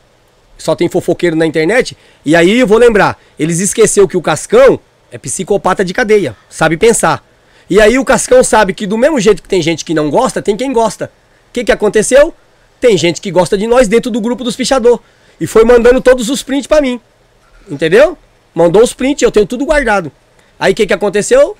Só 0.56 0.76
tem 0.76 0.88
fofoqueiro 0.88 1.34
na 1.34 1.44
internet. 1.44 1.96
E 2.24 2.36
aí 2.36 2.60
eu 2.60 2.66
vou 2.66 2.78
lembrar. 2.78 3.20
Eles 3.38 3.58
esqueceu 3.58 4.06
que 4.06 4.16
o 4.16 4.22
Cascão 4.22 4.78
é 5.10 5.18
psicopata 5.18 5.84
de 5.84 5.92
cadeia. 5.92 6.36
Sabe 6.48 6.76
pensar. 6.76 7.26
E 7.68 7.80
aí 7.80 7.98
o 7.98 8.04
Cascão 8.04 8.44
sabe 8.44 8.72
que 8.72 8.86
do 8.86 8.96
mesmo 8.96 9.18
jeito 9.18 9.42
que 9.42 9.48
tem 9.48 9.60
gente 9.60 9.84
que 9.84 9.94
não 9.94 10.08
gosta, 10.08 10.40
tem 10.40 10.56
quem 10.56 10.72
gosta. 10.72 11.06
O 11.50 11.52
que, 11.52 11.64
que 11.64 11.72
aconteceu? 11.72 12.32
Tem 12.80 12.96
gente 12.96 13.20
que 13.20 13.30
gosta 13.30 13.58
de 13.58 13.66
nós 13.66 13.88
dentro 13.88 14.10
do 14.10 14.20
grupo 14.20 14.44
dos 14.44 14.54
pichador. 14.54 15.00
E 15.40 15.46
foi 15.46 15.64
mandando 15.64 16.00
todos 16.00 16.30
os 16.30 16.42
prints 16.42 16.66
pra 16.66 16.80
mim. 16.80 17.00
Entendeu? 17.68 18.16
Mandou 18.54 18.82
os 18.82 18.92
prints, 18.92 19.22
eu 19.22 19.30
tenho 19.30 19.46
tudo 19.46 19.64
guardado. 19.64 20.12
Aí 20.58 20.72
o 20.72 20.76
que, 20.76 20.86
que 20.86 20.92
aconteceu? 20.92 21.56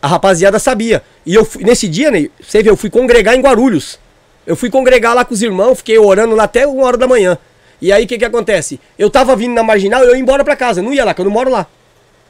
A 0.00 0.06
rapaziada 0.08 0.58
sabia. 0.58 1.02
E 1.24 1.34
eu 1.34 1.44
fui, 1.44 1.62
nesse 1.64 1.88
dia, 1.88 2.10
né, 2.10 2.28
você 2.40 2.62
vê, 2.62 2.70
eu 2.70 2.76
fui 2.76 2.90
congregar 2.90 3.34
em 3.36 3.40
Guarulhos. 3.40 3.98
Eu 4.46 4.56
fui 4.56 4.68
congregar 4.70 5.14
lá 5.14 5.24
com 5.24 5.32
os 5.34 5.42
irmãos, 5.42 5.76
fiquei 5.78 5.98
orando 5.98 6.34
lá 6.34 6.44
até 6.44 6.66
uma 6.66 6.84
hora 6.84 6.96
da 6.96 7.06
manhã. 7.06 7.38
E 7.80 7.92
aí 7.92 8.04
o 8.04 8.06
que, 8.08 8.18
que 8.18 8.24
acontece? 8.24 8.80
Eu 8.98 9.08
tava 9.10 9.34
vindo 9.36 9.54
na 9.54 9.62
marginal, 9.62 10.02
eu 10.02 10.14
ia 10.14 10.20
embora 10.20 10.44
pra 10.44 10.56
casa, 10.56 10.82
não 10.82 10.92
ia 10.92 11.04
lá, 11.04 11.14
que 11.14 11.20
eu 11.20 11.24
não 11.24 11.32
moro 11.32 11.50
lá. 11.50 11.66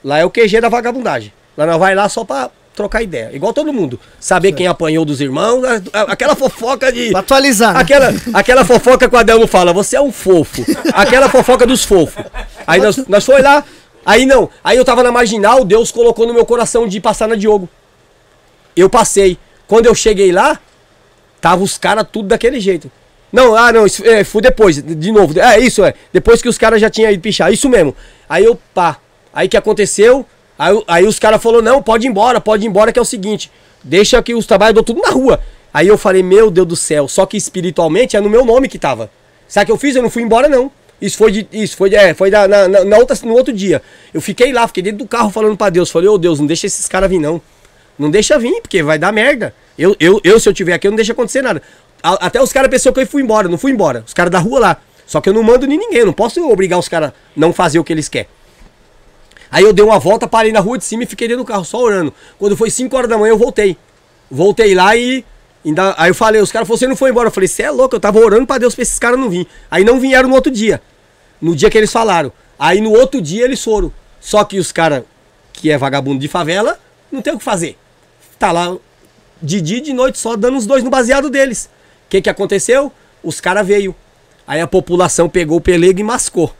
Lá 0.05 0.19
é 0.19 0.25
o 0.25 0.31
QG 0.31 0.61
da 0.61 0.69
vagabundagem. 0.69 1.33
Lá 1.57 1.67
nós 1.67 1.79
vai 1.79 1.95
lá 1.95 2.09
só 2.09 2.25
pra 2.25 2.51
trocar 2.75 3.03
ideia. 3.03 3.31
Igual 3.35 3.53
todo 3.53 3.73
mundo. 3.73 4.01
Saber 4.19 4.53
quem 4.53 4.67
apanhou 4.67 5.05
dos 5.05 5.21
irmãos, 5.21 5.63
a- 5.93 6.03
aquela 6.13 6.35
fofoca 6.35 6.91
de. 6.91 7.11
Pra 7.11 7.21
atualizar. 7.21 7.75
né? 7.75 7.81
Aquela, 7.81 8.15
aquela 8.35 8.65
fofoca 8.65 9.09
que 9.09 9.15
o 9.15 9.19
Adelmo 9.19 9.47
fala, 9.47 9.73
você 9.73 9.97
é 9.97 10.01
um 10.01 10.11
fofo. 10.13 10.65
Aquela 10.95 11.29
fofoca 11.29 11.67
dos 11.67 11.85
fofos. 11.85 12.25
Aí 12.67 12.81
nós, 12.81 12.97
nós 13.07 13.25
foi 13.25 13.41
lá, 13.43 13.63
aí 14.05 14.27
não. 14.27 14.49
Aí 14.63 14.77
eu 14.77 14.85
tava 14.85 15.03
na 15.03 15.13
marginal, 15.13 15.65
Deus 15.65 15.91
colocou 15.91 16.27
no 16.27 16.35
meu 16.35 16.45
coração 16.45 16.87
de 16.87 17.01
passar 17.01 17.29
na 17.29 17.35
Diogo. 17.35 17.69
Eu 18.77 18.89
passei. 18.89 19.39
Quando 19.67 19.87
eu 19.87 19.95
cheguei 19.95 20.33
lá, 20.33 20.59
tava 21.41 21.63
os 21.63 21.79
caras 21.79 22.07
tudo 22.11 22.29
daquele 22.29 22.61
jeito. 22.61 22.91
Não, 23.33 23.57
ah 23.57 23.73
não, 23.73 23.87
isso, 23.87 24.05
é, 24.05 24.23
fui 24.25 24.43
depois, 24.43 24.83
de 24.83 25.11
novo. 25.11 25.39
É 25.41 25.59
isso, 25.59 25.83
é. 25.83 25.95
Depois 26.13 26.43
que 26.43 26.49
os 26.49 26.59
caras 26.59 26.81
já 26.81 26.91
tinham 26.91 27.11
ido 27.11 27.23
pichar, 27.23 27.53
isso 27.53 27.69
mesmo. 27.69 27.97
Aí 28.29 28.45
eu, 28.45 28.59
pá. 28.75 28.99
Aí 29.33 29.49
que 29.49 29.57
aconteceu? 29.57 30.27
Aí, 30.59 30.85
aí 30.87 31.07
os 31.07 31.19
caras 31.19 31.43
falaram, 31.43 31.63
não, 31.63 31.83
pode 31.83 32.07
ir 32.07 32.11
embora, 32.11 32.41
pode 32.41 32.65
ir 32.65 32.69
embora, 32.69 32.93
que 32.93 32.99
é 32.99 33.03
o 33.03 33.07
seguinte, 33.07 33.51
deixa 33.83 34.23
que 34.23 34.35
os 34.35 34.45
trabalhadores 34.45 34.87
tudo 34.87 35.01
na 35.01 35.09
rua. 35.09 35.41
Aí 35.73 35.89
eu 35.89 35.97
falei, 35.97 36.23
meu 36.23 36.51
Deus 36.51 36.69
do 36.69 36.77
céu, 36.77 37.09
só 37.09 37.25
que 37.25 37.37
espiritualmente 37.37 38.17
é 38.17 38.21
no 38.21 38.29
meu 38.29 38.45
nome 38.45 38.69
que 38.69 38.79
tava. 38.79 39.11
Sabe 39.49 39.65
o 39.65 39.67
que 39.67 39.73
eu 39.73 39.79
fiz? 39.79 39.97
Eu 39.97 40.03
não 40.03 40.11
fui 40.11 40.23
embora, 40.23 40.49
não. 40.49 40.71
Isso 41.03 41.19
foi 41.19 41.33
de. 41.33 41.49
Isso 41.53 41.77
foi, 41.77 41.93
é, 41.95 42.15
foi 42.15 42.31
na, 42.31 42.47
na, 42.47 42.69
na 42.69 42.97
outra, 42.97 43.17
no 43.25 43.35
outro 43.35 43.53
dia. 43.53 43.83
Eu 44.15 44.21
fiquei 44.21 44.53
lá, 44.53 44.67
fiquei 44.69 44.85
dentro 44.85 44.99
do 45.01 45.07
carro 45.09 45.31
falando 45.31 45.57
pra 45.57 45.69
Deus. 45.69 45.91
Falei, 45.91 46.09
ô 46.09 46.17
Deus, 46.17 46.39
não 46.39 46.47
deixa 46.47 46.67
esses 46.69 46.87
caras 46.89 47.11
vir, 47.11 47.19
não. 47.19 47.43
Não 47.99 48.09
deixa 48.09 48.39
vir, 48.39 48.61
porque 48.63 48.83
vai 48.85 48.99
dar 48.99 49.13
merda. 49.13 49.53
Eu, 49.77 49.97
eu, 49.99 50.21
eu 50.23 50.39
se 50.39 50.49
eu 50.49 50.55
tiver 50.55 50.75
aqui, 50.75 50.87
eu 50.87 50.93
não 50.93 50.97
deixa 50.97 51.13
acontecer 51.13 51.43
nada. 51.43 51.61
A- 52.03 52.27
até 52.27 52.41
os 52.41 52.53
caras 52.53 52.71
pensaram 52.71 52.95
que 52.95 53.01
eu 53.01 53.07
fui 53.07 53.21
embora. 53.21 53.49
Não 53.49 53.59
fui 53.59 53.73
embora. 53.73 54.05
Os 54.07 54.15
caras 54.15 54.31
da 54.31 54.39
rua 54.39 54.61
lá. 54.61 54.77
Só 55.05 55.21
que 55.21 55.29
eu 55.29 55.35
não 55.35 55.43
mando 55.43 55.67
nem 55.67 55.77
ninguém. 55.77 56.05
Não 56.05 56.13
posso 56.13 56.41
obrigar 56.49 56.79
os 56.79 56.89
caras 56.89 57.13
não 57.37 57.53
fazer 57.53 57.81
o 57.81 57.85
que 57.85 57.93
eles 57.93 58.09
querem. 58.09 58.29
Aí 59.51 59.65
eu 59.65 59.73
dei 59.73 59.85
uma 59.85 59.99
volta, 59.99 60.27
parei 60.27 60.53
na 60.53 60.61
rua 60.61 60.79
de 60.79 60.85
cima 60.85 61.03
e 61.03 61.07
fiquei 61.07 61.29
dentro 61.29 61.43
do 61.45 61.47
carro, 61.47 61.65
só 61.65 61.79
orando. 61.79 62.15
Quando 62.39 62.57
foi 62.57 62.71
5 62.71 62.97
horas 62.97 63.11
da 63.11 63.19
manhã, 63.19 63.33
eu 63.33 63.39
voltei. 63.39 63.77
Voltei 64.31 64.75
lá 64.75 64.97
e. 64.97 65.25
Ainda, 65.65 65.95
aí 65.99 66.11
eu 66.11 66.15
falei, 66.15 66.41
os 66.41 66.51
caras 66.51 66.67
falaram, 66.67 66.79
você 66.79 66.87
não 66.87 66.97
foi 66.97 67.11
embora. 67.11 67.29
Eu 67.29 67.33
falei, 67.33 67.47
você 67.49 67.63
é 67.65 67.71
louco, 67.71 67.95
eu 67.97 68.01
tava 68.01 68.19
orando 68.19 68.47
pra 68.47 68.59
Deus 68.59 68.75
pra 68.75 68.83
esses 68.83 68.99
caras 68.99 69.19
não 69.19 69.29
virem. 69.29 69.47
Aí 69.71 69.85
não 69.85 70.01
vieram 70.01 70.29
no 70.29 70.35
outro 70.35 70.51
dia. 70.51 70.81
No 71.43 71.57
dia 71.57 71.69
que 71.69 71.77
eles 71.77 71.93
falaram. 71.93 72.33
Aí 72.57 72.81
no 72.81 72.93
outro 72.93 73.21
dia 73.21 73.45
eles 73.45 73.63
foram. 73.63 73.93
Só 74.21 74.45
que 74.45 74.61
os 74.61 74.71
caras, 74.71 75.03
que 75.53 75.69
é 75.69 75.77
vagabundo 75.77 76.21
de 76.21 76.29
favela, 76.29 76.79
não 77.11 77.21
tem 77.21 77.35
o 77.35 77.39
que 77.39 77.45
fazer. 77.45 77.77
Tá 78.39 78.53
lá 78.53 78.77
de 79.43 79.61
dia 79.61 79.79
e 79.79 79.81
de 79.81 79.93
noite 79.93 80.19
só 80.19 80.37
dando 80.37 80.57
os 80.57 80.65
dois 80.65 80.85
no 80.85 80.91
baseado 80.91 81.29
deles. 81.29 81.69
O 82.07 82.11
que 82.11 82.23
que 82.23 82.31
aconteceu? 82.31 82.93
Os 83.23 83.41
caras 83.41 83.67
veio. 83.67 83.95
Aí 84.47 84.61
a 84.61 84.67
população 84.69 85.29
pegou 85.29 85.59
o 85.59 85.61
pelego 85.61 85.99
e 85.99 86.05
mascou. 86.05 86.55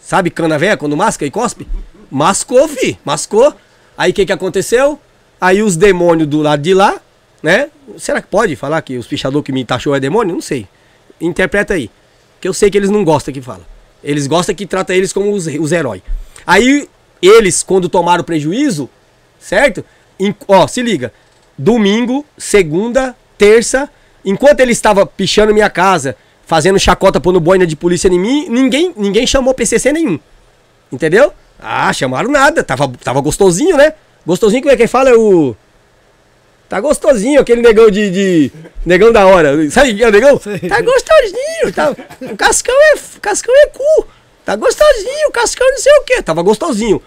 Sabe 0.00 0.30
cana 0.30 0.58
velha 0.58 0.76
quando 0.76 0.96
masca 0.96 1.26
e 1.26 1.30
cospe? 1.30 1.68
Mascou, 2.10 2.66
fi, 2.66 2.98
mascou. 3.04 3.54
Aí 3.96 4.10
o 4.10 4.14
que 4.14 4.24
que 4.24 4.32
aconteceu? 4.32 4.98
Aí 5.38 5.62
os 5.62 5.76
demônios 5.76 6.28
do 6.28 6.40
lado 6.40 6.62
de 6.62 6.72
lá, 6.72 6.98
né? 7.42 7.68
Será 7.98 8.22
que 8.22 8.28
pode 8.28 8.56
falar 8.56 8.80
que 8.80 8.96
os 8.96 9.06
pichadores 9.06 9.44
que 9.44 9.52
me 9.52 9.64
taxou 9.64 9.94
é 9.94 10.00
demônio? 10.00 10.34
Não 10.34 10.40
sei. 10.40 10.66
Interpreta 11.20 11.74
aí. 11.74 11.90
Que 12.40 12.48
eu 12.48 12.54
sei 12.54 12.70
que 12.70 12.78
eles 12.78 12.88
não 12.88 13.04
gostam 13.04 13.34
que 13.34 13.42
fala. 13.42 13.66
Eles 14.02 14.26
gostam 14.26 14.54
que 14.54 14.66
trata 14.66 14.94
eles 14.94 15.12
como 15.12 15.32
os, 15.32 15.46
os 15.46 15.72
heróis. 15.72 16.02
Aí 16.46 16.88
eles, 17.20 17.62
quando 17.62 17.88
tomaram 17.88 18.24
prejuízo, 18.24 18.88
certo? 19.38 19.84
Em- 20.18 20.34
ó, 20.46 20.66
se 20.66 20.82
liga. 20.82 21.12
Domingo, 21.56 22.24
segunda, 22.36 23.16
terça, 23.36 23.88
enquanto 24.24 24.60
ele 24.60 24.72
estava 24.72 25.04
pichando 25.04 25.52
minha 25.52 25.68
casa, 25.68 26.16
fazendo 26.46 26.78
chacota 26.78 27.20
pondo 27.20 27.40
boina 27.40 27.66
de 27.66 27.74
polícia 27.76 28.08
em 28.08 28.18
mim, 28.18 28.48
ninguém, 28.48 28.92
ninguém 28.96 29.26
chamou 29.26 29.52
PCC 29.52 29.92
nenhum. 29.92 30.18
Entendeu? 30.90 31.32
Ah, 31.60 31.92
chamaram 31.92 32.30
nada. 32.30 32.62
Tava, 32.62 32.88
tava 33.02 33.20
gostosinho, 33.20 33.76
né? 33.76 33.94
Gostosinho, 34.24 34.62
como 34.62 34.72
é 34.72 34.76
que 34.76 34.86
fala? 34.86 35.10
É 35.10 35.14
o. 35.14 35.56
Tá 36.68 36.80
gostosinho, 36.80 37.40
aquele 37.40 37.62
negão 37.62 37.90
de. 37.90 38.10
de- 38.10 38.52
negão 38.84 39.10
da 39.10 39.26
hora. 39.26 39.70
Sabe 39.70 39.94
quem 39.94 40.04
é 40.04 40.08
o 40.08 40.12
negão? 40.12 40.36
Tá 40.38 40.80
gostosinho. 40.82 41.72
Tá, 41.74 41.90
o 42.20 42.36
cascão 42.36 42.74
é. 42.74 42.94
o 43.16 43.20
Cascão 43.20 43.54
é 43.56 43.66
cu. 43.68 44.06
Tá 44.44 44.54
gostosinho, 44.56 45.28
o 45.28 45.32
cascão 45.32 45.66
não 45.70 45.78
sei 45.78 45.92
o 45.98 46.02
quê. 46.04 46.22
Tava 46.22 46.42
gostosinho. 46.42 47.02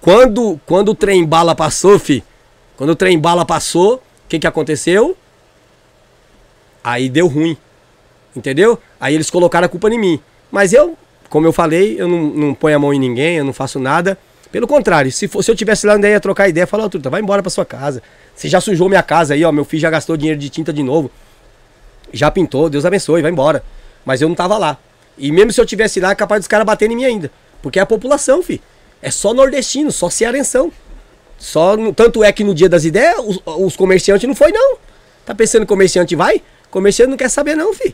Quando, 0.00 0.60
quando 0.66 0.90
o 0.90 0.94
trem 0.94 1.24
bala 1.24 1.54
passou, 1.54 1.98
fi. 1.98 2.22
Quando 2.76 2.90
o 2.90 2.96
trem 2.96 3.18
bala 3.18 3.44
passou, 3.44 3.94
o 3.96 4.00
que 4.28 4.38
que 4.38 4.46
aconteceu? 4.46 5.16
Aí 6.82 7.08
deu 7.08 7.26
ruim. 7.26 7.56
Entendeu? 8.36 8.78
Aí 9.00 9.14
eles 9.14 9.30
colocaram 9.30 9.66
a 9.66 9.68
culpa 9.68 9.88
em 9.88 9.98
mim. 9.98 10.20
Mas 10.50 10.72
eu, 10.72 10.96
como 11.30 11.46
eu 11.46 11.52
falei, 11.52 11.96
eu 11.98 12.06
não, 12.08 12.22
não 12.22 12.54
ponho 12.54 12.76
a 12.76 12.78
mão 12.78 12.92
em 12.92 12.98
ninguém, 12.98 13.36
eu 13.36 13.44
não 13.44 13.52
faço 13.52 13.78
nada. 13.78 14.18
Pelo 14.54 14.68
contrário, 14.68 15.10
se, 15.10 15.26
for, 15.26 15.42
se 15.42 15.50
eu 15.50 15.56
tivesse 15.56 15.84
lá, 15.84 15.96
eu 15.96 16.04
ia 16.04 16.20
trocar 16.20 16.48
ideia, 16.48 16.64
falar, 16.64 16.84
ô 16.84 16.88
Truta, 16.88 17.10
vai 17.10 17.20
embora 17.20 17.42
pra 17.42 17.50
sua 17.50 17.64
casa. 17.64 18.00
Você 18.36 18.48
já 18.48 18.60
sujou 18.60 18.88
minha 18.88 19.02
casa 19.02 19.34
aí, 19.34 19.44
ó. 19.44 19.50
Meu 19.50 19.64
filho 19.64 19.80
já 19.80 19.90
gastou 19.90 20.16
dinheiro 20.16 20.38
de 20.38 20.48
tinta 20.48 20.72
de 20.72 20.80
novo. 20.80 21.10
Já 22.12 22.30
pintou, 22.30 22.70
Deus 22.70 22.84
abençoe, 22.84 23.20
vai 23.20 23.32
embora. 23.32 23.64
Mas 24.04 24.22
eu 24.22 24.28
não 24.28 24.36
tava 24.36 24.56
lá. 24.56 24.78
E 25.18 25.32
mesmo 25.32 25.52
se 25.52 25.60
eu 25.60 25.66
tivesse 25.66 25.98
lá, 25.98 26.12
é 26.12 26.14
capaz 26.14 26.40
dos 26.40 26.46
caras 26.46 26.64
baterem 26.64 26.94
em 26.94 26.96
mim 26.96 27.04
ainda. 27.04 27.32
Porque 27.60 27.80
é 27.80 27.82
a 27.82 27.86
população, 27.86 28.44
fi. 28.44 28.62
É 29.02 29.10
só 29.10 29.34
nordestino, 29.34 29.90
só 29.90 30.08
cearenção. 30.08 30.70
Só, 31.36 31.76
tanto 31.90 32.22
é 32.22 32.30
que 32.30 32.44
no 32.44 32.54
dia 32.54 32.68
das 32.68 32.84
ideias, 32.84 33.18
os, 33.18 33.40
os 33.44 33.74
comerciantes 33.74 34.28
não 34.28 34.36
foi, 34.36 34.52
não. 34.52 34.76
Tá 35.26 35.34
pensando 35.34 35.62
que 35.62 35.66
comerciante 35.66 36.14
vai? 36.14 36.40
Comerciante 36.70 37.10
não 37.10 37.16
quer 37.16 37.28
saber, 37.28 37.56
não, 37.56 37.74
fi. 37.74 37.92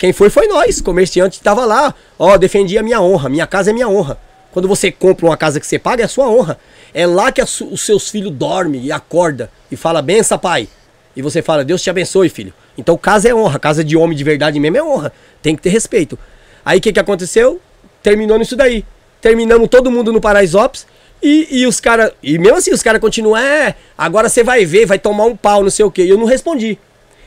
Quem 0.00 0.14
foi, 0.14 0.30
foi 0.30 0.46
nós. 0.46 0.80
Comerciante 0.80 1.38
tava 1.42 1.66
lá. 1.66 1.94
Ó, 2.18 2.38
defendi 2.38 2.78
a 2.78 2.82
minha 2.82 2.98
honra. 2.98 3.28
Minha 3.28 3.46
casa 3.46 3.68
é 3.68 3.74
minha 3.74 3.90
honra. 3.90 4.24
Quando 4.56 4.68
você 4.68 4.90
compra 4.90 5.26
uma 5.26 5.36
casa 5.36 5.60
que 5.60 5.66
você 5.66 5.78
paga, 5.78 6.00
é 6.00 6.06
a 6.06 6.08
sua 6.08 6.30
honra. 6.30 6.58
É 6.94 7.06
lá 7.06 7.30
que 7.30 7.42
os 7.42 7.82
seus 7.82 8.08
filhos 8.08 8.32
dormem 8.32 8.86
e 8.86 8.90
acorda 8.90 9.50
e 9.70 9.76
fala, 9.76 10.00
benção, 10.00 10.38
pai. 10.38 10.66
E 11.14 11.20
você 11.20 11.42
fala, 11.42 11.62
Deus 11.62 11.82
te 11.82 11.90
abençoe, 11.90 12.30
filho. 12.30 12.54
Então 12.78 12.96
casa 12.96 13.28
é 13.28 13.34
honra. 13.34 13.58
Casa 13.58 13.84
de 13.84 13.98
homem 13.98 14.16
de 14.16 14.24
verdade 14.24 14.58
mesmo 14.58 14.78
é 14.78 14.82
honra. 14.82 15.12
Tem 15.42 15.54
que 15.54 15.60
ter 15.60 15.68
respeito. 15.68 16.18
Aí 16.64 16.78
o 16.78 16.80
que, 16.80 16.90
que 16.90 16.98
aconteceu? 16.98 17.60
Terminou 18.02 18.38
nisso 18.38 18.56
daí. 18.56 18.82
Terminamos 19.20 19.68
todo 19.68 19.90
mundo 19.90 20.10
no 20.10 20.22
Paraisópolis. 20.22 20.86
E, 21.22 21.48
e 21.50 21.66
os 21.66 21.78
caras. 21.78 22.12
E 22.22 22.38
mesmo 22.38 22.56
assim, 22.56 22.72
os 22.72 22.82
caras 22.82 22.98
continuam. 22.98 23.36
É, 23.36 23.74
agora 23.98 24.30
você 24.30 24.42
vai 24.42 24.64
ver, 24.64 24.86
vai 24.86 24.98
tomar 24.98 25.26
um 25.26 25.36
pau, 25.36 25.62
não 25.62 25.70
sei 25.70 25.84
o 25.84 25.90
quê. 25.90 26.04
E 26.04 26.08
eu 26.08 26.16
não 26.16 26.24
respondi. 26.24 26.78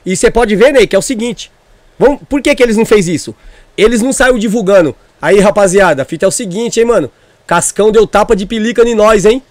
E 0.04 0.18
você 0.18 0.32
pode 0.32 0.56
ver, 0.56 0.72
Ney, 0.74 0.88
que 0.88 0.96
é 0.96 1.00
o 1.00 1.04
seguinte. 1.04 1.52
Vamos, 2.00 2.22
por 2.28 2.42
que, 2.42 2.56
que 2.56 2.64
eles 2.64 2.76
não 2.76 2.88
fez 2.88 3.08
isso? 3.08 3.36
Eles 3.78 4.02
não 4.02 4.12
saiu 4.12 4.40
divulgando. 4.40 4.96
Aí, 5.22 5.40
rapaziada, 5.40 6.02
a 6.02 6.06
fita 6.06 6.26
é 6.26 6.28
o 6.28 6.32
seguinte, 6.32 6.80
hein, 6.80 6.86
mano. 6.86 7.12
Cascão 7.46 7.92
deu 7.92 8.06
tapa 8.06 8.36
de 8.36 8.46
pelica 8.46 8.84
em 8.84 8.96
nós, 8.96 9.26
hein? 9.26 9.42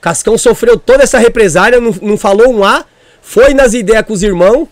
Cascão 0.00 0.36
sofreu 0.36 0.78
toda 0.78 1.02
essa 1.02 1.18
represária, 1.18 1.80
não, 1.80 1.94
não 2.02 2.18
falou 2.18 2.52
um 2.52 2.64
A, 2.64 2.84
foi 3.22 3.54
nas 3.54 3.72
ideias 3.72 4.04
com 4.04 4.12
os 4.12 4.22
irmãos, 4.22 4.68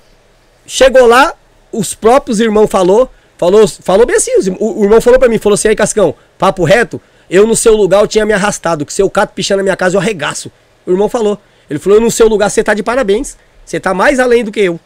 chegou 0.66 1.06
lá, 1.06 1.34
os 1.72 1.94
próprios 1.94 2.38
irmãos 2.38 2.68
falou, 2.68 3.10
falou, 3.38 3.66
falou 3.66 4.06
bem 4.06 4.16
assim, 4.16 4.30
o, 4.58 4.80
o 4.80 4.84
irmão 4.84 5.00
falou 5.00 5.18
pra 5.18 5.28
mim, 5.28 5.38
falou 5.38 5.54
assim, 5.54 5.68
aí 5.68 5.74
Cascão, 5.74 6.14
papo 6.38 6.64
reto, 6.64 7.00
eu 7.30 7.46
no 7.46 7.56
seu 7.56 7.74
lugar 7.74 8.02
eu 8.02 8.06
tinha 8.06 8.26
me 8.26 8.34
arrastado, 8.34 8.84
que 8.84 8.92
seu 8.92 9.08
cato 9.08 9.32
pichando 9.34 9.58
na 9.58 9.62
minha 9.62 9.76
casa 9.76 9.96
eu 9.96 10.00
arregaço. 10.00 10.52
O 10.84 10.90
irmão 10.90 11.08
falou, 11.08 11.38
ele 11.70 11.78
falou, 11.78 11.98
no 11.98 12.10
seu 12.10 12.28
lugar 12.28 12.50
você 12.50 12.62
tá 12.62 12.74
de 12.74 12.82
parabéns, 12.82 13.36
você 13.64 13.80
tá 13.80 13.94
mais 13.94 14.20
além 14.20 14.44
do 14.44 14.52
que 14.52 14.60
eu, 14.60 14.78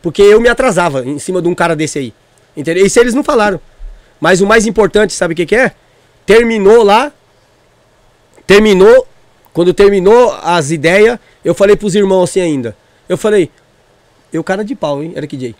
porque 0.00 0.22
eu 0.22 0.40
me 0.40 0.48
atrasava 0.48 1.04
em 1.04 1.18
cima 1.18 1.42
de 1.42 1.48
um 1.48 1.54
cara 1.54 1.76
desse 1.76 1.98
aí, 1.98 2.14
entendeu? 2.56 2.86
Isso 2.86 2.98
eles 2.98 3.12
não 3.12 3.22
falaram. 3.22 3.60
Mas 4.20 4.40
o 4.40 4.46
mais 4.46 4.66
importante, 4.66 5.12
sabe 5.12 5.32
o 5.32 5.36
que 5.36 5.46
que 5.46 5.56
é? 5.56 5.72
Terminou 6.26 6.82
lá, 6.82 7.12
terminou, 8.46 9.06
quando 9.52 9.72
terminou 9.72 10.32
as 10.42 10.70
ideias, 10.70 11.18
eu 11.44 11.54
falei 11.54 11.74
pros 11.76 11.94
irmãos 11.94 12.24
assim 12.24 12.40
ainda. 12.40 12.76
Eu 13.08 13.16
falei, 13.16 13.50
eu 14.32 14.44
cara 14.44 14.64
de 14.64 14.74
pau, 14.74 15.02
hein, 15.02 15.14
que 15.28 15.40
Jay. 15.40 15.54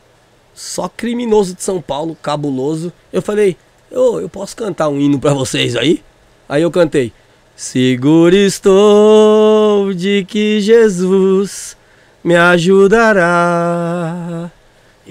só 0.54 0.88
criminoso 0.88 1.54
de 1.54 1.62
São 1.62 1.80
Paulo, 1.80 2.16
cabuloso. 2.22 2.92
Eu 3.12 3.22
falei, 3.22 3.56
ô, 3.90 4.20
eu 4.20 4.28
posso 4.28 4.54
cantar 4.54 4.88
um 4.88 5.00
hino 5.00 5.18
pra 5.18 5.32
vocês 5.32 5.74
aí? 5.74 6.02
Aí 6.48 6.62
eu 6.62 6.70
cantei. 6.70 7.12
Seguro 7.56 8.36
estou 8.36 9.92
de 9.92 10.24
que 10.24 10.60
Jesus 10.60 11.76
me 12.22 12.36
ajudará. 12.36 13.20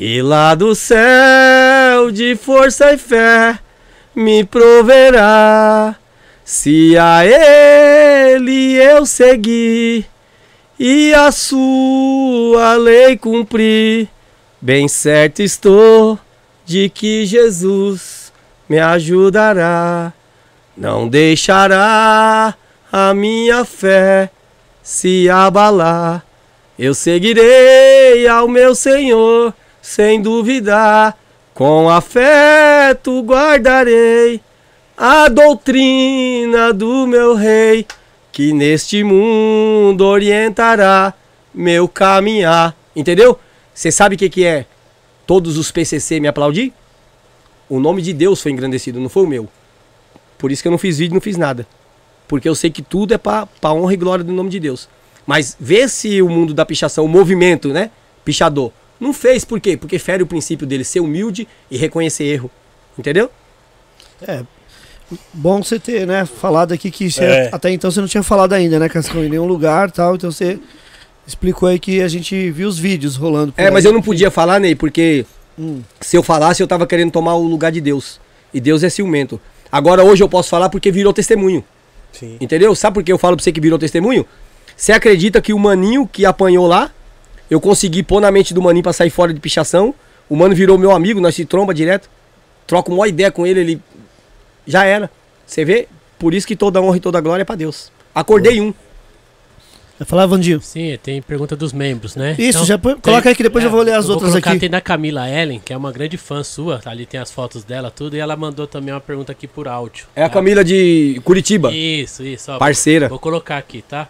E 0.01 0.21
lá 0.21 0.55
do 0.55 0.73
céu 0.75 2.09
de 2.09 2.33
força 2.33 2.93
e 2.93 2.97
fé 2.97 3.59
me 4.15 4.45
proverá. 4.45 5.93
Se 6.45 6.97
a 6.97 7.25
ele 7.25 8.75
eu 8.75 9.05
seguir 9.05 10.05
e 10.79 11.13
a 11.13 11.33
sua 11.33 12.75
lei 12.75 13.17
cumprir, 13.17 14.07
bem 14.61 14.87
certo 14.87 15.41
estou 15.41 16.17
de 16.65 16.87
que 16.87 17.25
Jesus 17.25 18.31
me 18.69 18.79
ajudará. 18.79 20.13
Não 20.77 21.09
deixará 21.09 22.55
a 22.89 23.13
minha 23.13 23.65
fé 23.65 24.29
se 24.81 25.29
abalar. 25.29 26.23
Eu 26.79 26.93
seguirei 26.93 28.25
ao 28.29 28.47
meu 28.47 28.73
Senhor 28.73 29.53
sem 29.90 30.22
duvidar. 30.22 31.18
Com 31.51 31.90
afeto 31.90 33.22
guardarei 33.22 34.40
a 34.95 35.27
doutrina 35.27 36.72
do 36.72 37.08
meu 37.08 37.34
rei, 37.34 37.88
que 38.32 38.53
neste 38.53 39.03
mundo 39.03 40.06
orientará 40.06 41.11
meu 41.53 41.88
caminhar. 41.88 42.76
Entendeu? 42.95 43.40
Você 43.74 43.92
sabe 43.92 44.14
o 44.14 44.18
que, 44.18 44.30
que 44.30 44.45
é? 44.45 44.68
Todos 45.26 45.58
os 45.58 45.72
PCC 45.72 46.19
me 46.19 46.27
aplaudir? 46.27 46.72
O 47.68 47.80
nome 47.80 48.03
de 48.03 48.14
Deus 48.14 48.42
foi 48.42 48.51
engrandecido, 48.51 49.00
não 49.00 49.09
foi 49.09 49.24
o 49.24 49.27
meu. 49.27 49.50
Por 50.38 50.51
isso 50.51 50.61
que 50.61 50.68
eu 50.68 50.72
não 50.72 50.77
fiz 50.77 51.00
vídeo, 51.00 51.16
não 51.16 51.22
fiz 51.22 51.35
nada. 51.35 51.68
Porque 52.27 52.48
eu 52.48 52.53
sei 52.53 52.69
que 52.69 52.84
tudo 52.84 53.16
é 53.16 53.18
para 53.18 53.48
honra 53.74 53.93
e 53.93 53.98
glória 53.98 54.24
do 54.24 54.32
nome 54.32 54.51
de 54.51 54.59
Deus. 54.59 54.88
Mas 55.26 55.58
vê 55.59 55.88
se 55.88 56.22
o 56.22 56.30
mundo 56.30 56.53
da 56.53 56.64
pichação, 56.64 57.06
o 57.06 57.09
movimento, 57.09 57.69
né? 57.69 57.90
Pichador, 58.24 58.72
não 58.99 59.13
fez 59.13 59.45
por 59.45 59.59
quê? 59.59 59.77
Porque 59.77 59.97
fere 59.99 60.23
o 60.23 60.27
princípio 60.27 60.65
dele 60.67 60.83
ser 60.83 60.99
humilde 60.99 61.47
e 61.71 61.77
reconhecer 61.77 62.25
erro. 62.25 62.51
Entendeu? 62.97 63.29
É. 64.27 64.43
Bom 65.33 65.63
você 65.63 65.79
ter, 65.79 66.05
né, 66.05 66.25
falado 66.25 66.71
aqui 66.71 66.91
que 66.91 67.09
você- 67.09 67.23
É. 67.23 67.49
até 67.51 67.71
então 67.71 67.89
você 67.89 67.99
não 67.99 68.07
tinha 68.07 68.21
falado 68.21 68.53
ainda, 68.53 68.77
né, 68.77 68.87
Cascão, 68.87 69.23
em 69.23 69.29
nenhum 69.29 69.45
lugar 69.47 69.89
tal. 69.89 70.15
Então 70.15 70.31
você 70.31 70.59
explicou 71.25 71.67
aí 71.69 71.79
que 71.79 72.01
a 72.01 72.07
gente 72.07 72.51
viu 72.51 72.67
os 72.67 72.77
vídeos 72.77 73.15
rolando. 73.15 73.51
por 73.53 73.61
É, 73.61 73.71
mas 73.71 73.85
aí. 73.85 73.89
eu 73.89 73.93
não 73.93 74.01
podia 74.01 74.29
falar, 74.29 74.59
Ney, 74.59 74.75
porque 74.75 75.25
Hum. 75.57 75.81
se 75.99 76.15
eu 76.15 76.21
falasse 76.21 76.61
eu 76.61 76.67
tava 76.67 76.85
querendo 76.85 77.11
tomar 77.11 77.33
o 77.35 77.43
lugar 77.47 77.71
de 77.71 77.81
Deus. 77.81 78.19
E 78.53 78.59
Deus 78.59 78.83
é 78.83 78.89
ciumento. 78.89 79.39
Agora 79.71 80.03
hoje 80.03 80.23
eu 80.23 80.29
posso 80.29 80.49
falar 80.49 80.69
porque 80.69 80.91
virou 80.91 81.13
testemunho. 81.13 81.63
Sim. 82.11 82.37
Entendeu? 82.41 82.73
Sabe 82.75 82.95
por 82.95 83.03
que 83.03 83.11
eu 83.11 83.17
falo 83.17 83.35
pra 83.35 83.43
você 83.43 83.51
que 83.51 83.61
virou 83.61 83.77
testemunho? 83.79 84.25
Você 84.75 84.91
acredita 84.91 85.41
que 85.41 85.53
o 85.53 85.59
maninho 85.59 86.07
que 86.11 86.25
apanhou 86.25 86.65
lá, 86.65 86.91
eu 87.49 87.59
consegui 87.59 88.03
pôr 88.03 88.19
na 88.21 88.31
mente 88.31 88.53
do 88.53 88.61
maninho 88.61 88.83
pra 88.83 88.93
sair 88.93 89.09
fora 89.09 89.33
de 89.33 89.39
pichação. 89.39 89.93
O 90.29 90.35
mano 90.35 90.53
virou 90.53 90.77
meu 90.77 90.91
amigo, 90.91 91.19
nós 91.19 91.35
se 91.35 91.45
tromba 91.45 91.73
direto. 91.73 92.09
Troco 92.67 92.93
uma 92.93 93.07
ideia 93.07 93.31
com 93.31 93.47
ele, 93.47 93.59
ele. 93.59 93.81
Já 94.67 94.85
era. 94.85 95.09
Você 95.45 95.65
vê? 95.65 95.87
Por 96.19 96.33
isso 96.33 96.45
que 96.45 96.55
toda 96.55 96.81
honra 96.81 96.97
e 96.97 96.99
toda 96.99 97.19
glória 97.19 97.41
é 97.41 97.45
pra 97.45 97.55
Deus. 97.55 97.91
Acordei 98.13 98.61
um. 98.61 98.73
Vai 99.97 100.05
falar, 100.07 100.25
Vandinho? 100.27 100.61
Sim, 100.61 100.97
tem 101.03 101.21
pergunta 101.21 101.57
dos 101.57 101.73
membros, 101.73 102.15
né? 102.15 102.33
Isso, 102.39 102.59
Então, 102.59 102.65
já 102.65 102.77
põe- 102.77 102.93
tem- 102.93 103.01
coloca 103.01 103.27
aí 103.27 103.35
que 103.35 103.43
depois 103.43 103.65
eu 103.65 103.69
vou 103.69 103.81
ler 103.81 103.95
as 103.95 104.05
eu 104.05 104.11
outras 104.11 104.31
vou 104.31 104.41
colocar, 104.41 104.51
aqui. 104.51 104.59
Tem 104.61 104.69
da 104.69 104.79
Camila 104.79 105.29
Ellen, 105.29 105.59
que 105.59 105.73
é 105.73 105.77
uma 105.77 105.91
grande 105.91 106.15
fã 106.15 106.41
sua, 106.41 106.79
ali 106.85 107.05
tem 107.05 107.19
as 107.19 107.29
fotos 107.31 107.65
dela, 107.65 107.91
tudo, 107.91 108.15
e 108.15 108.19
ela 108.19 108.33
mandou 108.37 108.65
também 108.65 108.93
uma 108.93 109.01
pergunta 109.01 109.33
aqui 109.33 109.45
por 109.45 109.67
áudio. 109.67 110.05
É 110.15 110.23
a 110.23 110.29
tá? 110.29 110.35
Camila 110.35 110.63
de 110.63 111.19
Curitiba. 111.25 111.69
Isso, 111.73 112.23
isso, 112.23 112.49
ó. 112.49 112.57
Parceira. 112.57 113.09
Vou 113.09 113.19
colocar 113.19 113.57
aqui, 113.57 113.81
tá? 113.81 114.07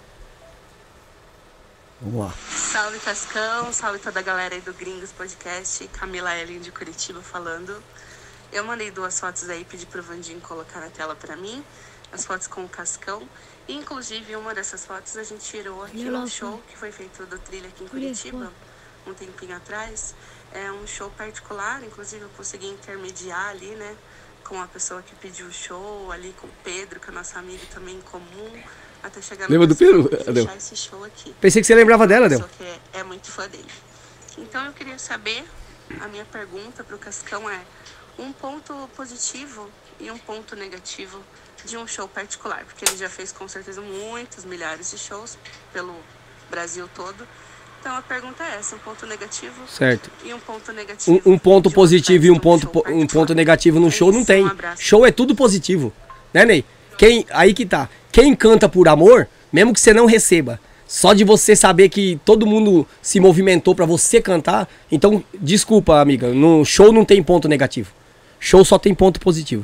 Vamos 2.02 2.28
lá. 2.28 2.34
Salve 2.50 2.98
Cascão, 3.00 3.74
salve 3.74 4.00
toda 4.00 4.20
a 4.20 4.24
galera 4.24 4.56
aí 4.56 4.62
do 4.62 4.74
Gringos 4.74 5.12
Podcast, 5.12 5.86
Camila 5.90 6.34
Ellen 6.38 6.62
de 6.62 6.72
Curitiba 6.72 7.22
falando. 7.22 7.84
Eu 8.54 8.64
mandei 8.64 8.90
duas 8.90 9.20
fotos 9.20 9.50
aí, 9.50 9.66
pedi 9.66 9.86
pro 9.86 10.02
Vandinho 10.02 10.40
colocar 10.40 10.80
na 10.80 10.90
tela 10.90 11.14
pra 11.14 11.36
mim, 11.36 11.64
as 12.12 12.26
fotos 12.26 12.48
com 12.48 12.64
o 12.64 12.70
Cascão. 12.70 13.28
E, 13.68 13.74
inclusive, 13.74 14.34
uma 14.38 14.56
dessas 14.56 14.86
fotos 14.86 15.18
a 15.18 15.24
gente 15.24 15.44
tirou 15.44 15.84
aqui 15.84 16.06
num 16.06 16.26
show 16.26 16.64
que 16.70 16.78
foi 16.78 16.92
feito 16.92 17.26
do 17.26 17.38
Trilha 17.38 17.68
aqui 17.68 17.84
em 17.84 17.88
Curitiba, 17.88 18.52
um 19.06 19.14
tempinho 19.14 19.58
atrás. 19.58 20.16
É 20.54 20.72
um 20.72 20.88
show 20.88 21.12
particular, 21.12 21.84
inclusive 21.84 22.24
eu 22.24 22.30
consegui 22.30 22.68
intermediar 22.68 23.50
ali, 23.50 23.76
né, 23.76 23.96
com 24.46 24.60
a 24.60 24.68
pessoa 24.68 25.02
que 25.02 25.14
pediu 25.16 25.48
o 25.48 25.52
show, 25.52 26.12
ali 26.14 26.34
com 26.40 26.48
o 26.48 26.52
Pedro, 26.64 27.00
que 27.00 27.10
é 27.10 27.14
nosso 27.14 27.38
amigo 27.38 27.64
também 27.74 27.98
em 27.98 28.02
comum, 28.02 28.64
até 29.04 29.22
chegar 29.22 29.46
no 29.46 29.52
Lembra 29.52 29.68
do 29.68 29.76
Pedro, 29.76 30.10
Adel? 30.28 30.46
fechar 30.46 30.58
esse 30.58 30.76
show 30.76 31.04
aqui 31.04 31.34
Pensei 31.40 31.62
que 31.62 31.68
você 31.68 31.76
lembrava 31.76 32.06
dela, 32.08 32.28
Del. 32.30 32.40
pessoa 32.40 32.52
que 32.58 32.98
é, 32.98 33.00
é 33.00 33.04
muito 33.04 33.30
fã 33.32 33.48
dele. 33.48 33.66
Então 34.38 34.66
eu 34.66 34.74
queria 34.74 34.98
saber, 34.98 35.44
a 36.02 36.08
minha 36.08 36.26
pergunta 36.26 36.84
para 36.84 36.96
o 36.96 37.00
Cascão 37.00 37.50
é 37.50 37.60
um 38.18 38.32
ponto 38.32 38.74
positivo 38.96 39.70
e 40.00 40.10
um 40.12 40.18
ponto 40.18 40.56
negativo 40.56 41.20
de 41.66 41.78
um 41.78 41.86
show 41.88 42.08
particular, 42.08 42.64
porque 42.66 42.86
ele 42.86 42.98
já 42.98 43.10
fez 43.10 43.32
com 43.32 43.48
certeza 43.48 43.82
muitos 43.82 44.46
milhares 44.46 44.92
de 44.92 44.98
shows 44.98 45.38
pelo 45.74 45.96
Brasil 46.50 46.90
todo. 46.96 47.28
Então 47.80 47.96
a 47.96 48.02
pergunta 48.02 48.44
é 48.44 48.58
essa, 48.58 48.76
um 48.76 48.80
ponto 48.80 49.06
negativo 49.06 49.54
Certo. 49.68 50.10
e 50.24 50.34
um 50.34 50.40
ponto 50.40 50.72
negativo. 50.74 51.22
Um, 51.26 51.34
um 51.34 51.38
ponto 51.40 51.72
positivo 51.72 52.26
e 52.26 52.32
um 52.32 52.38
ponto, 52.40 52.70
um 52.88 53.08
ponto 53.08 53.34
negativo 53.34 53.80
no 53.80 53.88
É 53.88 53.92
show 53.92 54.12
não 54.12 54.20
isso, 54.20 54.28
tem. 54.28 54.46
Um. 54.46 54.52
Show 54.78 55.06
é 55.06 55.12
tudo 55.12 55.34
positivo. 55.34 55.94
Né, 56.34 56.46
Ney? 56.46 56.66
Quem, 57.00 57.26
aí 57.30 57.54
que 57.54 57.66
tá. 57.66 57.88
Quem 58.12 58.36
canta 58.36 58.68
por 58.68 58.90
amor, 58.90 59.26
mesmo 59.54 59.74
que 59.74 59.80
você 59.80 59.94
não 59.94 60.06
receba, 60.06 60.60
só 60.86 61.14
de 61.14 61.24
você 61.24 61.56
saber 61.56 61.88
que 61.88 62.20
todo 62.26 62.46
mundo 62.46 62.86
se 63.02 63.22
movimentou 63.22 63.74
pra 63.74 63.86
você 63.86 64.22
cantar, 64.22 64.68
então, 64.92 65.24
desculpa, 65.40 66.02
amiga, 66.02 66.34
no 66.34 66.66
show 66.66 66.92
não 66.92 67.06
tem 67.06 67.24
ponto 67.24 67.48
negativo. 67.48 67.94
Show 68.38 68.66
só 68.66 68.78
tem 68.78 68.94
ponto 68.94 69.18
positivo. 69.18 69.64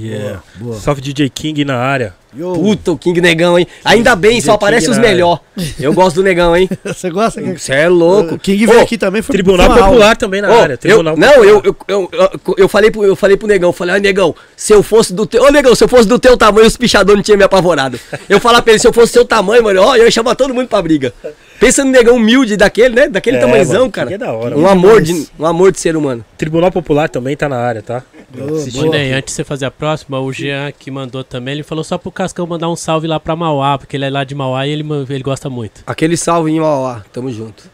Yeah. 0.00 0.42
boa. 0.56 0.76
Salve 0.78 1.00
DJ 1.00 1.28
King 1.28 1.64
na 1.64 1.76
área. 1.76 2.14
Yo. 2.36 2.52
Puta, 2.52 2.92
o 2.92 2.98
King 2.98 3.20
Negão, 3.22 3.58
hein? 3.58 3.66
Ainda 3.82 4.14
bem, 4.14 4.32
DJ 4.32 4.42
só 4.42 4.52
aparece 4.52 4.88
os 4.90 4.98
melhor. 4.98 5.40
Eu 5.80 5.94
gosto 5.94 6.16
do 6.16 6.22
Negão, 6.22 6.54
hein? 6.54 6.68
Você 6.84 7.10
gosta? 7.10 7.40
Você 7.40 7.72
é 7.72 7.88
louco. 7.88 8.34
O 8.34 8.38
King 8.38 8.66
veio 8.66 8.80
Ô, 8.80 8.82
aqui 8.82 8.98
também. 8.98 9.22
Foi 9.22 9.32
Tribunal 9.32 9.66
uma 9.66 9.74
aula. 9.76 9.86
Popular 9.88 10.16
também 10.16 10.42
na 10.42 10.50
Ô, 10.50 10.60
área. 10.60 10.74
eu, 10.74 10.78
Tribunal 10.78 11.16
não, 11.16 11.26
Popular. 11.28 11.48
eu, 11.48 11.62
eu, 11.64 11.76
eu, 11.88 12.10
eu, 12.12 12.54
eu 12.58 12.68
falei 12.68 12.90
pro, 12.90 13.02
eu 13.02 13.16
falei 13.16 13.36
pro 13.36 13.48
negão, 13.48 13.72
falei, 13.72 13.96
ah, 13.96 13.98
negão, 13.98 14.34
se 14.54 14.72
eu 14.74 14.82
fosse 14.82 15.12
do 15.14 15.24
teu. 15.26 15.42
Ô, 15.42 15.50
negão, 15.50 15.74
se 15.74 15.82
eu 15.82 15.88
fosse 15.88 16.06
do 16.06 16.18
teu 16.18 16.36
tamanho, 16.36 16.66
os 16.66 16.76
pichadores 16.76 17.16
não 17.16 17.22
tinham 17.22 17.38
me 17.38 17.44
apavorado. 17.44 17.98
Eu 18.28 18.38
falar 18.38 18.60
pra 18.60 18.72
ele, 18.72 18.78
se 18.80 18.86
eu 18.86 18.92
fosse 18.92 19.14
seu 19.14 19.24
tamanho, 19.24 19.64
mano, 19.64 19.80
ó, 19.82 19.96
eu 19.96 20.04
ia 20.04 20.10
chamar 20.10 20.34
todo 20.34 20.52
mundo 20.54 20.68
pra 20.68 20.82
briga. 20.82 21.12
Pensa 21.58 21.82
no 21.84 21.90
negão 21.90 22.14
humilde 22.16 22.56
daquele, 22.56 22.94
né? 22.94 23.08
Daquele 23.08 23.38
É, 23.38 23.40
tamanhozão, 23.40 23.80
mano, 23.80 23.90
cara. 23.90 24.06
que 24.08 24.14
é 24.14 24.18
da 24.18 24.32
hora, 24.32 24.56
um 24.56 24.66
amor, 24.68 25.00
de, 25.02 25.26
um 25.38 25.44
amor 25.46 25.72
de 25.72 25.80
ser 25.80 25.96
humano. 25.96 26.24
Tribunal 26.36 26.70
Popular 26.70 27.08
também 27.08 27.36
tá 27.36 27.48
na 27.48 27.56
área, 27.56 27.82
tá? 27.82 28.02
Boa, 28.34 28.58
Assisti. 28.58 28.78
boa. 28.80 28.90
Ney, 28.90 29.12
antes 29.12 29.32
de 29.32 29.36
você 29.36 29.44
fazer 29.44 29.64
a 29.66 29.70
próxima, 29.70 30.20
o 30.20 30.32
Jean 30.32 30.70
que 30.72 30.90
mandou 30.90 31.24
também, 31.24 31.54
ele 31.54 31.62
falou 31.62 31.82
só 31.82 31.96
pro 31.96 32.10
Cascão 32.12 32.46
mandar 32.46 32.68
um 32.68 32.76
salve 32.76 33.06
lá 33.06 33.18
pra 33.18 33.34
Mauá, 33.34 33.78
porque 33.78 33.96
ele 33.96 34.04
é 34.04 34.10
lá 34.10 34.22
de 34.24 34.34
Mauá 34.34 34.66
e 34.66 34.70
ele, 34.70 34.84
ele 35.08 35.22
gosta 35.22 35.48
muito. 35.48 35.82
Aquele 35.86 36.16
salve 36.16 36.50
em 36.50 36.60
Mauá, 36.60 37.02
tamo 37.12 37.30
junto. 37.32 37.64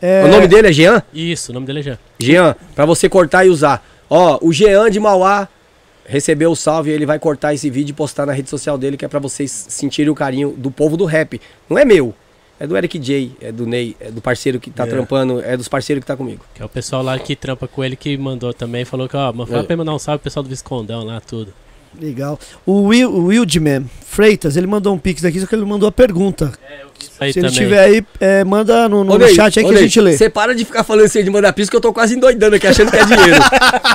É, 0.00 0.24
O 0.24 0.28
nome 0.28 0.46
dele 0.46 0.68
é 0.68 0.72
Jean? 0.72 1.02
Isso, 1.12 1.50
o 1.50 1.54
nome 1.54 1.66
dele 1.66 1.80
é 1.80 1.82
Jean. 1.82 1.98
Jean, 2.18 2.56
pra 2.74 2.84
você 2.86 3.08
cortar 3.08 3.44
e 3.44 3.48
usar. 3.50 3.84
Ó, 4.08 4.38
o 4.42 4.52
Jean 4.52 4.88
de 4.90 5.00
Mauá 5.00 5.48
recebeu 6.04 6.50
o 6.50 6.56
salve 6.56 6.90
e 6.90 6.92
ele 6.92 7.06
vai 7.06 7.18
cortar 7.18 7.54
esse 7.54 7.70
vídeo 7.70 7.90
e 7.92 7.94
postar 7.94 8.26
na 8.26 8.32
rede 8.32 8.50
social 8.50 8.76
dele, 8.76 8.96
que 8.96 9.04
é 9.04 9.08
pra 9.08 9.18
vocês 9.20 9.50
sentirem 9.68 10.10
o 10.10 10.14
carinho 10.14 10.54
do 10.56 10.70
povo 10.70 10.96
do 10.96 11.04
rap. 11.04 11.40
Não 11.70 11.78
é 11.78 11.84
meu, 11.84 12.14
é 12.62 12.66
do 12.68 12.76
Eric 12.76 12.96
J, 12.96 13.32
é 13.40 13.50
do 13.50 13.66
Ney, 13.66 13.96
é 13.98 14.08
do 14.10 14.20
parceiro 14.20 14.60
que 14.60 14.70
tá 14.70 14.84
É. 14.84 14.86
trampando, 14.86 15.40
é 15.44 15.56
dos 15.56 15.66
parceiros 15.66 16.00
que 16.02 16.06
tá 16.06 16.16
comigo. 16.16 16.44
Que 16.54 16.62
é 16.62 16.64
o 16.64 16.68
pessoal 16.68 17.02
lá 17.02 17.18
que 17.18 17.34
trampa 17.34 17.66
com 17.66 17.82
ele 17.82 17.96
que 17.96 18.16
mandou 18.16 18.54
também, 18.54 18.84
falou 18.84 19.08
que, 19.08 19.16
ó, 19.16 19.32
fala 19.32 19.42
É. 19.42 19.62
pra 19.64 19.74
ele 19.74 19.76
mandar 19.76 19.94
um 19.94 19.98
salve 19.98 20.18
pro 20.20 20.24
pessoal 20.30 20.44
do 20.44 20.48
Viscondão 20.48 21.02
lá, 21.04 21.20
tudo. 21.20 21.52
Legal. 22.00 22.38
O, 22.64 22.84
Will, 22.84 23.10
o 23.10 23.26
Wildman 23.26 23.84
Freitas, 24.06 24.56
ele 24.56 24.66
mandou 24.66 24.94
um 24.94 24.98
pix 24.98 25.24
aqui, 25.24 25.38
só 25.40 25.46
que 25.46 25.54
ele 25.54 25.64
mandou 25.64 25.88
a 25.88 25.92
pergunta. 25.92 26.52
Isso 26.98 27.10
aí 27.18 27.32
Se 27.32 27.40
ele 27.40 27.48
também. 27.48 27.62
tiver 27.64 27.80
aí, 27.80 28.04
é, 28.20 28.44
manda 28.44 28.88
no, 28.88 29.02
no 29.04 29.18
Ney, 29.18 29.34
chat 29.34 29.58
aí 29.58 29.64
ô, 29.66 29.68
que 29.68 29.74
a 29.74 29.78
gente 29.82 30.00
lê. 30.00 30.16
Você 30.16 30.30
para 30.30 30.54
de 30.54 30.64
ficar 30.64 30.84
falando 30.84 31.04
assim 31.04 31.22
de 31.24 31.30
mandar 31.30 31.52
piso 31.52 31.68
que 31.70 31.76
eu 31.76 31.80
tô 31.80 31.92
quase 31.92 32.14
endoidando 32.14 32.54
aqui, 32.56 32.66
achando 32.66 32.90
que 32.92 32.96
é 32.96 33.04
dinheiro. 33.04 33.34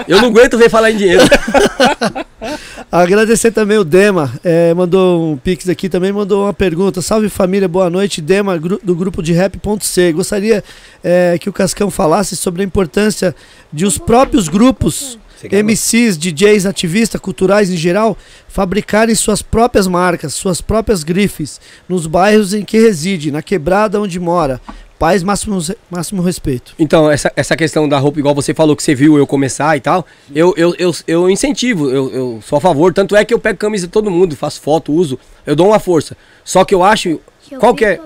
eu 0.10 0.22
não 0.22 0.28
aguento 0.28 0.58
ver 0.58 0.70
falar 0.70 0.92
em 0.92 0.98
dinheiro. 0.98 1.24
Agradecer 2.90 3.52
também 3.52 3.78
o 3.78 3.84
Dema, 3.84 4.32
é, 4.46 4.74
mandou 4.74 5.34
um 5.34 5.36
pix 5.38 5.68
aqui 5.68 5.90
também, 5.90 6.14
mandou 6.14 6.46
uma 6.46 6.54
pergunta. 6.54 7.02
Salve 7.02 7.28
família, 7.28 7.68
boa 7.68 7.90
noite. 7.90 8.22
Dema, 8.22 8.58
gru- 8.58 8.80
do 8.82 8.96
grupo 8.96 9.22
de 9.22 9.34
rap.c. 9.34 10.14
Gostaria 10.14 10.64
é, 11.04 11.38
que 11.38 11.50
o 11.50 11.54
Cascão 11.54 11.92
falasse 11.92 12.38
sobre 12.38 12.62
a 12.62 12.66
importância 12.66 13.36
de 13.74 13.86
os 13.86 13.98
próprios 13.98 14.48
grupos, 14.48 15.20
MCs, 15.64 16.18
DJs, 16.18 16.66
ativistas, 16.66 17.20
culturais 17.20 17.70
em 17.70 17.76
geral, 17.76 18.18
fabricarem 18.48 19.14
suas 19.16 19.42
próprias 19.42 19.86
marcas, 19.86 20.34
suas 20.34 20.62
próprias 20.62 21.04
grifes, 21.04 21.60
nos 21.90 22.08
bairros 22.08 22.54
em 22.54 22.64
que 22.64 22.80
reside, 22.80 23.32
na 23.32 23.42
quebrada 23.42 24.00
onde 24.00 24.18
mora, 24.18 24.62
Paz, 25.00 25.22
máximo, 25.22 25.60
máximo 25.92 26.22
respeito. 26.24 26.74
Então, 26.80 27.10
essa, 27.10 27.32
essa 27.36 27.56
questão 27.56 27.88
da 27.88 28.00
roupa, 28.00 28.18
igual 28.18 28.34
você 28.34 28.52
falou 28.54 28.76
que 28.76 28.82
você 28.82 28.96
viu 28.96 29.16
eu 29.16 29.28
começar 29.28 29.78
e 29.78 29.80
tal, 29.80 30.06
eu, 30.34 30.56
eu, 30.58 30.74
eu, 30.80 30.92
eu 31.08 31.30
incentivo, 31.30 31.92
eu, 31.92 32.12
eu 32.12 32.40
sou 32.42 32.58
a 32.58 32.62
favor. 32.62 32.92
Tanto 32.92 33.16
é 33.16 33.24
que 33.24 33.32
eu 33.32 33.38
pego 33.38 33.60
camisa 33.60 33.86
de 33.86 33.94
todo 33.94 34.10
mundo, 34.10 34.36
faço 34.36 34.60
foto, 34.60 34.92
uso, 34.92 35.20
eu 35.46 35.56
dou 35.56 35.68
uma 35.68 35.80
força. 35.80 36.18
Só 36.44 36.66
que 36.66 36.74
eu 36.74 36.84
acho. 36.84 37.20
Qual 37.60 37.76
que 37.76 37.86
é. 37.86 38.00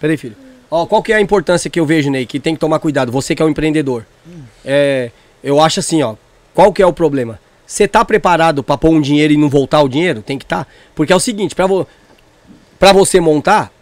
Peraí, 0.00 0.16
filho. 0.16 0.36
Ó, 0.70 0.86
qual 0.86 1.02
que 1.02 1.12
é 1.12 1.16
a 1.16 1.20
importância 1.20 1.68
que 1.68 1.78
eu 1.78 1.84
vejo, 1.84 2.10
Ney? 2.10 2.24
Que 2.24 2.40
tem 2.40 2.54
que 2.54 2.60
tomar 2.60 2.78
cuidado. 2.78 3.12
Você 3.12 3.34
que 3.34 3.42
é 3.42 3.44
um 3.44 3.50
empreendedor. 3.50 4.06
É, 4.64 5.10
eu 5.42 5.60
acho 5.60 5.80
assim, 5.80 6.02
ó. 6.02 6.14
Qual 6.54 6.72
que 6.72 6.82
é 6.82 6.86
o 6.86 6.92
problema? 6.92 7.38
Você 7.66 7.86
tá 7.86 8.02
preparado 8.04 8.62
para 8.62 8.78
pôr 8.78 8.90
um 8.90 9.00
dinheiro 9.00 9.34
e 9.34 9.36
não 9.36 9.48
voltar 9.48 9.82
o 9.82 9.88
dinheiro? 9.88 10.22
Tem 10.22 10.38
que 10.38 10.44
estar. 10.44 10.64
Tá. 10.64 10.70
Porque 10.94 11.12
é 11.12 11.16
o 11.16 11.20
seguinte, 11.20 11.54
para 11.54 11.66
vo 11.66 11.86
pra 12.78 12.92
você 12.92 13.20
montar, 13.20 13.72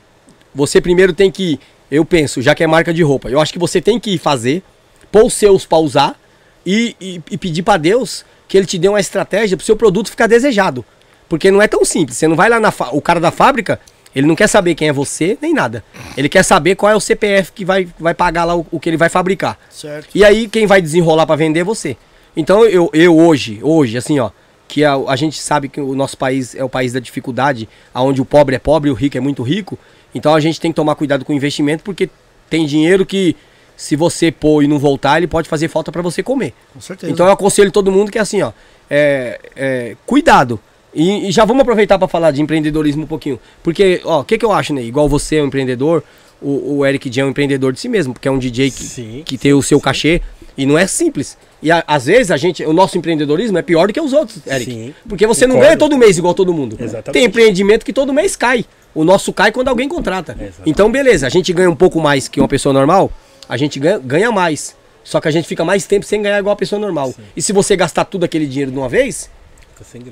você 0.54 0.80
primeiro 0.80 1.12
tem 1.12 1.30
que 1.30 1.60
eu 1.90 2.04
penso, 2.04 2.42
já 2.42 2.54
que 2.54 2.64
é 2.64 2.66
marca 2.66 2.92
de 2.92 3.02
roupa, 3.02 3.28
eu 3.28 3.40
acho 3.40 3.52
que 3.52 3.58
você 3.58 3.80
tem 3.80 3.98
que 3.98 4.18
fazer, 4.18 4.62
pôr 5.10 5.24
os 5.24 5.34
seus 5.34 5.64
pra 5.64 5.78
usar 5.78 6.18
e, 6.64 6.96
e, 7.00 7.22
e 7.30 7.38
pedir 7.38 7.62
para 7.62 7.78
Deus 7.78 8.24
que 8.48 8.56
ele 8.56 8.66
te 8.66 8.78
dê 8.78 8.88
uma 8.88 9.00
estratégia 9.00 9.56
pro 9.56 9.66
seu 9.66 9.76
produto 9.76 10.10
ficar 10.10 10.26
desejado. 10.26 10.84
Porque 11.28 11.50
não 11.50 11.60
é 11.60 11.66
tão 11.66 11.84
simples. 11.84 12.16
Você 12.16 12.28
não 12.28 12.36
vai 12.36 12.48
lá 12.48 12.60
na 12.60 12.72
o 12.92 13.00
cara 13.00 13.18
da 13.18 13.30
fábrica, 13.30 13.80
ele 14.14 14.26
não 14.26 14.36
quer 14.36 14.46
saber 14.46 14.74
quem 14.74 14.88
é 14.88 14.92
você, 14.92 15.36
nem 15.42 15.52
nada. 15.52 15.84
Ele 16.16 16.28
quer 16.28 16.42
saber 16.42 16.74
qual 16.74 16.90
é 16.90 16.96
o 16.96 17.00
CPF 17.00 17.52
que 17.52 17.64
vai, 17.64 17.88
vai 17.98 18.14
pagar 18.14 18.44
lá 18.44 18.56
o, 18.56 18.66
o 18.70 18.80
que 18.80 18.88
ele 18.88 18.96
vai 18.96 19.08
fabricar. 19.08 19.58
Certo. 19.68 20.08
E 20.14 20.24
aí 20.24 20.48
quem 20.48 20.66
vai 20.66 20.80
desenrolar 20.80 21.26
para 21.26 21.36
vender 21.36 21.60
é 21.60 21.64
você. 21.64 21.96
Então 22.36 22.64
eu, 22.64 22.90
eu 22.92 23.16
hoje, 23.16 23.58
hoje, 23.62 23.96
assim, 23.96 24.18
ó, 24.18 24.30
que 24.68 24.84
a, 24.84 24.94
a 24.94 25.16
gente 25.16 25.40
sabe 25.40 25.68
que 25.68 25.80
o 25.80 25.94
nosso 25.94 26.16
país 26.16 26.54
é 26.54 26.64
o 26.64 26.68
país 26.68 26.92
da 26.92 27.00
dificuldade, 27.00 27.68
aonde 27.92 28.20
o 28.20 28.24
pobre 28.24 28.56
é 28.56 28.58
pobre 28.58 28.88
e 28.88 28.92
o 28.92 28.94
rico 28.94 29.16
é 29.16 29.20
muito 29.20 29.42
rico. 29.42 29.78
Então 30.14 30.34
a 30.34 30.40
gente 30.40 30.60
tem 30.60 30.70
que 30.70 30.76
tomar 30.76 30.94
cuidado 30.94 31.24
com 31.24 31.32
o 31.32 31.36
investimento, 31.36 31.82
porque 31.82 32.08
tem 32.48 32.66
dinheiro 32.66 33.04
que, 33.04 33.36
se 33.76 33.96
você 33.96 34.32
pôr 34.32 34.62
e 34.62 34.68
não 34.68 34.78
voltar, 34.78 35.18
ele 35.18 35.26
pode 35.26 35.48
fazer 35.48 35.68
falta 35.68 35.92
para 35.92 36.02
você 36.02 36.22
comer. 36.22 36.54
Com 36.72 36.80
certeza. 36.80 37.12
Então 37.12 37.26
eu 37.26 37.32
aconselho 37.32 37.70
todo 37.70 37.92
mundo 37.92 38.10
que 38.10 38.18
é 38.18 38.20
assim, 38.20 38.42
ó, 38.42 38.52
é, 38.88 39.40
é 39.54 39.96
cuidado. 40.06 40.60
E, 40.94 41.28
e, 41.28 41.30
já 41.30 41.44
vamos 41.44 41.60
aproveitar 41.60 41.98
para 41.98 42.08
falar 42.08 42.30
de 42.30 42.40
empreendedorismo 42.40 43.02
um 43.02 43.06
pouquinho. 43.06 43.38
Porque, 43.62 44.00
ó, 44.02 44.20
o 44.20 44.24
que, 44.24 44.38
que 44.38 44.44
eu 44.44 44.50
acho, 44.50 44.72
né? 44.72 44.82
Igual 44.82 45.06
você 45.06 45.36
é 45.36 45.42
um 45.42 45.46
empreendedor, 45.46 46.02
o, 46.40 46.78
o 46.78 46.86
Eric 46.86 47.10
J 47.10 47.20
é 47.20 47.24
um 47.26 47.28
empreendedor 47.28 47.72
de 47.72 47.80
si 47.80 47.88
mesmo, 47.88 48.14
porque 48.14 48.26
é 48.26 48.30
um 48.30 48.38
DJ 48.38 48.70
que, 48.70 48.82
sim, 48.82 49.22
que 49.24 49.36
tem 49.36 49.52
o 49.52 49.62
seu 49.62 49.78
sim. 49.78 49.84
cachê. 49.84 50.22
E 50.56 50.64
não 50.64 50.78
é 50.78 50.86
simples. 50.86 51.36
E 51.62 51.70
a, 51.70 51.84
às 51.86 52.06
vezes 52.06 52.30
a 52.30 52.36
gente, 52.36 52.64
o 52.64 52.72
nosso 52.72 52.96
empreendedorismo 52.96 53.58
é 53.58 53.62
pior 53.62 53.86
do 53.86 53.92
que 53.92 54.00
os 54.00 54.12
outros, 54.12 54.38
Eric. 54.46 54.70
Sim, 54.70 54.94
porque 55.08 55.26
você 55.26 55.46
concordo. 55.46 55.54
não 55.54 55.66
ganha 55.66 55.76
todo 55.76 55.98
mês 55.98 56.18
igual 56.18 56.34
todo 56.34 56.52
mundo. 56.52 56.76
Exatamente. 56.78 57.12
Tem 57.12 57.24
empreendimento 57.24 57.84
que 57.84 57.92
todo 57.92 58.12
mês 58.12 58.36
cai. 58.36 58.64
O 58.94 59.04
nosso 59.04 59.32
cai 59.32 59.52
quando 59.52 59.68
alguém 59.68 59.88
contrata. 59.88 60.32
Exatamente. 60.32 60.62
Então, 60.64 60.90
beleza, 60.90 61.26
a 61.26 61.30
gente 61.30 61.52
ganha 61.52 61.70
um 61.70 61.76
pouco 61.76 62.00
mais 62.00 62.28
que 62.28 62.40
uma 62.40 62.48
pessoa 62.48 62.72
normal, 62.72 63.10
a 63.48 63.56
gente 63.56 63.78
ganha, 63.78 63.98
ganha 63.98 64.32
mais. 64.32 64.74
Só 65.04 65.20
que 65.20 65.28
a 65.28 65.30
gente 65.30 65.46
fica 65.46 65.64
mais 65.64 65.86
tempo 65.86 66.04
sem 66.04 66.20
ganhar 66.20 66.38
igual 66.38 66.54
a 66.54 66.56
pessoa 66.56 66.80
normal. 66.80 67.12
Sim. 67.12 67.22
E 67.36 67.42
se 67.42 67.52
você 67.52 67.76
gastar 67.76 68.04
tudo 68.06 68.24
aquele 68.24 68.46
dinheiro 68.46 68.72
de 68.72 68.78
uma 68.78 68.88
vez, 68.88 69.30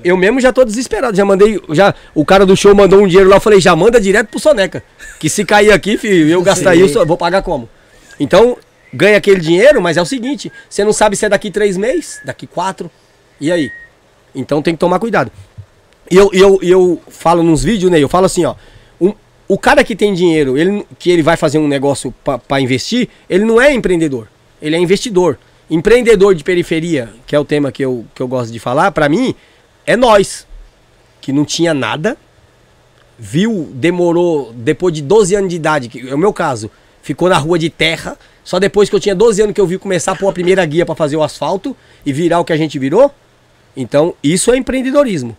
eu 0.03 0.15
mesmo 0.15 0.39
já 0.39 0.53
tô 0.53 0.63
desesperado. 0.63 1.17
Já 1.17 1.25
mandei. 1.25 1.59
Já, 1.71 1.93
o 2.13 2.23
cara 2.23 2.45
do 2.45 2.55
show 2.55 2.73
mandou 2.75 3.01
um 3.01 3.07
dinheiro 3.07 3.29
lá. 3.29 3.37
Eu 3.37 3.41
falei, 3.41 3.59
já 3.59 3.75
manda 3.75 3.99
direto 3.99 4.27
pro 4.27 4.39
Soneca. 4.39 4.83
Que 5.19 5.29
se 5.29 5.43
cair 5.43 5.71
aqui, 5.71 5.97
filho, 5.97 6.29
eu 6.29 6.41
gastar 6.41 6.75
isso, 6.75 6.99
eu 6.99 7.05
vou 7.05 7.17
pagar 7.17 7.41
como? 7.41 7.67
Então, 8.19 8.57
ganha 8.93 9.17
aquele 9.17 9.39
dinheiro, 9.39 9.81
mas 9.81 9.97
é 9.97 10.01
o 10.01 10.05
seguinte: 10.05 10.51
você 10.69 10.83
não 10.83 10.93
sabe 10.93 11.15
se 11.15 11.25
é 11.25 11.29
daqui 11.29 11.51
três 11.51 11.77
meses, 11.77 12.21
daqui 12.25 12.47
quatro. 12.47 12.89
E 13.39 13.51
aí? 13.51 13.71
Então 14.33 14.61
tem 14.61 14.73
que 14.73 14.79
tomar 14.79 14.99
cuidado. 14.99 15.31
E 16.09 16.15
eu, 16.15 16.29
eu, 16.33 16.59
eu 16.61 17.01
falo 17.07 17.41
nos 17.41 17.63
vídeos, 17.63 17.91
né? 17.91 17.99
Eu 17.99 18.09
falo 18.09 18.25
assim, 18.25 18.45
ó 18.45 18.55
o 19.47 19.57
cara 19.57 19.83
que 19.83 19.95
tem 19.95 20.13
dinheiro, 20.13 20.57
ele, 20.57 20.85
que 20.97 21.09
ele 21.09 21.21
vai 21.21 21.37
fazer 21.37 21.57
um 21.57 21.67
negócio 21.67 22.13
para 22.47 22.59
investir, 22.59 23.09
ele 23.29 23.45
não 23.45 23.61
é 23.61 23.73
empreendedor, 23.73 24.27
ele 24.61 24.75
é 24.75 24.79
investidor. 24.79 25.37
Empreendedor 25.69 26.35
de 26.35 26.43
periferia, 26.43 27.11
que 27.25 27.35
é 27.35 27.39
o 27.39 27.45
tema 27.45 27.71
que 27.71 27.83
eu, 27.83 28.05
que 28.13 28.21
eu 28.21 28.27
gosto 28.27 28.51
de 28.51 28.59
falar, 28.59 28.91
para 28.91 29.09
mim, 29.09 29.33
é 29.85 29.95
nós, 29.95 30.47
que 31.21 31.31
não 31.31 31.45
tinha 31.45 31.73
nada, 31.73 32.17
viu, 33.17 33.69
demorou, 33.73 34.51
depois 34.53 34.93
de 34.93 35.01
12 35.01 35.35
anos 35.35 35.49
de 35.49 35.55
idade, 35.55 35.89
que 35.89 36.07
é 36.07 36.13
o 36.13 36.17
meu 36.17 36.33
caso, 36.33 36.69
ficou 37.01 37.29
na 37.29 37.37
rua 37.37 37.57
de 37.57 37.69
terra, 37.69 38.17
só 38.45 38.59
depois 38.59 38.89
que 38.89 38.95
eu 38.95 38.99
tinha 38.99 39.15
12 39.15 39.41
anos 39.41 39.55
que 39.55 39.59
eu 39.59 39.65
vi 39.65 39.79
começar 39.79 40.11
a 40.11 40.15
pôr 40.15 40.29
a 40.29 40.31
primeira 40.31 40.63
guia 40.63 40.85
para 40.85 40.93
fazer 40.93 41.17
o 41.17 41.23
asfalto 41.23 41.75
e 42.05 42.13
virar 42.13 42.39
o 42.39 42.45
que 42.45 42.53
a 42.53 42.57
gente 42.57 42.77
virou. 42.77 43.11
Então, 43.75 44.13
isso 44.23 44.53
é 44.53 44.57
empreendedorismo. 44.57 45.35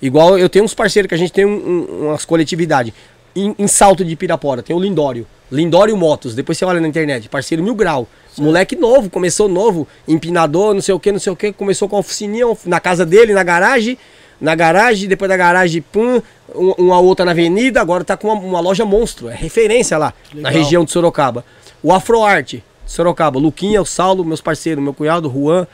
Igual 0.00 0.38
eu 0.38 0.48
tenho 0.48 0.64
uns 0.64 0.72
parceiros 0.72 1.08
que 1.08 1.14
a 1.14 1.18
gente 1.18 1.32
tem 1.32 1.44
um, 1.44 1.50
um, 1.50 2.06
umas 2.08 2.24
coletividades 2.24 2.94
em, 3.34 3.54
em, 3.58 3.66
Salto 3.66 4.04
de 4.04 4.14
Pirapora, 4.14 4.62
tem 4.62 4.74
o 4.74 4.78
Lindório. 4.78 5.26
Lindório 5.50 5.96
Motos, 5.96 6.34
depois 6.34 6.56
você 6.56 6.64
olha 6.64 6.80
na 6.80 6.86
internet, 6.86 7.28
parceiro 7.28 7.62
mil 7.62 7.74
grau. 7.74 8.06
Certo. 8.28 8.42
Moleque 8.42 8.76
novo, 8.76 9.10
começou 9.10 9.48
novo, 9.48 9.86
empinador, 10.06 10.74
não 10.74 10.80
sei 10.80 10.94
o 10.94 11.00
que, 11.00 11.10
não 11.10 11.18
sei 11.18 11.32
o 11.32 11.36
que, 11.36 11.52
começou 11.52 11.88
com 11.88 11.96
a 11.96 11.98
oficininha 11.98 12.46
na 12.64 12.78
casa 12.78 13.04
dele, 13.04 13.32
na 13.32 13.42
garagem, 13.42 13.98
na 14.40 14.54
garagem, 14.54 15.08
depois 15.08 15.28
da 15.28 15.36
garagem, 15.36 15.82
pum, 15.82 16.22
uma 16.54 17.00
outra 17.00 17.24
na 17.24 17.32
avenida, 17.32 17.80
agora 17.80 18.04
tá 18.04 18.16
com 18.16 18.28
uma, 18.28 18.40
uma 18.40 18.60
loja 18.60 18.84
monstro, 18.84 19.28
é 19.28 19.34
referência 19.34 19.98
lá, 19.98 20.14
Legal. 20.32 20.42
na 20.42 20.56
região 20.56 20.84
de 20.84 20.92
Sorocaba. 20.92 21.44
O 21.84 21.92
Afroarte 21.92 22.64
Sorocaba, 22.86 23.38
Luquinha, 23.38 23.82
o 23.82 23.84
Saulo, 23.84 24.24
meus 24.24 24.40
parceiros, 24.40 24.82
meu 24.82 24.94
cunhado, 24.94 25.30
Juan, 25.30 25.66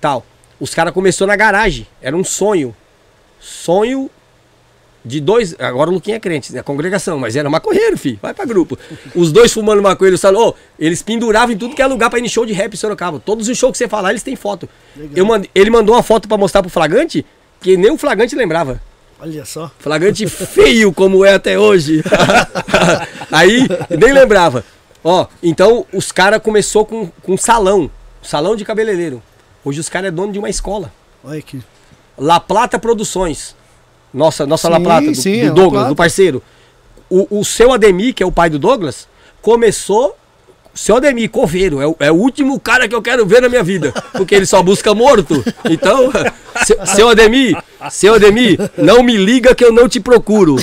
tal. 0.00 0.24
Os 0.58 0.74
caras 0.74 0.94
começou 0.94 1.26
na 1.26 1.36
garagem, 1.36 1.86
era 2.00 2.16
um 2.16 2.24
sonho. 2.24 2.74
Sonho 3.38 4.10
de 5.04 5.20
dois. 5.20 5.54
Agora 5.58 5.90
o 5.90 5.92
Luquinha 5.92 6.16
é 6.16 6.20
crente, 6.20 6.56
é 6.56 6.62
congregação, 6.62 7.18
mas 7.18 7.36
era 7.36 7.50
maconheiro, 7.50 7.98
filho. 7.98 8.18
Vai 8.22 8.32
pra 8.32 8.46
grupo. 8.46 8.78
Os 9.14 9.30
dois 9.30 9.52
fumando 9.52 9.82
maconha, 9.82 10.08
eles 10.08 10.20
falam, 10.22 10.48
oh, 10.48 10.54
eles 10.78 11.02
penduravam 11.02 11.54
em 11.54 11.58
tudo 11.58 11.76
que 11.76 11.82
é 11.82 11.86
lugar 11.86 12.08
pra 12.08 12.18
ir 12.18 12.22
no 12.22 12.30
show 12.30 12.46
de 12.46 12.54
rap 12.54 12.72
em 12.72 12.76
Sorocaba. 12.76 13.20
Todos 13.20 13.46
os 13.46 13.58
shows 13.58 13.72
que 13.72 13.78
você 13.78 13.86
falar, 13.86 14.08
eles 14.10 14.22
têm 14.22 14.36
foto. 14.36 14.66
Mand... 14.96 15.44
Ele 15.54 15.68
mandou 15.68 15.94
uma 15.94 16.02
foto 16.02 16.26
pra 16.26 16.38
mostrar 16.38 16.62
pro 16.62 16.70
Flagante, 16.70 17.26
que 17.60 17.76
nem 17.76 17.90
o 17.90 17.98
Flagante 17.98 18.34
lembrava. 18.34 18.80
Olha 19.20 19.44
só. 19.44 19.70
Flagante 19.78 20.26
feio 20.26 20.94
como 20.94 21.26
é 21.26 21.34
até 21.34 21.58
hoje. 21.58 22.02
Aí, 23.30 23.66
nem 23.90 24.14
lembrava. 24.14 24.64
Ó, 25.02 25.26
então 25.42 25.86
os 25.92 26.10
caras 26.10 26.42
começou 26.42 26.84
com, 26.84 27.08
com 27.22 27.36
salão. 27.36 27.90
Salão 28.22 28.56
de 28.56 28.64
cabeleireiro. 28.64 29.22
Hoje 29.64 29.80
os 29.80 29.88
caras 29.88 30.08
é 30.08 30.10
dono 30.10 30.32
de 30.32 30.38
uma 30.38 30.50
escola. 30.50 30.92
Olha 31.22 31.40
que. 31.40 31.60
La 32.16 32.40
Plata 32.40 32.78
Produções. 32.78 33.54
Nossa, 34.12 34.44
nossa 34.46 34.66
sim, 34.66 34.72
La 34.72 34.80
Plata, 34.80 35.06
do, 35.06 35.14
sim, 35.14 35.46
do 35.46 35.54
Douglas, 35.54 35.88
do 35.88 35.94
parceiro. 35.94 36.42
O, 37.08 37.38
o 37.40 37.44
seu 37.44 37.72
Ademir, 37.72 38.14
que 38.14 38.22
é 38.22 38.26
o 38.26 38.32
pai 38.32 38.50
do 38.50 38.58
Douglas, 38.58 39.08
começou. 39.40 40.16
Seu 40.78 40.96
Ademir, 40.96 41.28
coveiro, 41.28 41.82
é 41.82 41.88
o, 41.88 41.96
é 41.98 42.12
o 42.12 42.14
último 42.14 42.58
cara 42.60 42.86
que 42.86 42.94
eu 42.94 43.02
quero 43.02 43.26
ver 43.26 43.42
na 43.42 43.48
minha 43.48 43.64
vida. 43.64 43.92
Porque 44.12 44.32
ele 44.32 44.46
só 44.46 44.62
busca 44.62 44.94
morto. 44.94 45.44
Então, 45.68 46.08
seu, 46.64 46.86
seu 46.86 47.08
Ademir, 47.08 47.60
seu 47.90 48.14
Ademir, 48.14 48.58
não 48.78 49.02
me 49.02 49.16
liga 49.16 49.56
que 49.56 49.64
eu 49.64 49.72
não 49.72 49.88
te 49.88 49.98
procuro. 49.98 50.54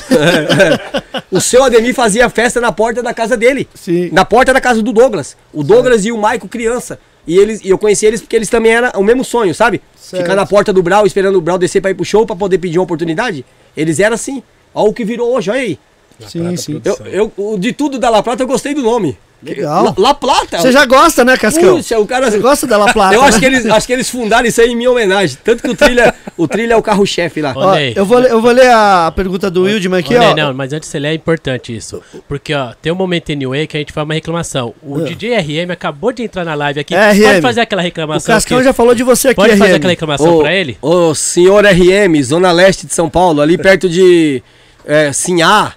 o 1.30 1.42
seu 1.42 1.66
Ademir 1.66 1.94
fazia 1.94 2.30
festa 2.30 2.62
na 2.62 2.72
porta 2.72 3.04
da 3.04 3.14
casa 3.14 3.36
dele. 3.36 3.68
Sim. 3.76 4.10
Na 4.14 4.24
porta 4.24 4.54
da 4.54 4.62
casa 4.62 4.82
do 4.82 4.94
Douglas. 4.94 5.36
O 5.54 5.62
Douglas 5.64 6.06
e 6.06 6.14
o 6.14 6.18
Maico 6.18 6.48
criança. 6.48 6.98
E 7.28 7.38
eles, 7.38 7.60
eu 7.66 7.78
conheci 7.78 8.06
eles 8.06 8.22
porque 8.22 8.38
eles 8.38 8.48
também 8.48 8.72
eram 8.72 8.92
o 8.98 9.04
mesmo 9.04 9.26
sonho, 9.26 9.54
sabe? 9.54 9.82
Certo. 9.98 10.24
Ficar 10.24 10.36
na 10.36 10.46
porta 10.46 10.72
do 10.72 10.82
Brau 10.82 11.06
esperando 11.06 11.36
o 11.36 11.42
Brau 11.42 11.58
descer 11.58 11.82
pra 11.82 11.92
ir 11.92 11.96
pro 11.96 12.06
show 12.06 12.26
pra 12.26 12.38
poder 12.38 12.58
pedir 12.58 12.80
uma 12.80 12.86
oportunidade. 12.86 13.46
Eles 13.76 14.00
eram 14.00 14.16
assim. 14.16 14.42
Olha 14.74 14.90
o 14.90 14.94
que 14.94 15.04
virou 15.04 15.36
hoje, 15.36 15.52
olha 15.52 15.60
aí. 15.60 15.80
sim, 16.26 16.56
sim. 16.56 16.82
Eu, 17.12 17.30
eu, 17.38 17.58
de 17.58 17.74
tudo 17.74 18.00
da 18.00 18.10
La 18.10 18.24
Plata 18.24 18.44
eu 18.44 18.48
gostei 18.48 18.74
do 18.74 18.82
nome. 18.82 19.18
Legal. 19.46 19.84
La, 19.86 19.94
La 19.98 20.14
Plata. 20.14 20.58
Você 20.60 20.72
já 20.72 20.86
gosta, 20.86 21.24
né, 21.24 21.38
Cascão? 21.38 21.78
Puxa, 21.78 22.00
o 22.00 22.08
cara. 22.08 22.32
Você 22.32 22.40
gosta 22.40 22.66
da 22.66 22.78
La 22.78 22.92
Plata? 22.92 23.14
Eu 23.14 23.22
acho 23.22 23.40
que, 23.40 23.46
eles, 23.46 23.66
acho 23.66 23.86
que 23.86 23.94
eles 23.94 24.10
fundaram 24.10 24.48
isso 24.48 24.60
aí 24.60 24.72
em 24.72 24.76
minha 24.76 24.90
homenagem. 24.90 25.38
Tanto 25.44 25.62
que 25.62 25.70
o 25.70 25.76
trilha, 25.76 26.14
o 26.36 26.48
trilha 26.48 26.74
é 26.74 26.78
o 26.78 26.82
carro-chefe 26.82 27.42
lá. 27.42 27.54
Ó, 27.56 27.78
eu, 27.78 28.06
vou, 28.06 28.20
eu 28.22 28.42
vou 28.42 28.52
ler 28.52 28.72
a 28.72 29.12
pergunta 29.16 29.52
do 29.52 29.64
Wildman 29.64 30.00
aqui, 30.00 30.16
ó. 30.16 30.36
Não, 30.36 30.54
mas 30.54 30.74
antes 30.74 30.90
de 30.90 30.92
você 30.92 31.00
ler, 31.00 31.10
é 31.10 31.14
importante 31.14 31.76
isso. 31.76 32.02
Porque, 32.28 32.54
ó, 32.54 32.74
tem 32.82 32.92
um 32.92 32.96
momento 32.96 33.32
anyway 33.32 33.68
que 33.68 33.78
a 33.78 33.80
gente 33.80 33.94
faz 33.94 34.04
uma 34.04 34.16
reclamação. 34.16 34.74
O 34.82 35.02
é. 35.02 35.04
DJ 35.04 35.38
RM 35.38 35.72
acabou 35.72 36.12
de 36.12 36.24
entrar 36.24 36.44
na 36.44 36.56
live 36.56 36.80
aqui. 36.80 36.96
É, 36.96 37.14
pode 37.14 37.42
fazer 37.42 37.62
aquela 37.62 37.82
reclamação. 37.82 38.34
O 38.34 38.36
Cascão 38.36 38.58
aqui. 38.58 38.66
já 38.66 38.74
falou 38.74 38.96
de 38.96 39.04
você 39.04 39.30
aqui, 39.30 39.36
Pode 39.36 39.54
RM. 39.54 39.58
fazer 39.58 39.76
aquela 39.76 39.92
reclamação 39.92 40.38
ô, 40.38 40.40
pra 40.40 40.54
ele? 40.54 40.78
Ô, 40.82 41.14
senhor 41.14 41.64
RM, 41.66 42.22
Zona 42.24 42.52
Leste 42.52 42.88
de 42.88 42.94
São 42.94 43.10
Paulo, 43.10 43.42
ali 43.42 43.58
perto 43.58 43.88
de 43.88 44.42
é, 44.86 45.12
Sinhá. 45.14 45.74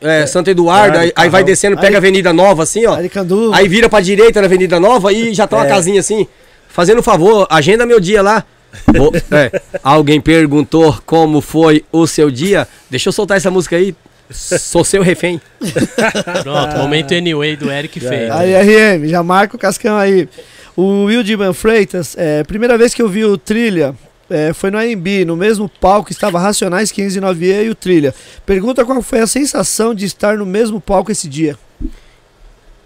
É, 0.00 0.26
Santo 0.26 0.48
Eduardo, 0.48 0.98
aí, 0.98 1.12
aí, 1.14 1.28
vai 1.28 1.44
descendo, 1.44 1.76
pega 1.76 1.96
a 1.96 1.98
Avenida 1.98 2.32
Nova 2.32 2.62
assim, 2.62 2.86
ó. 2.86 2.94
Aricandu. 2.94 3.52
Aí 3.52 3.68
vira 3.68 3.88
pra 3.88 4.00
direita 4.00 4.40
na 4.40 4.46
Avenida 4.46 4.80
Nova 4.80 5.12
e 5.12 5.34
já 5.34 5.46
tá 5.46 5.56
uma 5.56 5.66
é. 5.66 5.68
casinha 5.68 6.00
assim. 6.00 6.26
Fazendo 6.68 7.00
um 7.00 7.02
favor, 7.02 7.46
agenda 7.50 7.84
meu 7.84 8.00
dia 8.00 8.22
lá. 8.22 8.44
Oh, 8.88 9.12
é, 9.34 9.60
alguém 9.82 10.20
perguntou 10.20 10.98
como 11.04 11.40
foi 11.40 11.84
o 11.92 12.06
seu 12.06 12.30
dia? 12.30 12.66
Deixa 12.88 13.08
eu 13.08 13.12
soltar 13.12 13.36
essa 13.36 13.50
música 13.50 13.76
aí. 13.76 13.94
Sou 14.30 14.84
seu 14.84 15.02
refém. 15.02 15.40
Pronto, 16.42 16.76
momento 16.78 17.12
anyway 17.12 17.56
do 17.56 17.70
Eric 17.70 17.98
fez. 17.98 18.30
Aí, 18.30 18.54
RM, 18.54 19.08
já 19.08 19.22
marca 19.22 19.56
o 19.56 19.58
cascão 19.58 19.96
aí. 19.96 20.28
O 20.76 21.04
Wildiman 21.04 21.52
Freitas, 21.52 22.14
é, 22.16 22.44
primeira 22.44 22.78
vez 22.78 22.94
que 22.94 23.02
eu 23.02 23.08
vi 23.08 23.24
o 23.24 23.36
Trilha, 23.36 23.94
é, 24.30 24.52
foi 24.52 24.70
no 24.70 24.78
AMB, 24.78 25.24
no 25.26 25.36
mesmo 25.36 25.68
palco 25.68 26.12
estava 26.12 26.38
Racionais 26.38 26.92
509E 26.92 27.66
e 27.66 27.68
o 27.68 27.74
Trilha. 27.74 28.14
Pergunta 28.46 28.84
qual 28.84 29.02
foi 29.02 29.18
a 29.20 29.26
sensação 29.26 29.94
de 29.94 30.06
estar 30.06 30.38
no 30.38 30.46
mesmo 30.46 30.80
palco 30.80 31.10
esse 31.10 31.28
dia. 31.28 31.58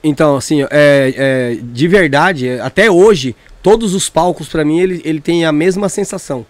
Então, 0.03 0.37
assim, 0.37 0.63
é, 0.63 0.69
é, 0.71 1.59
de 1.63 1.89
verdade, 1.89 2.51
até 2.61 2.91
hoje, 2.91 3.37
todos 3.63 3.95
os 3.95 4.09
palcos 4.09 4.49
pra 4.49 4.65
mim, 4.65 4.81
ele, 4.81 5.01
ele 5.05 5.21
tem 5.21 5.45
a 5.45 5.53
mesma 5.53 5.89
sensação. 5.89 6.45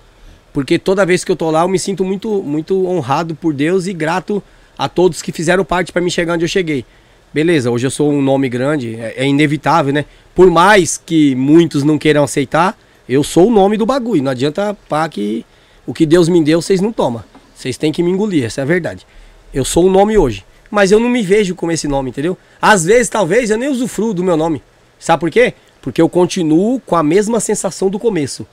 Porque 0.53 0.79
toda 0.79 1.05
vez 1.05 1.25
que 1.25 1.33
eu 1.33 1.37
tô 1.37 1.51
lá, 1.51 1.63
eu 1.63 1.69
me 1.69 1.79
sinto 1.79 2.05
muito, 2.05 2.43
muito 2.43 2.87
honrado 2.87 3.35
por 3.35 3.53
Deus 3.53 3.87
e 3.87 3.93
grato 3.93 4.43
a 4.79 4.89
todos 4.89 5.23
que 5.23 5.33
fizeram 5.33 5.65
parte 5.65 5.93
pra 5.93 6.01
me 6.01 6.11
chegar 6.11 6.35
onde 6.35 6.45
eu 6.45 6.49
cheguei. 6.49 6.85
Beleza, 7.33 7.71
hoje 7.71 7.87
eu 7.87 7.91
sou 7.91 8.13
um 8.13 8.23
nome 8.23 8.49
grande, 8.49 8.95
é, 8.95 9.15
é 9.17 9.27
inevitável, 9.27 9.93
né? 9.93 10.05
Por 10.35 10.51
mais 10.51 10.97
que 10.97 11.35
muitos 11.35 11.83
não 11.83 11.99
queiram 11.99 12.23
aceitar, 12.23 12.79
eu 13.09 13.23
sou 13.23 13.49
o 13.49 13.51
nome 13.51 13.77
do 13.77 13.87
bagulho. 13.87 14.23
Não 14.23 14.31
adianta 14.31 14.77
pá 14.89 15.09
que 15.09 15.45
o 15.87 15.93
que 15.93 16.07
Deus 16.07 16.29
me 16.29 16.43
deu, 16.43 16.61
vocês 16.63 16.81
não 16.81 16.93
tomam. 16.93 17.23
Vocês 17.55 17.77
têm 17.77 17.93
que 17.93 18.03
me 18.03 18.11
engolir, 18.11 18.45
essa 18.45 18.61
é 18.61 18.63
a 18.63 18.67
verdade. 18.67 19.07
Eu 19.53 19.65
sou 19.65 19.87
o 19.87 19.91
nome 19.91 20.19
hoje. 20.19 20.45
Mas 20.71 20.91
eu 20.91 20.99
não 20.99 21.09
me 21.09 21.23
vejo 21.23 21.55
como 21.55 21.71
esse 21.71 21.87
nome, 21.87 22.11
entendeu? 22.11 22.37
Às 22.61 22.85
vezes, 22.85 23.09
talvez, 23.09 23.51
eu 23.51 23.57
nem 23.57 23.69
usufruo 23.69 24.13
do 24.13 24.25
meu 24.25 24.37
nome. 24.37 24.61
Sabe 24.99 25.21
por 25.21 25.31
quê? 25.31 25.55
Porque 25.81 26.03
eu 26.03 26.09
continuo 26.09 26.81
com 26.81 26.97
a 26.97 27.03
mesma 27.03 27.39
sensação 27.39 27.89
do 27.89 27.99
começo. 27.99 28.47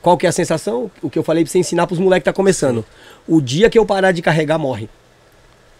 Qual 0.00 0.16
que 0.16 0.24
é 0.24 0.28
a 0.28 0.32
sensação? 0.32 0.90
O 1.02 1.10
que 1.10 1.18
eu 1.18 1.22
falei 1.22 1.44
pra 1.44 1.50
você 1.50 1.58
ensinar 1.58 1.86
pros 1.86 1.98
moleques 1.98 2.22
que 2.22 2.30
tá 2.30 2.32
começando. 2.32 2.84
O 3.28 3.40
dia 3.40 3.68
que 3.68 3.78
eu 3.78 3.84
parar 3.84 4.12
de 4.12 4.22
carregar, 4.22 4.56
morre. 4.56 4.88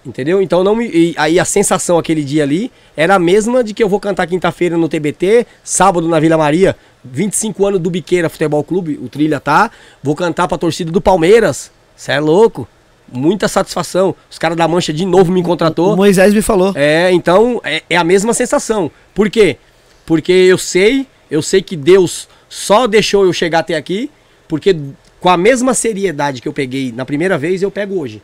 Entendeu? 0.04 0.42
Então 0.42 0.62
não 0.62 0.76
me. 0.76 0.86
e 0.88 1.14
aí 1.16 1.38
a 1.38 1.44
sensação 1.44 1.98
aquele 1.98 2.22
dia 2.22 2.42
ali 2.42 2.70
era 2.96 3.14
a 3.16 3.18
mesma 3.18 3.64
de 3.64 3.72
que 3.72 3.82
eu 3.82 3.88
vou 3.88 3.98
cantar 3.98 4.26
quinta-feira 4.26 4.76
no 4.76 4.88
TBT, 4.88 5.46
sábado 5.64 6.06
na 6.08 6.20
Vila 6.20 6.36
Maria, 6.36 6.76
25 7.12 7.66
anos 7.66 7.80
do 7.80 7.90
Biqueira 7.90 8.28
Futebol 8.28 8.62
Clube, 8.64 8.98
o 9.02 9.08
Trilha 9.08 9.40
tá. 9.40 9.70
Vou 10.02 10.14
cantar 10.14 10.48
pra 10.48 10.58
torcida 10.58 10.90
do 10.90 11.00
Palmeiras. 11.00 11.70
Cê 11.94 12.12
é 12.12 12.20
louco. 12.20 12.68
Muita 13.10 13.46
satisfação. 13.48 14.14
Os 14.30 14.38
caras 14.38 14.56
da 14.56 14.66
Mancha 14.66 14.92
de 14.92 15.04
novo 15.04 15.30
me 15.32 15.42
contratou. 15.42 15.94
O 15.94 15.96
Moisés 15.96 16.34
me 16.34 16.42
falou. 16.42 16.72
É, 16.74 17.10
então 17.12 17.60
é, 17.64 17.82
é 17.88 17.96
a 17.96 18.04
mesma 18.04 18.34
sensação. 18.34 18.90
Por 19.14 19.30
quê? 19.30 19.56
Porque 20.04 20.32
eu 20.32 20.58
sei, 20.58 21.06
eu 21.30 21.40
sei 21.40 21.62
que 21.62 21.76
Deus 21.76 22.28
só 22.48 22.86
deixou 22.86 23.24
eu 23.24 23.32
chegar 23.32 23.60
até 23.60 23.76
aqui, 23.76 24.10
porque 24.48 24.76
com 25.20 25.28
a 25.28 25.36
mesma 25.36 25.74
seriedade 25.74 26.40
que 26.40 26.48
eu 26.48 26.52
peguei 26.52 26.92
na 26.92 27.04
primeira 27.04 27.38
vez, 27.38 27.62
eu 27.62 27.70
pego 27.70 27.98
hoje. 27.98 28.22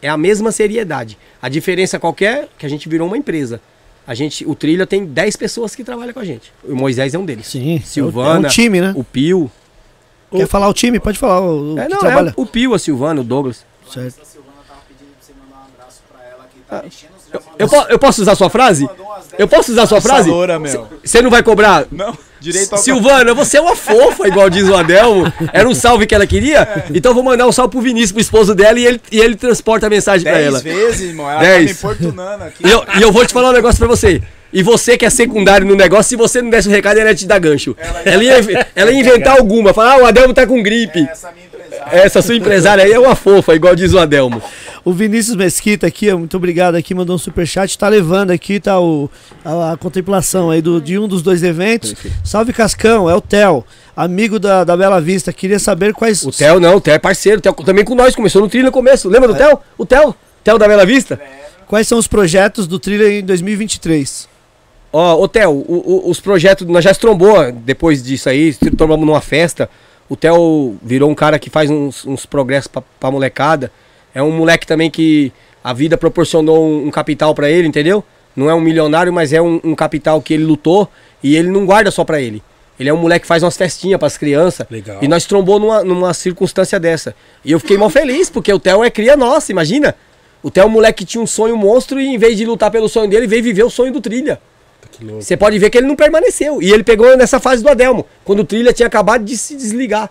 É 0.00 0.08
a 0.08 0.16
mesma 0.16 0.50
seriedade. 0.50 1.16
A 1.40 1.48
diferença 1.48 1.98
qualquer 1.98 2.44
é 2.44 2.48
que 2.58 2.66
a 2.66 2.68
gente 2.68 2.88
virou 2.88 3.06
uma 3.06 3.16
empresa. 3.16 3.60
A 4.06 4.14
gente, 4.14 4.44
o 4.46 4.54
Trilha 4.54 4.86
tem 4.86 5.04
10 5.04 5.36
pessoas 5.36 5.74
que 5.74 5.84
trabalham 5.84 6.12
com 6.12 6.20
a 6.20 6.24
gente. 6.24 6.52
O 6.64 6.74
Moisés 6.74 7.14
é 7.14 7.18
um 7.18 7.24
deles. 7.24 7.46
Sim. 7.46 7.80
Silvana, 7.84 8.46
É 8.46 8.50
um 8.50 8.50
time, 8.50 8.80
né? 8.80 8.92
o 8.96 9.04
Pio. 9.04 9.50
Quer 10.30 10.46
falar 10.48 10.68
o 10.68 10.72
time? 10.74 10.98
Pode 10.98 11.18
falar. 11.18 11.40
O, 11.40 11.74
o 11.74 11.78
É, 11.78 11.84
que 11.84 11.90
não, 11.92 11.98
trabalha. 11.98 12.30
é 12.30 12.34
o 12.36 12.46
Pio, 12.46 12.74
a 12.74 12.78
Silvana, 12.78 13.20
o 13.20 13.24
Douglas. 13.24 13.64
Certo. 13.92 14.20
A 14.22 14.24
Silvana 14.24 14.54
tava 14.66 14.80
pedindo 14.88 15.10
pra 15.12 15.20
você 15.24 15.32
mandar 15.34 15.60
um 15.60 15.74
abraço 15.74 16.00
pra 16.10 16.24
ela 16.26 16.48
que 16.52 16.60
tá 16.68 16.82
mexendo 16.82 17.10
os 17.16 17.30
já 17.32 17.50
Eu, 17.58 17.68
po- 17.68 17.86
eu 17.92 17.98
posso 17.98 18.22
usar 18.22 18.34
sua 18.34 18.50
frase? 18.50 18.88
Eu 19.38 19.46
posso 19.46 19.70
usar 19.72 19.86
sua 19.86 20.00
frase? 20.00 20.30
Você 21.04 21.20
não 21.22 21.30
vai 21.30 21.42
cobrar? 21.42 21.86
Não, 21.92 22.16
direito 22.42 22.72
ao 22.72 22.78
Silvana, 22.78 23.32
você 23.32 23.56
é 23.56 23.60
uma 23.60 23.76
fofa, 23.76 24.26
igual 24.26 24.50
diz 24.50 24.68
o 24.68 24.74
Adelmo. 24.74 25.32
Era 25.52 25.68
um 25.68 25.74
salve 25.74 26.06
que 26.06 26.14
ela 26.14 26.26
queria. 26.26 26.84
Então 26.92 27.10
eu 27.10 27.14
vou 27.14 27.22
mandar 27.24 27.46
um 27.46 27.52
salve 27.52 27.70
pro 27.70 27.80
Vinícius, 27.80 28.12
pro 28.12 28.20
esposo 28.20 28.54
dela, 28.54 28.78
e 28.78 28.86
ele, 28.86 29.00
e 29.10 29.20
ele 29.20 29.36
transporta 29.36 29.86
a 29.86 29.90
mensagem 29.90 30.24
pra 30.24 30.34
Dez 30.34 30.46
ela. 30.46 30.60
vezes, 30.60 31.08
irmão. 31.08 31.30
Ela 31.30 31.40
tá 31.40 31.46
Dez. 31.46 31.64
me 31.64 31.70
importunando 31.70 32.44
aqui. 32.44 32.66
E 32.66 32.70
eu, 32.70 32.84
e 32.98 33.02
eu 33.02 33.12
vou 33.12 33.24
te 33.24 33.32
falar 33.32 33.50
um 33.50 33.52
negócio 33.52 33.78
pra 33.78 33.88
você. 33.88 34.20
E 34.52 34.62
você 34.62 34.98
que 34.98 35.06
é 35.06 35.10
secundário 35.10 35.66
no 35.66 35.74
negócio, 35.74 36.10
se 36.10 36.16
você 36.16 36.42
não 36.42 36.50
desse 36.50 36.68
o 36.68 36.70
recado, 36.70 36.98
ela 36.98 37.08
ia 37.08 37.14
te 37.14 37.26
dar 37.26 37.38
gancho. 37.38 37.74
Ela 38.04 38.22
ia, 38.22 38.34
ela 38.76 38.90
ia 38.90 39.00
inventar 39.00 39.38
alguma. 39.38 39.72
Falar, 39.72 39.94
ah, 39.94 40.02
o 40.02 40.06
Adelmo 40.06 40.34
tá 40.34 40.46
com 40.46 40.62
gripe. 40.62 41.08
Essa 41.10 41.32
minha. 41.32 41.51
Essa 41.90 42.22
sua 42.22 42.36
empresária 42.36 42.84
aí 42.84 42.92
é 42.92 42.98
uma 42.98 43.14
fofa, 43.14 43.54
igual 43.54 43.74
diz 43.74 43.92
o 43.92 43.98
Adelmo. 43.98 44.42
O 44.84 44.92
Vinícius 44.92 45.36
Mesquita 45.36 45.86
aqui, 45.86 46.12
muito 46.12 46.36
obrigado 46.36 46.74
aqui, 46.74 46.94
mandou 46.94 47.14
um 47.14 47.18
superchat. 47.18 47.78
Tá 47.78 47.88
levando 47.88 48.30
aqui, 48.30 48.58
tá 48.58 48.80
o, 48.80 49.08
a, 49.44 49.72
a 49.72 49.76
contemplação 49.76 50.50
aí 50.50 50.60
do, 50.60 50.80
de 50.80 50.98
um 50.98 51.06
dos 51.06 51.22
dois 51.22 51.42
eventos. 51.42 51.94
Salve 52.24 52.52
Cascão, 52.52 53.08
é 53.08 53.14
o 53.14 53.20
Theo, 53.20 53.64
amigo 53.96 54.38
da, 54.38 54.64
da 54.64 54.76
Bela 54.76 55.00
Vista. 55.00 55.32
Queria 55.32 55.58
saber 55.58 55.94
quais. 55.94 56.22
O 56.24 56.32
Theo 56.32 56.58
não, 56.58 56.76
o 56.76 56.80
Theo 56.80 56.94
é 56.94 56.98
parceiro. 56.98 57.38
O 57.38 57.40
Theo 57.40 57.54
também 57.64 57.84
com 57.84 57.94
nós, 57.94 58.14
começou 58.14 58.42
no 58.42 58.48
trilho 58.48 58.66
no 58.66 58.72
começo. 58.72 59.08
Lembra 59.08 59.28
do 59.28 59.34
Theo? 59.34 59.58
O 59.78 59.86
Theo? 59.86 60.14
Theo 60.42 60.58
da 60.58 60.66
Bela 60.66 60.84
Vista? 60.84 61.20
Quais 61.68 61.86
são 61.86 61.98
os 61.98 62.06
projetos 62.06 62.66
do 62.66 62.78
Trilha 62.78 63.08
em 63.08 63.22
2023? 63.24 64.28
Ó, 64.92 65.22
ô 65.22 65.28
Theo, 65.28 65.64
os 66.04 66.20
projetos, 66.20 66.66
nós 66.66 66.84
já 66.84 66.94
trombou 66.94 67.50
depois 67.50 68.02
disso 68.02 68.28
aí, 68.28 68.52
trombamos 68.76 69.06
numa 69.06 69.20
festa. 69.20 69.70
O 70.12 70.16
Theo 70.16 70.76
virou 70.82 71.10
um 71.10 71.14
cara 71.14 71.38
que 71.38 71.48
faz 71.48 71.70
uns, 71.70 72.04
uns 72.04 72.26
progressos 72.26 72.66
pra, 72.66 72.82
pra 73.00 73.10
molecada. 73.10 73.72
É 74.14 74.22
um 74.22 74.30
moleque 74.30 74.66
também 74.66 74.90
que 74.90 75.32
a 75.64 75.72
vida 75.72 75.96
proporcionou 75.96 76.68
um, 76.68 76.88
um 76.88 76.90
capital 76.90 77.34
pra 77.34 77.48
ele, 77.48 77.66
entendeu? 77.66 78.04
Não 78.36 78.50
é 78.50 78.54
um 78.54 78.60
milionário, 78.60 79.10
mas 79.10 79.32
é 79.32 79.40
um, 79.40 79.58
um 79.64 79.74
capital 79.74 80.20
que 80.20 80.34
ele 80.34 80.44
lutou 80.44 80.86
e 81.22 81.34
ele 81.34 81.48
não 81.48 81.64
guarda 81.64 81.90
só 81.90 82.04
pra 82.04 82.20
ele. 82.20 82.42
Ele 82.78 82.90
é 82.90 82.92
um 82.92 82.98
moleque 82.98 83.22
que 83.22 83.26
faz 83.26 83.42
umas 83.42 83.56
festinhas 83.56 83.98
pras 83.98 84.18
crianças. 84.18 84.66
Legal. 84.70 84.98
E 85.00 85.08
nós 85.08 85.24
trombou 85.24 85.58
numa, 85.58 85.82
numa 85.82 86.12
circunstância 86.12 86.78
dessa. 86.78 87.14
E 87.42 87.50
eu 87.50 87.58
fiquei 87.58 87.78
mal 87.78 87.88
feliz, 87.88 88.28
porque 88.28 88.52
o 88.52 88.58
Theo 88.58 88.84
é 88.84 88.90
cria 88.90 89.16
nossa, 89.16 89.50
imagina. 89.50 89.94
O 90.42 90.50
Theo 90.50 90.64
é 90.64 90.66
um 90.66 90.68
moleque 90.68 91.06
que 91.06 91.10
tinha 91.10 91.22
um 91.22 91.26
sonho 91.26 91.56
monstro 91.56 91.98
e 91.98 92.06
em 92.06 92.18
vez 92.18 92.36
de 92.36 92.44
lutar 92.44 92.70
pelo 92.70 92.86
sonho 92.86 93.08
dele, 93.08 93.26
veio 93.26 93.42
viver 93.42 93.62
o 93.62 93.70
sonho 93.70 93.90
do 93.90 94.00
trilha. 94.02 94.38
Você 95.20 95.36
pode 95.36 95.58
ver 95.58 95.70
que 95.70 95.78
ele 95.78 95.86
não 95.86 95.96
permaneceu. 95.96 96.62
E 96.62 96.72
ele 96.72 96.82
pegou 96.82 97.16
nessa 97.16 97.40
fase 97.40 97.62
do 97.62 97.68
Adelmo, 97.68 98.06
quando 98.24 98.40
o 98.40 98.44
Trilha 98.44 98.72
tinha 98.72 98.86
acabado 98.86 99.24
de 99.24 99.36
se 99.36 99.56
desligar. 99.56 100.10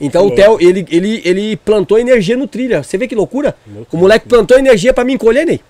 Então 0.00 0.26
o. 0.26 0.30
Theo, 0.30 0.58
ele, 0.60 0.86
ele, 0.90 1.22
ele 1.24 1.56
plantou 1.56 1.98
energia 1.98 2.36
no 2.36 2.46
Trilha. 2.46 2.82
Você 2.82 2.98
vê 2.98 3.06
que 3.06 3.14
loucura? 3.14 3.54
Louco, 3.66 3.96
o 3.96 4.00
moleque 4.00 4.28
plantou 4.28 4.58
energia 4.58 4.92
pra 4.92 5.04
me 5.04 5.12
encolher, 5.12 5.46
Ney. 5.46 5.60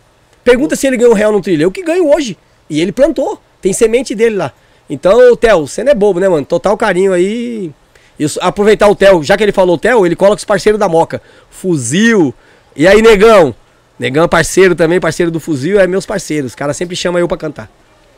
Pergunta 0.42 0.76
se 0.76 0.86
ele 0.86 0.96
ganhou 0.96 1.14
real 1.14 1.32
no 1.32 1.40
Trilha. 1.40 1.64
Eu 1.64 1.70
que 1.70 1.82
ganho 1.82 2.12
hoje. 2.12 2.36
E 2.68 2.80
ele 2.80 2.92
plantou. 2.92 3.40
Tem 3.60 3.72
semente 3.72 4.14
dele 4.14 4.36
lá. 4.36 4.52
Então, 4.88 5.34
Theo, 5.36 5.66
você 5.66 5.82
não 5.82 5.92
é 5.92 5.94
bobo, 5.94 6.20
né, 6.20 6.28
mano? 6.28 6.44
Total 6.44 6.76
carinho 6.76 7.12
aí. 7.12 7.72
Isso, 8.18 8.38
aproveitar 8.42 8.88
o 8.88 8.94
Theo, 8.94 9.22
já 9.24 9.36
que 9.36 9.42
ele 9.42 9.52
falou 9.52 9.78
Theo, 9.78 10.06
ele 10.06 10.14
coloca 10.14 10.36
os 10.36 10.44
parceiros 10.44 10.78
da 10.78 10.88
Moca. 10.88 11.20
Fuzil. 11.50 12.34
E 12.76 12.86
aí, 12.86 13.00
Negão? 13.00 13.54
Negão 13.98 14.24
é 14.24 14.28
parceiro 14.28 14.74
também, 14.74 15.00
parceiro 15.00 15.30
do 15.30 15.40
Fuzil, 15.40 15.80
é 15.80 15.86
meus 15.86 16.04
parceiros. 16.04 16.52
Os 16.52 16.54
caras 16.54 16.76
sempre 16.76 16.94
chamam 16.94 17.18
eu 17.18 17.26
pra 17.26 17.36
cantar. 17.36 17.70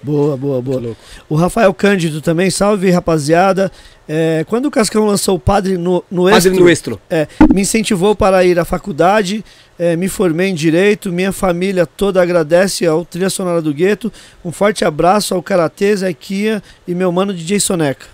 Boa, 0.06 0.36
boa, 0.36 0.62
boa. 0.62 0.96
O 1.28 1.34
Rafael 1.34 1.74
Cândido 1.74 2.20
também, 2.20 2.48
salve 2.48 2.88
rapaziada. 2.92 3.72
É, 4.08 4.44
quando 4.48 4.66
o 4.66 4.70
Cascão 4.70 5.04
lançou 5.04 5.34
o 5.34 5.40
Padre 5.40 5.76
no, 5.76 6.04
no 6.08 6.30
Padre 6.30 6.36
Extro, 6.36 6.60
Nuestro. 6.60 7.00
é, 7.10 7.26
me 7.52 7.62
incentivou 7.62 8.14
para 8.14 8.44
ir 8.44 8.56
à 8.56 8.64
faculdade, 8.64 9.44
é, 9.76 9.96
me 9.96 10.06
formei 10.06 10.50
em 10.50 10.54
Direito, 10.54 11.10
minha 11.10 11.32
família 11.32 11.84
toda 11.84 12.22
agradece 12.22 12.86
ao 12.86 13.04
Trilha 13.04 13.28
Sonora 13.28 13.60
do 13.60 13.74
Gueto. 13.74 14.12
Um 14.44 14.52
forte 14.52 14.84
abraço 14.84 15.34
ao 15.34 15.42
Karatê, 15.42 15.96
Zequinha 15.96 16.62
e 16.86 16.94
meu 16.94 17.10
mano 17.10 17.34
DJ 17.34 17.58
Soneca. 17.58 18.06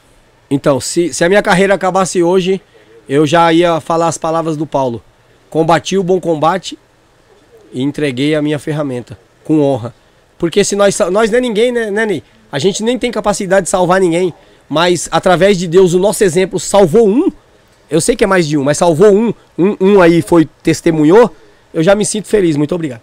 Então, 0.50 0.80
se, 0.80 1.12
se 1.12 1.22
a 1.22 1.28
minha 1.28 1.42
carreira 1.42 1.74
acabasse 1.74 2.22
hoje, 2.22 2.58
eu 3.06 3.26
já 3.26 3.52
ia 3.52 3.78
falar 3.80 4.08
as 4.08 4.16
palavras 4.16 4.56
do 4.56 4.66
Paulo. 4.66 5.02
Combati 5.50 5.98
o 5.98 6.02
bom 6.02 6.18
combate 6.18 6.78
e 7.70 7.82
entreguei 7.82 8.34
a 8.34 8.40
minha 8.40 8.58
ferramenta, 8.58 9.18
com 9.44 9.60
honra. 9.60 9.94
Porque 10.42 10.64
se 10.64 10.74
nós, 10.74 10.98
nós 11.12 11.30
não 11.30 11.38
é 11.38 11.40
ninguém, 11.40 11.70
né, 11.70 11.88
né, 11.88 12.04
Ney? 12.04 12.20
A 12.50 12.58
gente 12.58 12.82
nem 12.82 12.98
tem 12.98 13.12
capacidade 13.12 13.66
de 13.66 13.70
salvar 13.70 14.00
ninguém, 14.00 14.34
mas 14.68 15.08
através 15.12 15.56
de 15.56 15.68
Deus, 15.68 15.94
o 15.94 16.00
nosso 16.00 16.24
exemplo 16.24 16.58
salvou 16.58 17.08
um. 17.08 17.30
Eu 17.88 18.00
sei 18.00 18.16
que 18.16 18.24
é 18.24 18.26
mais 18.26 18.48
de 18.48 18.58
um, 18.58 18.64
mas 18.64 18.76
salvou 18.76 19.14
um. 19.14 19.32
Um, 19.56 19.76
um 19.80 20.00
aí 20.02 20.20
foi, 20.20 20.48
testemunhou. 20.60 21.32
Eu 21.72 21.80
já 21.84 21.94
me 21.94 22.04
sinto 22.04 22.26
feliz, 22.26 22.56
muito 22.56 22.74
obrigado. 22.74 23.02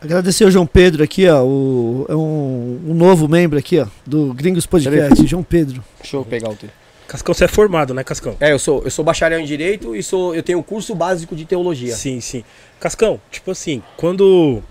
Agradecer 0.00 0.44
ao 0.44 0.50
João 0.50 0.66
Pedro 0.66 1.04
aqui, 1.04 1.28
ó, 1.28 1.44
o, 1.44 2.06
é 2.08 2.16
um, 2.16 2.80
um 2.88 2.94
novo 2.94 3.28
membro 3.28 3.58
aqui, 3.58 3.78
ó, 3.78 3.86
do 4.06 4.32
Gringos 4.32 4.64
Podcast, 4.64 5.26
João 5.26 5.42
Pedro. 5.42 5.84
Deixa 6.00 6.16
eu 6.16 6.24
pegar 6.24 6.48
o 6.48 6.56
teu. 6.56 6.70
Cascão, 7.06 7.34
você 7.34 7.44
é 7.44 7.48
formado, 7.48 7.92
né, 7.92 8.02
Cascão? 8.02 8.34
É, 8.40 8.50
eu 8.50 8.58
sou, 8.58 8.82
eu 8.82 8.90
sou 8.90 9.04
bacharel 9.04 9.40
em 9.40 9.44
Direito 9.44 9.94
e 9.94 10.02
sou, 10.02 10.34
eu 10.34 10.42
tenho 10.42 10.58
um 10.58 10.62
curso 10.62 10.94
básico 10.94 11.36
de 11.36 11.44
teologia. 11.44 11.94
Sim, 11.94 12.18
sim. 12.22 12.42
Cascão, 12.80 13.20
tipo 13.30 13.50
assim, 13.50 13.82
quando. 13.98 14.62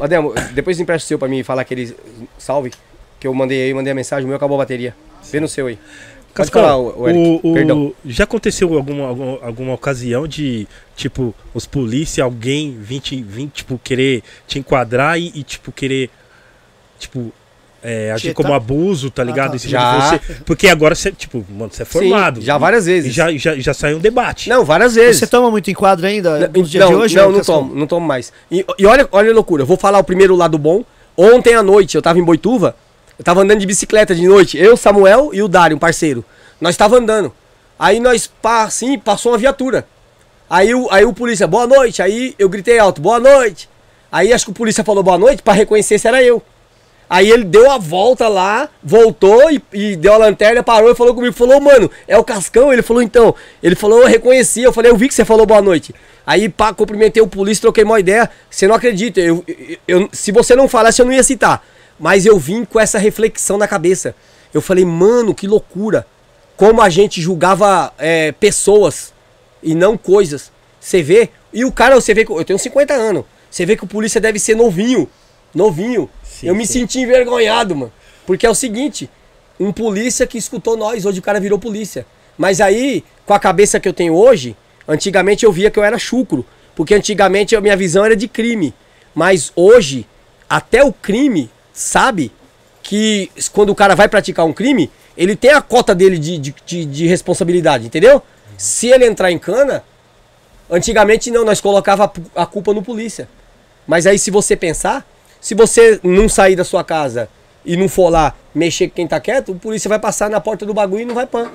Ademo, 0.00 0.32
depois 0.52 0.78
empresta 0.78 1.04
o 1.04 1.08
seu 1.08 1.18
pra 1.18 1.28
mim 1.28 1.42
falar 1.42 1.62
aquele 1.62 1.94
salve 2.38 2.70
que 3.18 3.26
eu 3.26 3.34
mandei 3.34 3.62
aí, 3.62 3.74
mandei 3.74 3.92
a 3.92 3.94
mensagem, 3.94 4.24
o 4.24 4.28
meu 4.28 4.36
acabou 4.36 4.56
a 4.56 4.62
bateria. 4.64 4.94
Vê 5.30 5.40
no 5.40 5.48
seu 5.48 5.66
aí. 5.66 5.78
Cascão, 6.32 6.62
falar, 6.62 6.76
o, 6.76 7.00
o 7.02 7.08
Eric. 7.08 7.40
o- 7.42 7.50
o- 7.50 7.54
Perdão. 7.54 7.94
já 8.06 8.22
aconteceu 8.24 8.72
alguma, 8.74 9.08
alguma, 9.08 9.38
alguma 9.44 9.74
ocasião 9.74 10.28
de, 10.28 10.66
tipo, 10.94 11.34
os 11.52 11.66
polícia, 11.66 12.22
alguém 12.22 12.78
vir, 12.80 13.00
te, 13.00 13.20
vir 13.20 13.48
tipo, 13.48 13.78
querer 13.82 14.22
te 14.46 14.58
enquadrar 14.60 15.18
e, 15.18 15.32
e, 15.34 15.42
tipo, 15.42 15.72
querer, 15.72 16.08
tipo, 17.00 17.32
é, 17.82 18.12
agir 18.12 18.34
como 18.34 18.52
abuso, 18.52 19.10
tá 19.10 19.24
ligado? 19.24 19.50
tá. 19.50 19.56
Em 19.56 19.58
cima 19.58 19.70
Já. 19.72 19.98
de 20.16 20.24
você. 20.26 20.34
Porque 20.44 20.68
agora 20.68 20.94
você, 20.94 21.10
tipo, 21.12 21.44
mano, 21.50 21.70
você 21.72 21.82
é 21.82 21.84
formado. 21.84 22.40
Sim, 22.40 22.46
já 22.46 22.58
várias 22.58 22.86
E 22.86 22.90
vezes. 22.92 23.14
já, 23.14 23.32
já, 23.32 23.56
já 23.56 23.72
saiu 23.74 23.96
um 23.96 24.00
debate. 24.00 24.48
Não, 24.50 24.64
várias 24.64 24.94
vezes. 24.94 25.18
Você 25.20 25.26
toma 25.26 25.50
muito 25.50 25.70
enquadro 25.70 26.06
ainda 26.06 26.48
Não, 26.48 26.60
nos 26.60 26.70
dias 26.70 26.84
não, 26.84 26.90
de 26.90 26.96
hoje? 26.96 27.16
não, 27.16 27.28
ô, 27.28 27.32
não 27.32 27.40
tomo, 27.40 27.74
não 27.74 27.86
tomo 27.86 28.06
mais. 28.06 28.32
E, 28.50 28.64
e 28.78 28.86
olha, 28.86 29.08
olha 29.10 29.30
a 29.30 29.34
loucura, 29.34 29.62
eu 29.62 29.66
vou 29.66 29.76
falar 29.76 29.98
o 29.98 30.04
primeiro 30.04 30.36
lado 30.36 30.58
bom. 30.58 30.84
Ontem 31.16 31.54
à 31.54 31.62
noite, 31.62 31.96
eu 31.96 32.02
tava 32.02 32.18
em 32.18 32.22
Boituva, 32.24 32.74
eu 33.18 33.24
tava 33.24 33.42
andando 33.42 33.58
de 33.60 33.66
bicicleta 33.66 34.14
de 34.14 34.26
noite, 34.26 34.56
eu, 34.58 34.76
Samuel 34.76 35.30
e 35.32 35.42
o 35.42 35.48
Dário, 35.48 35.76
um 35.76 35.80
parceiro. 35.80 36.24
Nós 36.60 36.76
tava 36.76 36.96
andando. 36.96 37.32
Aí 37.78 37.98
nós, 38.00 38.26
pá, 38.26 38.64
assim, 38.64 38.98
passou 38.98 39.32
uma 39.32 39.38
viatura. 39.38 39.86
Aí 40.48 40.74
o, 40.74 40.88
aí 40.90 41.04
o 41.04 41.12
polícia, 41.12 41.46
boa 41.46 41.66
noite. 41.66 42.02
Aí 42.02 42.34
eu 42.38 42.48
gritei 42.48 42.78
alto, 42.78 43.00
boa 43.00 43.18
noite. 43.18 43.68
Aí 44.12 44.32
acho 44.32 44.44
que 44.46 44.50
o 44.50 44.54
polícia 44.54 44.82
falou 44.84 45.02
boa 45.02 45.16
noite 45.16 45.42
pra 45.42 45.52
reconhecer 45.54 45.98
se 45.98 46.06
era 46.08 46.22
eu. 46.22 46.42
Aí 47.12 47.28
ele 47.28 47.42
deu 47.42 47.68
a 47.68 47.76
volta 47.76 48.28
lá, 48.28 48.68
voltou 48.80 49.50
e, 49.50 49.60
e 49.72 49.96
deu 49.96 50.12
a 50.14 50.16
lanterna, 50.16 50.62
parou 50.62 50.92
e 50.92 50.94
falou 50.94 51.12
comigo. 51.12 51.34
Falou, 51.34 51.60
mano, 51.60 51.90
é 52.06 52.16
o 52.16 52.22
Cascão? 52.22 52.72
Ele 52.72 52.82
falou, 52.82 53.02
então. 53.02 53.34
Ele 53.60 53.74
falou, 53.74 54.02
eu 54.02 54.06
reconheci. 54.06 54.62
Eu 54.62 54.72
falei, 54.72 54.92
eu 54.92 54.96
vi 54.96 55.08
que 55.08 55.14
você 55.14 55.24
falou 55.24 55.44
boa 55.44 55.60
noite. 55.60 55.92
Aí, 56.24 56.48
pá, 56.48 56.72
cumprimentei 56.72 57.20
o 57.20 57.26
polícia, 57.26 57.62
troquei 57.62 57.82
uma 57.82 57.98
ideia. 57.98 58.30
Você 58.48 58.68
não 58.68 58.76
acredita. 58.76 59.18
Eu, 59.20 59.44
eu, 59.48 59.76
eu- 59.88 60.08
se 60.12 60.30
você 60.30 60.54
não 60.54 60.68
falasse, 60.68 61.02
eu 61.02 61.06
não 61.06 61.12
ia 61.12 61.24
citar. 61.24 61.66
Mas 61.98 62.24
eu 62.26 62.38
vim 62.38 62.64
com 62.64 62.78
essa 62.78 62.96
reflexão 62.96 63.58
na 63.58 63.66
cabeça. 63.66 64.14
Eu 64.54 64.60
falei, 64.60 64.84
mano, 64.84 65.34
que 65.34 65.48
loucura. 65.48 66.06
Como 66.56 66.80
a 66.80 66.88
gente 66.88 67.20
julgava 67.20 67.92
é, 67.98 68.30
pessoas 68.30 69.12
e 69.60 69.74
não 69.74 69.96
coisas. 69.96 70.52
Você 70.78 71.02
vê. 71.02 71.28
E 71.52 71.64
o 71.64 71.72
cara, 71.72 71.96
você 71.96 72.14
vê 72.14 72.24
que 72.24 72.30
eu 72.30 72.44
tenho 72.44 72.58
50 72.58 72.94
anos. 72.94 73.24
Você 73.50 73.66
vê 73.66 73.76
que 73.76 73.82
o 73.82 73.88
polícia 73.88 74.20
deve 74.20 74.38
ser 74.38 74.54
novinho. 74.54 75.08
Novinho. 75.52 76.08
Sim, 76.40 76.46
eu 76.46 76.54
me 76.54 76.66
sim. 76.66 76.80
senti 76.80 77.00
envergonhado, 77.00 77.76
mano. 77.76 77.92
Porque 78.26 78.46
é 78.46 78.50
o 78.50 78.54
seguinte: 78.54 79.10
um 79.58 79.72
polícia 79.72 80.26
que 80.26 80.38
escutou 80.38 80.76
nós, 80.76 81.04
hoje 81.04 81.18
o 81.18 81.22
cara 81.22 81.38
virou 81.38 81.58
polícia. 81.58 82.06
Mas 82.38 82.60
aí, 82.60 83.04
com 83.26 83.34
a 83.34 83.38
cabeça 83.38 83.78
que 83.78 83.86
eu 83.86 83.92
tenho 83.92 84.14
hoje, 84.14 84.56
antigamente 84.88 85.44
eu 85.44 85.52
via 85.52 85.70
que 85.70 85.78
eu 85.78 85.84
era 85.84 85.98
chucro. 85.98 86.44
Porque 86.74 86.94
antigamente 86.94 87.54
a 87.54 87.60
minha 87.60 87.76
visão 87.76 88.04
era 88.04 88.16
de 88.16 88.26
crime. 88.26 88.72
Mas 89.14 89.52
hoje, 89.54 90.06
até 90.48 90.82
o 90.82 90.92
crime 90.92 91.50
sabe 91.72 92.32
que 92.82 93.30
quando 93.52 93.70
o 93.70 93.74
cara 93.74 93.94
vai 93.94 94.08
praticar 94.08 94.46
um 94.46 94.52
crime, 94.52 94.90
ele 95.16 95.36
tem 95.36 95.50
a 95.50 95.60
cota 95.60 95.94
dele 95.94 96.18
de, 96.18 96.38
de, 96.38 96.54
de, 96.64 96.84
de 96.86 97.06
responsabilidade, 97.06 97.84
entendeu? 97.84 98.22
Se 98.56 98.86
ele 98.86 99.04
entrar 99.04 99.30
em 99.30 99.38
cana, 99.38 99.84
antigamente 100.70 101.30
não, 101.30 101.44
nós 101.44 101.60
colocava 101.60 102.10
a 102.34 102.46
culpa 102.46 102.72
no 102.72 102.82
polícia. 102.82 103.28
Mas 103.86 104.06
aí 104.06 104.18
se 104.18 104.30
você 104.30 104.56
pensar, 104.56 105.06
se 105.40 105.54
você 105.54 105.98
não 106.02 106.28
sair 106.28 106.56
da 106.56 106.64
sua 106.64 106.84
casa 106.84 107.28
e 107.64 107.76
não 107.76 107.88
for 107.88 108.08
lá 108.10 108.34
mexer 108.54 108.88
com 108.88 108.94
quem 108.94 109.06
tá 109.06 109.18
quieto, 109.20 109.52
o 109.52 109.54
polícia 109.54 109.88
vai 109.88 109.98
passar 109.98 110.28
na 110.30 110.40
porta 110.40 110.64
do 110.66 110.74
bagulho 110.74 111.02
e 111.02 111.04
não 111.04 111.14
vai 111.14 111.26
pan. 111.26 111.50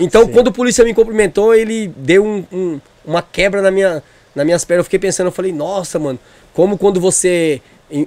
Então 0.00 0.26
quando 0.28 0.48
o 0.48 0.52
polícia 0.52 0.84
me 0.84 0.94
cumprimentou, 0.94 1.54
ele 1.54 1.88
deu 1.96 2.24
um- 2.24 2.44
um- 2.52 2.80
uma 3.04 3.22
quebra 3.22 3.62
na 3.62 3.70
minha, 3.70 4.02
nas 4.34 4.44
minhas 4.44 4.64
pernas. 4.64 4.80
Eu 4.80 4.84
fiquei 4.84 4.98
pensando, 4.98 5.26
eu 5.28 5.32
falei, 5.32 5.52
nossa, 5.52 5.98
mano, 5.98 6.18
como 6.52 6.76
quando 6.76 7.00
você 7.00 7.60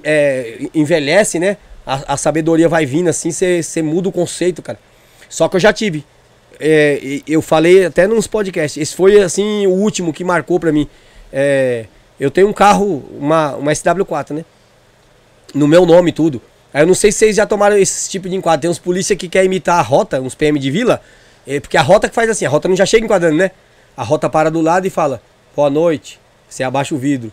é, 0.04 0.68
envelhece, 0.74 1.38
né? 1.38 1.56
A, 1.84 2.14
a 2.14 2.16
sabedoria 2.16 2.68
vai 2.68 2.86
vindo 2.86 3.08
assim, 3.08 3.30
você 3.32 3.82
muda 3.82 4.08
o 4.08 4.12
conceito, 4.12 4.62
cara. 4.62 4.78
Só 5.28 5.48
que 5.48 5.56
eu 5.56 5.60
já 5.60 5.72
tive. 5.72 6.04
É, 6.60 7.20
eu 7.26 7.42
falei 7.42 7.86
até 7.86 8.06
nos 8.06 8.28
podcasts. 8.28 8.80
Esse 8.80 8.94
foi 8.94 9.20
assim 9.20 9.66
o 9.66 9.70
último 9.70 10.12
que 10.12 10.22
marcou 10.22 10.60
pra 10.60 10.70
mim. 10.70 10.88
É, 11.32 11.86
eu 12.20 12.30
tenho 12.30 12.46
um 12.48 12.52
carro, 12.52 13.02
uma, 13.18 13.56
uma 13.56 13.72
SW4, 13.72 14.30
né? 14.34 14.44
No 15.54 15.68
meu 15.68 15.84
nome 15.84 16.12
tudo. 16.12 16.40
Aí 16.72 16.82
eu 16.82 16.86
não 16.86 16.94
sei 16.94 17.12
se 17.12 17.18
vocês 17.18 17.36
já 17.36 17.46
tomaram 17.46 17.76
esse 17.76 18.08
tipo 18.08 18.28
de 18.28 18.34
enquadro. 18.34 18.62
Tem 18.62 18.70
uns 18.70 18.78
polícia 18.78 19.14
que 19.14 19.28
quer 19.28 19.44
imitar 19.44 19.78
a 19.78 19.82
rota, 19.82 20.20
uns 20.20 20.34
PM 20.34 20.58
de 20.58 20.70
vila. 20.70 21.00
é, 21.46 21.60
porque 21.60 21.76
a 21.76 21.82
rota 21.82 22.08
que 22.08 22.14
faz 22.14 22.30
assim, 22.30 22.46
a 22.46 22.48
rota 22.48 22.68
não 22.68 22.76
já 22.76 22.86
chega 22.86 23.04
enquadrando, 23.04 23.36
né? 23.36 23.50
A 23.96 24.02
rota 24.02 24.28
para 24.30 24.50
do 24.50 24.60
lado 24.60 24.86
e 24.86 24.90
fala, 24.90 25.20
boa 25.54 25.68
noite. 25.68 26.18
Você 26.48 26.62
abaixa 26.62 26.94
o 26.94 26.98
vidro. 26.98 27.32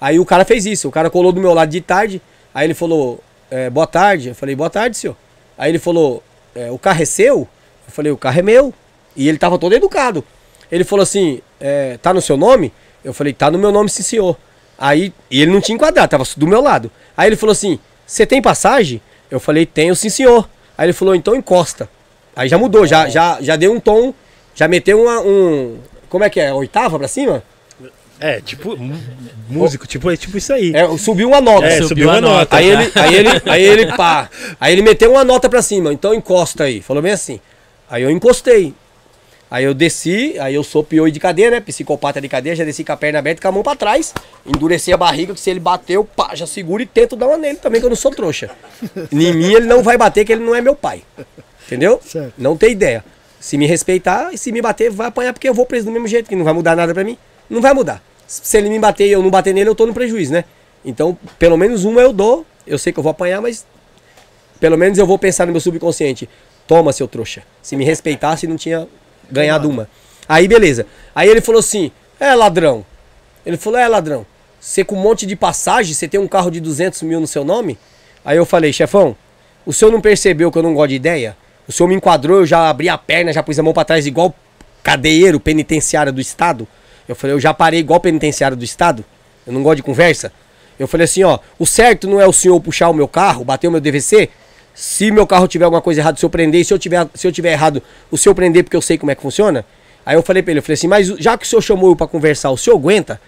Aí 0.00 0.18
o 0.18 0.24
cara 0.24 0.44
fez 0.44 0.66
isso. 0.66 0.88
O 0.88 0.90
cara 0.90 1.08
colou 1.08 1.32
do 1.32 1.40
meu 1.40 1.54
lado 1.54 1.70
de 1.70 1.80
tarde. 1.80 2.20
Aí 2.54 2.66
ele 2.66 2.74
falou, 2.74 3.22
é, 3.50 3.70
boa 3.70 3.86
tarde. 3.86 4.28
Eu 4.28 4.34
falei, 4.34 4.54
boa 4.54 4.70
tarde, 4.70 4.96
senhor. 4.96 5.16
Aí 5.56 5.70
ele 5.70 5.78
falou, 5.78 6.22
é, 6.54 6.70
o 6.70 6.78
carro 6.78 7.02
é 7.02 7.04
seu? 7.06 7.48
Eu 7.86 7.92
falei, 7.92 8.12
o 8.12 8.16
carro 8.16 8.38
é 8.38 8.42
meu. 8.42 8.74
E 9.16 9.28
ele 9.28 9.38
tava 9.38 9.58
todo 9.58 9.74
educado. 9.74 10.24
Ele 10.70 10.84
falou 10.84 11.02
assim, 11.02 11.40
é, 11.60 11.98
tá 12.02 12.12
no 12.12 12.20
seu 12.20 12.36
nome? 12.36 12.72
Eu 13.04 13.14
falei, 13.14 13.32
tá 13.32 13.50
no 13.50 13.58
meu 13.58 13.70
nome, 13.70 13.88
sim, 13.88 14.02
senhor. 14.02 14.36
Aí, 14.78 15.12
e 15.30 15.40
ele 15.40 15.50
não 15.50 15.60
tinha 15.60 15.76
enquadrado, 15.76 16.08
tava 16.08 16.24
do 16.36 16.46
meu 16.46 16.60
lado. 16.60 16.90
Aí 17.16 17.28
ele 17.28 17.36
falou 17.36 17.52
assim, 17.52 17.78
você 18.06 18.26
tem 18.26 18.42
passagem? 18.42 19.00
Eu 19.30 19.40
falei, 19.40 19.66
tenho, 19.66 19.94
sim, 19.94 20.08
senhor. 20.08 20.48
Aí 20.76 20.86
ele 20.86 20.92
falou, 20.92 21.14
então 21.14 21.34
encosta. 21.34 21.88
Aí 22.34 22.48
já 22.48 22.58
mudou, 22.58 22.86
já, 22.86 23.08
já, 23.08 23.38
já 23.40 23.56
deu 23.56 23.72
um 23.72 23.80
tom, 23.80 24.12
já 24.54 24.66
meteu 24.66 25.02
uma, 25.02 25.20
um... 25.20 25.78
Como 26.08 26.24
é 26.24 26.30
que 26.30 26.40
é? 26.40 26.52
Oitava 26.52 26.98
pra 26.98 27.08
cima? 27.08 27.42
É, 28.20 28.40
tipo, 28.40 28.76
músico, 29.48 29.86
tipo, 29.86 30.10
é 30.10 30.16
tipo 30.16 30.38
isso 30.38 30.52
aí. 30.52 30.72
É, 30.74 30.96
subiu 30.96 31.28
uma 31.28 31.40
nota. 31.40 31.66
É, 31.66 31.72
subiu 31.72 31.88
subiu 31.88 32.10
a 32.10 32.14
a 32.14 32.20
nota. 32.20 32.38
nota. 32.38 32.56
Aí 32.56 32.66
ele, 32.66 32.92
aí 32.94 33.14
ele, 33.14 33.28
aí 33.44 33.62
ele, 33.62 33.86
pá. 33.96 34.30
Aí 34.60 34.72
ele 34.72 34.82
meteu 34.82 35.10
uma 35.10 35.24
nota 35.24 35.48
pra 35.48 35.60
cima, 35.60 35.92
então 35.92 36.14
encosta 36.14 36.64
aí. 36.64 36.80
Falou 36.80 37.02
bem 37.02 37.12
assim. 37.12 37.40
Aí 37.90 38.02
eu 38.02 38.10
encostei. 38.10 38.72
Aí 39.54 39.62
eu 39.62 39.72
desci, 39.72 40.34
aí 40.40 40.52
eu 40.52 40.64
sou 40.64 40.82
pioi 40.82 41.12
de 41.12 41.20
cadeia, 41.20 41.48
né? 41.48 41.60
Psicopata 41.60 42.20
de 42.20 42.28
cadeia, 42.28 42.56
já 42.56 42.64
desci 42.64 42.82
com 42.82 42.90
a 42.90 42.96
perna 42.96 43.20
aberta 43.20 43.38
e 43.38 43.42
com 43.42 43.46
a 43.46 43.52
mão 43.52 43.62
pra 43.62 43.76
trás. 43.76 44.12
Endureci 44.44 44.92
a 44.92 44.96
barriga, 44.96 45.32
que 45.32 45.38
se 45.38 45.48
ele 45.48 45.60
bateu, 45.60 46.04
pá, 46.04 46.34
já 46.34 46.44
segura 46.44 46.82
e 46.82 46.86
tento 46.86 47.14
dar 47.14 47.28
uma 47.28 47.38
nele 47.38 47.58
também, 47.58 47.80
que 47.80 47.86
eu 47.86 47.88
não 47.88 47.94
sou 47.94 48.10
trouxa. 48.10 48.50
em 49.12 49.32
mim 49.32 49.52
ele 49.52 49.66
não 49.66 49.80
vai 49.80 49.96
bater, 49.96 50.24
que 50.24 50.32
ele 50.32 50.42
não 50.42 50.56
é 50.56 50.60
meu 50.60 50.74
pai. 50.74 51.04
Entendeu? 51.64 52.00
Certo. 52.04 52.34
Não 52.36 52.56
tem 52.56 52.72
ideia. 52.72 53.04
Se 53.38 53.56
me 53.56 53.64
respeitar 53.64 54.34
e 54.34 54.38
se 54.38 54.50
me 54.50 54.60
bater, 54.60 54.90
vai 54.90 55.06
apanhar 55.06 55.32
porque 55.32 55.48
eu 55.48 55.54
vou 55.54 55.64
preso 55.64 55.86
do 55.86 55.92
mesmo 55.92 56.08
jeito, 56.08 56.28
que 56.28 56.34
não 56.34 56.44
vai 56.44 56.52
mudar 56.52 56.74
nada 56.74 56.92
pra 56.92 57.04
mim. 57.04 57.16
Não 57.48 57.60
vai 57.60 57.72
mudar. 57.72 58.02
Se 58.26 58.58
ele 58.58 58.68
me 58.68 58.80
bater 58.80 59.06
e 59.06 59.12
eu 59.12 59.22
não 59.22 59.30
bater 59.30 59.54
nele, 59.54 59.70
eu 59.70 59.74
tô 59.76 59.86
no 59.86 59.94
prejuízo, 59.94 60.32
né? 60.32 60.42
Então, 60.84 61.16
pelo 61.38 61.56
menos 61.56 61.84
uma 61.84 62.00
eu 62.00 62.12
dou. 62.12 62.44
Eu 62.66 62.76
sei 62.76 62.92
que 62.92 62.98
eu 62.98 63.04
vou 63.04 63.12
apanhar, 63.12 63.40
mas 63.40 63.64
pelo 64.58 64.76
menos 64.76 64.98
eu 64.98 65.06
vou 65.06 65.16
pensar 65.16 65.46
no 65.46 65.52
meu 65.52 65.60
subconsciente. 65.60 66.28
Toma, 66.66 66.92
seu 66.92 67.06
trouxa. 67.06 67.44
Se 67.62 67.76
me 67.76 67.84
respeitasse, 67.84 68.48
não 68.48 68.56
tinha 68.56 68.88
ganhado 69.30 69.68
uma. 69.68 69.88
Aí, 70.28 70.48
beleza. 70.48 70.86
Aí 71.14 71.28
ele 71.28 71.40
falou 71.40 71.60
assim: 71.60 71.90
É, 72.18 72.34
ladrão. 72.34 72.84
Ele 73.44 73.56
falou: 73.56 73.78
É, 73.78 73.86
ladrão. 73.86 74.26
Você 74.60 74.82
com 74.82 74.96
um 74.96 75.00
monte 75.00 75.26
de 75.26 75.36
passagem, 75.36 75.92
você 75.92 76.08
tem 76.08 76.18
um 76.18 76.26
carro 76.26 76.50
de 76.50 76.60
200 76.60 77.02
mil 77.02 77.20
no 77.20 77.26
seu 77.26 77.44
nome? 77.44 77.78
Aí 78.24 78.36
eu 78.36 78.46
falei: 78.46 78.72
Chefão, 78.72 79.16
o 79.66 79.72
senhor 79.72 79.90
não 79.90 80.00
percebeu 80.00 80.50
que 80.50 80.58
eu 80.58 80.62
não 80.62 80.74
gosto 80.74 80.90
de 80.90 80.96
ideia? 80.96 81.36
O 81.68 81.72
senhor 81.72 81.88
me 81.88 81.94
enquadrou, 81.94 82.40
eu 82.40 82.46
já 82.46 82.68
abri 82.68 82.88
a 82.88 82.96
perna, 82.96 83.32
já 83.32 83.42
pus 83.42 83.58
a 83.58 83.62
mão 83.62 83.72
pra 83.72 83.84
trás, 83.84 84.06
igual 84.06 84.34
cadeieiro 84.82 85.40
penitenciário 85.40 86.12
do 86.12 86.20
Estado. 86.20 86.66
Eu 87.08 87.14
falei: 87.14 87.34
Eu 87.34 87.40
já 87.40 87.52
parei 87.52 87.80
igual 87.80 88.00
penitenciário 88.00 88.56
do 88.56 88.64
Estado. 88.64 89.04
Eu 89.46 89.52
não 89.52 89.62
gosto 89.62 89.76
de 89.76 89.82
conversa. 89.82 90.32
Eu 90.78 90.88
falei 90.88 91.04
assim: 91.04 91.22
Ó, 91.22 91.38
o 91.58 91.66
certo 91.66 92.08
não 92.08 92.20
é 92.20 92.26
o 92.26 92.32
senhor 92.32 92.58
puxar 92.60 92.88
o 92.88 92.94
meu 92.94 93.06
carro, 93.06 93.44
bater 93.44 93.68
o 93.68 93.70
meu 93.70 93.80
DVC? 93.80 94.30
Se 94.74 95.10
meu 95.10 95.26
carro 95.26 95.46
tiver 95.46 95.64
alguma 95.64 95.80
coisa 95.80 96.00
errada, 96.00 96.18
se 96.18 96.24
eu 96.24 96.30
prender, 96.30 96.64
se 96.64 96.74
eu 96.74 96.78
tiver, 96.78 97.06
se 97.14 97.26
eu 97.26 97.32
tiver 97.32 97.52
errado, 97.52 97.80
o 98.10 98.18
senhor 98.18 98.34
prender 98.34 98.64
porque 98.64 98.76
eu 98.76 98.82
sei 98.82 98.98
como 98.98 99.12
é 99.12 99.14
que 99.14 99.22
funciona? 99.22 99.64
Aí 100.04 100.16
eu 100.16 100.22
falei 100.22 100.42
pra 100.42 100.50
ele, 100.50 100.58
eu 100.58 100.62
falei 100.62 100.74
assim, 100.74 100.88
mas 100.88 101.06
já 101.06 101.38
que 101.38 101.46
o 101.46 101.48
senhor 101.48 101.62
chamou 101.62 101.90
eu 101.90 101.96
pra 101.96 102.06
conversar, 102.06 102.50
o 102.50 102.56
senhor 102.56 102.76
aguenta? 102.76 103.20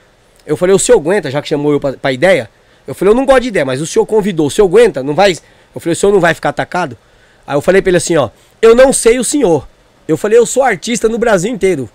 Eu 0.44 0.56
falei, 0.56 0.74
o 0.74 0.78
senhor 0.78 0.98
aguenta, 0.98 1.30
já 1.30 1.40
que 1.40 1.48
chamou 1.48 1.72
eu 1.72 1.80
pra, 1.80 1.92
pra 1.92 2.12
ideia? 2.12 2.50
Eu 2.86 2.94
falei, 2.94 3.12
eu 3.12 3.16
não 3.16 3.24
gosto 3.24 3.42
de 3.42 3.48
ideia, 3.48 3.64
mas 3.64 3.80
o 3.80 3.86
senhor 3.86 4.04
convidou, 4.04 4.48
o 4.48 4.50
senhor 4.50 4.66
aguenta? 4.66 5.02
Não 5.02 5.14
vai? 5.14 5.32
Eu 5.74 5.80
falei, 5.80 5.92
o 5.92 5.96
senhor 5.96 6.12
não 6.12 6.20
vai 6.20 6.34
ficar 6.34 6.48
atacado? 6.48 6.98
Aí 7.46 7.56
eu 7.56 7.60
falei 7.60 7.80
pra 7.80 7.90
ele 7.90 7.96
assim, 7.96 8.16
ó, 8.16 8.30
eu 8.60 8.74
não 8.74 8.92
sei 8.92 9.18
o 9.18 9.24
senhor. 9.24 9.68
Eu 10.08 10.16
falei, 10.16 10.38
eu 10.38 10.46
sou 10.46 10.62
artista 10.62 11.08
no 11.08 11.18
Brasil 11.18 11.50
inteiro. 11.50 11.88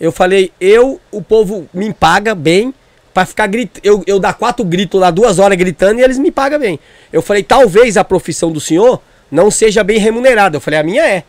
Eu 0.00 0.10
falei, 0.10 0.52
eu, 0.60 1.00
o 1.10 1.22
povo 1.22 1.68
me 1.72 1.92
paga 1.92 2.34
bem 2.34 2.74
pra 3.12 3.26
ficar 3.26 3.46
gritando. 3.46 3.80
Eu, 3.84 4.02
eu 4.06 4.18
dar 4.18 4.34
quatro 4.34 4.64
gritos 4.64 5.00
lá, 5.00 5.10
duas 5.10 5.38
horas 5.38 5.56
gritando 5.56 6.00
e 6.00 6.02
eles 6.02 6.18
me 6.18 6.30
pagam 6.30 6.58
bem. 6.58 6.78
Eu 7.12 7.22
falei, 7.22 7.42
talvez 7.42 7.96
a 7.96 8.04
profissão 8.04 8.50
do 8.50 8.60
senhor 8.60 9.00
não 9.30 9.50
seja 9.50 9.82
bem 9.82 9.98
remunerada. 9.98 10.56
Eu 10.56 10.60
falei, 10.60 10.80
a 10.80 10.82
minha 10.82 11.06
é. 11.06 11.24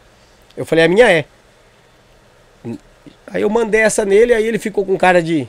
Eu 0.56 0.66
falei, 0.66 0.86
a 0.86 0.88
minha 0.88 1.10
é. 1.10 1.26
Aí 3.28 3.42
eu 3.42 3.50
mandei 3.50 3.82
essa 3.82 4.06
nele, 4.06 4.34
aí 4.34 4.46
ele 4.46 4.60
ficou 4.60 4.86
com 4.86 4.98
cara 4.98 5.22
de. 5.22 5.48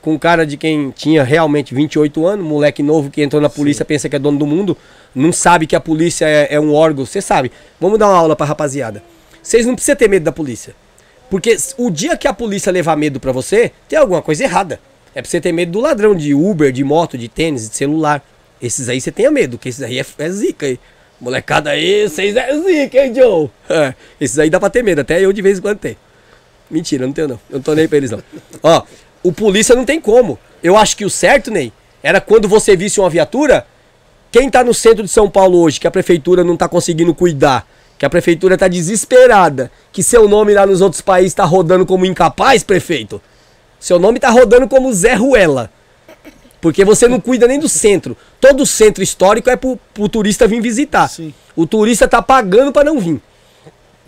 Com 0.00 0.16
cara 0.16 0.46
de 0.46 0.56
quem 0.56 0.90
tinha 0.90 1.24
realmente 1.24 1.74
28 1.74 2.24
anos, 2.24 2.46
moleque 2.46 2.80
novo 2.80 3.10
que 3.10 3.20
entrou 3.22 3.42
na 3.42 3.48
polícia, 3.48 3.84
pensa 3.84 4.08
que 4.08 4.14
é 4.14 4.18
dono 4.20 4.38
do 4.38 4.46
mundo, 4.46 4.78
não 5.12 5.32
sabe 5.32 5.66
que 5.66 5.74
a 5.74 5.80
polícia 5.80 6.26
é, 6.26 6.54
é 6.54 6.60
um 6.60 6.72
órgão. 6.72 7.04
Você 7.04 7.20
sabe. 7.20 7.50
Vamos 7.80 7.98
dar 7.98 8.06
uma 8.08 8.16
aula 8.16 8.36
pra 8.36 8.46
rapaziada. 8.46 9.02
Vocês 9.42 9.66
não 9.66 9.74
precisam 9.74 9.96
ter 9.96 10.08
medo 10.08 10.22
da 10.22 10.30
polícia. 10.30 10.76
Porque 11.28 11.56
o 11.76 11.90
dia 11.90 12.16
que 12.16 12.28
a 12.28 12.32
polícia 12.32 12.70
levar 12.70 12.96
medo 12.96 13.18
pra 13.18 13.32
você, 13.32 13.72
tem 13.88 13.98
alguma 13.98 14.22
coisa 14.22 14.44
errada. 14.44 14.78
É 15.16 15.22
pra 15.22 15.30
você 15.30 15.40
ter 15.40 15.50
medo 15.50 15.72
do 15.72 15.80
ladrão 15.80 16.14
de 16.14 16.34
Uber, 16.34 16.70
de 16.70 16.84
moto, 16.84 17.16
de 17.16 17.26
tênis, 17.26 17.70
de 17.70 17.74
celular. 17.74 18.22
Esses 18.60 18.86
aí 18.90 19.00
você 19.00 19.10
tenha 19.10 19.30
medo, 19.30 19.56
que 19.56 19.70
esses 19.70 19.82
aí 19.82 19.98
é, 19.98 20.04
é 20.18 20.30
zica 20.30 20.66
aí. 20.66 20.78
Molecada 21.18 21.70
aí, 21.70 22.06
vocês 22.06 22.36
é 22.36 22.54
zica, 22.54 23.02
hein, 23.02 23.14
Joe? 23.14 23.48
É, 23.66 23.94
esses 24.20 24.38
aí 24.38 24.50
dá 24.50 24.60
pra 24.60 24.68
ter 24.68 24.84
medo, 24.84 25.00
até 25.00 25.18
eu 25.18 25.32
de 25.32 25.40
vez 25.40 25.56
em 25.56 25.62
quando 25.62 25.78
tenho. 25.78 25.96
Mentira, 26.70 27.06
não 27.06 27.14
tenho 27.14 27.28
não. 27.28 27.40
Eu 27.48 27.54
não 27.54 27.62
tô 27.62 27.72
nem 27.72 27.88
pra 27.88 27.96
eles 27.96 28.10
não. 28.10 28.22
Ó, 28.62 28.82
o 29.22 29.32
polícia 29.32 29.74
não 29.74 29.86
tem 29.86 29.98
como. 29.98 30.38
Eu 30.62 30.76
acho 30.76 30.94
que 30.94 31.04
o 31.06 31.08
certo, 31.08 31.50
Ney, 31.50 31.72
era 32.02 32.20
quando 32.20 32.46
você 32.46 32.76
visse 32.76 33.00
uma 33.00 33.08
viatura, 33.08 33.66
quem 34.30 34.50
tá 34.50 34.62
no 34.62 34.74
centro 34.74 35.02
de 35.02 35.08
São 35.08 35.30
Paulo 35.30 35.58
hoje, 35.60 35.80
que 35.80 35.86
a 35.86 35.90
prefeitura 35.90 36.44
não 36.44 36.58
tá 36.58 36.68
conseguindo 36.68 37.14
cuidar, 37.14 37.66
que 37.96 38.04
a 38.04 38.10
prefeitura 38.10 38.58
tá 38.58 38.68
desesperada, 38.68 39.72
que 39.90 40.02
seu 40.02 40.28
nome 40.28 40.52
lá 40.52 40.66
nos 40.66 40.82
outros 40.82 41.00
países 41.00 41.32
tá 41.32 41.44
rodando 41.46 41.86
como 41.86 42.04
incapaz, 42.04 42.62
prefeito. 42.62 43.18
Seu 43.78 43.98
nome 43.98 44.18
tá 44.18 44.30
rodando 44.30 44.68
como 44.68 44.92
Zé 44.92 45.14
Ruela. 45.14 45.70
Porque 46.60 46.84
você 46.84 47.06
não 47.06 47.20
cuida 47.20 47.46
nem 47.46 47.58
do 47.58 47.68
centro. 47.68 48.16
Todo 48.40 48.66
centro 48.66 49.02
histórico 49.02 49.50
é 49.50 49.56
pro, 49.56 49.78
pro 49.94 50.08
turista 50.08 50.48
vir 50.48 50.60
visitar. 50.60 51.08
Sim. 51.08 51.32
O 51.54 51.66
turista 51.66 52.08
tá 52.08 52.20
pagando 52.20 52.72
pra 52.72 52.82
não 52.82 52.98
vir. 52.98 53.20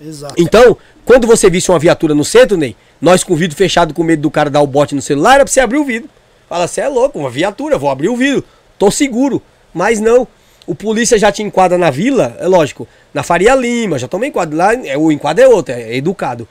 Exato. 0.01 0.35
Então, 0.37 0.77
quando 1.05 1.27
você 1.27 1.51
visse 1.51 1.71
uma 1.71 1.79
viatura 1.79 2.15
no 2.15 2.25
centro, 2.25 2.57
Ney, 2.57 2.77
nós 3.01 3.23
com 3.23 3.35
o 3.35 3.37
vidro 3.37 3.57
fechado 3.57 3.95
com 3.95 4.03
medo 4.03 4.23
do 4.23 4.31
cara 4.31 4.51
dar 4.51 4.61
o 4.61 4.67
bote 4.67 4.95
no 4.95 5.03
celular, 5.03 5.35
era 5.35 5.45
pra 5.45 5.53
você 5.53 5.61
abrir 5.61 5.79
o 5.79 5.85
vidro. 5.85 6.09
Fala, 6.49 6.67
você 6.67 6.81
é 6.81 6.89
louco, 6.89 7.19
uma 7.19 7.31
viatura, 7.31 7.79
vou 7.79 7.91
abrir 7.91 8.09
o 8.09 8.17
vidro. 8.17 8.45
Tô 8.79 8.91
seguro. 8.91 9.43
Mas 9.73 10.01
não. 10.01 10.27
O 10.67 10.75
polícia 10.75 11.19
já 11.19 11.33
te 11.33 11.43
enquadra 11.43 11.79
na 11.79 11.91
vila, 11.91 12.37
é 12.39 12.47
lógico, 12.47 12.87
na 13.15 13.23
Faria 13.23 13.55
Lima, 13.55 13.99
já 13.99 14.07
tomei 14.07 14.29
enquadro. 14.29 14.55
Lá 14.55 14.75
é, 14.75 14.99
o 14.99 15.11
enquadro 15.11 15.43
é 15.43 15.49
outro, 15.49 15.73
é 15.73 15.97
educado. 15.97 16.47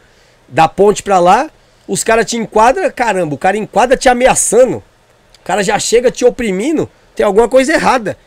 Da 0.48 0.68
ponte 0.68 1.04
pra 1.04 1.20
lá, 1.20 1.52
os 1.88 2.04
caras 2.04 2.26
te 2.26 2.36
enquadram, 2.36 2.92
caramba, 2.92 3.34
o 3.34 3.38
cara 3.38 3.58
enquadra 3.58 3.96
te 3.96 4.10
ameaçando. 4.10 4.78
O 4.78 5.44
cara 5.44 5.64
já 5.64 5.80
chega 5.80 6.12
te 6.12 6.26
oprimindo, 6.26 6.90
tem 7.16 7.26
alguma 7.26 7.48
coisa 7.48 7.74
errada. 7.74 8.18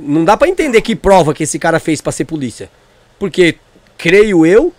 Não 0.00 0.24
dá 0.24 0.36
pra 0.36 0.48
entender 0.48 0.80
que 0.82 0.96
prova 0.96 1.32
que 1.32 1.44
esse 1.44 1.58
cara 1.58 1.78
fez 1.78 2.00
pra 2.00 2.10
ser 2.10 2.24
polícia. 2.24 2.68
Porque, 3.18 3.56
creio 3.96 4.44
eu, 4.44 4.72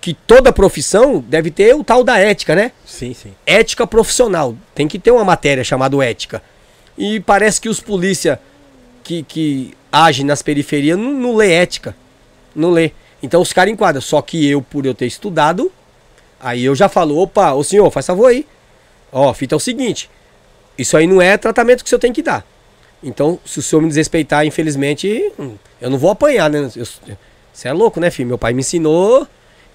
que 0.00 0.14
toda 0.14 0.52
profissão 0.52 1.18
deve 1.26 1.50
ter 1.50 1.74
o 1.74 1.84
tal 1.84 2.02
da 2.02 2.16
ética, 2.16 2.54
né? 2.54 2.72
Sim, 2.86 3.12
sim. 3.12 3.34
ética 3.44 3.86
profissional. 3.86 4.56
Tem 4.74 4.88
que 4.88 4.98
ter 4.98 5.10
uma 5.10 5.24
matéria 5.24 5.64
chamada 5.64 6.02
ética. 6.04 6.42
E 6.96 7.20
parece 7.20 7.60
que 7.60 7.68
os 7.68 7.80
polícia 7.80 8.40
que, 9.02 9.22
que 9.22 9.74
agem 9.90 10.24
nas 10.24 10.42
periferias 10.42 10.98
não, 10.98 11.12
não 11.12 11.36
lê 11.36 11.52
ética. 11.52 11.94
Não 12.54 12.70
lê. 12.70 12.92
Então 13.22 13.42
os 13.42 13.52
caras 13.52 13.72
enquadram. 13.72 14.00
Só 14.00 14.22
que 14.22 14.48
eu, 14.48 14.62
por 14.62 14.86
eu 14.86 14.94
ter 14.94 15.06
estudado, 15.06 15.70
aí 16.40 16.64
eu 16.64 16.74
já 16.74 16.88
falo, 16.88 17.18
opa, 17.18 17.52
ô 17.52 17.62
senhor, 17.62 17.90
faz 17.90 18.06
favor 18.06 18.26
aí. 18.26 18.46
Ó, 19.12 19.32
fita 19.32 19.54
é 19.54 19.56
o 19.56 19.60
seguinte. 19.60 20.10
Isso 20.76 20.96
aí 20.96 21.06
não 21.06 21.22
é 21.22 21.36
tratamento 21.36 21.82
que 21.82 21.86
o 21.86 21.88
senhor 21.88 22.00
tem 22.00 22.12
que 22.12 22.22
dar. 22.22 22.44
Então, 23.02 23.38
se 23.44 23.58
o 23.58 23.62
senhor 23.62 23.80
me 23.80 23.88
desrespeitar, 23.88 24.44
infelizmente, 24.46 25.32
hum, 25.38 25.54
eu 25.80 25.90
não 25.90 25.98
vou 25.98 26.10
apanhar, 26.10 26.50
né? 26.50 26.70
Você 27.52 27.68
é 27.68 27.72
louco, 27.72 28.00
né, 28.00 28.10
filho? 28.10 28.28
Meu 28.28 28.38
pai 28.38 28.52
me 28.52 28.60
ensinou. 28.60 29.26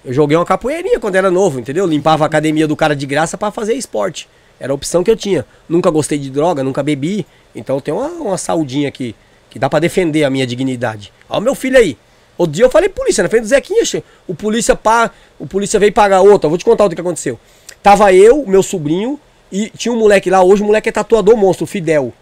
Eu 0.04 0.12
joguei 0.12 0.36
uma 0.36 0.44
capoeirinha 0.44 0.98
quando 0.98 1.14
era 1.14 1.30
novo, 1.30 1.60
entendeu? 1.60 1.86
Limpava 1.86 2.24
a 2.24 2.26
academia 2.26 2.66
do 2.66 2.76
cara 2.76 2.94
de 2.94 3.06
graça 3.06 3.38
pra 3.38 3.50
fazer 3.50 3.74
esporte. 3.74 4.28
Era 4.58 4.72
a 4.72 4.74
opção 4.74 5.02
que 5.02 5.10
eu 5.10 5.16
tinha. 5.16 5.46
Nunca 5.68 5.90
gostei 5.90 6.18
de 6.18 6.30
droga, 6.30 6.62
nunca 6.62 6.82
bebi. 6.82 7.26
Então 7.54 7.76
eu 7.76 7.80
tenho 7.80 7.98
uma, 7.98 8.08
uma 8.08 8.38
saudinha 8.38 8.88
aqui 8.88 9.14
que 9.50 9.58
dá 9.58 9.68
pra 9.68 9.78
defender 9.78 10.24
a 10.24 10.30
minha 10.30 10.46
dignidade. 10.46 11.12
Ó, 11.28 11.38
o 11.38 11.40
meu 11.40 11.54
filho 11.54 11.78
aí. 11.78 11.96
Outro 12.42 12.54
dia 12.54 12.64
eu 12.64 12.70
falei 12.70 12.88
polícia, 12.88 13.22
na 13.22 13.28
frente 13.28 13.42
do 13.42 13.48
Zequinha, 13.48 13.84
o 14.26 14.34
polícia 14.34 14.74
pá, 14.74 15.12
o 15.38 15.46
polícia 15.46 15.78
veio 15.78 15.92
pagar 15.92 16.22
outra. 16.22 16.48
Vou 16.48 16.58
te 16.58 16.64
contar 16.64 16.84
o 16.84 16.90
que 16.90 17.00
aconteceu. 17.00 17.38
Tava 17.80 18.12
eu, 18.12 18.44
meu 18.48 18.64
sobrinho, 18.64 19.18
e 19.52 19.70
tinha 19.70 19.92
um 19.92 19.96
moleque 19.96 20.28
lá, 20.28 20.42
hoje 20.42 20.60
o 20.60 20.66
moleque 20.66 20.88
é 20.88 20.92
tatuador 20.92 21.36
monstro, 21.36 21.62
o 21.62 21.66
Fidel. 21.68 22.12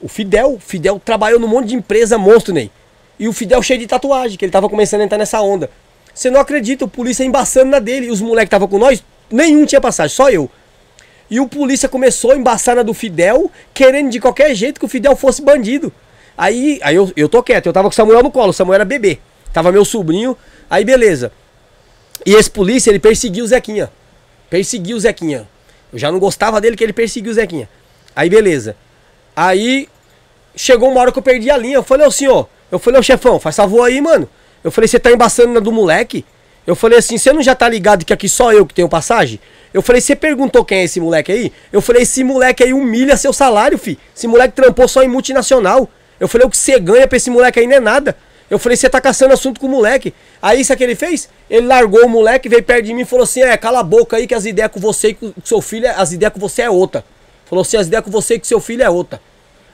O 0.00 0.06
Fidel, 0.06 0.58
Fidel 0.60 1.02
trabalhou 1.04 1.40
num 1.40 1.48
monte 1.48 1.70
de 1.70 1.74
empresa 1.74 2.16
monstro, 2.16 2.54
Ney. 2.54 2.70
E 3.18 3.26
o 3.26 3.32
Fidel 3.32 3.60
cheio 3.64 3.80
de 3.80 3.88
tatuagem, 3.88 4.38
que 4.38 4.44
ele 4.44 4.52
tava 4.52 4.68
começando 4.68 5.00
a 5.00 5.04
entrar 5.04 5.18
nessa 5.18 5.40
onda. 5.40 5.68
Você 6.14 6.30
não 6.30 6.38
acredita, 6.38 6.84
o 6.84 6.88
polícia 6.88 7.24
embaçando 7.24 7.70
na 7.70 7.80
dele. 7.80 8.06
E 8.06 8.10
os 8.10 8.20
moleques 8.20 8.48
que 8.48 8.54
estavam 8.54 8.68
com 8.68 8.78
nós, 8.78 9.02
nenhum 9.28 9.66
tinha 9.66 9.80
passagem, 9.80 10.14
só 10.14 10.30
eu. 10.30 10.48
E 11.28 11.40
o 11.40 11.48
polícia 11.48 11.88
começou 11.88 12.30
a 12.30 12.36
embaçar 12.36 12.76
na 12.76 12.84
do 12.84 12.94
Fidel, 12.94 13.50
querendo 13.72 14.08
de 14.10 14.20
qualquer 14.20 14.54
jeito 14.54 14.78
que 14.78 14.86
o 14.86 14.88
Fidel 14.88 15.16
fosse 15.16 15.42
bandido. 15.42 15.92
Aí, 16.38 16.78
aí 16.80 16.94
eu, 16.94 17.10
eu 17.16 17.28
tô 17.28 17.42
quieto, 17.42 17.66
eu 17.66 17.72
tava 17.72 17.88
com 17.88 17.92
o 17.92 17.96
Samuel 17.96 18.22
no 18.22 18.30
colo, 18.30 18.50
o 18.50 18.52
Samuel 18.52 18.76
era 18.76 18.84
bebê. 18.84 19.18
Tava 19.54 19.70
meu 19.70 19.84
sobrinho, 19.84 20.36
aí 20.68 20.84
beleza. 20.84 21.30
E 22.26 22.34
esse 22.34 22.50
polícia, 22.50 22.90
ele 22.90 22.98
perseguiu 22.98 23.44
o 23.44 23.46
Zequinha. 23.46 23.88
Perseguiu 24.50 24.96
o 24.96 25.00
Zequinha. 25.00 25.48
Eu 25.92 25.98
já 25.98 26.10
não 26.10 26.18
gostava 26.18 26.60
dele 26.60 26.76
que 26.76 26.82
ele 26.82 26.92
perseguiu 26.92 27.30
o 27.30 27.34
Zequinha. 27.34 27.68
Aí 28.16 28.28
beleza. 28.28 28.76
Aí 29.36 29.88
chegou 30.56 30.90
uma 30.90 31.00
hora 31.00 31.12
que 31.12 31.18
eu 31.18 31.22
perdi 31.22 31.52
a 31.52 31.56
linha. 31.56 31.76
Eu 31.76 31.84
falei, 31.84 32.04
ô 32.04 32.10
senhor, 32.10 32.48
eu 32.70 32.80
falei, 32.80 32.98
ô 32.98 33.02
chefão, 33.02 33.38
faz 33.38 33.54
favor 33.54 33.84
aí, 33.84 34.00
mano. 34.00 34.28
Eu 34.64 34.72
falei, 34.72 34.88
você 34.88 34.98
tá 34.98 35.12
embaçando 35.12 35.52
na 35.52 35.60
do 35.60 35.70
moleque? 35.70 36.24
Eu 36.66 36.74
falei 36.74 36.98
assim, 36.98 37.16
você 37.16 37.32
não 37.32 37.40
já 37.40 37.54
tá 37.54 37.68
ligado 37.68 38.04
que 38.04 38.12
aqui 38.12 38.28
só 38.28 38.52
eu 38.52 38.66
que 38.66 38.74
tenho 38.74 38.88
passagem? 38.88 39.38
Eu 39.72 39.82
falei, 39.82 40.00
você 40.00 40.16
perguntou 40.16 40.64
quem 40.64 40.78
é 40.78 40.84
esse 40.84 40.98
moleque 40.98 41.30
aí? 41.30 41.52
Eu 41.72 41.80
falei, 41.80 42.02
esse 42.02 42.24
moleque 42.24 42.64
aí 42.64 42.72
humilha 42.72 43.16
seu 43.16 43.32
salário, 43.32 43.78
fi. 43.78 43.96
Esse 44.16 44.26
moleque 44.26 44.54
trampou 44.54 44.88
só 44.88 45.04
em 45.04 45.08
multinacional. 45.08 45.88
Eu 46.18 46.26
falei, 46.26 46.44
o 46.44 46.50
que 46.50 46.56
você 46.56 46.80
ganha 46.80 47.06
pra 47.06 47.16
esse 47.16 47.30
moleque 47.30 47.60
aí 47.60 47.68
não 47.68 47.76
é 47.76 47.80
nada. 47.80 48.16
Eu 48.50 48.58
falei, 48.58 48.76
você 48.76 48.88
tá 48.88 49.00
caçando 49.00 49.32
assunto 49.32 49.58
com 49.58 49.66
o 49.66 49.70
moleque. 49.70 50.12
Aí, 50.40 50.64
sabe 50.64 50.76
o 50.76 50.78
que 50.78 50.84
ele 50.84 50.94
fez? 50.94 51.28
Ele 51.48 51.66
largou 51.66 52.04
o 52.04 52.08
moleque, 52.08 52.48
veio 52.48 52.62
perto 52.62 52.84
de 52.84 52.94
mim 52.94 53.02
e 53.02 53.04
falou 53.04 53.24
assim: 53.24 53.40
é, 53.42 53.56
cala 53.56 53.80
a 53.80 53.82
boca 53.82 54.16
aí 54.16 54.26
que 54.26 54.34
as 54.34 54.44
ideias 54.44 54.70
com 54.70 54.80
você 54.80 55.08
e 55.08 55.14
com 55.14 55.32
seu 55.42 55.60
filho, 55.60 55.90
as 55.96 56.12
ideias 56.12 56.32
com 56.32 56.40
você 56.40 56.62
é 56.62 56.70
outra. 56.70 57.04
Falou 57.46 57.62
assim: 57.62 57.76
as 57.76 57.86
ideias 57.86 58.04
com 58.04 58.10
você 58.10 58.34
e 58.34 58.38
com 58.38 58.44
seu 58.44 58.60
filho 58.60 58.82
é 58.82 58.90
outra. 58.90 59.20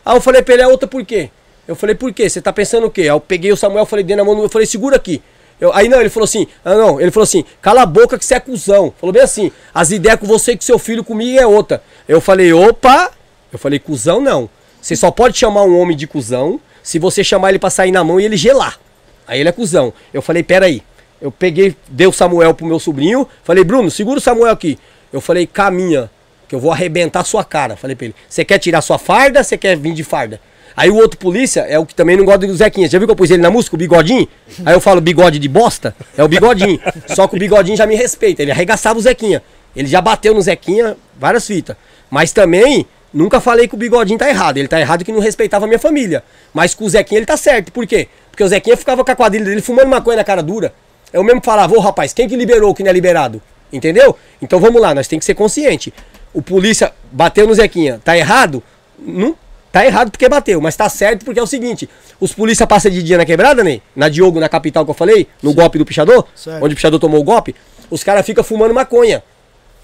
Aí 0.05 0.16
eu 0.16 0.20
falei 0.20 0.42
pra 0.42 0.55
ele, 0.55 0.62
é 0.62 0.68
outra 0.68 0.89
por 0.89 1.05
quê? 1.05 1.31
Eu 1.68 1.76
falei, 1.76 1.94
por 1.94 2.12
quê? 2.12 2.28
Você 2.28 2.40
tá 2.40 2.52
pensando 2.52 2.86
o 2.86 2.90
quê? 2.90 3.02
Aí 3.02 3.08
eu 3.08 3.20
peguei 3.20 3.52
o 3.52 3.57
Samuel, 3.57 3.86
falei, 3.86 4.05
dei 4.05 4.16
na 4.16 4.24
mão, 4.24 4.36
eu 4.40 4.49
falei, 4.49 4.66
segura 4.66 4.97
aqui. 4.97 5.23
Eu, 5.60 5.73
aí 5.74 5.89
não, 5.89 6.00
ele 6.00 6.08
falou 6.08 6.24
assim, 6.24 6.47
ah 6.65 6.74
não, 6.74 7.00
ele 7.00 7.10
falou 7.10 7.24
assim, 7.24 7.44
cala 7.60 7.82
a 7.82 7.86
boca 7.86 8.18
que 8.18 8.24
você 8.24 8.34
é 8.34 8.40
cuzão. 8.40 8.92
Falou 8.99 9.12
bem 9.12 9.23
assim, 9.23 9.52
as 9.74 9.90
ideias 9.90 10.18
com 10.18 10.26
você 10.26 10.52
e 10.52 10.57
com 10.57 10.62
seu 10.62 10.78
filho 10.78 11.05
comigo 11.05 11.39
é 11.39 11.47
outra. 11.47 11.82
Eu 12.08 12.20
falei, 12.20 12.52
opa! 12.52 13.12
Eu 13.52 13.58
falei, 13.58 13.78
cuzão 13.78 14.20
não. 14.20 14.49
Você 14.81 14.97
só 14.97 15.10
pode 15.10 15.36
chamar 15.36 15.62
um 15.65 15.78
homem 15.78 15.97
de 15.97 16.07
cuzão 16.07 16.58
se 16.83 16.99
você 16.99 17.23
chamar 17.23 17.50
ele 17.50 17.59
pra 17.59 17.70
sair 17.70 17.92
na 17.92 18.02
mão 18.02 18.20
e 18.20 18.25
ele 18.25 18.36
gelar. 18.36 18.78
Aí 19.26 19.41
ele 19.41 19.49
é 19.49 19.52
cuzão. 19.52 19.92
Eu 20.12 20.23
falei, 20.23 20.42
peraí. 20.42 20.83
Eu 21.20 21.31
peguei, 21.31 21.76
dei 21.89 22.07
o 22.07 22.12
Samuel 22.12 22.55
pro 22.55 22.67
meu 22.67 22.78
sobrinho. 22.78 23.28
Falei, 23.44 23.62
Bruno, 23.62 23.91
segura 23.91 24.18
o 24.18 24.20
Samuel 24.20 24.52
aqui. 24.52 24.78
Eu 25.12 25.20
falei, 25.20 25.47
caminha, 25.47 26.10
que 26.49 26.55
eu 26.55 26.59
vou 26.60 26.73
arrebentar 26.73 27.25
sua 27.25 27.44
cara. 27.44 27.76
Falei 27.76 27.94
pra 27.94 28.07
ele, 28.07 28.15
você 28.28 28.44
quer 28.44 28.59
tirar 28.59 28.81
sua 28.81 28.99
farda, 28.99 29.42
você 29.44 29.57
quer 29.57 29.76
vir 29.76 29.92
de 29.92 30.02
farda? 30.02 30.41
Aí 30.76 30.89
o 30.89 30.97
outro 30.97 31.18
polícia 31.18 31.60
é 31.60 31.78
o 31.78 31.84
que 31.84 31.94
também 31.94 32.17
não 32.17 32.25
gosta 32.25 32.47
do 32.47 32.57
Zequinha. 32.57 32.89
Já 32.89 32.99
viu 32.99 33.07
que 33.07 33.12
eu 33.12 33.17
pus 33.17 33.31
ele 33.31 33.42
na 33.42 33.50
música, 33.50 33.76
o 33.76 33.78
bigodinho? 33.78 34.26
Aí 34.65 34.75
eu 34.75 34.81
falo 34.81 35.00
bigode 35.00 35.39
de 35.39 35.49
bosta, 35.49 35.94
é 36.17 36.25
o 36.25 36.28
bigodinho. 36.28 36.81
Só 37.09 37.28
que 37.28 37.36
o 37.36 37.39
bigodinho 37.39 37.76
já 37.76 37.86
me 37.86 37.94
respeita, 37.94 38.42
ele 38.42 38.50
arregaçava 38.50 38.99
o 38.99 39.02
Zequinha. 39.02 39.42
Ele 39.76 39.86
já 39.86 40.00
bateu 40.00 40.33
no 40.33 40.41
Zequinha 40.41 40.97
várias 41.18 41.47
fitas. 41.47 41.76
Mas 42.09 42.33
também, 42.33 42.86
nunca 43.12 43.40
falei 43.40 43.66
que 43.68 43.74
o 43.74 43.78
bigodinho 43.78 44.18
tá 44.18 44.28
errado. 44.28 44.56
Ele 44.58 44.68
tá 44.68 44.80
errado 44.80 45.05
que 45.05 45.12
não 45.12 45.20
respeitava 45.20 45.64
a 45.64 45.68
minha 45.68 45.78
família. 45.78 46.22
Mas 46.52 46.74
com 46.74 46.84
o 46.84 46.89
Zequinha 46.90 47.18
ele 47.18 47.26
tá 47.26 47.36
certo. 47.36 47.72
Por 47.72 47.86
quê? 47.86 48.08
Porque 48.30 48.42
o 48.44 48.48
Zequinha 48.48 48.76
ficava 48.76 49.05
com 49.05 49.10
a 49.10 49.16
quadrilha 49.16 49.44
dele 49.44 49.60
fumando 49.60 49.89
maconha 49.89 50.16
na 50.16 50.24
cara 50.24 50.42
dura. 50.42 50.72
Eu 51.12 51.24
mesmo 51.24 51.40
falava, 51.44 51.74
ô 51.74 51.80
rapaz, 51.80 52.12
quem 52.12 52.28
que 52.28 52.36
liberou 52.36 52.70
o 52.70 52.74
que 52.74 52.82
não 52.82 52.90
é 52.90 52.92
liberado? 52.92 53.42
Entendeu? 53.72 54.16
Então 54.40 54.60
vamos 54.60 54.80
lá, 54.80 54.94
nós 54.94 55.06
tem 55.08 55.18
que 55.18 55.24
ser 55.24 55.34
consciente. 55.34 55.92
O 56.32 56.40
polícia 56.40 56.92
bateu 57.10 57.47
no 57.47 57.55
Zequinha, 57.55 58.00
tá 58.05 58.16
errado? 58.16 58.62
Não, 58.98 59.34
tá 59.72 59.84
errado 59.84 60.10
porque 60.10 60.28
bateu, 60.28 60.60
mas 60.60 60.76
tá 60.76 60.89
certo 60.89 61.24
porque 61.24 61.40
é 61.40 61.42
o 61.42 61.47
seguinte: 61.47 61.89
os 62.20 62.32
polícia 62.32 62.66
passam 62.66 62.90
de 62.90 63.02
dia 63.02 63.16
na 63.16 63.24
quebrada, 63.24 63.64
né? 63.64 63.80
Na 63.94 64.08
Diogo, 64.08 64.39
na 64.39 64.48
capital 64.48 64.84
que 64.84 64.90
eu 64.90 64.94
falei, 64.94 65.26
no 65.42 65.52
golpe 65.52 65.78
do 65.78 65.84
pichador, 65.84 66.26
Certo. 66.34 66.64
onde 66.64 66.74
o 66.74 66.76
pichador 66.76 67.00
tomou 67.00 67.20
o 67.20 67.24
golpe, 67.24 67.55
os 67.90 68.05
caras 68.05 68.24
ficam 68.24 68.44
fumando 68.44 68.72
maconha. 68.74 69.22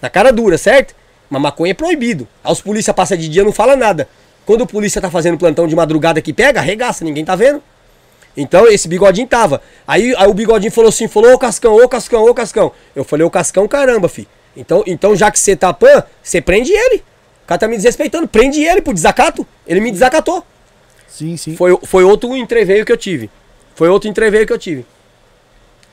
Na 0.00 0.08
cara 0.10 0.32
dura, 0.32 0.56
certo? 0.58 0.94
Mas 1.28 1.42
maconha 1.42 1.72
é 1.72 1.74
proibido. 1.74 2.26
Aí 2.42 2.52
os 2.52 2.60
polícia 2.60 2.94
passam 2.94 3.16
de 3.16 3.28
dia 3.28 3.44
não 3.44 3.52
fala 3.52 3.76
nada. 3.76 4.08
Quando 4.44 4.62
o 4.62 4.66
polícia 4.66 5.00
tá 5.00 5.10
fazendo 5.10 5.36
plantão 5.36 5.66
de 5.66 5.74
madrugada 5.74 6.20
que 6.22 6.32
pega, 6.32 6.60
arregaça, 6.60 7.05
ninguém 7.05 7.24
tá 7.24 7.34
vendo. 7.34 7.62
Então 8.36 8.68
esse 8.68 8.86
bigodinho 8.86 9.26
tava. 9.26 9.60
Aí, 9.86 10.14
aí 10.16 10.28
o 10.28 10.34
bigodinho 10.34 10.70
falou 10.70 10.90
assim, 10.90 11.08
falou, 11.08 11.32
ô 11.34 11.38
Cascão, 11.38 11.74
ô 11.74 11.88
Cascão, 11.88 12.24
ô 12.24 12.34
Cascão. 12.34 12.72
Eu 12.94 13.02
falei, 13.02 13.26
ô 13.26 13.30
Cascão, 13.30 13.66
caramba, 13.66 14.08
fi. 14.08 14.28
Então, 14.56 14.84
então 14.86 15.16
já 15.16 15.30
que 15.30 15.38
você 15.38 15.56
tá 15.56 15.72
pan, 15.72 16.05
você 16.22 16.40
prende 16.40 16.72
ele. 16.72 17.02
O 17.44 17.46
cara 17.46 17.58
tá 17.58 17.68
me 17.68 17.76
desrespeitando, 17.76 18.28
prende 18.28 18.62
ele 18.62 18.80
por 18.82 18.94
desacato. 18.94 19.46
Ele 19.66 19.80
me 19.80 19.90
desacatou. 19.90 20.44
Sim, 21.08 21.36
sim. 21.36 21.56
Foi, 21.56 21.78
foi 21.84 22.05
outro 22.05 22.36
entreveio 22.36 22.84
que 22.84 22.92
eu 22.92 22.96
tive. 22.96 23.30
Foi 23.74 23.88
outro 23.88 24.08
entreveio 24.08 24.46
que 24.46 24.52
eu 24.52 24.58
tive. 24.58 24.84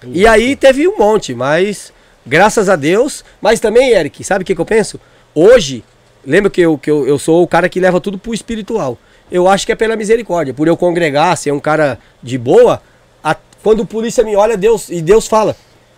E 0.05 0.27
aí 0.27 0.55
teve 0.55 0.87
um 0.87 0.97
monte, 0.97 1.33
mas 1.33 1.93
graças 2.25 2.69
a 2.69 2.75
Deus. 2.75 3.23
Mas 3.41 3.59
também, 3.59 3.91
Eric, 3.91 4.23
sabe 4.23 4.43
o 4.43 4.45
que, 4.45 4.53
que 4.53 4.61
eu 4.61 4.65
penso? 4.65 4.99
Hoje, 5.35 5.83
lembra 6.25 6.49
que, 6.49 6.61
eu, 6.61 6.77
que 6.77 6.89
eu, 6.89 7.07
eu 7.07 7.17
sou 7.17 7.43
o 7.43 7.47
cara 7.47 7.67
que 7.69 7.79
leva 7.79 7.99
tudo 7.99 8.17
pro 8.17 8.33
espiritual. 8.33 8.97
Eu 9.31 9.47
acho 9.47 9.65
que 9.65 9.71
é 9.71 9.75
pela 9.75 9.95
misericórdia. 9.95 10.53
Por 10.53 10.67
eu 10.67 10.77
congregar, 10.77 11.35
ser 11.37 11.51
um 11.51 11.59
cara 11.59 11.97
de 12.21 12.37
boa, 12.37 12.81
a- 13.23 13.35
quando 13.63 13.79
o 13.81 13.85
polícia 13.85 14.23
me 14.23 14.35
olha, 14.35 14.55
Deus 14.57 14.89
e 14.89 15.01
Deus 15.01 15.27
fala. 15.27 15.55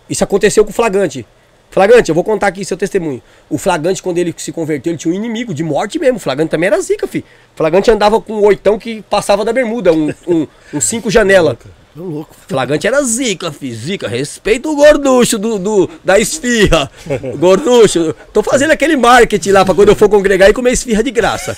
Isso 0.08 0.24
aconteceu 0.24 0.64
com 0.64 0.70
o 0.70 0.74
flagrante. 0.74 1.26
Flagrante, 1.68 2.08
eu 2.08 2.14
vou 2.14 2.24
contar 2.24 2.46
aqui 2.46 2.64
seu 2.64 2.76
testemunho. 2.76 3.20
O 3.50 3.58
flagrante, 3.58 4.02
quando 4.02 4.16
ele 4.18 4.32
se 4.38 4.52
converteu, 4.52 4.92
ele 4.92 4.98
tinha 4.98 5.12
um 5.12 5.16
inimigo 5.16 5.52
de 5.52 5.62
morte 5.62 5.98
mesmo. 5.98 6.16
O 6.16 6.20
flagrante 6.20 6.50
também 6.50 6.68
era 6.68 6.80
zica, 6.80 7.06
fi. 7.06 7.18
O 7.18 7.56
flagrante 7.56 7.90
andava 7.90 8.20
com 8.20 8.34
um 8.34 8.44
oitão 8.46 8.78
que 8.78 9.02
passava 9.02 9.44
da 9.44 9.52
bermuda, 9.52 9.92
um, 9.92 10.14
um, 10.26 10.46
um 10.72 10.80
cinco 10.80 11.10
janela. 11.10 11.58
Tô 11.96 12.02
louco. 12.04 12.36
Flagrante 12.46 12.86
era 12.86 13.02
zica, 13.02 13.50
fi. 13.50 13.72
Zica. 13.74 14.06
Respeita 14.06 14.68
o 14.68 14.76
gorducho 14.76 15.38
do, 15.38 15.58
do, 15.58 15.90
da 16.04 16.18
esfirra. 16.18 16.90
Gorducho. 17.38 18.14
Tô 18.32 18.42
fazendo 18.42 18.72
aquele 18.72 18.96
marketing 18.96 19.50
lá 19.52 19.64
pra 19.64 19.74
quando 19.74 19.88
eu 19.88 19.96
for 19.96 20.08
congregar 20.08 20.50
e 20.50 20.52
comer 20.52 20.72
esfirra 20.72 21.02
de 21.02 21.10
graça. 21.10 21.56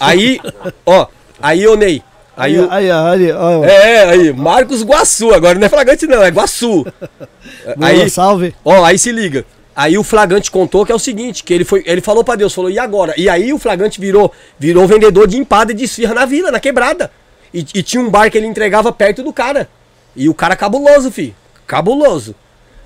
Aí, 0.00 0.40
ó. 0.84 1.06
Aí, 1.40 1.66
ô 1.68 1.76
Ney. 1.76 2.02
Aí, 2.36 2.58
o- 2.58 2.68
aí, 2.68 2.90
aí, 2.90 3.32
ó, 3.32 3.64
é, 3.64 4.04
aí, 4.10 4.32
Marcos 4.32 4.82
Guaçu. 4.82 5.32
Agora 5.32 5.56
não 5.56 5.66
é 5.66 5.68
flagrante, 5.70 6.04
não, 6.04 6.20
é 6.20 6.30
Guaçu. 6.30 6.84
aí, 7.80 8.02
Aí, 8.02 8.10
salve. 8.10 8.52
Ó, 8.64 8.84
aí 8.84 8.98
se 8.98 9.12
liga. 9.12 9.44
Aí 9.76 9.96
o 9.96 10.02
flagrante 10.02 10.50
contou 10.50 10.84
que 10.84 10.90
é 10.90 10.94
o 10.94 10.98
seguinte, 10.98 11.44
que 11.44 11.54
ele 11.54 11.64
foi, 11.64 11.82
ele 11.86 12.00
falou 12.00 12.24
pra 12.24 12.34
Deus, 12.36 12.52
falou: 12.54 12.70
"E 12.70 12.78
agora?" 12.78 13.12
E 13.16 13.28
aí 13.28 13.52
o 13.52 13.58
flagrante 13.58 14.00
virou, 14.00 14.32
virou 14.58 14.86
vendedor 14.86 15.26
de 15.28 15.36
empada 15.36 15.72
e 15.72 15.74
de 15.74 15.84
esfirra 15.84 16.14
na 16.14 16.24
vila, 16.24 16.50
na 16.52 16.60
quebrada. 16.60 17.10
E, 17.54 17.60
e 17.74 17.82
tinha 17.84 18.02
um 18.02 18.10
bar 18.10 18.28
que 18.30 18.36
ele 18.36 18.46
entregava 18.48 18.92
perto 18.92 19.22
do 19.22 19.32
cara. 19.32 19.68
E 20.16 20.28
o 20.28 20.34
cara 20.34 20.56
cabuloso, 20.56 21.10
fi. 21.10 21.34
Cabuloso. 21.66 22.34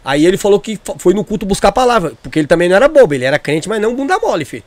Aí 0.05 0.25
ele 0.27 0.37
falou 0.37 0.61
que 0.61 0.79
fo- 0.85 0.97
foi 0.99 1.15
no 1.15 1.25
culto 1.25 1.45
buscar 1.47 1.69
a 1.69 1.73
palavra, 1.73 2.13
porque 2.23 2.39
ele 2.39 2.47
também 2.47 2.69
não 2.69 2.77
era 2.77 2.87
bobo, 2.87 3.15
ele 3.15 3.25
era 3.25 3.39
crente, 3.39 3.69
mas 3.69 3.81
não 3.81 3.95
bunda 3.95 4.19
mole, 4.19 4.45
fi. 4.45 4.63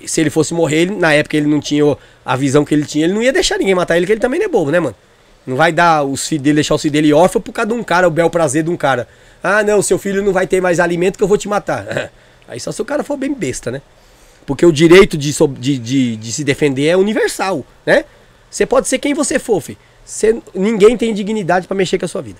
E 0.00 0.08
se 0.08 0.20
ele 0.20 0.28
fosse 0.30 0.52
morrer, 0.52 0.82
ele- 0.82 0.96
na 0.96 1.12
época 1.14 1.36
ele 1.36 1.46
não 1.46 1.60
tinha 1.60 1.96
a 2.24 2.36
visão 2.36 2.64
que 2.64 2.74
ele 2.74 2.84
tinha, 2.84 3.04
ele 3.06 3.14
não 3.14 3.22
ia 3.22 3.32
deixar 3.32 3.56
ninguém 3.58 3.74
matar 3.74 3.96
ele, 3.96 4.06
que 4.06 4.12
ele 4.12 4.20
também 4.20 4.38
não 4.40 4.46
é 4.46 4.48
bobo, 4.48 4.70
né, 4.70 4.80
mano? 4.80 4.94
Não 5.46 5.56
vai 5.56 5.72
dar 5.72 6.04
os 6.04 6.26
filhos 6.26 6.42
dele, 6.42 6.54
deixar 6.56 6.74
os 6.74 6.82
filhos 6.82 6.92
dele 6.92 7.12
órfão 7.12 7.40
por 7.40 7.52
causa 7.52 7.68
de 7.68 7.74
um 7.74 7.82
cara, 7.82 8.08
o 8.08 8.10
bel 8.10 8.28
prazer 8.30 8.62
de 8.64 8.70
um 8.70 8.76
cara. 8.76 9.06
Ah, 9.42 9.62
não, 9.62 9.80
seu 9.82 9.98
filho 9.98 10.22
não 10.22 10.32
vai 10.32 10.46
ter 10.46 10.60
mais 10.60 10.80
alimento 10.80 11.16
que 11.16 11.22
eu 11.24 11.28
vou 11.28 11.36
te 11.38 11.48
matar. 11.48 12.10
Aí 12.48 12.58
só 12.60 12.72
se 12.72 12.80
o 12.80 12.84
cara 12.84 13.02
for 13.04 13.16
bem 13.16 13.32
besta, 13.34 13.70
né? 13.70 13.82
Porque 14.46 14.64
o 14.64 14.72
direito 14.72 15.16
de, 15.16 15.32
de, 15.58 15.78
de, 15.78 16.16
de 16.16 16.32
se 16.32 16.44
defender 16.44 16.86
é 16.86 16.96
universal, 16.96 17.64
né? 17.84 18.04
Você 18.54 18.64
pode 18.64 18.86
ser 18.86 19.00
quem 19.00 19.14
você 19.14 19.36
for, 19.40 19.60
fi. 19.60 19.76
Você, 20.04 20.40
ninguém 20.54 20.96
tem 20.96 21.12
dignidade 21.12 21.66
pra 21.66 21.76
mexer 21.76 21.98
com 21.98 22.04
a 22.04 22.08
sua 22.08 22.22
vida. 22.22 22.38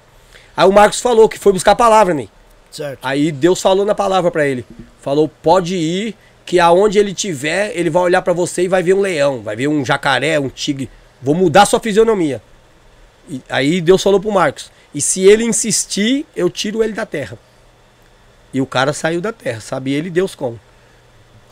Aí 0.56 0.64
o 0.64 0.70
Marcos 0.70 1.00
falou 1.00 1.28
que 1.28 1.36
foi 1.36 1.52
buscar 1.52 1.72
a 1.72 1.74
palavra, 1.74 2.14
Ney. 2.14 2.30
Certo. 2.70 3.00
Aí 3.02 3.32
Deus 3.32 3.60
falou 3.60 3.84
na 3.84 3.96
palavra 3.96 4.30
pra 4.30 4.46
ele. 4.46 4.64
Falou, 5.00 5.28
pode 5.28 5.74
ir, 5.74 6.14
que 6.46 6.60
aonde 6.60 7.00
ele 7.00 7.12
tiver, 7.12 7.72
ele 7.74 7.90
vai 7.90 8.04
olhar 8.04 8.22
pra 8.22 8.32
você 8.32 8.62
e 8.62 8.68
vai 8.68 8.80
ver 8.80 8.94
um 8.94 9.00
leão, 9.00 9.42
vai 9.42 9.56
ver 9.56 9.66
um 9.66 9.84
jacaré, 9.84 10.38
um 10.38 10.48
tigre. 10.48 10.88
Vou 11.20 11.34
mudar 11.34 11.66
sua 11.66 11.80
fisionomia. 11.80 12.40
E 13.28 13.42
aí 13.48 13.80
Deus 13.80 14.00
falou 14.00 14.20
pro 14.20 14.30
Marcos. 14.30 14.70
E 14.94 15.00
se 15.00 15.24
ele 15.24 15.42
insistir, 15.42 16.24
eu 16.36 16.48
tiro 16.48 16.80
ele 16.80 16.92
da 16.92 17.04
terra. 17.04 17.36
E 18.52 18.60
o 18.60 18.66
cara 18.66 18.92
saiu 18.92 19.20
da 19.20 19.32
terra, 19.32 19.60
sabe 19.60 19.92
ele 19.92 20.10
Deus 20.10 20.36
como. 20.36 20.60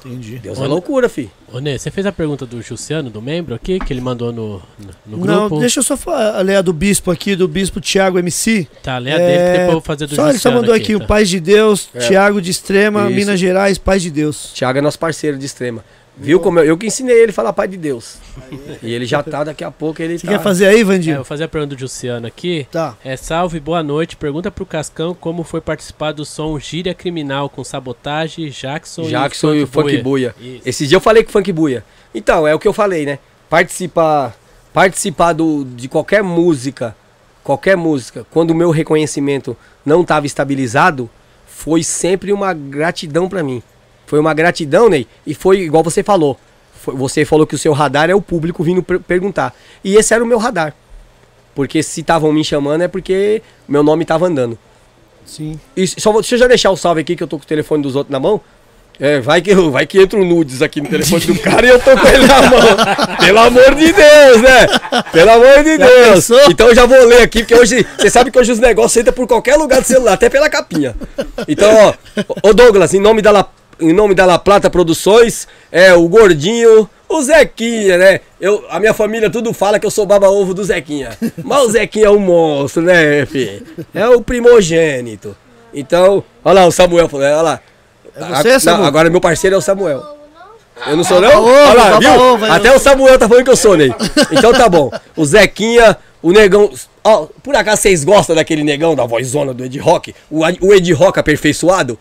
Entendi. 0.05 0.39
Deus 0.39 0.59
é 0.59 0.67
loucura, 0.67 1.09
fi. 1.09 1.31
Ô, 1.53 1.59
Nê, 1.59 1.79
você 1.79 1.91
fez 1.91 2.07
a 2.07 2.13
pergunta 2.13 2.45
do 2.47 2.61
Jussiano, 2.63 3.11
do 3.11 3.21
membro 3.23 3.55
aqui, 3.55 3.79
que 3.79 3.93
ele 3.93 4.01
mandou 4.01 4.33
no, 4.33 4.63
no, 4.79 5.19
no 5.19 5.25
Não, 5.27 5.41
grupo? 5.49 5.61
deixa 5.61 5.81
eu 5.81 5.83
só 5.85 5.97
falar, 5.97 6.41
ler 6.41 6.57
a 6.57 6.63
do 6.63 6.73
bispo 6.73 7.11
aqui, 7.11 7.37
do 7.37 7.47
bispo 7.47 7.81
Tiago 7.81 8.19
MC. 8.19 8.67
Tá, 8.83 8.99
lê 8.99 9.13
a 9.13 9.19
dele, 9.19 9.33
que 9.33 9.51
depois 9.53 9.67
eu 9.67 9.73
vou 9.73 9.81
fazer 9.81 10.07
do 10.07 10.15
só, 10.15 10.29
Ele 10.29 10.39
só 10.39 10.51
mandou 10.51 10.75
aqui, 10.75 10.97
tá? 10.99 11.05
o 11.05 11.07
Paz 11.07 11.29
de 11.29 11.39
Deus, 11.41 11.89
É. 11.95 11.99
Tiago 12.01 12.41
de 12.41 12.51
Extrema, 12.51 13.07
Isso. 13.07 13.15
Minas 13.15 13.39
Gerais, 13.41 13.79
Paz 13.79 14.03
de 14.03 14.11
Deus. 14.11 14.51
Tiago 14.55 14.79
é 14.79 14.81
nosso 14.83 14.99
parceiro 14.99 15.37
de 15.39 15.47
extrema. 15.47 15.85
Viu 16.17 16.39
como 16.41 16.59
eu, 16.59 16.65
eu 16.67 16.77
que 16.79 16.87
ensinei 16.87 17.17
ele 17.23 17.31
a 17.31 17.35
falar 17.35 17.53
Pai 17.55 17.67
de 17.67 17.77
Deus. 17.79 18.19
E 18.83 18.93
ele 18.93 19.07
já 19.07 19.23
tá, 19.23 19.45
daqui 19.45 19.65
a 19.65 19.71
pouco 19.71 20.03
ele 20.03 20.19
Você 20.19 20.27
tá. 20.27 20.33
quer 20.35 20.43
fazer 20.43 20.67
aí, 20.67 20.79
É, 20.79 20.83
eu 20.83 20.87
Vandinho? 20.87 21.17
vou 21.17 21.25
fazer 21.25 21.45
a 21.45 21.49
pergunta 21.49 21.75
do 21.75 21.79
Jussiano 21.81 22.27
aqui. 22.27 22.67
Tá. 22.71 22.97
É, 23.03 23.17
salve, 23.17 23.59
boa 23.59 23.83
noite. 23.83 24.17
Pergunta 24.17 24.51
pro 24.51 24.67
Cascão 24.67 25.15
como 25.15 25.43
foi 25.43 25.61
participar 25.63 26.13
do 26.13 26.25
som 26.25 26.59
Gíria 26.59 26.93
Criminal 26.95 27.49
com 27.49 27.65
Sabotagem, 27.65 28.51
Jackson, 28.51 29.05
Jackson 29.05 29.55
e 29.55 29.63
o 29.63 29.67
Funk 29.67 29.97
Buia. 30.03 30.35
Isso. 30.39 30.63
Esse 30.67 30.87
dia 30.87 30.97
eu 30.97 31.01
falei 31.01 31.23
com 31.23 31.31
o 31.31 31.33
Funk 31.33 31.51
Buia. 31.51 31.83
Então, 32.15 32.47
é 32.47 32.55
o 32.55 32.59
que 32.59 32.69
eu 32.69 32.75
falei, 32.75 33.07
né? 33.07 33.19
Participar, 33.49 34.37
participar 34.73 35.33
do, 35.33 35.65
de 35.65 35.89
qualquer 35.89 36.23
música, 36.23 36.95
qualquer 37.43 37.77
música, 37.77 38.27
quando 38.31 38.51
o 38.51 38.55
meu 38.55 38.71
reconhecimento 38.71 39.57
não 39.85 40.03
estava 40.03 40.27
estabilizado, 40.27 41.09
foi 41.47 41.83
sempre 41.83 42.33
uma 42.33 42.53
gratidão 42.53 43.29
pra 43.29 43.43
mim. 43.43 43.63
Foi 44.13 44.21
uma 44.21 44.35
gratidão, 44.35 44.91
Ney, 44.91 45.07
e 45.27 45.33
foi 45.35 45.61
igual 45.61 45.83
você 45.83 46.03
falou. 46.03 46.39
Foi- 46.83 46.95
você 46.95 47.25
falou 47.25 47.47
que 47.47 47.55
o 47.55 47.59
seu 47.59 47.73
radar 47.73 48.11
é 48.11 48.15
o 48.15 48.21
público 48.21 48.63
vindo 48.63 48.83
per- 48.83 49.01
perguntar. 49.01 49.55
E 49.83 49.97
esse 49.97 50.13
era 50.13 50.23
o 50.23 50.27
meu 50.27 50.37
radar. 50.37 50.75
Porque 51.55 51.83
se 51.83 52.03
estavam 52.03 52.31
me 52.31 52.45
chamando 52.45 52.83
é 52.83 52.89
porque 52.89 53.41
meu 53.67 53.83
nome 53.83 54.03
estava 54.03 54.27
andando. 54.27 54.59
Sim. 55.25 55.59
E 55.75 55.87
só 55.87 56.13
deixa 56.13 56.35
eu 56.35 56.41
já 56.41 56.47
deixar 56.47 56.71
o 56.71 56.77
salve 56.77 57.01
aqui 57.01 57.17
que 57.17 57.23
eu 57.23 57.27
tô 57.27 57.39
com 57.39 57.45
o 57.45 57.47
telefone 57.47 57.83
dos 57.83 57.97
outros 57.97 58.13
na 58.13 58.21
mão. 58.21 58.39
É, 59.01 59.19
vai 59.19 59.41
que, 59.41 59.55
vai 59.55 59.87
que 59.87 59.99
entra 59.99 60.19
um 60.19 60.25
nudes 60.27 60.61
aqui 60.61 60.83
no 60.83 60.91
telefone 60.91 61.25
do 61.25 61.35
cara 61.41 61.67
e 61.67 61.71
eu 61.71 61.81
tô 61.81 61.97
com 61.97 62.07
ele 62.07 62.27
na 62.27 62.43
mão. 62.43 62.61
Pelo 63.19 63.39
amor 63.39 63.75
de 63.75 63.93
Deus, 63.95 64.43
né? 64.43 65.03
Pelo 65.11 65.31
amor 65.31 65.65
de 65.65 65.79
Deus. 65.79 66.09
pensou? 66.29 66.51
Então 66.51 66.69
eu 66.69 66.75
já 66.75 66.85
vou 66.85 67.03
ler 67.07 67.23
aqui, 67.23 67.39
porque 67.39 67.55
hoje, 67.55 67.87
você 67.99 68.11
sabe 68.11 68.31
que 68.31 68.39
hoje 68.39 68.53
os 68.53 68.59
negócios 68.59 69.01
entram 69.01 69.15
por 69.15 69.27
qualquer 69.27 69.57
lugar 69.57 69.81
do 69.81 69.87
celular, 69.87 70.13
até 70.13 70.29
pela 70.29 70.51
capinha. 70.51 70.95
Então, 71.49 71.71
ó, 71.75 71.95
ô 72.51 72.53
Douglas, 72.53 72.93
em 72.93 73.01
nome 73.01 73.23
da 73.23 73.31
La, 73.31 73.49
em 73.83 73.93
nome 73.93 74.15
da 74.15 74.25
La 74.25 74.39
Plata 74.39 74.71
Produções, 74.71 75.47
é 75.71 75.93
o 75.95 76.09
Gordinho, 76.09 76.89
o 77.09 77.23
Zequinha, 77.23 77.99
né? 77.99 78.21
Eu, 78.41 78.65
a 78.71 78.81
minha 78.81 78.95
família 78.95 79.29
tudo 79.31 79.53
fala 79.53 79.79
que 79.79 79.87
eu 79.87 79.91
sou 79.91 80.07
baba-ovo 80.07 80.55
do 80.55 80.65
Zequinha. 80.65 81.11
Mas 81.45 81.63
o 81.65 81.71
Zequinha 81.71 82.07
é 82.07 82.11
um 82.11 82.19
monstro, 82.19 82.83
né, 82.83 83.27
filho? 83.27 83.67
É 83.95 84.09
o 84.09 84.21
primogênito. 84.23 85.37
Então, 85.75 86.23
olha 86.45 86.61
lá 86.61 86.67
o 86.67 86.73
Samuel 86.73 87.09
olha 87.13 87.43
lá. 87.43 87.61
É 88.15 88.43
você, 88.43 88.49
A- 88.51 88.61
Samuel? 88.61 88.81
não, 88.83 88.87
agora 88.89 89.11
meu 89.11 89.21
parceiro 89.21 89.57
é 89.57 89.59
o 89.59 89.63
Samuel. 89.63 90.03
Eu 90.87 90.97
não 90.97 91.05
sou 91.05 91.21
não? 91.21 91.45
Olha 91.45 91.75
lá, 91.75 91.99
viu? 91.99 92.45
aí 92.45 92.51
Até 92.51 92.75
o 92.75 92.79
Samuel 92.79 93.19
tá 93.19 93.29
falando 93.29 93.45
que 93.45 93.51
eu 93.51 93.57
sou, 93.57 93.77
Ney. 93.77 93.95
Então 94.33 94.53
tá 94.53 94.69
bom. 94.69 94.91
O 95.17 95.25
Zequinha, 95.25 95.97
o 96.21 96.33
Negão... 96.33 96.71
Ó, 97.05 97.27
por 97.43 97.55
acaso 97.57 97.83
vocês 97.83 98.05
gostam 98.05 98.35
daquele 98.37 98.63
Negão, 98.63 98.95
da 98.95 99.05
vozona 99.05 99.53
do 99.53 99.65
Ed 99.65 99.79
Rock? 99.79 100.15
O, 100.31 100.41
o 100.61 100.73
Ed 100.75 100.93
Rock 100.93 101.19
aperfeiçoado? 101.19 101.99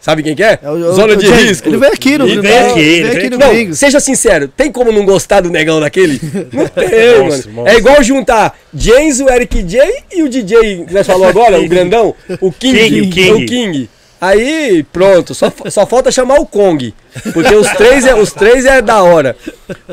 Sabe 0.00 0.22
quem 0.22 0.36
que 0.36 0.42
é? 0.42 0.58
É 0.62 0.70
o- 0.70 0.74
o- 0.74 0.92
Zona 0.94 1.14
o 1.14 1.16
de 1.16 1.26
James. 1.26 1.42
risco. 1.48 1.68
Ele 1.68 1.78
veio 1.78 1.92
aqui 1.92 2.18
no 2.18 2.26
Ele 2.28 2.40
veio 2.40 2.70
aqui, 2.70 2.80
ele 2.80 3.02
veio 3.08 3.18
aqui 3.18 3.30
no 3.30 3.38
Não, 3.38 3.74
seja 3.74 3.98
sincero, 3.98 4.46
tem 4.46 4.70
como 4.70 4.92
não 4.92 5.04
gostar 5.04 5.40
do 5.40 5.50
negão 5.50 5.80
daquele? 5.80 6.20
Não 6.52 6.66
tem, 6.68 7.18
mano. 7.18 7.24
monstro. 7.24 7.66
É 7.66 7.76
igual 7.76 8.02
juntar 8.04 8.56
James, 8.72 9.20
o 9.20 9.28
Eric 9.28 9.62
J 9.64 10.04
e 10.14 10.22
o 10.22 10.28
DJ 10.28 10.84
que 10.86 10.94
nós 10.94 11.06
falou 11.06 11.26
agora, 11.28 11.60
o 11.60 11.68
grandão, 11.68 12.14
o 12.40 12.52
King. 12.52 12.78
King, 12.78 13.00
o 13.00 13.10
King. 13.10 13.30
O 13.44 13.46
King. 13.46 13.90
Aí, 14.20 14.82
pronto, 14.92 15.34
só, 15.34 15.52
só 15.68 15.84
falta 15.86 16.10
chamar 16.10 16.38
o 16.40 16.46
Kong. 16.46 16.94
Porque 17.34 17.54
os 17.54 17.68
três 17.72 18.06
é, 18.06 18.14
os 18.14 18.32
três 18.32 18.64
é 18.64 18.80
da 18.80 19.02
hora. 19.02 19.36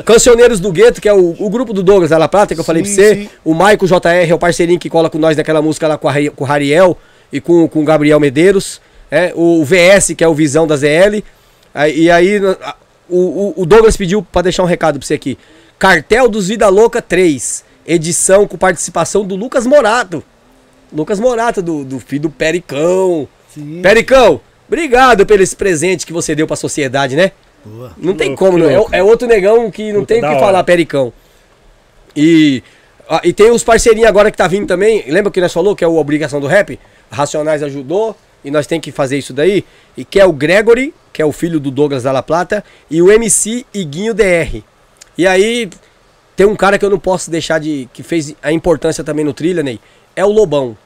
Cancioneiros 0.04 0.60
do 0.60 0.72
Gueto, 0.72 1.00
que 1.00 1.08
é 1.08 1.12
o, 1.12 1.34
o 1.38 1.50
grupo 1.50 1.72
do 1.74 1.82
Douglas 1.82 2.10
da 2.10 2.16
La 2.18 2.26
Plata, 2.28 2.54
que 2.54 2.60
eu 2.60 2.64
falei 2.64 2.84
Sim, 2.84 2.94
pra 2.94 3.04
você. 3.04 3.14
sim. 3.16 3.28
O 3.44 3.52
Maico 3.52 3.86
JR 3.86 4.30
é 4.30 4.34
o 4.34 4.38
parceirinho 4.38 4.78
que 4.78 4.88
cola 4.88 5.10
com 5.10 5.18
nós 5.18 5.36
naquela 5.36 5.60
música 5.60 5.86
lá 5.88 5.98
com, 5.98 6.08
a, 6.08 6.14
com 6.34 6.42
o 6.44 6.46
Rariel 6.46 6.96
e 7.32 7.38
com, 7.40 7.68
com 7.68 7.80
o 7.80 7.84
Gabriel 7.84 8.18
Medeiros. 8.18 8.80
É, 9.16 9.32
o 9.36 9.64
VS, 9.64 10.14
que 10.16 10.24
é 10.24 10.28
o 10.28 10.34
Visão 10.34 10.66
da 10.66 10.76
ZL. 10.76 11.22
E 11.94 12.10
aí, 12.10 12.38
a- 12.62 12.74
o, 13.08 13.54
o- 13.60 13.66
Douglas 13.66 13.96
pediu 13.96 14.22
pra 14.22 14.42
deixar 14.42 14.62
um 14.62 14.66
recado 14.66 14.98
pra 14.98 15.06
você 15.06 15.14
aqui. 15.14 15.38
Cartel 15.78 16.28
dos 16.28 16.48
Vida 16.48 16.68
Louca 16.68 17.00
3. 17.02 17.64
Edição 17.86 18.46
com 18.48 18.56
participação 18.56 19.24
do 19.24 19.36
Lucas 19.36 19.66
Morato. 19.66 20.22
Lucas 20.92 21.20
Morato, 21.20 21.60
do, 21.62 21.84
do 21.84 22.00
filho 22.00 22.22
do 22.22 22.30
Pericão. 22.30 23.28
Sim. 23.52 23.80
Pericão, 23.82 24.40
obrigado 24.66 25.24
pelo 25.26 25.42
esse 25.42 25.54
presente 25.54 26.06
que 26.06 26.12
você 26.12 26.34
deu 26.34 26.46
pra 26.46 26.56
sociedade, 26.56 27.14
né? 27.14 27.30
Boa. 27.64 27.92
Não 27.96 28.14
tem 28.14 28.28
louco, 28.30 28.44
como, 28.44 28.58
não. 28.58 28.68
É, 28.70 28.76
louco. 28.76 28.94
é 28.96 29.02
outro 29.02 29.28
negão 29.28 29.70
que 29.70 29.92
não 29.92 30.00
Puta, 30.00 30.14
tem 30.14 30.18
o 30.18 30.26
que 30.26 30.30
hora. 30.32 30.40
falar, 30.40 30.64
Pericão. 30.64 31.12
E, 32.16 32.62
e 33.22 33.32
tem 33.32 33.50
os 33.50 33.62
parceirinhos 33.62 34.08
agora 34.08 34.30
que 34.30 34.36
tá 34.36 34.46
vindo 34.48 34.66
também. 34.66 35.04
Lembra 35.08 35.30
que 35.30 35.40
nós 35.40 35.52
falou 35.52 35.76
que 35.76 35.84
é 35.84 35.88
o 35.88 35.96
Obrigação 35.96 36.40
do 36.40 36.46
Rap? 36.46 36.78
Racionais 37.10 37.62
ajudou 37.62 38.16
e 38.44 38.50
nós 38.50 38.66
tem 38.66 38.80
que 38.80 38.92
fazer 38.92 39.18
isso 39.18 39.32
daí. 39.32 39.64
E 39.96 40.04
que 40.04 40.20
é 40.20 40.26
o 40.26 40.32
Gregory, 40.32 40.92
que 41.12 41.22
é 41.22 41.24
o 41.24 41.32
filho 41.32 41.58
do 41.58 41.70
Douglas 41.70 42.02
da 42.02 42.12
La 42.12 42.22
Plata, 42.22 42.62
e 42.90 43.00
o 43.00 43.10
MC 43.10 43.64
Iguinho 43.72 44.12
DR. 44.12 44.62
E 45.16 45.26
aí 45.26 45.70
tem 46.36 46.46
um 46.46 46.56
cara 46.56 46.78
que 46.78 46.84
eu 46.84 46.90
não 46.90 46.98
posso 46.98 47.30
deixar 47.30 47.58
de. 47.58 47.88
que 47.92 48.02
fez 48.02 48.34
a 48.42 48.52
importância 48.52 49.02
também 49.02 49.24
no 49.24 49.32
trilha, 49.32 49.62
Ney. 49.62 49.80
É 50.14 50.24
o 50.24 50.30
Lobão. 50.30 50.76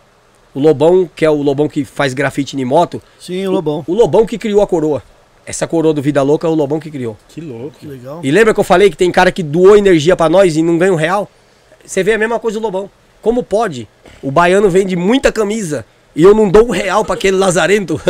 O 0.55 0.61
Lobão, 0.61 1.09
que 1.15 1.25
é 1.25 1.31
o 1.31 1.43
Lobão 1.43 1.69
que 1.69 1.85
faz 1.85 2.15
grafite 2.15 2.57
em 2.57 2.65
moto. 2.65 3.03
Sim, 3.19 3.47
o 3.47 3.53
Lobão. 3.53 3.85
O 3.87 3.95
Lobão 3.95 4.27
que 4.27 4.39
criou 4.39 4.63
a 4.63 4.67
coroa. 4.67 5.03
Essa 5.45 5.67
coroa 5.67 5.95
do 5.95 6.03
Vida 6.03 6.23
Louca 6.23 6.47
é 6.47 6.51
o 6.51 6.55
Lobão 6.55 6.79
que 6.79 6.91
criou. 6.91 7.17
Que 7.29 7.41
louco. 7.41 7.79
Que 7.79 7.87
legal. 7.87 8.21
E 8.23 8.31
lembra 8.31 8.53
que 8.53 8.61
eu 8.61 8.65
falei 8.65 8.91
que 8.91 8.97
tem 8.97 9.11
cara 9.11 9.33
que 9.33 9.43
doou 9.43 9.77
energia 9.77 10.15
pra 10.15 10.29
nós 10.29 10.57
e 10.57 10.63
não 10.63 10.77
ganha 10.77 10.93
um 10.93 10.97
real? 10.97 11.31
Você 11.85 12.03
vê 12.03 12.13
a 12.13 12.19
mesma 12.19 12.39
coisa 12.39 12.59
do 12.59 12.63
Lobão. 12.63 12.91
Como 13.23 13.43
pode? 13.43 13.89
O 14.23 14.31
baiano 14.31 14.69
vende 14.69 14.95
muita 14.95 15.33
camisa 15.33 15.87
e 16.19 16.23
eu 16.25 16.35
não 16.35 16.51
dou 16.51 16.67
um 16.67 16.71
real 16.71 17.05
pra 17.05 17.15
aquele 17.15 17.37
lazarento. 17.37 18.01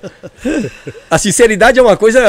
A 1.10 1.16
sinceridade 1.16 1.78
é 1.78 1.82
uma 1.82 1.96
coisa 1.96 2.20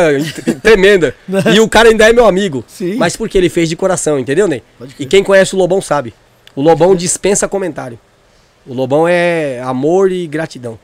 tremenda. 0.62 1.14
E 1.54 1.60
o 1.60 1.68
cara 1.68 1.90
ainda 1.90 2.10
é 2.10 2.14
meu 2.14 2.26
amigo. 2.26 2.64
Sim. 2.66 2.96
Mas 2.96 3.18
porque 3.18 3.38
ele 3.38 3.50
fez 3.50 3.68
de 3.68 3.76
coração, 3.76 4.18
entendeu, 4.18 4.48
Ney? 4.48 4.64
E 4.98 5.06
quem 5.06 5.22
conhece 5.22 5.54
o 5.54 5.58
Lobão 5.58 5.82
sabe. 5.82 6.14
O 6.56 6.62
Lobão 6.62 6.96
dispensa 6.96 7.46
comentário. 7.46 8.00
O 8.66 8.74
Lobão 8.74 9.06
é 9.06 9.62
amor 9.62 10.14
e 10.14 10.26
gratidão. 10.28 10.80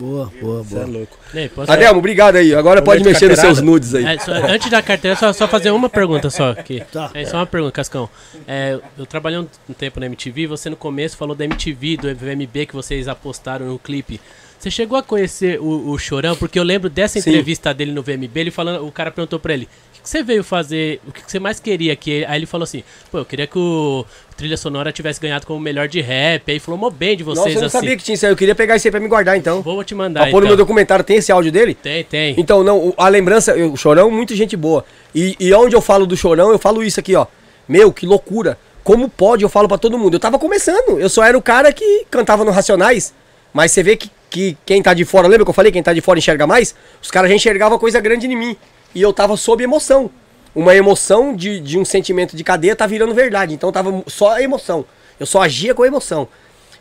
Boa, 0.00 0.32
boa, 0.40 0.62
Você 0.62 0.76
é 0.76 0.78
boa. 0.78 0.90
louco. 0.98 1.18
Ney, 1.34 1.48
posso- 1.50 1.70
Adelmo, 1.70 1.98
obrigado 1.98 2.36
aí. 2.36 2.54
Agora 2.54 2.80
pode 2.80 3.04
mexer 3.04 3.28
nos 3.28 3.38
seus 3.38 3.60
nudes 3.60 3.94
aí. 3.94 4.04
É, 4.06 4.18
só- 4.18 4.32
antes 4.32 4.70
da 4.70 4.80
carteira, 4.80 5.14
só, 5.14 5.30
só 5.30 5.46
fazer 5.46 5.70
uma 5.70 5.90
pergunta 5.90 6.30
só 6.30 6.52
aqui. 6.52 6.82
Tá. 6.90 7.10
É 7.12 7.26
só 7.26 7.36
uma 7.36 7.46
pergunta, 7.46 7.72
Cascão. 7.72 8.08
É, 8.48 8.78
eu 8.98 9.04
trabalhei 9.04 9.38
um, 9.38 9.46
um 9.68 9.74
tempo 9.74 10.00
na 10.00 10.06
MTV, 10.06 10.46
você 10.46 10.70
no 10.70 10.76
começo 10.76 11.18
falou 11.18 11.34
da 11.36 11.44
MTV, 11.44 11.98
do 11.98 12.14
VMB 12.14 12.64
que 12.66 12.74
vocês 12.74 13.08
apostaram 13.08 13.66
no 13.66 13.78
clipe. 13.78 14.18
Você 14.58 14.70
chegou 14.70 14.98
a 14.98 15.02
conhecer 15.02 15.60
o, 15.60 15.90
o 15.90 15.98
Chorão? 15.98 16.34
Porque 16.34 16.58
eu 16.58 16.62
lembro 16.62 16.88
dessa 16.88 17.20
Sim. 17.20 17.30
entrevista 17.30 17.72
dele 17.74 17.92
no 17.92 18.02
VMB, 18.02 18.40
ele 18.40 18.50
falando, 18.50 18.86
o 18.86 18.90
cara 18.92 19.10
perguntou 19.10 19.38
pra 19.38 19.52
ele, 19.54 19.68
você 20.10 20.22
veio 20.22 20.42
fazer, 20.44 21.00
o 21.06 21.12
que, 21.12 21.22
que 21.22 21.30
você 21.30 21.38
mais 21.38 21.60
queria 21.60 21.92
aqui? 21.92 22.24
Aí 22.26 22.38
ele 22.38 22.46
falou 22.46 22.64
assim, 22.64 22.82
pô, 23.10 23.18
eu 23.18 23.24
queria 23.24 23.46
que 23.46 23.58
o 23.58 24.04
Trilha 24.36 24.56
Sonora 24.56 24.90
tivesse 24.92 25.20
ganhado 25.20 25.46
como 25.46 25.60
melhor 25.60 25.86
de 25.88 26.00
rap. 26.00 26.50
Aí 26.50 26.58
falou 26.58 26.78
mó 26.78 26.90
bem 26.90 27.16
de 27.16 27.22
vocês, 27.22 27.38
Nossa, 27.46 27.50
eu 27.56 27.60
não 27.60 27.66
assim. 27.68 27.78
sabia 27.78 27.96
que 27.96 28.02
tinha 28.02 28.14
isso 28.14 28.26
aí. 28.26 28.32
Eu 28.32 28.36
queria 28.36 28.54
pegar 28.54 28.76
isso 28.76 28.86
aí 28.86 28.90
pra 28.90 29.00
me 29.00 29.08
guardar, 29.08 29.36
então. 29.36 29.62
Vou 29.62 29.82
te 29.84 29.94
mandar, 29.94 30.22
Pra 30.22 30.30
pôr 30.30 30.40
no 30.40 30.46
então. 30.46 30.48
meu 30.48 30.56
documentário. 30.56 31.04
Tem 31.04 31.16
esse 31.18 31.30
áudio 31.30 31.52
dele? 31.52 31.74
Tem, 31.74 32.02
tem. 32.04 32.34
Então, 32.38 32.64
não, 32.64 32.92
a 32.96 33.08
lembrança, 33.08 33.52
eu- 33.52 33.72
o 33.72 33.76
Chorão, 33.76 34.10
muito 34.10 34.34
gente 34.34 34.56
boa. 34.56 34.84
E, 35.14 35.36
e 35.38 35.52
onde 35.54 35.76
eu 35.76 35.80
falo 35.80 36.06
do 36.06 36.16
Chorão, 36.16 36.50
eu 36.50 36.58
falo 36.58 36.82
isso 36.82 36.98
aqui, 37.00 37.14
ó. 37.14 37.26
Meu, 37.68 37.92
que 37.92 38.04
loucura. 38.06 38.58
Como 38.82 39.08
pode, 39.08 39.42
eu 39.44 39.48
falo 39.48 39.68
pra 39.68 39.78
todo 39.78 39.98
mundo. 39.98 40.14
Eu 40.14 40.20
tava 40.20 40.38
começando, 40.38 40.98
eu 40.98 41.08
só 41.08 41.22
era 41.22 41.36
o 41.38 41.42
cara 41.42 41.72
que 41.72 42.04
cantava 42.10 42.44
no 42.44 42.50
Racionais. 42.50 43.12
Mas 43.52 43.72
você 43.72 43.82
vê 43.82 43.96
que, 43.96 44.10
que 44.30 44.56
quem 44.64 44.82
tá 44.82 44.94
de 44.94 45.04
fora, 45.04 45.28
lembra 45.28 45.44
que 45.44 45.50
eu 45.50 45.54
falei? 45.54 45.70
Quem 45.70 45.82
tá 45.82 45.92
de 45.92 46.00
fora 46.00 46.18
enxerga 46.18 46.46
mais? 46.46 46.74
Os 47.02 47.10
caras 47.10 47.28
já 47.30 47.36
enxergavam 47.36 47.78
coisa 47.78 48.00
grande 48.00 48.26
em 48.26 48.34
mim. 48.36 48.56
E 48.94 49.00
eu 49.02 49.12
tava 49.12 49.36
sob 49.36 49.62
emoção. 49.62 50.10
Uma 50.54 50.74
emoção 50.74 51.34
de, 51.34 51.60
de 51.60 51.78
um 51.78 51.84
sentimento 51.84 52.36
de 52.36 52.42
cadeia 52.42 52.74
tá 52.74 52.86
virando 52.86 53.14
verdade. 53.14 53.54
Então 53.54 53.70
tava 53.70 54.02
só 54.08 54.32
a 54.32 54.42
emoção. 54.42 54.84
Eu 55.18 55.26
só 55.26 55.42
agia 55.42 55.74
com 55.74 55.84
emoção. 55.84 56.26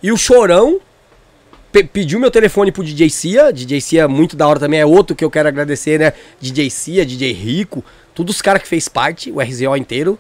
E 0.02 0.12
o 0.12 0.18
Chorão 0.18 0.80
pe- 1.72 1.84
pediu 1.84 2.20
meu 2.20 2.32
telefone 2.32 2.72
pro 2.72 2.84
DJ 2.84 3.10
Cia. 3.10 3.54
DJ 3.54 3.80
Cia, 3.82 4.08
muito 4.08 4.36
da 4.36 4.48
hora 4.48 4.60
também, 4.60 4.80
é 4.80 4.86
outro 4.86 5.16
que 5.16 5.24
eu 5.24 5.30
quero 5.30 5.48
agradecer, 5.48 6.00
né? 6.00 6.14
DJ 6.40 6.70
Cia, 6.70 7.06
DJ 7.06 7.32
Rico, 7.34 7.84
todos 8.16 8.36
os 8.36 8.42
caras 8.42 8.62
que 8.64 8.68
fez 8.68 8.88
parte, 8.88 9.32
o 9.32 9.40
RZO 9.40 9.76
inteiro. 9.78 10.18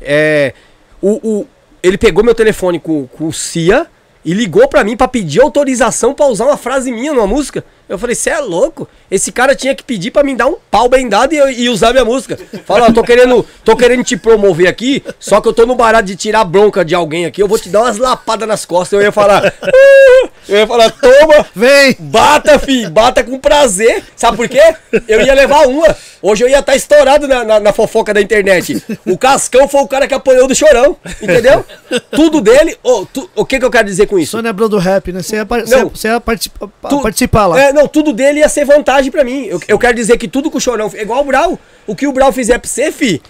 É, 0.00 0.52
o, 1.00 1.20
o- 1.40 1.46
ele 1.82 1.96
pegou 1.96 2.24
meu 2.24 2.34
telefone 2.34 2.78
com, 2.80 3.06
com 3.06 3.28
o 3.28 3.32
Cia 3.32 3.86
e 4.24 4.34
ligou 4.34 4.66
pra 4.68 4.82
mim 4.84 4.96
pra 4.96 5.06
pedir 5.08 5.40
autorização 5.40 6.12
pra 6.12 6.26
usar 6.26 6.44
uma 6.46 6.56
frase 6.56 6.90
minha 6.92 7.12
numa 7.14 7.26
música. 7.26 7.64
Eu 7.88 7.98
falei, 7.98 8.14
você 8.14 8.30
é 8.30 8.38
louco? 8.40 8.88
Esse 9.10 9.32
cara 9.32 9.54
tinha 9.56 9.74
que 9.74 9.82
pedir 9.82 10.10
pra 10.10 10.22
me 10.22 10.34
dar 10.36 10.46
um 10.46 10.56
pau 10.70 10.88
bem 10.88 11.08
dado 11.08 11.32
e, 11.34 11.62
e 11.64 11.68
usar 11.68 11.90
minha 11.92 12.04
música. 12.04 12.38
Fala, 12.64 12.86
ó, 12.88 12.92
tô 12.92 13.02
querendo, 13.02 13.44
tô 13.64 13.76
querendo 13.76 14.04
te 14.04 14.16
promover 14.16 14.68
aqui, 14.68 15.02
só 15.18 15.40
que 15.40 15.48
eu 15.48 15.52
tô 15.52 15.66
no 15.66 15.74
barato 15.74 16.04
de 16.04 16.16
tirar 16.16 16.44
bronca 16.44 16.84
de 16.84 16.94
alguém 16.94 17.26
aqui, 17.26 17.42
eu 17.42 17.48
vou 17.48 17.58
te 17.58 17.68
dar 17.68 17.80
umas 17.82 17.98
lapadas 17.98 18.46
nas 18.48 18.64
costas. 18.64 18.98
Eu 18.98 19.02
ia 19.04 19.10
falar, 19.12 19.52
"Ah", 19.62 20.28
eu 20.48 20.56
ia 20.58 20.66
falar, 20.66 20.90
toma, 20.90 21.46
Vem! 21.54 21.96
Bata, 21.98 22.58
fi, 22.58 22.88
bata 22.88 23.22
com 23.24 23.38
prazer. 23.38 24.02
Sabe 24.16 24.36
por 24.36 24.48
quê? 24.48 24.62
Eu 25.08 25.20
ia 25.22 25.34
levar 25.34 25.66
uma. 25.66 25.94
Hoje 26.22 26.44
eu 26.44 26.48
ia 26.48 26.58
estar 26.58 26.76
estourado 26.76 27.26
na, 27.26 27.42
na- 27.44 27.60
na 27.60 27.72
fofoca 27.72 28.12
da 28.12 28.20
internet. 28.20 28.82
O 29.06 29.16
Cascão 29.16 29.66
foi 29.68 29.80
o 29.80 29.88
cara 29.88 30.06
que 30.06 30.12
apanhou 30.14 30.46
do 30.46 30.54
chorão, 30.54 30.96
entendeu? 31.20 31.64
Tudo 32.10 32.40
dele. 32.40 32.76
Ô, 32.82 33.06
tu- 33.06 33.30
o 33.34 33.44
que, 33.44 33.58
que 33.58 33.64
eu 33.64 33.70
quero 33.70 33.86
dizer 33.86 34.06
com 34.06 34.18
isso? 34.18 34.32
Sônia 34.32 34.50
Abrão 34.50 34.68
do 34.68 34.76
rap, 34.78 35.10
né? 35.12 35.22
Você 35.22 35.36
ia, 35.36 35.46
par- 35.46 35.66
Não. 35.66 35.88
você 35.88 36.08
ia 36.08 36.20
participa- 36.20 36.68
Tu- 36.88 37.00
participar 37.02 37.46
lá. 37.46 37.60
É, 37.60 37.72
não, 37.72 37.88
tudo 37.88 38.12
dele 38.12 38.40
ia 38.40 38.48
ser 38.50 38.64
vantagem 38.66 38.99
pra 39.08 39.22
mim. 39.22 39.44
Eu, 39.46 39.60
eu 39.68 39.78
quero 39.78 39.94
dizer 39.94 40.18
que 40.18 40.26
tudo 40.26 40.50
que 40.50 40.56
o 40.56 40.60
Chorão. 40.60 40.90
É 40.92 41.02
igual 41.02 41.20
o 41.20 41.24
Brau. 41.24 41.56
O 41.86 41.94
que 41.94 42.08
o 42.08 42.12
Brau 42.12 42.32
fizer 42.32 42.58
pra 42.58 42.68
você, 42.68 42.90
fi, 42.90 43.22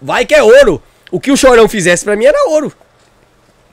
vai 0.00 0.24
que 0.24 0.34
é 0.34 0.42
ouro. 0.42 0.80
O 1.10 1.20
que 1.20 1.30
o 1.30 1.36
Chorão 1.36 1.68
fizesse 1.68 2.04
pra 2.04 2.16
mim 2.16 2.24
era 2.24 2.48
ouro. 2.48 2.72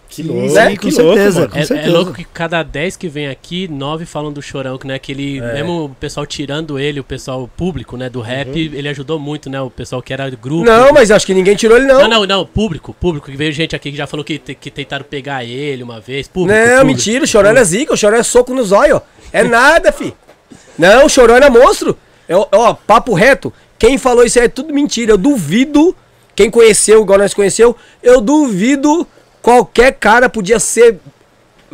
Que 0.10 0.22
louco, 0.22 0.48
sim, 0.48 0.76
que 0.78 0.78
com 0.78 1.02
louco, 1.02 1.16
certeza. 1.16 1.40
mano. 1.40 1.52
Com 1.52 1.58
É, 1.58 1.62
é 1.62 1.66
certeza. 1.66 1.92
louco 1.92 2.14
que 2.14 2.24
cada 2.24 2.62
10 2.62 2.98
que 2.98 3.08
vem 3.10 3.28
aqui, 3.30 3.68
9 3.68 4.06
falam 4.06 4.32
do 4.32 4.44
Chorão, 4.44 4.78
que 4.78 4.86
né, 4.86 4.94
aquele, 4.94 5.42
mesmo 5.42 5.86
o 5.86 5.90
pessoal 5.90 6.24
tirando 6.28 6.78
ele, 6.78 7.00
o 7.00 7.04
pessoal 7.04 7.50
público, 7.58 7.98
né, 7.98 8.12
do 8.12 8.22
rap, 8.22 8.56
ele 8.56 8.88
ajudou 8.90 9.18
muito, 9.18 9.50
né, 9.50 9.60
o 9.60 9.72
pessoal 9.72 10.04
que 10.04 10.14
era 10.14 10.30
grupo. 10.30 10.64
Não, 10.66 10.94
mas 10.94 11.10
acho 11.10 11.26
que 11.26 11.34
ninguém 11.34 11.56
tirou 11.56 11.78
ele, 11.78 11.88
não. 11.88 12.02
Não, 12.02 12.08
não, 12.08 12.26
não, 12.28 12.46
público, 12.46 12.94
público, 12.94 13.32
que 13.32 13.36
veio 13.36 13.52
gente 13.52 13.76
aqui 13.76 13.90
que 13.90 13.98
já 13.98 14.06
falou 14.06 14.24
que, 14.24 14.38
que 14.38 14.70
tentaram 14.70 15.04
pegar 15.04 15.44
ele 15.44 15.82
uma 15.82 16.00
vez, 16.00 16.28
público. 16.28 16.60
Não, 16.60 16.66
público. 16.82 16.86
mentira, 16.86 17.24
o 17.24 17.28
Chorão 17.28 17.50
é 17.50 17.64
zica, 17.64 17.92
o 17.92 17.98
Chorão 17.98 18.20
é 18.20 18.24
soco 18.24 18.54
nos 18.54 18.72
olhos. 18.72 19.02
É 19.32 19.44
nada, 19.44 19.92
fi. 19.92 20.14
Não, 20.78 21.06
o 21.06 21.10
Chorão 21.10 21.36
era 21.36 21.50
monstro. 21.50 21.98
Eu, 22.28 22.48
ó, 22.52 22.74
papo 22.74 23.14
reto. 23.14 23.52
Quem 23.78 23.98
falou 23.98 24.24
isso 24.24 24.40
aí 24.40 24.46
é 24.46 24.50
tudo 24.50 24.74
mentira. 24.74 25.12
Eu 25.12 25.18
duvido, 25.18 25.96
quem 26.36 26.50
conheceu, 26.50 27.02
igual 27.02 27.20
nós 27.20 27.34
conheceu, 27.34 27.76
eu 28.02 28.22
duvido 28.22 29.08
qualquer 29.42 29.92
cara 29.94 30.30
podia 30.30 30.60
ser 30.60 30.98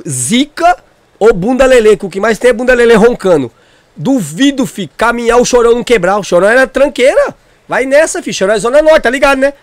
zica 0.08 0.78
ou 1.20 1.34
bunda 1.34 1.66
lelê, 1.66 1.96
que 1.96 2.06
o 2.06 2.10
que 2.10 2.20
mais 2.20 2.40
tem 2.40 2.50
é 2.50 2.54
bunda 2.54 2.74
lelê 2.74 2.96
roncando. 2.96 3.52
Duvido, 3.96 4.66
fi, 4.66 4.90
caminhar 4.98 5.40
o 5.40 5.46
Chorão 5.46 5.76
não 5.76 5.84
quebrar. 5.84 6.18
O 6.18 6.24
Chorão 6.24 6.48
era 6.48 6.66
tranqueira. 6.66 7.36
Vai 7.68 7.86
nessa, 7.86 8.24
fi. 8.24 8.34
Chorão 8.34 8.56
é 8.56 8.60
Zona 8.60 8.82
Norte, 8.82 9.04
tá 9.04 9.10
ligado, 9.10 9.38
né? 9.40 9.54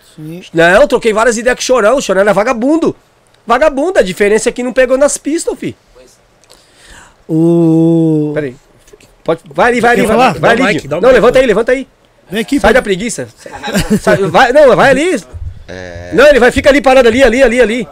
Não, 0.53 0.81
eu 0.81 0.87
troquei 0.87 1.11
várias 1.11 1.37
ideias 1.37 1.55
com 1.55 1.61
o 1.61 1.65
Chorão. 1.65 1.97
O 1.97 2.01
Chorão 2.01 2.21
era 2.21 2.33
vagabundo. 2.33 2.95
Vagabundo, 3.45 3.99
a 3.99 4.01
diferença 4.01 4.49
é 4.49 4.51
que 4.51 4.63
não 4.63 4.71
pegou 4.71 4.97
nas 4.97 5.17
pistas, 5.17 5.57
fi. 5.57 5.75
O. 7.27 8.31
Peraí. 8.33 8.55
Pode, 9.27 9.41
vai 9.53 9.71
ali, 9.71 9.81
vai 9.81 9.91
ali, 9.91 10.05
vai, 10.05 10.33
vai 10.35 10.51
ali. 10.51 10.87
não, 10.87 11.01
mic, 11.01 11.11
levanta 11.13 11.39
aí, 11.39 11.45
levanta 11.45 11.71
aí. 11.73 11.87
Vem 12.31 12.39
aqui, 12.41 12.61
Sai 12.61 12.69
pô. 12.71 12.75
da 12.75 12.81
preguiça. 12.81 13.27
Sai- 14.01 14.15
vai, 14.19 14.53
não, 14.53 14.73
vai 14.73 14.91
ali. 14.91 15.21
Não, 16.13 16.27
ele 16.27 16.39
vai, 16.39 16.49
fica 16.49 16.69
ali 16.69 16.79
parado 16.81 17.09
ali, 17.09 17.21
ali, 17.21 17.43
ali, 17.43 17.59
ali. 17.59 17.87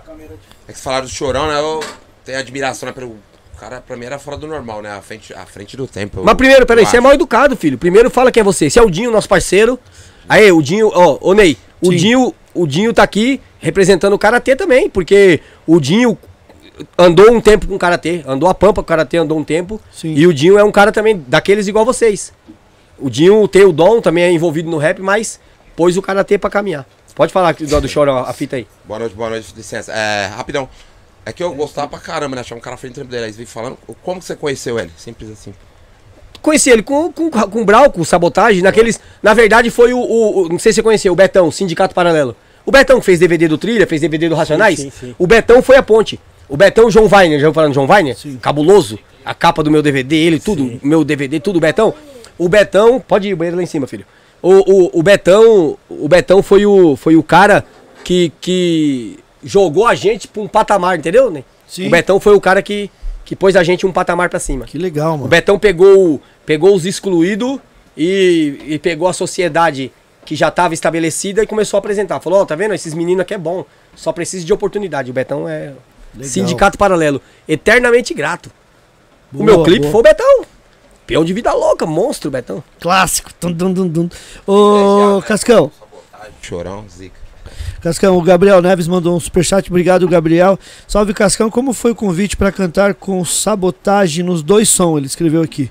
É 0.65 0.72
que 0.72 0.77
você 0.77 0.83
falaram 0.83 1.05
do 1.05 1.11
chorão, 1.11 1.49
né? 1.49 1.59
Eu 1.59 1.81
tenho 2.23 2.39
admiração, 2.39 2.88
né? 2.88 2.93
Pelo 2.93 3.07
o 3.07 3.57
cara, 3.59 3.81
pra 3.85 3.97
mim, 3.97 4.05
era 4.05 4.17
fora 4.17 4.38
do 4.38 4.47
normal, 4.47 4.81
né? 4.81 4.91
À 4.91 5.01
frente, 5.01 5.33
à 5.33 5.45
frente 5.45 5.75
do 5.75 5.85
tempo. 5.88 6.22
Mas 6.23 6.35
primeiro, 6.35 6.65
peraí, 6.65 6.85
você 6.85 6.97
é 6.97 7.01
mal 7.01 7.14
educado, 7.14 7.57
filho. 7.57 7.77
Primeiro 7.77 8.09
fala 8.09 8.31
quem 8.31 8.39
é 8.39 8.43
você. 8.43 8.67
Esse 8.67 8.80
é 8.80 8.81
o 8.81 8.89
Dinho, 8.89 9.11
nosso 9.11 9.27
parceiro. 9.27 9.77
Aí, 10.27 10.49
o 10.53 10.61
Dinho, 10.61 10.89
ó, 10.93 11.17
ô 11.19 11.33
Ney, 11.33 11.57
o 11.81 11.91
Sim. 11.91 11.97
Dinho, 11.97 12.33
o 12.53 12.65
Dinho 12.65 12.93
tá 12.93 13.03
aqui 13.03 13.41
representando 13.59 14.14
o 14.14 14.19
Karatê 14.19 14.55
também, 14.55 14.89
porque 14.89 15.41
o 15.67 15.81
Dinho 15.81 16.17
andou 16.97 17.31
um 17.31 17.39
tempo 17.41 17.67
com 17.67 17.75
o 17.75 17.79
Karatê, 17.79 18.23
andou 18.27 18.49
a 18.49 18.53
pampa 18.53 18.75
com 18.75 18.81
o 18.81 18.85
Karatê, 18.85 19.17
andou 19.17 19.37
um 19.37 19.43
tempo. 19.43 19.79
Sim. 19.91 20.13
E 20.13 20.25
o 20.27 20.33
Dinho 20.33 20.57
é 20.57 20.63
um 20.63 20.71
cara 20.71 20.91
também 20.91 21.23
daqueles 21.27 21.67
igual 21.67 21.85
vocês. 21.85 22.33
O 22.97 23.09
Dinho 23.09 23.47
tem 23.47 23.63
o 23.65 23.71
dom, 23.71 24.01
também 24.01 24.23
é 24.23 24.31
envolvido 24.31 24.69
no 24.69 24.77
rap, 24.77 25.01
mas 25.01 25.39
pôs 25.75 25.97
o 25.97 26.01
Karatê 26.01 26.37
pra 26.37 26.49
caminhar. 26.49 26.85
Pode 27.13 27.31
falar 27.31 27.53
do, 27.53 27.81
do 27.81 27.87
choro, 27.87 28.11
a 28.11 28.33
fita 28.33 28.57
aí. 28.57 28.67
Boa 28.83 28.99
noite, 28.99 29.15
boa 29.15 29.29
noite, 29.29 29.53
licença. 29.55 29.91
É, 29.93 30.27
rapidão. 30.35 30.67
É 31.25 31.31
que 31.31 31.41
eu 31.41 31.53
gostava 31.53 31.87
pra 31.87 31.99
caramba, 31.99 32.35
né? 32.35 32.41
Achava 32.41 32.59
um 32.59 32.61
cara 32.61 32.75
frente 32.77 33.01
dele. 33.05 33.25
Aí 33.25 33.31
veio 33.31 33.47
falando. 33.47 33.77
Como 34.03 34.19
que 34.19 34.25
você 34.25 34.35
conheceu 34.35 34.77
ele? 34.77 34.91
Simples 34.97 35.31
assim. 35.31 35.53
Conheci 36.41 36.69
ele 36.69 36.83
com, 36.83 37.11
com, 37.11 37.31
com 37.31 37.61
o 37.61 37.65
Brau, 37.65 37.89
com 37.89 38.03
sabotagem, 38.03 38.61
naqueles. 38.61 38.99
Na 39.23 39.33
verdade, 39.33 39.71
foi 39.71 39.93
o, 39.93 39.97
o- 39.99 40.41
o- 40.45 40.49
Não 40.49 40.59
sei 40.59 40.71
se 40.71 40.75
você 40.77 40.83
conheceu, 40.83 41.11
o 41.13 41.15
Betão, 41.15 41.49
Sindicato 41.49 41.95
Paralelo. 41.95 42.35
O 42.65 42.71
Betão 42.71 42.99
que 42.99 43.05
fez 43.05 43.17
DVD 43.19 43.47
do 43.47 43.57
Trilha, 43.57 43.87
fez 43.87 44.01
DVD 44.01 44.29
do 44.29 44.35
Racionais. 44.35 44.77
sim, 44.79 44.91
sim. 44.91 45.15
O 45.17 45.25
Betão 45.25 45.63
foi 45.63 45.77
a 45.77 45.83
ponte. 45.83 46.19
O 46.48 46.56
Betão, 46.56 46.90
João 46.91 47.09
Weiner, 47.11 47.40
já 47.40 47.48
ouviu 47.48 47.53
falando 47.53 47.72
de 47.72 47.75
João 47.75 47.88
Weiner? 47.88 48.15
Cabuloso. 48.41 48.99
A 49.24 49.33
capa 49.33 49.64
do 49.64 49.72
meu 49.72 49.82
DVD, 49.82 50.15
ele, 50.15 50.40
tudo, 50.40 50.80
meu 50.83 51.03
DVD, 51.03 51.40
tudo, 51.40 51.57
o 51.57 51.59
Betão. 51.59 51.93
O 52.38 52.48
Betão. 52.48 52.99
Pode 52.99 53.27
ir, 53.27 53.33
o 53.33 53.38
banheiro 53.38 53.57
lá 53.57 53.64
em 53.64 53.67
cima, 53.67 53.88
filho. 53.88 54.06
O, 54.41 54.51
o, 54.51 54.99
o 54.99 55.03
Betão. 55.03 55.77
O 55.90 56.07
Betão 56.07 56.43
foi 56.43 56.65
o, 56.65 56.95
foi 56.95 57.15
o 57.15 57.24
cara 57.24 57.65
que, 58.03 58.32
que 58.40 59.17
jogou 59.43 59.88
a 59.88 59.95
gente 59.95 60.27
pra 60.27 60.43
um 60.43 60.48
patamar, 60.48 60.98
entendeu, 60.98 61.32
né? 61.32 61.43
Sim. 61.67 61.88
O 61.88 61.90
Betão 61.90 62.19
foi 62.19 62.35
o 62.35 62.41
cara 62.41 62.61
que, 62.61 62.91
que 63.24 63.35
pôs 63.35 63.56
a 63.56 63.64
gente 63.64 63.85
um 63.88 63.91
patamar 63.91 64.30
pra 64.30 64.40
cima. 64.40 64.65
Que 64.65 64.77
legal, 64.77 65.15
O 65.15 65.17
mano. 65.17 65.30
Betão 65.30 65.57
pegou, 65.57 66.22
pegou 66.45 66.75
os 66.75 66.85
excluídos 66.85 67.59
e, 67.98 68.59
e 68.67 68.80
pegou 68.80 69.07
a 69.07 69.14
sociedade 69.14 69.91
que 70.24 70.35
já 70.35 70.49
estava 70.49 70.74
estabelecida 70.74 71.41
e 71.41 71.48
começou 71.48 71.77
a 71.77 71.80
apresentar. 71.80 72.19
Falou, 72.19 72.41
ó, 72.41 72.45
tá 72.45 72.56
vendo? 72.56 72.74
Esses 72.75 72.93
meninos 72.93 73.22
aqui 73.22 73.33
é 73.33 73.38
bom, 73.38 73.65
só 73.95 74.11
precisa 74.11 74.45
de 74.45 74.53
oportunidade. 74.53 75.09
O 75.09 75.14
Betão 75.14 75.49
é 75.49 75.74
Legal. 76.16 76.30
sindicato 76.30 76.77
paralelo. 76.77 77.22
Eternamente 77.48 78.14
grato. 78.14 78.52
o 79.34 79.38
Boa, 79.38 79.45
meu 79.45 79.64
clipe 79.64 79.82
boa. 79.82 79.92
foi 79.92 80.00
o 80.00 80.03
Betão. 80.03 80.45
Peão 81.06 81.24
de 81.24 81.34
vida 81.34 81.53
louca, 81.53 81.85
monstro, 81.85 82.32
Betão. 82.32 82.64
Clássico. 82.80 83.32
Tum, 83.34 83.53
tum, 83.53 83.74
tum, 83.74 83.90
tum. 83.90 84.10
Ô, 84.48 85.22
Cascão. 85.22 85.72
Chorão, 86.42 86.85
zica. 86.90 87.26
Cascão, 87.82 88.18
o 88.18 88.22
Gabriel 88.22 88.61
Neves 88.61 88.88
mandou 88.88 89.16
um 89.16 89.19
superchat. 89.19 89.69
Obrigado, 89.69 90.08
Gabriel. 90.08 90.58
Salve, 90.88 91.14
Cascão. 91.14 91.52
Como 91.52 91.72
foi 91.74 91.92
o 91.92 91.95
convite 91.95 92.35
pra 92.35 92.52
cantar 92.52 92.95
com 92.95 93.24
sabotagem 93.24 94.26
nos 94.26 94.42
dois 94.42 94.69
sons? 94.69 94.98
Ele 94.98 95.06
escreveu 95.06 95.44
aqui. 95.44 95.69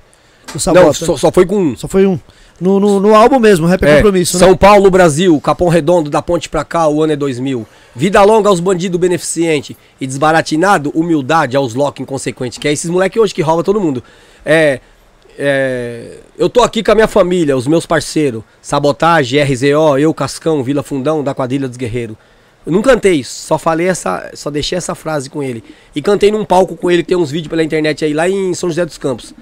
O 0.54 0.58
Sabota. 0.58 0.86
Não, 0.86 0.92
só, 0.92 1.16
só 1.16 1.32
foi 1.32 1.46
com 1.46 1.58
um. 1.58 1.76
Só 1.76 1.86
foi 1.86 2.06
um. 2.06 2.18
No, 2.60 2.78
no, 2.78 3.00
no 3.00 3.14
álbum 3.14 3.40
mesmo, 3.40 3.66
Rap 3.66 3.82
é, 3.82 3.90
É, 3.90 3.96
Compromisso, 3.96 4.38
São 4.38 4.50
né? 4.50 4.56
Paulo, 4.56 4.88
Brasil, 4.90 5.38
Capão 5.40 5.68
Redondo, 5.68 6.08
da 6.08 6.22
ponte 6.22 6.48
pra 6.48 6.64
cá, 6.64 6.86
o 6.86 7.02
ano 7.02 7.12
é 7.12 7.16
2000. 7.16 7.66
Vida 7.96 8.22
longa 8.22 8.48
aos 8.48 8.60
bandidos 8.60 8.98
beneficentes 8.98 9.76
e 10.00 10.06
desbaratinado, 10.06 10.90
humildade 10.94 11.56
aos 11.56 11.74
lock 11.74 12.00
inconsequentes, 12.00 12.58
que 12.58 12.68
é 12.68 12.72
esses 12.72 12.88
moleque 12.88 13.18
hoje 13.18 13.34
que 13.34 13.42
rouba 13.42 13.64
todo 13.64 13.80
mundo. 13.80 14.02
É, 14.46 14.80
é, 15.36 16.18
eu 16.38 16.48
tô 16.48 16.62
aqui 16.62 16.82
com 16.82 16.92
a 16.92 16.94
minha 16.94 17.08
família, 17.08 17.56
os 17.56 17.66
meus 17.66 17.86
parceiros, 17.86 18.42
Sabotagem, 18.62 19.42
RZO, 19.42 19.98
eu, 19.98 20.14
Cascão, 20.14 20.62
Vila 20.62 20.82
Fundão, 20.82 21.24
da 21.24 21.34
quadrilha 21.34 21.66
dos 21.66 21.76
Guerreiros. 21.76 22.16
Eu 22.64 22.72
não 22.72 22.82
cantei, 22.82 23.22
só 23.24 23.58
falei 23.58 23.88
essa, 23.88 24.30
só 24.34 24.48
deixei 24.48 24.78
essa 24.78 24.94
frase 24.94 25.28
com 25.28 25.42
ele. 25.42 25.62
E 25.94 26.00
cantei 26.00 26.30
num 26.30 26.44
palco 26.44 26.76
com 26.76 26.90
ele, 26.90 27.02
que 27.02 27.08
tem 27.08 27.16
uns 27.16 27.30
vídeos 27.30 27.50
pela 27.50 27.62
internet 27.62 28.04
aí, 28.04 28.14
lá 28.14 28.28
em 28.28 28.54
São 28.54 28.70
José 28.70 28.86
dos 28.86 28.96
Campos. 28.96 29.34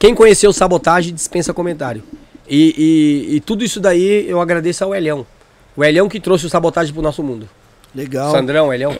Quem 0.00 0.14
conheceu 0.14 0.50
Sabotagem, 0.50 1.12
dispensa 1.14 1.52
comentário. 1.52 2.02
E, 2.48 2.74
e- 3.30 3.36
e 3.36 3.40
tudo 3.40 3.62
isso 3.62 3.78
daí 3.78 4.24
eu 4.26 4.40
agradeço 4.40 4.82
ao 4.82 4.94
Elhão. 4.94 5.26
O 5.76 5.84
Elhão 5.84 6.08
que 6.08 6.18
trouxe 6.18 6.46
o 6.46 6.48
Sabotagem 6.48 6.92
pro 6.94 7.02
nosso 7.02 7.22
mundo. 7.22 7.46
Legal. 7.94 8.30
Sandrão, 8.30 8.72
Elhão. 8.72 8.96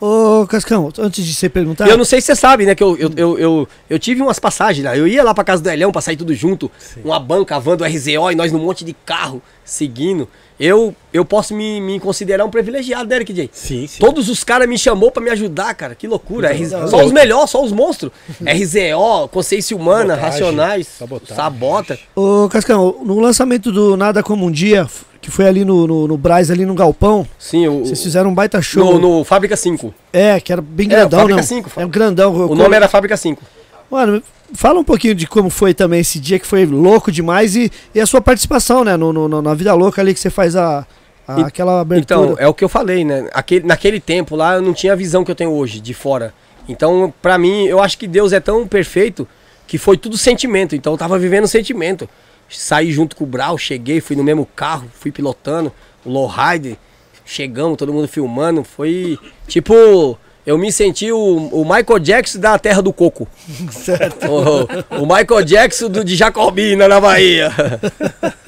Ô, 0.00 0.46
Cascão, 0.46 0.92
antes 0.98 1.24
de 1.24 1.34
você 1.34 1.48
perguntar. 1.48 1.88
Eu 1.88 1.96
não 1.96 2.04
sei 2.04 2.20
se 2.20 2.26
você 2.26 2.36
sabe, 2.36 2.66
né? 2.66 2.74
Que 2.74 2.82
eu, 2.82 2.96
eu, 2.96 3.12
eu, 3.16 3.38
eu, 3.38 3.68
eu 3.88 3.98
tive 3.98 4.20
umas 4.20 4.38
passagens 4.38 4.84
lá. 4.84 4.96
Eu 4.96 5.08
ia 5.08 5.22
lá 5.22 5.32
pra 5.32 5.44
casa 5.44 5.62
do 5.62 5.70
Elhão 5.70 5.90
pra 5.90 6.02
sair 6.02 6.16
tudo 6.16 6.34
junto. 6.34 6.70
Uma 7.02 7.18
banca, 7.18 7.56
a 7.56 7.58
van 7.58 7.76
do 7.76 7.84
RZO 7.84 8.30
e 8.30 8.34
nós 8.34 8.52
num 8.52 8.58
monte 8.58 8.84
de 8.84 8.92
carro 8.92 9.42
seguindo. 9.64 10.28
Eu, 10.60 10.94
eu 11.12 11.24
posso 11.24 11.54
me, 11.54 11.80
me 11.80 11.98
considerar 11.98 12.44
um 12.44 12.50
privilegiado, 12.50 13.08
né, 13.08 13.16
Eric 13.16 13.32
J? 13.32 13.50
Sim, 13.52 13.86
sim. 13.88 13.98
Todos 13.98 14.28
os 14.28 14.44
caras 14.44 14.68
me 14.68 14.78
chamou 14.78 15.10
pra 15.10 15.22
me 15.22 15.30
ajudar, 15.30 15.74
cara. 15.74 15.94
Que 15.94 16.06
loucura. 16.06 16.50
Só 16.88 17.04
os 17.04 17.10
melhores, 17.10 17.50
só 17.50 17.64
os 17.64 17.72
monstros. 17.72 18.12
RZO, 18.40 19.28
Consciência 19.32 19.76
Humana, 19.76 20.14
Sabotagem, 20.14 20.30
Racionais, 20.30 20.86
sabotagem. 20.86 21.36
Sabota. 21.36 21.98
Ô, 22.14 22.48
Cascão, 22.48 22.96
no 23.02 23.18
lançamento 23.18 23.72
do 23.72 23.96
Nada 23.96 24.22
Como 24.22 24.46
um 24.46 24.50
Dia, 24.50 24.88
que 25.24 25.30
foi 25.30 25.46
ali 25.46 25.64
no, 25.64 25.86
no, 25.86 26.06
no 26.06 26.18
Braz, 26.18 26.50
ali 26.50 26.66
no 26.66 26.74
Galpão, 26.74 27.26
Sim, 27.38 27.66
o, 27.66 27.78
vocês 27.86 28.02
fizeram 28.02 28.28
um 28.28 28.34
baita 28.34 28.60
show. 28.60 28.98
no, 28.98 29.18
no 29.18 29.24
Fábrica 29.24 29.56
5. 29.56 29.94
É, 30.12 30.38
que 30.38 30.52
era 30.52 30.60
bem 30.60 30.86
É, 30.86 30.90
grandão, 30.90 31.20
Fábrica 31.20 31.36
não? 31.40 31.46
cinco, 31.48 31.70
É 31.76 31.86
um 31.86 31.88
grandão. 31.88 32.34
O 32.34 32.54
nome 32.54 32.76
era 32.76 32.86
Fábrica 32.88 33.16
5. 33.16 33.42
Mano, 33.90 34.22
fala 34.52 34.78
um 34.80 34.84
pouquinho 34.84 35.14
de 35.14 35.26
como 35.26 35.48
foi 35.48 35.72
também 35.72 36.00
esse 36.00 36.20
dia 36.20 36.38
que 36.38 36.46
foi 36.46 36.66
louco 36.66 37.10
demais 37.10 37.56
e, 37.56 37.72
e 37.94 38.00
a 38.00 38.06
sua 38.06 38.20
participação, 38.20 38.84
né? 38.84 38.96
No, 38.98 39.12
no- 39.14 39.40
na 39.40 39.54
Vida 39.54 39.72
Louca 39.72 40.02
ali 40.02 40.12
que 40.12 40.20
você 40.20 40.28
faz 40.28 40.54
a. 40.56 40.86
a- 41.26 41.40
E- 41.40 41.44
aquela 41.44 41.80
abertura. 41.80 42.20
Então, 42.26 42.36
é 42.38 42.46
o 42.46 42.52
que 42.52 42.62
eu 42.62 42.68
falei, 42.68 43.02
né? 43.02 43.26
Aquele, 43.32 43.66
naquele 43.66 44.00
tempo 44.00 44.36
lá 44.36 44.56
eu 44.56 44.62
não 44.62 44.74
tinha 44.74 44.92
a 44.92 44.96
visão 44.96 45.24
que 45.24 45.30
eu 45.30 45.34
tenho 45.34 45.52
hoje, 45.52 45.80
de 45.80 45.94
fora. 45.94 46.34
Então, 46.68 47.12
pra 47.22 47.38
mim, 47.38 47.64
eu 47.64 47.80
acho 47.80 47.96
que 47.96 48.06
Deus 48.06 48.34
é 48.34 48.40
tão 48.40 48.66
perfeito 48.68 49.26
que 49.66 49.78
foi 49.78 49.96
tudo 49.96 50.18
sentimento. 50.18 50.76
Então 50.76 50.92
eu 50.92 50.98
tava 50.98 51.18
vivendo 51.18 51.46
sentimento. 51.46 52.06
Saí 52.48 52.92
junto 52.92 53.16
com 53.16 53.24
o 53.24 53.26
Brau, 53.26 53.58
cheguei, 53.58 54.00
fui 54.00 54.14
no 54.16 54.22
mesmo 54.24 54.46
carro, 54.54 54.88
fui 54.94 55.10
pilotando, 55.10 55.72
o 56.04 56.10
lowrider, 56.10 56.76
chegamos, 57.24 57.76
todo 57.76 57.92
mundo 57.92 58.06
filmando. 58.08 58.62
Foi 58.64 59.18
tipo. 59.48 60.18
Eu 60.46 60.58
me 60.58 60.70
senti 60.70 61.10
o, 61.10 61.18
o 61.18 61.64
Michael 61.64 61.98
Jackson 62.00 62.38
da 62.38 62.58
Terra 62.58 62.82
do 62.82 62.92
Coco. 62.92 63.26
Certo. 63.72 64.26
O, 64.30 65.00
o 65.02 65.06
Michael 65.06 65.42
Jackson 65.42 65.88
do, 65.88 66.04
de 66.04 66.14
Jacobina, 66.14 66.86
na 66.86 67.00
Bahia. 67.00 67.50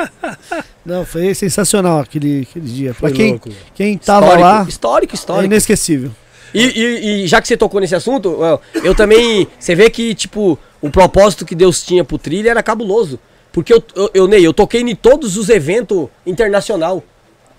Não, 0.84 1.04
foi 1.04 1.34
sensacional 1.34 2.00
aquele, 2.00 2.46
aquele 2.48 2.66
dia. 2.68 2.90
Pra 2.94 3.08
Foi 3.08 3.12
quem, 3.12 3.30
louco. 3.32 3.48
quem 3.74 3.98
tava 3.98 4.26
histórico, 4.26 4.42
lá, 4.46 4.66
Histórico, 4.68 5.12
é 5.12 5.16
histórico. 5.16 5.44
inesquecível. 5.46 6.10
E, 6.54 6.62
e- 6.64 7.24
e 7.24 7.26
já 7.26 7.40
que 7.42 7.48
você 7.48 7.56
tocou 7.56 7.80
nesse 7.80 7.94
assunto, 7.94 8.36
eu 8.84 8.94
também. 8.94 9.48
Você 9.58 9.74
vê 9.74 9.90
que, 9.90 10.14
tipo, 10.14 10.58
o 10.80 10.90
propósito 10.90 11.44
que 11.44 11.54
Deus 11.54 11.82
tinha 11.82 12.04
pro 12.04 12.18
trilha 12.18 12.50
era 12.50 12.62
cabuloso. 12.62 13.18
Porque 13.56 13.72
eu, 13.72 13.82
eu, 13.94 14.10
eu, 14.12 14.28
Ney, 14.28 14.44
eu 14.44 14.52
toquei 14.52 14.82
em 14.82 14.94
todos 14.94 15.38
os 15.38 15.48
eventos 15.48 16.08
internacional. 16.26 17.02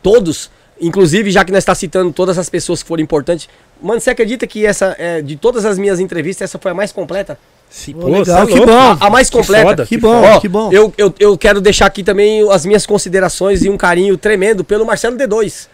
Todos. 0.04 0.52
Inclusive, 0.80 1.32
já 1.32 1.44
que 1.44 1.52
nós 1.52 1.64
está 1.64 1.74
citando 1.74 2.14
todas 2.14 2.38
as 2.38 2.48
pessoas 2.52 2.84
que 2.84 2.88
foram 2.88 3.02
importantes. 3.02 3.50
Mano, 3.82 4.00
você 4.00 4.12
acredita 4.12 4.46
que 4.46 4.64
essa, 4.64 4.96
é, 5.00 5.24
de 5.24 5.36
todas 5.36 5.66
as 5.66 5.80
minhas 5.80 6.00
entrevistas, 6.00 6.52
essa 6.52 6.60
foi 6.60 6.70
a 6.70 6.74
mais 6.76 6.92
completa? 6.92 7.40
Sim, 7.68 7.94
Pô, 7.94 8.10
legal, 8.10 8.44
é 8.44 8.46
que 8.46 8.64
bom. 8.64 8.72
A, 8.72 9.08
a 9.08 9.10
mais 9.10 9.28
Que 9.28 9.38
completa. 9.40 9.64
foda, 9.66 9.84
Que 9.86 9.96
que 9.96 9.98
bom, 9.98 10.22
Ó, 10.22 10.40
que 10.40 10.48
bom. 10.48 10.72
Eu, 10.72 10.94
eu, 11.00 11.12
eu 11.20 11.36
quero 11.36 11.60
deixar 11.60 11.88
aqui 11.88 12.04
também 12.04 12.48
as 12.52 12.64
minhas 12.64 12.86
considerações 12.86 13.66
e 13.66 13.70
um 13.70 13.76
carinho 13.76 14.16
tremendo 14.20 14.64
pelo 14.64 14.86
Marcelo 14.86 15.18
D2. 15.18 15.68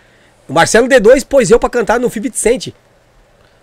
O 0.48 0.54
Marcelo 0.54 0.88
D2 0.88 1.26
pôs 1.26 1.52
eu 1.52 1.60
pra 1.60 1.70
cantar 1.70 2.00
no 2.00 2.10
Fib 2.10 2.30
Vicente. 2.30 2.74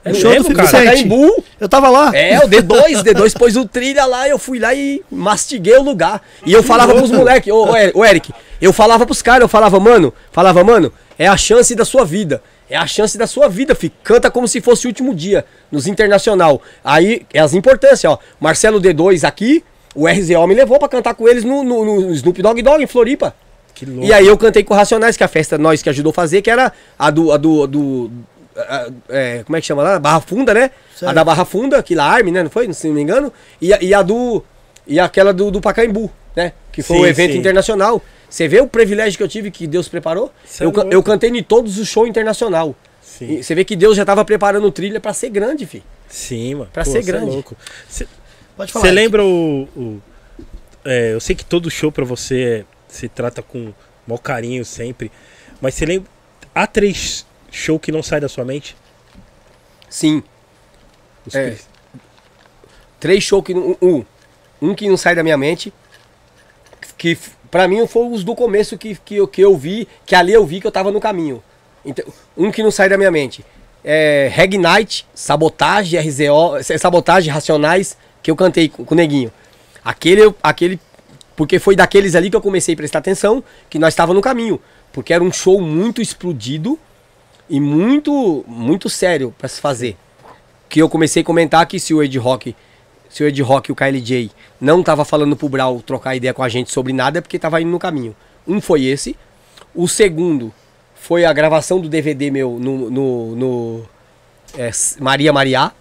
É 0.05 0.15
show 0.15 0.31
Felipe 0.33 0.55
cara? 0.55 0.69
Pacaembu. 0.71 1.45
Eu 1.61 1.69
tava 1.69 1.89
lá. 1.91 2.11
É, 2.17 2.39
o 2.39 2.49
D2, 2.49 3.03
D2 3.03 3.39
pôs 3.39 3.57
o 3.57 3.67
trilha 3.67 4.07
lá, 4.07 4.29
eu 4.29 4.39
fui 4.39 4.59
lá 4.59 4.73
e 4.75 5.03
mastiguei 5.11 5.77
o 5.77 5.83
lugar. 5.83 6.23
E 6.47 6.53
eu 6.53 6.63
falava 6.63 6.95
pros 6.95 7.11
moleques, 7.11 7.53
ô, 7.53 7.67
ô, 7.95 8.05
Eric- 8.05 8.33
eu 8.61 8.73
falava 8.73 9.05
pros 9.05 9.21
caras, 9.23 9.43
eu 9.43 9.49
falava, 9.49 9.79
mano, 9.79 10.13
falava, 10.33 10.65
mano, 10.65 10.93
é 11.19 11.27
a 11.27 11.37
chance 11.37 11.75
da 11.75 11.85
sua 11.85 12.05
vida. 12.05 12.43
É 12.69 12.77
a 12.77 12.87
chance 12.87 13.19
da 13.19 13.27
sua 13.27 13.49
vida, 13.49 13.75
fi. 13.75 13.93
Canta 14.03 14.31
como 14.31 14.47
se 14.47 14.61
fosse 14.61 14.87
o 14.87 14.89
último 14.89 15.13
dia, 15.15 15.45
nos 15.73 15.87
internacional. 15.89 16.63
Aí, 16.85 17.27
é 17.35 17.41
as 17.41 17.53
importâncias, 17.53 18.11
ó. 18.11 18.19
Marcelo 18.39 18.81
D2 18.81 19.25
aqui, 19.25 19.63
o 19.95 20.07
RZO 20.07 20.47
me 20.47 20.55
levou 20.55 20.79
pra 20.79 20.89
cantar 20.89 21.15
com 21.15 21.29
eles 21.29 21.43
no, 21.45 21.63
no, 21.65 21.85
no 21.85 22.13
Snoop 22.13 22.41
Dogg 22.41 22.63
Dogg, 22.63 22.83
em 22.83 22.87
Floripa. 22.87 23.35
Que 23.75 23.85
louco. 23.85 24.05
E 24.05 24.13
aí 24.13 24.27
eu 24.27 24.39
cantei 24.39 24.63
com 24.63 24.73
o 24.73 24.77
Racionais, 24.77 25.17
que 25.17 25.23
é 25.23 25.27
a 25.27 25.29
festa 25.29 25.59
nós 25.59 25.83
que 25.83 25.89
ajudou 25.89 26.11
a 26.11 26.15
fazer, 26.15 26.43
que 26.43 26.51
era 26.51 26.73
a 26.99 27.11
do. 27.11 27.33
A 27.33 27.37
do, 27.37 27.67
do 27.67 28.11
é, 29.09 29.43
como 29.45 29.57
é 29.57 29.61
que 29.61 29.67
chama 29.67 29.83
lá? 29.83 29.99
Barra 29.99 30.21
Funda, 30.21 30.53
né? 30.55 30.71
Certo. 30.95 31.11
A 31.11 31.13
da 31.15 31.25
Barra 31.25 31.45
Funda, 31.45 31.83
que 31.83 31.95
lá 31.95 32.05
Arme, 32.05 32.31
né? 32.31 32.43
Não 32.43 32.51
foi? 32.51 32.73
Se 32.73 32.87
não 32.89 32.95
me 32.95 33.01
engano. 33.03 33.33
E 33.61 33.73
a, 33.73 33.79
e 33.83 33.95
a 33.95 34.03
do. 34.03 34.43
E 34.87 34.99
aquela 34.99 35.33
do, 35.33 35.51
do 35.51 35.61
Pacaembu, 35.61 36.11
né? 36.35 36.53
Que 36.73 36.83
foi 36.83 36.97
Sim, 36.97 37.03
o 37.03 37.07
evento 37.07 37.33
sim. 37.33 37.39
internacional. 37.39 38.03
Você 38.29 38.47
vê 38.49 38.61
o 38.61 38.67
privilégio 38.67 39.17
que 39.17 39.23
eu 39.23 39.29
tive 39.29 39.51
que 39.51 39.67
Deus 39.67 39.89
preparou? 39.89 40.33
É 40.61 40.65
Eu, 40.65 40.73
eu 40.91 41.03
cantei 41.03 41.31
em 41.31 41.43
todos 41.43 41.79
os 41.79 41.89
shows 41.89 42.09
internacional. 42.09 42.75
Você 43.03 43.55
vê 43.55 43.65
que 43.65 43.77
Deus 43.77 43.97
já 43.97 44.05
tava 44.05 44.25
preparando 44.25 44.67
o 44.67 44.71
trilha 44.73 44.99
pra 45.01 45.13
ser 45.13 45.29
grande, 45.31 45.67
fi. 45.67 45.83
Sim, 46.09 46.55
mano. 46.55 46.71
Pra 46.73 46.85
Pô, 46.85 46.91
ser 46.91 46.99
é 46.99 47.03
grande. 47.03 47.27
louco. 47.33 47.57
Cê- 47.89 48.07
Pode 48.57 48.73
falar. 48.73 48.85
Você 48.87 48.91
lembra 48.91 49.23
o. 49.25 49.69
o- 49.77 50.01
é, 50.85 51.13
eu 51.13 51.21
sei 51.21 51.37
que 51.37 51.45
todo 51.45 51.71
show 51.71 51.93
pra 51.93 52.05
você 52.05 52.43
é- 52.43 52.65
se 52.89 53.09
trata 53.09 53.43
com 53.43 53.73
mau 54.07 54.19
carinho 54.19 54.65
sempre. 54.65 55.11
Mas 55.61 55.75
você 55.75 55.85
lembra. 55.85 56.09
Há 56.55 56.67
três 56.67 57.27
shows 57.51 57.81
que 57.81 57.93
não 57.93 58.03
sai 58.03 58.21
da 58.21 58.29
sua 58.29 58.45
mente? 58.45 58.77
Sim. 59.89 60.23
Os 61.27 61.35
É. 61.35 61.45
três. 61.45 61.69
Três 62.99 63.25
shows 63.25 63.45
que. 63.45 63.55
Um, 63.55 64.05
um 64.61 64.75
que 64.75 64.89
não 64.89 64.97
sai 64.97 65.15
da 65.15 65.23
minha 65.23 65.37
mente. 65.37 65.73
Que 66.97 67.19
pra 67.51 67.67
mim 67.67 67.87
foi 67.87 68.09
os 68.09 68.23
do 68.23 68.35
começo 68.35 68.77
que, 68.79 68.95
que, 68.97 69.17
eu, 69.17 69.27
que 69.27 69.41
eu 69.41 69.57
vi. 69.57 69.89
Que 70.07 70.15
ali 70.15 70.33
eu 70.33 70.45
vi 70.47 70.61
que 70.61 70.67
eu 70.67 70.73
tava 70.73 70.91
no 70.91 71.01
caminho. 71.01 71.43
Então, 71.85 72.05
um 72.37 72.51
que 72.51 72.63
não 72.63 72.71
sai 72.71 72.89
da 72.89 72.97
minha 72.99 73.11
mente. 73.11 73.45
É 73.83 74.29
Reg 74.31 74.59
Night, 74.59 75.07
Sabotagem, 75.15 75.99
RZO, 75.99 76.57
é, 76.59 76.79
Sabotagem, 76.79 77.33
Racionais, 77.33 77.97
que 78.23 78.31
eu 78.31 78.37
cantei 78.37 78.69
com, 78.69 78.85
com 78.85 78.95
o 78.95 78.97
Neguinho. 78.97 79.33
Aquele, 79.83 80.35
aquele. 80.43 80.79
Porque 81.35 81.59
foi 81.59 81.75
daqueles 81.75 82.15
ali 82.15 82.29
que 82.29 82.37
eu 82.37 82.43
comecei 82.43 82.75
a 82.75 82.77
prestar 82.77 82.99
atenção, 82.99 83.43
que 83.71 83.79
nós 83.79 83.95
estávamos 83.95 84.17
no 84.17 84.23
caminho. 84.23 84.61
Porque 84.93 85.15
era 85.15 85.25
um 85.25 85.33
show 85.33 85.59
muito 85.61 86.03
explodido 86.03 86.79
e 87.51 87.61
muito, 87.61 88.45
muito 88.47 88.89
sério 88.89 89.35
pra 89.37 89.49
se 89.49 89.61
fazer 89.61 89.97
que 90.71 90.81
eu 90.81 90.89
comecei 90.89 91.23
a 91.23 91.25
comentar 91.25 91.67
que 91.67 91.81
se 91.81 91.93
o 91.93 92.01
Ed 92.01 92.17
Rock, 92.17 92.55
se 93.09 93.25
o 93.25 93.27
Ed 93.27 93.43
Rock 93.43 93.71
e 93.71 93.73
o 93.73 93.75
KLJ 93.75 94.31
não 94.61 94.85
tava 94.85 95.05
falando 95.05 95.37
pro 95.37 95.49
Brau 95.49 95.83
trocar 95.83 96.15
ideia 96.15 96.33
com 96.33 96.45
a 96.45 96.49
gente 96.49 96.71
sobre 96.71 96.93
nada, 96.93 97.19
é 97.19 97.21
porque 97.21 97.41
tava 97.41 97.61
indo 97.61 97.71
no 97.71 97.79
caminho. 97.79 98.15
Um 98.47 98.61
foi 98.61 98.85
esse. 98.85 99.17
O 99.75 99.89
segundo 99.89 100.55
foi 100.95 101.25
a 101.25 101.33
gravação 101.33 101.81
do 101.81 101.89
DVD 101.89 102.31
meu 102.31 102.57
no, 102.59 102.89
no, 102.89 103.37
no, 103.37 103.83
é, 104.57 104.71
Maria 105.01 105.33
Mariá. 105.33 105.73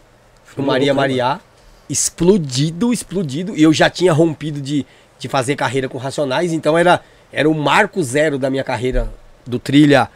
No 0.57 0.63
Maria 0.63 0.91
né, 0.91 0.99
Mariá. 0.99 1.39
Explodido, 1.87 2.91
explodido. 2.91 3.55
E 3.55 3.61
eu 3.61 3.71
já 3.71 3.91
tinha 3.91 4.11
rompido 4.11 4.59
de, 4.59 4.87
de 5.19 5.27
fazer 5.27 5.55
carreira 5.55 5.87
com 5.87 5.99
Racionais, 5.99 6.51
então 6.51 6.75
era, 6.75 7.01
era 7.31 7.47
o 7.47 7.53
marco 7.53 8.01
zero 8.01 8.39
da 8.39 8.49
minha 8.49 8.63
carreira 8.63 9.13
do 9.45 9.59
trilha, 9.59 10.09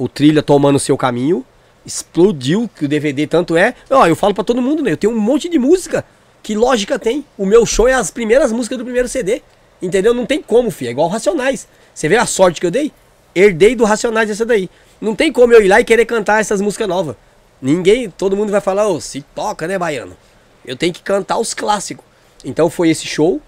o 0.00 0.08
trilha 0.08 0.42
tomando 0.42 0.78
seu 0.78 0.96
caminho 0.96 1.44
explodiu 1.84 2.68
que 2.74 2.86
o 2.86 2.88
DVD 2.88 3.26
tanto 3.26 3.54
é. 3.54 3.74
Ó, 3.90 4.06
eu 4.06 4.16
falo 4.16 4.32
pra 4.32 4.42
todo 4.42 4.60
mundo, 4.62 4.82
né? 4.82 4.92
Eu 4.92 4.96
tenho 4.96 5.12
um 5.12 5.20
monte 5.20 5.46
de 5.46 5.58
música. 5.58 6.06
Que 6.42 6.54
lógica 6.54 6.98
tem? 6.98 7.22
O 7.36 7.44
meu 7.44 7.66
show 7.66 7.86
é 7.86 7.92
as 7.92 8.10
primeiras 8.10 8.50
músicas 8.50 8.78
do 8.78 8.84
primeiro 8.84 9.08
CD. 9.08 9.42
Entendeu? 9.80 10.14
Não 10.14 10.24
tem 10.24 10.40
como, 10.40 10.70
filho. 10.70 10.88
É 10.88 10.90
igual 10.92 11.06
Racionais. 11.08 11.68
Você 11.92 12.08
vê 12.08 12.16
a 12.16 12.24
sorte 12.24 12.62
que 12.62 12.66
eu 12.66 12.70
dei? 12.70 12.90
Herdei 13.34 13.76
do 13.76 13.84
Racionais 13.84 14.30
essa 14.30 14.46
daí. 14.46 14.70
Não 14.98 15.14
tem 15.14 15.30
como 15.30 15.52
eu 15.52 15.62
ir 15.62 15.68
lá 15.68 15.80
e 15.82 15.84
querer 15.84 16.06
cantar 16.06 16.40
essas 16.40 16.62
músicas 16.62 16.88
novas. 16.88 17.14
Ninguém, 17.60 18.08
todo 18.08 18.34
mundo 18.34 18.50
vai 18.50 18.62
falar, 18.62 18.88
ô, 18.88 19.02
se 19.02 19.20
toca, 19.34 19.68
né, 19.68 19.78
baiano? 19.78 20.16
Eu 20.64 20.76
tenho 20.76 20.94
que 20.94 21.02
cantar 21.02 21.36
os 21.36 21.52
clássicos. 21.52 22.06
Então 22.42 22.70
foi 22.70 22.88
esse 22.88 23.06
show. 23.06 23.38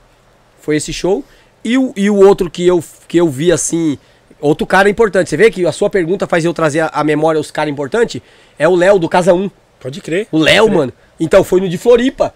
Foi 0.60 0.76
esse 0.76 0.92
show. 0.92 1.24
E 1.64 1.78
o, 1.78 1.94
e 1.96 2.10
o 2.10 2.16
outro 2.16 2.50
que 2.50 2.66
eu, 2.66 2.84
que 3.08 3.16
eu 3.16 3.30
vi 3.30 3.50
assim. 3.50 3.98
Outro 4.42 4.66
cara 4.66 4.90
importante. 4.90 5.30
Você 5.30 5.36
vê 5.36 5.52
que 5.52 5.64
a 5.64 5.70
sua 5.70 5.88
pergunta 5.88 6.26
faz 6.26 6.44
eu 6.44 6.52
trazer 6.52 6.90
a 6.92 7.04
memória 7.04 7.40
os 7.40 7.52
caras 7.52 7.72
importantes? 7.72 8.20
É 8.58 8.66
o 8.68 8.74
Léo 8.74 8.98
do 8.98 9.08
Casa 9.08 9.32
1. 9.32 9.48
Pode 9.80 10.00
crer. 10.00 10.26
O 10.32 10.38
Léo, 10.38 10.68
mano. 10.68 10.92
Então 11.18 11.44
foi 11.44 11.60
no 11.60 11.68
de 11.68 11.78
Floripa. 11.78 12.34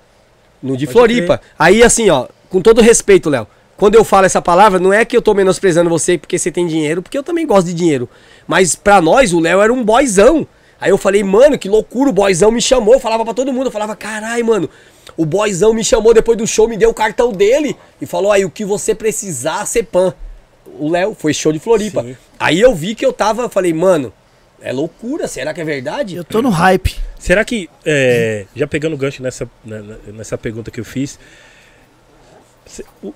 No 0.62 0.76
de 0.76 0.86
Pode 0.86 0.92
Floripa. 0.92 1.40
Aí 1.58 1.82
assim, 1.82 2.08
ó, 2.08 2.28
com 2.48 2.62
todo 2.62 2.80
respeito, 2.80 3.28
Léo. 3.28 3.48
Quando 3.76 3.96
eu 3.96 4.04
falo 4.04 4.24
essa 4.24 4.40
palavra, 4.40 4.78
não 4.78 4.92
é 4.92 5.04
que 5.04 5.16
eu 5.16 5.20
tô 5.20 5.34
menosprezando 5.34 5.90
você 5.90 6.16
porque 6.16 6.38
você 6.38 6.50
tem 6.50 6.66
dinheiro, 6.66 7.02
porque 7.02 7.18
eu 7.18 7.24
também 7.24 7.44
gosto 7.44 7.66
de 7.66 7.74
dinheiro. 7.74 8.08
Mas 8.46 8.76
pra 8.76 9.02
nós, 9.02 9.32
o 9.32 9.40
Léo 9.40 9.60
era 9.60 9.72
um 9.72 9.84
boyzão. 9.84 10.46
Aí 10.80 10.90
eu 10.90 10.98
falei, 10.98 11.24
mano, 11.24 11.58
que 11.58 11.68
loucura, 11.68 12.10
o 12.10 12.12
boyzão 12.12 12.52
me 12.52 12.62
chamou. 12.62 12.94
Eu 12.94 13.00
falava 13.00 13.24
pra 13.24 13.34
todo 13.34 13.52
mundo, 13.52 13.66
eu 13.66 13.72
falava, 13.72 13.96
carai, 13.96 14.44
mano. 14.44 14.70
O 15.16 15.26
boyzão 15.26 15.74
me 15.74 15.82
chamou 15.82 16.14
depois 16.14 16.38
do 16.38 16.46
show, 16.46 16.68
me 16.68 16.76
deu 16.76 16.90
o 16.90 16.94
cartão 16.94 17.32
dele 17.32 17.76
e 18.00 18.06
falou, 18.06 18.30
aí, 18.30 18.44
o 18.44 18.50
que 18.50 18.64
você 18.64 18.94
precisar, 18.94 19.66
você 19.66 19.82
pan. 19.82 20.14
O 20.78 20.88
Léo 20.90 21.14
foi 21.18 21.32
show 21.32 21.52
de 21.52 21.58
Floripa. 21.58 22.02
Sim. 22.02 22.16
Aí 22.38 22.60
eu 22.60 22.74
vi 22.74 22.94
que 22.94 23.04
eu 23.04 23.12
tava, 23.12 23.48
falei, 23.48 23.72
mano, 23.72 24.12
é 24.60 24.72
loucura, 24.72 25.26
será 25.28 25.54
que 25.54 25.60
é 25.60 25.64
verdade? 25.64 26.16
Eu 26.16 26.24
tô 26.24 26.42
no 26.42 26.50
hype. 26.50 26.94
Será 27.18 27.44
que, 27.44 27.68
é, 27.84 28.46
já 28.54 28.66
pegando 28.66 28.94
o 28.94 28.96
gancho 28.96 29.22
nessa, 29.22 29.48
nessa 30.12 30.36
pergunta 30.38 30.70
que 30.70 30.80
eu 30.80 30.84
fiz, 30.84 31.18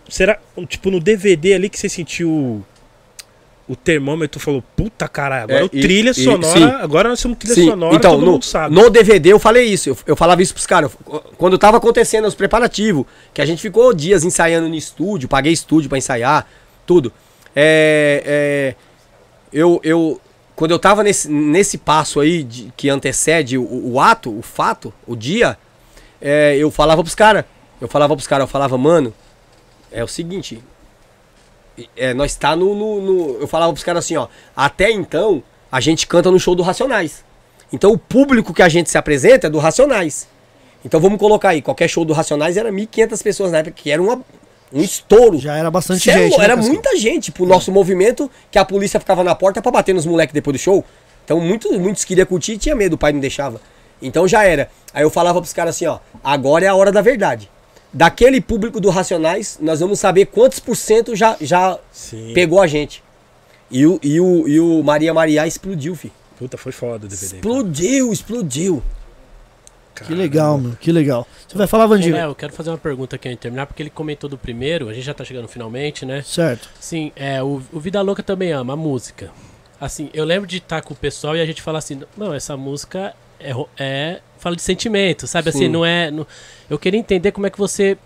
será, 0.09 0.39
um, 0.57 0.65
tipo, 0.65 0.91
no 0.91 1.01
DVD 1.01 1.55
ali 1.55 1.69
que 1.69 1.79
você 1.79 1.89
sentiu 1.89 2.65
o 3.69 3.77
termômetro 3.77 4.41
falou, 4.41 4.65
puta 4.75 5.07
caralho, 5.07 5.45
agora 5.45 5.61
É, 5.61 5.65
o 5.65 5.67
e- 5.73 5.81
trilha 5.81 6.11
e- 6.11 6.15
sonora, 6.15 6.59
sim. 6.59 6.65
agora 6.65 7.09
nós 7.09 7.21
somos 7.21 7.39
trilha 7.39 7.55
Sim, 7.55 7.67
sonora, 7.69 7.95
então, 7.95 8.13
todo 8.15 8.25
no, 8.27 8.33
mundo 8.33 8.45
sabe. 8.45 8.75
no 8.75 8.91
DVD 8.91 9.33
eu 9.33 9.39
falei 9.39 9.65
isso, 9.67 9.91
eu, 9.91 9.99
eu 10.09 10.17
falava 10.17 10.43
isso 10.43 10.53
pros 10.53 10.67
caras. 10.67 10.91
Quando 11.39 11.57
tava 11.57 11.77
acontecendo 11.77 12.27
os 12.27 12.35
preparativos, 12.35 13.07
que 13.33 13.41
a 13.41 13.47
gente 13.47 13.63
ficou 13.63 13.95
dias 13.95 14.25
ensaiando 14.25 14.69
no 14.69 14.75
estúdio, 14.75 15.29
paguei 15.29 15.53
estúdio 15.53 15.89
pra 15.89 15.97
ensaiar, 15.99 16.49
tudo. 16.85 17.13
É, 17.55 18.23
é, 18.25 18.75
eu, 19.53 19.81
eu, 19.83 20.21
quando 20.55 20.71
eu 20.71 20.79
tava 20.79 21.03
nesse, 21.03 21.29
nesse 21.31 21.79
passo 21.79 22.21
aí 22.21 22.43
de- 22.43 22.73
que 22.77 22.89
antecede 22.89 23.59
o, 23.59 23.93
o 23.93 24.01
ato, 24.01 24.37
o 24.37 24.43
fato, 24.43 24.93
o 25.07 25.17
dia, 25.17 25.59
é, 26.21 26.57
eu 26.57 26.71
falava 26.71 27.03
pros 27.03 27.15
caras. 27.15 27.45
Eu 27.81 27.89
falava 27.89 28.15
pros 28.15 28.27
caras, 28.27 28.45
eu 28.45 28.49
falava, 28.49 28.77
mano, 28.79 29.13
é 29.91 30.05
o 30.05 30.09
seguinte, 30.09 30.63
é, 31.97 32.13
nós 32.15 32.35
tá 32.37 32.55
no, 32.55 32.75
no- 32.75 33.01
no- 33.01 33.41
Eu 33.41 33.47
falava 33.49 33.73
pros 33.73 33.85
caras 33.85 34.05
assim, 34.05 34.17
ó. 34.17 34.29
Até 34.55 34.91
então, 34.91 35.43
a 35.73 35.81
gente 35.81 36.07
canta 36.07 36.31
no 36.31 36.39
show 36.39 36.55
do 36.55 36.63
Racionais. 36.63 37.25
Então 37.73 37.93
o 37.93 37.99
público 37.99 38.53
que 38.53 38.63
a 38.63 38.69
gente 38.69 38.91
se 38.91 38.99
apresenta 38.99 39.47
é 39.47 39.51
do 39.51 39.59
Racionais. 39.59 40.29
Então 40.85 40.99
vamos 41.01 41.19
colocar 41.19 41.51
aí, 41.51 41.63
qualquer 41.63 41.89
show 41.89 42.05
do 42.05 42.13
Racionais 42.13 42.57
era 42.57 42.71
1.500 42.73 43.23
pessoas 43.23 43.53
na 43.53 43.59
época, 43.59 43.75
que 43.77 43.91
era 43.91 44.03
uma, 44.03 44.23
Um 44.73 44.81
estouro. 44.81 45.39
Já 45.39 45.57
era 45.57 45.71
bastante 45.71 46.03
Cê 46.03 46.11
é 46.11 46.15
gente. 46.15 46.39
né, 46.39 46.45
era 46.45 46.55
Cascão? 46.55 46.73
muita 46.73 46.97
gente 46.97 47.33
pro 47.33 47.45
nosso 47.47 47.73
movimento 47.73 48.31
que 48.51 48.59
a 48.59 48.65
polícia 48.65 49.01
ficava 49.01 49.25
na 49.25 49.35
porta 49.35 49.61
pra 49.61 49.71
bater 49.73 49.95
nos 49.95 50.07
moleques 50.07 50.33
depois 50.33 50.57
do 50.57 50.61
show. 50.61 50.85
Então 51.25 51.41
muitos, 51.41 51.77
muitos 51.79 52.05
queriam 52.05 52.27
curtir 52.27 52.53
e 52.53 52.59
tinha 52.59 52.75
medo, 52.75 52.95
o 52.95 52.99
pai 52.99 53.13
não 53.13 53.21
deixava. 53.21 53.61
Então 54.01 54.27
já 54.27 54.45
era. 54.45 54.71
Aí 54.95 55.03
eu 55.03 55.11
falava 55.11 55.41
pros 55.41 55.53
caras 55.53 55.77
assim, 55.77 55.87
ó, 55.87 55.99
agora 56.23 56.65
é 56.65 56.69
a 56.69 56.75
hora 56.75 56.91
da 56.93 57.01
verdade. 57.01 57.51
Daquele 57.93 58.41
público 58.41 58.81
do 58.81 58.89
Racionais, 58.89 59.59
nós 59.61 59.81
vamos 59.81 59.99
saber 59.99 60.27
quantos 60.27 60.61
por 60.61 60.77
cento 60.77 61.17
já, 61.17 61.37
já 61.41 61.77
Sim. 61.93 62.33
pegou 62.35 62.61
a 62.61 62.67
gente. 62.67 63.03
E 63.71 63.85
o, 63.87 63.99
e 64.03 64.21
o, 64.21 64.49
e 64.49 64.61
o 64.61 64.83
Maria 64.83 65.13
Maria 65.13 65.47
explodiu, 65.47 65.95
fi. 65.95 66.13
Puta, 66.39 66.57
foi 66.57 66.73
foda 66.73 67.07
o 67.07 67.09
DVD. 67.09 67.37
Explodiu, 67.37 68.13
explodiu. 68.13 68.83
Que 70.07 70.15
legal, 70.15 70.59
meu. 70.59 70.73
Que 70.73 70.91
legal. 70.93 71.27
Você 71.47 71.57
vai 71.57 71.67
falar, 71.67 71.87
Vandinho? 71.87 72.17
É, 72.17 72.25
eu 72.25 72.35
quero 72.35 72.53
fazer 72.53 72.71
uma 72.71 72.79
pergunta 72.79 73.17
aqui 73.17 73.29
antes 73.29 73.39
de 73.39 73.43
terminar, 73.43 73.67
porque 73.67 73.83
ele 73.83 73.91
comentou 73.91 74.29
do 74.29 74.39
primeiro, 74.39 74.89
a 74.89 74.95
gente 74.95 75.05
já 75.05 75.15
tá 75.15 75.25
chegando 75.25 75.49
finalmente, 75.49 76.05
né? 76.07 76.23
Certo. 76.23 76.69
Sim, 76.79 77.13
é, 77.17 77.43
o, 77.43 77.63
o 77.73 77.81
Vida 77.81 78.01
Louca 78.01 78.23
também 78.23 78.53
ama 78.53 78.73
a 78.73 78.77
música. 78.77 79.31
Assim, 79.81 80.11
eu 80.13 80.25
lembro 80.25 80.47
de 80.47 80.59
estar 80.59 80.83
com 80.83 80.93
o 80.93 80.97
pessoal 80.97 81.37
e 81.37 81.41
a 81.41 81.47
gente 81.47 81.63
falar 81.63 81.79
assim, 81.79 82.01
não, 82.17 82.35
essa 82.35 82.57
música 82.57 83.15
é, 83.39 83.53
é 83.79 84.21
fala 84.39 84.55
de 84.55 84.63
sentimento, 84.63 85.27
sabe? 85.27 85.49
Assim, 85.49 85.61
Sim. 85.61 85.69
não 85.69 85.85
é. 85.85 86.11
não- 86.11 86.27
eu 86.69 86.79
queria 86.79 87.01
entender 87.01 87.33
como 87.33 87.47
é 87.47 87.51
que 87.51 87.59
você 87.59 87.97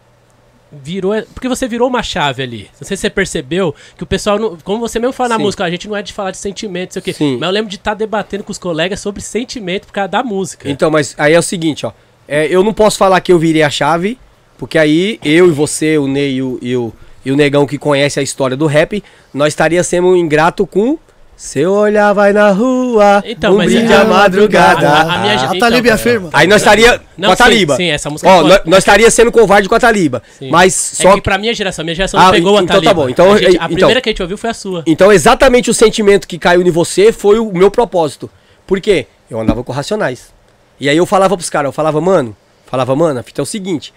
virou. 0.82 1.14
Porque 1.32 1.48
você 1.48 1.68
virou 1.68 1.88
uma 1.88 2.02
chave 2.02 2.42
ali. 2.42 2.70
Não 2.80 2.86
sei 2.86 2.96
se 2.96 3.02
você 3.02 3.10
percebeu 3.10 3.74
que 3.96 4.02
o 4.02 4.06
pessoal, 4.06 4.38
não, 4.38 4.56
como 4.64 4.80
você 4.80 4.98
mesmo 4.98 5.12
fala 5.12 5.30
na 5.30 5.36
Sim. 5.36 5.42
música, 5.42 5.64
a 5.64 5.70
gente 5.70 5.88
não 5.88 5.96
é 5.96 6.02
de 6.02 6.12
falar 6.12 6.30
de 6.30 6.38
sentimento, 6.38 6.94
sei 6.94 7.00
o 7.00 7.02
quê. 7.02 7.12
Sim. 7.12 7.36
Mas 7.38 7.48
eu 7.48 7.52
lembro 7.52 7.70
de 7.70 7.76
estar 7.76 7.94
debatendo 7.94 8.44
com 8.44 8.52
os 8.52 8.58
colegas 8.58 9.00
sobre 9.00 9.22
sentimento 9.22 9.86
por 9.86 9.92
causa 9.92 10.08
da 10.08 10.22
música. 10.22 10.68
Então, 10.68 10.90
mas 10.90 11.14
aí 11.18 11.32
é 11.32 11.38
o 11.38 11.42
seguinte, 11.42 11.86
ó. 11.86 11.92
É, 12.26 12.46
eu 12.46 12.62
não 12.64 12.72
posso 12.72 12.96
falar 12.96 13.20
que 13.20 13.32
eu 13.32 13.38
virei 13.38 13.62
a 13.62 13.70
chave, 13.70 14.18
porque 14.56 14.78
aí 14.78 15.18
eu 15.24 15.48
e 15.48 15.50
você, 15.50 15.98
o 15.98 16.06
Ney 16.06 16.36
e 16.36 16.42
o, 16.42 16.58
e 16.62 16.76
o, 16.76 16.92
e 17.24 17.32
o 17.32 17.36
Negão 17.36 17.66
que 17.66 17.76
conhece 17.76 18.18
a 18.18 18.22
história 18.22 18.56
do 18.56 18.66
rap, 18.66 19.02
nós 19.32 19.48
estaria 19.48 19.82
sendo 19.84 20.16
ingrato 20.16 20.66
com 20.66 20.98
Seu 21.36 21.72
olhar 21.72 22.12
vai 22.12 22.32
na 22.32 22.50
rua, 22.50 23.22
Então, 23.26 23.54
um 23.54 23.56
mas 23.58 23.66
brilho 23.72 23.92
é- 23.92 23.96
à 23.96 24.04
madrugada. 24.04 24.88
a- 24.88 24.92
a- 25.02 25.14
a 25.14 25.18
minha- 25.18 25.32
A 25.32 25.44
então, 25.46 25.58
Talib 25.58 25.86
é. 25.88 25.90
afirma. 25.92 26.30
Aí 26.32 26.46
nós 26.46 26.62
estaria 26.62 27.00
Não, 27.18 27.28
com 27.28 27.32
a 27.32 27.36
sim, 27.36 27.42
Taliba. 27.42 27.76
sim, 27.76 27.90
essa 27.90 28.08
música 28.08 28.30
Ó, 28.30 28.36
pode- 28.36 28.48
nós, 28.48 28.60
nós 28.64 28.78
estaria 28.78 29.10
sendo 29.10 29.32
covarde 29.32 29.68
com 29.68 29.74
a 29.74 29.80
Taliba. 29.80 30.22
Sim. 30.38 30.48
Mas 30.50 30.92
É 31.00 31.02
só 31.02 31.14
que 31.14 31.20
pra 31.20 31.36
minha 31.36 31.52
geração, 31.52 31.84
minha 31.84 31.94
geração 31.94 32.20
Ah, 32.20 32.24
não 32.26 32.30
pegou 32.32 32.56
a 32.56 32.62
então 32.62 32.66
tá 32.76 32.82
Taliba. 32.82 32.94
bom, 32.94 33.08
então- 33.08 33.32
a, 33.32 33.36
gente- 33.36 33.48
a 33.50 33.54
então- 33.64 33.68
primeira 33.68 34.00
que 34.00 34.08
a 34.08 34.12
gente 34.12 34.22
ouviu 34.22 34.38
foi 34.38 34.50
a 34.50 34.54
sua. 34.54 34.84
Então, 34.86 35.12
exatamente 35.12 35.68
o 35.70 35.74
sentimento 35.74 36.28
que 36.28 36.38
caiu 36.38 36.62
em 36.62 36.70
você 36.70 37.12
foi 37.12 37.38
o 37.40 37.52
meu 37.52 37.70
propósito. 37.70 38.30
Por 38.66 38.80
quê? 38.80 39.06
Eu 39.28 39.40
andava 39.40 39.64
com 39.64 39.72
racionais. 39.72 40.32
E 40.78 40.88
aí 40.88 40.96
eu 40.96 41.04
falava 41.06 41.36
pros 41.36 41.50
caras, 41.50 41.66
eu 41.68 41.72
falava, 41.72 42.00
mano, 42.00 42.36
falava, 42.66 42.94
mano, 42.94 43.18
a 43.18 43.22
fita 43.22 43.40
é 43.40 43.42
o 43.42 43.46
seguinte, 43.46 43.92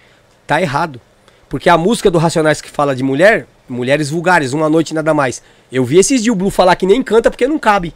tá 0.47 0.61
errado. 0.61 0.99
Porque 1.49 1.69
a 1.69 1.77
música 1.77 2.11
do 2.11 2.17
Racionais 2.17 2.59
que 2.61 2.69
fala 2.69 2.93
de 2.95 3.03
mulher, 3.03 3.47
mulheres 3.67 4.09
vulgares, 4.09 4.53
uma 4.53 4.69
noite 4.69 4.93
nada 4.93 5.13
mais. 5.13 5.41
Eu 5.71 5.83
vi 5.83 5.97
esses 5.97 6.25
o 6.27 6.35
Blue 6.35 6.49
falar 6.49 6.75
que 6.75 6.85
nem 6.85 7.01
canta 7.03 7.29
porque 7.29 7.47
não 7.47 7.59
cabe. 7.59 7.93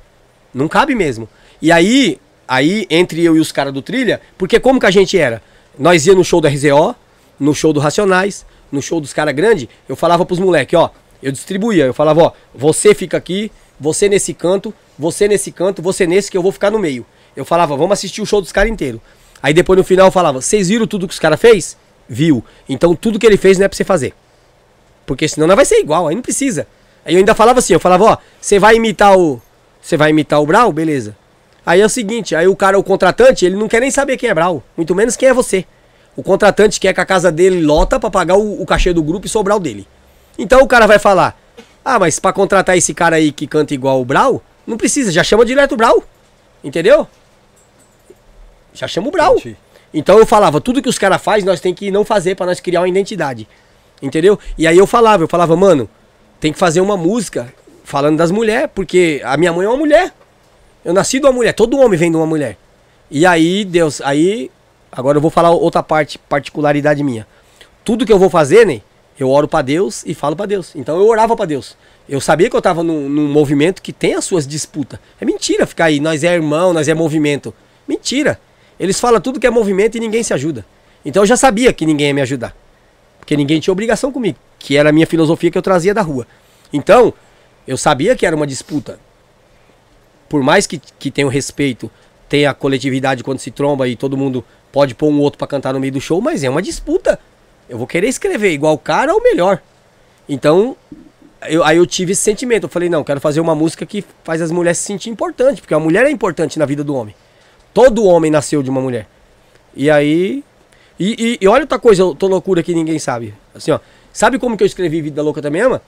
Não 0.54 0.68
cabe 0.68 0.96
mesmo. 0.96 1.28
E 1.62 1.72
aí, 1.72 2.20
aí 2.48 2.86
entre 2.90 3.24
eu 3.24 3.38
e 3.38 3.40
os 3.40 3.52
caras 3.52 3.74
do 3.74 3.82
Trilha, 3.82 4.22
porque 4.38 4.60
como 4.60 4.80
que 4.80 4.86
a 4.86 4.92
gente 4.92 5.18
era? 5.18 5.42
Nós 5.78 6.06
ia 6.06 6.16
no 6.16 6.24
show 6.24 6.42
do 6.42 6.48
RZO, 6.48 6.96
no 7.40 7.56
show 7.56 7.72
do 7.72 7.80
Racionais, 7.80 8.46
no 8.72 8.82
show 8.82 9.00
dos 9.00 9.14
caras 9.14 9.34
grandes, 9.34 9.68
eu 9.88 9.96
falava 9.96 10.26
pros 10.26 10.40
moleques, 10.40 10.78
ó, 10.78 10.92
eu 11.22 11.32
distribuía, 11.32 11.86
eu 11.86 11.94
falava, 11.94 12.22
ó, 12.22 12.32
você 12.54 12.94
fica 12.96 13.18
aqui, 13.18 13.52
você 13.80 14.08
nesse 14.10 14.34
canto, 14.34 14.74
você 14.98 15.28
nesse 15.28 15.52
canto, 15.52 15.82
você 15.82 16.06
nesse 16.06 16.30
que 16.30 16.38
eu 16.38 16.42
vou 16.42 16.52
ficar 16.52 16.72
no 16.72 16.80
meio. 16.80 17.06
Eu 17.36 17.46
falava, 17.46 17.76
vamos 17.76 17.94
assistir 17.94 18.22
o 18.22 18.26
show 18.26 18.42
dos 18.42 18.52
caras 18.52 18.72
inteiro. 18.72 19.02
Aí 19.42 19.54
depois 19.54 19.78
no 19.78 19.84
final 19.84 20.08
eu 20.08 20.12
falava, 20.12 20.42
vocês 20.42 20.70
viram 20.70 20.86
tudo 20.86 21.08
que 21.08 21.14
os 21.14 21.20
caras 21.20 21.40
fez? 21.40 21.78
Viu. 22.08 22.44
Então 22.68 22.96
tudo 22.96 23.18
que 23.18 23.26
ele 23.26 23.38
fez 23.38 23.58
não 23.58 23.66
é 23.66 23.68
pra 23.68 23.76
você 23.76 23.84
fazer. 23.84 24.14
Porque 25.12 25.28
senão 25.28 25.46
não 25.46 25.58
vai 25.58 25.66
ser 25.66 25.76
igual, 25.76 26.08
aí 26.08 26.16
não 26.16 26.22
precisa. 26.22 26.66
Aí 27.04 27.16
eu 27.16 27.20
ainda 27.20 27.36
falava 27.36 27.60
assim, 27.60 27.74
eu 27.74 27.82
falava, 27.82 28.04
ó, 28.06 28.18
você 28.40 28.58
vai 28.58 28.78
imitar 28.78 29.18
o. 29.18 29.42
Você 29.82 29.98
vai 29.98 30.12
imitar 30.12 30.42
o 30.42 30.46
Brau? 30.46 30.72
Beleza. 30.72 31.18
Aí 31.66 31.82
é 31.82 31.86
o 31.86 31.90
seguinte, 31.90 32.34
aí 32.34 32.48
o 32.48 32.56
cara, 32.56 32.80
o 32.80 32.84
contratante, 32.84 33.46
ele 33.46 33.58
não 33.58 33.68
quer 33.68 33.82
nem 33.82 33.92
saber 33.92 34.16
quem 34.16 34.30
é 34.30 34.34
Brau, 34.34 34.64
muito 34.78 34.96
menos 34.96 35.18
quem 35.18 35.28
é 35.28 35.34
você. 35.34 35.66
O 36.16 36.24
contratante 36.24 36.80
quer 36.80 36.94
que 36.94 37.02
a 37.02 37.06
casa 37.06 37.30
dele 37.30 37.62
lota 37.62 38.00
pra 38.00 38.10
pagar 38.10 38.38
o, 38.38 38.62
o 38.62 38.66
cachê 38.66 38.94
do 38.94 39.04
grupo 39.04 39.26
e 39.26 39.30
sobrar 39.30 39.58
o 39.58 39.60
dele. 39.60 39.86
Então 40.40 40.62
o 40.62 40.68
cara 40.68 40.88
vai 40.88 40.98
falar: 40.98 41.38
Ah, 41.84 42.00
mas 42.00 42.18
pra 42.18 42.32
contratar 42.32 42.78
esse 42.78 42.94
cara 42.94 43.18
aí 43.18 43.34
que 43.34 43.46
canta 43.46 43.74
igual 43.74 44.00
o 44.00 44.06
Brau, 44.06 44.42
não 44.66 44.78
precisa, 44.78 45.12
já 45.12 45.26
chama 45.26 45.44
direto 45.44 45.74
o 45.74 45.78
Brau. 45.78 46.02
Entendeu? 46.64 47.06
Já 48.74 48.88
chama 48.88 49.10
o 49.10 49.12
Brau. 49.12 49.36
Entendi. 49.36 49.58
Então 49.94 50.18
eu 50.18 50.26
falava, 50.26 50.62
tudo 50.62 50.82
que 50.82 50.88
os 50.88 50.98
caras 50.98 51.22
fazem, 51.22 51.44
nós 51.44 51.60
tem 51.60 51.74
que 51.74 51.92
não 51.92 52.06
fazer 52.06 52.36
pra 52.36 52.46
nós 52.46 52.62
criar 52.62 52.80
uma 52.80 52.88
identidade. 52.88 53.46
Entendeu? 54.02 54.40
E 54.58 54.66
aí 54.66 54.78
eu 54.78 54.88
falava, 54.88 55.24
eu 55.24 55.28
falava, 55.28 55.56
mano, 55.56 55.90
tem 56.40 56.52
que 56.52 56.60
fazer 56.60 56.82
uma 56.82 56.98
música 56.98 57.54
falando 57.84 58.18
das 58.18 58.32
mulheres, 58.32 58.70
porque 58.74 59.22
a 59.24 59.38
minha 59.38 59.54
mãe 59.54 59.66
é 59.66 59.70
uma 59.70 59.78
mulher. 59.78 60.14
Eu 60.84 60.94
nasci 60.94 61.20
de 61.20 61.26
uma 61.26 61.32
mulher, 61.32 61.54
todo 61.54 61.78
homem 61.78 61.98
vem 61.98 62.10
de 62.10 62.18
uma 62.18 62.26
mulher. 62.26 62.58
E 63.10 63.26
aí, 63.26 63.64
Deus, 63.64 64.02
aí, 64.02 64.50
agora 64.92 65.18
eu 65.18 65.22
vou 65.22 65.30
falar 65.30 65.52
outra 65.52 65.84
parte, 65.84 66.18
particularidade 66.18 67.04
minha. 67.04 67.28
Tudo 67.84 68.06
que 68.06 68.12
eu 68.14 68.18
vou 68.18 68.30
fazer, 68.30 68.66
né, 68.66 68.82
eu 69.20 69.30
oro 69.30 69.48
pra 69.48 69.62
Deus 69.62 70.04
e 70.06 70.16
falo 70.16 70.36
pra 70.36 70.46
Deus. 70.46 70.72
Então 70.76 70.98
eu 70.98 71.08
orava 71.08 71.36
pra 71.36 71.46
Deus. 71.46 71.78
Eu 72.10 72.20
sabia 72.20 72.50
que 72.50 72.56
eu 72.56 72.62
tava 72.62 72.82
num, 72.82 73.08
num 73.08 73.28
movimento 73.28 73.82
que 73.82 73.94
tem 73.94 74.16
as 74.16 74.26
suas 74.26 74.48
disputas. 74.48 75.00
É 75.20 75.26
mentira 75.26 75.68
ficar 75.68 75.86
aí, 75.86 76.00
nós 76.00 76.24
é 76.24 76.34
irmão, 76.34 76.74
nós 76.74 76.88
é 76.88 76.94
movimento. 76.94 77.54
Mentira. 77.88 78.40
Eles 78.80 79.00
falam 79.00 79.22
tudo 79.22 79.40
que 79.40 79.46
é 79.46 79.50
movimento 79.52 79.96
e 79.96 80.00
ninguém 80.00 80.24
se 80.24 80.34
ajuda. 80.34 80.66
Então 81.06 81.22
eu 81.22 81.28
já 81.28 81.38
sabia 81.38 81.72
que 81.72 81.86
ninguém 81.86 82.08
ia 82.08 82.14
me 82.14 82.22
ajudar. 82.22 82.56
Porque 83.22 83.38
ninguém 83.38 83.62
tinha 83.62 83.72
obrigação 83.72 84.12
comigo, 84.12 84.38
que 84.60 84.76
era 84.76 84.90
a 84.90 84.92
minha 84.92 85.08
filosofia 85.08 85.50
que 85.50 85.58
eu 85.58 85.62
trazia 85.62 85.94
da 85.94 86.02
rua. 86.02 86.28
Então, 86.74 87.14
eu 87.66 87.78
sabia 87.78 88.16
que 88.16 88.26
era 88.26 88.36
uma 88.36 88.46
disputa. 88.46 89.00
Por 90.28 90.44
mais 90.44 90.68
que, 90.68 90.82
que 91.00 91.10
tenha 91.10 91.28
o 91.28 91.30
respeito, 91.30 91.90
tenha 92.28 92.50
a 92.50 92.54
coletividade 92.54 93.24
quando 93.24 93.40
se 93.40 93.52
tromba 93.52 93.88
e 93.88 93.96
todo 93.96 94.18
mundo 94.18 94.44
pode 94.72 94.96
pôr 94.96 95.08
um 95.10 95.20
outro 95.20 95.38
pra 95.38 95.48
cantar 95.48 95.74
no 95.74 95.80
meio 95.80 95.94
do 95.94 96.02
show, 96.02 96.20
mas 96.22 96.44
é 96.44 96.50
uma 96.50 96.62
disputa. 96.62 97.20
Eu 97.70 97.78
vou 97.78 97.88
querer 97.88 98.08
escrever 98.08 98.52
igual 98.52 98.74
o 98.74 98.78
cara 98.78 99.14
ou 99.14 99.22
melhor. 99.22 99.62
Então, 100.28 100.76
eu- 101.48 101.64
aí 101.64 101.78
eu 101.78 101.86
tive 101.86 102.14
esse 102.14 102.22
sentimento. 102.22 102.64
Eu 102.64 102.70
falei, 102.70 102.90
não, 102.90 103.04
quero 103.04 103.20
fazer 103.20 103.40
uma 103.40 103.54
música 103.56 103.86
que 103.86 104.04
faz 104.24 104.42
as 104.42 104.52
mulheres 104.52 104.78
se 104.78 104.86
sentir 104.86 105.10
importante, 105.10 105.62
porque 105.62 105.74
a 105.74 105.80
mulher 105.80 106.06
é 106.06 106.10
importante 106.10 106.58
na 106.58 106.66
vida 106.66 106.84
do 106.84 106.96
homem. 106.96 107.14
Todo 107.74 108.04
homem 108.06 108.32
nasceu 108.32 108.64
de 108.64 108.70
uma 108.70 108.82
mulher. 108.82 109.08
E 109.76 109.90
aí. 109.90 110.44
E, 111.04 111.16
e- 111.18 111.38
e 111.42 111.48
olha 111.48 111.62
outra 111.64 111.80
coisa, 111.80 112.04
eu 112.04 112.14
tô 112.14 112.28
loucura 112.28 112.62
que 112.62 112.76
ninguém 112.76 113.00
sabe. 113.00 113.34
Assim, 113.56 113.72
ó. 113.72 113.80
Sabe 114.14 114.38
como 114.38 114.56
que 114.56 114.64
eu 114.64 114.68
escrevi 114.68 115.02
Vida 115.02 115.22
Louca 115.24 115.42
também 115.42 115.62
ama? 115.64 115.82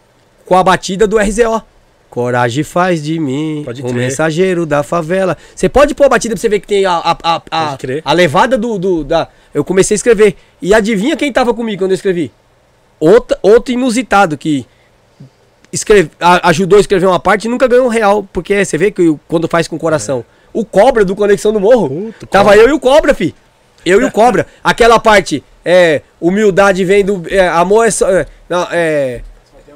Com 0.45 0.58
a 0.58 0.64
batida 0.64 1.06
do 1.06 1.17
RZO. 1.19 1.61
Coragem 2.09 2.64
faz 2.64 3.01
de 3.03 3.19
mim 3.19 3.64
Pode 3.66 3.82
um 3.83 3.92
mensageiro 3.92 4.66
da 4.66 4.82
favela. 4.83 5.35
Você 5.56 5.67
pode 5.69 5.93
pôr 5.95 6.06
a 6.06 6.09
batida 6.09 6.33
pra 6.35 6.42
você 6.42 6.48
ver 6.50 6.59
que 6.59 6.67
tem 6.67 6.85
a, 6.85 6.93
a, 6.93 7.17
a, 7.24 7.42
a, 7.51 7.77
a 8.06 8.14
levada 8.14 8.58
do, 8.58 8.77
do- 8.80 9.03
da. 9.03 9.27
Eu 9.53 9.64
comecei 9.64 9.93
a 9.95 9.98
escrever. 9.98 10.35
E 10.61 10.74
adivinha 10.74 11.16
quem 11.17 11.32
tava 11.32 11.53
comigo 11.53 11.83
quando 11.83 11.92
eu 11.92 11.95
escrevi? 11.95 12.32
Outra, 13.00 13.38
outro 13.42 13.74
inusitado 13.74 14.38
que 14.38 14.66
escreve, 15.72 16.11
ajudou 16.43 16.77
a 16.77 16.82
escrever 16.82 17.06
uma 17.08 17.19
parte 17.19 17.45
e 17.45 17.50
nunca 17.50 17.67
ganhou 17.67 17.85
um 17.85 17.90
real. 17.90 18.27
Porque 18.32 18.64
você 18.64 18.77
vê 18.77 18.92
que 18.92 19.09
o- 19.09 19.19
quando 19.27 19.48
faz 19.48 19.67
com 19.67 19.75
o 19.75 19.80
coração. 19.80 20.24
O 20.53 20.64
Cobra 20.64 21.03
do 21.03 21.16
Conexão 21.16 21.51
do 21.51 21.59
Morro. 21.59 22.14
Tava 22.30 22.50
Cobra. 22.51 22.61
eu 22.64 22.69
e 22.69 22.74
o 22.74 22.80
Cobra, 22.80 23.14
fi. 23.14 23.33
Eu 23.85 24.01
e 24.01 24.05
o 24.05 24.11
Cobra. 24.11 24.47
Aquela 24.63 24.99
parte, 24.99 25.43
é, 25.63 26.01
humildade 26.19 26.83
vem 26.85 27.03
do. 27.03 27.23
é, 27.29 27.47
amor 27.47 27.85
é 27.87 27.91
só. 27.91 28.09
É, 28.09 28.25
não, 28.49 28.67
é, 28.71 29.21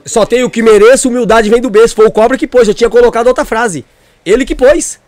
só 0.05 0.25
tenho 0.25 0.47
o 0.47 0.49
que 0.49 0.61
mereço, 0.61 1.09
humildade 1.09 1.49
vem 1.49 1.61
do 1.61 1.69
berço. 1.69 1.95
Foi 1.95 2.05
o 2.05 2.11
Cobra 2.11 2.37
que 2.37 2.47
pôs. 2.47 2.67
Eu 2.67 2.73
tinha 2.73 2.89
colocado 2.89 3.27
outra 3.27 3.43
frase. 3.43 3.85
Ele 4.25 4.45
que 4.45 4.55
pôs. 4.55 4.99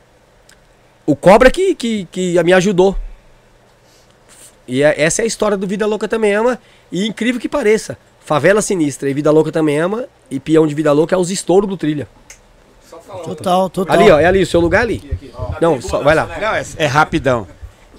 O 1.05 1.15
Cobra 1.15 1.49
que, 1.49 1.73
que, 1.75 2.07
que 2.11 2.43
me 2.43 2.53
ajudou. 2.53 2.95
E 4.67 4.83
é- 4.83 5.01
essa 5.01 5.21
é 5.21 5.23
a 5.23 5.27
história 5.27 5.57
do 5.57 5.65
Vida 5.65 5.85
Louca 5.85 6.07
Também 6.07 6.33
Ama. 6.33 6.59
E 6.91 7.07
incrível 7.07 7.39
que 7.39 7.49
pareça, 7.49 7.97
Favela 8.23 8.61
Sinistra 8.61 9.09
e 9.09 9.13
Vida 9.13 9.31
Louca 9.31 9.51
Também 9.51 9.79
Ama 9.79 10.05
e 10.29 10.39
Peão 10.39 10.67
de 10.67 10.75
Vida 10.75 10.91
Louca 10.91 11.15
é 11.15 11.17
os 11.17 11.31
estouros 11.31 11.69
do 11.69 11.77
trilha. 11.77 12.07
Total, 13.23 13.69
total. 13.69 13.95
Ali, 13.95 14.11
ó, 14.11 14.19
é 14.19 14.25
ali, 14.25 14.41
o 14.41 14.45
seu 14.45 14.59
lugar 14.59 14.81
ali. 14.81 15.17
Não, 15.59 15.81
só, 15.81 16.03
vai 16.03 16.13
lá. 16.13 16.27
Não, 16.39 16.55
é, 16.55 16.63
é 16.77 16.85
rapidão. 16.85 17.47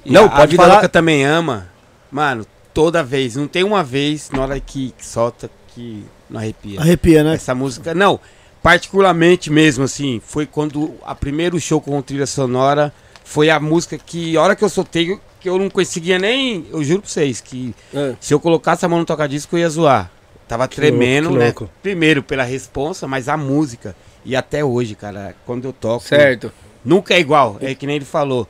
E 0.04 0.12
Não, 0.12 0.24
a, 0.26 0.28
pode 0.28 0.42
a 0.42 0.46
Vida 0.46 0.62
falar. 0.62 0.72
Louca 0.74 0.88
também 0.88 1.24
ama. 1.24 1.68
Mano, 2.10 2.46
toda 2.72 3.02
vez. 3.02 3.36
Não 3.36 3.46
tem 3.46 3.64
uma 3.64 3.82
vez 3.84 4.30
na 4.30 4.42
hora 4.42 4.60
que 4.60 4.94
solta 4.98 5.50
que 5.74 6.04
não 6.28 6.40
arrepia. 6.40 6.80
Arrepia, 6.80 7.22
né? 7.24 7.34
Essa 7.34 7.54
música, 7.54 7.94
não, 7.94 8.18
particularmente 8.62 9.50
mesmo, 9.50 9.84
assim, 9.84 10.20
foi 10.24 10.46
quando 10.46 10.94
a 11.04 11.14
primeiro 11.14 11.58
show 11.60 11.80
com 11.80 12.00
trilha 12.02 12.26
sonora 12.26 12.92
foi 13.24 13.48
a 13.50 13.60
música 13.60 13.96
que, 13.98 14.36
a 14.36 14.42
hora 14.42 14.56
que 14.56 14.64
eu 14.64 14.68
soltei, 14.68 15.18
que 15.38 15.48
eu 15.48 15.58
não 15.58 15.70
conseguia 15.70 16.18
nem, 16.18 16.66
eu 16.72 16.82
juro 16.82 17.02
pra 17.02 17.10
vocês, 17.10 17.40
que 17.40 17.74
Ah. 17.94 18.14
se 18.20 18.34
eu 18.34 18.40
colocasse 18.40 18.84
a 18.84 18.88
mão 18.88 18.98
no 18.98 19.04
toca-disco 19.04 19.56
eu 19.56 19.60
ia 19.60 19.68
zoar. 19.70 20.10
Tava 20.48 20.66
tremendo, 20.66 21.28
louco, 21.28 21.34
que 21.34 21.38
né? 21.38 21.44
louco. 21.46 21.70
Primeiro 21.80 22.22
pela 22.24 22.42
responsa, 22.42 23.06
mas 23.06 23.28
a 23.28 23.36
música. 23.36 23.94
E 24.24 24.34
até 24.34 24.64
hoje, 24.64 24.96
cara, 24.96 25.34
quando 25.46 25.64
eu 25.66 25.72
toco. 25.72 26.04
Certo. 26.04 26.52
Nunca 26.84 27.14
é 27.14 27.20
igual, 27.20 27.56
é 27.60 27.72
que 27.74 27.86
nem 27.86 27.96
ele 27.96 28.04
falou. 28.04 28.48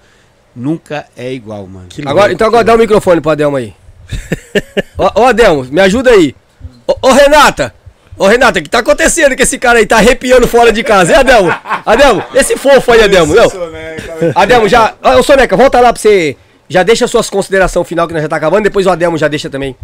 Nunca 0.55 1.07
é 1.17 1.33
igual, 1.33 1.67
mano. 1.67 1.87
Que 1.89 2.03
Agora, 2.03 2.15
louco, 2.21 2.33
então 2.33 2.47
agora 2.47 2.65
dá 2.65 2.75
o 2.75 2.79
microfone 2.79 3.21
pro 3.21 3.31
Adelmo 3.31 3.57
aí. 3.57 3.75
Ô, 4.99 5.21
ô 5.21 5.25
Adelmo, 5.27 5.65
me 5.65 5.81
ajuda 5.81 6.11
aí. 6.11 6.35
Ô, 6.87 7.09
ô, 7.09 7.13
Renata! 7.13 7.75
Ô 8.19 8.27
Renata, 8.27 8.59
o 8.59 8.63
que 8.63 8.69
tá 8.69 8.81
acontecendo 8.81 9.35
que 9.35 9.45
esse 9.45 9.59
cara 9.59 9.79
aí 9.79 9.87
tá 9.87 9.97
arrepiando 9.97 10.47
fora 10.47 10.71
de 10.71 10.83
casa? 10.83 11.13
É, 11.13 11.17
Adelmo? 11.17 11.51
Adelmo, 11.87 12.23
esse 12.35 12.57
fofo 12.57 12.93
aí, 12.93 13.03
Adelmo. 13.03 13.35
Não. 13.35 13.49
Adelmo, 14.35 14.69
já. 14.69 14.95
Ô, 15.19 15.23
Soneca, 15.23 15.57
volta 15.57 15.81
lá 15.81 15.93
pra 15.93 16.01
você. 16.01 16.37
Já 16.69 16.83
deixa 16.83 17.07
suas 17.09 17.31
considerações 17.31 17.89
final 17.89 18.07
que 18.07 18.13
nós 18.13 18.23
já 18.23 18.29
tá 18.29 18.37
acabando, 18.37 18.65
depois 18.65 18.87
o 18.87 18.91
Adelmo 18.91 19.17
já 19.17 19.27
deixa 19.27 19.49
também. 19.49 19.75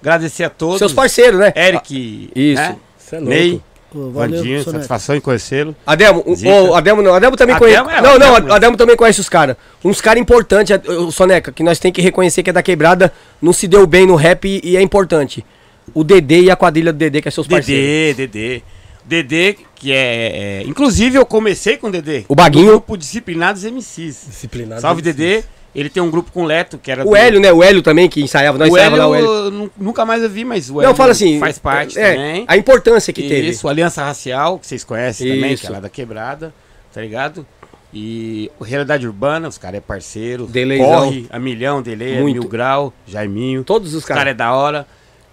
Agradecer 0.00 0.44
a 0.44 0.50
todos. 0.50 0.78
Seus 0.78 0.92
parceiros, 0.92 1.38
né? 1.38 1.52
Eric. 1.54 2.30
Isso. 2.34 2.62
Né? 2.62 2.76
Você 2.96 3.16
é 3.16 3.18
louco. 3.18 3.34
Ney. 3.34 3.62
Valeu, 3.92 4.38
Vandinho, 4.38 4.62
satisfação 4.64 5.16
em 5.16 5.20
conhecê-lo. 5.20 5.74
Adelmo, 5.86 6.22
o, 6.26 6.68
o 6.70 6.74
Adelmo 6.74 7.02
não, 7.02 7.14
Adelmo 7.14 7.36
também 7.36 7.56
conhece. 7.56 7.78
É, 7.80 8.00
não, 8.00 8.18
não, 8.18 8.34
Adelmo. 8.34 8.52
Adelmo 8.52 8.76
também 8.76 8.96
conhece 8.96 9.20
os 9.20 9.28
caras. 9.28 9.56
Uns 9.84 10.00
caras 10.00 10.20
importantes, 10.20 10.76
o 10.86 11.10
Soneca, 11.10 11.50
que 11.50 11.62
nós 11.62 11.78
tem 11.78 11.92
que 11.92 12.00
reconhecer 12.00 12.42
que 12.42 12.50
é 12.50 12.52
da 12.52 12.62
quebrada, 12.62 13.12
não 13.42 13.52
se 13.52 13.66
deu 13.66 13.86
bem 13.86 14.06
no 14.06 14.14
rap 14.14 14.46
e, 14.46 14.60
e 14.62 14.76
é 14.76 14.82
importante. 14.82 15.44
O 15.92 16.04
Dedê 16.04 16.42
e 16.42 16.50
a 16.50 16.56
quadrilha 16.56 16.92
do 16.92 16.98
Dedê, 16.98 17.20
que 17.20 17.28
é 17.28 17.30
seus 17.30 17.46
parceiros. 17.48 18.16
Dedê, 18.16 18.26
Dedê. 18.26 18.62
Dedê, 19.04 19.56
que 19.74 19.90
é, 19.92 20.60
é- 20.60 20.62
Inclusive, 20.66 21.16
eu 21.16 21.26
comecei 21.26 21.76
com 21.76 21.88
o 21.88 21.90
Dedê. 21.90 22.24
O 22.28 22.34
Baguinho. 22.34 22.66
Grupo 22.66 22.96
Disciplinados 22.96 23.64
MCs. 23.64 24.26
Disciplinado. 24.28 24.80
Salve, 24.80 25.02
Dedê. 25.02 25.42
Ele 25.74 25.88
tem 25.88 26.02
um 26.02 26.10
grupo 26.10 26.32
com 26.32 26.42
o 26.42 26.46
Leto, 26.46 26.78
que 26.78 26.90
era 26.90 27.06
O 27.06 27.14
Hélio, 27.14 27.38
né? 27.38 27.52
O 27.52 27.62
Hélio 27.62 27.80
também, 27.80 28.08
que 28.08 28.20
ensaiava, 28.22 28.58
nós 28.58 28.68
O 28.68 28.72
ensaiava 28.72 28.96
Hélio, 28.96 29.08
lá 29.08 29.10
o 29.10 29.14
Hélio. 29.14 29.72
nunca 29.76 30.04
mais 30.04 30.22
eu 30.22 30.28
vi, 30.28 30.44
mas 30.44 30.68
o 30.68 30.80
Hélio 30.80 30.88
Não, 30.88 30.96
fala 30.96 31.12
assim. 31.12 31.38
faz 31.38 31.58
parte 31.58 31.98
é, 31.98 32.14
também. 32.14 32.44
A 32.48 32.56
importância 32.56 33.12
que 33.12 33.22
teve. 33.22 33.50
Isso, 33.50 33.68
Aliança 33.68 34.02
Racial, 34.02 34.58
que 34.58 34.66
vocês 34.66 34.82
conhecem 34.82 35.28
também, 35.34 35.52
Isso. 35.52 35.62
que 35.62 35.68
é 35.68 35.70
lá 35.70 35.80
da 35.80 35.88
Quebrada, 35.88 36.52
tá 36.92 37.00
ligado? 37.00 37.46
E 37.94 38.50
Realidade 38.60 39.06
Urbana, 39.06 39.48
os 39.48 39.58
caras 39.58 39.78
é 39.78 39.80
parceiro. 39.80 40.46
Deleizão. 40.46 40.86
Corre 41.06 41.26
a 41.30 41.38
milhão, 41.38 41.82
Dele, 41.82 42.14
é. 42.14 42.20
Mil 42.20 42.44
Grau, 42.48 42.92
Jaiminho. 43.06 43.62
Todos 43.64 43.90
os 43.90 44.00
Os 44.00 44.04
caras 44.04 44.20
caras. 44.22 44.32
é 44.32 44.36
da 44.36 44.52
hora. 44.52 44.86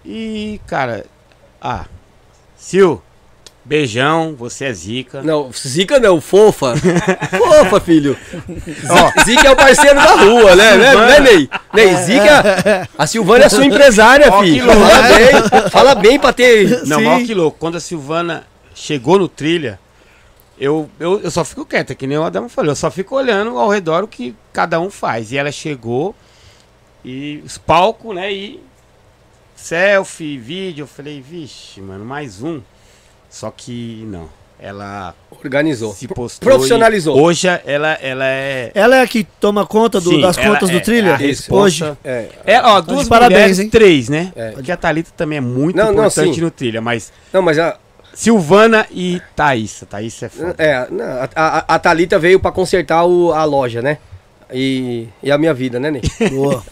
E, 0.04 0.60
cara, 0.66 1.04
ah, 1.60 1.84
Sil, 2.58 3.02
beijão, 3.68 4.34
você 4.34 4.64
é 4.64 4.72
zica. 4.72 5.22
Não, 5.22 5.52
Zica 5.52 6.00
não, 6.00 6.22
fofa. 6.22 6.74
fofa, 7.36 7.80
filho. 7.80 8.16
Ó, 8.88 9.22
Zica 9.22 9.46
é 9.46 9.50
o 9.50 9.56
parceiro 9.56 9.96
da 9.96 10.14
rua, 10.14 10.56
né? 10.56 10.76
Né, 10.76 10.94
né 10.94 11.20
Ney? 11.20 11.50
Ney, 11.74 11.96
Zica. 11.96 12.88
A 12.96 13.06
Silvana 13.06 13.44
é 13.44 13.48
sua 13.50 13.66
empresária, 13.66 14.32
Ó, 14.32 14.42
filho. 14.42 14.64
Fala 14.66 15.02
bem. 15.02 15.70
Fala 15.70 15.94
bem 15.94 16.18
pra 16.18 16.32
ter. 16.32 16.86
Não, 16.86 17.04
ó 17.04 17.18
que 17.18 17.34
louco. 17.34 17.58
Quando 17.58 17.76
a 17.76 17.80
Silvana 17.80 18.46
chegou 18.74 19.18
no 19.18 19.28
trilha, 19.28 19.78
eu, 20.58 20.88
eu, 20.98 21.20
eu 21.20 21.30
só 21.30 21.44
fico 21.44 21.66
quieta, 21.66 21.94
que 21.94 22.06
nem 22.06 22.16
o 22.16 22.24
Adamo 22.24 22.48
falou. 22.48 22.70
Eu 22.70 22.76
só 22.76 22.90
fico 22.90 23.16
olhando 23.16 23.58
ao 23.58 23.68
redor 23.68 24.02
o 24.02 24.08
que 24.08 24.34
cada 24.50 24.80
um 24.80 24.88
faz. 24.88 25.30
E 25.30 25.36
ela 25.36 25.52
chegou 25.52 26.14
e 27.04 27.42
os 27.44 27.58
palcos, 27.58 28.14
né? 28.14 28.32
E 28.32 28.62
selfie, 29.54 30.38
vídeo. 30.38 30.84
Eu 30.84 30.86
falei, 30.86 31.20
vixe, 31.20 31.82
mano, 31.82 32.02
mais 32.02 32.42
um. 32.42 32.62
Só 33.30 33.50
que 33.50 34.04
não. 34.06 34.28
Ela 34.60 35.14
Organizou. 35.30 35.94
se 35.94 36.08
postou. 36.08 36.48
Profissionalizou. 36.48 37.16
Hoje 37.20 37.46
ela, 37.64 37.92
ela 38.02 38.24
é. 38.26 38.72
Ela 38.74 38.96
é 38.96 39.02
a 39.02 39.06
que 39.06 39.22
toma 39.22 39.64
conta 39.64 40.00
do- 40.00 40.10
Sim, 40.10 40.20
das 40.20 40.36
contas 40.36 40.68
é- 40.68 40.72
do 40.72 40.78
é 40.78 40.80
trilha? 40.80 41.12
a 41.14 41.16
responsa. 41.16 41.90
Hoje. 41.92 41.96
É. 42.04 42.28
É, 42.44 42.60
ó, 42.60 42.80
de 42.80 42.88
duas 42.88 43.06
parabéns, 43.08 43.38
mulheres, 43.38 43.58
hein? 43.60 43.70
três, 43.70 44.08
né? 44.08 44.32
É. 44.34 44.50
Porque 44.50 44.72
a 44.72 44.76
Thalita 44.76 45.10
também 45.16 45.38
é 45.38 45.40
muito 45.40 45.76
Não, 45.76 45.84
não, 45.86 45.92
importante 45.92 46.34
sim. 46.34 46.40
no 46.40 46.50
trilha, 46.50 46.80
mas 46.80 47.12
Não, 47.32 47.40
mas 47.40 47.56
a, 47.56 47.76
Silvana 48.12 48.84
e 48.90 49.22
Thaísa. 49.36 49.86
Thaísa 49.86 50.26
é 50.26 50.28
foda. 50.28 50.54
é, 50.58 50.88
não, 50.90 51.04
a, 51.04 51.28
a, 51.36 51.74
a 51.76 51.78
Thalita 51.78 52.18
veio 52.18 52.40
pra 52.40 52.50
consertar 52.50 53.04
o- 53.04 53.32
a 53.32 53.44
loja, 53.44 53.80
né? 53.80 53.98
E, 54.52 55.06
e 55.22 55.30
a 55.30 55.38
minha 55.38 55.54
vida, 55.54 55.78
né, 55.78 55.88
Ney? 55.90 56.02
Boa. 56.32 56.64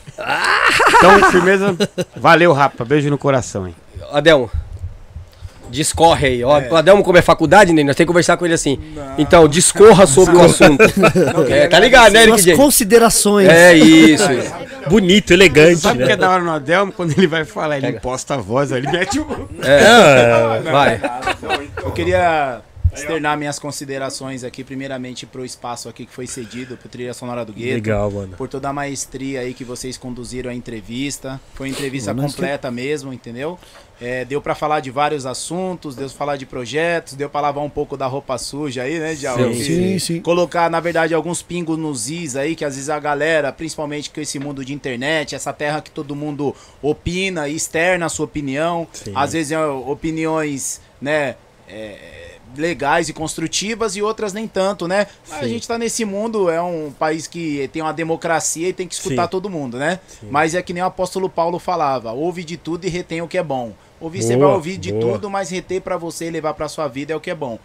Então, 0.88 1.30
firmeza. 1.30 1.76
Valeu, 2.16 2.52
Rapa. 2.52 2.84
Beijo 2.84 3.10
no 3.10 3.18
coração, 3.18 3.68
hein? 3.68 3.76
Adelmo. 4.10 4.50
Discorre 5.70 6.26
aí. 6.26 6.44
Ó, 6.44 6.60
O 6.70 6.76
Adelmo, 6.76 7.02
como 7.02 7.18
é 7.18 7.22
faculdade, 7.22 7.72
Ney, 7.72 7.84
nós 7.84 7.96
temos 7.96 8.06
que 8.06 8.12
conversar 8.12 8.36
com 8.36 8.44
ele 8.44 8.54
assim. 8.54 8.78
Então, 9.18 9.46
discorra 9.48 10.06
sobre 10.06 10.36
o 10.36 10.42
assunto. 10.42 10.82
É, 11.50 11.66
tá 11.68 11.78
ligado, 11.78 12.12
né, 12.12 12.22
Eric 12.24 12.54
considerações. 12.56 13.48
É 13.48 13.74
isso. 13.74 14.26
Bonito, 14.88 15.32
elegante, 15.32 15.80
Sabe 15.80 15.98
o 15.98 16.02
que 16.02 16.06
né? 16.06 16.12
é 16.12 16.16
da 16.16 16.30
hora 16.30 16.42
no 16.42 16.50
Adelmo? 16.52 16.92
Quando 16.92 17.12
ele 17.18 17.26
vai 17.26 17.44
falar, 17.44 17.78
ele 17.78 17.88
imposta 17.88 18.34
a 18.34 18.36
voz, 18.36 18.70
ele 18.70 18.88
mete 18.90 19.18
o. 19.18 19.26
Ah, 19.62 20.60
Vai. 20.70 21.00
Eu 21.82 21.90
queria 21.90 22.60
externar 23.00 23.36
minhas 23.38 23.58
considerações 23.58 24.42
aqui, 24.44 24.64
primeiramente 24.64 25.26
pro 25.26 25.44
espaço 25.44 25.88
aqui 25.88 26.06
que 26.06 26.12
foi 26.12 26.26
cedido 26.26 26.76
pro 26.76 26.88
Trilha 26.88 27.14
Sonora 27.14 27.44
do 27.44 27.52
Gueto. 27.52 27.74
legal, 27.74 28.10
mano. 28.10 28.36
Por 28.36 28.48
toda 28.48 28.68
a 28.68 28.72
maestria 28.72 29.40
aí 29.40 29.54
que 29.54 29.64
vocês 29.64 29.96
conduziram 29.96 30.50
a 30.50 30.54
entrevista. 30.54 31.40
Foi 31.54 31.68
uma 31.68 31.72
entrevista 31.72 32.12
nós 32.14 32.32
completa 32.32 32.70
mesmo, 32.70 33.12
entendeu? 33.12 33.58
É, 33.98 34.26
deu 34.26 34.42
pra 34.42 34.54
falar 34.54 34.80
de 34.80 34.90
vários 34.90 35.24
assuntos, 35.24 35.96
deu 35.96 36.06
pra 36.06 36.16
falar 36.18 36.36
de 36.36 36.44
projetos, 36.44 37.14
deu 37.14 37.30
pra 37.30 37.40
lavar 37.40 37.64
um 37.64 37.70
pouco 37.70 37.96
da 37.96 38.06
roupa 38.06 38.36
suja 38.36 38.82
aí, 38.82 38.98
né, 38.98 39.14
Djalma? 39.14 39.44
Sim, 39.54 39.58
Que- 39.58 39.64
sim, 39.64 39.98
sim. 39.98 40.20
Colocar, 40.20 40.70
na 40.70 40.80
verdade, 40.80 41.14
alguns 41.14 41.40
pingos 41.40 41.78
nos 41.78 42.10
is 42.10 42.36
aí, 42.36 42.54
que 42.54 42.62
às 42.64 42.74
vezes 42.74 42.90
a 42.90 42.98
galera, 43.00 43.50
principalmente 43.52 44.10
com 44.10 44.20
esse 44.20 44.38
mundo 44.38 44.62
de 44.62 44.74
internet, 44.74 45.34
essa 45.34 45.50
terra 45.50 45.80
que 45.80 45.90
todo 45.90 46.14
mundo 46.14 46.54
opina 46.82 47.48
e 47.48 47.56
externa 47.56 48.04
a 48.04 48.08
sua 48.10 48.26
opinião. 48.26 48.86
Sim. 48.92 49.12
Às 49.14 49.32
vezes 49.32 49.52
é 49.52 49.66
opiniões, 49.66 50.80
né, 51.00 51.36
é, 51.68 52.25
legais 52.56 53.08
e 53.08 53.12
construtivas 53.12 53.96
e 53.96 54.02
outras 54.02 54.32
nem 54.32 54.46
tanto, 54.48 54.88
né? 54.88 55.06
Mas 55.28 55.42
a 55.42 55.48
gente 55.48 55.66
tá 55.66 55.78
nesse 55.78 56.04
mundo, 56.04 56.48
é 56.50 56.60
um 56.60 56.90
país 56.98 57.26
que 57.26 57.68
tem 57.72 57.82
uma 57.82 57.92
democracia 57.92 58.68
e 58.68 58.72
tem 58.72 58.86
que 58.88 58.94
escutar 58.94 59.24
Sim. 59.24 59.28
todo 59.30 59.48
mundo, 59.50 59.78
né? 59.78 60.00
Sim. 60.08 60.28
Mas 60.30 60.54
é 60.54 60.62
que 60.62 60.72
nem 60.72 60.82
o 60.82 60.86
apóstolo 60.86 61.28
Paulo 61.28 61.58
falava, 61.58 62.12
ouve 62.12 62.42
de 62.44 62.56
tudo 62.56 62.86
e 62.86 62.88
retém 62.90 63.20
o 63.22 63.28
que 63.28 63.38
é 63.38 63.42
bom. 63.42 63.72
Ouvir 64.00 64.22
você 64.22 64.34
Boa, 64.36 64.48
vai 64.48 64.56
ouvir 64.56 64.76
de 64.76 64.92
boa. 64.92 65.12
tudo, 65.14 65.30
mas 65.30 65.50
reter 65.50 65.80
pra 65.80 65.96
você 65.96 66.26
e 66.26 66.30
levar 66.30 66.54
pra 66.54 66.68
sua 66.68 66.86
vida 66.88 67.12
é 67.12 67.16
o 67.16 67.20
que 67.20 67.30
é 67.30 67.34
bom. 67.34 67.58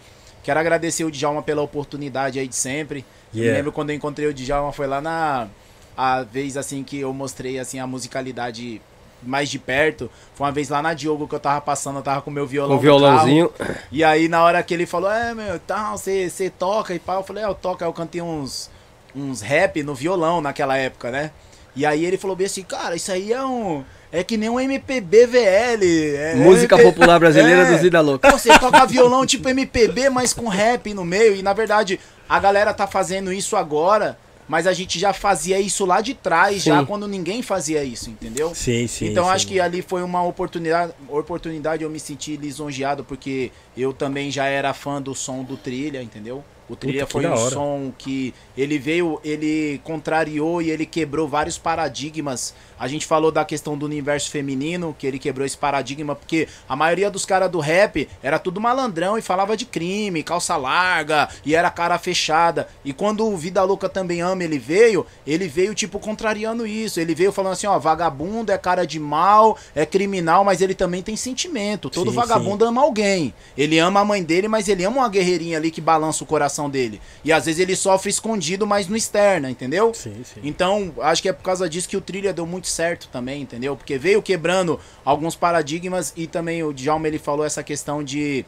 Quero 0.44 0.60
agradecer 0.60 1.04
o 1.04 1.12
Djalma 1.12 1.42
pela 1.44 1.62
oportunidade 1.62 2.40
aí 2.40 2.48
de 2.48 2.56
sempre. 2.56 3.06
Me 3.34 3.42
Yeah. 3.42 3.58
lembro 3.58 3.72
quando 3.72 3.92
eu 3.92 3.96
encontrei 3.96 4.28
o 4.28 4.34
Djalma, 4.34 4.72
foi 4.74 4.88
lá 4.88 5.00
na 5.02 5.48
a 5.96 6.24
vez 6.24 6.58
assim 6.58 6.84
que 6.84 7.00
eu 7.00 7.14
mostrei 7.14 7.60
assim 7.60 7.80
a 7.80 7.86
musicalidade 7.86 8.82
mais 9.24 9.50
de 9.50 9.60
perto. 9.60 10.10
Foi 10.36 10.46
uma 10.46 10.52
vez 10.52 10.70
lá 10.70 10.82
na 10.82 10.94
Diogo 10.94 11.28
que 11.28 11.36
eu 11.36 11.40
tava 11.40 11.62
passando, 11.62 11.98
eu 12.00 12.04
tava 12.04 12.22
com 12.22 12.32
meu 12.32 12.46
violão. 12.48 12.78
Com 12.78 12.84
o 12.84 12.86
no 12.86 13.00
carro. 13.00 13.26
violãozinho. 13.26 13.52
E 13.92 14.04
aí, 14.04 14.28
na 14.28 14.44
hora 14.44 14.62
que 14.64 14.74
ele 14.74 14.86
falou, 14.86 15.12
é, 15.12 15.34
meu, 15.34 15.60
tal, 15.60 15.98
você 15.98 16.30
você 16.30 16.50
toca 16.50 16.94
e 16.94 17.00
pá, 17.00 17.16
eu 17.16 17.24
falei, 17.24 17.44
é, 17.44 17.48
eu 17.48 17.54
toco. 17.56 17.84
Aí 17.84 17.90
eu 17.90 17.94
cantei 17.94 18.22
uns, 18.22 18.70
uns 19.16 19.42
rap 19.42 19.82
no 19.84 19.94
violão 19.96 20.42
naquela 20.42 20.78
época, 20.78 21.12
né? 21.12 21.32
E 21.76 21.86
aí 21.86 22.04
ele 22.06 22.18
falou 22.18 22.36
bem 22.36 22.48
assim, 22.48 22.64
cara, 22.64 22.96
isso 22.96 23.12
aí 23.12 23.32
é 23.32 23.44
um. 23.46 23.84
É 24.12 24.26
que 24.26 24.36
nem 24.36 24.50
um 24.50 24.60
MPB 24.60 25.26
VL. 25.26 25.86
é- 26.18 26.36
Música 26.36 26.76
é- 26.78 26.84
popular 26.84 27.18
brasileira 27.18 27.62
é. 27.68 27.72
do 27.72 27.78
Zida 27.78 28.02
Louca. 28.02 28.30
Você 28.32 28.50
toca 28.60 28.86
violão 28.86 29.26
tipo 29.26 29.48
MPB, 29.48 30.10
mas 30.10 30.34
com 30.34 30.50
rap 30.50 30.94
no 30.94 31.06
meio. 31.06 31.34
E 31.34 31.42
na 31.42 31.54
verdade, 31.54 31.98
a 32.28 32.38
galera 32.38 32.74
tá 32.74 32.86
fazendo 32.86 33.32
isso 33.32 33.56
agora, 33.56 34.18
mas 34.52 34.68
a 34.68 34.74
gente 34.74 35.00
já 35.00 35.14
fazia 35.14 35.62
isso 35.62 35.86
lá 35.86 36.02
de 36.02 36.14
trás, 36.14 36.62
já 36.62 36.82
Sim. 36.82 36.86
quando 36.86 37.08
ninguém 37.08 37.42
fazia 37.42 37.86
isso, 37.86 38.10
entendeu? 38.10 38.54
Sim, 38.54 38.86
sim. 38.86 39.08
então 39.08 39.24
sim, 39.24 39.30
acho 39.30 39.48
que 39.48 39.62
ali 39.62 39.82
foi 39.82 40.04
uma 40.04 40.22
oportunidade, 40.26 40.92
oportunidade 41.08 41.84
eu 41.84 41.90
me 41.90 42.02
senti 42.02 42.36
lisonjeado 42.36 43.02
porque 43.02 43.50
eu 43.78 43.94
também 43.94 44.30
já 44.30 44.48
era 44.48 44.74
fã 44.74 45.02
do 45.02 45.16
som 45.16 45.42
do 45.42 45.56
Trilha, 45.56 46.04
entendeu? 46.04 46.44
O 46.72 46.76
Trilha 46.78 47.06
que 47.06 47.12
foi 47.12 47.28
um 47.28 47.36
som 47.36 47.92
que 47.98 48.34
ele 48.58 48.80
veio, 48.80 49.20
ele 49.26 49.82
contrariou 49.84 50.62
e 50.62 50.72
ele 50.72 50.86
quebrou 50.86 51.28
vários 51.28 51.58
paradigmas. 51.58 52.54
A 52.80 52.88
gente 52.88 53.06
falou 53.06 53.30
da 53.30 53.44
questão 53.44 53.78
do 53.78 53.86
universo 53.86 54.32
feminino, 54.32 54.96
que 54.98 55.06
ele 55.06 55.20
quebrou 55.20 55.46
esse 55.46 55.58
paradigma, 55.58 56.16
porque 56.16 56.48
a 56.70 56.76
maioria 56.76 57.12
dos 57.12 57.26
caras 57.26 57.52
do 57.52 57.60
rap 57.60 58.08
era 58.24 58.40
tudo 58.40 58.62
malandrão 58.62 59.18
e 59.18 59.22
falava 59.22 59.58
de 59.58 59.66
crime, 59.66 60.24
calça 60.24 60.56
larga, 60.56 61.28
e 61.46 61.54
era 61.54 61.70
cara 61.70 62.00
fechada. 62.00 62.70
E 62.86 62.94
quando 62.94 63.28
o 63.28 63.36
Vida 63.36 63.62
Louca 63.64 63.90
também 63.90 64.22
ama, 64.22 64.42
ele 64.42 64.58
veio, 64.58 65.06
ele 65.28 65.50
veio 65.50 65.76
tipo 65.76 66.00
contrariando 66.00 66.66
isso. 66.66 67.02
Ele 67.02 67.14
veio 67.14 67.34
falando 67.34 67.54
assim, 67.54 67.68
ó, 67.68 67.78
vagabundo 67.78 68.50
é 68.50 68.58
cara 68.58 68.88
de 68.88 69.00
mal, 69.00 69.58
é 69.76 69.86
criminal, 69.86 70.46
mas 70.46 70.62
ele 70.62 70.74
também 70.74 71.04
tem 71.04 71.18
sentimento. 71.18 71.90
Todo 71.90 72.12
Sim, 72.12 72.16
vagabundo 72.16 72.64
ama 72.64 72.82
alguém. 72.82 73.34
Ele 73.58 73.78
ama 73.78 74.00
a 74.00 74.06
mãe 74.06 74.24
dele, 74.24 74.48
mas 74.48 74.70
ele 74.70 74.86
ama 74.86 75.00
uma 75.00 75.10
guerreirinha 75.10 75.58
ali 75.58 75.70
que 75.70 75.82
balança 75.82 76.24
o 76.24 76.28
coração 76.28 76.61
dele. 76.70 77.02
E 77.24 77.32
às 77.32 77.46
vezes 77.46 77.60
ele 77.60 77.76
sofre 77.76 78.10
escondido, 78.10 78.66
mas 78.66 78.88
no 78.88 78.96
externo, 78.96 79.50
entendeu? 79.50 79.94
Sim, 79.94 80.24
sim. 80.24 80.42
Então, 80.44 80.94
acho 81.02 81.22
que 81.22 81.30
é 81.30 81.34
por 81.34 81.44
causa 81.44 81.70
disso 81.70 81.88
que 81.88 81.98
o 81.98 82.02
Trilha 82.02 82.34
deu 82.34 82.46
muito 82.46 82.68
certo 82.68 83.08
também, 83.12 83.42
entendeu? 83.42 83.76
Porque 83.76 83.98
veio 83.98 84.22
quebrando 84.22 84.80
alguns 85.06 85.36
paradigmas 85.36 86.14
e 86.16 86.28
também 86.28 86.64
o 86.64 86.74
Djalma 86.74 87.08
ele 87.08 87.20
falou 87.20 87.46
essa 87.46 87.64
questão 87.64 88.04
de 88.04 88.46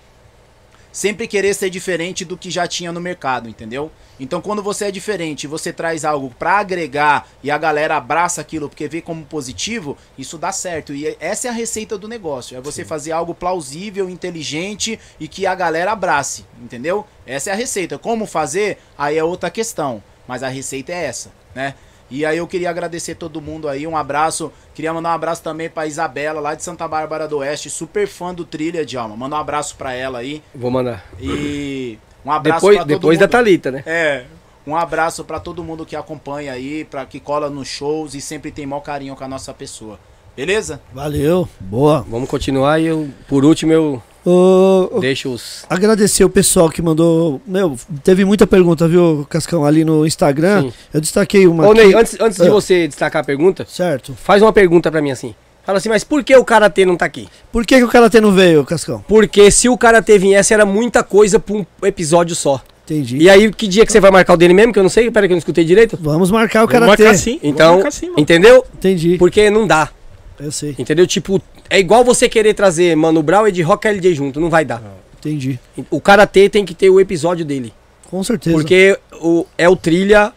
sempre 0.94 1.28
querer 1.28 1.56
ser 1.56 1.72
diferente 1.72 2.24
do 2.24 2.38
que 2.38 2.52
já 2.52 2.68
tinha 2.68 2.92
no 2.92 3.02
mercado, 3.02 3.50
entendeu? 3.50 3.92
Então, 4.20 4.40
quando 4.40 4.62
você 4.62 4.86
é 4.86 4.92
diferente, 4.92 5.44
e 5.44 5.48
você 5.48 5.74
traz 5.74 6.06
algo 6.06 6.34
pra 6.38 6.60
agregar 6.60 7.28
e 7.44 7.50
a 7.50 7.58
galera 7.58 7.98
abraça 7.98 8.40
aquilo 8.40 8.70
porque 8.70 8.88
vê 8.88 9.02
como 9.02 9.26
positivo, 9.26 9.98
isso 10.18 10.38
dá 10.38 10.52
certo. 10.52 10.94
E 10.94 11.18
essa 11.20 11.48
é 11.48 11.50
a 11.50 11.54
receita 11.54 11.98
do 11.98 12.08
negócio, 12.08 12.56
é 12.56 12.62
você 12.62 12.86
fazer 12.86 13.12
algo 13.12 13.34
plausível, 13.34 14.08
inteligente 14.10 15.00
e 15.20 15.28
que 15.28 15.48
a 15.48 15.56
galera 15.56 15.92
abrace, 15.92 16.46
entendeu? 16.62 17.06
Essa 17.26 17.50
é 17.50 17.54
a 17.54 17.58
receita. 17.58 17.98
Como 17.98 18.28
fazer? 18.28 18.78
Aí 18.96 19.18
é 19.18 19.24
outra 19.24 19.50
questão, 19.50 20.04
mas 20.28 20.44
a 20.44 20.48
receita 20.48 20.92
é 20.92 21.06
essa, 21.06 21.32
né? 21.56 21.74
E 22.14 22.24
aí 22.28 22.38
eu 22.38 22.46
queria 22.46 22.70
agradecer 22.70 23.16
todo 23.16 23.42
mundo 23.42 23.68
aí, 23.68 23.88
um 23.88 23.98
abraço. 23.98 24.52
Queria 24.76 24.94
mandar 24.94 25.10
um 25.10 25.14
abraço 25.14 25.42
também 25.42 25.68
pra 25.68 25.88
Isabela, 25.88 26.40
lá 26.40 26.54
de 26.54 26.62
Santa 26.62 26.88
Bárbara 26.88 27.28
do 27.28 27.40
Oeste, 27.40 27.72
super 27.72 28.08
fã 28.08 28.32
do 28.32 28.46
Trilha 28.46 28.86
de 28.86 28.96
Alma. 28.96 29.18
Manda 29.18 29.36
um 29.36 29.40
abraço 29.40 29.76
pra 29.76 29.94
ela 29.94 30.20
aí. 30.20 30.44
Vou 30.54 30.70
mandar. 30.70 31.04
E 31.20 31.98
um 32.24 32.32
abraço 32.32 32.60
Depois, 32.60 32.76
pra 32.78 32.86
todo 32.86 32.96
depois 32.96 33.18
da 33.18 33.26
mundo. 33.26 33.32
Thalita, 33.32 33.72
né? 33.72 33.84
É. 33.88 34.26
Um 34.68 34.76
abraço 34.76 35.24
pra 35.26 35.40
todo 35.40 35.64
mundo 35.64 35.88
que 35.88 35.96
acompanha 35.96 36.54
aí, 36.54 36.86
pra 36.86 37.04
que 37.04 37.20
cola 37.20 37.50
nos 37.50 37.68
shows 37.68 38.14
e 38.14 38.22
sempre 38.22 38.52
tem 38.52 38.68
maior 38.68 38.82
carinho 38.82 39.16
com 39.16 39.24
a 39.24 39.28
nossa 39.28 39.52
pessoa. 39.52 40.00
Beleza? 40.38 40.80
Valeu. 40.94 41.50
Boa. 41.60 42.06
Vamos 42.08 42.30
continuar 42.30 42.80
e 42.80 42.86
eu, 42.86 43.10
por 43.28 43.44
último, 43.44 43.74
eu 43.74 44.04
Ô, 44.26 45.00
deixo 45.02 45.30
os. 45.30 45.66
agradecer 45.70 46.24
o 46.24 46.30
pessoal 46.30 46.70
que 46.70 46.82
mandou. 46.82 47.42
Meu, 47.46 47.78
teve 48.04 48.24
muita 48.24 48.48
pergunta, 48.48 48.88
viu, 48.88 49.26
Cascão, 49.30 49.66
ali 49.66 49.84
no 49.84 50.06
Instagram. 50.06 50.64
Sim. 50.64 50.74
Eu 50.94 51.02
destaquei 51.02 51.46
uma. 51.46 51.68
Ô, 51.68 51.72
aqui. 51.72 51.84
Ney, 51.84 51.94
antes, 51.96 52.18
antes 52.20 52.38
de 52.40 52.48
Ah. 52.48 52.52
você 52.52 52.88
destacar 52.88 53.22
a 53.22 53.26
pergunta, 53.26 53.66
Certo. 53.70 54.14
faz 54.16 54.42
uma 54.42 54.54
pergunta 54.54 54.90
pra 54.90 55.02
mim 55.02 55.12
assim. 55.12 55.36
Fala 55.66 55.78
assim, 55.78 55.88
mas 55.90 56.04
por 56.04 56.24
que 56.24 56.36
o 56.36 56.44
Karatê 56.44 56.86
não 56.86 56.98
tá 56.98 57.06
aqui? 57.06 57.28
Por 57.52 57.66
que, 57.66 57.78
que 57.78 57.84
o 57.84 57.88
Karatê 57.88 58.20
não 58.20 58.34
veio, 58.34 58.66
Cascão? 58.66 59.04
Porque 59.08 59.50
se 59.50 59.70
o 59.70 59.78
Karatê 59.78 60.18
viesse, 60.18 60.54
era 60.54 60.66
muita 60.66 61.04
coisa 61.04 61.40
pra 61.40 61.56
um 61.56 61.66
episódio 61.84 62.36
só. 62.36 62.62
Entendi. 62.86 63.16
E 63.18 63.30
aí, 63.30 63.50
que 63.50 63.66
dia 63.66 63.86
que 63.86 63.92
você 63.94 64.02
vai 64.02 64.12
marcar 64.12 64.34
o 64.34 64.38
dele 64.38 64.54
mesmo? 64.54 64.74
Que 64.74 64.80
eu 64.80 64.84
não 64.84 64.90
sei, 64.90 65.10
pera 65.10 65.26
que 65.26 65.32
eu 65.32 65.36
não 65.36 65.40
escutei 65.40 65.64
direito. 65.64 65.98
Vamos 66.02 66.30
marcar 66.32 66.66
o 66.66 66.68
Vamos 66.68 66.82
Karatê. 66.82 67.04
marcar 67.04 67.18
sim. 67.18 67.40
Então, 67.42 67.68
vamos 67.80 67.84
marcar 67.86 67.92
sim, 67.92 68.12
entendeu? 68.18 68.66
Entendi. 68.78 69.18
Porque 69.18 69.50
não 69.50 69.66
dá. 69.66 69.90
Eu 70.38 70.52
sei. 70.52 70.76
Entendeu? 70.78 71.08
Tipo, 71.08 71.42
é 71.74 71.80
igual 71.80 72.04
você 72.04 72.30
querer 72.30 72.54
trazer 72.54 72.96
Mano 72.96 73.24
Brown 73.24 73.48
e 73.48 73.52
de 73.52 73.64
Rock 73.64 73.88
LJ 73.88 74.14
junto, 74.14 74.40
não 74.40 74.48
vai 74.48 74.64
dar. 74.64 74.80
Entendi. 75.18 75.60
O 75.90 76.00
Karatê 76.00 76.48
tem 76.48 76.64
que 76.64 76.76
ter 76.76 76.92
o 76.92 77.00
episódio 77.00 77.44
dele. 77.44 77.74
Com 78.12 78.24
certeza. 78.24 78.56
Porque 78.56 78.96
o, 79.20 79.44
é 79.58 79.68
o 79.68 79.76
trilha, 79.76 80.32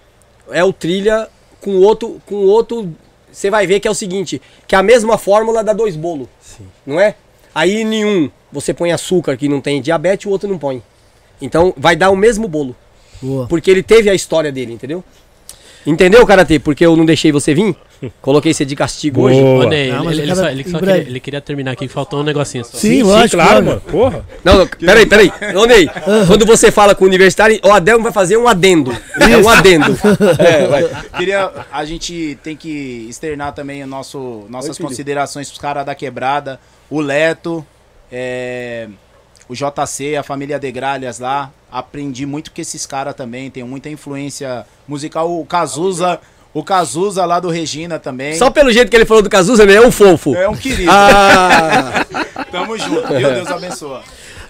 é 0.51 0.65
o 0.65 0.73
trilha 0.73 1.29
com 1.61 1.77
outro, 1.77 2.23
com 2.25 2.37
outro, 2.37 2.91
você 3.31 3.51
vai 3.51 3.67
ver 3.67 3.81
que 3.81 3.87
é 3.87 3.91
o 3.91 3.95
seguinte, 3.95 4.41
que 4.67 4.75
é 4.75 4.79
a 4.79 4.83
mesma 4.83 5.19
fórmula 5.19 5.63
dá 5.63 5.75
dois 5.75 5.95
bolos, 5.95 6.27
Sim. 6.41 6.67
não 6.87 6.99
é? 6.99 7.15
Aí 7.55 7.85
nenhum 7.85 8.31
você 8.51 8.73
põe 8.73 8.91
açúcar 8.91 9.37
que 9.37 9.47
não 9.47 9.61
tem 9.61 9.83
diabetes, 9.83 10.25
o 10.25 10.31
outro 10.31 10.49
não 10.49 10.57
põe. 10.57 10.83
Então 11.39 11.75
vai 11.77 11.95
dar 11.95 12.09
o 12.09 12.17
mesmo 12.17 12.49
bolo, 12.49 12.75
Boa. 13.21 13.47
porque 13.47 13.71
ele 13.71 13.83
teve 13.83 14.09
a 14.09 14.15
história 14.15 14.51
dele, 14.51 14.73
entendeu? 14.73 15.05
Entendeu, 15.87 16.27
Karatê? 16.27 16.59
Porque 16.59 16.85
eu 16.85 16.97
não 16.97 17.05
deixei 17.07 17.31
você 17.31 17.55
vir? 17.55 17.77
Coloquei 18.21 18.53
você 18.53 18.65
de 18.65 18.75
castigo 18.77 19.23
hoje. 19.23 19.41
Boa. 19.41 19.65
Ô, 19.65 19.69
Ney, 19.69 19.91
Não, 19.91 20.05
mas 20.05 20.19
ele, 20.19 20.21
o 20.21 20.25
ele 20.25 20.35
cara- 20.35 20.47
só, 20.49 20.53
ele 20.53 20.69
só 20.69 20.79
queria, 20.79 20.97
ele 20.99 21.21
queria 21.21 21.41
terminar 21.41 21.71
aqui, 21.71 21.89
faltou 21.89 22.21
um 22.21 22.23
negocinho 22.23 22.65
só. 22.65 22.77
Sim, 22.77 23.03
lógico. 23.03 23.37
claro, 23.37 23.51
claro. 23.51 23.65
mano. 23.65 23.81
Porra. 23.81 24.27
Não, 24.45 24.59
não, 24.59 24.67
peraí, 24.67 25.07
peraí. 25.07 25.33
Ô, 25.55 25.65
Ney, 25.65 25.89
quando 26.27 26.45
você 26.45 26.71
fala 26.71 26.95
com 26.95 27.05
o 27.05 27.09
universitário, 27.09 27.59
o 27.65 27.71
Adel 27.71 28.03
vai 28.03 28.13
fazer 28.13 28.37
um 28.37 28.47
adendo. 28.49 28.95
É 29.21 29.37
um 29.37 29.49
adendo. 29.49 29.97
É, 30.39 30.67
vai. 30.67 30.91
Queria, 31.17 31.51
a 31.73 31.85
gente 31.85 32.39
tem 32.43 32.57
que 32.57 33.07
externar 33.09 33.53
também 33.53 33.83
o 33.83 33.87
nosso, 33.87 34.45
nossas 34.49 34.79
Oi, 34.79 34.87
considerações 34.87 35.49
pros 35.49 35.61
caras 35.61 35.87
da 35.87 35.95
quebrada, 35.95 36.61
o 36.91 37.01
Leto, 37.01 37.65
é, 38.11 38.89
o 39.49 39.55
JC, 39.55 40.17
a 40.17 40.23
família 40.23 40.59
Degralhas 40.59 41.19
lá. 41.19 41.51
Aprendi 41.79 42.25
muito 42.25 42.51
com 42.53 42.59
esses 42.59 42.87
caras 42.87 43.15
também, 43.15 43.51
tem 43.51 43.63
muita 43.63 43.91
influência 43.91 44.65
musical. 44.89 45.39
O 45.39 45.45
Cazuza, 45.45 46.19
o 46.55 46.65
Cazuza 46.65 47.23
lá 47.27 47.39
do 47.39 47.51
Regina 47.51 47.99
também. 47.99 48.35
Só 48.35 48.49
pelo 48.49 48.73
jeito 48.73 48.89
que 48.89 48.97
ele 48.97 49.05
falou 49.05 49.23
do 49.23 49.29
Cazuza, 49.29 49.67
né? 49.67 49.75
É 49.75 49.87
um 49.87 49.93
fofo. 49.93 50.35
É 50.35 50.49
um 50.49 50.57
querido. 50.57 50.91
Ah, 50.91 52.07
Tamo 52.51 52.79
junto, 52.79 53.07
viu? 53.09 53.31
Deus 53.31 53.49
abençoa. 53.49 54.03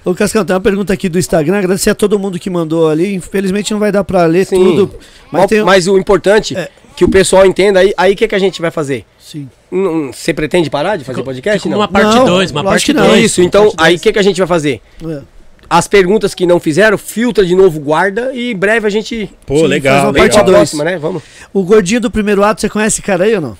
Ô, 0.04 0.14
Cascão, 0.14 0.44
tem 0.44 0.54
uma 0.54 0.60
pergunta 0.62 0.92
aqui 0.92 1.08
do 1.08 1.18
Instagram. 1.18 1.58
Agradecer 1.58 1.90
a 1.90 1.94
todo 1.96 2.16
mundo 2.16 2.38
que 2.38 2.48
mandou 2.48 2.88
ali. 2.88 3.12
Infelizmente 3.12 3.72
não 3.72 3.80
vai 3.80 3.90
dar 3.90 4.04
pra 4.04 4.24
ler 4.26 4.46
Sim. 4.46 4.62
tudo. 4.62 4.94
Mas 5.32 5.40
mas, 5.40 5.46
tem. 5.46 5.64
mas 5.64 5.88
o 5.88 5.98
importante 5.98 6.56
É. 6.56 6.68
que 6.94 7.04
o 7.04 7.08
pessoal 7.08 7.44
entenda 7.44 7.80
aí, 7.80 7.92
aí 7.96 8.12
o 8.12 8.16
que, 8.16 8.28
que 8.28 8.34
a 8.36 8.38
gente 8.38 8.60
vai 8.60 8.70
fazer? 8.70 9.04
Sim. 9.18 9.48
Você 10.12 10.32
pretende 10.32 10.70
parar 10.70 10.94
de 10.96 11.02
fazer 11.02 11.24
podcast? 11.24 11.68
Não. 11.68 11.78
uma 11.78 11.88
parte 11.88 12.14
Não, 12.14 12.24
2, 12.24 12.52
uma 12.52 12.62
parte 12.62 12.86
que 12.86 12.92
não. 12.92 13.08
2. 13.08 13.24
Isso, 13.24 13.42
então 13.42 13.72
aí 13.76 13.96
o 13.96 13.98
que, 13.98 14.12
que 14.12 14.18
a 14.20 14.22
gente 14.22 14.38
vai 14.38 14.46
fazer? 14.46 14.80
É. 15.04 15.35
As 15.68 15.88
perguntas 15.88 16.34
que 16.34 16.46
não 16.46 16.60
fizeram, 16.60 16.96
filtra 16.96 17.44
de 17.44 17.54
novo, 17.54 17.80
guarda 17.80 18.30
e 18.32 18.52
em 18.52 18.56
breve 18.56 18.86
a 18.86 18.90
gente 18.90 19.28
Pô, 19.44 19.54
Sim, 19.54 19.60
faz 19.60 19.70
legal, 19.70 19.94
uma 20.04 20.12
vai 20.12 20.22
legal. 20.22 20.28
parte 20.36 20.44
dois. 20.46 20.56
próxima, 20.58 20.84
né? 20.84 20.98
Vamos. 20.98 21.22
O 21.52 21.62
gordinho 21.64 22.00
do 22.00 22.10
primeiro 22.10 22.44
ato, 22.44 22.60
você 22.60 22.68
conhece 22.68 22.94
esse 22.96 23.02
cara 23.02 23.24
aí 23.24 23.34
ou 23.34 23.40
não? 23.40 23.58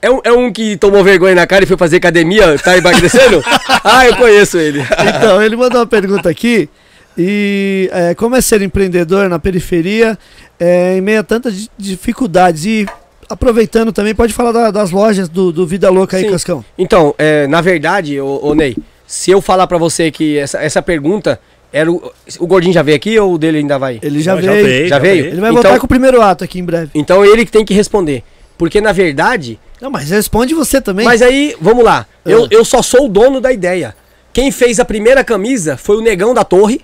É 0.00 0.10
um, 0.10 0.20
é 0.24 0.32
um 0.32 0.52
que 0.52 0.76
tomou 0.76 1.02
vergonha 1.04 1.34
na 1.34 1.46
cara 1.46 1.62
e 1.64 1.66
foi 1.66 1.76
fazer 1.76 1.96
academia, 1.98 2.58
tá 2.58 2.76
emagrecendo? 2.76 3.42
ah, 3.84 4.06
eu 4.06 4.16
conheço 4.16 4.58
ele. 4.58 4.80
Então, 4.80 5.40
ele 5.42 5.54
mandou 5.56 5.80
uma 5.80 5.86
pergunta 5.88 6.28
aqui. 6.28 6.68
E 7.16 7.88
é, 7.92 8.14
como 8.14 8.34
é 8.34 8.40
ser 8.40 8.62
empreendedor 8.62 9.28
na 9.28 9.38
periferia, 9.38 10.18
é, 10.58 10.96
em 10.96 11.00
meio 11.00 11.20
a 11.20 11.22
tantas 11.22 11.54
di- 11.54 11.70
dificuldades? 11.78 12.64
E 12.64 12.86
aproveitando 13.28 13.92
também, 13.92 14.14
pode 14.14 14.32
falar 14.32 14.50
da- 14.50 14.70
das 14.70 14.90
lojas 14.90 15.28
do, 15.28 15.52
do 15.52 15.66
Vida 15.66 15.88
Louca 15.90 16.16
aí, 16.16 16.24
Sim. 16.24 16.30
Cascão. 16.30 16.64
Então, 16.76 17.14
é, 17.18 17.46
na 17.46 17.60
verdade, 17.60 18.18
ô, 18.20 18.40
ô 18.42 18.54
Ney, 18.54 18.76
se 19.14 19.30
eu 19.30 19.42
falar 19.42 19.66
pra 19.66 19.76
você 19.76 20.10
que 20.10 20.38
essa, 20.38 20.58
essa 20.62 20.80
pergunta 20.80 21.38
era 21.70 21.90
o. 21.92 22.10
O 22.38 22.46
gordinho 22.46 22.72
já 22.72 22.82
veio 22.82 22.96
aqui 22.96 23.18
ou 23.18 23.34
o 23.34 23.38
dele 23.38 23.58
ainda 23.58 23.78
vai? 23.78 23.98
Ele 24.02 24.22
já, 24.22 24.34
Já 24.40 24.52
veio. 24.52 24.64
veio. 24.66 24.88
Já 24.88 24.98
veio? 24.98 25.26
Ele 25.26 25.40
vai 25.40 25.50
Então- 25.50 25.62
voltar 25.62 25.78
com 25.78 25.84
o 25.84 25.88
primeiro 25.88 26.22
ato 26.22 26.42
aqui 26.44 26.58
em 26.58 26.64
breve. 26.64 26.90
Então 26.94 27.22
ele 27.22 27.44
que 27.44 27.52
tem 27.52 27.62
que 27.64 27.74
responder. 27.74 28.22
Porque 28.56 28.80
na 28.80 28.90
verdade. 28.92 29.58
Não, 29.80 29.90
mas 29.90 30.08
responde 30.08 30.54
você 30.54 30.80
também. 30.80 31.04
Mas 31.04 31.20
aí, 31.20 31.54
vamos 31.60 31.84
lá. 31.84 32.06
Eu, 32.24 32.44
Ah. 32.44 32.48
eu 32.50 32.64
só 32.64 32.80
sou 32.80 33.04
o 33.04 33.08
dono 33.08 33.38
da 33.40 33.52
ideia. 33.52 33.94
Quem 34.32 34.50
fez 34.50 34.80
a 34.80 34.84
primeira 34.84 35.22
camisa 35.22 35.76
foi 35.76 35.96
o 35.98 36.00
negão 36.00 36.32
da 36.32 36.42
torre. 36.44 36.80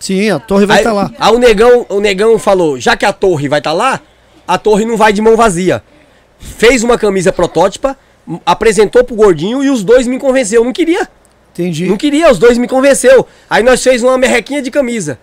Sim, 0.00 0.30
a 0.30 0.38
torre 0.38 0.64
vai 0.64 0.78
estar 0.78 0.92
lá. 0.94 1.10
aí 1.18 1.34
o 1.34 1.38
negão, 1.38 1.84
o 1.90 2.00
negão 2.00 2.38
falou: 2.38 2.78
já 2.80 2.96
que 2.96 3.04
a 3.04 3.12
torre 3.12 3.48
vai 3.48 3.58
estar 3.60 3.72
lá, 3.74 4.00
a 4.48 4.56
torre 4.56 4.86
não 4.86 4.96
vai 4.96 5.12
de 5.12 5.20
mão 5.20 5.36
vazia. 5.36 5.82
Fez 6.38 6.82
uma 6.82 6.96
camisa 6.96 7.32
protótipa, 7.32 7.96
apresentou 8.44 9.04
pro 9.04 9.14
gordinho 9.16 9.62
e 9.62 9.68
os 9.70 9.82
dois 9.84 10.06
me 10.06 10.18
convenceu. 10.18 10.60
Eu 10.60 10.64
não 10.64 10.72
queria. 10.72 11.08
Entendi. 11.58 11.86
Não 11.86 11.96
queria, 11.96 12.30
os 12.30 12.38
dois 12.38 12.58
me 12.58 12.68
convenceu. 12.68 13.26
Aí 13.48 13.62
nós 13.62 13.82
fez 13.82 14.02
uma 14.02 14.18
merrequinha 14.18 14.60
de 14.60 14.70
camisa. 14.70 15.18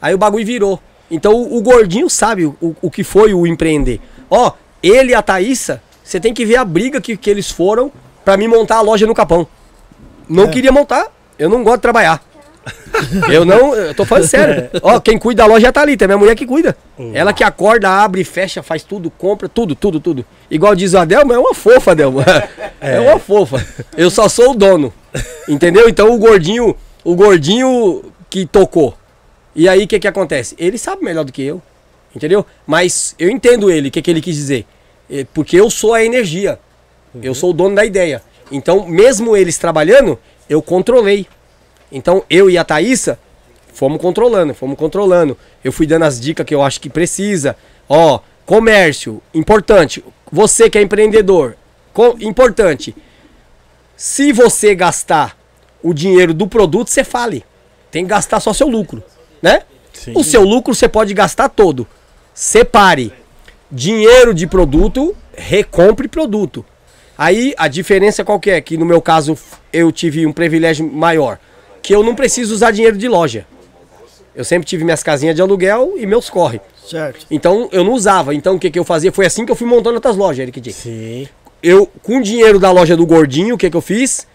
Aí 0.00 0.14
o 0.14 0.18
bagulho 0.18 0.44
virou. 0.44 0.80
Então 1.10 1.32
o, 1.32 1.56
o 1.56 1.62
gordinho 1.62 2.10
sabe 2.10 2.44
o, 2.44 2.56
o, 2.60 2.90
que 2.90 3.02
foi 3.02 3.32
o 3.32 3.46
empreender. 3.46 4.00
Ó, 4.28 4.52
ele 4.82 5.12
e 5.12 5.14
a 5.14 5.22
Thaísa, 5.22 5.82
você 6.04 6.20
tem 6.20 6.34
que 6.34 6.44
ver 6.44 6.56
a 6.56 6.64
briga 6.64 7.00
que, 7.00 7.16
que 7.16 7.30
eles 7.30 7.50
foram 7.50 7.90
pra 8.24 8.36
me 8.36 8.46
montar 8.46 8.76
a 8.76 8.80
loja 8.82 9.06
no 9.06 9.14
Capão. 9.14 9.46
Não 10.28 10.44
É. 10.44 10.48
queria 10.48 10.70
montar, 10.70 11.06
eu 11.38 11.48
não 11.48 11.64
gosto 11.64 11.76
de 11.76 11.82
trabalhar. 11.82 12.22
eu 13.32 13.46
não, 13.46 13.74
eu 13.74 13.94
tô 13.94 14.04
falando 14.04 14.26
sério. 14.26 14.68
Ó, 14.82 15.00
quem 15.00 15.16
cuida 15.16 15.42
da 15.42 15.48
loja 15.48 15.68
é 15.68 15.70
a 15.70 15.72
Thalita, 15.72 16.04
é 16.04 16.06
minha 16.06 16.18
mulher 16.18 16.34
que 16.34 16.44
cuida. 16.46 16.76
Ela 17.14 17.32
que 17.32 17.42
acorda, 17.42 17.88
abre, 17.88 18.22
fecha, 18.24 18.62
faz 18.62 18.82
tudo, 18.82 19.10
compra, 19.10 19.48
tudo, 19.48 19.74
tudo, 19.74 19.98
tudo. 19.98 20.24
Igual 20.50 20.74
diz 20.74 20.92
o 20.92 20.98
Adelma, 20.98 21.34
é 21.34 21.38
uma 21.38 21.54
fofa, 21.54 21.92
Adelma. 21.92 22.24
É. 22.80 23.00
uma 23.00 23.18
fofa. 23.18 23.66
Eu 23.96 24.08
só 24.08 24.28
sou 24.28 24.52
o 24.52 24.54
dono. 24.54 24.92
Entendeu? 25.48 25.88
Então 25.88 26.14
o 26.14 26.18
gordinho, 26.18 26.76
o 27.04 27.14
gordinho 27.14 28.02
que 28.28 28.46
tocou. 28.46 28.96
E 29.54 29.68
aí 29.68 29.84
o 29.84 29.88
que 29.88 29.98
que 29.98 30.08
acontece? 30.08 30.54
Ele 30.58 30.78
sabe 30.78 31.04
melhor 31.04 31.24
do 31.24 31.32
que 31.32 31.42
eu. 31.42 31.60
Entendeu? 32.14 32.44
Mas 32.66 33.14
eu 33.18 33.30
entendo 33.30 33.70
ele, 33.70 33.88
o 33.88 33.90
que 33.90 34.02
que 34.02 34.10
ele 34.10 34.20
quis 34.20 34.36
dizer. 34.36 34.66
É, 35.10 35.26
Porque 35.32 35.56
eu 35.56 35.70
sou 35.70 35.94
a 35.94 36.04
energia. 36.04 36.58
Eu 37.22 37.34
sou 37.34 37.50
o 37.50 37.52
dono 37.52 37.74
da 37.74 37.84
ideia. 37.84 38.22
Então, 38.50 38.86
mesmo 38.86 39.36
eles 39.36 39.58
trabalhando, 39.58 40.18
eu 40.48 40.62
controlei. 40.62 41.26
Então, 41.90 42.22
eu 42.28 42.50
e 42.50 42.58
a 42.58 42.64
Thaísa 42.64 43.18
fomos 43.72 44.00
controlando, 44.00 44.54
fomos 44.54 44.78
controlando. 44.78 45.36
Eu 45.62 45.72
fui 45.72 45.86
dando 45.86 46.04
as 46.04 46.20
dicas 46.20 46.44
que 46.46 46.54
eu 46.54 46.62
acho 46.62 46.80
que 46.80 46.90
precisa. 46.90 47.56
Ó, 47.88 48.20
comércio, 48.44 49.22
importante. 49.34 50.04
Você 50.30 50.68
que 50.68 50.78
é 50.78 50.82
empreendedor, 50.82 51.56
importante. 52.20 52.94
Se 53.98 54.32
você 54.32 54.76
gastar 54.76 55.36
o 55.82 55.92
dinheiro 55.92 56.32
do 56.32 56.46
produto, 56.46 56.88
você 56.88 57.02
fale. 57.02 57.44
Tem 57.90 58.04
que 58.04 58.10
gastar 58.10 58.38
só 58.38 58.52
seu 58.52 58.68
lucro, 58.68 59.02
né? 59.42 59.62
Sim. 59.92 60.12
O 60.14 60.22
seu 60.22 60.44
lucro 60.44 60.72
você 60.72 60.88
pode 60.88 61.12
gastar 61.12 61.48
todo. 61.48 61.84
Separe. 62.32 63.12
Dinheiro 63.68 64.32
de 64.32 64.46
produto, 64.46 65.16
recompre 65.36 66.06
produto. 66.06 66.64
Aí 67.18 67.52
a 67.58 67.66
diferença 67.66 68.24
qual 68.24 68.38
que 68.38 68.50
é? 68.50 68.60
Que 68.60 68.76
no 68.76 68.86
meu 68.86 69.02
caso 69.02 69.36
eu 69.72 69.90
tive 69.90 70.24
um 70.24 70.32
privilégio 70.32 70.88
maior. 70.88 71.40
Que 71.82 71.92
eu 71.92 72.04
não 72.04 72.14
preciso 72.14 72.54
usar 72.54 72.70
dinheiro 72.70 72.96
de 72.96 73.08
loja. 73.08 73.48
Eu 74.32 74.44
sempre 74.44 74.68
tive 74.68 74.84
minhas 74.84 75.02
casinhas 75.02 75.34
de 75.34 75.42
aluguel 75.42 75.94
e 75.96 76.06
meus 76.06 76.30
corre. 76.30 76.60
Certo. 76.88 77.26
Então 77.28 77.68
eu 77.72 77.82
não 77.82 77.94
usava. 77.94 78.32
Então 78.32 78.54
o 78.54 78.58
que, 78.60 78.70
que 78.70 78.78
eu 78.78 78.84
fazia? 78.84 79.10
Foi 79.10 79.26
assim 79.26 79.44
que 79.44 79.50
eu 79.50 79.56
fui 79.56 79.66
montando 79.66 79.96
outras 79.96 80.16
lojas, 80.16 80.38
Eric 80.38 80.60
Dick. 80.60 80.76
Sim. 80.76 81.28
Eu, 81.62 81.88
com 82.02 82.18
o 82.18 82.22
dinheiro 82.22 82.58
da 82.58 82.70
loja 82.70 82.96
do 82.96 83.04
Gordinho, 83.04 83.54
o 83.54 83.58
que, 83.58 83.70
que 83.70 83.76
eu 83.76 83.80
fiz? 83.80 84.26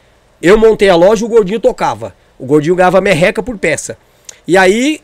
Eu 0.42 0.58
montei 0.58 0.90
a 0.90 0.96
loja 0.96 1.24
e 1.24 1.26
o 1.26 1.30
Gordinho 1.30 1.60
tocava. 1.60 2.14
O 2.38 2.46
Gordinho 2.46 2.76
ganhava 2.76 3.00
merreca 3.00 3.42
por 3.42 3.58
peça. 3.58 3.98
E 4.46 4.58
aí 4.58 5.00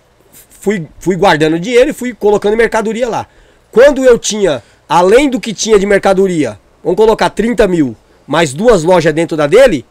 fui, 0.59 0.85
fui 0.99 1.15
guardando 1.15 1.59
dinheiro 1.59 1.91
e 1.91 1.93
fui 1.93 2.13
colocando 2.13 2.57
mercadoria 2.57 3.07
lá. 3.07 3.27
Quando 3.71 4.03
eu 4.03 4.19
tinha, 4.19 4.61
além 4.87 5.29
do 5.29 5.39
que 5.39 5.53
tinha 5.53 5.79
de 5.79 5.85
mercadoria, 5.85 6.59
vamos 6.83 6.97
colocar 6.97 7.29
30 7.29 7.67
mil, 7.67 7.95
mais 8.27 8.53
duas 8.53 8.83
lojas 8.83 9.13
dentro 9.13 9.37
da 9.37 9.47
dele, 9.47 9.85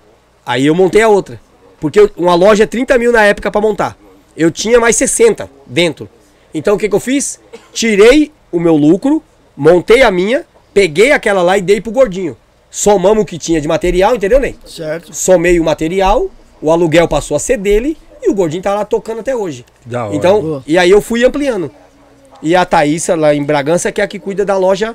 aí 0.45 0.67
eu 0.67 0.75
montei 0.75 1.01
a 1.01 1.09
outra. 1.09 1.41
Porque 1.81 2.11
uma 2.17 2.35
loja 2.35 2.65
é 2.65 2.67
30 2.67 2.99
mil 2.99 3.13
na 3.13 3.25
época 3.25 3.51
para 3.51 3.61
montar. 3.61 3.97
Eu 4.37 4.51
tinha 4.51 4.79
mais 4.79 4.97
60 4.97 5.49
dentro. 5.67 6.09
Então 6.53 6.75
o 6.75 6.79
que, 6.79 6.89
que 6.89 6.95
eu 6.95 7.01
fiz? 7.01 7.41
Tirei 7.73 8.33
o 8.51 8.61
meu 8.61 8.77
lucro, 8.77 9.23
montei 9.57 10.03
a 10.03 10.11
minha, 10.11 10.45
peguei 10.79 11.11
aquela 11.11 11.43
lá 11.43 11.59
e 11.59 11.61
dei 11.61 11.81
pro 11.81 11.91
gordinho. 11.91 12.37
Somamos 12.71 13.25
o 13.25 13.27
que 13.27 13.37
tinha 13.37 13.61
de 13.61 13.67
material, 13.67 14.15
entendeu, 14.15 14.39
Ney? 14.39 14.55
Certo. 14.65 15.13
Somei 15.13 15.59
o 15.59 15.65
material, 15.65 16.31
o 16.63 16.71
aluguel 16.71 17.09
passou 17.09 17.37
a 17.37 17.41
ser 17.41 17.57
dele 17.57 17.97
e 18.23 18.31
o 18.31 18.35
gordinho 18.35 18.63
tá 18.63 18.73
lá 18.73 18.85
tocando 18.85 19.19
até 19.19 19.35
hoje. 19.35 19.65
Da 19.85 20.07
hora. 20.07 20.15
Então, 20.15 20.41
Boa. 20.41 20.63
e 20.65 20.79
aí 20.79 20.89
eu 20.89 21.03
fui 21.03 21.25
ampliando. 21.25 21.69
E 22.41 22.55
a 22.55 22.65
Thaísa, 22.65 23.17
lá 23.17 23.35
em 23.35 23.43
Bragança, 23.43 23.91
que 23.91 24.01
é 24.01 24.05
a 24.05 24.07
que 24.07 24.21
cuida 24.21 24.45
da 24.45 24.57
loja 24.57 24.95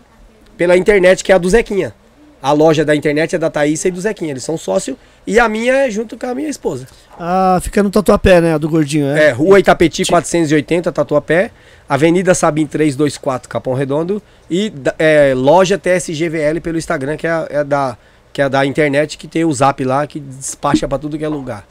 pela 0.55 0.77
internet, 0.77 1.21
que 1.21 1.33
é 1.33 1.35
a 1.35 1.37
do 1.37 1.49
Zequinha. 1.49 1.93
A 2.41 2.53
loja 2.53 2.85
da 2.85 2.95
internet 2.95 3.35
é 3.35 3.39
da 3.39 3.49
Thaísa 3.49 3.89
e 3.89 3.91
do 3.91 3.99
Zequinha. 3.99 4.31
Eles 4.31 4.43
são 4.43 4.57
sócios. 4.57 4.95
E 5.27 5.37
a 5.37 5.49
minha 5.49 5.73
é 5.73 5.91
junto 5.91 6.17
com 6.17 6.25
a 6.27 6.35
minha 6.35 6.49
esposa. 6.49 6.87
Ah, 7.19 7.59
fica 7.61 7.83
no 7.83 7.89
Tatuapé, 7.89 8.39
né? 8.39 8.53
A 8.53 8.57
do 8.57 8.69
gordinho, 8.69 9.07
É, 9.07 9.27
é? 9.27 9.31
Rua 9.31 9.59
Itapeti 9.59 10.05
480, 10.05 10.91
Tatuapé. 10.91 11.51
Avenida 11.93 12.33
Sabim 12.33 12.65
324, 12.65 13.47
Capão 13.47 13.75
Redondo. 13.75 14.19
E 14.49 14.73
é, 14.97 15.33
loja 15.35 15.77
TSGVL 15.77 16.59
pelo 16.59 16.79
Instagram, 16.79 17.15
que 17.17 17.27
é, 17.27 17.47
é 17.51 17.63
da, 17.63 17.95
que 18.31 18.41
é 18.41 18.49
da 18.49 18.65
internet, 18.65 19.15
que 19.15 19.27
tem 19.27 19.45
o 19.45 19.53
zap 19.53 19.83
lá, 19.83 20.07
que 20.07 20.19
despacha 20.19 20.87
pra 20.87 20.97
tudo 20.97 21.19
que 21.19 21.23
é 21.23 21.27
lugar. 21.27 21.63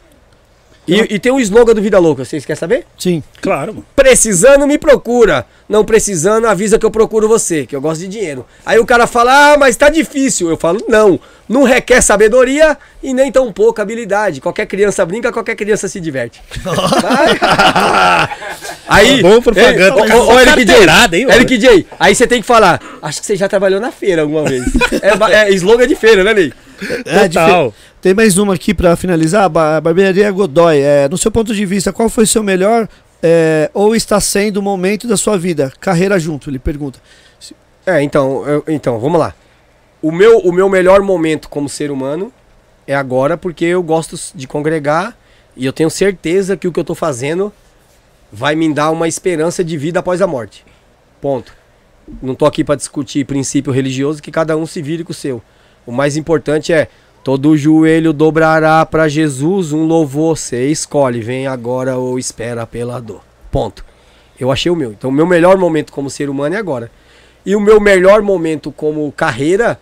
E, 0.87 1.15
e 1.15 1.19
tem 1.19 1.31
o 1.31 1.39
slogan 1.39 1.75
do 1.75 1.83
Vida 1.83 1.99
Louca, 1.99 2.25
vocês 2.25 2.45
querem 2.45 2.59
saber? 2.59 2.85
Sim. 2.99 3.23
Claro, 3.41 3.73
mano. 3.73 3.87
Precisando, 3.95 4.67
me 4.67 4.79
procura. 4.79 5.47
Não 5.69 5.85
precisando, 5.85 6.47
avisa 6.47 6.79
que 6.79 6.85
eu 6.85 6.91
procuro 6.91 7.29
você, 7.29 7.65
que 7.65 7.75
eu 7.75 7.81
gosto 7.81 8.01
de 8.01 8.09
dinheiro. 8.09 8.45
Aí 8.67 8.81
o 8.81 8.87
cara 8.87 9.07
fala, 9.07 9.53
ah, 9.53 9.57
mas 9.57 9.77
tá 9.77 9.89
difícil. 9.89 10.51
Eu 10.51 10.57
falo, 10.57 10.85
não. 10.89 11.21
Não 11.49 11.63
requer 11.63 12.01
sabedoria 12.01 12.77
e 13.01 13.15
nem 13.15 13.31
tão 13.31 13.53
pouca 13.53 13.83
habilidade. 13.83 14.41
Qualquer 14.41 14.67
criança 14.67 15.07
brinca, 15.07 15.31
qualquer 15.31 15.55
criança 15.55 15.87
se 15.87 16.01
diverte. 16.01 16.43
Aí, 18.89 19.23
Boa 19.23 19.41
propaganda. 19.41 20.05
Ei, 20.05 20.13
ô, 20.13 20.25
ô, 20.25 20.35
ô, 20.35 20.41
Eric 20.41 20.65
J, 20.65 21.17
hein, 21.17 21.27
mano? 21.27 21.39
Eric 21.39 21.59
J, 21.59 21.87
aí 21.99 22.15
você 22.15 22.27
tem 22.27 22.41
que 22.41 22.47
falar, 22.47 22.81
acho 23.01 23.21
que 23.21 23.27
você 23.27 23.37
já 23.37 23.49
trabalhou 23.49 23.81
na 23.81 23.91
feira 23.91 24.23
alguma 24.23 24.45
vez. 24.45 24.63
É, 25.03 25.49
é 25.49 25.51
slogan 25.53 25.87
de 25.87 25.95
feira, 25.95 26.23
né, 26.23 26.35
Ney? 26.35 26.53
É, 27.07 27.29
de 27.29 27.35
Total. 27.35 27.75
Tem 28.03 28.13
mais 28.13 28.37
uma 28.37 28.55
aqui 28.55 28.75
pra 28.75 28.97
finalizar. 28.97 29.49
Ba- 29.49 29.81
Barbearia 29.81 30.31
Godoy. 30.31 30.81
É, 30.81 31.09
no 31.09 31.17
seu 31.17 31.31
ponto 31.31 31.55
de 31.55 31.65
vista, 31.65 31.93
qual 31.93 32.09
foi 32.09 32.27
seu 32.27 32.43
melhor 32.43 32.89
é, 33.23 33.71
ou 33.73 33.95
está 33.95 34.21
sendo 34.21 34.57
o 34.57 34.63
momento 34.63 35.07
da 35.07 35.17
sua 35.17 35.39
vida? 35.39 35.73
Carreira 35.81 36.19
junto, 36.19 36.51
ele 36.51 36.59
pergunta. 36.59 36.99
É, 37.87 38.03
então, 38.03 38.45
eu- 38.47 38.65
então, 38.69 38.99
vamos 38.99 39.21
lá. 39.21 39.33
O 40.03 40.11
meu, 40.11 40.39
o 40.39 40.53
meu 40.53 40.69
melhor 40.69 41.01
momento 41.01 41.49
como 41.49 41.69
ser 41.69 41.93
humano 41.93 42.33
é 42.89 42.95
agora, 42.95 43.37
porque 43.37 43.65
eu 43.67 43.81
gosto 43.85 44.19
de 44.35 44.49
congregar 44.49 45.17
e 45.57 45.65
eu 45.65 45.73
tenho 45.73 45.89
certeza 45.91 46.57
que 46.57 46.67
o 46.67 46.73
que 46.73 46.81
eu 46.81 46.85
tô 46.85 46.95
fazendo 46.97 47.53
vai 48.33 48.57
me 48.57 48.73
dar 48.75 48.91
uma 48.91 49.07
esperança 49.07 49.63
de 49.63 49.77
vida 49.77 50.01
após 50.01 50.21
a 50.21 50.27
morte. 50.27 50.65
Ponto. 51.21 51.55
Não 52.21 52.35
tô 52.35 52.47
aqui 52.47 52.65
para 52.65 52.75
discutir 52.75 53.25
princípio 53.25 53.73
religioso, 53.73 54.21
que 54.21 54.33
cada 54.33 54.57
um 54.57 54.67
se 54.67 54.83
vire 54.83 55.05
com 55.05 55.13
o 55.13 55.15
seu. 55.15 55.41
O 55.87 55.93
mais 55.93 56.17
importante 56.17 56.73
é 56.73 56.89
todo 57.23 57.57
joelho 57.57 58.13
dobrará 58.13 58.85
para 58.85 59.09
Jesus, 59.09 59.73
um 59.73 59.85
louvor 59.85 60.37
você 60.37 60.69
escolhe, 60.69 61.21
vem 61.21 61.47
agora 61.47 61.97
ou 61.97 62.19
espera 62.19 62.67
pela 62.67 63.01
dor. 63.01 63.23
Ponto. 63.51 63.85
Eu 64.39 64.51
achei 64.51 64.73
o 64.73 64.77
meu. 64.77 64.93
Então, 64.93 65.11
o 65.11 65.13
meu 65.13 65.27
melhor 65.27 65.57
momento 65.57 65.93
como 65.93 66.11
ser 66.11 66.29
humano 66.29 66.55
é 66.55 66.59
agora. 66.59 66.91
E 67.47 67.55
o 67.55 67.61
meu 67.61 67.81
melhor 67.81 68.23
momento 68.23 68.73
como 68.73 69.11
carreira, 69.13 69.79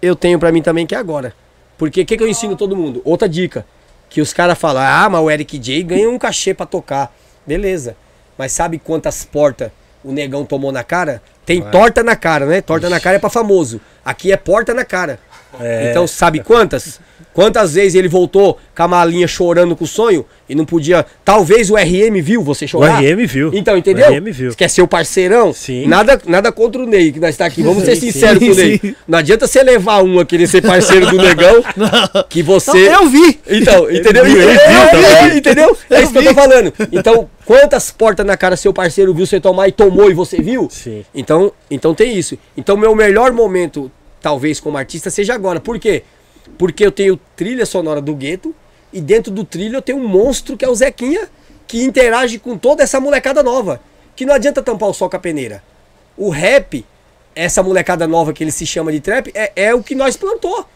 eu 0.00 0.14
tenho 0.14 0.38
pra 0.38 0.52
mim 0.52 0.60
também 0.60 0.86
que 0.86 0.94
é 0.94 0.98
agora. 0.98 1.34
Porque 1.78 2.02
o 2.02 2.06
que, 2.06 2.16
que 2.16 2.22
eu 2.22 2.28
ensino 2.28 2.56
todo 2.56 2.76
mundo? 2.76 3.00
Outra 3.04 3.28
dica. 3.28 3.64
Que 4.10 4.20
os 4.20 4.32
caras 4.32 4.58
falam, 4.58 4.82
ah, 4.82 5.08
mas 5.08 5.20
o 5.22 5.30
Eric 5.30 5.58
J 5.58 5.82
ganha 5.82 6.10
um 6.10 6.18
cachê 6.18 6.52
pra 6.52 6.66
tocar. 6.66 7.14
Beleza. 7.46 7.96
Mas 8.36 8.52
sabe 8.52 8.78
quantas 8.78 9.24
portas 9.24 9.70
o 10.04 10.12
negão 10.12 10.44
tomou 10.44 10.70
na 10.70 10.84
cara? 10.84 11.22
Tem 11.46 11.62
torta 11.62 12.02
na 12.02 12.14
cara, 12.14 12.46
né? 12.46 12.60
Torta 12.60 12.90
na 12.90 13.00
cara 13.00 13.16
é 13.16 13.18
pra 13.18 13.30
famoso. 13.30 13.80
Aqui 14.04 14.30
é 14.30 14.36
porta 14.36 14.74
na 14.74 14.84
cara. 14.84 15.18
É. 15.60 15.90
Então, 15.90 16.06
sabe 16.06 16.40
quantas? 16.40 17.00
Quantas 17.34 17.72
vezes 17.72 17.94
ele 17.94 18.08
voltou 18.08 18.58
com 18.76 18.82
a 18.82 18.86
malinha 18.88 19.26
chorando 19.26 19.74
com 19.74 19.84
o 19.84 19.86
sonho 19.86 20.26
e 20.46 20.54
não 20.54 20.66
podia. 20.66 21.06
Talvez 21.24 21.70
o 21.70 21.76
RM 21.76 22.20
viu 22.20 22.42
você 22.42 22.66
O 22.66 22.68
chorar. 22.68 23.02
RM 23.02 23.24
viu. 23.26 23.50
Então, 23.54 23.74
entendeu? 23.78 24.10
O 24.10 24.14
RM 24.14 24.30
viu. 24.30 24.54
Quer 24.54 24.68
ser 24.68 24.82
o 24.82 24.86
parceirão? 24.88 25.50
Sim. 25.50 25.86
Nada, 25.86 26.20
nada 26.26 26.52
contra 26.52 26.82
o 26.82 26.86
Ney, 26.86 27.10
que 27.10 27.18
nós 27.18 27.30
está 27.30 27.46
aqui. 27.46 27.62
Vamos 27.62 27.84
ser 27.84 27.96
sinceros 27.96 28.38
sim, 28.38 28.46
com 28.48 28.52
o 28.52 28.56
Ney. 28.56 28.78
sim. 28.82 28.94
Não 29.08 29.18
adianta 29.18 29.46
você 29.46 29.62
levar 29.62 30.02
um 30.02 30.18
a 30.20 30.26
querer 30.26 30.46
ser 30.46 30.60
parceiro 30.60 31.06
do 31.08 31.16
negão, 31.16 31.62
que 32.28 32.42
você. 32.42 32.90
Não, 32.90 33.04
eu 33.04 33.08
vi! 33.08 33.40
Então, 33.48 33.90
entendeu? 33.90 34.24
viu, 34.26 34.36
ele 34.42 34.52
viu 34.52 34.60
É, 34.60 34.86
também. 34.90 35.30
é, 35.32 35.36
entendeu? 35.38 35.76
É 35.88 36.02
isso 36.02 36.12
que 36.12 36.18
eu 36.18 36.24
tô 36.24 36.34
falando. 36.34 36.70
Então, 36.92 37.30
quantas 37.46 37.90
portas 37.90 38.26
na 38.26 38.36
cara 38.36 38.56
seu 38.58 38.74
parceiro 38.74 39.14
viu 39.14 39.24
você 39.26 39.40
tomar 39.40 39.68
e 39.68 39.72
tomou 39.72 40.10
e 40.10 40.14
você 40.14 40.36
viu? 40.42 40.68
Sim. 40.70 41.02
Então, 41.14 41.50
então 41.70 41.94
tem 41.94 42.14
isso. 42.14 42.36
Então, 42.54 42.76
meu 42.76 42.94
melhor 42.94 43.32
momento, 43.32 43.90
talvez 44.22 44.60
como 44.60 44.78
artista, 44.78 45.10
seja 45.10 45.34
agora. 45.34 45.60
Por 45.60 45.78
quê? 45.78 46.04
Porque 46.56 46.86
eu 46.86 46.92
tenho 46.92 47.18
trilha 47.36 47.66
sonora 47.66 48.00
do 48.00 48.14
gueto 48.14 48.54
e 48.92 49.00
dentro 49.00 49.32
do 49.32 49.44
trilho 49.44 49.76
eu 49.76 49.82
tenho 49.82 49.98
um 49.98 50.06
monstro 50.06 50.56
que 50.56 50.64
é 50.64 50.68
o 50.68 50.74
Zequinha, 50.74 51.28
que 51.66 51.82
interage 51.82 52.38
com 52.38 52.56
toda 52.56 52.82
essa 52.82 53.00
molecada 53.00 53.42
nova. 53.42 53.80
Que 54.14 54.24
não 54.24 54.34
adianta 54.34 54.62
tampar 54.62 54.88
o 54.88 54.94
sol 54.94 55.10
com 55.10 55.16
a 55.16 55.18
peneira. 55.18 55.62
O 56.16 56.30
rap, 56.30 56.84
essa 57.34 57.62
molecada 57.62 58.06
nova 58.06 58.32
que 58.32 58.44
ele 58.44 58.52
se 58.52 58.66
chama 58.66 58.92
de 58.92 59.00
trap, 59.00 59.30
é, 59.34 59.52
é 59.56 59.74
o 59.74 59.82
que 59.82 59.94
nós 59.94 60.16
plantou. 60.16 60.66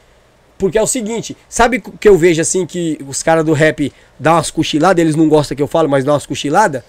Porque 0.58 0.78
é 0.78 0.82
o 0.82 0.86
seguinte, 0.86 1.36
sabe 1.48 1.80
que 1.80 2.08
eu 2.08 2.16
vejo 2.16 2.40
assim 2.40 2.64
que 2.64 2.98
os 3.06 3.22
caras 3.22 3.44
do 3.44 3.52
rap 3.52 3.92
dão 4.18 4.34
umas 4.34 4.50
cochiladas, 4.50 5.02
eles 5.02 5.14
não 5.14 5.28
gostam 5.28 5.54
que 5.54 5.62
eu 5.62 5.66
falo, 5.66 5.86
mas 5.86 6.02
dão 6.02 6.14
umas 6.14 6.24
cochiladas? 6.24 6.82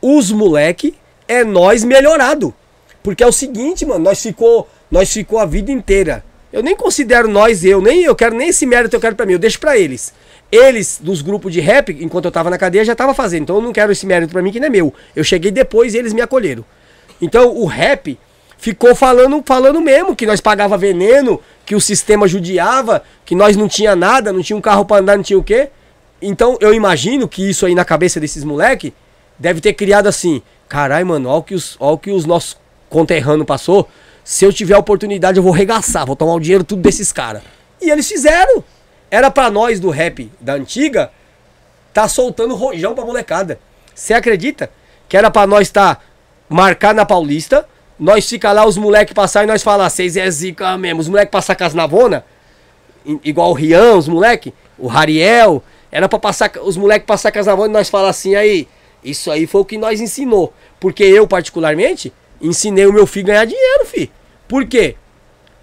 Os 0.00 0.30
moleque 0.30 0.94
é 1.26 1.42
nós 1.42 1.82
melhorado. 1.82 2.54
Porque 3.02 3.22
é 3.22 3.26
o 3.26 3.32
seguinte, 3.32 3.86
mano, 3.86 4.04
nós 4.04 4.22
ficou, 4.22 4.68
nós 4.90 5.12
ficou 5.12 5.38
a 5.38 5.46
vida 5.46 5.70
inteira. 5.70 6.24
Eu 6.52 6.62
nem 6.62 6.74
considero 6.74 7.28
nós 7.28 7.64
eu, 7.64 7.80
nem 7.80 8.02
eu 8.02 8.16
quero 8.16 8.34
nem 8.34 8.48
esse 8.48 8.64
mérito 8.64 8.96
eu 8.96 9.00
quero 9.00 9.14
pra 9.14 9.26
mim, 9.26 9.34
eu 9.34 9.38
deixo 9.38 9.60
pra 9.60 9.76
eles. 9.76 10.14
Eles 10.50 10.98
dos 11.00 11.20
grupos 11.20 11.52
de 11.52 11.60
rap, 11.60 11.96
enquanto 12.00 12.24
eu 12.24 12.30
tava 12.30 12.48
na 12.48 12.56
cadeia, 12.56 12.84
já 12.84 12.94
tava 12.94 13.12
fazendo. 13.12 13.42
Então 13.42 13.56
eu 13.56 13.62
não 13.62 13.72
quero 13.72 13.92
esse 13.92 14.06
mérito 14.06 14.32
pra 14.32 14.40
mim 14.40 14.50
que 14.50 14.58
não 14.58 14.66
é 14.66 14.70
meu. 14.70 14.94
Eu 15.14 15.22
cheguei 15.22 15.50
depois 15.50 15.94
e 15.94 15.98
eles 15.98 16.12
me 16.14 16.22
acolheram. 16.22 16.64
Então 17.20 17.54
o 17.54 17.66
rap 17.66 18.18
ficou 18.56 18.94
falando, 18.94 19.42
falando 19.44 19.80
mesmo 19.80 20.16
que 20.16 20.26
nós 20.26 20.40
pagava 20.40 20.78
veneno, 20.78 21.40
que 21.66 21.74
o 21.74 21.80
sistema 21.80 22.26
judiava, 22.26 23.02
que 23.26 23.34
nós 23.34 23.56
não 23.56 23.68
tinha 23.68 23.94
nada, 23.94 24.32
não 24.32 24.42
tinha 24.42 24.56
um 24.56 24.60
carro 24.60 24.86
pra 24.86 24.98
andar, 24.98 25.16
não 25.16 25.22
tinha 25.22 25.38
o 25.38 25.44
quê. 25.44 25.68
Então 26.20 26.56
eu 26.60 26.72
imagino 26.72 27.28
que 27.28 27.48
isso 27.48 27.66
aí 27.66 27.74
na 27.74 27.84
cabeça 27.84 28.18
desses 28.18 28.42
moleque 28.42 28.94
deve 29.38 29.60
ter 29.60 29.74
criado 29.74 30.06
assim, 30.08 30.42
carai, 30.66 31.04
mano, 31.04 31.28
olha 31.28 31.38
o 31.38 31.42
que 31.42 31.54
os, 31.54 31.76
olha 31.78 31.92
o 31.92 31.98
que 31.98 32.10
os 32.10 32.24
nossos 32.24 32.56
conterrâneos 32.88 33.46
passou. 33.46 33.88
Se 34.24 34.44
eu 34.44 34.52
tiver 34.52 34.74
a 34.74 34.78
oportunidade, 34.78 35.38
eu 35.38 35.42
vou 35.42 35.52
regaçar, 35.52 36.06
vou 36.06 36.16
tomar 36.16 36.34
o 36.34 36.40
dinheiro 36.40 36.64
tudo 36.64 36.82
desses 36.82 37.12
caras. 37.12 37.42
E 37.80 37.90
eles 37.90 38.08
fizeram. 38.08 38.62
Era 39.10 39.30
pra 39.30 39.50
nós 39.50 39.80
do 39.80 39.90
rap 39.90 40.30
da 40.40 40.54
antiga 40.54 41.10
tá 41.92 42.06
soltando 42.06 42.54
rojão 42.54 42.94
pra 42.94 43.04
molecada. 43.04 43.58
Você 43.94 44.14
acredita? 44.14 44.70
Que 45.08 45.16
era 45.16 45.30
pra 45.30 45.46
nós 45.46 45.70
tá 45.70 45.98
marcar 46.48 46.94
na 46.94 47.04
Paulista, 47.04 47.66
nós 47.98 48.28
ficar 48.28 48.52
lá, 48.52 48.66
os 48.66 48.76
moleques 48.76 49.12
passar 49.12 49.44
e 49.44 49.46
nós 49.46 49.62
falar, 49.62 49.90
vocês 49.90 50.16
é 50.16 50.30
zica 50.30 50.78
mesmo, 50.78 51.00
os 51.00 51.08
moleques 51.08 51.30
passar 51.30 51.56
com 51.56 51.64
as 51.64 51.74
navona, 51.74 52.24
igual 53.24 53.50
o 53.50 53.54
Rian, 53.54 53.96
os 53.96 54.08
moleque, 54.08 54.54
o 54.78 54.86
Rariel, 54.86 55.62
era 55.90 56.08
pra 56.08 56.18
passar, 56.18 56.52
os 56.62 56.76
moleques 56.76 57.06
passar 57.06 57.32
com 57.32 57.38
as 57.38 57.46
navona 57.46 57.68
e 57.68 57.72
nós 57.72 57.88
falar 57.88 58.10
assim, 58.10 58.34
aí, 58.34 58.68
isso 59.02 59.30
aí 59.30 59.46
foi 59.46 59.60
o 59.60 59.64
que 59.64 59.76
nós 59.76 60.00
ensinou. 60.00 60.52
Porque 60.78 61.02
eu, 61.02 61.26
particularmente, 61.26 62.12
ensinei 62.40 62.86
o 62.86 62.92
meu 62.92 63.06
filho 63.06 63.26
a 63.26 63.32
ganhar 63.32 63.44
dinheiro, 63.44 63.84
fi. 63.84 64.10
Por 64.46 64.66
quê? 64.66 64.96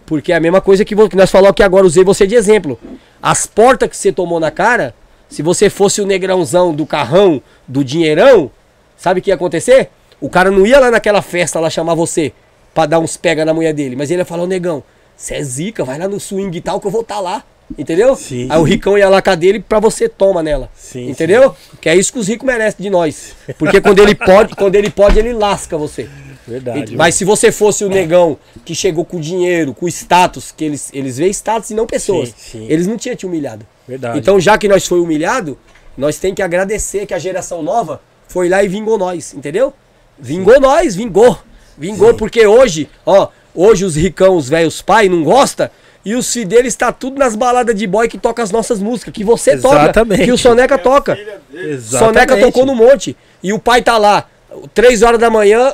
Porque 0.06 0.32
é 0.32 0.36
a 0.36 0.40
mesma 0.40 0.62
coisa 0.62 0.86
que, 0.86 0.95
que 0.95 1.16
nós 1.16 1.32
falamos 1.32 1.52
aqui 1.52 1.64
agora, 1.64 1.86
usei 1.86 2.04
você 2.04 2.28
de 2.28 2.36
exemplo. 2.36 2.80
As 3.22 3.45
portas 3.45 3.90
que 3.90 3.98
você 3.98 4.12
tomou 4.12 4.40
na 4.40 4.52
cara, 4.52 4.94
se 5.28 5.42
você 5.42 5.70
fosse 5.70 6.02
o 6.02 6.06
negrãozão 6.06 6.74
do 6.74 6.86
carrão, 6.86 7.42
do 7.68 7.84
dinheirão, 7.84 8.52
sabe 8.95 9.20
o 9.20 9.24
que 9.24 9.32
ia 9.32 9.36
acontecer? 9.36 9.90
O 10.22 10.30
cara 10.30 10.52
não 10.52 10.66
ia 10.66 10.80
lá 10.80 10.92
naquela 10.92 11.22
festa 11.22 11.60
lá 11.60 11.70
chamar 11.70 11.95
você 11.95 12.32
pra 12.74 12.86
dar 12.86 13.00
uns 13.00 13.18
pega 13.18 13.44
na 13.44 13.54
mulher 13.54 13.74
dele, 13.74 13.95
mas 13.95 14.12
ele 14.12 14.22
ia 14.22 14.26
falar, 14.26 14.44
ô 14.44 14.48
negão, 14.48 14.84
você 15.16 15.36
é 15.36 15.44
zica, 15.44 15.84
vai 15.84 15.98
lá 15.98 16.08
no 16.08 16.20
swing 16.20 16.56
e 16.56 16.62
tal 16.62 16.80
que 16.80 16.88
eu 16.88 16.92
vou 16.92 17.02
estar 17.02 17.20
lá. 17.20 17.44
Entendeu? 17.78 18.16
Sim. 18.16 18.48
Aí 18.50 18.60
o 18.60 18.64
ricão 18.64 18.95
ia 18.95 19.10
lá 19.10 19.22
com 19.22 19.30
a 19.32 19.36
dele 19.36 19.60
pra 19.60 19.80
você 19.80 20.08
toma 20.08 20.44
nela. 20.44 20.70
Sim, 20.76 21.10
Entendeu? 21.10 21.56
Que 21.82 21.90
é 21.90 21.95
isso 21.95 22.14
que 22.14 22.20
os 22.20 22.28
ricos 22.28 22.45
merecem 22.45 22.84
de 22.84 22.90
nós. 22.92 23.36
Porque 23.58 23.82
quando 23.82 24.00
ele 24.00 24.14
pode, 24.14 24.56
quando 24.56 24.76
ele 24.76 24.90
pode, 24.90 25.18
ele 25.18 25.34
lasca 25.34 25.76
você. 25.76 26.08
Verdade. 26.48 26.96
Mas 26.96 27.16
se 27.16 27.26
você 27.26 27.52
fosse 27.52 27.84
o 27.84 27.90
negão 27.90 28.38
que 28.64 28.76
chegou 28.76 29.04
com 29.04 29.20
dinheiro, 29.20 29.74
com 29.74 29.88
status, 29.88 30.54
que 30.56 30.64
eles, 30.64 30.90
eles 30.94 31.18
veem 31.18 31.32
status 31.32 31.72
e 31.72 31.74
não 31.74 31.88
pessoas, 31.88 32.30
Sim, 32.30 32.60
sim. 32.60 32.68
eles 32.70 32.86
não 32.88 32.98
tinham 32.98 33.16
te 33.16 33.26
humilhado. 33.26 33.66
Verdade. 33.88 34.20
Então, 34.20 34.40
já 34.40 34.58
que 34.58 34.68
nós 34.68 34.88
foi 34.88 35.00
humilhado, 35.00 35.58
nós 35.98 36.18
tem 36.20 36.34
que 36.34 36.42
agradecer 36.42 37.06
que 37.06 37.14
a 37.14 37.20
geração 37.20 37.64
nova 37.64 38.02
foi 38.28 38.50
lá 38.50 38.64
e 38.64 38.68
vingou 38.68 38.98
nós, 38.98 39.34
entendeu? 39.34 39.74
Vingou 40.20 40.60
nós, 40.60 40.96
vingou. 40.96 41.38
Vingou 41.78 42.14
porque 42.14 42.46
hoje, 42.46 42.90
ó, 43.06 43.28
hoje 43.54 43.84
os 43.86 43.96
ricão, 43.96 44.36
os 44.38 44.48
velhos 44.48 44.82
pai 44.82 45.10
não 45.10 45.24
gosta 45.24 45.72
e 46.06 46.14
os 46.16 46.32
filhos 46.32 46.50
deles 46.50 46.76
tá 46.76 46.92
tudo 46.92 47.18
nas 47.18 47.36
baladas 47.36 47.76
de 47.76 47.88
boy 47.88 48.08
que 48.08 48.18
toca 48.18 48.42
as 48.44 48.52
nossas 48.52 48.80
músicas, 48.80 49.14
que 49.14 49.24
você 49.24 49.58
toca, 49.58 49.84
Exatamente. 49.84 50.24
que 50.24 50.32
o 50.32 50.38
Soneca 50.38 50.78
toca. 50.78 51.18
Exatamente. 51.52 51.84
Soneca 51.84 52.38
tocou 52.38 52.66
no 52.66 52.76
monte. 52.76 53.18
E 53.42 53.52
o 53.52 53.60
pai 53.60 53.82
tá 53.82 53.98
lá, 53.98 54.28
três 54.74 55.02
horas 55.02 55.20
da 55.20 55.30
manhã, 55.30 55.74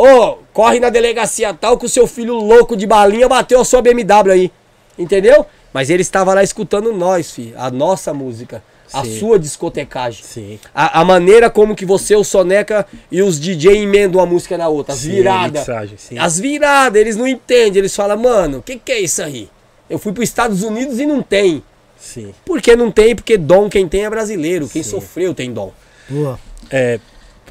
Ô, 0.00 0.38
corre 0.54 0.80
na 0.80 0.88
delegacia 0.88 1.52
tal 1.52 1.76
que 1.76 1.84
o 1.84 1.88
seu 1.88 2.06
filho 2.06 2.34
louco 2.34 2.74
de 2.74 2.86
balinha 2.86 3.28
bateu 3.28 3.60
a 3.60 3.64
sua 3.66 3.82
BMW 3.82 4.30
aí. 4.32 4.52
Entendeu? 4.98 5.44
Mas 5.74 5.90
ele 5.90 6.00
estava 6.00 6.32
lá 6.32 6.42
escutando 6.42 6.90
nós, 6.90 7.30
filho. 7.30 7.54
A 7.58 7.70
nossa 7.70 8.14
música. 8.14 8.62
A 8.92 9.04
Sim. 9.04 9.18
sua 9.18 9.38
discotecagem. 9.38 10.24
Sim. 10.24 10.58
A, 10.74 11.00
a 11.00 11.04
maneira 11.04 11.50
como 11.50 11.76
que 11.76 11.84
você, 11.84 12.16
o 12.16 12.24
Soneca 12.24 12.86
e 13.12 13.20
os 13.22 13.38
DJ 13.38 13.82
emendam 13.82 14.20
uma 14.20 14.26
música 14.26 14.56
na 14.56 14.68
outra. 14.68 14.94
As 14.94 15.00
Sim, 15.00 15.10
viradas. 15.10 15.66
sim. 15.98 16.18
As 16.18 16.40
viradas, 16.40 16.98
eles 16.98 17.16
não 17.16 17.28
entendem. 17.28 17.78
Eles 17.80 17.94
falam, 17.94 18.16
mano, 18.16 18.58
o 18.58 18.62
que, 18.62 18.78
que 18.78 18.90
é 18.92 19.00
isso 19.00 19.22
aí? 19.22 19.50
Eu 19.88 19.98
fui 19.98 20.12
para 20.12 20.22
os 20.22 20.28
Estados 20.28 20.62
Unidos 20.62 20.98
e 20.98 21.04
não 21.04 21.20
tem. 21.22 21.62
Sim. 21.98 22.32
Por 22.44 22.62
que 22.62 22.74
não 22.74 22.90
tem? 22.90 23.14
Porque 23.14 23.36
dom 23.36 23.68
quem 23.68 23.86
tem 23.86 24.06
é 24.06 24.10
brasileiro. 24.10 24.66
Quem 24.66 24.82
sofreu 24.82 25.34
tem 25.34 25.52
dom. 25.52 25.72
Boa. 26.08 26.40
É, 26.70 26.98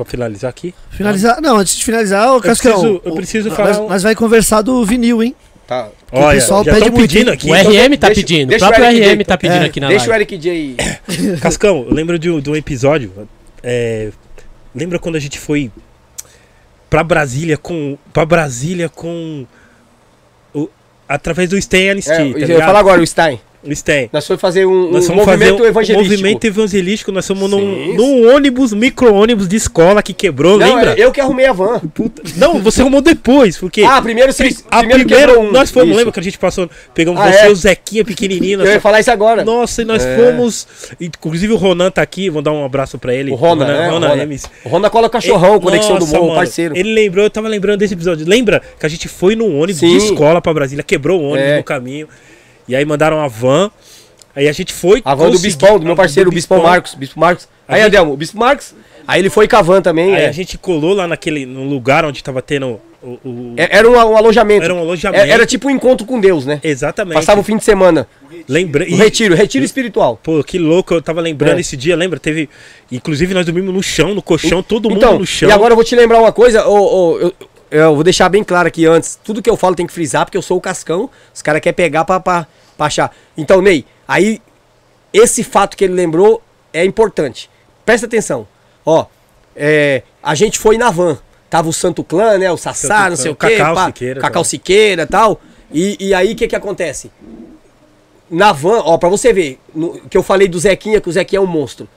pra 0.04 0.12
finalizar 0.12 0.50
aqui. 0.50 0.74
Finalizar. 0.92 1.42
Não, 1.42 1.58
antes 1.58 1.76
de 1.78 1.84
finalizar, 1.84 2.34
ô 2.36 2.42
Cascão. 2.42 2.72
preciso- 2.74 3.02
eu 3.06 3.12
o- 3.12 3.16
preciso 3.16 3.48
nós- 3.50 3.58
falar 3.58 3.80
um- 3.82 3.90
Nós 3.90 4.04
vai 4.04 4.16
conversar 4.16 4.62
do 4.62 4.84
vinil, 4.86 5.22
hein? 5.24 5.36
Tá. 5.68 5.88
Que 6.12 6.18
o 6.20 6.30
pessoal 6.32 6.64
já 6.64 6.74
pede 6.74 6.90
muito, 6.90 7.02
pedindo 7.02 7.32
aqui. 7.32 7.50
O 7.52 7.54
RM 7.56 7.96
tá 7.98 8.08
deixa- 8.08 8.22
pedindo, 8.22 8.50
deixa 8.50 8.66
o 8.66 8.68
próprio 8.70 8.86
o 8.88 8.90
Eric 8.92 9.06
RM 9.08 9.18
J- 9.20 9.24
tá 9.26 9.38
pedindo 9.38 9.64
é, 9.64 9.66
aqui 9.68 9.80
na 9.80 9.88
Deixa 9.90 10.06
o 10.06 10.10
live. 10.10 10.24
Eric 10.24 10.38
J. 10.38 10.76
Cascão, 11.42 11.86
eu 11.88 11.94
lembro 11.94 12.18
de, 12.18 12.30
um- 12.32 12.40
de 12.42 12.50
um 12.50 12.56
episódio. 12.56 13.12
é, 13.62 14.10
lembra 14.74 14.98
quando 14.98 15.16
a 15.16 15.20
gente 15.20 15.38
foi 15.38 15.70
pra 16.90 17.04
Brasília 17.04 17.56
com. 17.58 17.98
Pra 18.12 18.26
Brasília 18.26 18.90
com. 18.90 19.46
o- 20.56 20.70
através 21.08 21.50
do 21.50 21.58
Stan 21.58 21.92
Anistia. 21.92 22.14
É, 22.16 22.18
tá 22.34 22.40
eu 22.40 22.48
ia 22.58 22.66
falar 22.66 22.80
agora, 22.80 23.00
o 23.02 23.06
Stein. 23.06 23.40
O 23.62 23.72
Stan. 23.74 24.08
Nós 24.14 24.26
fomos 24.26 24.40
fazer 24.42 24.66
um, 24.66 24.90
Nós 24.90 25.04
um 25.04 25.08
fomos 25.08 25.26
fazer 25.26 25.38
movimento 25.52 25.64
um 25.64 25.66
evangelístico. 25.66 26.12
movimento 26.12 26.46
evangelístico. 26.46 27.12
Nós 27.12 27.28
fomos 27.28 27.50
num, 27.52 27.94
num 27.94 28.34
ônibus, 28.34 28.72
micro-ônibus 28.74 29.50
de 29.50 29.58
escola 29.58 30.02
que 30.02 30.14
quebrou, 30.14 30.58
Não, 30.58 30.66
lembra? 30.76 30.94
eu 30.98 31.12
que 31.12 31.20
arrumei 31.20 31.46
a 31.46 31.52
van. 31.52 31.80
Puta- 31.94 32.22
Não, 32.38 32.60
você 32.60 32.82
arrumou 32.82 33.02
depois, 33.02 33.58
porque. 33.58 33.84
Ah, 33.84 34.02
primeiro 34.02 34.32
vocês. 34.32 34.64
a 34.72 34.78
primeiro 34.80 35.06
primeira, 35.06 35.38
um. 35.40 35.52
nós 35.52 35.72
fomos, 35.72 35.90
Isso. 35.90 35.98
lembra 35.98 36.14
que 36.14 36.20
a 36.20 36.24
gente 36.24 36.38
passou, 36.40 36.70
pegamos 36.94 37.20
Ah, 37.20 37.32
você 37.32 37.48
é? 37.48 37.50
o 37.50 37.56
Zequinha 37.56 38.06
pequenininho. 38.06 38.62
Eu 38.64 38.72
ia 38.72 38.80
falar 38.82 39.02
isso 39.02 39.12
agora. 39.12 39.44
Nossa, 39.44 39.82
e 39.82 39.86
nós 39.86 40.06
É. 40.06 40.16
fomos. 40.16 40.66
Inclusive 41.00 41.52
o 41.52 41.58
Ronan 41.58 41.92
tá 41.92 42.02
aqui, 42.02 42.30
vou 42.30 42.42
dar 42.42 42.52
um 42.54 42.64
abraço 42.64 42.98
pra 42.98 43.14
ele. 43.14 43.30
O 43.32 43.36
Rona, 43.36 43.66
né? 43.66 43.90
Rona, 43.90 44.08
o 44.08 44.10
Rona. 44.12 44.24
Emes. 44.24 44.46
O 44.64 44.70
Rona 44.70 44.90
cola 44.90 45.10
cachorrão, 45.10 45.56
Ele- 45.56 45.60
conexão 45.64 45.96
do 45.96 46.00
Nossa, 46.02 46.14
morro, 46.14 46.28
mano, 46.30 46.40
parceiro. 46.40 46.78
Ele 46.78 46.94
lembrou, 46.94 47.26
eu 47.26 47.30
tava 47.30 47.48
lembrando 47.50 47.80
desse 47.80 47.94
episódio. 47.94 48.26
Lembra 48.28 48.62
que 48.80 48.86
a 48.86 48.90
gente 48.90 49.08
foi 49.10 49.36
num 49.36 49.60
ônibus 49.60 49.80
Sim. 49.82 49.90
de 49.98 50.06
escola 50.06 50.42
pra 50.42 50.54
Brasília, 50.54 50.82
quebrou 50.84 51.20
o 51.20 51.24
ônibus 51.26 51.50
É. 51.50 51.58
no 51.58 51.64
caminho. 51.64 52.08
E 52.70 52.76
aí 52.76 52.86
mandaram 52.86 53.20
a 53.20 53.28
van. 53.28 53.70
Aí 54.36 54.48
a 54.48 54.52
gente 54.54 54.72
foi. 54.72 55.02
A 55.04 55.16
van 55.16 55.32
do 55.32 55.40
Bispão, 55.40 55.80
do 55.80 55.86
meu 55.86 55.96
parceiro, 55.96 56.30
o 56.30 56.34
Bispão 56.34 56.62
Marcos. 56.62 56.94
Bispo 56.94 57.20
Marcos. 57.20 57.50
A 57.68 57.74
Aí, 57.76 57.82
gente- 57.82 57.88
Adelmo, 57.88 58.14
o 58.14 58.18
Bispo 58.18 58.38
Marcos. 58.38 58.74
Aí 59.08 59.20
ele 59.22 59.30
foi 59.30 59.48
com 59.48 59.56
a 59.58 59.62
van 59.62 59.82
também. 59.82 60.16
Aí 60.16 60.22
é. 60.24 60.28
a 60.30 60.32
gente 60.32 60.56
colou 60.58 60.94
lá 60.94 61.08
naquele 61.08 61.46
no 61.46 61.64
lugar 61.68 62.06
onde 62.06 62.24
tava 62.24 62.42
tendo 62.44 62.80
o. 63.02 63.08
o- 63.26 63.54
É- 63.58 63.78
Era 63.78 63.90
um, 63.90 63.94
um 63.94 64.16
alojamento. 64.16 64.64
Era 64.64 64.74
um 64.76 64.80
alojamento. 64.80 65.26
É- 65.26 65.30
Era 65.30 65.46
tipo 65.48 65.68
um 65.68 65.72
encontro 65.72 66.06
com 66.06 66.20
Deus, 66.20 66.46
né? 66.46 66.60
Exatamente. 66.64 67.16
Passava 67.16 67.42
o 67.42 67.44
fim 67.44 67.58
de 67.58 67.64
semana. 67.64 68.08
Lembrei. 68.48 68.94
Um 68.94 68.98
retiro, 68.98 69.34
retiro 69.34 69.66
espiritual. 69.66 70.20
Pô, 70.22 70.44
que 70.44 70.60
louco, 70.60 70.94
eu 70.94 71.02
tava 71.02 71.22
lembrando 71.22 71.58
É. 71.58 71.62
esse 71.62 71.76
dia, 71.76 71.96
lembra? 71.96 72.20
Teve. 72.20 72.48
Inclusive, 72.92 73.34
nós 73.34 73.46
dormimos 73.48 73.74
no 73.74 73.82
chão, 73.82 74.14
no 74.14 74.22
colchão, 74.22 74.62
todo 74.62 74.90
mundo 74.90 75.00
Então, 75.00 75.18
no 75.20 75.26
chão. 75.26 75.50
e 75.50 75.52
agora 75.52 75.72
eu 75.72 75.76
vou 75.76 75.84
te 75.84 75.96
lembrar 75.96 76.20
uma 76.20 76.32
coisa, 76.32 76.68
ô, 76.68 76.76
ô, 77.14 77.20
eu, 77.20 77.34
eu 77.72 77.96
vou 77.96 78.04
deixar 78.04 78.30
bem 78.30 78.44
claro 78.44 78.68
aqui 78.68 78.86
antes. 78.86 79.20
Tudo 79.24 79.42
que 79.42 79.50
eu 79.50 79.58
falo 79.58 79.76
tem 79.76 79.86
que 79.88 79.94
frisar, 79.94 80.26
porque 80.26 80.38
eu 80.38 80.42
sou 80.42 80.58
o 80.58 80.62
Cascão. 80.62 81.10
Os 81.34 81.42
caras 81.42 81.62
querem 81.62 81.76
pegar 81.76 82.06
pra, 82.06 82.20
pra, 82.20 82.48
pra 82.78 82.86
achar. 82.88 83.16
Então, 83.38 83.62
Ney, 83.62 83.86
aí, 84.08 84.42
esse 85.14 85.44
fato 85.44 85.76
que 85.78 85.84
ele 85.84 85.94
lembrou 85.94 86.42
é 86.74 86.84
importante. 86.86 87.50
Presta 87.86 88.06
atenção. 88.08 88.48
Ó, 88.86 89.06
é, 89.56 90.04
a 90.22 90.36
gente 90.36 90.58
foi 90.60 90.78
na 90.78 90.90
van. 90.90 91.18
Tava 91.50 91.68
o 91.68 91.74
Santo 91.74 92.04
Clã, 92.04 92.38
né? 92.38 92.52
O 92.52 92.58
Sassá, 92.58 93.10
não 93.10 93.16
sei 93.18 93.32
o 93.32 93.36
quê. 93.36 93.58
Cacau 93.58 93.76
pá, 93.76 93.86
Siqueira 93.88 94.22
Cacau 94.22 94.32
também. 94.34 94.44
Siqueira 94.50 95.02
e 95.04 95.06
tal. 95.08 95.42
E, 95.72 95.98
e 96.00 96.14
aí, 96.14 96.34
o 96.34 96.36
que 96.36 96.48
que 96.48 96.56
acontece? 96.56 97.12
Na 98.30 98.52
van, 98.52 98.82
ó, 98.86 98.98
pra 98.98 99.10
você 99.10 99.34
ver, 99.34 99.60
no- 99.74 100.00
que 100.08 100.16
eu 100.16 100.22
falei 100.22 100.48
do 100.48 100.60
Zequinha, 100.60 101.02
que 101.02 101.10
o 101.10 101.12
Zequinha 101.12 101.40
é 101.40 101.42
um 101.42 101.48
monstro. 101.48 101.88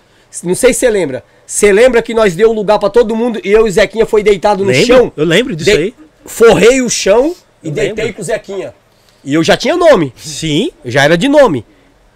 Não 0.43 0.55
sei 0.55 0.73
se 0.73 0.81
você 0.81 0.89
lembra. 0.91 1.23
Você 1.53 1.71
lembra 1.71 2.01
que 2.01 2.15
nós 2.15 2.35
deu 2.35 2.51
lugar 2.51 2.79
pra 2.79 2.89
todo 2.89 3.15
mundo 3.15 3.39
e 3.45 3.53
eu 3.53 3.67
e 3.67 3.69
o 3.69 3.71
Zequinha 3.73 4.07
foi 4.07 4.23
deitado 4.23 4.65
no 4.65 4.71
Lembro, 4.71 4.87
chão? 4.87 5.13
eu 5.15 5.25
lembro 5.27 5.55
disso 5.55 5.71
De- 5.71 5.77
aí. 5.77 5.95
Forrei 6.25 6.81
o 6.81 6.89
chão 6.89 7.37
e 7.63 7.69
Eu 7.69 7.75
deitei 7.75 8.05
lembro. 8.05 8.15
com 8.17 8.23
o 8.23 8.25
Zequinha. 8.25 8.75
E 9.23 9.35
eu 9.35 9.45
já 9.45 9.55
tinha 9.55 9.77
nome. 9.77 10.15
Sim. 10.17 10.71
Eu 10.83 10.91
já 10.91 11.05
era 11.05 11.15
de 11.19 11.29
nome. 11.29 11.63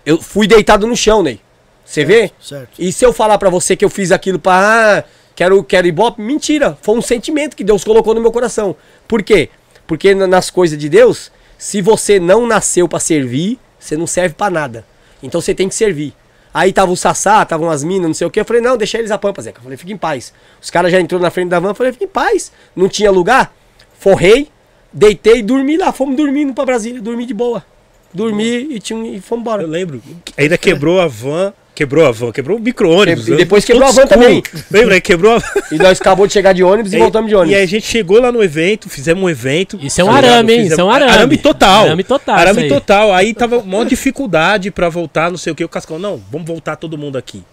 Eu 0.07 0.23
fui 0.23 0.47
deitado 0.47 0.87
no 0.87 0.97
chão, 0.97 1.23
Ney. 1.23 1.39
Você 1.85 2.03
vê? 2.03 2.31
Certo. 2.41 2.71
E 2.79 2.91
se 2.91 3.05
eu 3.05 3.13
falar 3.13 3.37
pra 3.37 3.51
você 3.51 3.77
que 3.77 3.85
eu 3.85 3.91
fiz 3.91 4.11
aquilo 4.11 4.39
pra. 4.39 4.55
Ah, 5.01 5.05
quero, 5.35 5.63
quero 5.63 5.87
ibope? 5.87 6.23
Mentira. 6.23 6.79
Foi 6.81 6.97
um 6.97 7.03
sentimento 7.03 7.55
que 7.55 7.63
Deus 7.63 7.85
colocou 7.85 8.15
no 8.15 8.23
meu 8.23 8.33
coração. 8.33 8.75
Por 9.07 9.23
quê? 9.23 9.51
Porque 9.87 10.15
na- 10.15 10.27
nas 10.27 10.49
coisas 10.49 10.79
de 10.79 10.89
Deus, 10.89 11.31
se 11.59 11.83
você 11.83 12.19
não 12.19 12.47
nasceu 12.47 12.89
pra 12.89 12.99
servir, 12.99 13.59
você 13.79 13.99
não 13.99 14.07
serve 14.07 14.35
pra 14.35 14.49
nada. 14.49 14.87
Então 15.23 15.43
você 15.43 15.55
tem 15.55 15.69
que 15.69 15.75
servir. 15.75 16.15
Aí 16.57 16.73
tava 16.73 16.91
o 16.91 16.97
Sassá, 16.97 17.43
estavam 17.43 17.69
as 17.69 17.85
minas, 17.85 18.07
não 18.07 18.15
sei 18.15 18.27
o 18.27 18.31
que. 18.31 18.41
Eu 18.41 18.45
falei, 18.47 18.63
não, 18.63 18.79
deixa 18.79 18.97
eles 18.97 19.11
a 19.11 19.19
pampa, 19.19 19.43
Zeca. 19.43 19.59
Eu 19.59 19.63
falei, 19.63 19.77
fica 19.77 19.93
em 19.93 19.97
paz. 19.99 20.33
Os 20.59 20.71
caras 20.71 20.91
já 20.91 20.99
entrou 20.99 21.21
na 21.21 21.31
frente 21.31 21.51
da 21.51 21.61
van, 21.61 21.69
eu 21.69 21.75
falei, 21.75 21.93
fica 21.93 22.07
em 22.07 22.09
paz. 22.09 22.51
Não 22.75 22.89
tinha 22.89 23.11
lugar. 23.11 23.55
Forrei, 23.99 24.49
deitei, 24.91 25.43
dormi 25.43 25.77
lá. 25.77 25.93
Fomos 25.93 26.17
dormindo 26.17 26.55
pra 26.55 26.65
Brasília, 26.65 26.99
dormi 26.99 27.27
de 27.27 27.35
boa. 27.35 27.63
Dormi 28.11 28.75
e, 28.75 28.81
tinha, 28.81 29.17
e 29.17 29.21
fomos 29.21 29.43
embora. 29.43 29.65
Eu 29.65 29.69
lembro. 29.69 30.03
Ainda 30.35 30.57
quebrou 30.57 30.99
a 30.99 31.07
van. 31.07 31.53
Quebrou 31.77 32.07
a 32.07 32.11
van, 32.11 32.33
quebrou 32.33 32.57
o 32.57 32.61
micro-ônibus. 32.61 33.29
E 33.29 33.37
depois 33.37 33.63
quebrou 33.63 33.87
a 33.87 33.93
van 33.93 34.07
também. 34.07 34.39
escuro. 34.43 34.65
Lembra? 34.71 34.95
Aí 34.95 35.01
Quebrou 35.03 35.35
a 35.35 35.39
van. 35.39 35.47
E 35.71 35.77
nós 35.77 36.01
acabou 36.01 36.27
de 36.27 36.33
chegar 36.33 36.55
de 36.55 36.65
ônibus 36.65 36.91
e, 36.95 36.99
voltamos 36.99 37.29
de 37.29 37.35
E 37.35 37.37
ônibus. 37.37 37.55
aí 37.59 37.63
a 37.63 37.67
gente 37.67 37.87
chegou 37.87 38.19
lá 38.19 38.33
no 38.33 38.43
evento, 38.43 38.89
fizemos 38.89 39.23
um 39.23 39.29
evento. 39.29 39.79
Isso 39.83 40.01
é 40.01 40.05
um 40.05 40.07
tá 40.07 40.15
ligado? 40.15 40.33
arame, 40.33 40.53
hein? 40.55 40.59
Fizemos- 40.63 40.73
Isso 40.73 40.81
é 40.81 40.85
um 40.85 40.91
arame. 40.91 41.13
Arame 41.13 41.37
total. 41.37 41.85
Arame 41.85 42.03
total, 42.05 42.35
Arame 42.35 42.51
isso 42.65 42.75
aí. 42.75 42.81
total. 42.81 43.13
Aí 43.13 43.35
tava 43.35 43.59
uma 43.59 43.85
dificuldade 43.85 44.71
pra 44.71 44.89
voltar, 44.89 45.31
não 45.31 45.37
sei 45.37 45.53
o 45.53 45.55
que. 45.55 45.63
O 45.63 45.69
Cascão, 45.69 45.99
não, 45.99 46.19
vamos 46.33 46.47
voltar 46.47 46.77
todo 46.77 46.97
mundo 46.97 47.19
aqui. 47.19 47.45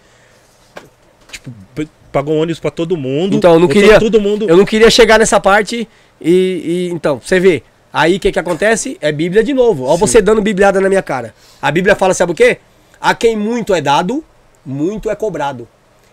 Tipo, 1.30 1.50
pagou 2.10 2.36
ônibus 2.36 2.58
pra 2.60 2.70
todo 2.70 2.96
mundo. 2.96 3.36
Então, 3.36 3.52
eu 3.54 3.60
não 3.60 3.68
queria. 3.68 3.98
Todo 4.00 4.20
mundo. 4.20 4.48
Eu 4.48 4.56
não 4.56 4.64
queria 4.64 4.90
chegar 4.90 5.18
nessa 5.18 5.38
parte 5.38 5.86
e. 6.20 6.30
e- 6.30 6.88
então, 6.92 7.20
você 7.22 7.38
vê. 7.38 7.62
Aí 7.92 8.16
o 8.16 8.20
que, 8.20 8.32
que 8.32 8.38
acontece? 8.38 8.96
É 9.00 9.12
Bíblia 9.12 9.44
de 9.44 9.52
novo. 9.54 9.84
Ó, 9.84 9.96
você 9.96 10.20
dando 10.22 10.40
bibliada 10.42 10.80
na 10.80 10.88
minha 10.88 11.02
cara. 11.02 11.32
A 11.62 11.70
Bíblia 11.70 11.94
fala, 11.94 12.12
sabe 12.14 12.32
o 12.32 12.34
quê? 12.34 12.58
A 13.04 13.14
quem 13.14 13.36
muito 13.36 13.74
é 13.74 13.82
dado, 13.82 14.24
muito 14.64 15.10
é 15.10 15.14
cobrado. 15.14 15.68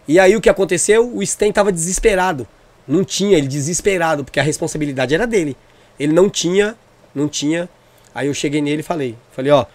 E 0.06 0.20
aí 0.20 0.36
o 0.36 0.42
que 0.42 0.50
aconteceu? 0.50 1.10
O 1.16 1.26
Sten 1.26 1.50
tava 1.50 1.72
desesperado. 1.72 2.46
Não 2.86 3.06
tinha, 3.06 3.38
ele 3.38 3.48
desesperado, 3.48 4.26
porque 4.26 4.42
a 4.42 4.44
responsabilidade 4.44 5.16
era 5.16 5.26
dele. 5.26 5.56
Ele 5.98 6.12
não 6.12 6.30
tinha, 6.30 6.76
não 7.16 7.30
tinha. 7.30 7.70
Aí 8.14 8.28
eu 8.28 8.34
cheguei 8.34 8.62
nele 8.62 8.82
e 8.82 8.84
falei, 8.84 9.16
falei, 9.32 9.54
ó, 9.54 9.66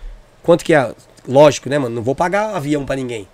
quanto 0.42 0.62
que 0.62 0.74
é? 0.74 0.92
Lógico, 1.26 1.70
né, 1.70 1.78
mano? 1.78 1.94
Não 1.94 2.02
vou 2.02 2.14
pagar 2.14 2.54
avião 2.54 2.84
pra 2.84 2.94
ninguém. 2.94 3.26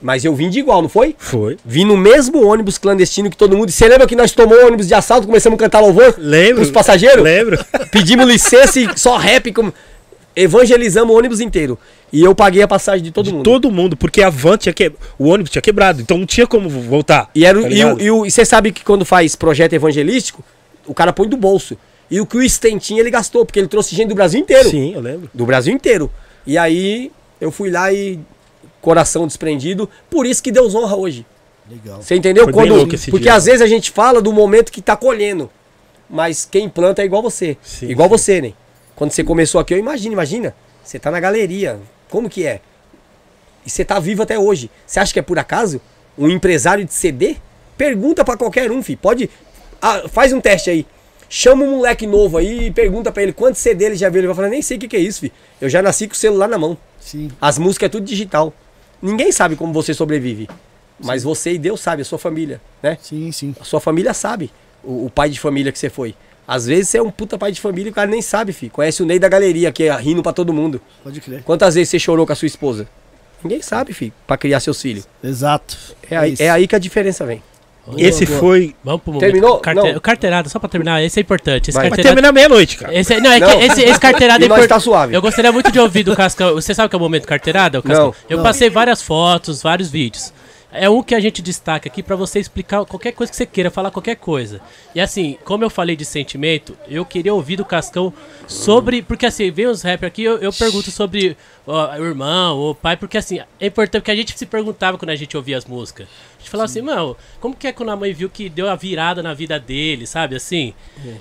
Mas 0.00 0.24
eu 0.24 0.34
vim 0.34 0.48
de 0.48 0.60
igual, 0.60 0.80
não 0.80 0.88
foi? 0.88 1.14
Foi. 1.18 1.58
Vim 1.62 1.84
no 1.84 1.98
mesmo 1.98 2.42
ônibus 2.46 2.78
clandestino 2.78 3.28
que 3.28 3.36
todo 3.36 3.54
mundo. 3.54 3.70
Você 3.70 3.86
lembra 3.86 4.06
que 4.06 4.16
nós 4.16 4.32
tomamos 4.32 4.64
o 4.64 4.66
ônibus 4.66 4.88
de 4.88 4.94
assalto, 4.94 5.26
começamos 5.26 5.58
a 5.58 5.60
cantar 5.60 5.80
louvor? 5.80 6.14
Lembro. 6.16 6.62
Os 6.62 6.70
passageiros? 6.70 7.22
Lembro. 7.22 7.62
Pedimos 7.90 8.26
licença 8.26 8.80
e 8.80 8.98
só 8.98 9.18
rap. 9.18 9.52
Como... 9.52 9.74
Evangelizamos 10.36 11.14
o 11.14 11.18
ônibus 11.18 11.40
inteiro. 11.40 11.78
E 12.12 12.22
eu 12.22 12.34
paguei 12.34 12.62
a 12.62 12.68
passagem 12.68 13.02
de 13.02 13.10
todo 13.10 13.30
mundo. 13.32 13.42
Todo 13.42 13.70
mundo, 13.70 13.96
porque 13.96 14.22
a 14.22 14.30
van 14.30 14.56
tinha 14.56 14.72
que... 14.72 14.92
O 15.18 15.26
ônibus 15.28 15.50
tinha 15.50 15.62
quebrado, 15.62 16.00
então 16.00 16.18
não 16.18 16.26
tinha 16.26 16.46
como 16.46 16.68
voltar. 16.68 17.30
E, 17.34 17.44
era, 17.44 17.60
tá 17.60 17.68
e, 17.68 17.70
o- 17.70 17.74
ligado? 17.74 18.02
e, 18.02 18.10
o- 18.10 18.26
e 18.26 18.30
você 18.30 18.44
sabe 18.44 18.72
que 18.72 18.84
quando 18.84 19.04
faz 19.04 19.36
projeto 19.36 19.72
evangelístico, 19.74 20.42
o 20.86 20.94
cara 20.94 21.12
põe 21.12 21.28
do 21.28 21.36
bolso. 21.36 21.76
E 22.10 22.20
o 22.20 22.26
que 22.26 22.36
o 22.36 22.48
Sten 22.48 22.78
tinha, 22.78 23.00
ele 23.00 23.10
gastou, 23.10 23.44
porque 23.46 23.58
ele 23.58 23.68
trouxe 23.68 23.94
gente 23.96 24.08
do 24.08 24.14
Brasil 24.14 24.40
inteiro. 24.40 24.68
Sim, 24.68 24.92
eu 24.94 25.00
lembro. 25.00 25.30
Do 25.32 25.46
Brasil 25.46 25.72
inteiro. 25.72 26.10
E 26.46 26.58
aí 26.58 27.10
eu 27.40 27.50
fui 27.50 27.70
lá 27.70 27.92
e. 27.92 28.18
Coração 28.80 29.26
desprendido. 29.26 29.88
Por 30.10 30.26
isso 30.26 30.42
que 30.42 30.52
Deus 30.52 30.74
honra 30.74 30.94
hoje. 30.94 31.24
Legal. 31.70 32.02
Você 32.02 32.14
entendeu? 32.16 32.44
Foi 32.44 32.52
bem 32.52 32.62
Quando, 32.64 32.76
louco 32.76 32.94
esse 32.94 33.10
porque 33.10 33.22
dia. 33.24 33.34
às 33.34 33.46
vezes 33.46 33.62
a 33.62 33.66
gente 33.66 33.90
fala 33.90 34.20
do 34.20 34.30
momento 34.30 34.70
que 34.70 34.82
tá 34.82 34.94
colhendo. 34.94 35.50
Mas 36.10 36.46
quem 36.48 36.68
planta 36.68 37.00
é 37.00 37.06
igual 37.06 37.22
você. 37.22 37.56
Sim, 37.62 37.88
igual 37.88 38.10
sim. 38.10 38.12
você, 38.18 38.40
né? 38.42 38.52
Quando 38.96 39.10
você 39.10 39.24
começou 39.24 39.60
aqui, 39.60 39.74
eu 39.74 39.78
imagino, 39.78 40.12
imagina. 40.12 40.54
Você 40.82 40.98
tá 40.98 41.10
na 41.10 41.20
galeria. 41.20 41.80
Como 42.08 42.28
que 42.28 42.46
é? 42.46 42.60
E 43.66 43.70
você 43.70 43.84
tá 43.84 43.98
vivo 43.98 44.22
até 44.22 44.38
hoje. 44.38 44.70
Você 44.86 45.00
acha 45.00 45.12
que 45.12 45.18
é 45.18 45.22
por 45.22 45.38
acaso? 45.38 45.80
Um 46.16 46.28
empresário 46.28 46.84
de 46.84 46.92
CD? 46.92 47.36
Pergunta 47.76 48.24
pra 48.24 48.36
qualquer 48.36 48.70
um, 48.70 48.82
filho. 48.82 48.98
Pode. 48.98 49.30
Ah, 49.80 50.04
faz 50.08 50.32
um 50.32 50.40
teste 50.40 50.70
aí. 50.70 50.86
Chama 51.28 51.64
um 51.64 51.76
moleque 51.76 52.06
novo 52.06 52.36
aí 52.36 52.66
e 52.66 52.70
pergunta 52.70 53.10
pra 53.10 53.22
ele 53.22 53.32
quantos 53.32 53.60
CD 53.60 53.86
ele 53.86 53.96
já 53.96 54.08
viu. 54.08 54.20
Ele 54.20 54.26
vai 54.28 54.36
falar, 54.36 54.48
nem 54.48 54.62
sei 54.62 54.76
o 54.76 54.80
que, 54.80 54.86
que 54.86 54.96
é 54.96 55.00
isso, 55.00 55.20
filho. 55.20 55.32
Eu 55.60 55.68
já 55.68 55.82
nasci 55.82 56.06
com 56.06 56.14
o 56.14 56.16
celular 56.16 56.48
na 56.48 56.58
mão. 56.58 56.76
Sim. 57.00 57.30
As 57.40 57.58
músicas 57.58 57.86
é 57.86 57.90
tudo 57.90 58.04
digital. 58.04 58.52
Ninguém 59.02 59.32
sabe 59.32 59.56
como 59.56 59.72
você 59.72 59.92
sobrevive. 59.92 60.48
Mas 60.98 61.24
você 61.24 61.52
e 61.52 61.58
Deus 61.58 61.80
sabe, 61.80 62.02
a 62.02 62.04
sua 62.04 62.18
família, 62.18 62.60
né? 62.82 62.96
Sim, 63.02 63.32
sim. 63.32 63.54
A 63.60 63.64
sua 63.64 63.80
família 63.80 64.14
sabe 64.14 64.50
o, 64.82 65.06
o 65.06 65.10
pai 65.10 65.28
de 65.28 65.40
família 65.40 65.72
que 65.72 65.78
você 65.78 65.90
foi. 65.90 66.14
Às 66.46 66.66
vezes 66.66 66.88
você 66.90 66.98
é 66.98 67.02
um 67.02 67.10
puta 67.10 67.38
pai 67.38 67.50
de 67.52 67.60
família 67.60 67.88
e 67.88 67.92
o 67.92 67.94
cara 67.94 68.10
nem 68.10 68.20
sabe, 68.20 68.52
filho. 68.52 68.70
Conhece 68.72 69.02
o 69.02 69.06
Ney 69.06 69.18
da 69.18 69.28
galeria, 69.28 69.72
que 69.72 69.84
é 69.84 69.96
rindo 69.96 70.22
pra 70.22 70.32
todo 70.32 70.52
mundo. 70.52 70.80
Pode 71.02 71.20
crer. 71.20 71.42
Quantas 71.42 71.74
vezes 71.74 71.88
você 71.88 71.98
chorou 71.98 72.26
com 72.26 72.32
a 72.32 72.36
sua 72.36 72.46
esposa? 72.46 72.86
Ninguém 73.42 73.60
sabe, 73.62 73.92
filho, 73.92 74.12
pra 74.26 74.36
criar 74.36 74.60
seus 74.60 74.80
filhos. 74.80 75.06
Exato. 75.22 75.76
É 76.10 76.16
aí, 76.16 76.34
é 76.38 76.50
aí 76.50 76.66
que 76.66 76.74
a 76.74 76.78
diferença 76.78 77.24
vem. 77.26 77.42
Esse 77.98 78.24
boa. 78.24 78.38
foi. 78.40 78.74
Vamos 78.82 79.02
pro 79.02 79.12
momento. 79.12 79.30
Terminou? 79.30 79.58
Carte... 79.58 79.76
Não. 79.82 79.96
O 79.96 80.00
carteirado, 80.00 80.48
só 80.48 80.58
pra 80.58 80.70
terminar, 80.70 81.02
esse 81.02 81.20
é 81.20 81.22
importante. 81.22 81.68
Esse 81.68 81.78
Vai. 81.78 81.90
Terminar 81.90 82.32
meia-noite, 82.32 82.78
cara. 82.78 82.98
Esse, 82.98 83.12
é- 83.14 83.20
não, 83.20 83.30
é 83.30 83.38
Não. 83.38 83.46
que 83.58 83.64
esse, 83.64 83.82
esse 83.82 84.00
carteirado 84.00 84.40
é 84.42 84.44
E 84.44 84.46
importante. 84.46 84.68
tá 84.70 84.80
suave. 84.80 85.14
Eu 85.14 85.20
gostaria 85.20 85.52
muito 85.52 85.70
de 85.70 85.78
ouvir 85.78 86.02
do 86.02 86.16
Cascão. 86.16 86.54
Você 86.54 86.74
sabe 86.74 86.86
o 86.86 86.88
que 86.88 86.96
é 86.96 86.98
o 86.98 87.00
momento 87.00 87.26
carteirada? 87.26 87.82
Cascão? 87.82 88.06
Não. 88.06 88.14
Eu 88.30 88.38
Não. 88.38 88.44
passei 88.44 88.70
várias 88.70 89.02
fotos, 89.02 89.62
vários 89.62 89.90
vídeos. 89.90 90.32
É 90.76 90.90
um 90.90 91.02
que 91.02 91.14
a 91.14 91.20
gente 91.20 91.40
destaca 91.40 91.88
aqui 91.88 92.02
pra 92.02 92.16
você 92.16 92.40
explicar 92.40 92.84
qualquer 92.84 93.12
coisa 93.12 93.30
que 93.30 93.36
você 93.36 93.46
queira, 93.46 93.70
falar 93.70 93.90
qualquer 93.92 94.16
coisa. 94.16 94.60
E 94.94 95.00
assim, 95.00 95.38
como 95.44 95.62
eu 95.64 95.70
falei 95.70 95.94
de 95.94 96.04
sentimento, 96.04 96.76
eu 96.88 97.04
queria 97.04 97.32
ouvir 97.32 97.56
do 97.56 97.64
Cascão 97.64 98.12
sobre. 98.48 99.00
Porque 99.02 99.24
assim, 99.26 99.50
vem 99.50 99.66
os 99.66 99.82
rappers 99.82 100.08
aqui, 100.10 100.24
eu, 100.24 100.38
eu 100.38 100.52
pergunto 100.52 100.90
sobre 100.90 101.36
ó, 101.66 101.96
o 101.96 102.04
irmão, 102.04 102.58
o 102.58 102.74
pai, 102.74 102.96
porque 102.96 103.16
assim, 103.16 103.38
é 103.60 103.66
importante 103.66 104.02
porque 104.02 104.10
a 104.10 104.16
gente 104.16 104.36
se 104.36 104.46
perguntava 104.46 104.98
quando 104.98 105.10
a 105.10 105.16
gente 105.16 105.36
ouvia 105.36 105.56
as 105.56 105.64
músicas. 105.64 106.06
A 106.36 106.40
gente 106.40 106.50
falava 106.50 106.66
assim, 106.66 106.82
mano, 106.82 107.16
como 107.40 107.54
que 107.54 107.66
é 107.68 107.72
quando 107.72 107.90
a 107.90 107.96
mãe 107.96 108.12
viu 108.12 108.28
que 108.28 108.48
deu 108.48 108.68
a 108.68 108.74
virada 108.74 109.22
na 109.22 109.32
vida 109.32 109.58
dele, 109.58 110.06
sabe? 110.06 110.36
Assim. 110.36 110.74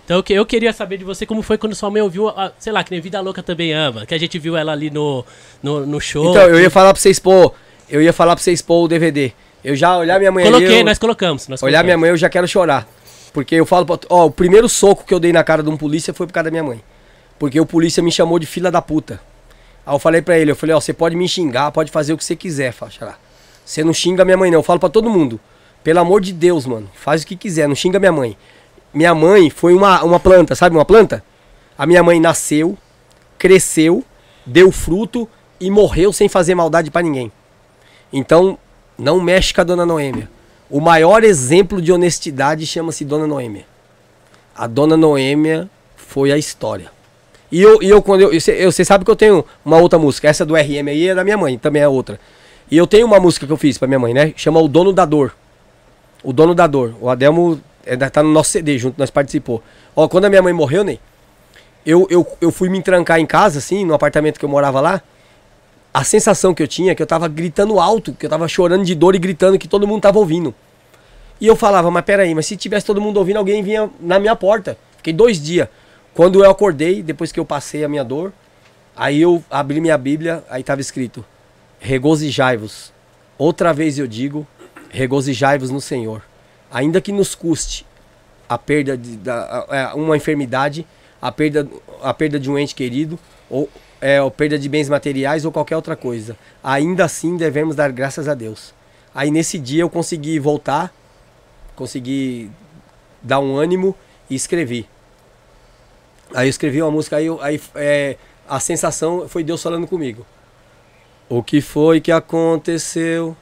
Então 0.04 0.18
eu, 0.18 0.24
que- 0.24 0.34
eu 0.34 0.46
queria 0.46 0.74
saber 0.74 0.98
de 0.98 1.04
você 1.06 1.26
como 1.26 1.42
foi 1.42 1.58
quando 1.58 1.76
sua 1.76 1.90
mãe 1.90 2.02
ouviu, 2.02 2.28
a- 2.28 2.52
sei 2.60 2.74
lá, 2.74 2.84
que 2.84 2.92
nem 2.92 3.00
Vida 3.00 3.22
Louca 3.22 3.42
também 3.44 3.72
ama, 3.74 4.06
que 4.06 4.14
a 4.14 4.18
gente 4.18 4.38
viu 4.40 4.58
ela 4.58 4.72
ali 4.72 4.90
no, 4.90 5.24
no, 5.62 5.86
no 5.86 6.02
show. 6.02 6.32
Então, 6.32 6.42
eu 6.50 6.60
ia 6.60 6.70
falar 6.70 6.92
pra 6.92 7.02
vocês 7.02 7.20
pôr. 7.20 7.54
Eu 7.94 8.02
ia 8.02 8.12
falar 8.12 8.36
pra 8.36 8.44
vocês 8.44 8.60
pôr 8.60 8.86
o 8.86 8.88
DVD. 8.88 9.32
Eu 9.64 9.76
já 9.76 9.96
olhar 9.96 10.18
minha 10.18 10.32
mãe 10.32 10.44
Coloquei, 10.44 10.82
eu- 10.82 10.84
nós 10.84 10.98
colocamos. 10.98 11.48
Nós 11.48 11.62
Olhar 11.62 11.84
minha 11.84 11.94
colocamos. 11.94 12.02
mãe, 12.02 12.10
eu 12.10 12.18
já 12.18 12.28
quero 12.28 12.48
chorar. 12.48 12.88
Porque 13.32 13.54
eu 13.54 13.68
falo, 13.68 13.86
pra- 13.86 14.00
ó, 14.10 14.26
o 14.26 14.32
primeiro 14.32 14.68
soco 14.68 15.04
que 15.06 15.14
eu 15.14 15.20
dei 15.20 15.32
na 15.32 15.44
cara 15.44 15.62
de 15.62 15.70
um 15.70 15.78
polícia 15.78 16.12
foi 16.12 16.26
por 16.26 16.34
causa 16.34 16.46
da 16.46 16.52
minha 16.52 16.64
mãe. 16.64 16.82
Porque 17.38 17.60
o 17.60 17.66
polícia 17.68 18.02
me 18.02 18.12
chamou 18.12 18.40
de 18.40 18.48
filha 18.48 18.72
da 18.72 18.82
puta. 18.82 19.22
Aí 19.86 19.94
eu 19.94 20.00
falei 20.00 20.24
pra 20.24 20.40
ele, 20.40 20.50
eu 20.50 20.56
falei, 20.56 20.76
ó, 20.76 20.80
você 20.80 20.92
pode 20.92 21.16
me 21.16 21.30
xingar, 21.30 21.72
pode 21.72 21.92
fazer 21.92 22.14
o 22.14 22.18
que 22.18 22.26
você 22.26 22.36
quiser, 22.36 22.74
Xará. 22.90 23.16
Você 23.64 23.84
não 23.84 23.94
xinga 23.94 24.26
minha 24.26 24.38
mãe 24.38 24.50
não, 24.50 24.58
eu 24.60 24.64
falo 24.64 24.80
pra 24.80 24.90
todo 24.90 25.08
mundo. 25.08 25.40
Pelo 25.84 26.00
amor 26.00 26.20
de 26.20 26.34
Deus, 26.34 26.66
mano, 26.66 26.90
faz 26.96 27.22
o 27.22 27.28
que 27.28 27.36
quiser, 27.36 27.68
não 27.68 27.76
xinga 27.76 28.00
minha 28.00 28.12
mãe. 28.12 28.36
Minha 28.92 29.14
mãe 29.14 29.52
foi 29.52 29.76
uma, 29.76 30.04
uma 30.04 30.20
planta, 30.20 30.56
sabe 30.56 30.76
uma 30.76 30.86
planta? 30.86 31.24
A 31.78 31.86
minha 31.86 32.02
mãe 32.02 32.20
nasceu, 32.20 32.76
cresceu, 33.38 34.04
deu 34.46 34.72
fruto 34.72 35.30
e 35.60 35.70
morreu 35.70 36.12
sem 36.12 36.28
fazer 36.28 36.56
maldade 36.56 36.90
pra 36.90 37.02
ninguém. 37.04 37.32
Então, 38.14 38.58
não 38.98 39.20
mexe 39.20 39.54
com 39.54 39.62
a 39.62 39.64
dona 39.64 39.86
Noêmia. 39.86 40.30
O 40.70 40.80
maior 40.80 41.24
exemplo 41.24 41.82
de 41.82 41.92
honestidade 41.92 42.66
chama-se 42.66 43.04
Dona 43.04 43.26
Noêmia. 43.26 43.66
A 44.56 44.68
Dona 44.68 44.96
Noêmia 44.96 45.68
foi 45.98 46.32
a 46.32 46.38
história. 46.38 46.92
E 47.52 47.62
eu, 47.62 47.82
e 47.82 47.90
eu 47.90 48.02
quando 48.02 48.22
eu, 48.22 48.32
eu, 48.32 48.72
você 48.72 48.86
sabe 48.86 49.04
que 49.04 49.12
eu 49.12 49.16
tenho 49.16 49.44
uma 49.66 49.78
outra 49.78 49.98
música, 49.98 50.28
essa 50.28 50.46
do 50.46 50.56
RM 50.56 50.88
aí 50.88 51.10
é 51.10 51.16
da 51.16 51.24
minha 51.24 51.38
mãe, 51.38 51.58
também 51.58 51.82
é 51.82 51.88
outra. 51.88 52.20
E 52.70 52.78
eu 52.78 52.88
tenho 52.88 53.06
uma 53.06 53.20
música 53.20 53.46
que 53.46 53.52
eu 53.52 53.58
fiz 53.58 53.78
pra 53.78 53.88
minha 53.88 54.00
mãe, 54.00 54.14
né? 54.14 54.34
Chama 54.36 54.60
O 54.60 54.68
Dono 54.68 54.94
da 54.94 55.06
Dor. 55.06 55.36
O 56.24 56.32
Dono 56.32 56.56
da 56.56 56.66
Dor. 56.66 56.96
O 57.02 57.10
Adelmo 57.10 57.60
é, 57.86 57.96
tá 57.98 58.24
no 58.24 58.30
nosso 58.30 58.52
CD 58.52 58.78
junto, 58.78 58.96
nós 58.98 59.10
participou. 59.10 59.62
Ó, 59.96 60.08
quando 60.08 60.26
a 60.26 60.30
minha 60.30 60.42
mãe 60.42 60.54
morreu, 60.54 60.84
Ney, 60.84 61.00
eu, 61.86 62.08
eu, 62.10 62.26
eu 62.40 62.52
fui 62.52 62.70
me 62.70 62.82
trancar 62.82 63.20
em 63.20 63.26
casa, 63.26 63.60
assim, 63.60 63.86
no 63.86 63.94
apartamento 63.94 64.40
que 64.40 64.46
eu 64.46 64.50
morava 64.50 64.80
lá. 64.80 65.02
A 65.94 66.04
sensação 66.04 66.54
que 66.54 66.64
eu 66.64 66.68
tinha 66.68 66.92
é 66.92 66.96
que 66.96 67.02
eu 67.04 67.08
tava 67.08 67.28
gritando 67.28 67.80
alto, 67.80 68.14
que 68.14 68.26
eu 68.26 68.30
tava 68.30 68.48
chorando 68.48 68.84
de 68.84 68.96
dor 68.96 69.14
e 69.16 69.20
gritando 69.20 69.60
que 69.60 69.68
todo 69.68 69.88
mundo 69.88 70.02
tava 70.02 70.18
ouvindo. 70.18 70.54
E 71.40 71.46
eu 71.46 71.56
falava, 71.56 71.92
mas 71.92 72.04
peraí, 72.04 72.34
mas 72.34 72.46
se 72.48 72.58
tivesse 72.58 72.86
todo 72.86 73.00
mundo 73.00 73.18
ouvindo, 73.18 73.38
alguém 73.38 73.62
vinha 73.62 73.90
na 74.00 74.18
minha 74.20 74.36
porta. 74.36 74.78
Fiquei 74.98 75.14
dois 75.14 75.42
dias. 75.42 75.68
Quando 76.14 76.44
eu 76.44 76.50
acordei, 76.50 77.04
depois 77.04 77.32
que 77.32 77.40
eu 77.40 77.46
passei 77.46 77.84
a 77.84 77.90
minha 77.90 78.04
dor, 78.04 78.34
aí 78.96 79.22
eu 79.22 79.44
abri 79.52 79.80
minha 79.82 79.98
Bíblia, 79.98 80.44
aí 80.50 80.64
tava 80.64 80.82
escrito: 80.82 81.24
Regozijai-vos. 81.80 82.92
Outra 83.38 83.74
vez 83.74 84.00
eu 84.00 84.08
digo: 84.08 84.48
regozijai-vos 84.90 85.70
no 85.70 85.82
Senhor. 85.82 86.22
Ainda 86.72 87.00
que 87.02 87.12
nos 87.12 87.36
custe 87.36 87.86
a 88.50 88.58
perda 88.58 88.98
de 88.98 89.16
da, 89.18 89.66
a- 89.70 89.96
uma 89.96 90.16
enfermidade, 90.18 90.86
a 91.22 91.32
perda, 91.32 91.68
a 92.02 92.14
perda 92.14 92.40
de 92.40 92.50
um 92.50 92.58
ente 92.58 92.74
querido, 92.74 93.20
ou 93.50 93.70
é, 94.04 94.18
a 94.18 94.30
perda 94.30 94.60
de 94.60 94.68
bens 94.68 94.90
materiais 94.90 95.46
ou 95.46 95.52
qualquer 95.52 95.78
outra 95.78 95.96
coisa. 95.96 96.36
Ainda 96.62 97.06
assim 97.06 97.38
devemos 97.38 97.74
dar 97.74 97.90
graças 97.90 98.28
a 98.28 98.34
Deus. 98.34 98.74
Aí 99.16 99.32
nesse 99.32 99.58
dia 99.58 99.84
eu 99.84 99.90
consegui 99.90 100.38
voltar, 100.40 100.94
consegui 101.74 102.52
dar 103.22 103.40
um 103.40 103.56
ânimo 103.56 103.96
e 104.30 104.36
escrevi. 104.36 104.90
Aí 106.36 106.48
eu 106.48 106.50
escrevi 106.50 106.82
uma 106.82 106.92
música, 106.92 107.16
aí, 107.16 107.28
aí 107.40 107.62
é, 107.76 108.18
a 108.46 108.60
sensação 108.60 109.26
foi 109.30 109.42
Deus 109.42 109.64
falando 109.64 109.88
comigo. 109.88 110.26
O 111.30 111.42
que 111.42 111.62
foi 111.62 112.02
que 112.02 112.12
aconteceu? 112.12 113.38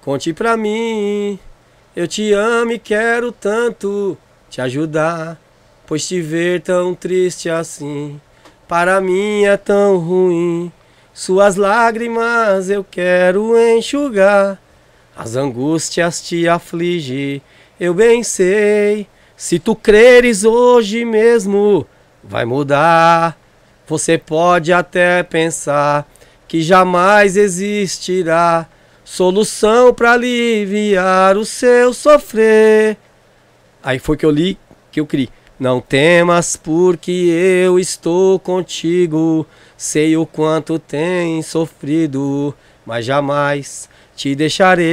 Conte 0.00 0.32
pra 0.32 0.56
mim. 0.56 1.38
Eu 1.94 2.08
te 2.08 2.32
amo 2.32 2.72
e 2.72 2.80
quero 2.80 3.30
tanto 3.30 4.18
te 4.48 4.60
ajudar, 4.60 5.40
pois 5.86 6.04
te 6.08 6.20
ver 6.20 6.62
tão 6.62 6.96
triste 6.96 7.48
assim, 7.48 8.20
para 8.70 9.00
mim 9.00 9.42
é 9.42 9.56
tão 9.56 9.98
ruim. 9.98 10.70
Suas 11.12 11.56
lágrimas 11.56 12.70
eu 12.70 12.84
quero 12.88 13.58
enxugar, 13.58 14.62
as 15.16 15.34
angústias 15.34 16.22
te 16.22 16.46
afligem, 16.46 17.42
eu 17.80 17.92
bem 17.92 18.22
sei. 18.22 19.08
Se 19.36 19.58
tu 19.58 19.74
creres 19.74 20.44
hoje 20.44 21.04
mesmo, 21.04 21.84
vai 22.22 22.44
mudar. 22.44 23.36
Você 23.88 24.16
pode 24.16 24.72
até 24.72 25.24
pensar 25.24 26.08
que 26.46 26.62
jamais 26.62 27.36
existirá 27.36 28.68
solução 29.04 29.92
para 29.92 30.12
aliviar 30.12 31.36
o 31.36 31.44
seu 31.44 31.92
sofrer. 31.92 32.96
Aí 33.82 33.98
foi 33.98 34.16
que 34.16 34.24
eu 34.24 34.30
li, 34.30 34.56
que 34.92 35.00
eu 35.00 35.06
criei. 35.06 35.28
Não 35.60 35.78
temas, 35.78 36.56
porque 36.56 37.10
eu 37.10 37.78
estou 37.78 38.38
contigo. 38.38 39.46
Sei 39.76 40.16
o 40.16 40.24
quanto 40.24 40.78
tens 40.78 41.44
sofrido, 41.48 42.54
mas 42.86 43.04
jamais 43.04 43.86
te 44.16 44.34
deixarei. 44.34 44.86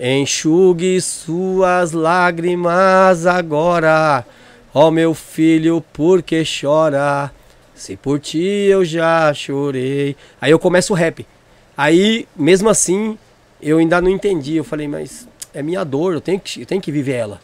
Enxugue 0.00 1.00
suas 1.00 1.92
lágrimas 1.92 3.24
agora, 3.24 4.26
ó 4.74 4.90
meu 4.90 5.14
filho, 5.14 5.80
porque 5.92 6.42
chora? 6.42 7.30
Se 7.72 7.96
por 7.96 8.18
ti 8.18 8.42
eu 8.42 8.84
já 8.84 9.32
chorei. 9.32 10.16
Aí 10.40 10.50
eu 10.50 10.58
começo 10.58 10.92
o 10.92 10.96
rap. 10.96 11.24
Aí, 11.76 12.26
mesmo 12.36 12.68
assim, 12.68 13.16
eu 13.62 13.78
ainda 13.78 14.00
não 14.00 14.10
entendi. 14.10 14.56
Eu 14.56 14.64
falei, 14.64 14.88
mas 14.88 15.28
é 15.54 15.62
minha 15.62 15.84
dor, 15.84 16.14
eu 16.14 16.20
tenho 16.20 16.40
que, 16.40 16.62
eu 16.62 16.66
tenho 16.66 16.82
que 16.82 16.90
viver 16.90 17.14
ela. 17.14 17.40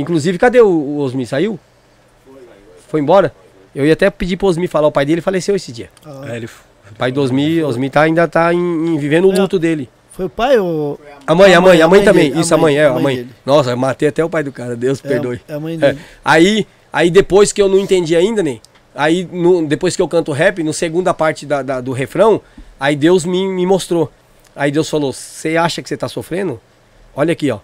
Inclusive, 0.00 0.38
cadê 0.38 0.60
o, 0.60 0.68
o 0.68 0.98
Osmi? 0.98 1.26
Saiu? 1.26 1.58
Foi 2.88 3.00
embora? 3.00 3.32
Eu 3.74 3.86
ia 3.86 3.92
até 3.92 4.10
pedir 4.10 4.36
pro 4.36 4.48
Osmi 4.48 4.66
falar, 4.66 4.88
o 4.88 4.92
pai 4.92 5.04
dele 5.04 5.20
faleceu 5.20 5.54
esse 5.54 5.70
dia. 5.70 5.90
É, 6.28 6.36
ele 6.36 6.46
O 6.46 6.94
pai 6.98 7.12
do 7.12 7.20
Osmi, 7.22 7.62
Osmi 7.62 7.88
tá, 7.88 8.02
ainda 8.02 8.26
tá 8.26 8.52
em, 8.52 8.58
em- 8.58 8.98
vivendo 8.98 9.28
o 9.28 9.32
É. 9.32 9.36
luto 9.38 9.58
dele. 9.58 9.88
Foi 10.10 10.24
o 10.26 10.28
pai 10.28 10.58
ou. 10.58 10.98
A 11.26 11.34
mãe, 11.34 11.54
a 11.54 11.60
mãe, 11.60 11.80
a 11.80 11.86
mãe 11.86 12.02
também. 12.02 12.30
dele, 12.30 12.40
Isso, 12.40 12.52
a 12.52 12.58
mãe, 12.58 12.76
é, 12.76 12.86
a 12.86 12.98
mãe. 12.98 13.16
dele. 13.16 13.30
Nossa, 13.46 13.70
eu 13.70 13.76
matei 13.76 14.08
até 14.08 14.24
o 14.24 14.28
pai 14.28 14.42
do 14.42 14.50
cara, 14.50 14.74
Deus 14.74 15.00
É, 15.04 15.08
perdoe. 15.08 15.40
É 15.46 15.54
a 15.54 15.60
mãe 15.60 15.74
É. 15.74 15.76
dele. 15.78 15.98
Aí, 16.24 16.66
aí 16.92 17.10
depois 17.10 17.52
que 17.52 17.62
eu 17.62 17.68
não 17.68 17.78
entendi 17.78 18.16
ainda, 18.16 18.42
né? 18.42 18.58
Aí 18.92 19.26
no- 19.30 19.64
depois 19.66 19.94
que 19.94 20.02
eu 20.02 20.08
canto 20.08 20.32
rap, 20.32 20.62
no 20.64 20.72
segunda 20.72 21.14
parte 21.14 21.46
da, 21.46 21.62
da- 21.62 21.80
do 21.80 21.92
refrão, 21.92 22.40
aí 22.78 22.96
Deus 22.96 23.24
me, 23.24 23.46
me 23.46 23.64
mostrou. 23.64 24.10
Aí 24.56 24.72
Deus 24.72 24.90
falou: 24.90 25.12
Você 25.12 25.56
acha 25.56 25.80
que 25.80 25.88
você 25.88 25.96
tá 25.96 26.08
sofrendo? 26.08 26.60
Olha 27.14 27.32
aqui, 27.32 27.50
ó. 27.52 27.60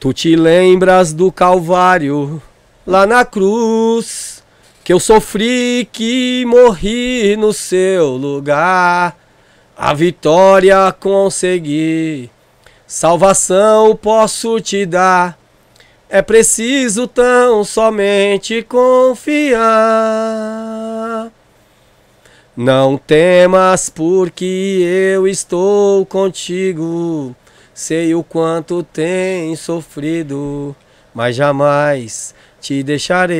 Tu 0.00 0.12
te 0.14 0.34
lembras 0.34 1.12
do 1.12 1.30
Calvário, 1.30 2.42
lá 2.86 3.06
na 3.06 3.22
cruz, 3.22 4.42
que 4.82 4.94
eu 4.94 4.98
sofri, 4.98 5.86
que 5.92 6.42
morri 6.46 7.36
no 7.36 7.52
seu 7.52 8.16
lugar. 8.16 9.14
A 9.76 9.92
vitória 9.92 10.90
consegui, 10.98 12.30
salvação 12.86 13.94
posso 13.94 14.58
te 14.58 14.86
dar. 14.86 15.38
É 16.08 16.22
preciso 16.22 17.06
tão 17.06 17.62
somente 17.62 18.62
confiar. 18.62 19.60
Não 22.56 22.96
temas, 22.96 23.90
porque 23.90 25.12
eu 25.14 25.28
estou 25.28 26.06
contigo. 26.06 27.36
Sei 27.80 28.14
o 28.14 28.22
quanto 28.22 28.82
tens 28.82 29.60
sofrido, 29.60 30.76
mas 31.14 31.34
jamais 31.34 32.34
te 32.60 32.82
deixarei. 32.82 33.38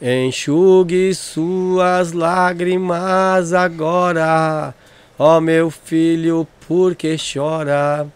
Enxugue 0.00 1.14
suas 1.14 2.12
lágrimas 2.12 3.52
agora, 3.52 4.74
ó 5.18 5.38
meu 5.38 5.70
filho, 5.70 6.48
porque 6.66 7.16
chora. 7.18 8.06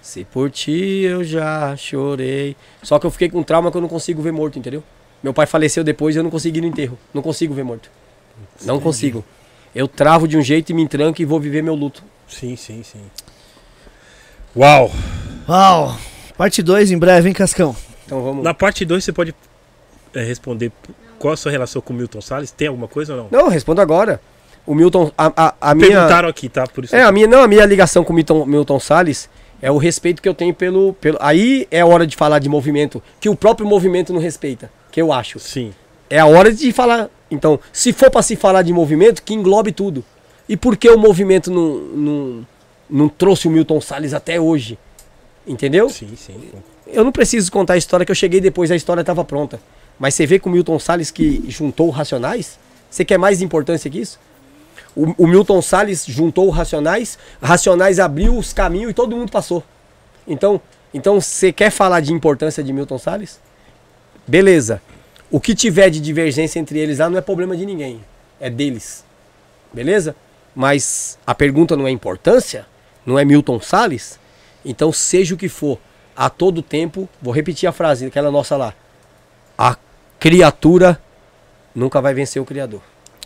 Se 0.00 0.22
por 0.24 0.48
ti 0.48 1.00
eu 1.02 1.24
já 1.24 1.74
chorei. 1.76 2.54
Só 2.84 3.00
que 3.00 3.06
eu 3.06 3.10
fiquei 3.10 3.28
com 3.28 3.42
trauma 3.42 3.72
que 3.72 3.78
eu 3.78 3.82
não 3.82 3.88
consigo 3.88 4.22
ver 4.22 4.30
morto, 4.30 4.60
entendeu? 4.60 4.84
Meu 5.20 5.34
pai 5.34 5.46
faleceu 5.46 5.82
depois 5.82 6.14
e 6.14 6.20
eu 6.20 6.22
não 6.22 6.30
consegui 6.30 6.58
ir 6.58 6.62
no 6.62 6.68
enterro. 6.68 6.96
Não 7.12 7.20
consigo 7.20 7.52
ver 7.52 7.64
morto. 7.64 7.90
Não 8.64 8.78
consigo. 8.78 9.24
Eu 9.74 9.88
travo 9.88 10.28
de 10.28 10.36
um 10.36 10.42
jeito 10.42 10.70
e 10.70 10.72
me 10.72 10.82
entranco 10.82 11.20
e 11.20 11.24
vou 11.24 11.40
viver 11.40 11.64
meu 11.64 11.74
luto. 11.74 12.04
Sim, 12.30 12.56
sim, 12.56 12.82
sim. 12.82 13.00
Uau! 14.56 14.90
Uau! 15.48 15.96
Parte 16.36 16.62
2 16.62 16.90
em 16.90 16.98
breve, 16.98 17.28
hein, 17.28 17.34
Cascão? 17.34 17.76
Então 18.06 18.22
vamos. 18.22 18.42
Na 18.42 18.54
parte 18.54 18.84
2 18.84 19.04
você 19.04 19.12
pode 19.12 19.34
é, 20.14 20.22
responder 20.22 20.72
qual 21.18 21.34
a 21.34 21.36
sua 21.36 21.52
relação 21.52 21.82
com 21.82 21.92
o 21.92 21.96
Milton 21.96 22.20
Salles? 22.20 22.50
Tem 22.50 22.68
alguma 22.68 22.88
coisa 22.88 23.14
ou 23.14 23.18
não? 23.18 23.28
Não, 23.30 23.48
respondo 23.48 23.80
agora. 23.80 24.20
O 24.66 24.74
Milton, 24.74 25.12
a, 25.16 25.32
a, 25.36 25.54
a 25.60 25.74
minha. 25.74 25.88
Perguntaram 25.88 26.28
aqui, 26.28 26.48
tá? 26.48 26.66
Por 26.66 26.84
isso. 26.84 26.96
É, 26.96 27.02
a 27.02 27.12
minha, 27.12 27.26
não, 27.26 27.42
a 27.42 27.48
minha 27.48 27.64
ligação 27.66 28.02
com 28.04 28.12
o 28.12 28.16
Milton, 28.16 28.46
Milton 28.46 28.80
Salles 28.80 29.28
é 29.60 29.70
o 29.70 29.76
respeito 29.76 30.22
que 30.22 30.28
eu 30.28 30.34
tenho 30.34 30.54
pelo, 30.54 30.94
pelo. 30.94 31.18
Aí 31.20 31.66
é 31.70 31.80
a 31.80 31.86
hora 31.86 32.06
de 32.06 32.16
falar 32.16 32.38
de 32.38 32.48
movimento, 32.48 33.02
que 33.20 33.28
o 33.28 33.36
próprio 33.36 33.66
movimento 33.66 34.12
não 34.12 34.20
respeita, 34.20 34.70
que 34.90 35.00
eu 35.00 35.12
acho. 35.12 35.38
Sim. 35.38 35.72
É 36.08 36.18
a 36.18 36.26
hora 36.26 36.52
de 36.52 36.72
falar. 36.72 37.08
Então, 37.30 37.60
se 37.72 37.92
for 37.92 38.10
pra 38.10 38.22
se 38.22 38.34
falar 38.34 38.62
de 38.62 38.72
movimento, 38.72 39.22
que 39.22 39.34
englobe 39.34 39.72
tudo. 39.72 40.04
E 40.50 40.56
por 40.56 40.76
que 40.76 40.90
o 40.90 40.98
movimento 40.98 41.48
não, 41.48 41.76
não, 41.78 42.46
não 42.90 43.08
trouxe 43.08 43.46
o 43.46 43.50
Milton 43.52 43.80
Salles 43.80 44.12
até 44.12 44.40
hoje? 44.40 44.76
Entendeu? 45.46 45.88
Sim, 45.88 46.10
sim. 46.16 46.50
Eu 46.88 47.04
não 47.04 47.12
preciso 47.12 47.52
contar 47.52 47.74
a 47.74 47.76
história 47.76 48.04
que 48.04 48.10
eu 48.10 48.16
cheguei 48.16 48.40
depois, 48.40 48.68
a 48.68 48.74
história 48.74 49.00
estava 49.00 49.24
pronta. 49.24 49.60
Mas 49.96 50.16
você 50.16 50.26
vê 50.26 50.40
com 50.40 50.50
o 50.50 50.52
Milton 50.52 50.76
Salles 50.80 51.12
que 51.12 51.44
juntou 51.46 51.86
o 51.86 51.90
Racionais? 51.90 52.58
Você 52.90 53.04
quer 53.04 53.16
mais 53.16 53.40
importância 53.40 53.88
que 53.88 54.00
isso? 54.00 54.18
O, 54.96 55.22
o 55.22 55.28
Milton 55.28 55.62
Salles 55.62 56.04
juntou 56.04 56.48
o 56.48 56.50
Racionais, 56.50 57.16
Racionais 57.40 58.00
abriu 58.00 58.36
os 58.36 58.52
caminhos 58.52 58.90
e 58.90 58.94
todo 58.94 59.14
mundo 59.14 59.30
passou. 59.30 59.62
Então, 60.26 60.60
então 60.92 61.20
você 61.20 61.52
quer 61.52 61.70
falar 61.70 62.00
de 62.00 62.12
importância 62.12 62.60
de 62.60 62.72
Milton 62.72 62.98
Salles? 62.98 63.38
Beleza. 64.26 64.82
O 65.30 65.38
que 65.38 65.54
tiver 65.54 65.90
de 65.90 66.00
divergência 66.00 66.58
entre 66.58 66.76
eles 66.76 66.98
lá 66.98 67.08
não 67.08 67.18
é 67.18 67.20
problema 67.20 67.56
de 67.56 67.64
ninguém. 67.64 68.00
É 68.40 68.50
deles. 68.50 69.04
Beleza? 69.72 70.16
Mas 70.54 71.18
a 71.26 71.34
pergunta 71.34 71.76
não 71.76 71.86
é 71.86 71.90
importância? 71.90 72.66
Não 73.04 73.18
é 73.18 73.24
Milton 73.24 73.60
Salles? 73.60 74.18
Então, 74.64 74.92
seja 74.92 75.34
o 75.34 75.38
que 75.38 75.48
for, 75.48 75.78
a 76.16 76.28
todo 76.28 76.62
tempo, 76.62 77.08
vou 77.20 77.32
repetir 77.32 77.68
a 77.68 77.72
frase, 77.72 78.04
aquela 78.04 78.30
nossa 78.30 78.56
lá. 78.56 78.74
A 79.56 79.76
criatura 80.18 81.00
nunca 81.74 82.00
vai 82.00 82.12
vencer 82.12 82.42
o 82.42 82.44
Criador. 82.44 82.82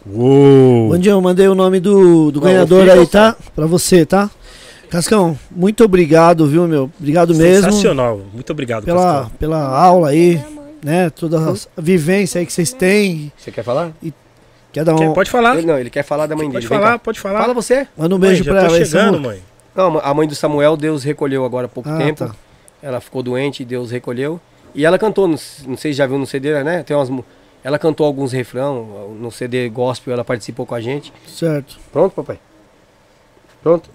Uou! 0.06 0.90
Bandinho, 0.90 1.14
eu 1.14 1.20
mandei 1.20 1.48
o 1.48 1.54
nome 1.54 1.80
do, 1.80 2.30
do 2.30 2.40
Não, 2.40 2.46
ganhador 2.46 2.88
aí, 2.88 3.06
tá? 3.06 3.36
Pra 3.54 3.66
você, 3.66 4.04
tá? 4.04 4.30
Cascão, 4.90 5.36
muito 5.50 5.82
obrigado, 5.82 6.46
viu, 6.46 6.68
meu? 6.68 6.90
Obrigado 7.00 7.34
mesmo 7.34 7.72
Sensacional. 7.72 8.20
Muito 8.32 8.50
obrigado, 8.52 8.84
pela, 8.84 9.22
Cascão. 9.22 9.30
pela 9.38 9.58
aula 9.58 10.10
aí, 10.10 10.40
né? 10.84 11.10
Toda 11.10 11.52
a 11.76 11.80
vivência 11.80 12.38
aí 12.38 12.46
que 12.46 12.52
vocês 12.52 12.72
têm. 12.72 13.32
Você 13.36 13.50
quer 13.50 13.64
falar? 13.64 13.92
Quer 14.74 14.84
dar 14.84 14.94
um. 14.94 14.98
Quer- 14.98 15.14
pode 15.14 15.30
falar. 15.30 15.56
Ele, 15.56 15.66
não, 15.66 15.78
ele 15.78 15.88
quer 15.88 16.02
falar 16.02 16.26
da 16.26 16.36
mãe 16.36 16.44
Pode 16.50 16.58
dele. 16.58 16.68
Vem 16.68 16.78
falar, 16.78 16.98
pode 16.98 17.18
falar. 17.20 17.40
Fala 17.40 17.54
você. 17.54 17.88
Manda 17.96 18.14
um 18.14 18.18
Mãe, 18.18 18.28
beijo 18.28 18.44
já 18.44 18.52
pra 18.52 18.64
ela. 18.64 18.84
chegando, 18.84 19.20
mãe. 19.20 19.40
Não, 19.74 19.98
a 19.98 20.12
mãe 20.12 20.28
do 20.28 20.34
Samuel, 20.34 20.76
Deus 20.76 21.02
recolheu 21.04 21.44
agora 21.44 21.66
há 21.66 21.68
pouco 21.68 21.88
Ah, 21.88 21.96
tempo. 21.96 22.26
tá. 22.26 22.34
Ela 22.82 23.00
ficou 23.00 23.22
doente, 23.22 23.64
Deus 23.64 23.90
recolheu. 23.90 24.38
E 24.74 24.84
ela 24.84 24.98
cantou, 24.98 25.26
não, 25.26 25.38
não 25.66 25.76
sei 25.76 25.92
se 25.92 25.94
já 25.94 26.06
viu 26.06 26.18
no 26.18 26.26
CD, 26.26 26.62
né? 26.62 26.82
Tem 26.82 26.96
umas, 26.96 27.08
ela 27.62 27.78
cantou 27.78 28.04
alguns 28.04 28.32
refrão 28.32 29.14
no 29.18 29.30
CD 29.30 29.68
gospel, 29.68 30.12
ela 30.12 30.24
participou 30.24 30.66
com 30.66 30.74
a 30.74 30.80
gente. 30.80 31.12
Certo. 31.26 31.78
Pronto, 31.92 32.12
papai? 32.14 32.38
Pronto. 33.62 33.88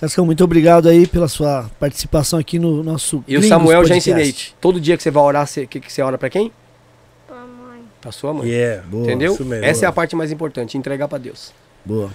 Cascão, 0.00 0.24
muito 0.24 0.42
obrigado 0.42 0.88
aí 0.88 1.06
pela 1.06 1.28
sua 1.28 1.68
participação 1.78 2.38
aqui 2.38 2.58
no 2.58 2.82
nosso. 2.82 3.22
E 3.28 3.36
o 3.36 3.42
Samuel 3.42 3.84
já 3.84 3.94
Podcast. 3.94 4.10
ensinei. 4.10 4.34
Todo 4.60 4.80
dia 4.80 4.96
que 4.96 5.02
você 5.02 5.10
vai 5.10 5.22
orar, 5.22 5.46
você, 5.46 5.66
que, 5.66 5.78
que 5.78 5.92
você 5.92 6.00
ora 6.00 6.16
pra 6.16 6.30
quem? 6.30 6.50
Pra 8.00 8.10
sua 8.12 8.32
mãe. 8.32 8.48
Yeah. 8.48 8.84
Entendeu? 8.92 9.34
isso 9.34 9.44
mesmo. 9.44 9.64
Essa 9.64 9.84
é 9.84 9.88
a 9.88 9.92
parte 9.92 10.16
mais 10.16 10.32
importante, 10.32 10.78
entregar 10.78 11.06
pra 11.08 11.18
Deus. 11.18 11.52
Boa. 11.84 12.10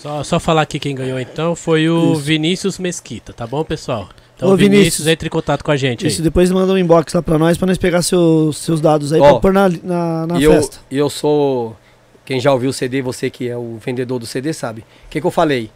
Só, 0.00 0.22
só 0.22 0.38
falar 0.38 0.62
aqui 0.62 0.78
quem 0.78 0.94
ganhou 0.94 1.18
então 1.18 1.56
foi 1.56 1.88
o 1.88 2.12
Isso. 2.12 2.20
Vinícius 2.20 2.78
Mesquita, 2.78 3.32
tá 3.32 3.46
bom, 3.46 3.64
pessoal? 3.64 4.08
Então, 4.36 4.50
Ô, 4.50 4.56
Vinícius, 4.56 4.78
Vinícius, 4.78 5.06
entre 5.08 5.26
em 5.26 5.30
contato 5.30 5.64
com 5.64 5.72
a 5.72 5.76
gente 5.76 6.06
Isso, 6.06 6.18
aí. 6.18 6.22
depois 6.22 6.52
manda 6.52 6.72
um 6.72 6.78
inbox 6.78 7.12
lá 7.12 7.20
pra 7.20 7.36
nós, 7.36 7.58
pra 7.58 7.66
nós 7.66 7.76
pegar 7.78 8.02
seus, 8.02 8.58
seus 8.58 8.80
dados 8.80 9.12
aí 9.12 9.20
Ó, 9.20 9.32
pra 9.32 9.40
pôr 9.40 9.52
na, 9.52 9.68
na, 9.82 10.26
na 10.28 10.38
e 10.38 10.44
eu, 10.44 10.52
festa. 10.52 10.78
e 10.88 10.96
eu 10.96 11.10
sou. 11.10 11.76
Quem 12.24 12.38
já 12.38 12.52
ouviu 12.52 12.70
o 12.70 12.72
CD, 12.72 13.02
você 13.02 13.28
que 13.28 13.48
é 13.48 13.56
o 13.56 13.76
vendedor 13.84 14.20
do 14.20 14.26
CD, 14.26 14.52
sabe. 14.52 14.82
O 14.82 15.08
que, 15.10 15.20
que 15.20 15.26
eu 15.26 15.30
falei? 15.32 15.68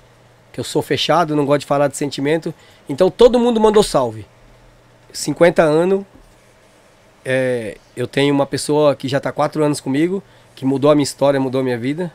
Que 0.52 0.60
eu 0.60 0.64
sou 0.64 0.82
fechado, 0.82 1.34
não 1.34 1.44
gosto 1.44 1.60
de 1.62 1.66
falar 1.66 1.88
de 1.88 1.96
sentimento. 1.96 2.54
Então 2.88 3.10
todo 3.10 3.40
mundo 3.40 3.58
mandou 3.58 3.82
salve. 3.82 4.24
50 5.12 5.62
anos. 5.62 6.04
É, 7.24 7.76
eu 7.96 8.06
tenho 8.06 8.34
uma 8.34 8.46
pessoa 8.46 8.94
que 8.94 9.08
já 9.08 9.18
está 9.18 9.30
4 9.30 9.62
anos 9.62 9.80
comigo, 9.80 10.22
que 10.54 10.64
mudou 10.64 10.90
a 10.90 10.94
minha 10.94 11.04
história, 11.04 11.40
mudou 11.40 11.60
a 11.60 11.64
minha 11.64 11.78
vida. 11.78 12.12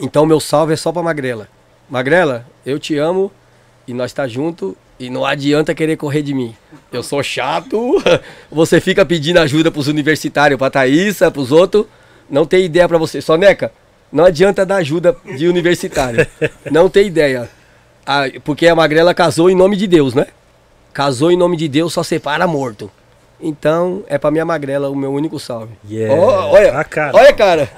Então 0.00 0.26
meu 0.26 0.40
salve 0.40 0.72
é 0.72 0.76
só 0.76 0.92
pra 0.92 1.02
Magrela. 1.02 1.48
Magrela, 1.88 2.46
eu 2.64 2.78
te 2.78 2.96
amo 2.96 3.32
e 3.86 3.92
nós 3.92 4.12
tá 4.12 4.28
junto 4.28 4.76
e 4.98 5.08
não 5.08 5.24
adianta 5.24 5.74
querer 5.74 5.96
correr 5.96 6.22
de 6.22 6.34
mim. 6.34 6.54
Eu 6.92 7.02
sou 7.02 7.22
chato, 7.22 8.02
você 8.50 8.80
fica 8.80 9.04
pedindo 9.04 9.38
ajuda 9.38 9.70
pros 9.70 9.88
universitários, 9.88 10.58
pra 10.58 10.70
Thaísa, 10.70 11.30
pros 11.30 11.52
outros, 11.52 11.86
não 12.28 12.44
tem 12.44 12.64
ideia 12.64 12.88
pra 12.88 12.98
você. 12.98 13.20
Soneca, 13.20 13.72
não 14.12 14.24
adianta 14.24 14.66
dar 14.66 14.76
ajuda 14.76 15.16
de 15.36 15.46
universitário. 15.48 16.26
Não 16.70 16.88
tem 16.88 17.06
ideia. 17.06 17.48
Ah, 18.06 18.24
porque 18.44 18.66
a 18.66 18.74
Magrela 18.74 19.14
casou 19.14 19.50
em 19.50 19.54
nome 19.54 19.76
de 19.76 19.86
Deus, 19.86 20.14
né? 20.14 20.26
Casou 20.92 21.30
em 21.30 21.36
nome 21.36 21.56
de 21.56 21.68
Deus, 21.68 21.92
só 21.92 22.02
separa 22.02 22.46
morto. 22.46 22.90
Então, 23.40 24.02
é 24.08 24.18
pra 24.18 24.30
minha 24.32 24.44
magrela 24.44 24.90
o 24.90 24.96
meu 24.96 25.12
único 25.12 25.38
salve. 25.38 25.72
Yeah. 25.88 26.14
Ó, 26.14 26.50
olha, 26.50 26.76
A 26.76 26.82
cara. 26.84 27.16
olha, 27.16 27.32
cara. 27.32 27.70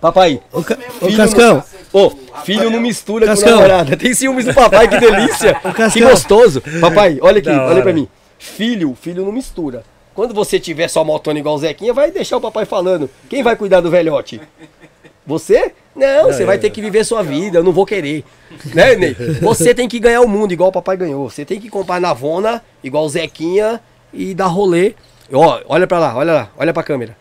Papai. 0.00 0.40
Ô, 0.52 0.62
Ca- 0.62 0.78
ô, 1.00 1.06
filho 1.06 1.16
Cascão, 1.16 1.54
não- 1.92 2.02
Ô, 2.06 2.10
filho 2.44 2.70
não 2.70 2.80
mistura 2.80 3.26
Cascão. 3.26 3.48
com 3.48 3.54
namorada. 3.56 3.96
Tem 3.96 4.14
ciúmes 4.14 4.44
do 4.44 4.54
papai, 4.54 4.86
que 4.88 4.98
delícia. 4.98 5.54
que 5.54 5.72
Cascão. 5.72 6.08
gostoso. 6.10 6.62
Papai, 6.80 7.18
olha 7.20 7.38
aqui, 7.38 7.48
olha 7.50 7.82
pra 7.82 7.92
mim. 7.92 8.06
Filho, 8.38 8.96
filho 9.00 9.24
não 9.24 9.32
mistura. 9.32 9.82
Quando 10.14 10.32
você 10.32 10.60
tiver 10.60 10.86
só 10.86 11.02
motona 11.02 11.38
igual 11.40 11.56
o 11.56 11.58
Zequinha, 11.58 11.92
vai 11.92 12.10
deixar 12.12 12.36
o 12.36 12.40
papai 12.40 12.64
falando. 12.64 13.10
Quem 13.28 13.42
vai 13.42 13.56
cuidar 13.56 13.80
do 13.80 13.90
velhote? 13.90 14.40
Você? 15.26 15.72
Não, 15.96 16.24
você 16.26 16.44
vai 16.44 16.58
ter 16.58 16.70
que 16.70 16.80
viver 16.82 17.02
sua 17.04 17.22
vida, 17.22 17.58
eu 17.58 17.64
não 17.64 17.72
vou 17.72 17.86
querer. 17.86 18.24
Né, 18.74 18.94
Ney? 18.94 19.14
Você 19.40 19.74
tem 19.74 19.88
que 19.88 19.98
ganhar 19.98 20.20
o 20.20 20.28
mundo 20.28 20.52
igual 20.52 20.68
o 20.68 20.72
papai 20.72 20.96
ganhou. 20.96 21.28
Você 21.30 21.44
tem 21.44 21.58
que 21.58 21.70
comprar 21.70 22.00
Navona, 22.00 22.62
igual 22.82 23.04
o 23.04 23.08
Zequinha, 23.08 23.80
e 24.14 24.34
dar 24.34 24.46
rolê. 24.46 24.94
Ó, 25.32 25.60
olha 25.68 25.86
pra 25.86 25.98
lá, 25.98 26.16
olha 26.16 26.32
lá, 26.32 26.50
olha 26.56 26.72
pra 26.72 26.82
câmera. 26.82 27.16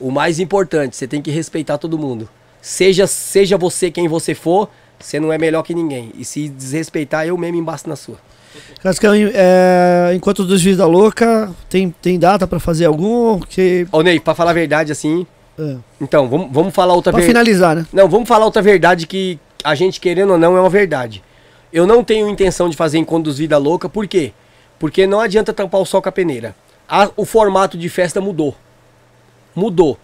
O 0.00 0.10
mais 0.10 0.38
importante, 0.40 0.96
você 0.96 1.06
tem 1.06 1.22
que 1.22 1.30
respeitar 1.30 1.78
todo 1.78 1.98
mundo. 1.98 2.28
Seja, 2.60 3.06
seja 3.06 3.56
você 3.56 3.90
quem 3.90 4.08
você 4.08 4.34
for, 4.34 4.68
você 4.98 5.20
não 5.20 5.32
é 5.32 5.38
melhor 5.38 5.62
que 5.62 5.74
ninguém. 5.74 6.10
E 6.16 6.24
se 6.24 6.48
desrespeitar, 6.48 7.26
eu 7.26 7.36
mesmo 7.36 7.58
embaço 7.58 7.88
na 7.88 7.96
sua. 7.96 8.16
Cascão, 8.82 9.12
é, 9.14 10.12
enquanto 10.14 10.44
dos 10.44 10.62
Vida 10.62 10.86
Louca, 10.86 11.52
tem, 11.68 11.90
tem 12.02 12.18
data 12.18 12.46
pra 12.46 12.60
fazer 12.60 12.84
algum? 12.86 13.40
Que, 13.40 13.86
Ô, 13.90 14.00
Ney, 14.02 14.20
pra 14.20 14.34
falar 14.34 14.50
a 14.50 14.54
verdade 14.54 14.92
assim. 14.92 15.26
é, 15.58 15.76
Então, 16.00 16.28
vamos, 16.28 16.48
vamos 16.52 16.74
falar 16.74 16.94
outra 16.94 17.12
pra 17.12 17.20
verdade. 17.20 17.44
finalizar, 17.46 17.76
né? 17.76 17.86
Não, 17.92 18.08
vamos 18.08 18.28
falar 18.28 18.44
outra 18.44 18.62
verdade 18.62 19.06
que 19.06 19.38
a 19.62 19.74
gente 19.74 20.00
querendo 20.00 20.32
ou 20.32 20.38
não 20.38 20.56
é 20.56 20.60
uma 20.60 20.70
verdade. 20.70 21.22
Eu 21.72 21.86
não 21.86 22.04
tenho 22.04 22.28
intenção 22.28 22.68
de 22.68 22.76
fazer 22.76 22.98
encontro 22.98 23.24
dos 23.24 23.38
Vida 23.38 23.58
Louca, 23.58 23.88
por 23.88 24.06
quê? 24.06 24.32
Porque 24.78 25.06
não 25.06 25.20
adianta 25.20 25.52
tampar 25.52 25.80
o 25.80 25.86
sol 25.86 26.02
com 26.02 26.08
a 26.08 26.12
peneira. 26.12 26.54
A- 26.88 27.10
o 27.16 27.24
formato 27.24 27.78
de 27.78 27.88
festa 27.88 28.20
mudou. 28.20 28.56
Mudou. 29.54 29.98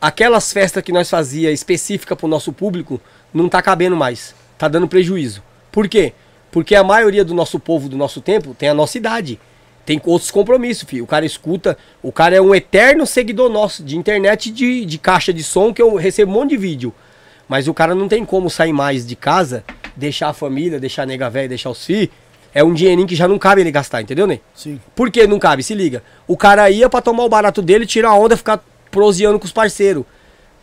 Aquelas 0.00 0.52
festas 0.52 0.82
que 0.82 0.92
nós 0.92 1.08
fazia 1.10 1.50
específica 1.50 2.14
pro 2.14 2.28
nosso 2.28 2.52
público 2.52 3.00
não 3.32 3.48
tá 3.48 3.60
cabendo 3.62 3.96
mais. 3.96 4.34
Tá 4.58 4.68
dando 4.68 4.86
prejuízo. 4.88 5.42
Por 5.72 5.88
quê? 5.88 6.12
Porque 6.50 6.74
a 6.74 6.84
maioria 6.84 7.24
do 7.24 7.34
nosso 7.34 7.58
povo 7.58 7.88
do 7.88 7.96
nosso 7.96 8.20
tempo 8.20 8.54
tem 8.54 8.68
a 8.68 8.74
nossa 8.74 8.96
idade. 8.96 9.40
Tem 9.84 10.00
outros 10.04 10.30
compromissos, 10.30 10.88
filho. 10.88 11.04
O 11.04 11.06
cara 11.06 11.26
escuta, 11.26 11.76
o 12.02 12.12
cara 12.12 12.36
é 12.36 12.40
um 12.40 12.54
eterno 12.54 13.06
seguidor 13.06 13.50
nosso 13.50 13.82
de 13.82 13.96
internet 13.98 14.50
de, 14.50 14.84
de 14.84 14.98
caixa 14.98 15.32
de 15.32 15.42
som 15.42 15.74
que 15.74 15.82
eu 15.82 15.94
recebo 15.96 16.30
um 16.30 16.34
monte 16.34 16.50
de 16.50 16.56
vídeo. 16.56 16.94
Mas 17.48 17.68
o 17.68 17.74
cara 17.74 17.94
não 17.94 18.08
tem 18.08 18.24
como 18.24 18.48
sair 18.48 18.72
mais 18.72 19.04
de 19.06 19.14
casa, 19.16 19.64
deixar 19.94 20.28
a 20.30 20.32
família, 20.32 20.80
deixar 20.80 21.02
a 21.02 21.06
nega 21.06 21.28
velha, 21.28 21.48
deixar 21.48 21.70
os 21.70 21.84
filhos. 21.84 22.08
É 22.54 22.62
um 22.62 22.72
dinheirinho 22.72 23.06
que 23.06 23.16
já 23.16 23.26
não 23.26 23.38
cabe 23.38 23.60
ele 23.60 23.70
gastar, 23.70 24.00
entendeu, 24.00 24.26
Ney? 24.26 24.40
Sim. 24.54 24.80
Por 24.94 25.10
que 25.10 25.26
não 25.26 25.38
cabe? 25.38 25.62
Se 25.62 25.74
liga. 25.74 26.02
O 26.26 26.36
cara 26.36 26.70
ia 26.70 26.88
pra 26.88 27.02
tomar 27.02 27.24
o 27.24 27.28
barato 27.28 27.60
dele, 27.60 27.84
tirar 27.84 28.10
a 28.10 28.14
onda, 28.14 28.36
ficar 28.36 28.64
proseando 28.90 29.38
com 29.38 29.44
os 29.44 29.52
parceiros. 29.52 30.04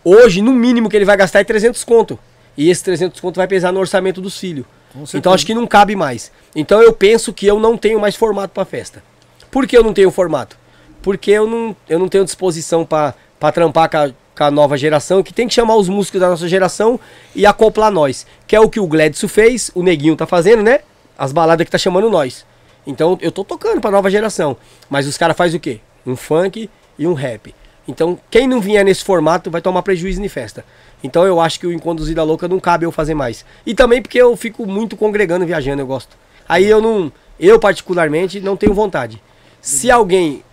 Hoje, 0.03 0.41
no 0.41 0.53
mínimo 0.53 0.89
que 0.89 0.95
ele 0.95 1.05
vai 1.05 1.17
gastar 1.17 1.41
é 1.41 1.43
300 1.43 1.83
conto. 1.83 2.17
E 2.57 2.69
esse 2.69 2.83
300 2.83 3.19
conto 3.19 3.35
vai 3.35 3.47
pesar 3.47 3.71
no 3.71 3.79
orçamento 3.79 4.21
dos 4.21 4.37
filhos. 4.39 4.65
Então 5.13 5.33
acho 5.33 5.45
que 5.45 5.53
não 5.53 5.67
cabe 5.67 5.95
mais. 5.95 6.31
Então 6.55 6.81
eu 6.81 6.93
penso 6.93 7.33
que 7.33 7.45
eu 7.45 7.59
não 7.59 7.77
tenho 7.77 7.99
mais 7.99 8.15
formato 8.15 8.53
pra 8.53 8.65
festa. 8.65 9.03
Por 9.49 9.67
que 9.67 9.77
eu 9.77 9.83
não 9.83 9.93
tenho 9.93 10.11
formato? 10.11 10.57
Porque 11.01 11.31
eu 11.31 11.47
não, 11.47 11.75
eu 11.89 11.99
não 11.99 12.07
tenho 12.07 12.23
disposição 12.23 12.85
pra 12.85 13.13
pra 13.41 13.51
trampar 13.51 13.89
com 13.89 13.97
a, 13.97 14.09
com 14.37 14.43
a 14.43 14.51
nova 14.51 14.77
geração, 14.77 15.23
que 15.23 15.33
tem 15.33 15.47
que 15.47 15.53
chamar 15.55 15.75
os 15.75 15.89
músicos 15.89 16.21
da 16.21 16.29
nossa 16.29 16.47
geração 16.47 16.99
e 17.35 17.43
acoplar 17.43 17.91
nós. 17.91 18.27
Que 18.45 18.55
é 18.55 18.59
o 18.59 18.69
que 18.69 18.79
o 18.79 18.85
Gledson 18.85 19.27
fez, 19.27 19.71
o 19.73 19.81
Neguinho 19.81 20.15
tá 20.15 20.27
fazendo, 20.27 20.61
né? 20.61 20.81
As 21.21 21.31
baladas 21.31 21.63
que 21.63 21.69
tá 21.69 21.77
chamando 21.77 22.09
nós. 22.09 22.47
Então 22.85 23.15
eu 23.21 23.31
tô 23.31 23.43
tocando 23.43 23.79
pra 23.79 23.91
nova 23.91 24.09
geração. 24.09 24.57
Mas 24.89 25.05
os 25.05 25.19
caras 25.19 25.37
fazem 25.37 25.59
o 25.59 25.61
quê? 25.61 25.79
Um 26.03 26.15
funk 26.15 26.67
e 26.97 27.05
um 27.05 27.13
rap. 27.13 27.53
Então 27.87 28.17
quem 28.31 28.47
não 28.47 28.59
vier 28.59 28.83
nesse 28.83 29.03
formato 29.03 29.51
vai 29.51 29.61
tomar 29.61 29.83
prejuízo 29.83 30.19
em 30.19 30.27
festa. 30.27 30.65
Então 31.03 31.23
eu 31.23 31.39
acho 31.39 31.59
que 31.59 31.67
o 31.67 31.71
Encontro 31.71 32.03
Zida 32.03 32.23
Louca 32.23 32.47
não 32.47 32.59
cabe 32.59 32.87
eu 32.87 32.91
fazer 32.91 33.13
mais. 33.13 33.45
E 33.67 33.75
também 33.75 34.01
porque 34.01 34.19
eu 34.19 34.35
fico 34.35 34.65
muito 34.65 34.97
congregando, 34.97 35.45
viajando, 35.45 35.83
eu 35.83 35.85
gosto. 35.85 36.17
Aí 36.49 36.65
eu 36.65 36.81
não, 36.81 37.13
eu 37.39 37.59
particularmente 37.59 38.39
não 38.39 38.57
tenho 38.57 38.73
vontade. 38.73 39.21
Se 39.61 39.91
alguém 39.91 40.43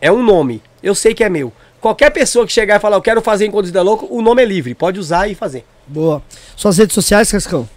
é 0.00 0.12
um 0.12 0.22
nome, 0.22 0.62
eu 0.80 0.94
sei 0.94 1.14
que 1.14 1.24
é 1.24 1.28
meu. 1.28 1.52
Qualquer 1.80 2.10
pessoa 2.10 2.46
que 2.46 2.52
chegar 2.52 2.76
e 2.76 2.80
falar, 2.80 2.94
eu 2.94 3.02
quero 3.02 3.20
fazer 3.20 3.44
Encontros 3.44 3.72
da 3.72 3.82
Louco, 3.82 4.06
o 4.08 4.22
nome 4.22 4.40
é 4.40 4.44
livre, 4.44 4.72
pode 4.72 5.00
usar 5.00 5.26
e 5.26 5.34
fazer. 5.34 5.64
Boa. 5.84 6.22
Suas 6.54 6.78
redes 6.78 6.94
sociais, 6.94 7.32
Cascão? 7.32 7.68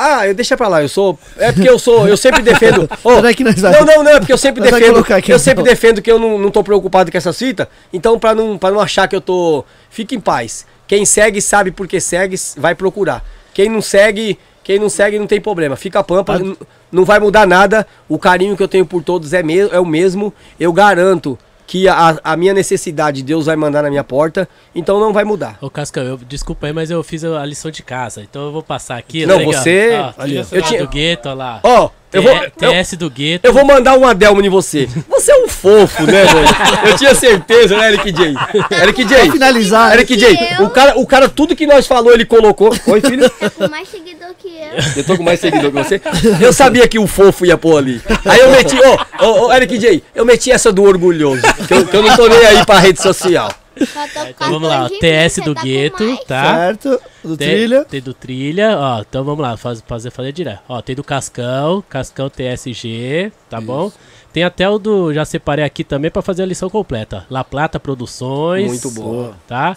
Ah, 0.00 0.26
eu 0.26 0.34
deixa 0.34 0.56
pra 0.56 0.68
lá, 0.68 0.80
eu 0.82 0.88
sou. 0.88 1.18
É 1.36 1.50
porque 1.52 1.68
eu 1.68 1.78
sou, 1.78 2.06
eu 2.08 2.16
sempre 2.16 2.42
defendo. 2.42 2.88
Que 3.36 3.44
nós 3.44 3.60
vai- 3.60 3.72
não, 3.72 3.84
não, 3.84 4.02
não, 4.04 4.10
é 4.12 4.18
porque 4.20 4.32
eu 4.32 4.38
sempre 4.38 4.62
defendo. 4.62 5.04
eu 5.32 5.38
sempre 5.38 5.62
então. 5.62 5.64
defendo 5.64 6.00
que 6.02 6.10
eu 6.10 6.18
não, 6.18 6.38
não 6.38 6.50
tô 6.50 6.62
preocupado 6.62 7.10
com 7.10 7.18
essa 7.18 7.32
fita. 7.32 7.68
Então, 7.92 8.18
pra 8.18 8.34
não, 8.34 8.56
pra 8.56 8.70
não 8.70 8.80
achar 8.80 9.06
que 9.08 9.16
eu 9.16 9.20
tô. 9.20 9.64
Fique 9.90 10.14
em 10.14 10.20
paz. 10.20 10.66
Quem 10.86 11.04
segue 11.04 11.40
sabe 11.42 11.70
por 11.70 11.86
que 11.86 12.00
segue, 12.00 12.36
vai 12.56 12.74
procurar. 12.74 13.24
Quem 13.52 13.68
não 13.68 13.82
segue, 13.82 14.38
quem 14.64 14.78
não 14.78 14.88
segue 14.88 15.18
não 15.18 15.26
tem 15.26 15.40
problema. 15.40 15.76
Fica 15.76 16.02
pampa, 16.02 16.38
n- 16.38 16.56
não 16.90 17.04
vai 17.04 17.18
mudar 17.18 17.46
nada. 17.46 17.86
O 18.08 18.18
carinho 18.18 18.56
que 18.56 18.62
eu 18.62 18.68
tenho 18.68 18.86
por 18.86 19.02
todos 19.02 19.32
é, 19.32 19.42
me, 19.42 19.58
é 19.58 19.78
o 19.80 19.84
mesmo. 19.86 20.32
Eu 20.58 20.72
garanto 20.72 21.38
que 21.68 21.86
a, 21.86 22.18
a 22.24 22.34
minha 22.34 22.54
necessidade 22.54 23.22
Deus 23.22 23.44
vai 23.44 23.54
mandar 23.54 23.82
na 23.82 23.90
minha 23.90 24.02
porta, 24.02 24.48
então 24.74 24.98
não 24.98 25.12
vai 25.12 25.22
mudar. 25.22 25.58
Ô, 25.60 25.68
Cascão, 25.68 26.02
eu, 26.02 26.16
desculpa 26.16 26.66
aí, 26.66 26.72
mas 26.72 26.90
eu 26.90 27.02
fiz 27.02 27.22
a 27.22 27.44
lição 27.44 27.70
de 27.70 27.82
casa. 27.82 28.22
Então 28.22 28.46
eu 28.46 28.52
vou 28.52 28.62
passar 28.62 28.96
aqui. 28.96 29.26
Não, 29.26 29.34
tá 29.36 29.44
ligado? 29.44 29.62
você- 29.62 29.98
Ó, 30.18 30.24
Eu 30.56 30.62
tinha- 30.62 30.80
do 30.80 30.88
gueto, 30.88 31.28
ó 31.28 31.34
lá. 31.34 31.60
Ó, 31.62 31.90
eu 32.12 32.22
vou, 32.22 32.32
T- 32.32 32.52
eu, 32.66 32.70
TS 32.72 32.92
do 32.96 33.10
gueto. 33.10 33.46
eu 33.46 33.52
vou 33.52 33.64
mandar 33.64 33.96
um 33.98 34.06
Adelmo 34.06 34.40
em 34.44 34.48
você. 34.48 34.88
Você 35.08 35.32
é 35.32 35.36
um 35.44 35.48
fofo, 35.48 36.04
né, 36.04 36.24
velho? 36.24 36.88
Eu 36.90 36.96
tinha 36.96 37.14
certeza, 37.14 37.76
né, 37.76 37.88
Eric 37.92 38.12
J? 38.12 38.34
Eric 38.82 39.04
J. 39.04 39.22
Pra 39.24 39.32
finalizar, 39.32 39.92
Eric 39.94 40.16
J, 40.16 40.38
eu. 40.58 40.64
o 40.66 40.70
cara, 40.70 40.98
o 40.98 41.06
cara, 41.06 41.28
tudo 41.28 41.54
que 41.56 41.66
nós 41.66 41.86
falou, 41.86 42.12
ele 42.12 42.24
colocou. 42.24 42.74
Oi, 42.86 43.00
filho. 43.00 43.28
Tá 43.30 43.50
com 43.50 43.68
mais 43.68 43.88
seguidor 43.88 44.28
que 44.38 44.48
eu. 44.48 44.96
Eu 44.96 45.04
tô 45.04 45.16
com 45.16 45.22
mais 45.22 45.38
seguidor 45.40 45.70
que 45.70 45.76
você. 45.82 46.00
Eu 46.40 46.52
sabia 46.52 46.86
que 46.88 46.98
o 46.98 47.06
fofo 47.06 47.44
ia 47.44 47.56
pôr 47.58 47.76
ali. 47.78 48.00
Aí 48.24 48.40
eu 48.40 48.50
meti, 48.50 48.76
ô, 49.20 49.24
ô, 49.26 49.46
ô, 49.46 49.52
Eric 49.52 49.76
J, 49.78 50.02
eu 50.14 50.24
meti 50.24 50.50
essa 50.50 50.72
do 50.72 50.82
orgulhoso. 50.84 51.42
Que 51.66 51.74
eu, 51.74 51.86
que 51.86 51.96
eu 51.96 52.02
não 52.02 52.16
tô 52.16 52.26
nem 52.28 52.38
aí 52.46 52.64
pra 52.64 52.78
rede 52.78 53.02
social. 53.02 53.50
Então 53.82 54.50
vamos 54.50 54.68
lá, 54.68 54.84
ó, 54.84 54.88
14 54.88 54.98
TS 55.00 55.36
do 55.44 55.54
tá 55.54 55.62
gueto, 55.62 56.16
tá? 56.26 56.54
Certo. 56.56 57.00
Do 57.22 57.36
Tem- 57.36 57.48
trilha. 57.48 57.84
Tem 57.84 58.00
do 58.00 58.14
trilha, 58.14 58.76
ó. 58.78 59.00
Então 59.00 59.24
vamos 59.24 59.40
lá, 59.40 59.56
faz, 59.56 59.82
fazer, 59.86 60.10
fazer 60.10 60.32
direto. 60.32 60.60
Ó, 60.68 60.80
tem 60.82 60.94
do 60.96 61.04
Cascão, 61.04 61.82
Cascão 61.88 62.28
TSG, 62.28 63.32
tá 63.48 63.60
bom? 63.60 63.90
Tem 64.32 64.44
até 64.44 64.68
o 64.68 64.78
do. 64.78 65.12
Já 65.12 65.24
separei 65.24 65.64
aqui 65.64 65.82
também 65.82 66.10
pra 66.10 66.22
fazer 66.22 66.42
a 66.42 66.46
lição 66.46 66.68
completa. 66.68 67.24
La 67.30 67.42
Plata 67.42 67.80
Produções. 67.80 68.66
Muito 68.68 68.90
boa. 68.90 69.34
Tá? 69.46 69.76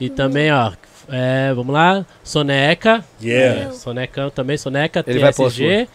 E 0.00 0.08
também, 0.08 0.52
ó. 0.52 0.72
É, 1.10 1.52
vamos 1.54 1.72
lá. 1.72 2.04
Soneca. 2.22 3.04
Yeah. 3.20 3.70
É, 3.70 3.72
Soneca 3.72 4.30
também, 4.30 4.56
Soneca, 4.58 5.02
Ele 5.06 5.18
vai 5.18 5.32
TSG. 5.32 5.88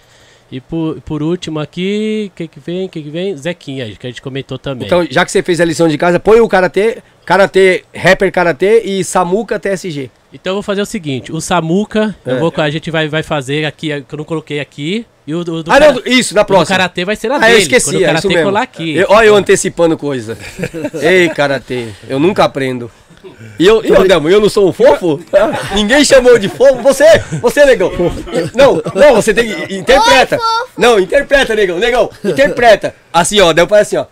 E 0.54 0.62
por, 0.62 1.02
por 1.02 1.24
último 1.24 1.60
aqui, 1.60 2.32
quem 2.36 2.48
que 2.48 2.60
vem? 2.60 2.88
Quem 2.88 3.02
que 3.02 3.10
vem? 3.10 3.36
Zequinha, 3.36 3.90
que 4.00 4.06
a 4.06 4.10
gente 4.12 4.22
comentou 4.22 4.60
também. 4.60 4.86
Então, 4.86 5.04
já 5.10 5.26
que 5.26 5.32
você 5.32 5.42
fez 5.42 5.60
a 5.60 5.66
lição 5.66 5.88
de 5.88 5.98
casa, 5.98 6.20
põe 6.20 6.40
o 6.42 6.48
Karatê, 6.48 7.00
Karatê, 7.26 7.84
Rapper 7.92 8.32
Karatê 8.32 8.82
e 8.86 9.04
Samuca 9.04 9.58
TSG. 9.58 10.12
Então 10.32 10.52
eu 10.52 10.56
vou 10.58 10.62
fazer 10.62 10.84
o 10.84 10.86
seguinte, 10.86 11.32
o 11.32 11.42
Samuca, 11.42 12.16
eu 12.24 12.36
É. 12.36 12.40
vou, 12.40 12.54
a 12.56 12.70
gente 12.70 12.92
vai, 12.92 13.08
vai 13.08 13.24
fazer 13.24 13.66
aqui, 13.66 13.88
que 14.08 14.14
eu 14.14 14.18
não 14.18 14.26
coloquei 14.26 14.60
aqui, 14.60 15.08
e 15.26 15.34
o 15.34 15.44
do, 15.44 15.64
do 15.64 15.72
Ah, 15.72 15.80
cara- 15.80 15.94
não, 15.94 16.02
isso, 16.06 16.36
na 16.36 16.42
o 16.42 16.46
próxima. 16.46 16.78
Karatê 16.78 17.04
vai 17.04 17.16
ser 17.16 17.30
na 17.30 17.38
Ah, 17.38 17.40
dele. 17.40 17.54
eu 17.54 17.58
esqueci, 17.60 17.86
quando 17.88 17.96
o 17.96 18.04
é 18.04 18.06
Karatê 18.06 18.28
mesmo. 18.28 18.44
colar 18.44 18.62
aqui. 18.62 18.96
Eu- 18.96 19.08
Olha 19.10 19.26
eu 19.26 19.36
antecipando 19.36 19.98
coisa. 19.98 20.38
Ei, 21.02 21.30
Karatê, 21.30 21.88
eu 22.08 22.20
nunca 22.20 22.44
aprendo. 22.44 22.92
E 23.60 23.66
eu, 23.66 23.82
eu, 23.84 24.08
Delmo, 24.08 24.30
eu 24.30 24.42
não 24.42 24.50
sou 24.50 24.70
um 24.70 24.74
fofo? 24.74 25.20
Ninguém 25.76 26.04
chamou 26.04 26.38
de 26.38 26.50
fofo. 26.50 26.82
Você, 26.82 27.06
você, 27.42 27.66
negão. 27.66 27.92
Não, 28.56 28.82
não, 28.94 29.16
você 29.16 29.34
tem 29.34 29.48
que. 29.48 29.76
Interpreta. 29.76 30.40
Não, 30.78 31.00
interpreta, 31.00 31.56
negão. 31.56 31.80
Negão, 31.80 32.10
interpreta. 32.24 32.96
Assim, 33.12 33.40
ó, 33.40 33.54
Delmo 33.54 33.70
faz 33.70 33.88
assim, 33.88 33.98
ó. 33.98 34.06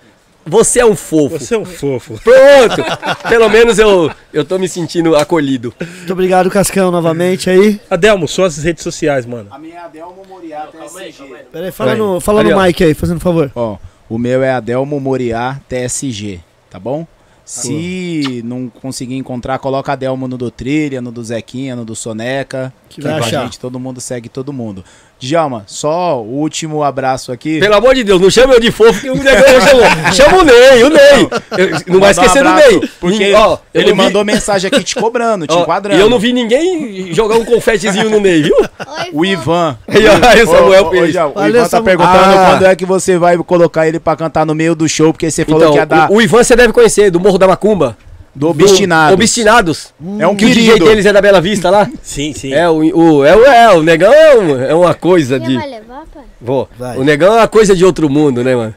Você 0.46 0.80
é 0.80 0.86
um 0.86 0.96
fofo. 0.96 1.38
Você 1.38 1.54
é 1.54 1.58
um 1.58 1.66
fofo. 1.66 2.20
Pronto! 2.24 3.30
Pelo 3.30 3.48
menos 3.48 3.78
eu, 3.78 4.10
eu 4.34 4.44
tô 4.44 4.58
me 4.58 4.68
sentindo 4.68 5.16
acolhido. 5.16 5.74
Muito 5.80 6.14
obrigado, 6.14 6.50
Cascão, 6.50 6.90
novamente 6.90 7.50
aí. 7.50 7.80
Adelmo, 7.90 8.28
suas 8.28 8.58
redes 8.58 8.84
sociais, 8.84 9.26
mano. 9.26 9.50
A 9.52 9.60
minha 9.60 9.76
é 9.76 9.80
Adelmo 9.80 10.24
Moriá 10.28 10.68
TSG. 10.68 11.24
Pera 11.52 11.66
aí, 11.66 11.72
fala 11.72 11.92
Aí. 11.92 11.98
no, 11.98 12.20
fala 12.20 12.44
no 12.44 12.60
mic 12.60 12.84
aí, 12.84 12.94
fazendo 12.96 13.20
favor. 13.20 13.52
Ó, 13.56 13.78
o 14.10 14.18
meu 14.18 14.42
é 14.42 14.52
Adelmo 14.52 15.00
Moriá 15.00 15.60
TSG, 15.70 16.40
tá 16.70 16.80
bom? 16.80 17.06
Se 17.46 18.42
não 18.46 18.70
conseguir 18.70 19.16
encontrar, 19.16 19.60
coloca 19.60 19.92
Adelmo 19.92 20.28
no 20.28 20.38
do 20.38 20.50
Trilha, 20.50 21.02
no 21.02 21.12
do 21.12 21.24
Zequinha, 21.24 21.76
no 21.76 21.84
do 21.84 21.96
Soneca. 21.96 22.74
Que 22.88 23.02
vai 23.02 23.14
com 23.14 23.24
a 23.24 23.28
achar. 23.28 23.44
gente, 23.44 23.60
todo 23.60 23.80
mundo 23.80 24.00
segue 24.00 24.30
todo 24.30 24.54
mundo. 24.54 24.84
Djalma, 25.22 25.64
só 25.68 26.20
o 26.20 26.40
último 26.40 26.82
abraço 26.84 27.32
aqui. 27.32 27.60
Pelo 27.60 27.76
amor 27.76 27.94
de 27.94 28.04
Deus, 28.04 28.20
não 28.20 28.30
chama 28.32 28.56
eu 28.56 28.60
de 28.60 28.72
fofo 28.72 29.00
que 29.02 29.10
o 29.12 29.16
negão 29.16 29.62
chamou. 29.62 29.86
Chama 30.14 30.38
o 30.40 30.44
Ney, 30.44 30.84
o 30.84 30.90
Ney. 30.90 31.30
Eu- 31.58 31.70
não 31.94 32.00
vai 32.00 32.10
Mandar 32.10 32.22
um 32.22 32.26
esquecer 32.26 32.44
do 32.44 32.54
Ney. 32.54 32.90
Porque 33.00 33.34
ó, 33.36 33.58
ele 33.72 33.90
não 33.92 33.96
vi- 33.98 34.02
mandou 34.02 34.26
mensagem 34.26 34.68
aqui 34.68 34.84
te 34.84 34.96
cobrando, 34.96 35.46
te 35.46 35.54
ó, 35.54 35.62
enquadrando. 35.62 36.00
E 36.00 36.02
eu 36.04 36.10
não 36.10 36.18
vi 36.18 36.34
ninguém 36.34 37.14
jogar 37.14 37.36
um 37.36 37.46
confetezinho 37.46 38.10
no 38.10 38.20
Ney, 38.20 38.42
viu? 38.44 38.56
Oi, 38.58 39.10
O. 39.14 39.24
Ivan. 39.26 39.78
Aí, 39.88 40.42
o 40.44 40.48
Samuel 40.48 40.88
Ô. 40.88 41.08
Djalma, 41.08 41.40
o 41.42 41.48
Ivan 41.48 41.60
tá 41.64 41.70
Samuel. 41.70 41.86
perguntando 41.98 42.34
Ah. 42.36 42.46
quando 42.50 42.66
é 42.66 42.76
que 42.76 42.86
você 42.86 43.18
vai 43.18 43.38
colocar 43.38 43.88
ele 43.88 44.00
pra 44.00 44.16
cantar 44.16 44.44
no 44.46 44.56
meio 44.56 44.74
do 44.74 44.90
show, 44.90 45.14
porque 45.14 45.30
você 45.30 45.46
falou 45.46 45.60
Então, 45.62 45.72
que 45.74 45.78
ia 45.78 45.86
dar 45.86 46.12
o, 46.12 46.16
o 46.16 46.22
Ivan 46.22 46.44
você 46.44 46.56
deve 46.56 46.74
conhecer, 46.74 47.12
do 47.12 47.20
Morro 47.20 47.38
da 47.38 47.48
Macumba. 47.48 47.96
Do 48.34 48.50
Obstinado. 48.50 49.14
Obstinados. 49.14 49.94
É 50.20 50.26
um 50.28 50.36
Que 50.36 50.46
o 50.46 50.48
DJ 50.48 50.66
querido. 50.68 50.86
deles 50.86 51.06
é 51.06 51.14
da 51.14 51.22
Bela 51.22 51.42
Vista 51.42 51.70
lá. 51.70 51.90
Sim, 52.02 52.34
sim. 52.34 52.54
É, 52.54 52.70
o, 52.70 52.76
o, 52.78 53.26
é, 53.26 53.36
o, 53.36 53.46
é, 53.46 53.76
o 53.76 53.84
negão 53.84 54.14
é, 54.14 54.72
é 54.72 54.74
uma 54.76 54.94
coisa 54.94 55.38
Você 55.40 55.46
de... 55.48 55.56
vai 55.58 55.70
levar, 55.70 56.06
pai? 56.14 56.24
Vou. 56.40 56.70
Vai. 56.78 56.98
O 56.98 57.04
negão 57.04 57.34
é 57.34 57.38
uma 57.40 57.48
coisa 57.48 57.76
de 57.76 57.84
outro 57.84 58.10
mundo, 58.10 58.44
né, 58.44 58.56
mano? 58.56 58.74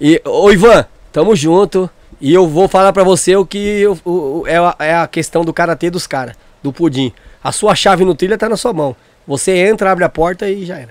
E, 0.00 0.20
ô 0.24 0.50
Ivan, 0.50 0.86
tamo 1.12 1.36
junto. 1.36 1.88
E 2.20 2.32
eu 2.32 2.46
vou 2.48 2.66
falar 2.68 2.92
pra 2.94 3.04
você 3.04 3.36
o 3.36 3.44
que 3.44 3.58
eu- 3.58 3.98
o- 4.04 4.40
o- 4.40 4.44
é, 4.46 4.56
a, 4.56 4.74
é 4.78 4.94
a 4.94 5.06
questão 5.06 5.44
do 5.44 5.52
karatê 5.52 5.90
dos 5.90 6.06
caras, 6.06 6.34
do 6.62 6.72
pudim. 6.72 7.12
A 7.44 7.52
sua 7.52 7.74
chave 7.74 8.04
no 8.04 8.14
trilha 8.14 8.38
tá 8.38 8.48
na 8.48 8.56
sua 8.56 8.72
mão. 8.72 8.96
Você 9.26 9.52
entra, 9.52 9.92
abre 9.92 10.04
a 10.04 10.08
porta 10.08 10.48
e 10.48 10.64
já 10.64 10.76
era. 10.78 10.88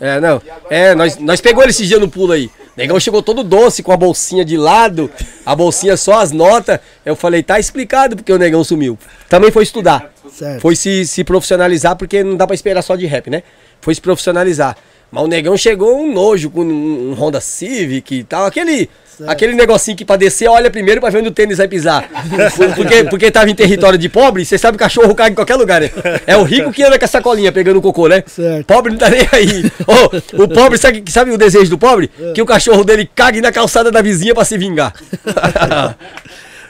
É, 0.00 0.20
não. 0.20 0.40
É, 0.70 0.94
nós, 0.94 1.18
nós 1.18 1.40
pegou 1.40 1.62
ele 1.62 1.70
esse 1.70 1.86
dia 1.86 1.98
no 1.98 2.08
pulo 2.08 2.32
aí. 2.32 2.48
O 2.80 2.82
negão 2.82 2.98
chegou 2.98 3.22
todo 3.22 3.44
doce, 3.44 3.82
com 3.82 3.92
a 3.92 3.96
bolsinha 3.96 4.42
de 4.42 4.56
lado, 4.56 5.10
a 5.44 5.54
bolsinha 5.54 5.98
só 5.98 6.22
as 6.22 6.32
notas. 6.32 6.80
Eu 7.04 7.14
falei, 7.14 7.42
tá 7.42 7.60
explicado 7.60 8.16
porque 8.16 8.32
o 8.32 8.38
negão 8.38 8.64
sumiu. 8.64 8.98
Também 9.28 9.50
foi 9.50 9.64
estudar. 9.64 10.10
Certo. 10.32 10.62
Foi 10.62 10.74
se, 10.74 11.06
se 11.06 11.22
profissionalizar, 11.22 11.94
porque 11.94 12.24
não 12.24 12.38
dá 12.38 12.46
pra 12.46 12.54
esperar 12.54 12.80
só 12.80 12.96
de 12.96 13.04
rap, 13.04 13.28
né? 13.28 13.42
Foi 13.82 13.94
se 13.94 14.00
profissionalizar. 14.00 14.78
Mas 15.12 15.22
o 15.22 15.26
negão 15.26 15.58
chegou 15.58 16.00
um 16.00 16.10
nojo 16.10 16.48
com 16.48 16.62
um, 16.62 17.10
um 17.10 17.12
Honda 17.12 17.38
Civic 17.38 18.14
e 18.14 18.24
tal. 18.24 18.46
Aquele, 18.46 18.88
aquele 19.26 19.54
negocinho 19.54 19.96
que 19.96 20.04
pra 20.04 20.16
descer, 20.16 20.48
olha 20.48 20.70
primeiro 20.70 21.00
pra 21.00 21.10
ver 21.10 21.18
onde 21.18 21.28
o 21.28 21.32
tênis 21.32 21.58
vai 21.58 21.68
pisar. 21.68 22.08
Por- 22.56 22.74
porque, 22.76 23.04
porque 23.04 23.30
tava 23.30 23.50
em 23.50 23.54
território 23.54 23.98
de 23.98 24.08
pobre, 24.08 24.44
você 24.44 24.56
sabe 24.58 24.76
que 24.78 24.84
cachorro 24.84 25.14
caga 25.14 25.30
em 25.30 25.34
qualquer 25.34 25.56
lugar, 25.56 25.80
né? 25.80 25.90
É 26.26 26.36
o 26.36 26.42
rico 26.42 26.72
que 26.72 26.82
anda 26.82 26.98
com 26.98 27.04
a 27.04 27.08
sacolinha 27.08 27.52
pegando 27.52 27.80
cocô, 27.80 28.08
né? 28.08 28.22
Certo. 28.26 28.66
Pobre 28.66 28.92
não 28.92 28.98
tá 28.98 29.08
nem 29.10 29.26
aí. 29.32 29.70
Ô, 29.86 30.42
o 30.44 30.48
pobre, 30.48 30.78
sabe, 30.78 31.02
sabe 31.08 31.30
o 31.30 31.38
desejo 31.38 31.70
do 31.70 31.78
pobre? 31.78 32.10
Que 32.34 32.42
o 32.42 32.46
cachorro 32.46 32.84
dele 32.84 33.08
cague 33.14 33.40
na 33.40 33.52
calçada 33.52 33.90
da 33.90 34.00
vizinha 34.02 34.34
pra 34.34 34.44
se 34.44 34.56
vingar. 34.58 34.92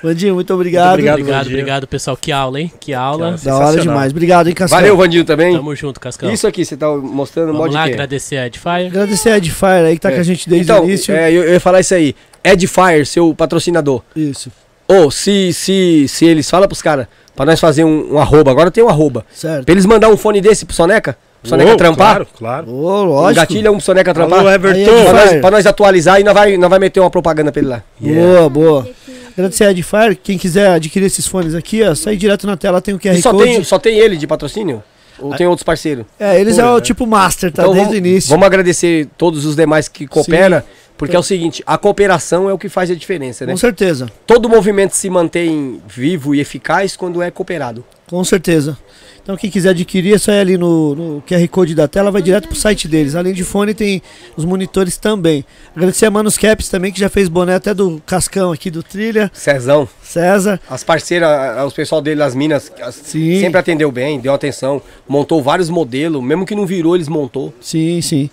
Vandinho, 0.02 0.34
muito 0.34 0.54
obrigado. 0.54 0.98
Muito 0.98 1.10
Obrigado, 1.10 1.18
Vandinho. 1.26 1.56
obrigado, 1.56 1.86
pessoal. 1.86 2.16
Que 2.16 2.32
aula, 2.32 2.58
hein? 2.58 2.72
Que 2.80 2.94
aula. 2.94 3.36
Da 3.42 3.54
hora 3.54 3.80
demais. 3.82 4.10
Obrigado, 4.12 4.48
hein, 4.48 4.54
Cascão. 4.54 4.78
Valeu, 4.78 4.96
Vandinho, 4.96 5.24
também. 5.26 5.54
Tamo 5.54 5.74
junto, 5.76 6.00
Cascão. 6.00 6.32
Isso 6.32 6.46
aqui, 6.46 6.64
você 6.64 6.74
tá 6.74 6.88
mostrando 6.88 7.50
o 7.50 7.52
Vamos 7.52 7.66
mod 7.66 7.74
lá, 7.74 7.84
que 7.84 7.92
agradecer 7.92 8.38
a 8.38 8.46
Edifier. 8.46 8.86
Agradecer 8.86 9.28
a 9.28 9.36
Edfire 9.36 9.86
aí 9.86 9.94
que 9.96 10.00
tá 10.00 10.10
com 10.10 10.18
a 10.20 10.22
gente 10.22 10.48
desde 10.48 10.72
então, 10.72 10.84
o 10.84 10.88
início. 10.88 11.14
É, 11.14 11.30
eu, 11.30 11.44
eu 11.44 11.52
ia 11.52 11.60
falar 11.60 11.80
isso 11.80 11.94
aí. 11.94 12.14
Edifier, 12.44 13.06
seu 13.06 13.34
patrocinador. 13.34 14.02
Isso, 14.14 14.50
Ou 14.88 15.10
se, 15.10 15.52
se, 15.52 16.06
se 16.08 16.24
eles 16.24 16.48
falam 16.50 16.66
pros 16.66 16.82
caras, 16.82 17.06
pra 17.36 17.44
nós 17.46 17.60
fazer 17.60 17.84
um, 17.84 18.14
um 18.14 18.18
arroba, 18.18 18.50
agora 18.50 18.70
tem 18.70 18.82
um 18.82 18.88
arroba. 18.88 19.24
certo. 19.32 19.64
Pra 19.64 19.72
eles 19.72 19.86
mandar 19.86 20.08
um 20.08 20.16
fone 20.16 20.40
desse 20.40 20.64
pro 20.64 20.74
Soneca, 20.74 21.16
pro 21.42 21.48
Soneca 21.50 21.72
Ô, 21.72 21.76
trampar. 21.76 22.14
Claro, 22.16 22.28
claro. 22.36 22.70
Um 22.70 23.04
lógico. 23.04 23.34
gatilho, 23.40 23.72
um 23.72 23.80
Soneca 23.80 24.12
trampar. 24.14 24.40
Alô, 24.40 24.50
Everton. 24.50 24.80
Edifier. 24.80 25.04
Pra 25.04 25.12
nós, 25.26 25.40
pra 25.40 25.50
nós 25.50 25.66
atualizar 25.66 26.20
e 26.20 26.24
nós 26.24 26.34
vai, 26.34 26.56
nós 26.56 26.70
vai 26.70 26.78
meter 26.78 27.00
uma 27.00 27.10
propaganda 27.10 27.52
pra 27.52 27.60
ele 27.60 27.68
lá. 27.70 27.82
Boa, 28.00 28.48
boa. 28.48 28.88
Agradecer 29.32 29.64
a 29.64 29.70
Edfire. 29.70 30.16
Quem 30.16 30.36
quiser 30.36 30.70
adquirir 30.70 31.06
esses 31.06 31.26
fones 31.26 31.54
aqui, 31.54 31.82
ó, 31.82 31.94
sai 31.94 32.16
direto 32.16 32.46
na 32.46 32.56
tela, 32.56 32.80
tem 32.80 32.92
o 32.94 32.98
QR 32.98 33.14
E 33.14 33.22
só 33.22 33.30
Code. 33.30 33.44
tem, 33.44 33.64
só 33.64 33.78
tem 33.78 33.96
ele 33.98 34.16
de 34.16 34.26
patrocínio? 34.26 34.82
Ou 35.20 35.34
tem 35.34 35.46
outros 35.46 35.62
parceiros? 35.62 36.06
É, 36.18 36.40
eles 36.40 36.58
é 36.58 36.64
o 36.68 36.80
tipo 36.80 37.06
master, 37.06 37.52
tá? 37.52 37.62
Então 37.62 37.74
desde 37.74 37.90
vamos, 37.92 38.02
o 38.04 38.06
início. 38.06 38.30
vamos 38.30 38.46
agradecer 38.46 39.06
todos 39.18 39.44
os 39.44 39.54
demais 39.54 39.86
que 39.86 40.06
cooperam, 40.06 40.62
Porque 41.00 41.16
é 41.16 41.18
o 41.18 41.22
seguinte, 41.22 41.62
a 41.66 41.76
cooperação 41.76 42.48
é 42.48 42.52
o 42.52 42.58
que 42.58 42.68
faz 42.68 42.90
a 42.90 42.94
diferença, 42.94 43.44
né? 43.44 43.52
Com 43.52 43.58
certeza, 43.58 44.06
Todo 44.26 44.48
movimento 44.48 44.92
se 44.94 45.10
mantém 45.10 45.80
vivo 45.88 46.34
e 46.34 46.40
eficaz 46.40 46.96
quando 46.96 47.20
é 47.22 47.30
cooperado. 47.30 47.84
com 48.06 48.22
certeza. 48.22 48.78
Então 49.22 49.36
quem 49.36 49.50
quiser 49.50 49.68
adquirir 49.70 50.14
é 50.14 50.18
só 50.18 50.32
ir 50.32 50.40
ali 50.40 50.56
no, 50.58 50.94
no 50.94 51.22
QR 51.22 51.46
Code 51.48 51.74
da 51.74 51.86
tela, 51.86 52.10
vai 52.10 52.22
direto 52.22 52.48
pro 52.48 52.56
site 52.56 52.88
deles. 52.88 53.14
Além 53.14 53.32
de 53.34 53.44
fone, 53.44 53.74
tem 53.74 54.02
os 54.36 54.44
monitores 54.46 54.96
também. 54.96 55.44
Agradecer 55.76 56.06
a 56.06 56.10
Manos 56.10 56.36
Caps 56.38 56.68
também, 56.70 56.90
que 56.90 56.98
já 56.98 57.08
fez 57.08 57.28
boné 57.28 57.54
até 57.54 57.72
do 57.74 58.02
Cascão 58.06 58.50
aqui 58.50 58.70
do 58.70 58.82
Trilha. 58.82 59.30
Cezão, 59.34 59.86
César. 60.02 60.58
as 60.68 60.82
parceiras, 60.82 61.28
os 61.66 61.72
pessoal 61.74 62.00
dele, 62.00 62.22
as 62.22 62.34
minas, 62.34 62.72
as- 62.82 62.94
sempre 62.94 63.58
atendeu 63.60 63.92
bem, 63.92 64.18
deu 64.18 64.32
atenção, 64.32 64.80
montou 65.06 65.42
vários 65.42 65.68
modelos, 65.70 66.22
mesmo 66.22 66.44
que 66.46 66.54
não 66.54 66.66
virou, 66.66 66.94
eles 66.96 67.06
montou. 67.08 67.54
Sim, 67.60 68.00
sim. 68.00 68.28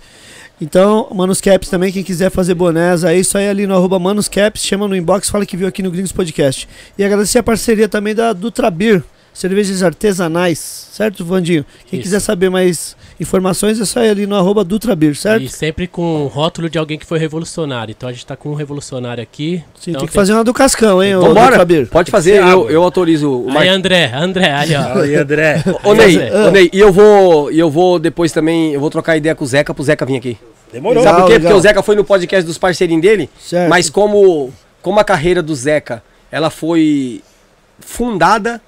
Então, 0.60 1.08
Manos 1.14 1.40
Caps 1.40 1.68
também, 1.68 1.92
quem 1.92 2.02
quiser 2.02 2.30
fazer 2.30 2.54
bonés 2.54 3.04
aí, 3.04 3.22
só 3.22 3.38
ir 3.38 3.48
ali 3.48 3.66
no 3.66 3.74
arroba 3.74 3.98
Manos 3.98 4.28
Caps, 4.28 4.64
chama 4.64 4.88
no 4.88 4.96
inbox, 4.96 5.30
fala 5.30 5.46
que 5.46 5.56
viu 5.56 5.68
aqui 5.68 5.82
no 5.84 5.90
Gringos 5.90 6.10
Podcast. 6.10 6.68
E 6.98 7.04
agradecer 7.04 7.38
a 7.38 7.42
parceria 7.44 7.88
também 7.88 8.12
da 8.12 8.32
Dutrabir, 8.32 9.04
cervejas 9.32 9.84
artesanais, 9.84 10.58
certo, 10.58 11.24
Vandinho? 11.24 11.64
Quem 11.86 12.00
Isso. 12.00 12.08
quiser 12.08 12.20
saber 12.20 12.50
mais 12.50 12.96
informações 13.20 13.80
é 13.80 13.84
só 13.84 14.00
ali 14.00 14.26
no 14.26 14.36
arroba 14.36 14.62
Dutrabir, 14.62 15.14
certo? 15.16 15.42
E 15.42 15.48
sempre 15.48 15.86
com 15.86 16.26
rótulo 16.26 16.70
de 16.70 16.78
alguém 16.78 16.98
que 16.98 17.04
foi 17.06 17.18
revolucionário. 17.18 17.92
Então 17.96 18.08
a 18.08 18.12
gente 18.12 18.24
tá 18.24 18.36
com 18.36 18.50
um 18.50 18.54
revolucionário 18.54 19.22
aqui. 19.22 19.62
Sim, 19.78 19.90
então 19.90 20.00
tem 20.00 20.08
que 20.08 20.14
fazer 20.14 20.32
uma 20.32 20.44
do 20.44 20.54
Cascão, 20.54 21.02
hein, 21.02 21.16
Vambora, 21.16 21.50
Dutrabir? 21.50 21.88
pode 21.88 22.10
fazer, 22.10 22.40
eu, 22.42 22.70
eu 22.70 22.82
autorizo 22.82 23.30
o 23.30 23.48
Aí, 23.48 23.54
Marquinhos. 23.54 23.76
André, 23.76 24.12
André, 24.14 24.52
aí, 24.52 24.74
ó. 24.74 25.00
Aí, 25.00 25.14
André. 25.16 25.64
Ô 25.82 25.94
Ney, 25.94 26.18
ô 26.46 26.50
Ney, 26.50 26.70
e 26.72 26.78
eu 26.78 26.92
vou, 26.92 27.50
e 27.50 27.58
eu 27.58 27.70
vou 27.70 27.98
depois 27.98 28.30
também, 28.32 28.72
eu 28.72 28.80
vou 28.80 28.90
trocar 28.90 29.16
ideia 29.16 29.34
com 29.34 29.44
o 29.44 29.46
Zeca 29.46 29.74
pro 29.74 29.82
Zeca 29.84 30.06
vir 30.06 30.16
aqui. 30.16 30.38
Demorou. 30.72 31.02
Sabe 31.02 31.20
por 31.20 31.26
quê? 31.26 31.32
legal. 31.34 31.50
Porque 31.52 31.58
o 31.58 31.62
Zeca 31.62 31.82
foi 31.82 31.96
no 31.96 32.04
podcast 32.04 32.46
dos 32.46 32.58
parceirinhos 32.58 33.02
dele, 33.02 33.28
Certo. 33.40 33.68
mas 33.70 33.88
como, 33.90 34.52
como 34.82 35.00
a 35.00 35.04
carreira 35.04 35.42
do 35.42 35.54
Zeca, 35.54 36.02
ela 36.30 36.50
foi 36.50 37.22
fundada, 37.80 38.60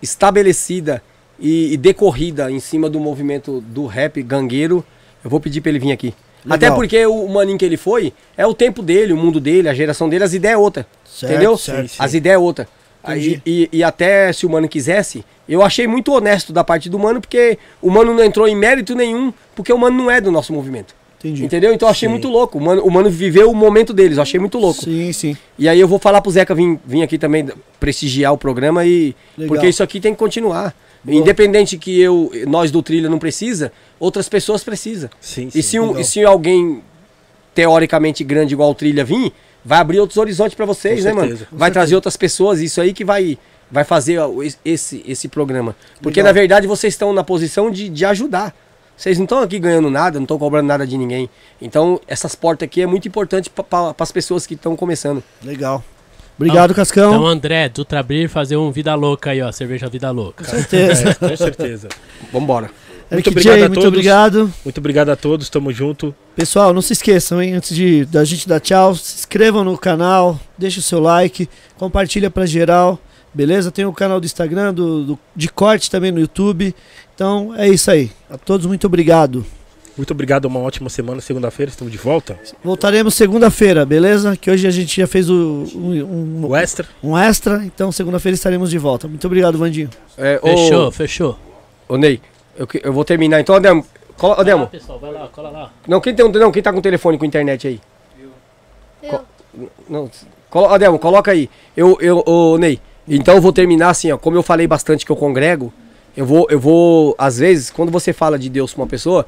estabelecida 0.00 1.02
e, 1.42 1.74
e 1.74 1.76
decorrida 1.76 2.50
em 2.50 2.60
cima 2.60 2.88
do 2.88 3.00
movimento 3.00 3.60
do 3.60 3.84
rap 3.86 4.22
gangueiro, 4.22 4.84
eu 5.24 5.28
vou 5.28 5.40
pedir 5.40 5.60
pra 5.60 5.70
ele 5.70 5.80
vir 5.80 5.90
aqui. 5.90 6.14
Legal. 6.44 6.56
Até 6.56 6.70
porque 6.70 7.04
o 7.04 7.28
maninho 7.28 7.58
que 7.58 7.64
ele 7.64 7.76
foi, 7.76 8.12
é 8.36 8.46
o 8.46 8.54
tempo 8.54 8.82
dele, 8.82 9.12
o 9.12 9.16
mundo 9.16 9.40
dele, 9.40 9.68
a 9.68 9.74
geração 9.74 10.08
dele, 10.08 10.24
as 10.24 10.32
ideias 10.32 10.54
é 10.54 10.58
outra. 10.58 10.86
Certo, 11.04 11.32
entendeu? 11.32 11.56
certo. 11.56 11.88
Sim, 11.88 11.96
As 11.98 12.14
ideias 12.14 12.36
é 12.36 12.38
outra. 12.38 12.68
Aí, 13.04 13.42
e, 13.44 13.68
e 13.72 13.82
até 13.82 14.32
se 14.32 14.46
o 14.46 14.50
mano 14.50 14.68
quisesse, 14.68 15.24
eu 15.48 15.60
achei 15.62 15.88
muito 15.88 16.12
honesto 16.12 16.52
da 16.52 16.62
parte 16.62 16.88
do 16.88 16.98
mano, 16.98 17.20
porque 17.20 17.58
o 17.80 17.90
mano 17.90 18.14
não 18.14 18.22
entrou 18.22 18.46
em 18.46 18.54
mérito 18.54 18.94
nenhum, 18.94 19.32
porque 19.56 19.72
o 19.72 19.78
mano 19.78 19.96
não 19.96 20.10
é 20.10 20.20
do 20.20 20.30
nosso 20.30 20.52
movimento. 20.52 20.94
Entendi. 21.18 21.44
Entendeu? 21.44 21.72
Então 21.72 21.86
eu 21.88 21.90
achei 21.90 22.08
Sim. 22.08 22.12
muito 22.12 22.28
louco. 22.28 22.58
O 22.58 22.60
mano, 22.60 22.82
o 22.82 22.90
mano 22.90 23.08
viveu 23.08 23.50
o 23.50 23.54
momento 23.54 23.92
deles, 23.92 24.16
eu 24.16 24.22
achei 24.22 24.40
muito 24.40 24.58
louco. 24.58 24.82
Sim, 24.82 25.12
sim. 25.12 25.36
E 25.56 25.68
aí 25.68 25.78
eu 25.78 25.86
vou 25.86 25.98
falar 25.98 26.20
pro 26.20 26.30
Zeca 26.32 26.54
vir, 26.54 26.78
vir 26.84 27.02
aqui 27.02 27.16
também 27.16 27.48
prestigiar 27.78 28.32
o 28.32 28.38
programa 28.38 28.84
e. 28.84 29.14
Legal. 29.38 29.54
Porque 29.54 29.68
isso 29.68 29.82
aqui 29.82 30.00
tem 30.00 30.12
que 30.12 30.18
continuar. 30.18 30.74
Boa. 31.04 31.16
Independente 31.16 31.76
que 31.76 32.00
eu, 32.00 32.30
nós 32.46 32.70
do 32.70 32.82
Trilha 32.82 33.08
não 33.10 33.18
precisa, 33.18 33.72
outras 33.98 34.28
pessoas 34.28 34.62
precisam. 34.62 35.10
Sim, 35.20 35.48
E 35.48 35.50
sim. 35.50 35.62
se, 35.62 35.80
um, 35.80 35.86
legal. 35.88 36.00
e 36.00 36.04
se 36.04 36.24
alguém 36.24 36.82
teoricamente 37.54 38.22
grande 38.24 38.54
igual 38.54 38.70
o 38.70 38.74
Trilha 38.74 39.04
vir, 39.04 39.32
vai 39.64 39.78
abrir 39.78 40.00
outros 40.00 40.16
horizontes 40.16 40.54
pra 40.54 40.64
vocês, 40.66 41.00
Com 41.00 41.06
né, 41.06 41.12
mano? 41.12 41.28
certeza. 41.28 41.48
Vai 41.52 41.70
trazer 41.70 41.94
outras 41.94 42.16
pessoas, 42.16 42.60
isso 42.60 42.80
aí 42.80 42.92
que 42.92 43.04
vai, 43.04 43.38
vai 43.70 43.84
fazer 43.84 44.18
esse, 44.64 45.02
esse 45.06 45.28
programa. 45.28 45.74
Porque 46.00 46.20
Legal. 46.20 46.32
na 46.32 46.40
verdade 46.40 46.66
vocês 46.66 46.94
estão 46.94 47.12
na 47.12 47.22
posição 47.24 47.70
de, 47.70 47.88
de 47.88 48.04
ajudar. 48.04 48.54
Vocês 48.96 49.18
não 49.18 49.24
estão 49.24 49.38
aqui 49.40 49.58
ganhando 49.58 49.90
nada, 49.90 50.18
não 50.18 50.24
estão 50.24 50.38
cobrando 50.38 50.66
nada 50.68 50.86
de 50.86 50.96
ninguém. 50.96 51.28
Então, 51.60 52.00
essas 52.06 52.34
portas 52.34 52.66
aqui 52.66 52.80
é 52.82 52.86
muito 52.86 53.08
importante 53.08 53.50
para 53.50 53.94
as 53.98 54.12
pessoas 54.12 54.46
que 54.46 54.54
estão 54.54 54.76
começando. 54.76 55.22
Legal. 55.42 55.82
Obrigado, 56.36 56.74
Cascão. 56.74 57.12
Então, 57.12 57.26
André, 57.26 57.68
do 57.68 57.84
Trabrir 57.84 58.28
fazer 58.28 58.56
um 58.56 58.70
Vida 58.72 58.94
Louca 58.94 59.30
aí, 59.30 59.40
ó. 59.42 59.52
Cerveja 59.52 59.88
Vida 59.88 60.10
Louca. 60.10 60.44
Com 60.44 60.50
certeza. 60.50 61.10
É, 61.10 61.14
com 61.14 61.36
certeza. 61.36 61.88
Vambora. 62.32 62.70
Muito 63.10 63.26
Eric 63.26 63.28
obrigado 63.28 63.54
J, 63.58 63.64
a 63.64 63.68
muito 63.68 63.74
todos. 63.80 63.88
obrigado. 63.88 64.52
Muito 64.64 64.78
obrigado 64.78 65.08
a 65.10 65.16
todos, 65.16 65.48
tamo 65.50 65.70
junto. 65.72 66.14
Pessoal, 66.34 66.72
não 66.72 66.80
se 66.80 66.94
esqueçam, 66.94 67.42
hein? 67.42 67.52
Antes 67.54 67.76
de 67.76 68.06
da 68.06 68.24
gente 68.24 68.48
dar 68.48 68.58
tchau, 68.58 68.94
se 68.94 69.16
inscrevam 69.18 69.62
no 69.62 69.76
canal, 69.76 70.40
deixa 70.56 70.80
o 70.80 70.82
seu 70.82 70.98
like, 70.98 71.46
compartilha 71.76 72.30
pra 72.30 72.46
geral, 72.46 72.98
beleza? 73.34 73.70
Tem 73.70 73.84
o 73.84 73.92
canal 73.92 74.18
do 74.18 74.24
Instagram, 74.24 74.72
do, 74.72 75.04
do- 75.04 75.18
de 75.36 75.48
corte 75.48 75.90
também 75.90 76.10
no 76.10 76.20
YouTube. 76.20 76.74
Então 77.14 77.54
é 77.54 77.68
isso 77.68 77.90
aí. 77.90 78.10
A 78.30 78.38
todos, 78.38 78.64
muito 78.64 78.86
obrigado. 78.86 79.44
Muito 79.96 80.10
obrigado, 80.12 80.46
uma 80.46 80.58
ótima 80.60 80.88
semana. 80.88 81.20
Segunda-feira 81.20 81.68
estamos 81.70 81.92
de 81.92 81.98
volta. 81.98 82.38
Voltaremos 82.64 83.14
segunda-feira, 83.14 83.84
beleza? 83.84 84.36
Que 84.36 84.50
hoje 84.50 84.66
a 84.66 84.70
gente 84.70 84.98
já 85.00 85.06
fez 85.06 85.28
o, 85.28 85.66
um, 85.74 86.40
um- 86.42 86.46
O 86.46 86.56
extra. 86.56 86.86
um 87.02 87.16
extra, 87.16 87.62
então 87.64 87.92
segunda-feira 87.92 88.34
estaremos 88.34 88.70
de 88.70 88.78
volta. 88.78 89.06
Muito 89.06 89.26
obrigado, 89.26 89.58
Vandinho. 89.58 89.90
É, 90.16 90.40
ô- 90.42 90.46
Fechou, 90.48 90.92
fechou. 90.92 91.38
Ô, 91.88 91.96
Ney, 91.98 92.20
eu, 92.56 92.66
eu 92.82 92.92
vou 92.92 93.04
terminar. 93.04 93.40
Então, 93.40 93.54
Ademo, 93.54 93.84
cola, 94.16 94.36
Vai 94.36 94.44
lá, 94.46 94.50
Ademo. 94.52 94.66
pessoal, 94.68 94.98
vai 94.98 95.12
lá, 95.12 95.28
cola 95.28 95.50
lá. 95.50 95.70
Não, 95.86 96.00
quem, 96.00 96.14
tem, 96.14 96.26
não, 96.32 96.50
quem 96.50 96.62
tá 96.62 96.72
com 96.72 96.80
telefone 96.80 97.18
com 97.18 97.24
internet 97.26 97.68
aí? 97.68 97.80
Eu. 99.02 99.20
Não, 99.90 100.10
colo, 100.48 100.68
Ademo, 100.68 100.98
coloca 100.98 101.30
aí. 101.32 101.50
Eu, 101.76 101.98
eu, 102.00 102.22
ô, 102.26 102.56
Ney, 102.56 102.80
então 103.06 103.34
eu 103.34 103.42
vou 103.42 103.52
terminar 103.52 103.90
assim, 103.90 104.10
ó. 104.10 104.16
Como 104.16 104.38
eu 104.38 104.42
falei 104.42 104.66
bastante 104.66 105.04
que 105.04 105.12
eu 105.12 105.16
congrego, 105.16 105.70
eu 106.16 106.24
vou, 106.24 106.46
eu 106.48 106.58
vou, 106.58 107.14
às 107.18 107.38
vezes, 107.38 107.70
quando 107.70 107.92
você 107.92 108.12
fala 108.14 108.38
de 108.38 108.48
Deus 108.48 108.72
pra 108.72 108.82
uma 108.82 108.88
pessoa, 108.88 109.26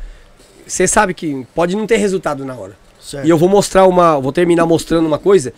você 0.67 0.87
sabe 0.87 1.15
que 1.15 1.47
pode 1.55 1.77
não 1.77 1.87
ter 1.87 1.97
resultado 1.97 2.45
na 2.45 2.55
hora. 2.55 2.77
Certo. 3.01 3.27
E 3.27 3.31
eu 3.31 3.37
vou 3.39 3.49
mostrar 3.49 3.87
uma. 3.87 4.19
Vou 4.19 4.33
terminar 4.33 4.65
mostrando 4.67 5.07
uma 5.07 5.19
coisa. 5.19 5.53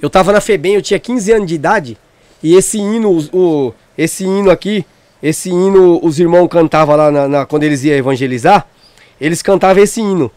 Eu 0.00 0.08
tava 0.10 0.32
na 0.32 0.40
FEBEM, 0.40 0.74
eu 0.74 0.82
tinha 0.82 0.98
15 0.98 1.32
anos 1.32 1.46
de 1.46 1.54
idade. 1.54 1.98
E 2.42 2.54
esse 2.54 2.78
hino, 2.78 3.10
o, 3.32 3.72
esse 3.96 4.24
hino 4.24 4.50
aqui, 4.50 4.84
esse 5.22 5.50
hino, 5.50 5.98
os 6.02 6.18
irmãos 6.20 6.48
cantavam 6.48 6.96
lá 6.96 7.10
na, 7.10 7.28
na- 7.28 7.46
quando 7.46 7.64
eles 7.64 7.82
iam 7.84 7.96
evangelizar. 7.96 8.66
Eles 9.20 9.42
cantavam 9.42 9.82
esse 9.82 10.00
hino. 10.00 10.30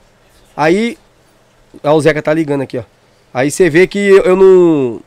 Aí. 0.55 0.97
Ó, 1.83 1.93
o 1.95 2.01
Zeca 2.01 2.21
tá 2.21 2.33
ligando 2.33 2.61
aqui, 2.61 2.77
ó. 2.77 2.83
Aí 3.33 3.49
você 3.49 3.69
vê 3.69 3.87
que 3.87 3.97
eu, 3.99 4.21
eu 4.23 4.35
não. 4.35 5.01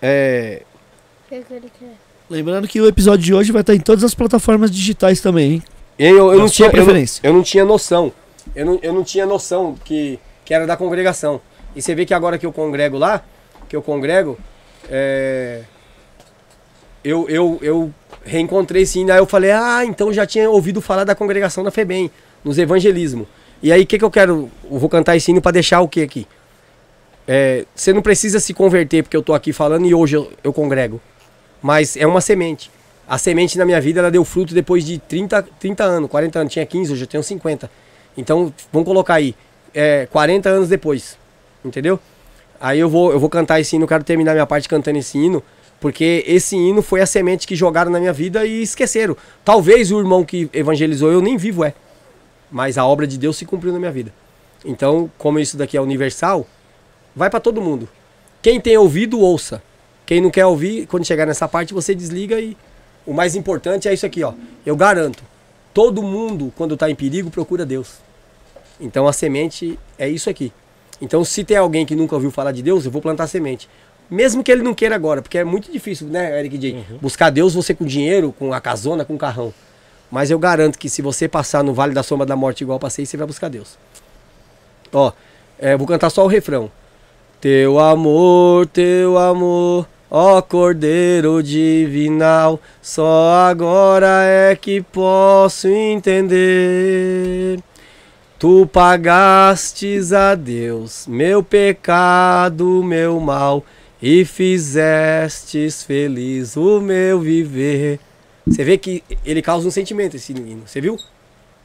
É. 0.00 0.62
O 1.26 1.28
que 1.34 1.40
que 1.42 1.54
ele 1.54 1.70
quer? 1.78 1.96
Lembrando 2.30 2.66
que 2.66 2.80
o 2.80 2.86
episódio 2.86 3.24
de 3.24 3.34
hoje 3.34 3.52
vai 3.52 3.60
estar 3.60 3.74
em 3.74 3.80
todas 3.80 4.02
as 4.04 4.14
plataformas 4.14 4.70
digitais 4.70 5.20
também, 5.20 5.52
hein? 5.54 5.62
Eu, 5.98 6.32
eu, 6.32 6.38
não 6.38 6.48
tinha, 6.48 6.68
eu, 6.68 6.72
não, 6.72 6.84
preferência. 6.84 7.20
eu 7.22 7.32
não 7.32 7.42
tinha 7.42 7.64
noção. 7.64 8.10
Eu 8.54 8.66
não, 8.66 8.78
eu 8.82 8.92
não 8.92 9.04
tinha 9.04 9.26
noção 9.26 9.74
que, 9.84 10.18
que 10.44 10.52
era 10.52 10.66
da 10.66 10.76
congregação. 10.76 11.40
E 11.74 11.80
você 11.80 11.94
vê 11.94 12.04
que 12.04 12.14
agora 12.14 12.38
que 12.38 12.46
eu 12.46 12.52
congrego 12.52 12.98
lá, 12.98 13.22
que 13.68 13.74
eu 13.74 13.82
congrego, 13.82 14.38
é, 14.90 15.62
eu, 17.02 17.28
eu, 17.28 17.58
eu 17.62 17.94
reencontrei 18.24 18.84
hino. 18.94 19.12
Aí 19.12 19.18
eu 19.18 19.26
falei, 19.26 19.50
ah, 19.50 19.84
então 19.84 20.12
já 20.12 20.26
tinha 20.26 20.48
ouvido 20.50 20.80
falar 20.80 21.04
da 21.04 21.14
congregação 21.14 21.64
da 21.64 21.70
FEBEM, 21.70 22.10
nos 22.44 22.58
evangelismo. 22.58 23.26
E 23.62 23.72
aí 23.72 23.82
o 23.82 23.86
que, 23.86 23.98
que 23.98 24.04
eu 24.04 24.10
quero? 24.10 24.50
Eu 24.70 24.78
vou 24.78 24.88
cantar 24.88 25.16
esse 25.16 25.30
hino 25.30 25.40
para 25.40 25.52
deixar 25.52 25.80
o 25.80 25.88
que 25.88 26.02
aqui? 26.02 26.26
É, 27.26 27.64
você 27.74 27.92
não 27.92 28.02
precisa 28.02 28.40
se 28.40 28.52
converter 28.52 29.04
porque 29.04 29.16
eu 29.16 29.22
tô 29.22 29.32
aqui 29.32 29.52
falando 29.52 29.86
e 29.86 29.94
hoje 29.94 30.16
eu, 30.16 30.32
eu 30.42 30.52
congrego. 30.52 31.00
Mas 31.62 31.96
é 31.96 32.06
uma 32.06 32.20
semente. 32.20 32.70
A 33.06 33.18
semente 33.18 33.56
na 33.56 33.64
minha 33.64 33.80
vida 33.80 34.00
ela 34.00 34.10
deu 34.10 34.24
fruto 34.24 34.52
depois 34.52 34.84
de 34.84 34.98
30, 34.98 35.42
30 35.60 35.84
anos, 35.84 36.10
40 36.10 36.38
anos. 36.40 36.52
Tinha 36.52 36.66
15, 36.66 36.92
hoje 36.92 37.04
eu 37.04 37.06
tenho 37.06 37.22
50. 37.22 37.70
Então 38.16 38.52
vamos 38.72 38.86
colocar 38.86 39.14
aí, 39.14 39.34
é, 39.74 40.06
40 40.10 40.48
anos 40.48 40.68
depois. 40.68 41.16
Entendeu? 41.64 41.98
Aí 42.60 42.78
eu 42.78 42.88
vou, 42.88 43.12
eu 43.12 43.18
vou 43.18 43.28
cantar 43.28 43.60
esse 43.60 43.74
hino, 43.74 43.86
quero 43.86 44.04
terminar 44.04 44.32
minha 44.32 44.46
parte 44.46 44.68
cantando 44.68 44.98
esse 44.98 45.18
hino, 45.18 45.42
porque 45.80 46.22
esse 46.26 46.56
hino 46.56 46.80
foi 46.80 47.00
a 47.00 47.06
semente 47.06 47.46
que 47.46 47.56
jogaram 47.56 47.90
na 47.90 47.98
minha 47.98 48.12
vida 48.12 48.46
e 48.46 48.62
esqueceram. 48.62 49.16
Talvez 49.44 49.90
o 49.90 49.98
irmão 49.98 50.24
que 50.24 50.48
evangelizou 50.52 51.10
eu 51.10 51.20
nem 51.20 51.36
vivo 51.36 51.64
é, 51.64 51.74
mas 52.50 52.78
a 52.78 52.86
obra 52.86 53.06
de 53.06 53.18
Deus 53.18 53.36
se 53.36 53.44
cumpriu 53.44 53.72
na 53.72 53.78
minha 53.78 53.90
vida. 53.90 54.12
Então, 54.64 55.10
como 55.18 55.40
isso 55.40 55.56
daqui 55.56 55.76
é 55.76 55.80
universal, 55.80 56.46
vai 57.16 57.28
para 57.28 57.40
todo 57.40 57.60
mundo. 57.60 57.88
Quem 58.40 58.60
tem 58.60 58.76
ouvido, 58.76 59.18
ouça. 59.18 59.62
Quem 60.06 60.20
não 60.20 60.30
quer 60.30 60.46
ouvir, 60.46 60.86
quando 60.86 61.04
chegar 61.04 61.26
nessa 61.26 61.48
parte, 61.48 61.74
você 61.74 61.94
desliga 61.94 62.40
e 62.40 62.56
o 63.06 63.12
mais 63.12 63.34
importante 63.34 63.88
é 63.88 63.94
isso 63.94 64.06
aqui, 64.06 64.22
ó. 64.22 64.34
Eu 64.64 64.76
garanto, 64.76 65.24
todo 65.72 66.02
mundo, 66.02 66.52
quando 66.56 66.74
está 66.74 66.90
em 66.90 66.94
perigo, 66.94 67.30
procura 67.30 67.64
Deus. 67.64 67.98
Então 68.80 69.06
a 69.06 69.12
semente 69.12 69.78
é 69.98 70.08
isso 70.08 70.28
aqui. 70.28 70.52
Então, 71.00 71.24
se 71.24 71.42
tem 71.42 71.56
alguém 71.56 71.84
que 71.84 71.96
nunca 71.96 72.14
ouviu 72.14 72.30
falar 72.30 72.52
de 72.52 72.62
Deus, 72.62 72.84
eu 72.84 72.90
vou 72.90 73.02
plantar 73.02 73.26
semente. 73.26 73.68
Mesmo 74.08 74.44
que 74.44 74.52
ele 74.52 74.62
não 74.62 74.72
queira 74.72 74.94
agora, 74.94 75.20
porque 75.20 75.36
é 75.36 75.42
muito 75.42 75.72
difícil, 75.72 76.06
né, 76.06 76.38
Eric 76.38 76.56
J? 76.56 76.84
Buscar 77.00 77.30
Deus 77.30 77.54
você 77.54 77.74
com 77.74 77.84
dinheiro, 77.84 78.32
com 78.38 78.52
a 78.52 78.60
casona, 78.60 79.04
com 79.04 79.14
o 79.14 79.18
carrão. 79.18 79.52
Mas 80.10 80.30
eu 80.30 80.38
garanto 80.38 80.78
que 80.78 80.88
se 80.88 81.02
você 81.02 81.26
passar 81.26 81.64
no 81.64 81.74
Vale 81.74 81.92
da 81.92 82.04
Sombra 82.04 82.24
da 82.24 82.36
Morte 82.36 82.60
igual 82.60 82.76
eu 82.76 82.80
passei, 82.80 83.04
você 83.04 83.16
vai 83.16 83.26
buscar 83.26 83.48
Deus. 83.48 83.76
Ó, 84.92 85.12
é, 85.58 85.76
vou 85.76 85.86
cantar 85.88 86.10
só 86.10 86.24
o 86.24 86.28
refrão. 86.28 86.70
Teu 87.40 87.80
amor, 87.80 88.66
teu 88.66 89.18
amor, 89.18 89.88
ó 90.14 90.42
Cordeiro 90.42 91.42
Divinal, 91.42 92.60
só 92.82 93.48
agora 93.48 94.22
é 94.22 94.54
que 94.54 94.82
posso 94.82 95.68
entender. 95.68 97.58
Tu 98.38 98.66
pagastes 98.66 100.12
a 100.12 100.34
Deus 100.34 101.06
meu 101.06 101.42
pecado, 101.42 102.84
meu 102.84 103.18
mal, 103.20 103.64
e 104.02 104.26
fizestes 104.26 105.82
feliz 105.82 106.58
o 106.58 106.78
meu 106.78 107.18
viver. 107.18 107.98
Você 108.46 108.64
vê 108.64 108.76
que 108.76 109.02
ele 109.24 109.40
causa 109.40 109.66
um 109.66 109.70
sentimento 109.70 110.16
esse 110.16 110.32
hino. 110.34 110.64
Você 110.66 110.78
viu? 110.78 110.98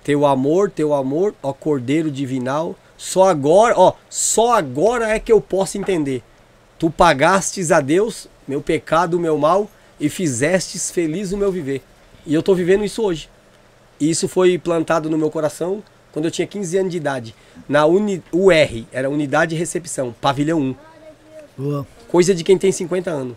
Teu 0.05 0.25
amor, 0.25 0.71
teu 0.71 0.93
amor, 0.93 1.35
ó 1.43 1.51
Cordeiro 1.51 2.09
divinal, 2.09 2.77
só 2.95 3.27
agora, 3.27 3.73
ó, 3.75 3.91
só 4.09 4.53
agora 4.53 5.09
é 5.09 5.19
que 5.19 5.33
eu 5.33 5.41
posso 5.41 5.77
entender. 5.77 6.23
Tu 6.79 6.89
pagastes 6.89 7.73
a 7.73 7.81
Deus 7.81 8.29
meu 8.47 8.61
pecado, 8.61 9.19
meu 9.19 9.37
mal 9.37 9.69
e 9.99 10.09
fizestes 10.09 10.91
feliz 10.91 11.31
o 11.31 11.37
meu 11.37 11.51
viver. 11.51 11.81
E 12.25 12.33
eu 12.33 12.43
tô 12.43 12.53
vivendo 12.53 12.83
isso 12.83 13.03
hoje. 13.03 13.29
E 13.99 14.09
isso 14.09 14.27
foi 14.27 14.57
plantado 14.57 15.09
no 15.09 15.17
meu 15.17 15.31
coração 15.31 15.83
quando 16.11 16.25
eu 16.25 16.31
tinha 16.31 16.47
15 16.47 16.77
anos 16.77 16.91
de 16.91 16.97
idade. 16.97 17.35
Na 17.67 17.85
uni, 17.85 18.23
UR, 18.31 18.85
era 18.91 19.09
Unidade 19.09 19.51
de 19.51 19.55
Recepção, 19.55 20.15
Pavilhão 20.21 20.59
1. 20.59 20.75
Boa. 21.57 21.87
Coisa 22.07 22.33
de 22.33 22.43
quem 22.43 22.57
tem 22.57 22.71
50 22.71 23.09
anos. 23.09 23.35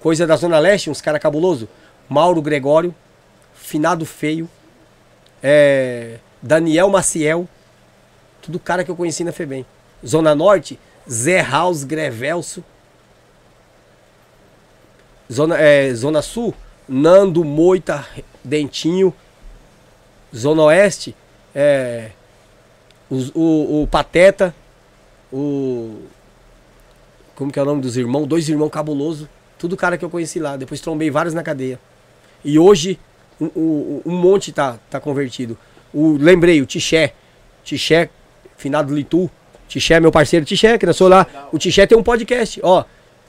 Coisa 0.00 0.26
da 0.26 0.36
Zona 0.36 0.58
Leste, 0.58 0.90
uns 0.90 1.00
caras 1.00 1.20
cabuloso. 1.20 1.68
Mauro 2.08 2.42
Gregório, 2.42 2.94
Finado 3.54 4.04
Feio, 4.04 4.48
é, 5.42 6.18
Daniel 6.42 6.90
Maciel, 6.90 7.48
tudo 8.42 8.58
cara 8.58 8.84
que 8.84 8.90
eu 8.90 8.96
conheci 8.96 9.24
na 9.24 9.32
FEBEM. 9.32 9.64
Zona 10.06 10.34
Norte, 10.34 10.78
Zé 11.10 11.42
House 11.42 11.84
Grevelso. 11.84 12.62
Zona, 15.32 15.58
é, 15.58 15.92
Zona 15.94 16.22
Sul, 16.22 16.54
Nando 16.88 17.44
Moita 17.44 18.06
Dentinho. 18.42 19.12
Zona 20.34 20.62
Oeste, 20.64 21.14
é, 21.54 22.10
o, 23.08 23.82
o 23.82 23.86
Pateta, 23.86 24.52
o. 25.32 26.02
Como 27.36 27.52
que 27.52 27.58
é 27.58 27.62
o 27.62 27.64
nome 27.64 27.80
dos 27.82 27.96
irmãos? 27.96 28.26
Dois 28.26 28.48
irmãos 28.48 28.68
cabuloso. 28.70 29.28
Tudo 29.58 29.76
cara 29.76 29.96
que 29.96 30.04
eu 30.04 30.10
conheci 30.10 30.38
lá. 30.40 30.56
Depois 30.56 30.80
trombei 30.80 31.10
vários 31.10 31.34
na 31.34 31.42
cadeia. 31.42 31.78
E 32.44 32.58
hoje 32.58 32.98
um, 33.40 33.46
um- 33.56 34.02
um 34.06 34.12
monte 34.16 34.52
tá, 34.52 34.76
tá 34.90 34.98
convertido. 35.00 35.56
O, 35.92 36.16
lembrei, 36.16 36.60
o 36.60 36.66
Tixé. 36.66 37.12
Tixé, 37.64 38.08
finado 38.56 38.94
Litu. 38.94 39.30
Tixé, 39.68 39.98
meu 40.00 40.12
parceiro 40.12 40.44
Tixé, 40.44 40.78
que 40.78 40.86
nasceu 40.86 41.08
lá. 41.08 41.26
O 41.52 41.58
Tixé 41.58 41.86
tem 41.86 41.96
um 41.96 42.02
podcast, 42.02 42.60
ó. 42.62 42.84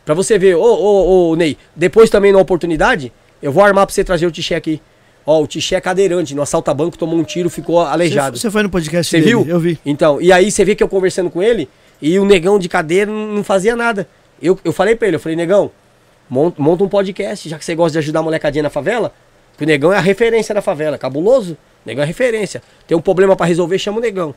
Pra 0.05 0.13
você 0.13 0.37
ver, 0.37 0.55
ô, 0.55 0.61
ô, 0.61 1.31
ô, 1.31 1.35
Ney, 1.35 1.57
depois 1.75 2.09
também 2.09 2.31
na 2.31 2.37
oportunidade, 2.37 3.11
eu 3.41 3.51
vou 3.51 3.63
armar 3.63 3.85
pra 3.85 3.93
você 3.93 4.03
trazer 4.03 4.27
o 4.27 4.31
Tixé 4.31 4.55
aqui. 4.55 4.79
Ó, 5.25 5.41
o 5.41 5.47
Tixé 5.47 5.75
é 5.75 5.81
cadeirante, 5.81 6.35
no 6.35 6.43
assalta 6.43 6.71
banco, 6.71 6.97
tomou 6.97 7.17
um 7.17 7.23
tiro, 7.23 7.49
ficou 7.49 7.81
aleijado. 7.81 8.37
Você, 8.37 8.51
foi 8.51 8.61
no 8.61 8.69
podcast 8.69 9.09
Você 9.09 9.19
viu? 9.19 9.43
Eu 9.47 9.59
vi. 9.59 9.79
Então, 9.83 10.21
e 10.21 10.31
aí 10.31 10.51
você 10.51 10.63
vê 10.63 10.75
que 10.75 10.83
eu 10.83 10.87
conversando 10.87 11.31
com 11.31 11.41
ele, 11.41 11.67
e 11.99 12.19
o 12.19 12.25
negão 12.25 12.59
de 12.59 12.69
cadeira 12.69 13.11
não 13.11 13.43
fazia 13.43 13.75
nada. 13.75 14.07
Eu, 14.39 14.59
eu 14.63 14.71
falei 14.71 14.95
pra 14.95 15.07
ele, 15.07 15.15
eu 15.15 15.19
falei, 15.19 15.35
negão, 15.35 15.71
monta, 16.29 16.61
monta 16.61 16.83
um 16.83 16.89
podcast, 16.89 17.49
já 17.49 17.57
que 17.57 17.65
você 17.65 17.73
gosta 17.73 17.93
de 17.93 17.97
ajudar 17.97 18.19
a 18.19 18.23
molecadinha 18.23 18.61
na 18.61 18.69
favela, 18.69 19.11
que 19.57 19.63
o 19.63 19.67
negão 19.67 19.91
é 19.91 19.97
a 19.97 20.01
referência 20.01 20.53
na 20.53 20.61
favela, 20.61 20.97
cabuloso, 20.97 21.53
o 21.53 21.87
negão 21.87 22.03
é 22.03 22.07
referência. 22.07 22.61
Tem 22.85 22.95
um 22.95 23.01
problema 23.01 23.35
pra 23.35 23.47
resolver, 23.47 23.79
chama 23.79 23.97
o 23.97 24.01
negão. 24.01 24.35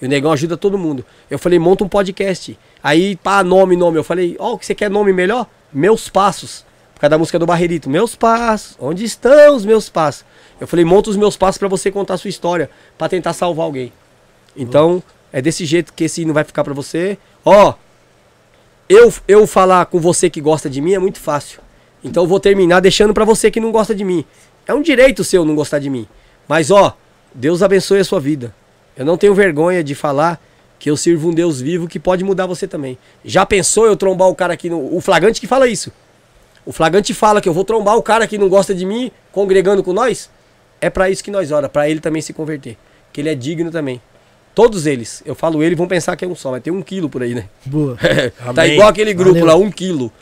E 0.00 0.06
o 0.06 0.08
negão 0.08 0.32
ajuda 0.32 0.56
todo 0.56 0.78
mundo. 0.78 1.04
Eu 1.30 1.38
falei, 1.38 1.58
monta 1.58 1.84
um 1.84 1.88
podcast. 1.88 2.58
Aí, 2.82 3.16
pá, 3.16 3.42
nome, 3.44 3.76
nome. 3.76 3.98
Eu 3.98 4.04
falei, 4.04 4.36
ó, 4.38 4.54
o 4.54 4.58
que 4.58 4.66
você 4.66 4.74
quer 4.74 4.90
nome 4.90 5.12
melhor? 5.12 5.46
Meus 5.72 6.08
Passos. 6.08 6.64
Por 6.94 7.00
causa 7.02 7.10
da 7.10 7.18
música 7.18 7.38
do 7.38 7.46
Barrerito. 7.46 7.88
Meus 7.88 8.14
passos. 8.14 8.76
Onde 8.78 9.04
estão 9.04 9.56
os 9.56 9.64
meus 9.64 9.88
passos? 9.88 10.22
Eu 10.60 10.66
falei, 10.66 10.84
monta 10.84 11.08
os 11.08 11.16
meus 11.16 11.34
passos 11.34 11.56
pra 11.56 11.66
você 11.66 11.90
contar 11.90 12.14
a 12.14 12.18
sua 12.18 12.28
história, 12.28 12.68
pra 12.98 13.08
tentar 13.08 13.32
salvar 13.32 13.64
alguém. 13.64 13.90
Então, 14.54 15.02
é 15.32 15.40
desse 15.40 15.64
jeito 15.64 15.94
que 15.94 16.04
esse 16.04 16.20
hino 16.20 16.34
vai 16.34 16.44
ficar 16.44 16.62
pra 16.62 16.74
você. 16.74 17.16
Ó, 17.42 17.72
eu, 18.86 19.10
eu 19.26 19.46
falar 19.46 19.86
com 19.86 19.98
você 19.98 20.28
que 20.28 20.42
gosta 20.42 20.68
de 20.68 20.80
mim 20.82 20.92
é 20.92 20.98
muito 20.98 21.18
fácil. 21.18 21.60
Então 22.02 22.24
eu 22.24 22.26
vou 22.26 22.40
terminar 22.40 22.80
deixando 22.80 23.14
pra 23.14 23.24
você 23.24 23.50
que 23.50 23.60
não 23.60 23.72
gosta 23.72 23.94
de 23.94 24.04
mim. 24.04 24.24
É 24.66 24.74
um 24.74 24.82
direito 24.82 25.24
seu 25.24 25.44
não 25.44 25.54
gostar 25.54 25.78
de 25.78 25.88
mim. 25.88 26.06
Mas 26.48 26.70
ó, 26.70 26.96
Deus 27.32 27.62
abençoe 27.62 28.00
a 28.00 28.04
sua 28.04 28.20
vida. 28.20 28.54
Eu 28.96 29.04
não 29.04 29.16
tenho 29.16 29.34
vergonha 29.34 29.82
de 29.82 29.94
falar 29.94 30.40
que 30.78 30.90
eu 30.90 30.96
sirvo 30.96 31.28
um 31.28 31.32
Deus 31.32 31.60
vivo 31.60 31.86
que 31.86 31.98
pode 31.98 32.24
mudar 32.24 32.46
você 32.46 32.66
também. 32.66 32.98
Já 33.24 33.44
pensou 33.44 33.86
eu 33.86 33.96
trombar 33.96 34.28
o 34.28 34.34
cara 34.34 34.54
aqui 34.54 34.70
no. 34.70 34.96
O 34.96 35.00
flagrante 35.00 35.40
que 35.40 35.46
fala 35.46 35.68
isso. 35.68 35.92
O 36.64 36.72
flagrante 36.72 37.12
fala 37.14 37.40
que 37.40 37.48
eu 37.48 37.52
vou 37.52 37.64
trombar 37.64 37.96
o 37.96 38.02
cara 38.02 38.26
que 38.26 38.38
não 38.38 38.48
gosta 38.48 38.74
de 38.74 38.84
mim, 38.84 39.10
congregando 39.32 39.82
com 39.82 39.92
nós. 39.92 40.30
É 40.80 40.88
pra 40.88 41.10
isso 41.10 41.22
que 41.22 41.30
nós 41.30 41.50
ora, 41.52 41.68
pra 41.68 41.88
ele 41.88 42.00
também 42.00 42.22
se 42.22 42.32
converter. 42.32 42.76
Que 43.12 43.20
ele 43.20 43.28
é 43.28 43.34
digno 43.34 43.70
também. 43.70 44.00
Todos 44.54 44.86
eles, 44.86 45.22
eu 45.24 45.34
falo 45.34 45.62
ele, 45.62 45.74
vão 45.74 45.86
pensar 45.86 46.16
que 46.16 46.24
é 46.24 46.28
um 46.28 46.34
só, 46.34 46.50
mas 46.50 46.62
tem 46.62 46.72
um 46.72 46.82
quilo 46.82 47.08
por 47.08 47.22
aí, 47.22 47.34
né? 47.34 47.44
Boa. 47.64 47.96
tá 48.54 48.62
Amém. 48.62 48.72
igual 48.72 48.88
aquele 48.88 49.14
grupo 49.14 49.40
Valeu. 49.40 49.46
lá, 49.46 49.56
um 49.56 49.70
quilo. 49.70 50.12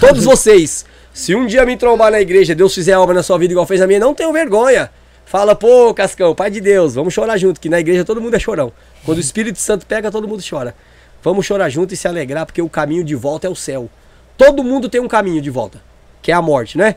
Todos 0.00 0.24
vocês, 0.24 0.84
se 1.12 1.34
um 1.34 1.46
dia 1.46 1.64
me 1.64 1.76
trombar 1.76 2.10
na 2.10 2.20
igreja, 2.20 2.54
Deus 2.54 2.74
fizer 2.74 2.96
obra 2.98 3.14
na 3.14 3.22
sua 3.22 3.38
vida 3.38 3.52
igual 3.52 3.66
fez 3.66 3.80
a 3.80 3.86
minha, 3.86 3.98
não 3.98 4.14
tenham 4.14 4.32
vergonha. 4.32 4.90
Fala, 5.30 5.54
pô, 5.54 5.94
Cascão, 5.94 6.34
pai 6.34 6.50
de 6.50 6.60
Deus, 6.60 6.96
vamos 6.96 7.14
chorar 7.14 7.36
junto, 7.36 7.60
que 7.60 7.68
na 7.68 7.78
igreja 7.78 8.04
todo 8.04 8.20
mundo 8.20 8.34
é 8.34 8.38
chorão. 8.40 8.72
Quando 9.04 9.18
o 9.18 9.20
Espírito 9.20 9.60
Santo 9.60 9.86
pega, 9.86 10.10
todo 10.10 10.26
mundo 10.26 10.42
chora. 10.42 10.74
Vamos 11.22 11.46
chorar 11.46 11.68
junto 11.68 11.94
e 11.94 11.96
se 11.96 12.08
alegrar, 12.08 12.44
porque 12.44 12.60
o 12.60 12.68
caminho 12.68 13.04
de 13.04 13.14
volta 13.14 13.46
é 13.46 13.50
o 13.50 13.54
céu. 13.54 13.88
Todo 14.36 14.64
mundo 14.64 14.88
tem 14.88 15.00
um 15.00 15.06
caminho 15.06 15.40
de 15.40 15.48
volta, 15.48 15.80
que 16.20 16.32
é 16.32 16.34
a 16.34 16.42
morte, 16.42 16.76
né? 16.76 16.96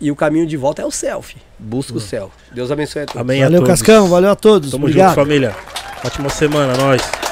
E 0.00 0.10
o 0.10 0.16
caminho 0.16 0.46
de 0.46 0.56
volta 0.56 0.80
é 0.80 0.86
o 0.86 0.90
céu, 0.90 1.20
fi. 1.20 1.36
Busca 1.58 1.92
o 1.94 2.00
céu. 2.00 2.30
Deus 2.50 2.70
abençoe 2.70 3.02
a 3.02 3.04
todos. 3.04 3.20
Amém 3.20 3.42
Valeu, 3.42 3.58
a 3.58 3.66
todos. 3.66 3.82
Cascão. 3.82 4.08
Valeu 4.08 4.30
a 4.30 4.36
todos. 4.36 4.70
Tamo 4.70 4.86
Obrigado. 4.86 5.08
junto, 5.08 5.20
família. 5.20 5.54
Ótima 6.02 6.30
semana, 6.30 6.74
nós. 6.74 7.27